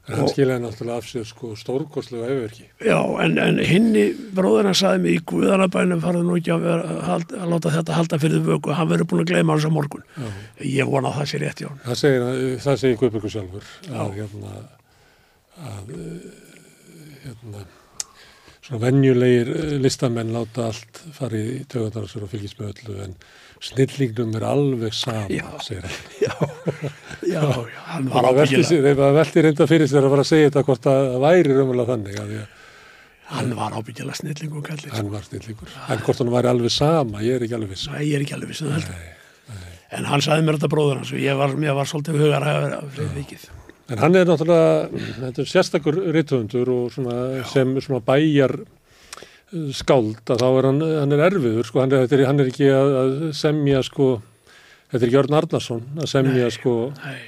En 0.07 0.21
hann 0.21 0.29
skiljaði 0.31 0.63
náttúrulega 0.63 1.01
af 1.01 1.07
sér 1.09 1.25
sko 1.27 1.49
stórkostlega 1.59 2.29
auðverki. 2.29 2.69
Já, 2.79 2.95
en, 3.25 3.33
en 3.43 3.57
hinni 3.67 4.05
bróðurna 4.37 4.71
sagði 4.77 5.01
mig 5.03 5.17
í 5.17 5.23
Guðanabænum 5.27 5.99
farðu 6.03 6.21
nú 6.23 6.37
ekki 6.39 6.53
að, 6.55 6.63
vera, 6.63 6.93
að, 7.15 7.25
að 7.35 7.51
láta 7.51 7.73
þetta 7.73 7.97
halda 7.97 8.19
fyrir 8.21 8.45
vöku, 8.45 8.71
hann 8.77 8.87
verður 8.87 9.09
búin 9.11 9.23
að 9.25 9.33
gleyma 9.33 9.57
hans 9.57 9.67
á 9.67 9.71
morgun. 9.75 10.05
Já. 10.15 10.29
Ég 10.77 10.93
vona 10.93 11.11
að 11.11 11.19
það 11.19 11.27
sé 11.33 11.41
rétt 11.43 11.63
hjá 11.63 11.67
hann. 11.67 11.81
Það 11.89 11.99
segir, 12.03 12.55
segir 12.69 13.01
Guðbjörgur 13.01 13.33
sjálfur 13.35 13.67
að 13.91 14.15
hérna, 14.21 14.53
að 15.63 15.91
eh, 15.97 17.25
hérna, 17.25 17.63
svona 18.61 18.81
venjulegir 18.85 19.51
eh, 19.55 19.73
listamenn 19.81 20.33
láta 20.35 20.67
allt 20.69 21.01
fara 21.17 21.39
í 21.39 21.59
tögundar 21.71 22.05
og 22.07 22.29
fylgjast 22.31 22.59
með 22.61 22.73
öllu 22.75 22.97
en 23.07 23.15
snillingnum 23.67 24.35
er 24.37 24.45
alveg 24.45 24.93
sama, 24.93 25.25
Já. 25.33 25.47
segir 25.65 25.87
hann. 25.87 25.97
Já, 26.27 26.33
já, 27.25 27.41
já 27.41 27.81
hann 27.89 28.09
var 28.13 28.27
velti, 28.37 28.59
ábyggilega, 28.59 28.69
sér- 28.69 28.99
það 29.01 29.15
velti 29.17 29.43
reynda 29.47 29.65
fyrir 29.71 29.89
sér 29.89 30.05
að 30.05 30.13
fara 30.13 30.23
að 30.25 30.29
segja 30.29 30.49
þetta 30.51 30.63
hvort 30.67 30.87
að 30.91 30.99
það 31.07 31.23
væri 31.25 31.55
raunverulega 31.57 31.91
þannig 31.95 32.19
að 32.21 32.33
að 32.37 32.47
hann 33.27 33.49
var 33.57 33.73
ábyggilega 33.75 34.15
snillingu 34.21 34.61
kallir. 34.63 34.93
hann 34.93 35.09
var 35.11 35.25
snillingur. 35.25 35.73
En 35.91 36.03
hvort 36.05 36.21
hann 36.21 36.29
væri 36.31 36.47
alveg 36.53 36.71
sama, 36.71 37.23
ég 37.25 37.35
er 37.39 37.43
ekki 37.47 37.57
alveg 37.57 37.73
viss. 37.73 37.87
Nei, 37.91 38.03
ég 38.07 38.15
er 38.19 38.23
ekki 38.27 38.37
alveg 38.37 38.53
vissin 38.53 38.69
þetta. 38.71 38.99
En 39.97 40.07
hann 40.07 40.23
sagði 40.23 40.45
mér 40.47 40.59
þetta 40.59 40.69
bróður 40.71 41.01
hans 41.01 41.11
og 41.15 41.19
ég 41.23 41.35
var, 41.39 41.55
var 41.81 41.87
svolítið 41.89 42.21
hugar 42.21 42.43
að 42.47 42.61
vera 42.67 42.79
fyrir 42.95 43.11
vikið. 43.17 43.43
En 43.87 44.01
hann 44.01 44.17
er 44.19 44.27
náttúrulega, 44.27 44.89
er 45.29 45.47
sérstakur 45.47 46.01
svona, 46.91 47.43
sem 47.47 47.69
svona 47.79 48.01
bæjar 48.03 48.53
uh, 48.59 49.69
skáld 49.71 50.27
að 50.27 50.41
þá 50.41 50.47
er 50.49 50.67
hann, 50.67 50.81
hann 50.83 51.15
er 51.15 51.23
erfiður, 51.29 51.67
sko, 51.69 51.79
hann 51.85 51.95
er, 51.95 52.25
hann 52.27 52.43
er 52.43 52.49
ekki 52.51 52.67
að, 52.67 52.95
að 53.01 53.13
semja, 53.39 53.79
sko, 53.87 54.09
þetta 54.91 55.07
er 55.07 55.13
Jörn 55.15 55.37
Arnarsson 55.39 55.85
að 56.01 56.09
semja, 56.11 56.49
sko, 56.51 56.73
Nei, 56.99 57.21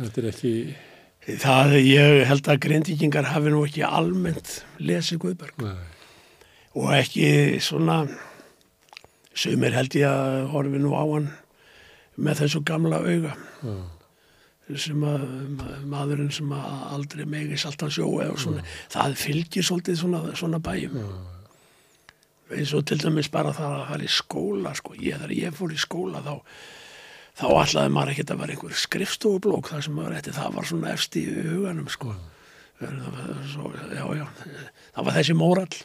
þetta 0.00 0.22
er 0.22 0.26
ekki, 0.32 0.54
það, 1.44 1.76
ég 1.84 2.24
held 2.32 2.50
að 2.50 2.62
grindvíkingar 2.66 3.30
hafi 3.30 3.52
nú 3.54 3.62
ekki 3.68 3.84
almennt 3.86 4.56
lesið 4.82 5.22
Guðberg. 5.22 5.62
Nei, 5.62 5.76
og 6.74 6.90
ekki 6.96 7.28
svona, 7.62 8.00
sumir 9.38 9.78
held 9.78 9.94
ég 9.94 10.10
að 10.10 10.48
horfi 10.56 10.82
nú 10.82 10.90
á 10.98 11.06
hann 11.06 11.30
með 12.18 12.42
þessu 12.42 12.64
gamla 12.66 12.98
auga. 13.06 13.36
Sem 14.76 15.00
að 15.08 15.22
ma- 15.56 15.78
maðurinn 15.94 16.32
sem 16.34 16.50
að 16.52 16.82
aldrei 16.92 17.24
megis 17.24 17.64
alltaf 17.68 17.92
sjóa 17.94 18.26
svona, 18.36 18.62
það 18.92 19.14
fylgir 19.16 19.64
svolítið 19.64 19.96
svona, 20.02 20.20
svona 20.36 20.58
bæjum. 20.60 20.98
Eins 22.52 22.70
og 22.76 22.84
til 22.88 22.96
dæmis 23.00 23.28
bara 23.32 23.52
það 23.52 23.74
að 23.78 23.86
fara 23.90 24.04
í 24.04 24.12
skóla 24.12 24.74
sko, 24.76 24.94
ég, 24.96 25.16
þegar 25.20 25.34
ég 25.36 25.56
fór 25.56 25.72
í 25.74 25.80
skóla 25.80 26.22
þá 26.24 26.34
þá 27.38 27.44
ætlaði 27.62 27.92
maður 27.94 28.12
ekkert 28.14 28.30
að 28.34 28.40
vera 28.42 28.54
einhver 28.56 28.78
skrifstofublók 28.82 29.68
þar 29.70 29.84
sem 29.86 29.94
maður 29.94 30.16
ætti, 30.18 30.32
það 30.34 30.54
var 30.56 30.64
svona 30.66 30.92
efst 30.94 31.18
í 31.20 31.22
huganum 31.28 31.88
sko. 31.92 32.14
Það 32.80 32.96
var, 33.14 33.28
svo, 33.52 33.70
já, 33.94 34.04
já, 34.18 34.24
það 34.96 35.04
var 35.08 35.16
þessi 35.18 35.36
mórall. 35.38 35.76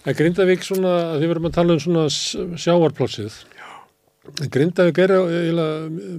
En 0.00 0.16
Grindavík 0.16 0.62
svona, 0.64 0.94
þið 1.20 1.28
verðum 1.34 1.48
að 1.50 1.56
tala 1.58 1.74
um 1.76 1.82
svona 1.84 2.06
s- 2.08 2.36
sjávarplássið, 2.64 3.36
en 3.52 3.59
Grindavík 4.20 4.98
er 5.00 5.12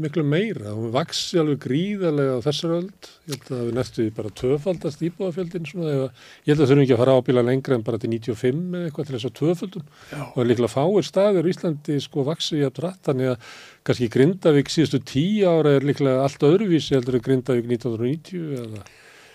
miklu 0.02 0.24
meira, 0.26 0.72
hún 0.74 0.90
vaksi 0.90 1.38
alveg 1.38 1.60
gríðarlega 1.62 2.40
á 2.42 2.46
þessar 2.48 2.72
öld, 2.80 3.10
ég 3.30 3.36
held 3.36 3.50
að 3.54 3.60
við 3.68 3.76
næstu 3.78 4.06
bara 4.18 4.32
tvöfaldast 4.40 5.04
íbúðafjöldin 5.06 5.68
svona, 5.70 5.92
eða, 5.94 6.08
ég 6.42 6.50
held 6.50 6.64
að 6.64 6.72
þurfum 6.72 6.82
ekki 6.82 6.96
að 6.96 7.02
fara 7.04 7.14
ábíla 7.20 7.44
lengra 7.46 7.76
en 7.78 7.84
bara 7.86 8.00
til 8.02 8.10
95 8.10 8.64
eða 8.74 8.88
eitthvað 8.88 9.06
til 9.06 9.16
þess 9.16 9.28
að 9.30 9.36
tvöföldum. 9.38 9.84
Já. 10.10 10.24
og 10.34 10.50
líklega 10.50 10.74
fáir 10.74 11.06
staðir 11.06 11.46
í 11.46 11.54
Íslandi 11.54 11.98
sko 12.02 12.26
vaksi 12.26 12.58
jafn 12.64 12.82
rætt, 12.88 13.04
þannig 13.06 13.30
að 13.36 13.52
kannski 13.86 14.10
Grindavík 14.16 14.74
síðustu 14.74 15.02
tíu 15.12 15.52
ára 15.52 15.76
er 15.78 15.86
líklega 15.86 16.24
allt 16.26 16.48
öðruvísi 16.48 16.98
heldur 16.98 17.20
en 17.20 17.26
Grindavík 17.28 17.70
1990 17.70 18.58
eða 18.64 18.82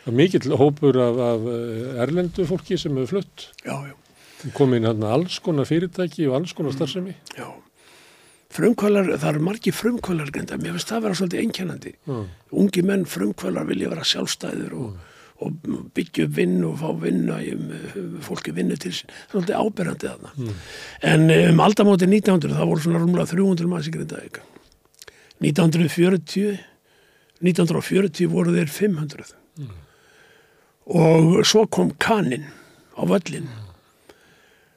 og 0.07 0.15
mikill 0.15 0.59
hópur 0.59 0.99
af, 1.03 1.23
af 1.23 1.47
eh, 1.51 2.03
erlendu 2.03 2.45
fólki 2.47 2.79
sem 2.79 2.95
hefur 2.99 3.17
flutt. 3.17 3.47
Já, 3.67 3.75
já, 3.91 4.51
komin 4.55 4.87
hann 4.87 5.07
alls 5.07 5.41
konar 5.43 5.67
fyrirtæki 5.67 6.29
og 6.31 6.41
alls 6.41 6.55
konar 6.55 6.75
starfsemi. 6.75 7.15
Já 7.35 7.49
frumkvölar, 8.57 9.11
það 9.17 9.29
eru 9.33 9.45
margi 9.47 9.75
frumkvölar 9.75 10.33
grinda, 10.35 10.59
mér 10.61 10.77
finnst 10.77 10.93
það 10.93 11.05
vera 11.07 11.19
svolítið 11.21 11.43
einkennandi. 11.45 11.93
Mm. 12.09 12.25
ungi 12.63 12.87
menn 12.87 13.05
frumkvölar 13.11 13.69
vilja 13.69 13.93
vera 13.93 14.07
sjálfstæður 14.07 14.77
og, 14.81 15.17
og 15.45 15.73
byggja 15.97 16.27
upp 16.27 16.37
vinnu 16.39 16.71
og 16.73 16.79
fá 16.81 16.93
vinna 17.03 17.41
fólki 18.25 18.55
vinnu 18.57 18.79
til 18.81 18.95
sín, 18.97 19.13
það 19.13 19.27
er 19.27 19.35
svolítið 19.35 19.61
áberandi 19.63 20.13
þarna. 20.13 20.55
En 21.13 21.27
um 21.37 21.65
aldamóti 21.67 22.09
1900 22.09 22.57
það 22.57 22.73
voru 22.73 22.87
svona 22.87 23.03
rúmlega 23.03 23.33
300 23.35 23.73
manns 23.73 23.91
í 23.91 23.95
Grindavík. 23.97 24.41
1940 25.45 26.57
1940 27.45 28.31
voru 28.33 28.55
þeir 28.55 28.71
500 28.73 29.35
og 30.87 31.41
svo 31.45 31.67
kom 31.67 31.91
kaninn 32.01 32.47
á 32.97 33.03
völlin 33.05 33.49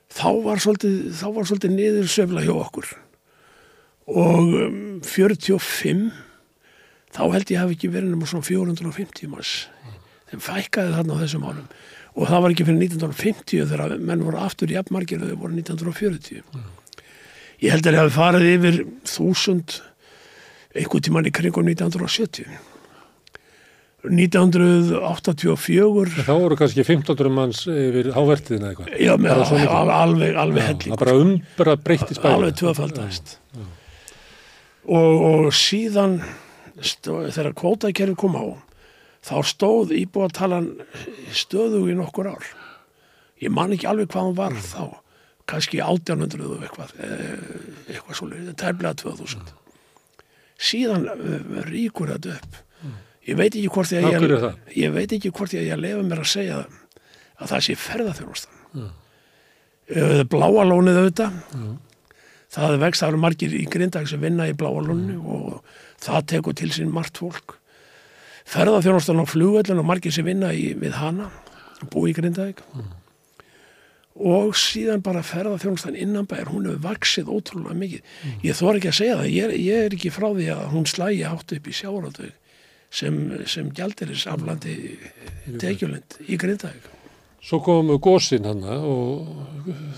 þá 0.10 0.30
var 0.44 0.60
svolítið, 0.60 0.96
þá 1.14 1.28
var 1.36 1.48
svolítið 1.48 1.76
niður 1.76 2.10
söfla 2.10 2.44
hjá 2.44 2.56
okkur 2.58 2.90
og 4.10 4.56
um, 4.58 4.80
45 5.06 6.10
þá 7.14 7.22
held 7.34 7.52
ég 7.54 7.62
hafi 7.62 7.74
ekki 7.78 7.92
verið 7.94 8.10
nema 8.14 8.26
svona 8.30 8.48
450 8.48 9.30
manns 9.32 9.54
þeim 10.30 10.42
fækkaði 10.46 10.96
þarna 10.98 11.14
á 11.18 11.22
þessum 11.24 11.48
álum 11.48 11.68
og 12.20 12.24
það 12.30 12.44
var 12.44 12.52
ekki 12.54 12.68
fyrir 12.68 12.82
1950 12.86 13.70
þegar 13.70 13.90
menn 14.10 14.26
voru 14.26 14.38
aftur 14.42 14.72
í 14.72 14.76
og 14.80 15.30
þau 15.32 15.40
voru 15.44 15.54
1940 15.58 16.42
ég 17.60 17.70
held 17.74 17.86
að 17.86 17.94
það 17.94 18.04
hafi 18.04 18.18
farið 18.18 18.46
yfir 18.56 18.76
þúsund 19.10 19.70
einhvern 20.78 21.06
tímann 21.06 21.30
í 21.30 21.34
kringum 21.34 21.70
1970 21.70 22.46
1984 24.00 26.24
þá 26.24 26.36
voru 26.40 26.56
kannski 26.56 26.80
1500 26.86 27.32
manns 27.36 27.66
yfir 27.68 28.16
hávertiðina 28.16 28.70
eitthvað. 28.72 28.96
Já, 28.96 29.20
með, 29.20 29.44
alveg, 29.92 30.40
alveg 30.40 30.64
Já, 30.64 30.68
helling 30.70 30.94
það 30.94 31.04
bara 31.04 31.16
umbra 31.20 31.76
breytti 31.84 32.16
spæði 32.16 32.32
alveg 32.38 32.56
tvöfaldast 32.62 33.28
og, 34.88 35.26
og 35.30 35.50
síðan 35.56 36.20
stó, 36.80 37.26
þegar 37.28 37.56
kvótakerfi 37.60 38.18
kom 38.20 38.38
á 38.40 38.46
þá 39.26 39.36
stóð 39.44 39.94
íbúatalan 39.98 40.72
stöðu 41.36 41.84
í 41.92 41.98
nokkur 41.98 42.32
ár. 42.32 42.46
Ég 43.44 43.52
man 43.52 43.74
ekki 43.76 43.88
alveg 43.90 44.12
hvað 44.14 44.30
hann 44.30 44.38
var 44.38 44.56
þá. 44.64 44.84
Kannski 45.50 45.82
1800 45.82 46.46
og 46.46 46.64
eitthvað 46.64 46.94
eh, 47.04 47.36
eitthvað 47.90 48.20
svolítið, 48.20 48.56
tæmlega 48.60 48.96
2000 49.02 49.56
síðan 50.60 51.08
eh, 51.10 51.62
ríkur 51.70 52.12
þetta 52.14 52.36
upp. 52.38 52.60
Ég 53.30 53.38
veit 53.38 53.52
ekki 53.54 53.70
hvort 53.74 53.90
því 53.90 54.00
að 54.00 54.08
ég, 54.10 54.34
það? 54.42 54.56
ég 54.80 54.94
veit 54.96 55.14
ekki 55.18 55.32
hvort 55.36 55.52
því 55.52 55.60
að 55.62 55.68
ég 55.68 55.82
lefa 55.84 56.06
mér 56.08 56.22
að 56.24 56.32
segja 56.32 56.60
að 57.40 57.52
það 57.52 57.66
sé 57.66 57.76
ferðarþjónustan 57.80 58.64
mm. 58.80 58.90
bláa 60.32 60.66
lónið 60.66 61.00
auðvitað 61.02 61.38
það 62.54 62.78
vegst, 62.84 63.04
það 63.04 63.12
eru 63.12 63.22
margir 63.26 63.56
í 63.56 63.66
grindag 63.70 64.10
sem 64.10 64.22
vinna 64.22 64.48
í 64.50 64.56
bláa 64.58 64.84
lónu 64.86 65.20
og 65.22 65.60
það 66.02 66.30
tekur 66.34 66.58
til 66.58 66.72
sín 66.76 66.94
margt 66.94 67.20
fólk. 67.22 67.58
Ferðarþjónustan 68.50 69.22
á 69.22 69.26
flugvellin 69.30 69.82
og 69.82 69.86
margir 69.90 70.14
sem 70.16 70.26
vinna 70.26 70.50
í, 70.56 70.72
við 70.80 70.98
hana 70.98 71.30
búi 71.94 72.12
í 72.12 72.18
grindag 72.18 72.64
og 74.20 74.56
síðan 74.60 75.04
bara 75.06 75.22
ferðarþjónustan 75.24 75.96
innan 75.96 76.28
bæjar, 76.28 76.50
hún 76.52 76.66
hefur 76.68 76.82
vaksið 76.90 77.30
ótrúlega 77.32 77.78
mikið. 77.78 78.16
Ég 78.44 78.58
þor 78.58 78.80
ekki 78.80 78.90
að 78.92 78.98
segja 78.98 79.18
það, 79.22 79.30
ég 79.32 79.46
er, 79.46 79.54
ég 79.64 79.86
er 79.86 79.96
ekki 79.96 80.12
frá 80.12 80.28
því 80.34 80.48
að 80.58 80.64
hún 80.74 80.88
slægi 80.90 81.26
átt 81.30 81.54
upp 81.56 81.70
í 81.70 81.76
sjáratög 81.78 82.34
sem, 82.90 83.20
sem 83.48 83.70
gjaldiris 83.78 84.26
aflandi 84.28 84.76
tekjulind 85.62 86.20
í 86.28 86.40
grindag 86.42 86.90
Svo 87.40 87.62
kom 87.64 87.92
gósin 88.04 88.48
hann 88.48 88.64
og 88.68 89.28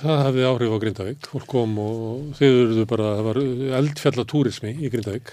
það 0.01 0.19
hafði 0.27 0.43
áhrif 0.45 0.73
á 0.73 0.81
Grindavík. 0.83 1.29
Fólk 1.31 1.47
kom 1.49 1.77
og 1.81 2.35
þið 2.37 2.57
eruðu 2.65 2.85
bara, 2.89 3.13
það 3.17 3.29
var 3.29 3.39
eldfjallatúrismi 3.79 4.75
í 4.77 4.91
Grindavík. 4.93 5.31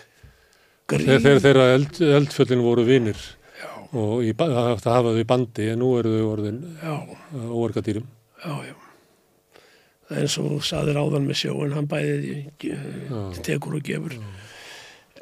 Þegar, 0.89 1.21
þegar 1.21 1.43
þeirra 1.45 1.67
eld, 1.75 2.01
eldfjallin 2.01 2.65
voru 2.65 2.87
vinir 2.89 3.21
og 3.97 4.25
í, 4.25 4.33
það 4.37 4.81
það 4.81 4.95
hafa 4.95 5.13
þau 5.13 5.21
í 5.21 5.29
bandi 5.29 5.69
en 5.73 5.81
nú 5.83 5.91
eru 5.99 6.13
þau 6.15 6.31
orðin 6.33 6.59
já, 6.81 6.95
óorgadýrum. 7.49 8.09
já, 8.45 8.55
já. 8.69 8.75
Það 10.09 10.17
er 10.17 10.25
eins 10.25 10.39
og 10.41 10.49
þú 10.49 10.59
saðir 10.65 10.99
áðan 11.03 11.29
með 11.29 11.41
sjóin, 11.43 11.73
hann 11.77 11.89
bæði 11.89 12.35
uh, 12.73 13.41
tekur 13.45 13.77
og 13.77 13.85
gefur. 13.85 14.15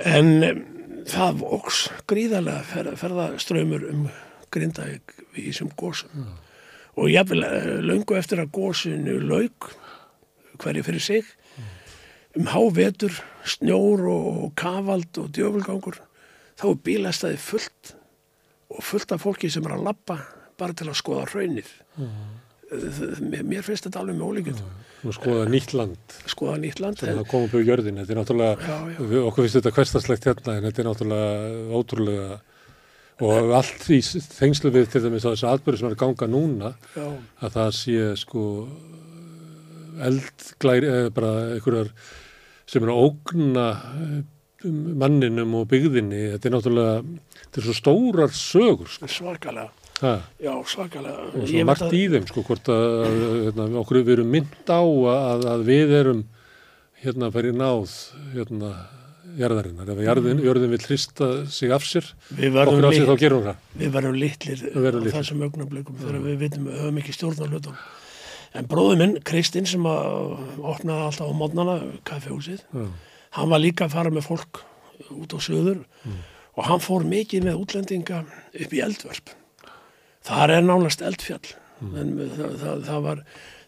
En 0.06 0.28
um, 0.46 0.60
það 1.10 1.40
voks 1.42 1.80
gríðarlega 2.06 2.62
fer, 2.70 2.92
ferðaströymur 3.00 3.88
um 3.90 4.04
Grindavík 4.54 5.16
í 5.34 5.48
þessum 5.48 5.72
gósum. 5.74 6.28
Og 6.96 7.10
jafnvel 7.12 7.44
uh, 7.44 7.72
löngu 7.84 8.16
eftir 8.16 8.40
að 8.40 8.52
gósinu 8.56 9.18
lauk, 9.20 9.70
hverju 10.62 10.84
fyrir 10.86 11.04
sig, 11.04 11.26
um 12.36 12.48
hávetur, 12.52 13.18
snjór 13.48 14.06
og 14.12 14.54
kavald 14.60 15.18
og 15.20 15.28
djöfulgangur, 15.36 15.98
þá 16.56 16.64
er 16.70 16.80
bílastæði 16.88 17.38
fullt 17.40 17.92
og 18.72 18.82
fullt 18.84 19.12
af 19.14 19.22
fólki 19.24 19.50
sem 19.52 19.64
er 19.68 19.76
að 19.76 19.84
lappa 19.86 20.18
bara 20.58 20.72
til 20.76 20.88
að 20.88 20.96
skoða 20.98 21.26
hraunir. 21.30 21.68
Mér, 22.66 23.44
mér 23.46 23.62
finnst 23.62 23.84
þetta 23.86 24.00
alveg 24.02 24.16
með 24.18 24.26
ólíkjönd. 24.32 24.62
Nú 25.06 25.12
skoða 25.14 25.44
nýtt 25.52 25.70
land 25.76 26.14
Skoða 26.26 26.56
nýtt 26.58 26.80
land. 26.82 26.98
sem 26.98 27.12
það 27.14 27.28
komum 27.30 27.46
upp 27.46 27.54
í 27.60 27.68
jörðin. 27.68 28.00
Þetta 28.00 28.14
er 28.14 28.18
náttúrulega, 28.18 28.56
Já, 28.66 28.78
já. 28.96 29.20
okkur 29.28 29.44
finnst 29.44 29.58
þetta 29.60 29.72
hverstarslegt 29.76 30.26
hérna 30.26 30.56
en 30.56 30.66
þetta 30.66 30.82
er 30.82 30.88
náttúrulega 30.88 31.76
ótrúlega 31.78 32.38
og 33.24 33.52
allt 33.56 33.86
í 33.94 34.00
þengslu 34.04 34.70
við 34.74 34.90
til 34.92 35.00
dæmis 35.06 35.24
á 35.24 35.32
þessu 35.32 35.48
atbyrðu 35.48 35.78
sem 35.80 35.88
er 35.88 35.94
að 35.96 36.02
ganga 36.02 36.26
núna 36.28 36.72
Já, 36.96 37.06
að 37.46 37.54
það 37.56 37.70
sé 37.78 38.00
sko 38.20 38.42
eldglæri 40.06 40.88
eða 40.92 41.12
bara 41.16 41.30
einhverjar 41.54 41.90
sem 42.68 42.84
er 42.84 42.92
að 42.92 43.02
ógna 43.06 43.66
eh, 44.04 44.18
manninum 44.66 45.54
og 45.60 45.68
byggðinni 45.70 46.20
þetta 46.34 46.48
er 46.50 46.54
náttúrulega, 46.56 46.94
þetta 47.40 47.60
er 47.62 47.66
svo 47.68 47.74
stórar 47.78 48.32
sögur 48.36 48.90
sko. 48.90 49.08
svakalega. 49.08 49.70
ha, 50.02 50.14
Já, 50.42 50.52
svakalega. 50.68 51.28
og 51.32 51.46
svo 51.48 51.64
margt 51.68 51.86
að- 51.86 51.96
í 51.96 52.02
þeim 52.12 52.26
sko, 52.28 52.42
hvort 52.48 52.68
að, 52.72 52.86
að 53.06 53.16
hérna, 53.46 53.68
okkur 53.80 54.02
við 54.02 54.12
erum 54.18 54.32
mynd 54.34 54.68
á 54.68 54.80
að, 54.82 55.46
að 55.54 55.64
við 55.70 55.94
erum 56.00 56.24
hérna 57.04 57.30
færi 57.32 57.52
náð 57.56 57.96
hérna 58.34 58.74
jarðarinnar, 59.40 59.90
ef 59.92 60.02
jarðin, 60.06 60.40
jörðin 60.44 60.72
vil 60.72 60.82
hrista 60.84 61.28
sig 61.52 61.72
af 61.74 61.84
sér, 61.86 62.08
okkur 62.36 62.88
af 62.88 62.94
sér 62.96 63.04
lit, 63.04 63.10
þá 63.10 63.22
gerum 63.22 63.42
við 63.42 63.48
það 63.50 63.80
við 63.82 63.92
verðum 63.96 64.18
litlir 64.22 64.62
á 64.64 64.78
þessum 65.16 65.44
augnablikum 65.46 65.98
þegar 66.00 66.22
við 66.24 66.38
vitum 66.44 66.70
höfum 66.72 67.00
ekki 67.02 67.16
stjórn 67.16 67.42
á 67.42 67.46
hlutum. 67.50 67.80
En 68.56 68.70
bróður 68.70 69.00
minn, 69.02 69.18
Kristinn, 69.26 69.68
sem 69.68 69.84
að 69.90 70.62
opnaði 70.64 71.08
alltaf 71.10 71.28
á 71.28 71.34
mótnana, 71.36 71.76
kaffehúsið, 72.08 72.62
Já. 72.72 72.86
hann 73.36 73.52
var 73.52 73.60
líka 73.60 73.84
að 73.88 73.98
fara 73.98 74.14
með 74.14 74.30
fólk 74.30 74.62
út 75.12 75.36
á 75.36 75.38
söður 75.44 75.82
og 76.56 76.64
hann 76.70 76.80
fór 76.80 77.04
mikið 77.04 77.50
með 77.50 77.60
útlendinga 77.60 78.22
upp 78.24 78.72
í 78.72 78.82
eldvörp. 78.84 79.34
Þar 80.26 80.56
er 80.56 80.64
nánast 80.64 81.04
eldfjall. 81.04 81.44
En 81.84 82.14
það, 82.16 82.54
það, 82.62 82.78
það 82.86 83.02
var, 83.04 83.20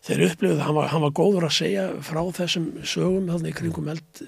þeir 0.09 0.25
upplifðu, 0.31 0.65
hann 0.65 0.77
var, 0.78 0.89
hann 0.93 1.05
var 1.05 1.15
góður 1.17 1.47
að 1.49 1.57
segja 1.59 1.85
frá 2.05 2.23
þessum 2.39 2.69
sögum 2.89 3.28
þannig 3.28 3.57
kringum 3.59 3.93
eld, 3.93 4.23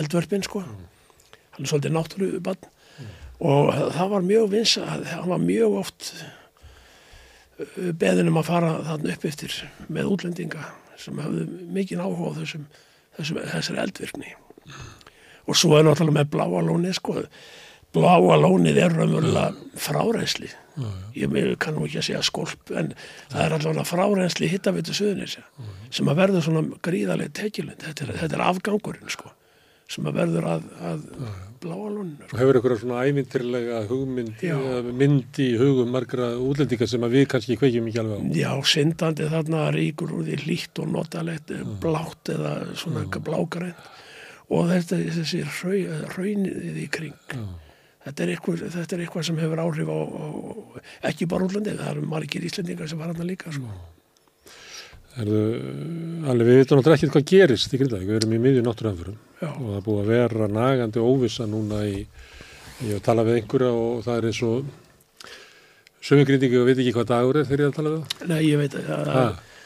eldvörpin, 0.00 0.44
sko. 0.46 0.64
Hann 0.64 1.66
er 1.66 1.70
svolítið 1.70 1.94
náttúrubann 1.94 2.68
og 3.38 3.70
það 3.94 4.12
var 4.14 4.26
mjög 4.26 4.50
vins, 4.50 4.74
hann 4.80 5.30
var 5.30 5.42
mjög 5.42 5.78
oft 5.84 6.10
beðin 7.98 8.30
um 8.30 8.40
að 8.40 8.50
fara 8.50 8.72
þarna 8.86 9.14
upp 9.14 9.24
eftir 9.28 9.54
með 9.90 10.10
útlendinga 10.14 10.66
sem 10.98 11.18
hafðu 11.22 11.46
mikið 11.74 12.02
áhuga 12.02 12.32
á 12.34 12.38
þessum, 12.40 12.66
þessum, 13.18 13.40
þessari 13.52 13.82
eldvirkni. 13.84 14.34
Og 15.48 15.56
svo 15.58 15.78
er 15.78 15.86
náttúrulega 15.86 16.18
með 16.18 16.32
bláa 16.34 16.62
lónið 16.66 16.98
sko 16.98 17.20
bláa 17.96 18.36
lónið 18.42 18.76
er 18.84 18.92
raunverulega 18.98 19.54
frárensli 19.80 20.50
ég 21.18 21.30
me- 21.32 21.56
kann 21.58 21.74
nú 21.74 21.86
ekki 21.88 21.98
að 21.98 22.06
segja 22.10 22.22
skolp 22.22 22.70
en 22.76 22.92
það 23.32 23.40
er 23.46 23.54
allavega 23.56 23.84
frárensli 23.88 24.50
hittavitu 24.52 24.94
suðunisja 24.94 25.42
sem 25.90 26.06
að 26.12 26.20
verður 26.22 26.44
svona 26.46 26.62
gríðarlega 26.84 27.32
tekilund 27.42 27.82
þetta 27.82 28.04
er, 28.06 28.12
þetta 28.22 28.38
er 28.38 28.44
afgangurinn 28.50 29.10
sko 29.10 29.32
sem 29.88 30.04
að 30.04 30.18
verður 30.20 30.44
að, 30.52 30.64
að 30.84 31.04
bláa 31.64 31.88
lóninu 31.90 32.26
og 32.28 32.34
hefur 32.38 32.58
eitthvað 32.60 32.80
svona 32.82 33.04
ævintirlega 33.08 33.78
hugmynd 33.88 34.42
Já. 34.44 34.54
mynd 35.00 35.40
í 35.42 35.46
hugum 35.58 35.88
margra 35.96 36.28
útlendinga 36.38 36.86
sem 36.92 37.06
að 37.08 37.14
við 37.16 37.24
kannski 37.32 37.56
kveikjum 37.58 37.88
ekki 37.88 38.02
alveg 38.04 38.20
á? 38.20 38.22
Já, 38.36 38.50
syndandi 38.68 39.30
þarna 39.32 39.62
ríkur 39.74 40.12
úr 40.18 40.28
því 40.28 40.36
líkt 40.44 40.78
og 40.84 40.92
notalegt, 40.92 41.50
blátt 41.82 42.30
eða 42.36 42.52
svona 42.78 43.06
blágrænt. 43.08 43.80
Og 44.52 44.68
þetta, 44.70 45.00
þessi 45.16 45.40
raun, 45.64 46.04
raunið 46.14 46.78
í 46.84 46.86
kring. 46.92 47.16
Þetta 48.08 48.24
er, 48.24 48.30
eitthvað, 48.34 48.62
þetta 48.72 48.96
er 48.96 49.04
eitthvað 49.04 49.24
sem 49.28 49.38
hefur 49.42 49.60
áhrif 49.60 49.88
á, 49.92 49.98
á 50.00 50.26
ekki 51.10 51.26
bara 51.28 51.44
útlandi, 51.44 51.74
það 51.76 51.90
eru 51.92 52.04
margir 52.08 52.46
íslendingar 52.48 52.88
sem 52.88 53.00
var 53.02 53.10
hann 53.12 53.28
líka. 53.28 53.52
Sko. 53.52 53.68
Erðu, 55.18 55.40
alveg 56.30 56.46
við 56.48 56.58
veitum 56.62 56.78
náttúrulega 56.78 56.98
ekkert 57.00 57.14
hvað 57.16 57.26
gerist 57.32 57.72
í 57.74 57.80
Grindavík, 57.80 58.06
við 58.08 58.18
erum 58.20 58.34
í 58.36 58.40
miðju 58.44 58.62
náttúruanförum 58.64 59.16
Já. 59.42 59.48
og 59.50 59.64
það 59.64 59.76
er 59.80 59.84
búið 59.88 60.00
að 60.04 60.10
vera 60.12 60.48
nagandi 60.54 61.02
óvissa 61.02 61.46
núna 61.50 61.80
í, 61.88 62.04
ég 62.86 62.92
hef 62.94 63.02
talað 63.08 63.30
við 63.32 63.40
einhverja 63.40 63.72
og 63.74 64.04
það 64.06 64.20
er 64.20 64.28
eins 64.30 64.40
og 64.46 64.70
sömu 66.08 66.26
Grindingi 66.28 66.60
og 66.60 66.68
veit 66.70 66.78
ekki 66.78 66.94
hvað 66.94 67.10
dagur 67.10 67.40
er 67.40 67.48
þegar 67.48 67.64
ég 67.64 67.66
er 67.66 67.72
að 67.72 67.78
tala 67.80 67.92
við 67.96 68.00
það. 68.04 68.28
Nei, 68.30 68.40
ég 68.46 68.62
veit 68.62 68.78
að 68.78 68.86
það, 68.92 69.12
Ha, 69.18 69.24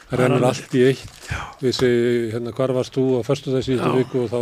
það 0.09 0.23
rennur 0.23 0.49
allt 0.49 0.77
í 0.81 0.85
eitt, 0.89 1.31
við 1.61 1.77
segi 1.83 2.03
hérna 2.33 2.57
hvar 2.57 2.75
varst 2.79 2.97
þú 2.97 3.05
á 3.17 3.21
förstu 3.29 3.53
þessi 3.59 3.77
Já. 3.77 3.87
viku 3.99 4.25
og 4.25 4.33
þá 4.33 4.41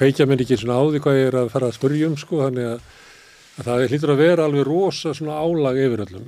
kveikja 0.00 0.26
mér 0.30 0.42
ekki 0.46 0.56
svona 0.62 0.80
á 0.80 0.84
því 0.88 1.04
hvað 1.04 1.20
ég 1.20 1.28
er 1.30 1.40
að 1.42 1.52
fara 1.52 1.68
að 1.68 1.76
spurja 1.76 2.08
um 2.08 2.16
sko, 2.18 2.40
þannig 2.46 2.72
að, 2.72 2.88
að 3.58 3.68
það 3.68 3.84
hlýtur 3.88 4.12
að 4.14 4.22
vera 4.22 4.48
alveg 4.48 4.66
rosa 4.68 5.14
svona 5.14 5.38
álag 5.38 5.78
yfir 5.84 6.04
öllum. 6.06 6.26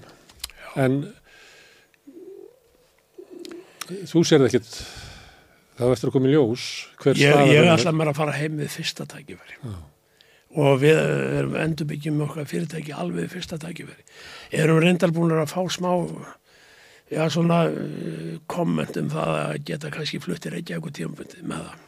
En 0.76 1.00
þú 4.10 4.22
sér 4.26 4.42
það 4.42 4.48
ekkert, 4.50 4.72
það 5.76 5.84
var 5.88 5.98
eftir 5.98 6.10
að 6.10 6.16
koma 6.16 6.30
í 6.30 6.32
ljós, 6.34 6.64
ég, 7.12 7.36
ég 7.50 7.60
er. 7.60 7.70
ætla 7.74 7.94
mér 7.96 8.12
að 8.12 8.18
fara 8.20 8.38
heim 8.38 8.58
við 8.60 8.72
fyrsta 8.76 9.06
tækifæri. 9.10 9.60
Og 10.56 10.80
við 10.80 10.96
erum 10.96 11.56
endurbyggjum 11.60 12.22
okkar 12.24 12.48
fyrirtæki 12.48 12.94
alveg 12.96 13.26
við 13.26 13.34
fyrsta 13.36 13.58
tækifæri. 13.60 14.06
Erum 14.56 14.80
reyndar 14.80 15.12
búin 15.12 15.34
að 15.36 15.50
fá 15.52 15.60
smá 15.72 15.90
já, 17.10 17.26
svona 17.30 17.66
uh, 17.70 18.38
komment 18.50 18.96
um 19.00 19.10
það 19.12 19.34
að 19.42 19.58
geta 19.68 19.92
kannski 19.94 20.22
fluttir 20.22 20.56
ekki 20.58 20.76
eitthvað 20.76 20.96
tímabundi 21.00 21.44
með 21.44 21.68
það. 21.68 21.85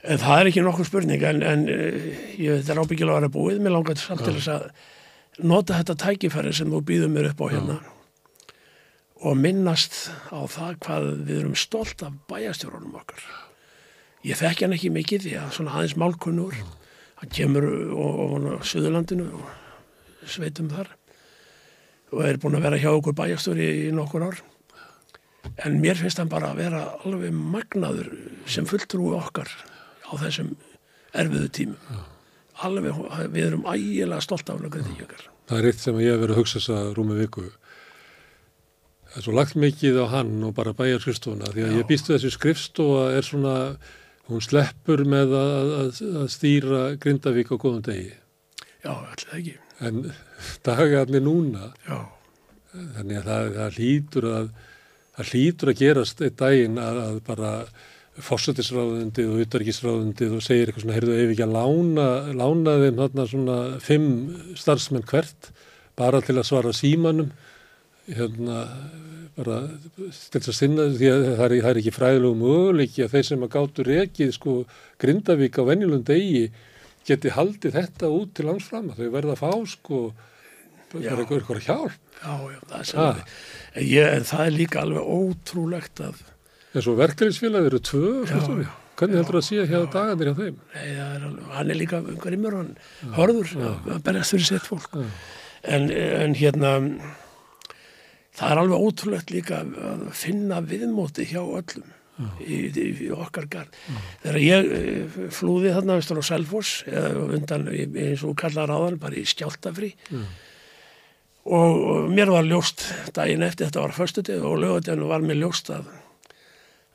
En 0.00 0.20
það 0.20 0.40
er 0.40 0.48
ekki 0.48 0.62
nokkuð 0.64 0.88
spurning 0.88 1.24
en, 1.28 1.42
en 1.44 1.66
uh, 1.68 2.10
ég, 2.40 2.60
þetta 2.62 2.72
er 2.72 2.80
ábyggilega 2.80 3.16
að 3.16 3.20
vera 3.20 3.32
búið. 3.34 3.58
Mér 3.60 3.74
langar 3.76 4.00
samt 4.00 4.24
til 4.24 4.36
þess 4.38 4.52
að 4.54 4.68
nota 5.44 5.76
þetta 5.76 5.96
tækifæri 6.00 6.52
sem 6.56 6.70
þú 6.72 6.80
býður 6.88 7.12
mér 7.12 7.30
upp 7.32 7.42
á 7.44 7.46
hérna 7.52 7.78
og 9.20 9.36
minnast 9.36 10.08
á 10.32 10.40
það 10.48 10.76
hvað 10.80 11.08
við 11.28 11.40
erum 11.42 11.56
stolt 11.58 12.04
af 12.06 12.14
bæjastjórunum 12.30 12.96
okkar. 13.02 13.20
Ég 14.24 14.40
þekki 14.40 14.64
hann 14.64 14.76
ekki 14.76 14.92
mikið 14.94 15.26
því 15.26 15.34
að 15.40 15.50
svona 15.56 15.74
aðeins 15.76 15.96
málkunnur, 16.00 16.56
hann 17.20 17.34
kemur 17.36 17.66
ofan 18.00 18.48
á 18.56 18.64
Suðurlandinu 18.64 19.26
og 19.36 20.24
sveitum 20.24 20.70
þar 20.72 20.94
og 22.10 22.24
er 22.26 22.40
búin 22.40 22.56
að 22.56 22.64
vera 22.66 22.80
hjá 22.80 22.90
okkur 22.94 23.16
bæjastjóri 23.20 23.68
í 23.84 23.90
nokkur 23.94 24.24
ár. 24.24 24.40
En 25.64 25.76
mér 25.84 26.00
finnst 26.00 26.20
hann 26.20 26.32
bara 26.32 26.54
að 26.54 26.62
vera 26.64 26.80
alveg 27.04 27.36
magnaður 27.36 28.08
sem 28.48 28.64
fulltrúi 28.68 29.12
okkar 29.20 29.52
á 30.10 30.12
þessum 30.18 30.54
erfiðu 31.16 31.50
tímum. 31.54 32.00
Alveg, 32.60 32.98
við 33.32 33.46
erum 33.46 33.64
ægilega 33.70 34.20
stolt 34.24 34.50
af 34.52 34.60
okkar. 34.60 35.24
Það 35.48 35.58
er 35.58 35.68
eitt 35.70 35.82
sem 35.82 36.00
ég 36.02 36.12
hef 36.12 36.20
verið 36.20 36.34
að 36.34 36.40
hugsa 36.42 36.58
þess 36.60 36.72
að 36.76 36.90
rúmi 36.98 37.16
viku. 37.18 37.46
Það 39.10 39.16
er 39.18 39.26
svo 39.26 39.34
lagt 39.34 39.56
mikið 39.58 39.98
á 39.98 40.06
hann 40.12 40.36
og 40.46 40.54
bara 40.54 40.74
bæjar 40.76 41.02
skrifstofuna 41.02 41.50
því 41.50 41.64
að 41.64 41.72
Já. 41.72 41.78
ég 41.80 41.88
býstu 41.88 42.14
þessi 42.14 42.30
skrifstofa 42.36 43.06
er 43.16 43.26
svona, 43.26 43.54
hún 44.30 44.44
sleppur 44.44 45.02
með 45.08 45.34
að, 45.34 45.72
að, 45.80 46.02
að 46.20 46.28
stýra 46.30 46.82
Grindavík 47.02 47.50
á 47.50 47.56
góðum 47.56 47.82
degi. 47.88 48.12
Já, 48.84 48.92
allir 48.92 49.24
það 49.24 49.38
ekki. 49.40 49.56
En 49.80 50.02
dagarnir 50.68 51.24
núna, 51.24 51.72
Já, 51.88 51.98
þannig 52.98 53.22
að 53.22 53.30
það, 53.32 53.50
það 53.56 53.80
hlýtur 53.80 54.28
að 54.30 54.52
það 55.16 55.32
hlýtur 55.34 55.72
að 55.72 55.80
gerast 55.80 56.22
einn 56.24 56.36
daginn 56.38 56.78
að, 56.80 57.00
að 57.08 57.18
bara 57.26 57.50
fórsættisráðundið 58.26 59.30
og 59.32 59.44
utarikisráðundið 59.44 60.36
og 60.36 60.44
segir 60.44 60.70
eitthvað 60.70 60.84
svona, 60.84 60.96
heyrðu, 60.98 61.16
ef 61.16 61.34
ekki 61.34 61.46
að 61.46 61.56
lána, 61.56 62.06
lána 62.40 62.76
þeim 62.84 63.02
þarna 63.02 63.26
svona 63.30 63.58
fimm 63.84 64.10
starfsmenn 64.58 65.06
hvert 65.10 65.50
bara 66.00 66.22
til 66.24 66.38
að 66.38 66.48
svara 66.48 66.74
símanum 66.76 67.30
hérna 68.10 68.64
bara 69.36 69.60
til 70.00 70.40
þess 70.40 70.50
að 70.52 70.58
sinna 70.58 70.88
því 70.94 71.12
að 71.12 71.22
það 71.28 71.44
er, 71.44 71.54
það 71.60 71.70
er 71.70 71.80
ekki 71.82 71.94
fræðilegu 71.94 72.40
möguleiki 72.40 73.04
að 73.04 73.14
þeir 73.14 73.28
sem 73.28 73.46
að 73.46 73.52
gátu 73.54 73.86
rekið 73.86 74.34
sko 74.36 74.56
Grindavík 75.00 75.60
á 75.60 75.62
venjulund 75.68 76.08
degi 76.08 76.48
geti 77.08 77.32
haldið 77.34 77.78
þetta 77.78 78.10
út 78.12 78.34
til 78.36 78.48
langs 78.48 78.66
fram 78.68 78.90
þau 78.96 79.06
verða 79.14 79.36
að 79.36 79.42
fá 79.44 79.52
sko 79.70 80.02
bara 80.90 81.22
eitthvað, 81.22 81.62
hjálp. 81.62 81.98
Já, 82.20 82.34
já, 82.50 82.58
það 82.66 82.80
er 83.04 83.20
en, 83.20 83.84
ég, 83.86 84.08
en 84.10 84.26
það 84.26 84.44
er 84.44 84.56
líka 84.56 84.82
alveg 84.82 85.12
ótrúlegt 85.14 86.02
að 86.02 86.24
En 86.70 86.84
svo 86.84 86.94
verkefnisfélagi 86.98 87.70
eru 87.70 87.80
tvö, 87.82 88.12
Já, 88.28 88.40
já. 88.46 88.70
Hvernig 89.00 89.16
heldur 89.16 89.38
það 89.38 89.40
að 89.40 89.46
sé 89.46 89.62
hjá 89.64 89.78
dagarnir 89.94 90.28
hjá 90.28 90.34
þeim? 90.36 90.56
Nei, 90.74 90.88
er 90.92 91.22
hann 91.56 91.70
er 91.72 91.78
líka 91.78 92.00
grimmur, 92.20 92.56
hann 92.58 92.74
hörður 93.16 93.54
að 93.64 94.02
berjast 94.04 94.34
fyrir 94.34 94.48
sitt 94.50 94.66
fólk. 94.68 94.98
En, 95.64 95.86
en 95.88 96.36
hérna, 96.36 96.72
það 98.36 98.52
er 98.52 98.60
alveg 98.60 98.84
ótrúlegt 98.84 99.32
líka 99.32 99.62
að 99.64 100.04
finna 100.20 100.60
viðmóti 100.60 101.24
hjá 101.30 101.40
öllum 101.40 101.88
í, 102.44 102.58
í, 102.68 102.86
í 103.06 103.08
okkar 103.14 103.48
garð. 103.52 103.80
Þegar 104.20 104.38
ég 104.44 104.70
eh, 104.76 105.18
flúði 105.32 105.72
þarna 105.78 105.96
á 105.96 106.22
Selfoss, 106.28 106.84
eða 106.90 107.24
undan, 107.38 107.66
eins 107.72 108.24
og 108.28 108.36
kallar 108.40 108.72
áðan, 108.72 109.00
bara 109.00 109.16
í 109.16 109.24
skjáltafrí, 109.28 109.94
og, 111.48 111.80
mér 112.12 112.32
var 112.36 112.44
ljóst 112.44 112.84
daginn 113.16 113.46
eftir, 113.46 113.70
þetta 113.70 113.86
var 113.86 113.96
föstudeg 113.96 114.44
og 114.44 114.60
lögadeginu 114.60 115.08
var 115.08 115.24
mér 115.24 115.40
ljóst 115.40 115.72
að, 115.72 115.88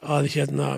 að 0.06 0.30
hérna, 0.36 0.76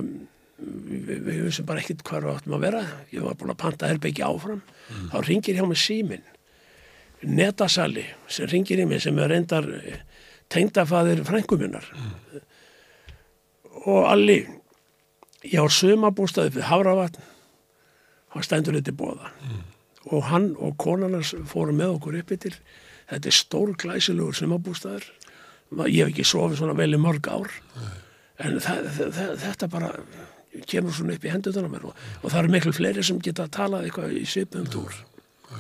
við, 0.58 1.20
við 1.28 1.44
vissum 1.48 1.68
bara 1.68 1.84
ekkert 1.84 2.06
hvað 2.08 2.26
við 2.26 2.34
áttum 2.36 2.58
að 2.58 2.66
vera. 2.68 2.84
Ég 3.14 3.28
var 3.28 3.38
búin 3.40 3.54
að 3.54 3.62
panta 3.64 3.92
herbyggja 3.92 4.32
áfram. 4.32 4.64
Þá 5.12 5.18
ringir 5.28 5.60
hjá 5.60 5.66
mig 5.68 5.82
símin 5.82 6.26
netasali 7.26 8.06
sem 8.30 8.50
ringir 8.50 8.82
í 8.82 8.86
mig 8.86 9.02
sem 9.02 9.18
er 9.20 9.32
reyndar 9.32 9.66
tengdafaðir 10.54 11.24
frænguminnar 11.28 11.88
og 13.88 14.06
alli 14.12 14.40
ég 15.48 15.58
á 15.58 15.66
sumabústaði 15.72 16.54
fyrir 16.56 16.70
Havravatn 16.70 17.26
hann 18.36 18.46
stendur 18.46 18.78
þetta 18.78 18.96
bóða 18.98 19.32
og 20.08 20.28
hann 20.30 20.52
og 20.62 20.78
konarnas 20.80 21.34
fóru 21.50 21.74
með 21.76 21.98
okkur 21.98 22.20
upp 22.22 22.36
yfir 22.38 22.60
þetta 23.10 23.32
er 23.32 23.40
stór 23.40 23.74
glæsilegur 23.82 24.38
sumabústaður 24.38 25.08
ég 25.90 26.06
hef 26.06 26.14
ekki 26.14 26.28
sofið 26.28 26.62
svona 26.62 26.78
vel 26.78 26.94
í 26.94 27.02
mörg 27.02 27.32
ár 27.32 27.50
en 28.44 28.58
það, 28.64 28.90
það, 29.18 29.32
þetta 29.44 29.70
bara 29.74 29.92
kemur 30.70 30.94
svona 30.96 31.16
upp 31.18 31.26
í 31.28 31.32
hendutunum 31.34 31.78
og, 31.82 31.94
og 32.24 32.32
það 32.32 32.40
eru 32.44 32.54
miklu 32.56 32.74
fleiri 32.78 33.04
sem 33.06 33.20
geta 33.24 33.46
að 33.48 33.54
tala 33.58 33.84
eitthvað 33.86 34.16
í 34.18 34.26
svipum 34.30 34.68
túr 34.74 34.96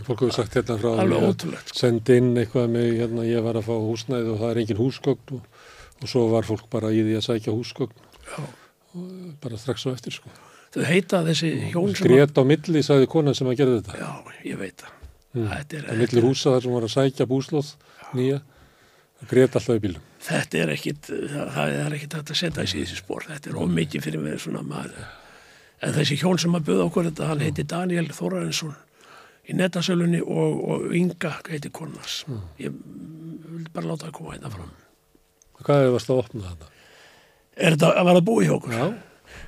Fólk 0.03 0.19
hefur 0.19 0.33
sagt 0.35 0.55
hérna 0.57 0.75
frá 0.81 0.89
að 0.99 1.13
sko. 1.39 1.51
sendi 1.79 2.17
inn 2.19 2.33
eitthvað 2.37 2.65
með, 2.73 2.87
hérna, 2.99 3.23
ég 3.23 3.39
var 3.45 3.55
að 3.55 3.69
fá 3.69 3.75
húsnæði 3.79 4.33
og 4.33 4.41
það 4.41 4.49
er 4.51 4.59
engin 4.61 4.79
húsgögn 4.81 5.37
og, 5.37 5.45
og 6.03 6.11
svo 6.11 6.25
var 6.33 6.43
fólk 6.49 6.65
bara 6.73 6.91
í 6.91 7.05
því 7.07 7.15
að 7.21 7.23
sækja 7.29 7.53
húsgögn 7.55 7.95
bara 9.41 9.57
strax 9.61 9.87
á 9.87 9.89
eftir 9.95 10.17
sko. 10.17 10.29
þau 10.75 10.83
heita 10.89 11.23
þessi 11.25 11.53
hjón 11.71 11.95
sem 11.95 12.03
að, 12.03 12.11
Grét 12.11 12.35
á 12.35 12.43
milli, 12.51 12.83
sagði 12.83 13.07
konan 13.15 13.37
sem 13.37 13.47
að 13.47 13.57
gera 13.61 13.77
þetta. 13.79 13.97
já, 14.03 14.11
ég 14.51 14.59
veit 14.61 14.83
það 14.83 14.93
Mm. 15.37 15.51
er, 15.53 15.83
Á 15.91 15.93
milli 15.99 16.21
húsa 16.23 16.53
þar 16.55 16.63
sem 16.63 16.71
var 16.73 16.85
að 16.87 16.93
sækja 16.95 17.25
búslóð 17.29 17.67
nýja, 18.17 18.37
grét 19.29 19.53
alltaf 19.59 19.75
í 19.75 19.81
bílum. 19.83 20.01
Þetta 20.27 20.59
er 20.63 20.73
ekkit 20.75 21.09
það, 21.09 21.71
er 21.83 21.95
ekkit 21.97 22.17
að 22.19 22.33
setja 22.35 22.65
í 22.67 22.71
þessi 22.73 22.99
spór 22.99 23.25
þetta 23.29 23.51
er 23.53 23.59
of 23.61 23.71
mikið 23.73 24.05
fyrir 24.07 24.23
mér 24.23 24.41
svona 24.43 24.63
maður 24.67 25.07
en 25.85 25.93
þessi 25.95 26.17
hjón 26.21 26.39
sem 26.41 26.55
að 26.57 26.65
buða 26.71 26.87
okkur 26.89 27.07
þetta 27.11 27.29
hann 27.31 27.43
heiti 27.45 27.65
Daniel 27.69 28.07
Þórarinsson 28.17 28.75
í 29.47 29.55
netasölunni 29.55 30.19
og, 30.25 30.57
og 30.73 30.95
Inga 30.97 31.35
heiti 31.47 31.71
Kornas 31.71 32.21
ég 32.59 32.73
vil 32.73 33.67
bara 33.73 33.87
láta 33.93 34.09
það 34.09 34.15
koma 34.19 34.35
hérna 34.35 34.51
fram 34.53 34.73
Hvað 35.57 35.83
er 35.83 35.93
það 35.97 36.11
að 36.13 36.19
opna 36.21 36.49
þetta? 36.51 36.67
er 37.57 37.73
þetta 37.75 37.87
að 37.97 38.07
vera 38.11 38.19
að 38.21 38.25
búa 38.27 38.43
hjá 38.45 38.53
okkur? 38.57 38.73
Já. 38.77 38.87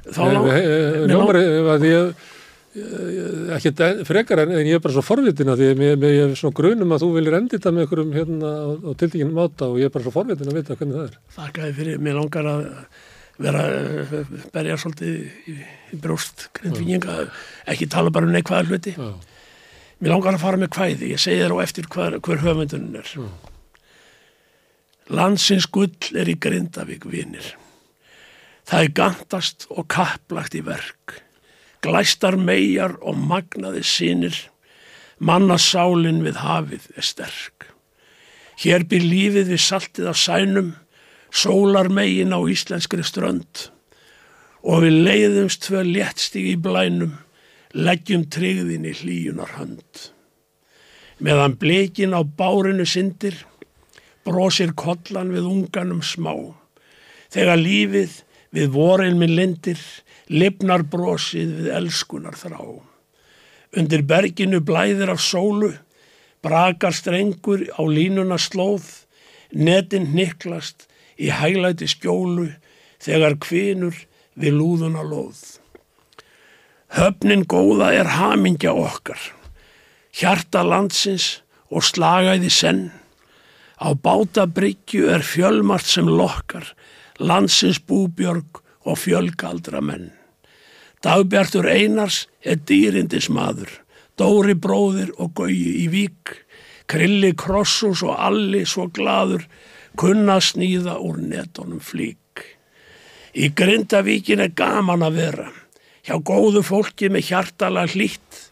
þá 0.09 0.21
lá, 0.25 0.39
mér 0.41 0.47
lá, 0.49 1.11
Ljómar, 1.11 1.37
ég- 1.85 2.23
ekki 2.69 3.71
frekar 4.05 4.43
en 4.43 4.51
ég 4.61 4.75
er 4.77 4.81
bara 4.81 4.93
svo 4.93 5.01
forvitin 5.01 5.49
að 5.49 5.61
því 5.61 5.69
að 5.73 6.03
ég, 6.05 6.19
er 6.21 6.33
svona 6.37 6.57
grunum 6.59 6.91
að 6.93 7.01
þú 7.01 7.07
viljir 7.15 7.37
endi 7.39 7.57
þetta 7.57 7.71
með 7.73 7.85
einhverjum 7.85 8.11
hérna 8.13 8.49
á, 8.53 8.91
tildingin 8.99 9.31
máta 9.33 9.69
og 9.71 9.79
ég 9.81 9.89
er 9.89 9.93
bara 9.93 10.05
svo 10.05 10.13
forvitin 10.13 10.51
að 10.51 10.59
vita 10.59 10.75
hvernig 10.77 10.99
það 10.99 11.07
er. 11.07 11.15
þakkaði 11.33 11.73
fyrir, 11.79 12.03
mér 12.05 12.19
langar 12.19 12.49
að 12.51 12.67
vera 13.39 13.63
berja 14.53 14.77
svolítið 14.77 15.15
í, 15.49 15.55
í 15.95 15.99
brjóst 16.03 16.49
grindvinginga, 16.59 17.15
ekki 17.73 17.87
tala 17.89 18.11
bara 18.13 18.29
um 18.29 18.35
neikvæða 18.35 18.67
hluti. 18.69 18.93
Já. 18.93 19.09
mér 20.03 20.13
langar 20.13 20.37
að 20.37 20.43
fara 20.43 20.59
með 20.61 20.73
kvæði, 20.75 21.13
ég 21.15 21.23
segi 21.23 21.39
þér 21.41 21.55
á 21.57 21.63
eftir 21.63 21.87
hver, 21.89 22.19
hver 22.21 22.43
höfundunum 22.43 22.99
er. 22.99 23.15
Landsins 25.09 25.65
gull 25.65 26.13
er 26.13 26.29
í 26.29 26.37
Grindavík 26.37 27.07
vinir. 27.09 27.55
Það 28.69 28.83
er 28.83 28.93
gantast 28.93 29.65
og 29.73 29.87
kapplagt 29.89 30.53
í 30.53 30.61
verk 30.61 31.17
glæstar 31.83 32.37
megar 32.37 32.97
og 33.01 33.17
magnaði 33.17 33.83
sinir 33.87 34.37
mannasálin 35.19 36.23
við 36.23 36.39
hafið 36.43 36.87
er 36.95 37.05
sterk. 37.05 37.67
Hér 38.59 38.85
byr 38.91 39.03
lífið 39.03 39.51
við 39.53 39.61
saltið 39.63 40.11
á 40.11 40.15
sænum 40.15 40.71
sólar 41.31 41.89
megin 41.91 42.35
á 42.35 42.39
íslenskri 42.43 43.03
strönd. 43.07 43.69
Og 44.63 44.83
við 44.83 44.97
leiðumst 45.07 45.63
tvö 45.67 45.85
léttstig 45.87 46.49
í 46.51 46.55
blænum 46.59 47.15
leggjum 47.71 48.25
tryggðin 48.33 48.87
í 48.89 48.95
hlíjunar 48.99 49.53
hönd. 49.59 50.09
Meðan 51.19 51.55
blekin 51.59 52.15
á 52.15 52.23
bárinu 52.23 52.87
syndir 52.87 53.37
brosir 54.27 54.73
kollan 54.75 55.31
við 55.35 55.47
unganum 55.47 56.01
smá. 56.03 56.33
Þegar 57.31 57.61
lífið 57.61 58.21
við 58.55 58.71
voreilminn 58.73 59.35
lindir 59.37 59.79
lifnar 60.29 60.85
brosið 60.85 61.55
við 61.59 61.73
elskunar 61.79 62.37
þrá 62.37 62.61
undir 63.77 64.03
berginu 64.05 64.61
blæðir 64.65 65.11
af 65.13 65.21
sólu 65.21 65.73
brakar 66.43 66.95
strengur 66.95 67.65
á 67.75 67.81
línuna 67.85 68.39
slóð 68.41 68.85
netin 69.53 70.09
hniklast 70.13 70.87
í 71.19 71.29
hæglæti 71.33 71.89
skjólu 71.89 72.47
þegar 73.03 73.37
kvinur 73.41 73.95
við 74.39 74.55
lúðuna 74.55 75.03
lóð. 75.03 75.39
Höfnin 76.95 77.43
góða 77.45 77.91
er 77.93 78.09
hamingja 78.15 78.73
okkar 78.73 79.19
hjarta 80.15 80.63
landsins 80.65 81.41
og 81.69 81.85
slagaði 81.85 82.49
senn. 82.49 82.89
Á 83.79 83.93
bátabryggju 83.93 85.07
er 85.13 85.23
fjölmart 85.23 85.87
sem 85.87 86.07
lokkar 86.09 86.73
landsins 87.19 87.79
búbjörg 87.79 88.63
og 88.87 88.97
fjölgaldra 88.99 89.83
menn 89.83 90.09
Dagbjartur 90.99 91.63
Einars 91.71 92.25
er 92.43 92.59
dýrindis 92.67 93.29
maður, 93.31 93.71
Dóri 94.19 94.51
bróðir 94.59 95.13
og 95.15 95.31
Gauji 95.37 95.85
í 95.85 95.87
vík, 95.87 96.33
Krilli 96.91 97.31
Krossus 97.39 98.01
og 98.03 98.17
Alli 98.19 98.65
svo 98.67 98.89
gladur, 98.91 99.45
kunna 99.95 100.41
sníða 100.43 100.97
úr 100.99 101.21
netonum 101.23 101.79
flík. 101.79 102.43
Í 103.31 103.47
Grindavíkin 103.55 104.43
er 104.43 104.51
gaman 104.51 105.05
að 105.07 105.21
vera, 105.21 105.47
hjá 106.03 106.17
góðu 106.19 106.65
fólki 106.67 107.07
með 107.07 107.29
hjartala 107.29 107.85
hlýtt, 107.87 108.49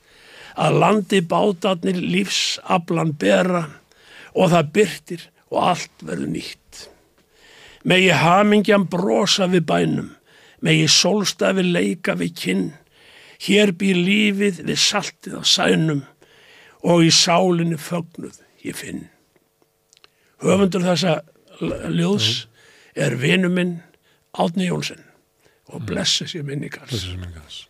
að 0.56 0.80
landi 0.82 1.20
bátarnir 1.28 2.00
lífsablan 2.00 3.12
bera 3.20 3.66
og 4.34 4.54
það 4.54 4.72
byrtir 4.78 5.28
og 5.52 5.60
allt 5.74 6.06
verður 6.06 6.32
nýtt. 6.32 6.88
Megi 7.84 8.14
hamingjan 8.16 8.88
brosa 8.88 9.50
við 9.52 9.68
bænum, 9.68 10.14
megi 10.66 10.88
sólstafi 10.92 11.66
leika 11.66 12.16
við 12.18 12.34
kinn, 12.42 12.68
hér 13.46 13.74
býr 13.78 14.00
lífið 14.02 14.64
við 14.68 14.82
saltið 14.82 15.40
á 15.40 15.44
sænum 15.46 16.04
og 16.88 17.06
í 17.06 17.12
sálinni 17.14 17.78
fögnuð 17.82 18.40
ég 18.66 18.78
finn. 18.78 19.08
Höfundur 20.42 20.86
þessa 20.86 21.20
ljóðs 21.90 22.48
er 22.98 23.18
vinu 23.18 23.50
minn 23.54 23.80
Átni 24.38 24.68
Jónsson 24.70 25.02
og 25.74 25.84
blessi 25.88 26.28
sér 26.30 26.46
minningar. 26.48 26.86
Þessi 26.90 27.16
sem 27.16 27.24
engas. 27.26 27.64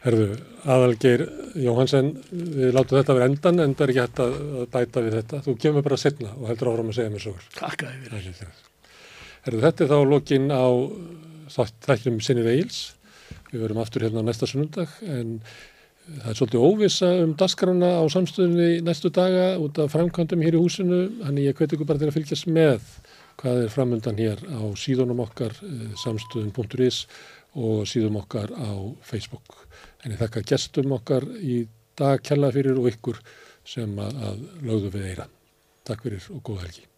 Herðu, 0.00 0.34
aðalgeir 0.64 1.26
Jóhansen, 1.60 2.14
við 2.32 2.72
látum 2.72 2.98
þetta 2.98 3.16
vera 3.16 3.28
endan 3.28 3.62
en 3.64 3.74
það 3.76 3.84
er 3.84 3.92
ekki 3.92 4.02
hægt 4.04 4.22
að 4.24 4.36
að 4.40 4.66
bæta 4.72 5.02
við 5.04 5.16
þetta. 5.18 5.40
Þú 5.44 5.54
kemur 5.64 5.84
bara 5.86 5.98
setna 6.00 6.32
og 6.36 6.46
heldur 6.48 6.70
áfram 6.72 6.92
að 6.92 6.98
segja 6.98 7.12
mér 7.12 7.24
sögur. 7.24 7.48
Takkaði 7.56 7.98
fyrir. 8.04 8.18
Ekki 8.20 8.32
þér. 8.38 8.54
Herðu, 9.46 9.60
þetta 9.66 9.84
er 9.84 9.92
þá 9.92 9.98
lokin 10.10 10.48
á 10.52 10.66
þættinum 11.50 12.22
sinni 12.24 12.46
veils. 12.46 12.80
Við 13.50 13.64
verum 13.64 13.82
aftur 13.82 14.06
hérna 14.06 14.24
næsta 14.26 14.48
sunnundag 14.48 14.92
en 15.06 15.38
það 16.10 16.30
er 16.32 16.38
svolítið 16.38 16.66
óvisa 16.66 17.10
um 17.24 17.34
dasgrana 17.38 17.90
á 18.02 18.04
samstöðunni 18.10 18.82
næstu 18.86 19.10
daga 19.14 19.52
út 19.62 19.78
af 19.82 19.92
framkvæmdum 19.94 20.42
hér 20.44 20.58
í 20.58 20.62
húsinu. 20.62 21.00
Þannig 21.22 21.50
ég 21.50 21.58
hveti 21.58 21.76
ykkur 21.76 21.90
bara 21.90 22.02
til 22.02 22.10
að 22.10 22.16
fylgjast 22.18 22.50
með 22.50 22.86
hvað 23.40 23.64
er 23.64 23.74
framöndan 23.74 24.20
hér 24.20 24.42
á 24.46 24.62
síðunum 24.76 25.22
okkar 25.24 25.54
eh, 25.64 25.92
samstöðun.is 26.02 27.04
og 27.60 27.86
síðum 27.90 28.20
okkar 28.20 28.52
á 28.54 28.70
Facebook. 29.02 29.64
En 30.04 30.14
ég 30.14 30.20
þakka 30.20 30.44
gestum 30.52 30.94
okkar 30.96 31.26
í 31.40 31.64
dag 31.98 32.22
kella 32.24 32.52
fyrir 32.54 32.78
og 32.80 32.90
ykkur 32.92 33.20
sem 33.66 33.98
að, 34.00 34.46
lögðu 34.64 34.94
við 34.96 35.10
eira. 35.12 35.28
Takk 35.86 36.06
fyrir 36.06 36.30
og 36.34 36.44
góða 36.46 36.68
helgi. 36.68 36.89